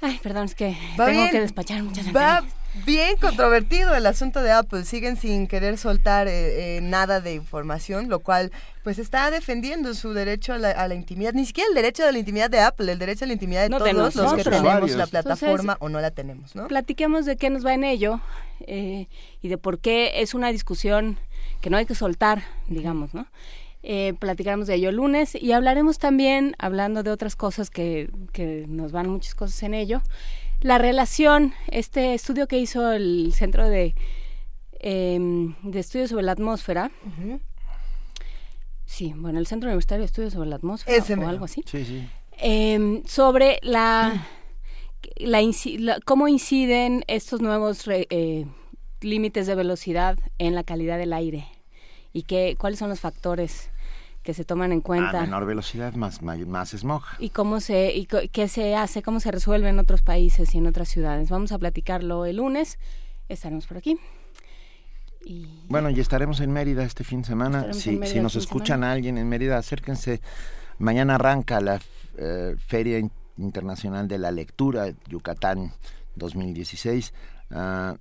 Ay, 0.00 0.18
perdón, 0.22 0.44
es 0.46 0.54
que 0.54 0.76
Va 0.98 1.06
tengo 1.06 1.20
bien, 1.20 1.30
que 1.30 1.40
despachar 1.40 1.82
muchas 1.82 2.06
Va 2.14 2.42
bien 2.86 3.16
controvertido 3.16 3.94
el 3.94 4.06
asunto 4.06 4.42
de 4.42 4.52
Apple. 4.52 4.84
Siguen 4.84 5.16
sin 5.16 5.46
querer 5.46 5.78
soltar 5.78 6.28
eh, 6.28 6.76
eh, 6.76 6.80
nada 6.80 7.20
de 7.20 7.34
información, 7.34 8.08
lo 8.08 8.20
cual 8.20 8.52
pues 8.84 8.98
está 8.98 9.30
defendiendo 9.30 9.92
su 9.94 10.12
derecho 10.12 10.52
a 10.54 10.58
la, 10.58 10.70
a 10.70 10.88
la 10.88 10.94
intimidad. 10.94 11.32
Ni 11.34 11.44
siquiera 11.44 11.68
el 11.68 11.74
derecho 11.74 12.06
a 12.06 12.12
la 12.12 12.18
intimidad 12.18 12.48
de 12.50 12.60
Apple, 12.60 12.90
el 12.90 12.98
derecho 12.98 13.24
a 13.24 13.28
la 13.28 13.34
intimidad 13.34 13.62
de 13.62 13.68
No, 13.68 13.78
de 13.80 13.90
todos 13.90 14.14
los 14.14 14.14
que 14.14 14.20
nosotros. 14.44 14.62
tenemos 14.62 14.90
la 14.92 15.06
plataforma 15.06 15.72
Entonces, 15.74 15.76
o 15.80 15.88
no 15.88 16.00
la 16.00 16.10
tenemos, 16.10 16.54
¿no? 16.54 16.68
Platiquemos 16.68 17.26
de 17.26 17.36
qué 17.36 17.50
nos 17.50 17.64
va 17.66 17.74
en 17.74 17.84
ello 17.84 18.20
eh, 18.60 19.08
y 19.42 19.48
de 19.48 19.58
por 19.58 19.78
qué 19.78 20.22
es 20.22 20.34
una 20.34 20.50
discusión 20.52 21.18
que 21.60 21.70
no 21.70 21.76
hay 21.76 21.86
que 21.86 21.94
soltar, 21.94 22.42
digamos, 22.68 23.14
¿no? 23.14 23.26
Eh, 23.82 24.14
platicaremos 24.18 24.66
de 24.66 24.74
ello 24.74 24.88
el 24.88 24.96
lunes 24.96 25.34
y 25.34 25.52
hablaremos 25.52 25.98
también, 25.98 26.56
hablando 26.58 27.02
de 27.02 27.10
otras 27.10 27.36
cosas 27.36 27.70
que, 27.70 28.10
que 28.32 28.64
nos 28.68 28.90
van 28.90 29.08
muchas 29.08 29.34
cosas 29.34 29.62
en 29.62 29.72
ello, 29.74 30.02
la 30.60 30.78
relación, 30.78 31.54
este 31.68 32.14
estudio 32.14 32.46
que 32.48 32.58
hizo 32.58 32.92
el 32.92 33.32
Centro 33.34 33.68
de, 33.68 33.94
em, 34.80 35.54
de 35.62 35.80
Estudios 35.80 36.10
sobre 36.10 36.24
la 36.24 36.32
Atmósfera. 36.32 36.90
Sí, 38.84 39.12
bueno, 39.16 39.38
el 39.38 39.46
Centro 39.46 39.68
Universitario 39.68 40.00
de 40.02 40.06
Estudios 40.06 40.32
sobre 40.32 40.48
la 40.48 40.56
Atmósfera 40.56 40.96
Ese 40.96 41.14
o 41.14 41.28
algo 41.28 41.44
así. 41.44 41.62
Sí, 41.66 41.84
sí. 41.84 42.08
Em, 42.38 43.04
sobre 43.04 43.58
la, 43.62 44.26
la, 45.16 45.42
inci- 45.42 45.78
la- 45.78 46.00
cómo 46.04 46.28
inciden 46.28 47.04
estos 47.06 47.40
nuevos 47.40 47.84
re- 47.86 48.06
eh, 48.10 48.46
límites 49.00 49.46
de 49.46 49.54
velocidad 49.54 50.18
en 50.38 50.54
la 50.54 50.64
calidad 50.64 50.98
del 50.98 51.12
aire 51.12 51.46
y 52.12 52.22
qué, 52.22 52.56
cuáles 52.58 52.78
son 52.78 52.88
los 52.88 53.00
factores 53.00 53.70
que 54.28 54.34
se 54.34 54.44
toman 54.44 54.72
en 54.72 54.80
A 54.80 54.82
cuenta 54.82 55.20
menor 55.22 55.46
velocidad, 55.46 55.94
más, 55.94 56.20
más 56.20 56.68
smog. 56.72 57.02
y 57.18 57.30
cómo 57.30 57.60
se 57.60 57.96
y 57.96 58.04
qué 58.04 58.46
se 58.46 58.76
hace, 58.76 59.00
cómo 59.02 59.20
se 59.20 59.30
resuelve 59.30 59.70
en 59.70 59.78
otros 59.78 60.02
países 60.02 60.54
y 60.54 60.58
en 60.58 60.66
otras 60.66 60.90
ciudades. 60.90 61.30
Vamos 61.30 61.50
a 61.50 61.58
platicarlo 61.58 62.26
el 62.26 62.36
lunes. 62.36 62.78
Estaremos 63.30 63.66
por 63.66 63.78
aquí. 63.78 63.96
Bueno, 65.68 65.88
y 65.88 65.98
estaremos 65.98 66.40
en 66.40 66.52
Mérida 66.52 66.84
este 66.84 67.04
fin 67.04 67.22
de 67.22 67.28
semana. 67.28 67.72
Si, 67.72 67.98
si 68.04 68.20
nos 68.20 68.36
escuchan 68.36 68.66
semana. 68.80 68.90
a 68.90 68.92
alguien 68.92 69.16
en 69.16 69.26
Mérida, 69.30 69.56
acérquense. 69.56 70.20
Mañana 70.76 71.14
arranca 71.14 71.62
la 71.62 71.80
eh, 72.18 72.54
Feria 72.58 72.98
In- 72.98 73.10
Internacional 73.38 74.08
de 74.08 74.18
la 74.18 74.30
Lectura 74.30 74.92
Yucatán 75.08 75.72
2016. 76.16 77.14
Ah, 77.50 77.96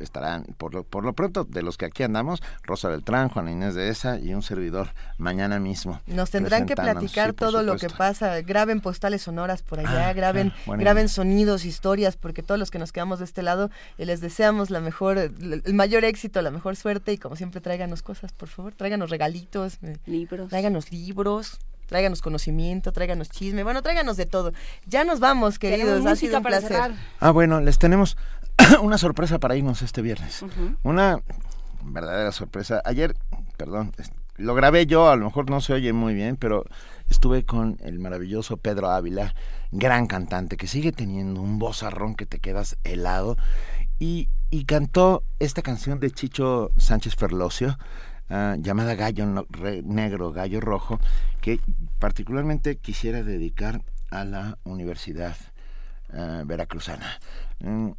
estarán, 0.00 0.44
por 0.58 0.74
lo, 0.74 0.84
por 0.84 1.04
lo 1.04 1.14
pronto, 1.14 1.44
de 1.44 1.62
los 1.62 1.78
que 1.78 1.86
aquí 1.86 2.02
andamos, 2.02 2.42
Rosa 2.62 2.88
Beltrán, 2.88 3.28
Juana 3.30 3.50
Inés 3.50 3.74
de 3.74 3.88
Esa 3.88 4.18
y 4.18 4.34
un 4.34 4.42
servidor 4.42 4.88
mañana 5.16 5.58
mismo. 5.58 6.00
Nos 6.06 6.30
tendrán 6.30 6.66
que 6.66 6.74
platicar 6.74 7.30
Sí, 7.30 7.36
todo 7.36 7.62
lo 7.62 7.76
que 7.76 7.88
pasa. 7.88 8.40
Graben 8.42 8.80
postales 8.80 9.22
sonoras 9.22 9.62
por 9.62 9.80
allá, 9.80 10.08
Ah, 10.08 10.12
graben, 10.12 10.52
graben 10.66 11.08
sonidos, 11.08 11.64
historias, 11.64 12.16
porque 12.16 12.42
todos 12.42 12.58
los 12.58 12.70
que 12.70 12.78
nos 12.78 12.92
quedamos 12.92 13.18
de 13.18 13.24
este 13.24 13.42
lado 13.42 13.70
eh, 13.98 14.04
les 14.06 14.20
deseamos 14.20 14.68
la 14.70 14.80
mejor, 14.80 15.16
el 15.18 15.62
el 15.64 15.74
mayor 15.74 16.04
éxito, 16.04 16.42
la 16.42 16.50
mejor 16.50 16.76
suerte 16.76 17.12
y 17.12 17.18
como 17.18 17.36
siempre 17.36 17.60
tráiganos 17.60 18.02
cosas, 18.02 18.32
por 18.32 18.48
favor, 18.48 18.74
tráiganos 18.74 19.08
regalitos, 19.10 19.78
eh, 19.82 19.96
libros, 20.06 20.50
tráiganos 20.50 20.92
libros. 20.92 21.58
Tráiganos 21.86 22.22
conocimiento, 22.22 22.90
tráiganos 22.92 23.28
chisme, 23.28 23.64
bueno, 23.64 23.82
tráiganos 23.82 24.16
de 24.16 24.24
todo. 24.24 24.52
Ya 24.86 25.04
nos 25.04 25.20
vamos, 25.20 25.58
queridos, 25.58 26.06
ha 26.06 26.16
sido 26.16 26.38
un 26.38 26.42
para 26.42 26.60
placer. 26.60 26.76
cerrar. 26.76 26.92
Ah, 27.20 27.32
bueno, 27.32 27.60
les 27.60 27.78
tenemos 27.78 28.16
una 28.82 28.98
sorpresa 28.98 29.38
para 29.38 29.56
irnos 29.56 29.82
este 29.82 30.02
viernes. 30.02 30.42
Una 30.82 31.20
verdadera 31.84 32.32
sorpresa. 32.32 32.80
Ayer, 32.84 33.14
perdón, 33.56 33.92
lo 34.36 34.54
grabé 34.54 34.86
yo, 34.86 35.10
a 35.10 35.16
lo 35.16 35.24
mejor 35.26 35.50
no 35.50 35.60
se 35.60 35.72
oye 35.72 35.92
muy 35.92 36.14
bien, 36.14 36.36
pero 36.36 36.64
estuve 37.10 37.44
con 37.44 37.76
el 37.82 37.98
maravilloso 37.98 38.56
Pedro 38.56 38.90
Ávila, 38.90 39.34
gran 39.70 40.06
cantante, 40.06 40.56
que 40.56 40.66
sigue 40.66 40.92
teniendo 40.92 41.40
un 41.40 41.58
vozarrón 41.58 42.14
que 42.14 42.26
te 42.26 42.38
quedas 42.38 42.76
helado, 42.84 43.36
y, 43.98 44.28
y 44.50 44.64
cantó 44.64 45.22
esta 45.38 45.62
canción 45.62 46.00
de 46.00 46.10
Chicho 46.10 46.70
Sánchez 46.76 47.14
Ferlosio, 47.16 47.78
ah, 48.30 48.56
llamada 48.58 48.94
Gallo 48.94 49.26
No- 49.26 49.46
Re- 49.50 49.82
Negro, 49.82 50.32
Gallo 50.32 50.60
Rojo, 50.60 50.98
que 51.40 51.60
particularmente 51.98 52.76
quisiera 52.76 53.22
dedicar 53.22 53.82
a 54.10 54.24
la 54.24 54.58
Universidad 54.64 55.36
ah, 56.12 56.42
Veracruzana. 56.44 57.18
Mm, 57.60 57.90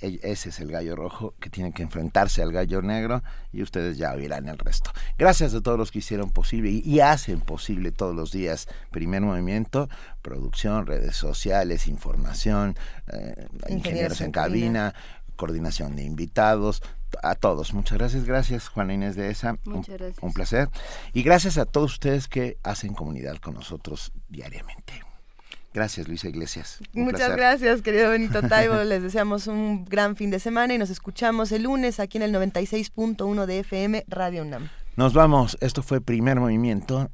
e- 0.00 0.20
ese 0.22 0.48
es 0.48 0.60
el 0.60 0.70
gallo 0.70 0.96
rojo 0.96 1.34
que 1.40 1.50
tiene 1.50 1.72
que 1.72 1.82
enfrentarse 1.82 2.42
al 2.42 2.52
gallo 2.52 2.80
negro 2.80 3.22
y 3.52 3.62
ustedes 3.62 3.98
ya 3.98 4.12
oirán 4.12 4.48
el 4.48 4.58
resto. 4.58 4.90
Gracias 5.18 5.54
a 5.54 5.60
todos 5.60 5.78
los 5.78 5.90
que 5.90 5.98
hicieron 5.98 6.30
posible 6.30 6.70
y, 6.70 6.82
y 6.84 7.00
hacen 7.00 7.40
posible 7.40 7.92
todos 7.92 8.14
los 8.14 8.32
días 8.32 8.66
Primer 8.90 9.20
Movimiento, 9.20 9.88
producción, 10.22 10.86
redes 10.86 11.16
sociales, 11.16 11.86
información, 11.86 12.76
eh, 13.12 13.46
ingenieros 13.68 14.22
en 14.22 14.32
cabina, 14.32 14.94
coordinación 15.36 15.96
de 15.96 16.04
invitados, 16.04 16.82
a 17.22 17.34
todos. 17.34 17.74
Muchas 17.74 17.98
gracias, 17.98 18.24
gracias 18.24 18.68
Juana 18.68 18.94
Inés 18.94 19.16
de 19.16 19.30
esa. 19.30 19.56
Muchas 19.64 19.98
gracias. 19.98 20.22
un 20.22 20.32
placer. 20.32 20.68
Y 21.12 21.22
gracias 21.22 21.58
a 21.58 21.66
todos 21.66 21.92
ustedes 21.92 22.28
que 22.28 22.58
hacen 22.62 22.94
comunidad 22.94 23.36
con 23.36 23.54
nosotros 23.54 24.12
diariamente. 24.28 25.09
Gracias, 25.72 26.08
Luisa 26.08 26.28
Iglesias. 26.28 26.78
Un 26.94 27.04
Muchas 27.04 27.20
placer. 27.30 27.36
gracias, 27.36 27.82
querido 27.82 28.10
Benito 28.10 28.42
Taibo. 28.48 28.82
Les 28.82 29.02
deseamos 29.02 29.46
un 29.46 29.84
gran 29.84 30.16
fin 30.16 30.30
de 30.30 30.40
semana 30.40 30.74
y 30.74 30.78
nos 30.78 30.90
escuchamos 30.90 31.52
el 31.52 31.62
lunes 31.64 32.00
aquí 32.00 32.18
en 32.18 32.22
el 32.24 32.34
96.1 32.34 33.46
de 33.46 33.58
FM 33.60 34.04
Radio 34.08 34.42
UNAM. 34.42 34.68
Nos 34.96 35.14
vamos. 35.14 35.56
Esto 35.60 35.82
fue 35.82 36.00
Primer 36.00 36.40
Movimiento. 36.40 37.10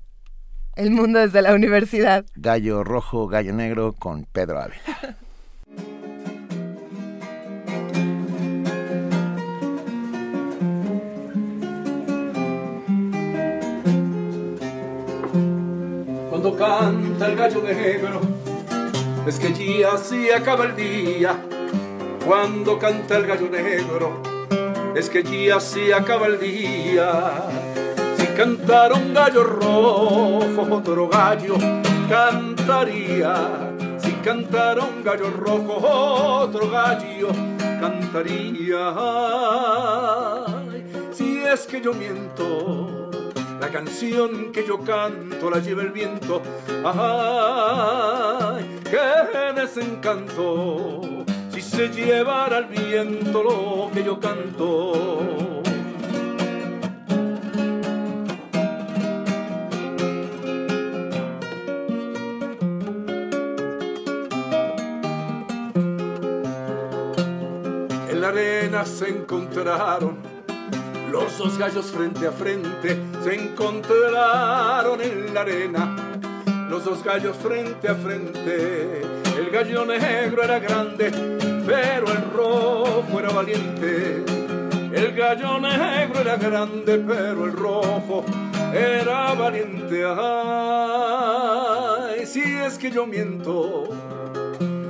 El 0.75 0.91
mundo 0.91 1.19
desde 1.19 1.43
la 1.43 1.55
universidad. 1.55 2.25
Gallo 2.35 2.83
Rojo, 2.85 3.29
Gallo 3.29 3.53
Negro 3.53 3.93
con 3.93 4.25
Pedro 4.25 4.61
Ávila. 4.61 5.17
Cuando 16.31 16.57
canta 16.57 17.27
el 17.29 17.37
gallo 17.37 17.63
negro, 17.63 18.21
es 19.27 19.41
que 19.41 19.79
ya 19.81 19.97
se 19.99 20.33
acaba 20.35 20.67
el 20.67 20.77
día. 20.77 21.37
Cuando 22.25 22.79
canta 22.79 23.17
el 23.17 23.27
gallo 23.27 23.49
negro, 23.49 24.23
es 24.95 25.11
que 25.11 25.23
ya 25.23 25.59
se 25.61 25.93
acaba 25.93 26.27
el 26.27 26.39
día. 26.39 27.33
Si 28.17 28.27
cantara 28.29 28.95
un 28.95 29.13
gallo 29.13 29.45
rojo, 29.45 30.67
otro 30.71 31.09
gallo 31.09 31.57
cantaría. 32.09 33.35
Si 33.99 34.13
cantara 34.25 34.83
un 34.85 35.03
gallo 35.03 35.31
rojo, 35.31 35.75
otro 36.45 36.71
gallo 36.71 37.29
cantaría. 37.81 38.95
Si 41.13 41.39
es 41.39 41.67
que 41.67 41.81
yo 41.81 41.93
miento, 41.93 43.06
la 43.61 43.69
canción 43.71 44.53
que 44.53 44.67
yo 44.67 44.81
canto 44.81 45.51
la 45.51 45.59
lleva 45.61 45.83
el 45.83 45.91
viento. 45.91 46.43
¡Ay, 46.85 48.81
qué 48.85 49.53
desencanto! 49.61 51.25
Si 51.51 51.61
se 51.61 51.89
llevara 51.89 52.59
el 52.59 52.67
viento 52.67 53.43
lo 53.43 53.91
que 53.93 54.05
yo 54.05 54.21
canto. 54.21 55.63
En 68.11 68.21
la 68.21 68.29
arena 68.29 68.85
se 68.85 69.09
encontraron 69.09 70.26
los 71.11 71.39
dos 71.39 71.59
gallos 71.59 71.87
frente 71.87 72.27
a 72.27 72.33
frente 72.33 73.01
se 73.23 73.35
encontraron 73.35 75.01
en 75.01 75.33
la 75.35 75.41
arena. 75.43 75.97
Los 76.69 76.85
dos 76.85 77.03
gallos 77.05 77.37
frente 77.37 77.89
a 77.89 77.95
frente. 77.95 79.03
El 79.37 79.51
gallo 79.51 79.85
negro 79.87 80.43
era 80.43 80.59
grande, 80.59 81.11
pero 81.67 82.11
el 82.11 82.31
rojo 82.33 83.19
era 83.19 83.31
valiente. 83.31 84.25
El 84.93 85.15
gallo 85.15 85.61
negro 85.61 86.21
era 86.21 86.37
grande, 86.37 86.99
pero 86.99 87.45
el 87.45 87.53
rojo 87.53 88.25
era 88.75 89.35
valiente. 89.35 90.05
Ay, 90.09 91.07
si 92.27 92.43
es 92.43 92.79
que 92.79 92.91
yo 92.91 93.07
miento. 93.07 93.89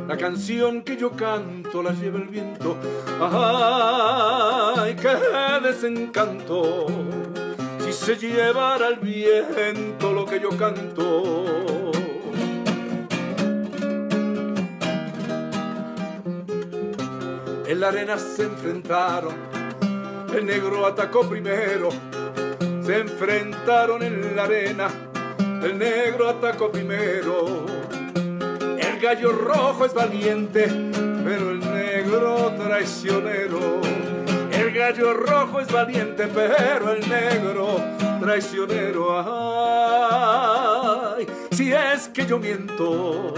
La 0.09 0.17
canción 0.17 0.83
que 0.83 0.97
yo 0.97 1.10
canto 1.10 1.83
la 1.83 1.93
lleva 1.93 2.18
el 2.18 2.28
viento. 2.28 2.76
¡Ay, 3.20 4.94
qué 4.94 5.17
desencanto! 5.67 6.86
Si 7.81 7.93
se 7.93 8.17
llevara 8.17 8.89
el 8.89 9.01
viento 9.01 10.12
lo 10.12 10.25
que 10.25 10.39
yo 10.39 10.51
canto. 10.51 11.44
En 17.67 17.81
la 17.81 17.89
arena 17.89 18.17
se 18.17 18.44
enfrentaron, 18.44 19.35
el 20.33 20.47
negro 20.47 20.86
atacó 20.86 21.28
primero. 21.28 21.89
Se 22.85 23.01
enfrentaron 23.01 24.05
en 24.05 24.36
la 24.36 24.44
arena, 24.44 24.89
el 25.65 25.76
negro 25.76 26.28
atacó 26.28 26.70
primero. 26.70 27.76
El 28.97 29.02
gallo 29.02 29.31
rojo 29.31 29.84
es 29.84 29.92
valiente, 29.92 30.68
pero 31.23 31.50
el 31.50 31.60
negro 31.60 32.50
traicionero. 32.57 33.83
El 34.50 34.73
gallo 34.73 35.12
rojo 35.12 35.60
es 35.60 35.70
valiente, 35.70 36.26
pero 36.28 36.92
el 36.92 37.07
negro 37.07 37.78
traicionero. 38.18 39.20
Ay, 41.18 41.26
si 41.50 41.75
es 41.75 42.08
que 42.08 42.25
yo 42.25 42.39
miento, 42.39 43.34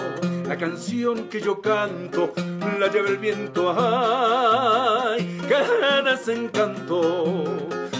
la 0.46 0.56
canción 0.56 1.24
que 1.24 1.40
yo 1.40 1.60
canto 1.60 2.32
la 2.78 2.86
lleva 2.86 3.08
el 3.08 3.18
viento. 3.18 3.74
Ay, 3.76 5.40
qué 5.48 5.56
desencanto. 6.08 7.44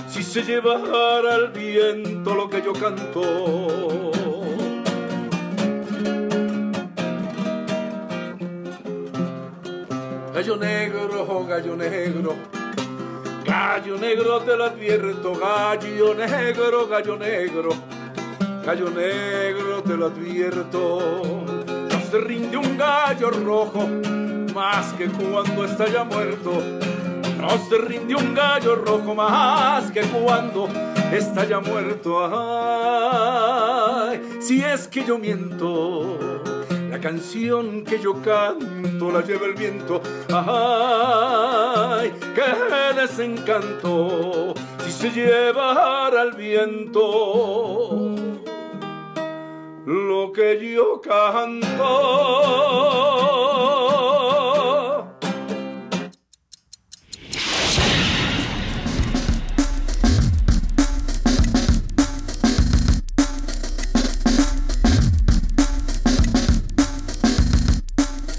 Si 0.09 0.23
se 0.23 0.45
llevara 0.45 1.35
al 1.35 1.49
viento 1.49 2.37
lo 2.37 2.49
que 2.49 2.63
yo 2.63 2.73
canto. 2.73 4.13
Gallo 10.39 10.57
negro, 10.57 11.45
gallo 11.49 11.75
negro, 11.75 12.37
gallo 13.45 13.99
negro 13.99 14.39
te 14.43 14.57
lo 14.57 14.67
advierto, 14.67 15.33
gallo 15.35 16.15
negro, 16.15 16.87
gallo 16.87 17.17
negro, 17.17 17.71
gallo 18.65 18.89
negro 18.89 19.83
te 19.83 19.97
lo 19.97 20.07
advierto. 20.07 21.35
No 21.91 22.01
se 22.09 22.21
rinde 22.21 22.57
un 22.57 22.79
gallo 22.79 23.31
rojo 23.31 23.89
más 24.55 24.93
que 24.93 25.07
cuando 25.07 25.65
está 25.65 25.89
ya 25.89 26.05
muerto. 26.05 26.63
No 27.41 27.59
se 27.69 27.79
rinde 27.79 28.15
un 28.15 28.33
gallo 28.33 28.77
rojo 28.77 29.17
más 29.17 29.91
que 29.91 30.03
cuando 30.03 30.69
está 31.13 31.47
ya 31.47 31.59
muerto. 31.59 32.17
Ay, 34.07 34.21
si 34.39 34.63
es 34.63 34.87
que 34.87 35.05
yo 35.05 35.19
miento, 35.19 36.17
la 36.99 37.03
canción 37.11 37.85
que 37.85 38.01
yo 38.01 38.21
canto 38.23 39.13
la 39.13 39.21
lleva 39.23 39.47
el 39.47 39.55
viento. 39.55 40.03
Ay, 40.33 42.13
qué 42.35 42.93
desencanto 43.01 44.53
si 44.85 44.91
se 44.91 45.11
llevara 45.11 46.23
al 46.23 46.33
viento 46.33 48.17
lo 49.87 50.33
que 50.33 50.73
yo 50.75 51.01
canto. 51.01 51.69